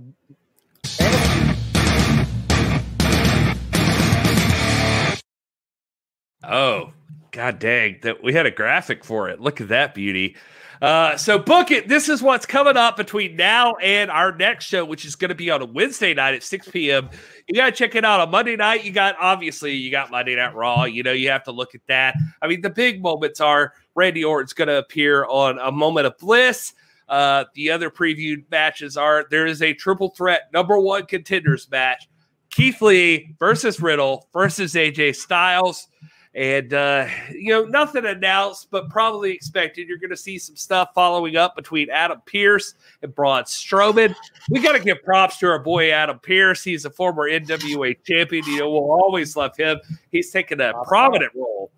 Oh, 6.50 6.92
god 7.30 7.58
dang! 7.58 7.98
That 8.02 8.22
we 8.22 8.32
had 8.32 8.46
a 8.46 8.50
graphic 8.50 9.04
for 9.04 9.28
it. 9.28 9.40
Look 9.40 9.60
at 9.60 9.68
that 9.68 9.94
beauty. 9.94 10.36
Uh, 10.80 11.16
so 11.16 11.38
book 11.38 11.70
it. 11.70 11.88
This 11.88 12.08
is 12.08 12.22
what's 12.22 12.46
coming 12.46 12.76
up 12.76 12.96
between 12.96 13.36
now 13.36 13.74
and 13.76 14.10
our 14.10 14.34
next 14.36 14.66
show, 14.66 14.84
which 14.84 15.04
is 15.04 15.16
going 15.16 15.30
to 15.30 15.34
be 15.34 15.50
on 15.50 15.60
a 15.60 15.64
Wednesday 15.64 16.14
night 16.14 16.34
at 16.34 16.42
6 16.42 16.68
p.m. 16.68 17.10
You 17.48 17.54
got 17.54 17.66
to 17.66 17.72
check 17.72 17.94
it 17.94 18.04
out 18.04 18.20
on 18.20 18.30
Monday 18.30 18.54
night. 18.54 18.84
You 18.84 18.92
got 18.92 19.16
obviously 19.18 19.74
you 19.74 19.90
got 19.90 20.10
Monday 20.10 20.36
Night 20.36 20.54
Raw. 20.54 20.84
You 20.84 21.02
know 21.02 21.12
you 21.12 21.30
have 21.30 21.44
to 21.44 21.52
look 21.52 21.74
at 21.74 21.80
that. 21.88 22.14
I 22.40 22.46
mean, 22.46 22.60
the 22.60 22.70
big 22.70 23.02
moments 23.02 23.40
are 23.40 23.72
Randy 23.94 24.22
Orton's 24.22 24.52
going 24.52 24.68
to 24.68 24.78
appear 24.78 25.24
on 25.24 25.58
a 25.58 25.72
Moment 25.72 26.06
of 26.06 26.16
Bliss. 26.18 26.74
Uh, 27.08 27.44
the 27.54 27.70
other 27.70 27.90
previewed 27.90 28.44
matches 28.50 28.96
are 28.96 29.26
there 29.30 29.46
is 29.46 29.62
a 29.62 29.72
triple 29.72 30.10
threat 30.10 30.42
number 30.52 30.78
one 30.78 31.06
contenders 31.06 31.68
match: 31.70 32.08
Keith 32.50 32.80
Lee 32.80 33.34
versus 33.40 33.80
Riddle 33.80 34.28
versus 34.32 34.74
AJ 34.74 35.16
Styles. 35.16 35.88
And 36.34 36.72
uh, 36.74 37.06
you 37.32 37.52
know, 37.52 37.64
nothing 37.64 38.04
announced, 38.06 38.68
but 38.70 38.88
probably 38.90 39.32
expected. 39.32 39.88
You're 39.88 39.98
going 39.98 40.10
to 40.10 40.16
see 40.16 40.38
some 40.38 40.56
stuff 40.56 40.90
following 40.94 41.36
up 41.36 41.56
between 41.56 41.90
Adam 41.90 42.20
Pearce 42.26 42.74
and 43.02 43.14
Braun 43.14 43.44
Strowman. 43.44 44.14
We 44.50 44.60
got 44.60 44.72
to 44.72 44.80
give 44.80 45.02
props 45.02 45.38
to 45.38 45.46
our 45.48 45.58
boy 45.58 45.90
Adam 45.90 46.18
Pearce. 46.18 46.62
He's 46.62 46.84
a 46.84 46.90
former 46.90 47.28
NWA 47.28 47.96
champion. 48.04 48.44
You 48.46 48.60
know, 48.60 48.70
we'll 48.70 48.90
always 48.90 49.36
love 49.36 49.56
him. 49.56 49.80
He's 50.10 50.30
taken 50.30 50.60
a 50.60 50.72
prominent 50.84 51.32
role, 51.34 51.70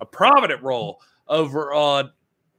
a 0.00 0.06
prominent 0.06 0.62
role 0.62 1.00
over 1.28 1.72
on 1.72 2.10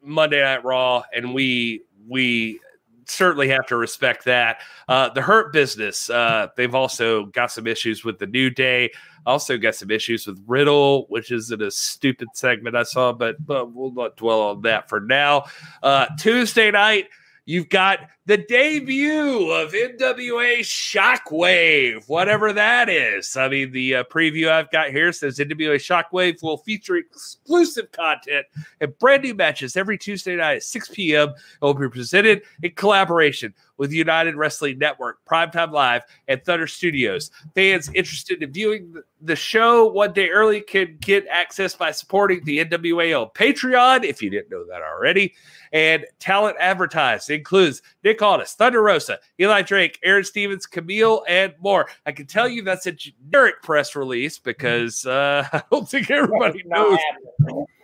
Monday 0.02 0.42
Night 0.42 0.64
Raw, 0.64 1.04
and 1.14 1.34
we 1.34 1.82
we 2.08 2.60
certainly 3.06 3.50
have 3.50 3.66
to 3.68 3.76
respect 3.76 4.26
that. 4.26 4.62
Uh, 4.88 5.10
the 5.10 5.22
Hurt 5.22 5.54
Business, 5.54 6.10
uh, 6.10 6.48
they've 6.56 6.76
also 6.76 7.26
got 7.26 7.52
some 7.52 7.68
issues 7.68 8.04
with 8.04 8.20
the 8.20 8.28
New 8.28 8.50
Day. 8.50 8.92
Also 9.26 9.58
got 9.58 9.76
some 9.76 9.90
issues 9.90 10.28
with 10.28 10.44
Riddle, 10.46 11.06
which 11.10 11.32
isn't 11.32 11.62
a 11.62 11.72
stupid 11.72 12.28
segment 12.34 12.76
I 12.76 12.84
saw, 12.84 13.12
but, 13.12 13.44
but 13.46 13.74
we'll 13.74 13.92
not 13.92 14.18
dwell 14.18 14.42
on 14.42 14.62
that 14.62 14.88
for 14.88 15.00
now. 15.00 15.46
Uh, 15.82 16.06
Tuesday 16.18 16.70
night, 16.70 17.10
you've 17.46 17.70
got 17.70 18.00
the 18.28 18.38
debut 18.38 19.52
of 19.52 19.72
NWA 19.72 20.60
Shockwave, 20.62 22.08
whatever 22.10 22.54
that 22.54 22.90
is. 22.90 23.38
I 23.38 23.48
mean, 23.48 23.72
the 23.72 23.98
uh, 23.98 24.04
preview 24.06 24.50
I've 24.50 24.72
got 24.72 24.90
here 24.90 25.12
says 25.12 25.38
NWA 25.38 25.76
Shockwave 25.76 26.42
will 26.42 26.58
feature 26.58 26.96
exclusive 26.96 27.92
content 27.92 28.48
and 28.82 28.98
brand 28.98 29.24
new 29.24 29.36
matches 29.36 29.78
every 29.78 30.00
Tuesday 30.00 30.36
night 30.36 30.58
at 30.58 30.64
6 30.64 30.90
p.m. 30.90 31.30
It 31.30 31.36
will 31.62 31.76
be 31.76 31.88
presented 31.88 32.42
in 32.64 32.72
collaboration 32.72 33.54
with 33.78 33.92
United 33.92 34.36
Wrestling 34.36 34.80
Network, 34.80 35.24
Primetime 35.26 35.72
Live, 35.72 36.04
and 36.28 36.44
Thunder 36.44 36.68
Studios. 36.68 37.30
Fans 37.54 37.90
interested 37.94 38.42
in 38.42 38.52
viewing 38.52 38.96
the- 39.22 39.36
show 39.36 39.88
one 39.88 40.14
day 40.14 40.30
early 40.30 40.62
can 40.62 40.98
get 41.02 41.28
access 41.28 41.76
by 41.76 41.92
supporting 41.92 42.44
the 42.46 42.64
NWA 42.64 43.22
on 43.22 43.30
Patreon, 43.32 44.04
if 44.04 44.22
you 44.22 44.30
didn't 44.30 44.50
know 44.50 44.66
that 44.66 44.82
already. 44.82 45.34
And 45.74 46.06
talent 46.20 46.56
advertised 46.60 47.30
includes 47.30 47.82
Nick 48.04 48.15
Aldis, 48.22 48.54
Thunder 48.54 48.82
Rosa, 48.82 49.20
Eli 49.40 49.62
Drake, 49.62 50.00
Aron 50.04 50.24
Stevens, 50.24 50.68
Kamille, 50.68 51.24
and 51.28 51.54
more. 51.60 51.88
I 52.06 52.12
can 52.12 52.26
tell 52.26 52.48
you 52.48 52.62
that's 52.62 52.88
a 52.88 52.92
generic 52.92 53.62
press 53.62 53.96
release 53.96 54.40
because 54.40 55.06
uh, 55.06 55.48
I 55.54 55.64
don't 55.72 55.88
think 55.90 56.12
everybody 56.12 56.64
knows. 56.66 57.00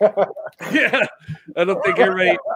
yeah, 0.72 1.06
I 1.56 1.64
don't 1.64 1.84
think 1.84 1.98
everybody. 1.98 2.38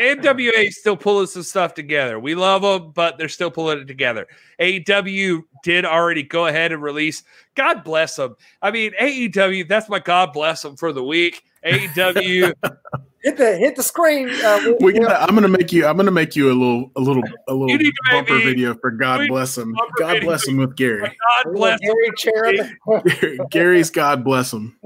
NWA 0.00 0.66
is 0.68 0.78
still 0.78 0.96
pulling 0.96 1.26
some 1.26 1.42
stuff 1.42 1.74
together. 1.74 2.18
We 2.18 2.34
love 2.34 2.62
them, 2.62 2.92
but 2.92 3.18
they're 3.18 3.28
still 3.28 3.50
pulling 3.50 3.78
it 3.80 3.86
together. 3.86 4.26
AEW 4.60 5.44
did 5.62 5.84
already 5.84 6.22
go 6.22 6.46
ahead 6.46 6.72
and 6.72 6.82
release. 6.82 7.22
God 7.54 7.84
bless 7.84 8.16
them. 8.16 8.36
I 8.60 8.70
mean, 8.70 8.92
AEW. 9.00 9.68
That's 9.68 9.88
my 9.88 9.98
God 9.98 10.32
bless 10.32 10.62
them 10.62 10.76
for 10.76 10.92
the 10.92 11.02
week. 11.04 11.42
AEW. 11.64 12.52
hit 13.22 13.36
the 13.38 13.56
hit 13.56 13.74
the 13.76 13.82
screen. 13.82 14.28
Uh, 14.30 14.74
We 14.80 14.92
gotta, 14.92 15.20
I'm 15.22 15.34
gonna 15.34 15.48
make 15.48 15.72
you. 15.72 15.86
I'm 15.86 15.96
gonna 15.96 16.10
make 16.10 16.36
you 16.36 16.48
a 16.48 16.54
little, 16.54 16.90
a 16.94 17.00
little, 17.00 17.22
a 17.48 17.52
little 17.54 17.70
You 17.70 17.78
need 17.78 17.90
to 17.92 18.02
make 18.12 18.26
bumper 18.26 18.38
me- 18.38 18.44
video 18.44 18.74
for 18.74 18.90
God 18.90 19.20
we- 19.20 19.28
bless 19.28 19.56
him. 19.58 19.74
God 19.98 20.20
bless 20.20 20.46
him 20.46 20.58
with 20.58 20.76
Gary. 20.76 21.00
God 21.44 21.52
bless 21.52 21.80
them. 21.80 21.94
Harry 21.96 22.10
Cherub. 22.16 23.48
Gary's 23.50 23.90
God 23.90 24.22
bless 24.22 24.52
him. 24.52 24.78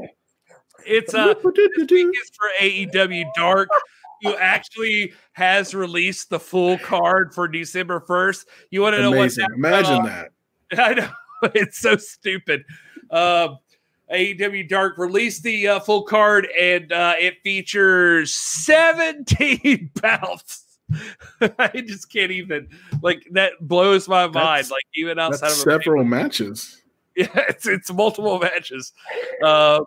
It's 0.86 1.12
uh, 1.12 1.34
this 1.34 1.90
week 1.90 2.08
is 2.22 2.30
for 2.34 2.48
AEW 2.60 3.24
Dark, 3.36 3.68
who 4.22 4.34
actually 4.36 5.12
has 5.32 5.74
released 5.74 6.30
the 6.30 6.40
full 6.40 6.78
card 6.78 7.34
for 7.34 7.48
December 7.48 8.00
first. 8.00 8.46
You 8.70 8.82
want 8.82 8.96
to 8.96 9.02
know 9.02 9.10
what's 9.10 9.36
Amazing. 9.38 9.42
happening? 9.42 9.58
Imagine 9.58 10.00
Uh, 10.00 10.24
that. 10.70 10.78
I 10.78 10.94
know 10.94 11.10
it's 11.54 11.78
so 11.78 11.96
stupid. 11.96 12.64
Um, 13.10 13.58
AEW 14.12 14.68
Dark 14.68 14.98
released 14.98 15.42
the 15.44 15.68
uh, 15.68 15.80
full 15.80 16.02
card, 16.02 16.48
and 16.58 16.92
uh, 16.92 17.14
it 17.18 17.42
features 17.44 18.34
17 18.34 19.90
bouts. 20.02 20.64
I 21.58 21.84
just 21.86 22.12
can't 22.12 22.32
even 22.32 22.68
like 23.02 23.24
that 23.32 23.52
blows 23.60 24.08
my 24.08 24.24
mind. 24.24 24.34
That's- 24.34 24.70
like 24.72 24.82
even 24.96 25.20
outside 25.20 25.50
That's 25.50 25.62
of 25.62 25.68
a 25.68 25.70
several 25.70 26.02
matches. 26.04 26.82
yeah, 27.16 27.28
it's 27.48 27.66
it's 27.68 27.92
multiple 27.92 28.40
matches. 28.40 28.92
Uh, 29.44 29.82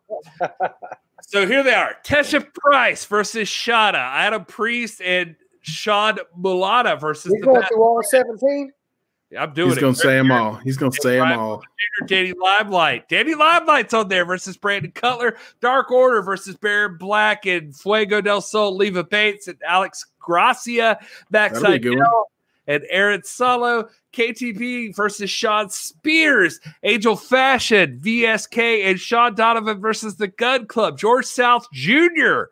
so 1.33 1.47
here 1.47 1.63
they 1.63 1.73
are: 1.73 1.95
Tesha 2.05 2.45
Price 2.53 3.05
versus 3.05 3.49
Shada, 3.49 3.95
Adam 3.95 4.45
Priest 4.45 5.01
and 5.01 5.35
Shad 5.61 6.19
Mulata 6.39 6.99
versus 6.99 7.31
He's 7.31 7.41
the. 7.41 7.47
going 7.47 7.61
Bad- 7.61 7.69
through 7.69 7.81
all 7.83 8.01
17. 8.03 8.71
I'm 9.39 9.51
doing 9.53 9.69
it. 9.69 9.71
He's 9.71 9.77
it. 9.79 9.81
gonna 9.81 9.95
say 9.95 10.13
them 10.17 10.31
all. 10.31 10.53
He's 10.55 10.77
gonna 10.77 10.91
say 10.91 11.15
them 11.15 11.23
Right. 11.23 11.35
all. 11.39 11.63
Danny 12.05 12.33
Limelight. 12.39 13.09
Danny 13.09 13.33
Limelight's 13.33 13.91
on 13.93 14.07
there 14.07 14.25
versus 14.25 14.55
Brandon 14.57 14.91
Cutler. 14.91 15.37
Dark 15.59 15.89
Order 15.89 16.21
versus 16.21 16.55
Baron 16.55 16.97
Black 16.99 17.47
and 17.47 17.75
Fuego 17.75 18.21
del 18.21 18.41
Sol, 18.41 18.75
Leva 18.77 19.03
Bates 19.03 19.47
and 19.47 19.57
Alex 19.67 20.05
Gracia. 20.19 20.99
That'll 21.31 21.61
be 21.61 21.65
a 21.65 21.69
Backside 21.71 21.81
good 21.81 21.89
one. 21.97 21.99
Dell 21.99 22.27
and 22.67 22.83
Aaron 22.89 23.23
Solo. 23.23 23.89
KTB 24.13 24.95
versus 24.95 25.29
Shawn 25.29 25.69
Spears. 25.69 26.59
Angel 26.83 27.15
Fashion, 27.15 27.99
VSK, 28.01 28.85
and 28.85 28.99
Sean 28.99 29.35
Donovan 29.35 29.79
versus 29.81 30.15
the 30.17 30.27
Gunn 30.27 30.67
Club. 30.67 30.97
George 30.97 31.25
South 31.25 31.67
Jr. 31.73 32.43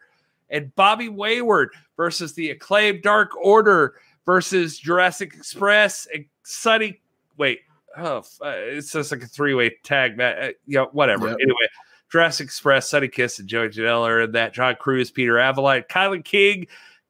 and 0.50 0.76
Bobby 0.76 1.08
Wayward 1.08 1.70
versus 1.96 2.34
the 2.34 2.50
acclaimed 2.50 3.04
Dark 3.04 3.36
Order 3.38 3.94
versus 4.26 4.78
Jurassic 4.78 5.34
Express 5.36 6.08
and 6.14 6.26
Sonny. 6.44 7.00
Wait, 7.38 7.60
oh, 7.98 8.24
uh, 8.44 8.54
it's 8.56 8.92
just 8.92 9.12
like 9.12 9.24
a 9.24 9.28
three 9.28 9.54
way 9.54 9.76
tag 9.84 10.18
match. 10.18 10.38
Uh, 10.42 10.52
you 10.66 10.78
know, 10.78 10.90
whatever. 10.92 11.28
Yep. 11.28 11.38
Anyway, 11.42 11.68
Jurassic 12.12 12.46
Express, 12.46 12.90
Sonny 12.90 13.08
Kiss, 13.08 13.40
and 13.40 13.48
Joey 13.48 13.70
Janela 13.70 14.08
are 14.08 14.22
in 14.22 14.32
that. 14.34 14.54
John 14.54 14.76
Cruz, 14.80 15.12
Peter 15.12 15.34
Avalite, 15.34 15.88
Kylan 15.88 16.26
King, 16.26 16.68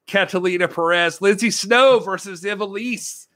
Catalina 0.07 0.67
Perez, 0.67 1.21
Lindsay 1.21 1.51
Snow 1.51 1.99
versus 1.99 2.43
Evelise. 2.43 3.27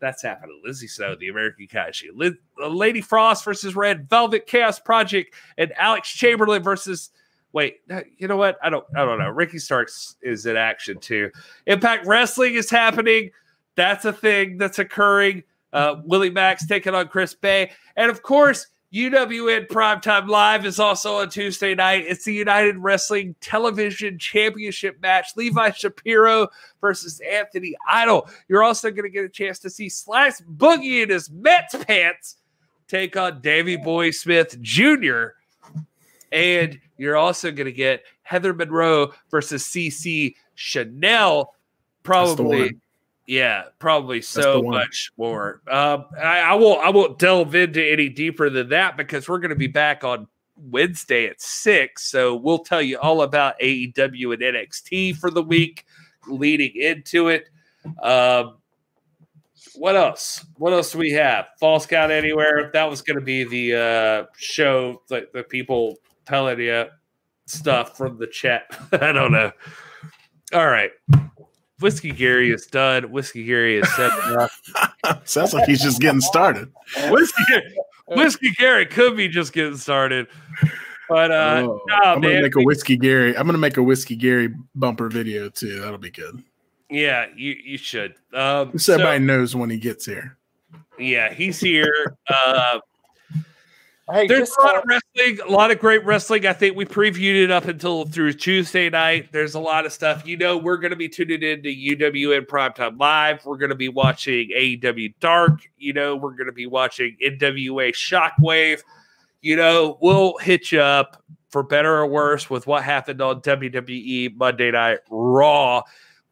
That's 0.00 0.22
happening. 0.22 0.60
Lindsay 0.64 0.88
Snow, 0.88 1.14
the 1.14 1.28
American 1.28 1.66
Kaiju. 1.66 2.08
Lin- 2.14 2.38
uh, 2.60 2.68
Lady 2.68 3.00
Frost 3.00 3.44
versus 3.44 3.76
Red 3.76 4.08
Velvet 4.10 4.46
Chaos 4.46 4.80
Project, 4.80 5.34
and 5.56 5.72
Alex 5.76 6.10
Chamberlain 6.10 6.62
versus. 6.62 7.10
Wait, 7.52 7.80
uh, 7.90 8.00
you 8.16 8.26
know 8.26 8.36
what? 8.36 8.58
I 8.62 8.70
don't. 8.70 8.84
I 8.96 9.04
don't 9.04 9.18
know. 9.18 9.28
Ricky 9.28 9.58
Starks 9.58 10.16
is 10.22 10.46
in 10.46 10.56
action 10.56 10.98
too. 10.98 11.30
Impact 11.66 12.06
Wrestling 12.06 12.54
is 12.54 12.68
happening. 12.70 13.30
That's 13.76 14.04
a 14.04 14.12
thing 14.12 14.58
that's 14.58 14.78
occurring. 14.78 15.44
Uh, 15.72 15.96
Willie 16.04 16.30
Mack 16.30 16.58
taking 16.66 16.94
on 16.94 17.08
Chris 17.08 17.34
Bey, 17.34 17.70
and 17.96 18.10
of 18.10 18.22
course, 18.22 18.66
UWN 18.92 19.68
Primetime 19.68 20.28
Live 20.28 20.66
is 20.66 20.78
also 20.78 21.16
on 21.16 21.30
Tuesday 21.30 21.74
night. 21.74 22.04
It's 22.06 22.24
the 22.24 22.34
United 22.34 22.76
Wrestling 22.76 23.34
Television 23.40 24.18
Championship 24.18 25.00
match. 25.00 25.28
Levi 25.34 25.70
Shapiro 25.70 26.48
versus 26.80 27.18
Anthony 27.20 27.74
Idol. 27.90 28.28
You're 28.48 28.62
also 28.62 28.90
going 28.90 29.04
to 29.04 29.10
get 29.10 29.24
a 29.24 29.30
chance 29.30 29.58
to 29.60 29.70
see 29.70 29.88
Slash 29.88 30.40
Boogie 30.42 31.02
in 31.02 31.08
his 31.08 31.30
Mets 31.30 31.74
pants 31.84 32.36
take 32.86 33.16
on 33.16 33.40
Davey 33.40 33.76
Boy 33.76 34.10
Smith 34.10 34.60
Jr. 34.60 35.28
And 36.30 36.78
you're 36.98 37.16
also 37.16 37.50
going 37.50 37.64
to 37.64 37.72
get 37.72 38.04
Heather 38.24 38.52
Monroe 38.52 39.12
versus 39.30 39.64
CC 39.64 40.34
Chanel. 40.54 41.54
Probably. 42.02 42.76
Yeah, 43.32 43.62
probably 43.78 44.20
so 44.20 44.62
much 44.62 45.10
more. 45.16 45.62
Um, 45.66 46.04
I, 46.22 46.40
I 46.40 46.52
won't. 46.52 46.84
I 46.84 46.90
won't 46.90 47.18
delve 47.18 47.54
into 47.54 47.82
any 47.82 48.10
deeper 48.10 48.50
than 48.50 48.68
that 48.68 48.98
because 48.98 49.26
we're 49.26 49.38
going 49.38 49.48
to 49.48 49.56
be 49.56 49.68
back 49.68 50.04
on 50.04 50.28
Wednesday 50.54 51.28
at 51.28 51.40
six. 51.40 52.10
So 52.10 52.36
we'll 52.36 52.58
tell 52.58 52.82
you 52.82 52.98
all 52.98 53.22
about 53.22 53.58
AEW 53.58 54.34
and 54.34 54.42
NXT 54.42 55.16
for 55.16 55.30
the 55.30 55.42
week 55.42 55.86
leading 56.28 56.72
into 56.76 57.28
it. 57.28 57.48
Um, 58.02 58.58
what 59.76 59.96
else? 59.96 60.44
What 60.58 60.74
else 60.74 60.92
do 60.92 60.98
we 60.98 61.12
have? 61.12 61.46
Falls 61.58 61.86
Count 61.86 62.12
Anywhere. 62.12 62.70
That 62.74 62.90
was 62.90 63.00
going 63.00 63.18
to 63.18 63.24
be 63.24 63.44
the 63.44 63.80
uh, 63.80 64.26
show 64.36 65.00
that 65.08 65.32
the 65.32 65.42
people 65.42 65.96
telling 66.26 66.60
you 66.60 66.84
stuff 67.46 67.96
from 67.96 68.18
the 68.18 68.26
chat. 68.26 68.64
I 68.92 69.10
don't 69.10 69.32
know. 69.32 69.52
All 70.52 70.66
right. 70.66 70.90
Whiskey 71.82 72.12
Gary 72.12 72.50
is 72.52 72.66
done. 72.66 73.10
Whiskey 73.10 73.44
Gary 73.44 73.78
is 73.78 73.92
set 73.94 74.10
up. 74.12 74.50
Sounds 75.28 75.52
like 75.52 75.68
he's 75.68 75.82
just 75.82 76.00
getting 76.00 76.20
started. 76.20 76.72
Whiskey, 77.10 77.42
Whiskey 78.08 78.50
Gary 78.58 78.86
could 78.86 79.16
be 79.16 79.28
just 79.28 79.52
getting 79.52 79.76
started. 79.76 80.26
But 81.08 81.30
uh, 81.30 81.62
Oh, 81.66 81.80
I'm 82.04 82.20
gonna 82.22 82.34
man. 82.34 82.42
make 82.42 82.56
a 82.56 82.62
whiskey 82.62 82.96
Gary. 82.96 83.36
I'm 83.36 83.44
gonna 83.46 83.58
make 83.58 83.76
a 83.76 83.82
whiskey 83.82 84.16
Gary 84.16 84.54
bumper 84.74 85.08
video 85.08 85.48
too. 85.50 85.80
That'll 85.80 85.98
be 85.98 86.10
good. 86.10 86.42
yeah, 86.88 87.26
you, 87.36 87.54
you 87.62 87.76
should. 87.76 88.14
Um, 88.32 88.72
So 88.72 88.78
so- 88.78 88.92
everybody 88.94 89.18
knows 89.24 89.54
when 89.54 89.68
he 89.68 89.76
gets 89.78 90.06
here. 90.06 90.36
yeah, 90.98 91.32
he's 91.34 91.58
here. 91.60 92.16
Uh, 92.28 92.78
Hey, 94.10 94.26
There's 94.26 94.48
just 94.48 94.58
a 94.58 94.62
lot 94.62 94.74
uh, 94.74 94.78
of 94.78 94.84
wrestling, 94.86 95.38
a 95.46 95.50
lot 95.50 95.70
of 95.70 95.78
great 95.78 96.04
wrestling. 96.04 96.44
I 96.44 96.52
think 96.52 96.76
we 96.76 96.84
previewed 96.84 97.44
it 97.44 97.52
up 97.52 97.66
until 97.66 98.04
through 98.04 98.32
Tuesday 98.32 98.90
night. 98.90 99.30
There's 99.30 99.54
a 99.54 99.60
lot 99.60 99.86
of 99.86 99.92
stuff. 99.92 100.26
You 100.26 100.36
know, 100.36 100.58
we're 100.58 100.78
going 100.78 100.90
to 100.90 100.96
be 100.96 101.08
tuning 101.08 101.42
in 101.42 101.62
to 101.62 101.68
UWN 101.68 102.46
Primetime 102.46 102.98
Live. 102.98 103.46
We're 103.46 103.58
going 103.58 103.70
to 103.70 103.76
be 103.76 103.88
watching 103.88 104.50
AEW 104.50 105.14
Dark. 105.20 105.60
You 105.78 105.92
know, 105.92 106.16
we're 106.16 106.32
going 106.32 106.46
to 106.46 106.52
be 106.52 106.66
watching 106.66 107.16
NWA 107.24 107.92
Shockwave. 107.92 108.80
You 109.40 109.54
know, 109.54 109.98
we'll 110.00 110.36
hit 110.38 110.72
you 110.72 110.80
up 110.80 111.22
for 111.50 111.62
better 111.62 111.94
or 111.94 112.06
worse 112.06 112.50
with 112.50 112.66
what 112.66 112.82
happened 112.82 113.20
on 113.20 113.40
WWE 113.42 114.34
Monday 114.36 114.72
Night 114.72 114.98
Raw. 115.10 115.82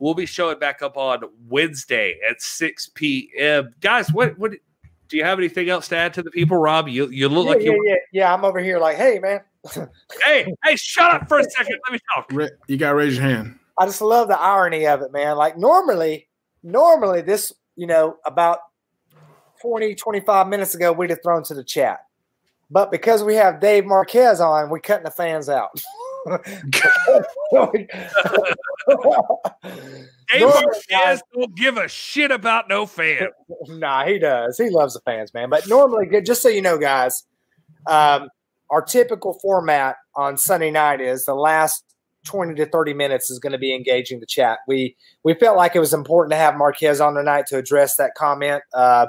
We'll 0.00 0.14
be 0.14 0.26
showing 0.26 0.58
back 0.58 0.82
up 0.82 0.96
on 0.96 1.20
Wednesday 1.48 2.18
at 2.28 2.42
6 2.42 2.90
p.m. 2.94 3.74
Guys, 3.80 4.12
what 4.12 4.36
what 4.38 4.52
do 5.10 5.16
you 5.16 5.24
have 5.24 5.38
anything 5.38 5.68
else 5.68 5.88
to 5.88 5.96
add 5.96 6.14
to 6.14 6.22
the 6.22 6.30
people, 6.30 6.56
Rob? 6.56 6.88
You 6.88 7.08
you 7.10 7.28
look 7.28 7.46
yeah, 7.46 7.52
like 7.52 7.62
yeah, 7.62 7.72
you 7.72 7.84
yeah, 7.84 7.96
yeah. 8.12 8.34
I'm 8.34 8.44
over 8.44 8.60
here 8.60 8.78
like, 8.78 8.96
hey, 8.96 9.18
man. 9.18 9.40
hey, 10.24 10.46
hey, 10.64 10.76
shut 10.76 11.10
up 11.10 11.28
for 11.28 11.40
a 11.40 11.44
second. 11.44 11.76
Let 11.86 11.92
me 11.92 11.98
talk. 12.14 12.50
You 12.68 12.76
gotta 12.76 12.94
raise 12.94 13.16
your 13.16 13.24
hand. 13.24 13.58
I 13.78 13.86
just 13.86 14.00
love 14.00 14.28
the 14.28 14.40
irony 14.40 14.86
of 14.86 15.02
it, 15.02 15.12
man. 15.12 15.36
Like 15.36 15.58
normally, 15.58 16.28
normally 16.62 17.22
this, 17.22 17.52
you 17.76 17.86
know, 17.86 18.16
about 18.24 18.58
20, 19.62 19.94
25 19.94 20.48
minutes 20.48 20.74
ago, 20.74 20.92
we'd 20.92 21.10
have 21.10 21.22
thrown 21.22 21.42
to 21.44 21.54
the 21.54 21.64
chat. 21.64 22.00
But 22.70 22.90
because 22.90 23.24
we 23.24 23.34
have 23.34 23.60
Dave 23.60 23.84
Marquez 23.84 24.40
on, 24.40 24.70
we're 24.70 24.80
cutting 24.80 25.04
the 25.04 25.10
fans 25.10 25.48
out. 25.48 25.70
Dave 26.26 26.42
Normally, 30.40 30.64
Marquez 30.64 31.22
don't 31.34 31.56
give 31.56 31.76
a 31.76 31.88
shit 31.88 32.30
about 32.30 32.68
no 32.68 32.86
fan. 32.86 33.28
nah, 33.68 34.04
he 34.04 34.18
does. 34.18 34.58
He 34.58 34.70
loves 34.70 34.94
the 34.94 35.00
fans, 35.00 35.34
man. 35.34 35.50
But 35.50 35.68
normally, 35.68 36.06
just 36.22 36.42
so 36.42 36.48
you 36.48 36.62
know, 36.62 36.78
guys, 36.78 37.24
um, 37.86 38.28
our 38.70 38.82
typical 38.82 39.38
format 39.40 39.96
on 40.14 40.36
Sunday 40.36 40.70
night 40.70 41.00
is 41.00 41.24
the 41.24 41.34
last 41.34 41.84
20 42.26 42.54
to 42.56 42.66
30 42.66 42.94
minutes 42.94 43.30
is 43.30 43.38
going 43.38 43.52
to 43.52 43.58
be 43.58 43.74
engaging 43.74 44.20
the 44.20 44.26
chat. 44.26 44.58
We 44.68 44.96
we 45.24 45.34
felt 45.34 45.56
like 45.56 45.74
it 45.74 45.80
was 45.80 45.94
important 45.94 46.32
to 46.32 46.36
have 46.36 46.56
Marquez 46.56 47.00
on 47.00 47.14
tonight 47.14 47.46
to 47.46 47.56
address 47.56 47.96
that 47.96 48.12
comment. 48.16 48.62
Uh, 48.74 49.06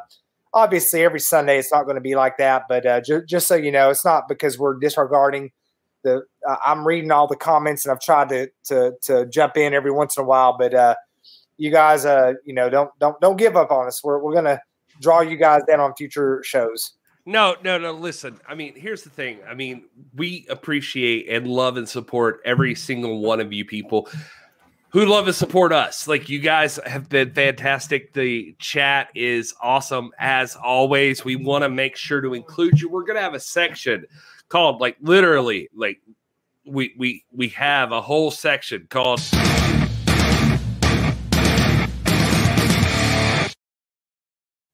obviously, 0.53 1.03
every 1.03 1.19
Sunday 1.19 1.59
it's 1.59 1.71
not 1.71 1.83
going 1.83 1.95
to 1.95 2.01
be 2.01 2.15
like 2.15 2.37
that, 2.37 2.63
but 2.69 2.85
uh, 2.85 3.01
ju- 3.01 3.25
just 3.27 3.47
so 3.47 3.55
you 3.55 3.71
know, 3.71 3.89
it's 3.89 4.05
not 4.05 4.27
because 4.27 4.57
we're 4.57 4.79
disregarding 4.79 5.51
the. 6.03 6.21
Uh, 6.47 6.55
I'm 6.65 6.85
reading 6.87 7.11
all 7.11 7.27
the 7.27 7.35
comments 7.35 7.85
and 7.85 7.91
I've 7.91 8.01
tried 8.01 8.29
to 8.29 8.49
to 8.65 8.93
to 9.03 9.25
jump 9.27 9.57
in 9.57 9.73
every 9.73 9.91
once 9.91 10.17
in 10.17 10.23
a 10.23 10.25
while, 10.25 10.57
but 10.57 10.73
uh, 10.73 10.95
you 11.57 11.71
guys, 11.71 12.05
uh, 12.05 12.33
you 12.45 12.53
know, 12.53 12.69
don't 12.69 12.91
don't 12.99 13.19
don't 13.21 13.37
give 13.37 13.55
up 13.55 13.71
on 13.71 13.87
us. 13.87 14.03
We're 14.03 14.19
we're 14.19 14.33
gonna 14.33 14.59
draw 14.99 15.21
you 15.21 15.37
guys 15.37 15.61
in 15.67 15.79
on 15.79 15.93
future 15.95 16.41
shows. 16.43 16.93
No, 17.25 17.55
no, 17.63 17.77
no. 17.77 17.91
Listen, 17.91 18.39
I 18.47 18.55
mean, 18.55 18.73
here's 18.75 19.03
the 19.03 19.11
thing. 19.11 19.39
I 19.47 19.53
mean, 19.53 19.83
we 20.15 20.45
appreciate 20.49 21.29
and 21.29 21.47
love 21.47 21.77
and 21.77 21.87
support 21.87 22.41
every 22.45 22.73
single 22.73 23.19
one 23.19 23.39
of 23.39 23.53
you 23.53 23.63
people 23.63 24.09
who 24.89 25.05
love 25.05 25.27
and 25.27 25.35
support 25.35 25.71
us. 25.71 26.07
Like, 26.07 26.29
you 26.29 26.39
guys 26.39 26.79
have 26.85 27.09
been 27.09 27.31
fantastic. 27.31 28.13
The 28.13 28.55
chat 28.57 29.09
is 29.13 29.53
awesome 29.61 30.11
as 30.17 30.55
always. 30.55 31.23
We 31.23 31.35
want 31.35 31.63
to 31.63 31.69
make 31.69 31.95
sure 31.95 32.21
to 32.21 32.33
include 32.33 32.81
you. 32.81 32.89
We're 32.89 33.05
going 33.05 33.15
to 33.17 33.21
have 33.21 33.35
a 33.35 33.39
section 33.39 34.05
called, 34.49 34.81
like, 34.81 34.97
literally, 34.99 35.69
like, 35.75 36.01
we 36.65 36.93
we 36.97 37.25
we 37.31 37.49
have 37.49 37.91
a 37.91 38.01
whole 38.01 38.31
section 38.31 38.87
called 38.89 39.19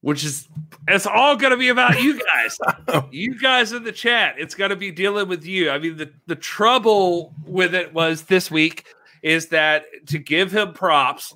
which 0.02 0.24
is 0.24 0.48
it's 0.88 1.06
all 1.06 1.36
going 1.36 1.52
to 1.52 1.58
be 1.58 1.68
about 1.70 2.02
you 2.02 2.20
guys. 2.24 2.58
You 3.12 3.38
guys 3.40 3.74
in 3.74 3.84
the 3.84 3.92
chat 3.92 4.36
it's 4.38 4.56
going 4.56 4.70
to 4.70 4.76
be 4.76 4.92
dealing 4.92 5.28
with 5.28 5.46
you. 5.46 5.70
I 5.70 5.80
mean 5.80 5.98
the, 5.98 6.12
the 6.28 6.36
trouble 6.36 7.34
with 7.46 7.74
it 7.76 7.94
was 7.94 8.24
this 8.24 8.50
week 8.52 8.86
is 9.22 9.48
that 9.48 9.86
to 10.08 10.20
give 10.20 10.52
him 10.52 10.74
props 10.74 11.36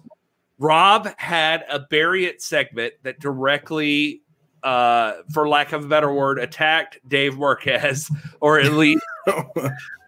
rob 0.57 1.07
had 1.17 1.65
a 1.69 1.79
bury 1.79 2.25
it 2.25 2.41
segment 2.41 2.93
that 3.03 3.19
directly 3.19 4.21
uh 4.63 5.13
for 5.33 5.49
lack 5.49 5.71
of 5.73 5.83
a 5.83 5.87
better 5.87 6.13
word 6.13 6.37
attacked 6.37 6.99
dave 7.07 7.35
marquez 7.35 8.11
or 8.41 8.59
at 8.59 8.71
least 8.73 9.03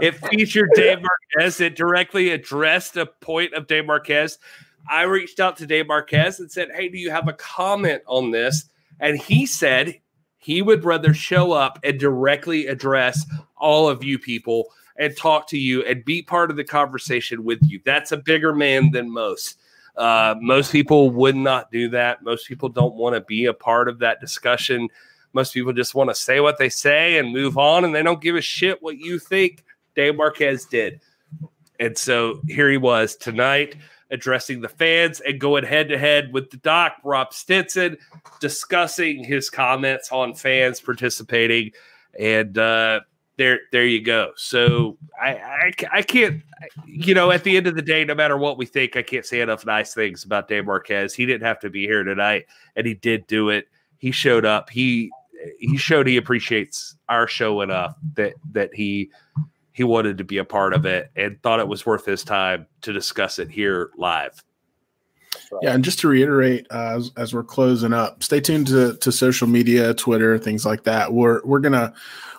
it 0.00 0.12
featured 0.28 0.70
Dave 0.74 0.98
Marquez. 1.00 1.60
It 1.60 1.76
directly 1.76 2.30
addressed 2.30 2.96
a 2.96 3.06
point 3.06 3.54
of 3.54 3.66
Dave 3.66 3.86
Marquez. 3.86 4.38
I 4.88 5.02
reached 5.02 5.40
out 5.40 5.56
to 5.58 5.66
Dave 5.66 5.86
Marquez 5.86 6.40
and 6.40 6.50
said, 6.50 6.68
Hey, 6.74 6.88
do 6.88 6.98
you 6.98 7.10
have 7.10 7.28
a 7.28 7.32
comment 7.34 8.02
on 8.06 8.30
this? 8.30 8.66
And 9.00 9.18
he 9.18 9.46
said 9.46 10.00
he 10.38 10.62
would 10.62 10.84
rather 10.84 11.14
show 11.14 11.52
up 11.52 11.78
and 11.82 11.98
directly 11.98 12.66
address 12.66 13.24
all 13.56 13.88
of 13.88 14.04
you 14.04 14.18
people 14.18 14.66
and 14.96 15.16
talk 15.16 15.48
to 15.48 15.58
you 15.58 15.82
and 15.84 16.04
be 16.04 16.22
part 16.22 16.50
of 16.50 16.56
the 16.56 16.64
conversation 16.64 17.44
with 17.44 17.58
you. 17.62 17.80
That's 17.84 18.12
a 18.12 18.16
bigger 18.16 18.54
man 18.54 18.90
than 18.90 19.10
most. 19.10 19.58
Uh, 19.96 20.34
most 20.40 20.72
people 20.72 21.10
would 21.10 21.36
not 21.36 21.70
do 21.70 21.88
that. 21.90 22.22
Most 22.22 22.46
people 22.46 22.68
don't 22.68 22.94
want 22.94 23.14
to 23.14 23.20
be 23.20 23.46
a 23.46 23.54
part 23.54 23.88
of 23.88 23.98
that 24.00 24.20
discussion. 24.20 24.88
Most 25.32 25.54
people 25.54 25.72
just 25.72 25.94
want 25.94 26.10
to 26.10 26.14
say 26.14 26.40
what 26.40 26.58
they 26.58 26.68
say 26.68 27.18
and 27.18 27.32
move 27.32 27.58
on, 27.58 27.84
and 27.84 27.94
they 27.94 28.02
don't 28.02 28.20
give 28.20 28.36
a 28.36 28.40
shit 28.40 28.82
what 28.82 28.98
you 28.98 29.18
think. 29.18 29.64
Dave 29.94 30.16
Marquez 30.16 30.64
did. 30.64 31.00
And 31.80 31.96
so 31.96 32.40
here 32.46 32.70
he 32.70 32.76
was 32.76 33.16
tonight 33.16 33.76
addressing 34.10 34.60
the 34.60 34.68
fans 34.68 35.20
and 35.20 35.40
going 35.40 35.64
head 35.64 35.88
to 35.88 35.98
head 35.98 36.32
with 36.32 36.50
the 36.50 36.56
doc, 36.58 36.96
Rob 37.02 37.32
Stinson, 37.32 37.96
discussing 38.38 39.24
his 39.24 39.50
comments 39.50 40.12
on 40.12 40.34
fans 40.34 40.80
participating. 40.80 41.72
And 42.18 42.56
uh, 42.56 43.00
there, 43.38 43.60
there 43.72 43.86
you 43.86 44.02
go. 44.02 44.30
So 44.36 44.96
I, 45.20 45.30
I, 45.30 45.72
I 45.90 46.02
can't, 46.02 46.42
you 46.86 47.14
know, 47.14 47.32
at 47.32 47.42
the 47.42 47.56
end 47.56 47.66
of 47.66 47.74
the 47.74 47.82
day, 47.82 48.04
no 48.04 48.14
matter 48.14 48.36
what 48.36 48.56
we 48.56 48.66
think, 48.66 48.96
I 48.96 49.02
can't 49.02 49.26
say 49.26 49.40
enough 49.40 49.66
nice 49.66 49.94
things 49.94 50.22
about 50.22 50.46
Dave 50.46 50.66
Marquez. 50.66 51.12
He 51.12 51.26
didn't 51.26 51.46
have 51.46 51.58
to 51.60 51.70
be 51.70 51.84
here 51.84 52.04
tonight, 52.04 52.46
and 52.76 52.86
he 52.86 52.94
did 52.94 53.26
do 53.26 53.48
it. 53.48 53.66
he 53.98 54.12
showed 54.12 54.44
up. 54.44 54.70
He 54.70 55.10
he 55.58 55.76
showed 55.76 56.06
he 56.06 56.16
appreciates 56.16 56.94
our 57.08 57.26
show 57.26 57.62
enough 57.62 57.96
that 58.16 58.34
that 58.52 58.74
he 58.74 59.10
he 59.74 59.84
wanted 59.84 60.16
to 60.18 60.24
be 60.24 60.38
a 60.38 60.44
part 60.44 60.72
of 60.72 60.86
it 60.86 61.10
and 61.16 61.42
thought 61.42 61.60
it 61.60 61.68
was 61.68 61.84
worth 61.84 62.06
his 62.06 62.22
time 62.22 62.66
to 62.80 62.92
discuss 62.92 63.38
it 63.40 63.50
here 63.50 63.90
live. 63.98 64.42
Yeah, 65.62 65.74
and 65.74 65.84
just 65.84 65.98
to 65.98 66.08
reiterate, 66.08 66.66
uh, 66.70 66.96
as, 66.96 67.10
as, 67.16 67.34
we're 67.34 67.42
closing 67.42 67.92
up, 67.92 68.22
stay 68.22 68.40
tuned 68.40 68.68
to, 68.68 68.96
to 68.96 69.10
social 69.10 69.48
media, 69.48 69.92
Twitter, 69.92 70.38
things 70.38 70.64
like 70.64 70.84
that. 70.84 71.12
We're 71.12 71.44
we're 71.44 71.58
gonna 71.58 71.92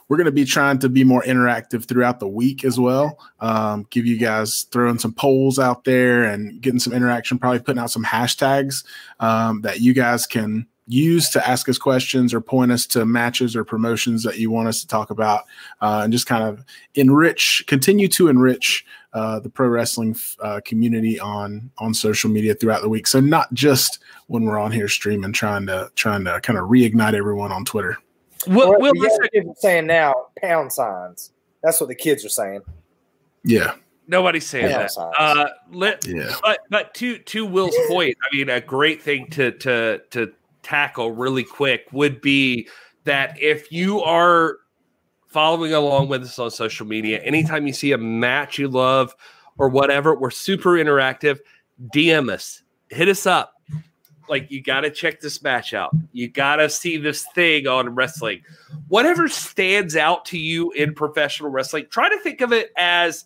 we're 0.08 0.16
gonna 0.16 0.32
be 0.32 0.46
trying 0.46 0.80
to 0.80 0.90
be 0.90 1.04
more 1.04 1.22
interactive 1.24 1.86
throughout 1.86 2.22
the 2.22 2.28
week 2.28 2.64
as 2.64 2.80
well. 2.80 3.20
Um, 3.42 3.86
give 3.90 4.06
you 4.06 4.18
guys 4.18 4.64
throwing 4.72 4.98
some 4.98 5.14
polls 5.14 5.60
out 5.60 5.84
there 5.84 6.24
and 6.24 6.62
getting 6.62 6.80
some 6.80 6.94
interaction. 6.94 7.38
Probably 7.38 7.60
putting 7.60 7.82
out 7.82 7.92
some 7.92 8.06
hashtags 8.06 8.86
um, 9.20 9.62
that 9.62 9.82
you 9.82 9.94
guys 9.94 10.26
can 10.26 10.66
use 10.88 11.30
to 11.30 11.48
ask 11.48 11.68
us 11.68 11.78
questions 11.78 12.34
or 12.34 12.40
point 12.40 12.72
us 12.72 12.86
to 12.86 13.06
matches 13.06 13.56
or 13.56 13.64
promotions 13.64 14.24
that 14.24 14.38
you 14.38 14.52
want 14.52 14.68
us 14.68 14.82
to 14.82 14.88
talk 14.88 15.10
about 15.10 15.46
uh, 15.82 16.02
and 16.04 16.14
just 16.14 16.28
kind 16.28 16.44
of 16.44 16.64
enrich 16.94 17.64
continue 17.68 18.08
to 18.08 18.28
enrich 18.28 18.86
uh, 19.14 19.40
the 19.40 19.50
pro 19.50 19.68
wrestling 19.68 20.16
uh, 20.42 20.62
community 20.64 21.20
on 21.20 21.72
on 21.80 21.94
social 21.94 22.30
media 22.30 22.54
throughout 22.54 22.82
the 22.82 22.90
week. 22.90 23.08
So 23.08 23.20
not 23.20 23.52
just 23.54 24.00
when 24.28 24.44
we're 24.44 24.60
on 24.60 24.72
here 24.72 24.88
streaming 24.88 25.34
trying 25.34 25.66
to 25.68 25.92
trying 25.96 26.24
to 26.26 26.40
kind 26.42 26.60
of 26.60 26.70
reignite 26.70 27.14
everyone 27.14 27.52
on 27.52 27.66
twitter. 27.66 27.98
Well, 28.48 28.80
well 28.80 28.94
kids 28.94 29.48
are 29.48 29.56
saying 29.58 29.88
now 29.88 30.14
pound 30.40 30.72
signs. 30.72 31.32
That's 31.64 31.80
what 31.80 31.88
the 31.88 31.96
kids 31.96 32.24
are 32.24 32.30
saying. 32.30 32.62
Yeah. 33.44 33.74
Nobody's 34.08 34.46
saying 34.46 34.68
that. 34.68 34.92
Uh, 35.18 35.48
let, 35.72 36.06
yeah. 36.06 36.36
But 36.44 36.60
but 36.70 36.94
to 36.96 37.18
to 37.18 37.44
Will's 37.44 37.76
point, 37.88 38.16
I 38.22 38.36
mean, 38.36 38.50
a 38.50 38.62
great 38.62 39.02
thing 39.02 39.28
to 39.32 39.52
to 39.52 40.02
to 40.12 40.32
tackle 40.66 41.12
really 41.12 41.44
quick 41.44 41.86
would 41.92 42.20
be 42.20 42.68
that 43.04 43.40
if 43.40 43.72
you 43.72 44.02
are 44.02 44.58
following 45.28 45.74
along 45.74 46.08
with 46.08 46.24
us 46.24 46.40
on 46.40 46.50
social 46.50 46.88
media, 46.88 47.20
anytime 47.22 47.68
you 47.68 47.74
see 47.74 47.92
a 47.92 47.98
match 47.98 48.58
you 48.58 48.68
love 48.68 49.16
or 49.60 49.70
whatever, 49.70 50.16
we're 50.16 50.32
super 50.32 50.72
interactive. 50.72 51.38
DM 51.94 52.32
us, 52.32 52.64
hit 52.90 53.08
us 53.08 53.26
up. 53.26 53.54
Like, 54.28 54.50
you 54.50 54.64
got 54.64 54.82
to 54.82 54.90
check 54.90 55.22
this 55.22 55.44
match 55.44 55.76
out. 55.76 55.92
You 56.12 56.28
got 56.28 56.56
to 56.56 56.68
see 56.68 56.98
this 56.98 57.28
thing 57.36 57.68
on 57.68 57.94
wrestling. 57.94 58.42
Whatever 58.88 59.28
stands 59.28 59.96
out 59.96 60.26
to 60.26 60.40
you 60.40 60.72
in 60.72 60.96
professional 60.96 61.52
wrestling, 61.52 61.86
try 61.92 62.10
to 62.10 62.18
think 62.22 62.42
of 62.42 62.52
it 62.52 62.72
as 62.76 63.26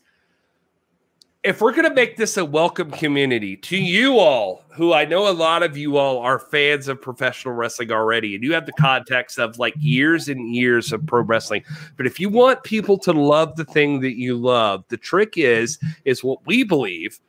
if 1.43 1.61
we're 1.61 1.71
going 1.71 1.87
to 1.87 1.93
make 1.93 2.17
this 2.17 2.35
a 2.35 2.43
welcome 2.43 2.91
community 2.91 3.55
to 3.55 3.77
you 3.77 4.19
all, 4.19 4.61
who 4.71 4.93
I 4.93 5.05
know 5.05 5.29
a 5.29 5.31
lot 5.31 5.63
of 5.63 5.77
you 5.77 5.95
all 5.95 6.19
are 6.19 6.37
fans 6.37 6.89
of 6.89 7.01
professional 7.01 7.53
wrestling 7.53 7.91
already, 7.91 8.35
and 8.35 8.43
you 8.43 8.53
have 8.53 8.65
the 8.65 8.73
context 8.73 9.39
of 9.39 9.57
like 9.57 9.73
years 9.79 10.27
and 10.27 10.53
years 10.53 10.91
of 10.91 11.05
pro 11.05 11.21
wrestling. 11.21 11.63
But 11.95 12.05
if 12.05 12.19
you 12.19 12.29
want 12.29 12.63
people 12.63 12.97
to 12.99 13.13
love 13.13 13.55
the 13.55 13.63
thing 13.63 14.01
that 14.01 14.17
you 14.17 14.35
love, 14.35 14.83
the 14.89 14.97
trick 14.97 15.37
is 15.37 15.79
is 16.03 16.23
what 16.23 16.45
we 16.45 16.63
believe. 16.63 17.19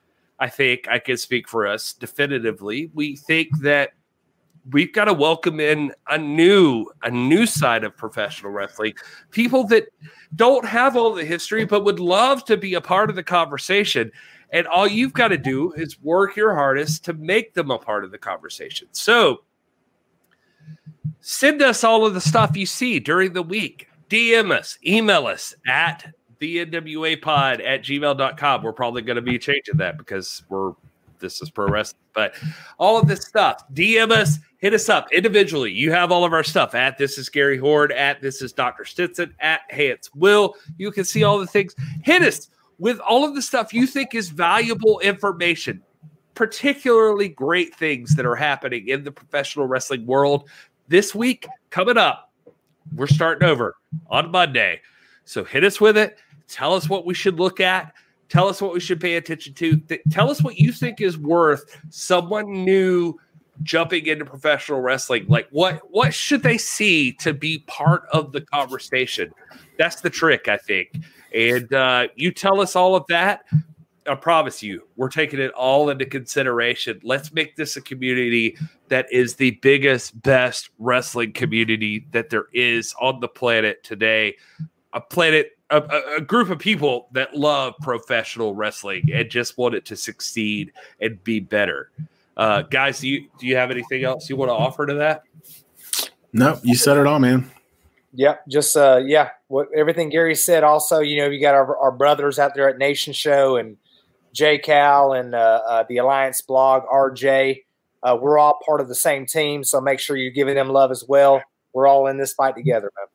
I 0.41 0.49
think 0.49 0.89
I 0.89 0.99
can 0.99 1.17
speak 1.17 1.49
for 1.49 1.67
us 1.67 1.93
definitively. 1.93 2.91
We 2.95 3.15
think 3.15 3.59
that 3.61 3.93
we've 4.73 4.93
got 4.93 5.07
to 5.07 5.13
welcome 5.13 5.61
in 5.61 5.93
a 6.09 6.19
new 6.19 6.87
a 7.03 7.11
new 7.11 7.47
side 7.47 7.85
of 7.85 7.97
professional 7.97 8.53
wrestling. 8.53 8.95
People 9.31 9.67
that 9.69 9.89
don't 10.35 10.65
have 10.65 10.97
all 10.97 11.13
the 11.13 11.25
history 11.25 11.65
but 11.65 11.85
would 11.85 12.01
love 12.01 12.45
to 12.47 12.57
be 12.57 12.75
a 12.75 12.81
part 12.81 13.11
of 13.11 13.17
the 13.17 13.23
conversation. 13.23 14.11
And 14.53 14.67
all 14.67 14.89
you've 14.89 15.13
got 15.13 15.29
to 15.29 15.39
do 15.39 15.73
is 15.73 16.01
work 16.03 16.37
your 16.37 16.55
hardest 16.55 17.05
to 17.05 17.13
make 17.13 17.55
them 17.55 17.71
a 17.71 17.79
part 17.79 18.05
of 18.05 18.11
the 18.11 18.19
conversation. 18.19 18.89
So 18.93 19.43
send 21.21 21.63
us 21.63 21.85
all 21.85 22.05
of 22.05 22.15
the 22.15 22.21
stuff 22.21 22.57
you 22.57 22.67
see 22.67 22.99
during 22.99 23.33
the 23.33 23.43
week. 23.43 23.89
Dm 24.09 24.51
us 24.51 24.79
email 24.85 25.27
us 25.27 25.55
at 25.69 26.13
the 26.41 26.65
nwa 26.67 27.21
pod 27.21 27.61
at 27.61 27.83
gmail.com 27.83 28.63
we're 28.63 28.73
probably 28.73 29.03
going 29.03 29.17
to 29.17 29.23
be 29.23 29.39
changing 29.39 29.77
that 29.77 29.99
because 29.99 30.43
we're 30.49 30.73
this 31.21 31.41
is 31.43 31.51
pro 31.51 31.67
wrestling 31.67 32.01
but 32.15 32.35
all 32.79 32.99
of 32.99 33.07
this 33.07 33.21
stuff 33.21 33.63
dm 33.73 34.11
us 34.11 34.39
hit 34.61 34.75
us 34.75 34.89
up 34.89 35.11
individually. 35.13 35.73
You 35.73 35.91
have 35.93 36.13
all 36.13 36.25
of 36.25 36.33
our 36.33 36.45
stuff 36.45 36.75
at 36.75 36.99
this 36.99 37.19
is 37.19 37.29
Gary 37.29 37.59
Horde, 37.59 37.93
at 37.93 38.21
this 38.21 38.43
is 38.43 38.53
Dr. 38.53 38.85
Stinson, 38.85 39.35
at 39.41 39.63
Hey 39.71 39.89
It's 39.89 40.15
Will. 40.15 40.55
You 40.79 40.93
can 40.93 41.05
see 41.05 41.25
all 41.25 41.39
the 41.39 41.47
things. 41.47 41.75
Hit 42.05 42.23
us 42.23 42.51
with 42.79 43.01
all 43.01 43.25
of 43.25 43.35
the 43.35 43.43
stuff 43.43 43.75
you 43.75 43.87
think 43.87 44.15
is 44.15 44.29
valuable 44.29 45.01
information, 45.01 45.83
particularly 46.35 47.29
great 47.29 47.75
things 47.75 48.15
that 48.17 48.27
are 48.27 48.37
happening 48.37 48.89
in 48.89 49.03
the 49.03 49.13
professional 49.13 49.67
wrestling 49.67 50.07
world 50.07 50.49
this 50.89 51.15
week 51.15 51.47
coming 51.71 51.97
up. 51.97 52.31
We're 52.95 53.07
starting 53.07 53.49
over 53.49 53.77
on 54.09 54.31
Monday. 54.31 54.81
So 55.25 55.45
hit 55.45 55.65
us 55.65 55.81
with 55.81 55.97
it. 55.97 56.19
Tell 56.49 56.75
us 56.75 56.89
what 56.89 57.07
we 57.07 57.15
should 57.15 57.39
look 57.39 57.61
at. 57.61 57.95
Tell 58.31 58.49
us 58.49 58.63
what 58.63 58.73
we 58.73 58.81
should 58.81 59.01
pay 59.01 59.17
attention 59.17 59.55
to. 59.55 59.77
Th- 59.77 60.01
tell 60.11 60.31
us 60.31 60.43
what 60.43 60.59
you 60.59 60.73
think 60.73 61.01
is 61.01 61.19
worth 61.19 61.77
someone 61.91 62.65
new 62.65 63.19
jumping 63.63 64.07
into 64.07 64.25
professional 64.25 64.81
wrestling. 64.81 65.27
Like 65.29 65.49
what 65.51 65.81
what 65.91 66.15
should 66.15 66.43
they 66.43 66.57
see 66.57 67.13
to 67.15 67.35
be 67.35 67.59
part 67.67 68.05
of 68.13 68.33
the 68.33 68.41
conversation? 68.41 69.33
That's 69.79 70.01
the 70.01 70.11
trick 70.11 70.49
i 70.49 70.57
think. 70.57 70.95
And 71.35 71.73
uh, 71.73 72.09
you 72.17 72.33
tell 72.33 72.61
us 72.61 72.75
all 72.75 72.97
of 72.97 73.05
that 73.09 73.45
i 74.07 74.15
promise 74.15 74.63
you 74.63 74.83
we're 74.97 75.11
taking 75.11 75.41
it 75.41 75.53
all 75.53 75.91
into 75.91 76.07
consideration. 76.07 77.01
Let's 77.03 77.33
make 77.33 77.57
this 77.57 77.77
a 77.77 77.83
community 77.83 78.57
that 78.89 79.07
is 79.13 79.37
the 79.37 79.53
biggest 79.63 80.21
best 80.23 80.71
wrestling 80.79 81.33
community 81.33 82.07
that 82.13 82.31
there 82.31 82.47
is 82.53 82.95
on 83.01 83.21
the 83.21 83.29
planet 83.29 83.83
today. 83.85 84.37
A 84.93 85.01
planet 85.01 85.53
a, 85.71 86.17
a, 86.17 86.21
group 86.21 86.51
of 86.51 86.59
people 86.59 87.09
that 87.13 87.37
love 87.37 87.75
professional 87.81 88.55
wrestling 88.55 89.09
and 89.13 89.31
just 89.31 89.57
want 89.57 89.75
it 89.75 89.85
to 89.87 89.97
succeed 89.97 90.73
and 91.01 91.23
be 91.25 91.41
better 91.41 91.91
uh, 92.41 92.63
guys, 92.63 93.01
do 93.01 93.09
you 93.09 93.29
do 93.39 93.47
you 93.47 93.57
have 93.57 93.71
anything 93.71 94.03
else 94.03 94.31
you 94.31 94.37
want 94.37 94.49
to 94.49 94.55
offer 94.55 94.87
to 94.87 94.95
that? 94.95 95.25
No, 96.33 96.59
you 96.63 96.75
said 96.75 96.97
it 96.97 97.07
all, 97.07 97.19
man. 97.19 97.51
Yep, 98.15 98.49
just 98.49 98.77
uh, 98.79 99.01
yeah, 99.05 99.29
what 99.49 99.69
everything 99.77 100.09
Gary 100.09 100.35
said. 100.35 100.65
Also, 100.65 101.01
you 101.01 101.19
know, 101.21 101.29
you 101.29 101.39
got 101.39 101.55
our, 101.55 101.77
our 101.77 101.93
brothers 101.93 102.39
out 102.39 102.55
there 102.55 102.67
at 102.67 102.79
Nation 102.79 103.13
Show 103.13 103.57
and 103.57 103.77
J 104.33 104.57
Cal 104.57 105.13
and 105.13 105.35
uh, 105.35 105.61
uh, 105.67 105.85
the 105.87 105.99
Alliance 105.99 106.41
blog, 106.41 106.85
RJ. 106.87 107.63
Uh, 108.03 108.17
we're 108.19 108.39
all 108.39 108.59
part 108.65 108.81
of 108.81 108.89
the 108.89 108.95
same 108.95 109.27
team, 109.27 109.63
so 109.63 109.79
make 109.79 110.01
sure 110.01 110.17
you're 110.17 110.31
giving 110.31 110.55
them 110.55 110.71
love 110.71 110.91
as 110.91 111.05
well. 111.07 111.43
We're 111.75 111.87
all 111.87 112.07
in 112.07 112.17
this 112.17 112.33
fight 112.33 112.57
together, 112.57 112.91
man. 112.97 113.07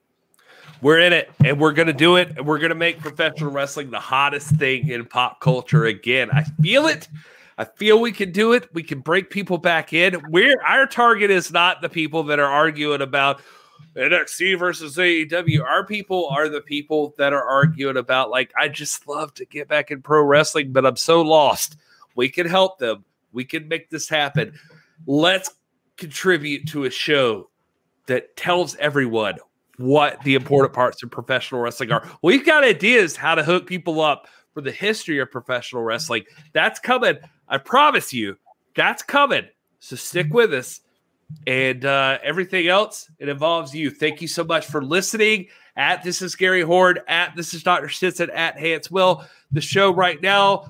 We're 0.86 1.00
in 1.00 1.14
it, 1.14 1.32
and 1.44 1.60
we're 1.60 1.72
gonna 1.72 1.94
do 1.94 2.18
it. 2.18 2.38
And 2.38 2.46
We're 2.46 2.60
gonna 2.60 2.76
make 2.76 3.00
professional 3.00 3.50
wrestling 3.50 3.90
the 3.90 4.00
hottest 4.00 4.50
thing 4.58 4.90
in 4.90 5.04
pop 5.06 5.40
culture 5.40 5.86
again. 5.86 6.30
I 6.32 6.44
feel 6.62 6.86
it. 6.86 7.08
I 7.58 7.66
feel 7.66 8.00
we 8.00 8.12
can 8.12 8.32
do 8.32 8.54
it. 8.54 8.70
We 8.72 8.84
can 8.84 9.00
break 9.00 9.32
people 9.32 9.58
back 9.58 9.94
in. 9.94 10.22
We're 10.30 10.62
our 10.62 10.86
target 10.86 11.32
is 11.32 11.52
not 11.52 11.82
the 11.82 11.90
people 11.90 12.22
that 12.26 12.38
are 12.38 12.46
arguing 12.46 13.02
about 13.02 13.42
NXT 13.96 14.60
versus 14.60 14.96
AEW. 14.96 15.64
Our 15.64 15.88
people 15.88 16.28
are 16.28 16.50
the 16.50 16.62
people 16.62 17.16
that 17.18 17.34
are 17.34 17.44
arguing 17.44 17.98
about 17.98 18.30
like 18.30 18.54
I 18.56 18.68
just 18.68 19.08
love 19.08 19.34
to 19.34 19.46
get 19.46 19.68
back 19.68 19.90
in 19.90 20.04
pro 20.04 20.22
wrestling, 20.22 20.72
but 20.72 20.86
I'm 20.86 20.98
so 20.98 21.24
lost. 21.24 21.78
We 22.16 22.30
can 22.30 22.46
help 22.46 22.78
them. 22.78 23.06
We 23.34 23.44
can 23.44 23.68
make 23.68 23.90
this 23.90 24.08
happen. 24.08 24.54
Let's 25.08 25.50
contribute 25.98 26.68
to 26.68 26.84
a 26.84 26.92
show 26.92 27.50
that 28.06 28.38
tells 28.38 28.76
everyone 28.76 29.40
what 29.78 30.22
the 30.24 30.36
important 30.36 30.74
parts 30.74 31.04
of 31.04 31.12
professional 31.12 31.62
wrestling 31.62 31.92
are. 31.92 32.10
We've 32.22 32.45
got 32.45 32.64
ideas 32.64 33.16
how 33.16 33.36
to 33.36 33.44
hook 33.44 33.68
people 33.68 34.02
up 34.02 34.28
for 34.54 34.62
the 34.62 34.72
history 34.72 35.20
of 35.20 35.30
professional 35.32 35.84
wrestling. 35.84 36.24
That's 36.54 36.80
coming. 36.80 37.18
I 37.48 37.58
promise 37.58 38.14
you, 38.14 38.38
that's 38.76 39.04
coming. 39.04 39.45
So 39.80 39.95
stick 39.95 40.34
with 40.34 40.54
us. 40.54 40.82
And 41.48 41.86
uh, 41.86 42.20
everything 42.24 42.68
else, 42.68 43.10
it 43.20 43.30
involves 43.30 43.74
you. 43.74 43.90
Thank 43.90 44.22
you 44.22 44.28
so 44.28 44.44
much 44.44 44.68
for 44.68 44.84
listening. 44.84 45.48
At 45.76 46.04
this 46.04 46.22
is 46.22 46.36
Gary 46.36 46.62
Horde. 46.62 47.02
At 47.08 47.36
this 47.36 47.54
is 47.54 47.64
Dr. 47.64 47.90
Stinson. 47.90 48.30
At 48.30 48.60
Hans 48.60 48.90
Will. 48.92 49.26
The 49.52 49.62
show 49.62 49.94
right 49.94 50.22
now 50.22 50.70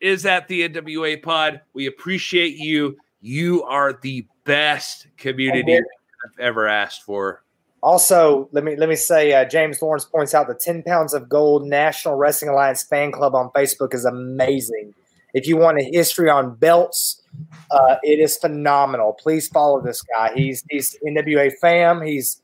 is 0.00 0.26
at 0.26 0.48
the 0.48 0.68
NWA 0.68 1.22
Pod. 1.22 1.60
We 1.74 1.86
appreciate 1.86 2.56
you. 2.56 2.96
You 3.20 3.64
are 3.64 3.92
the 3.92 4.26
best 4.44 5.08
community 5.16 5.76
I've 5.76 6.40
ever 6.40 6.66
asked 6.66 7.02
for. 7.02 7.42
Also, 7.86 8.48
let 8.50 8.64
me 8.64 8.74
let 8.74 8.88
me 8.88 8.96
say, 8.96 9.32
uh, 9.32 9.44
James 9.44 9.80
Lawrence 9.80 10.04
points 10.04 10.34
out 10.34 10.48
the 10.48 10.56
10 10.56 10.82
pounds 10.82 11.14
of 11.14 11.28
gold 11.28 11.64
National 11.68 12.16
Wrestling 12.16 12.48
Alliance 12.50 12.82
fan 12.82 13.12
club 13.12 13.32
on 13.36 13.48
Facebook 13.50 13.94
is 13.94 14.04
amazing. 14.04 14.92
If 15.34 15.46
you 15.46 15.56
want 15.56 15.78
a 15.78 15.84
history 15.84 16.28
on 16.28 16.56
belts, 16.56 17.22
uh, 17.70 17.94
it 18.02 18.18
is 18.18 18.38
phenomenal. 18.38 19.12
Please 19.12 19.46
follow 19.46 19.80
this 19.80 20.02
guy. 20.02 20.32
He's 20.34 20.64
he's 20.68 20.98
NWA 21.06 21.52
fam. 21.60 22.02
He's 22.02 22.42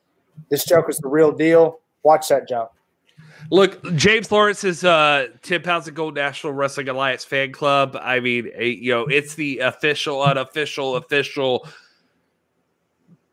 this 0.49 0.65
Joker's 0.65 0.99
the 0.99 1.09
real 1.09 1.33
deal. 1.33 1.81
Watch 2.05 2.29
that 2.29 2.49
jump. 2.49 2.71
Look, 3.51 3.83
James 3.97 4.31
Lawrence 4.31 4.63
is 4.63 4.85
uh 4.85 5.27
10 5.43 5.63
pounds 5.63 5.89
of 5.89 5.95
gold 5.95 6.15
National 6.15 6.53
Wrestling 6.53 6.89
Alliance 6.89 7.25
fan 7.25 7.51
club. 7.51 7.99
I 8.01 8.21
mean, 8.21 8.49
you 8.61 8.93
know, 8.93 9.07
it's 9.07 9.35
the 9.35 9.59
official, 9.59 10.23
unofficial, 10.23 10.95
official 10.95 11.67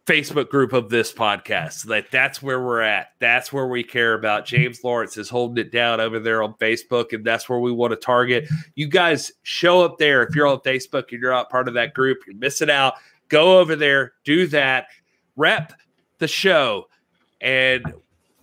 Facebook 0.10 0.50
group 0.50 0.74
of 0.74 0.90
this 0.90 1.14
podcast. 1.14 1.84
That 1.84 2.10
that's 2.10 2.42
where 2.42 2.60
we're 2.60 2.82
at. 2.82 3.10
That's 3.20 3.54
where 3.54 3.68
we 3.68 3.84
care 3.84 4.16
about. 4.16 4.44
James 4.44 4.84
Lawrence 4.84 5.18
is 5.18 5.30
holding 5.30 5.64
it 5.64 5.72
down 5.72 6.00
over 6.00 6.20
there 6.20 6.42
on 6.42 6.56
Facebook, 6.56 7.14
and 7.14 7.24
that's 7.24 7.48
where 7.48 7.60
we 7.60 7.72
want 7.72 7.92
to 7.92 7.96
target. 7.96 8.50
You 8.74 8.88
guys 8.88 9.32
show 9.44 9.86
up 9.86 10.00
there 10.00 10.24
if 10.24 10.34
you're 10.34 10.48
on 10.48 10.62
Facebook 10.62 11.12
and 11.12 11.22
you're 11.22 11.32
not 11.32 11.52
part 11.52 11.68
of 11.68 11.76
that 11.76 11.94
group. 11.94 12.18
You're 12.26 12.38
missing 12.38 12.72
out. 12.72 12.96
Go 13.28 13.60
over 13.60 13.76
there, 13.76 14.14
do 14.24 14.48
that, 14.48 14.88
rep 15.36 15.74
the 16.18 16.28
show, 16.28 16.88
and 17.40 17.94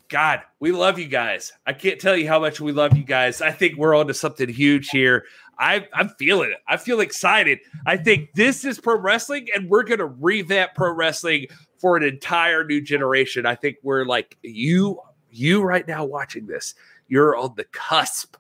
God, 0.09 0.43
we 0.61 0.71
love 0.71 1.01
you 1.01 1.09
guys. 1.09 1.53
I 1.67 1.73
can't 1.73 2.01
tell 2.01 2.17
you 2.17 2.29
how 2.29 2.39
much 2.39 2.61
we 2.61 2.71
love 2.71 2.97
you 2.97 3.03
guys. 3.03 3.43
I 3.43 3.51
think 3.51 3.77
we're 3.77 3.97
on 3.97 4.07
to 4.07 4.15
something 4.15 4.49
huge 4.49 4.91
here. 4.91 5.25
I, 5.59 5.87
I'm 5.93 6.11
feeling 6.11 6.51
it. 6.51 6.59
I 6.69 6.77
feel 6.77 7.01
excited. 7.01 7.61
I 7.87 7.97
think 7.97 8.33
this 8.35 8.65
is 8.65 8.79
pro 8.79 8.99
wrestling, 8.99 9.49
and 9.55 9.69
we're 9.69 9.85
going 9.85 9.99
to 9.99 10.07
revamp 10.07 10.75
pro 10.75 10.93
wrestling 10.93 11.47
for 11.79 11.97
an 11.97 12.03
entire 12.03 12.65
new 12.65 12.81
generation. 12.81 13.47
I 13.47 13.55
think 13.55 13.77
we're 13.83 14.05
like 14.05 14.37
you, 14.43 15.01
you 15.31 15.63
right 15.63 15.87
now 15.87 16.05
watching 16.05 16.47
this. 16.47 16.75
You're 17.09 17.37
on 17.37 17.55
the 17.57 17.65
cusp 17.65 18.37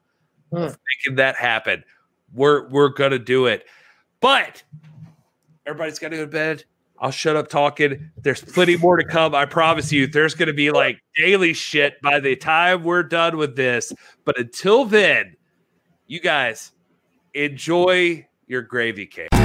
hmm. 0.50 0.58
of 0.58 0.78
making 1.04 1.16
that 1.16 1.36
happen. 1.36 1.84
We're 2.34 2.68
we're 2.68 2.88
gonna 2.88 3.20
do 3.20 3.46
it, 3.46 3.64
but 4.20 4.62
everybody's 5.64 5.98
got 5.98 6.08
to 6.08 6.16
go 6.16 6.24
to 6.24 6.30
bed. 6.30 6.64
I'll 6.98 7.10
shut 7.10 7.36
up 7.36 7.48
talking. 7.48 8.10
There's 8.22 8.42
plenty 8.42 8.76
more 8.76 8.96
to 8.96 9.04
come. 9.04 9.34
I 9.34 9.44
promise 9.44 9.92
you. 9.92 10.06
There's 10.06 10.34
going 10.34 10.46
to 10.46 10.54
be 10.54 10.70
like 10.70 10.98
daily 11.16 11.52
shit 11.52 12.00
by 12.00 12.20
the 12.20 12.36
time 12.36 12.84
we're 12.84 13.02
done 13.02 13.36
with 13.36 13.54
this. 13.54 13.92
But 14.24 14.38
until 14.38 14.86
then, 14.86 15.36
you 16.06 16.20
guys 16.20 16.72
enjoy 17.36 18.26
your 18.46 18.62
gravy 18.62 19.06
cake. 19.06 19.35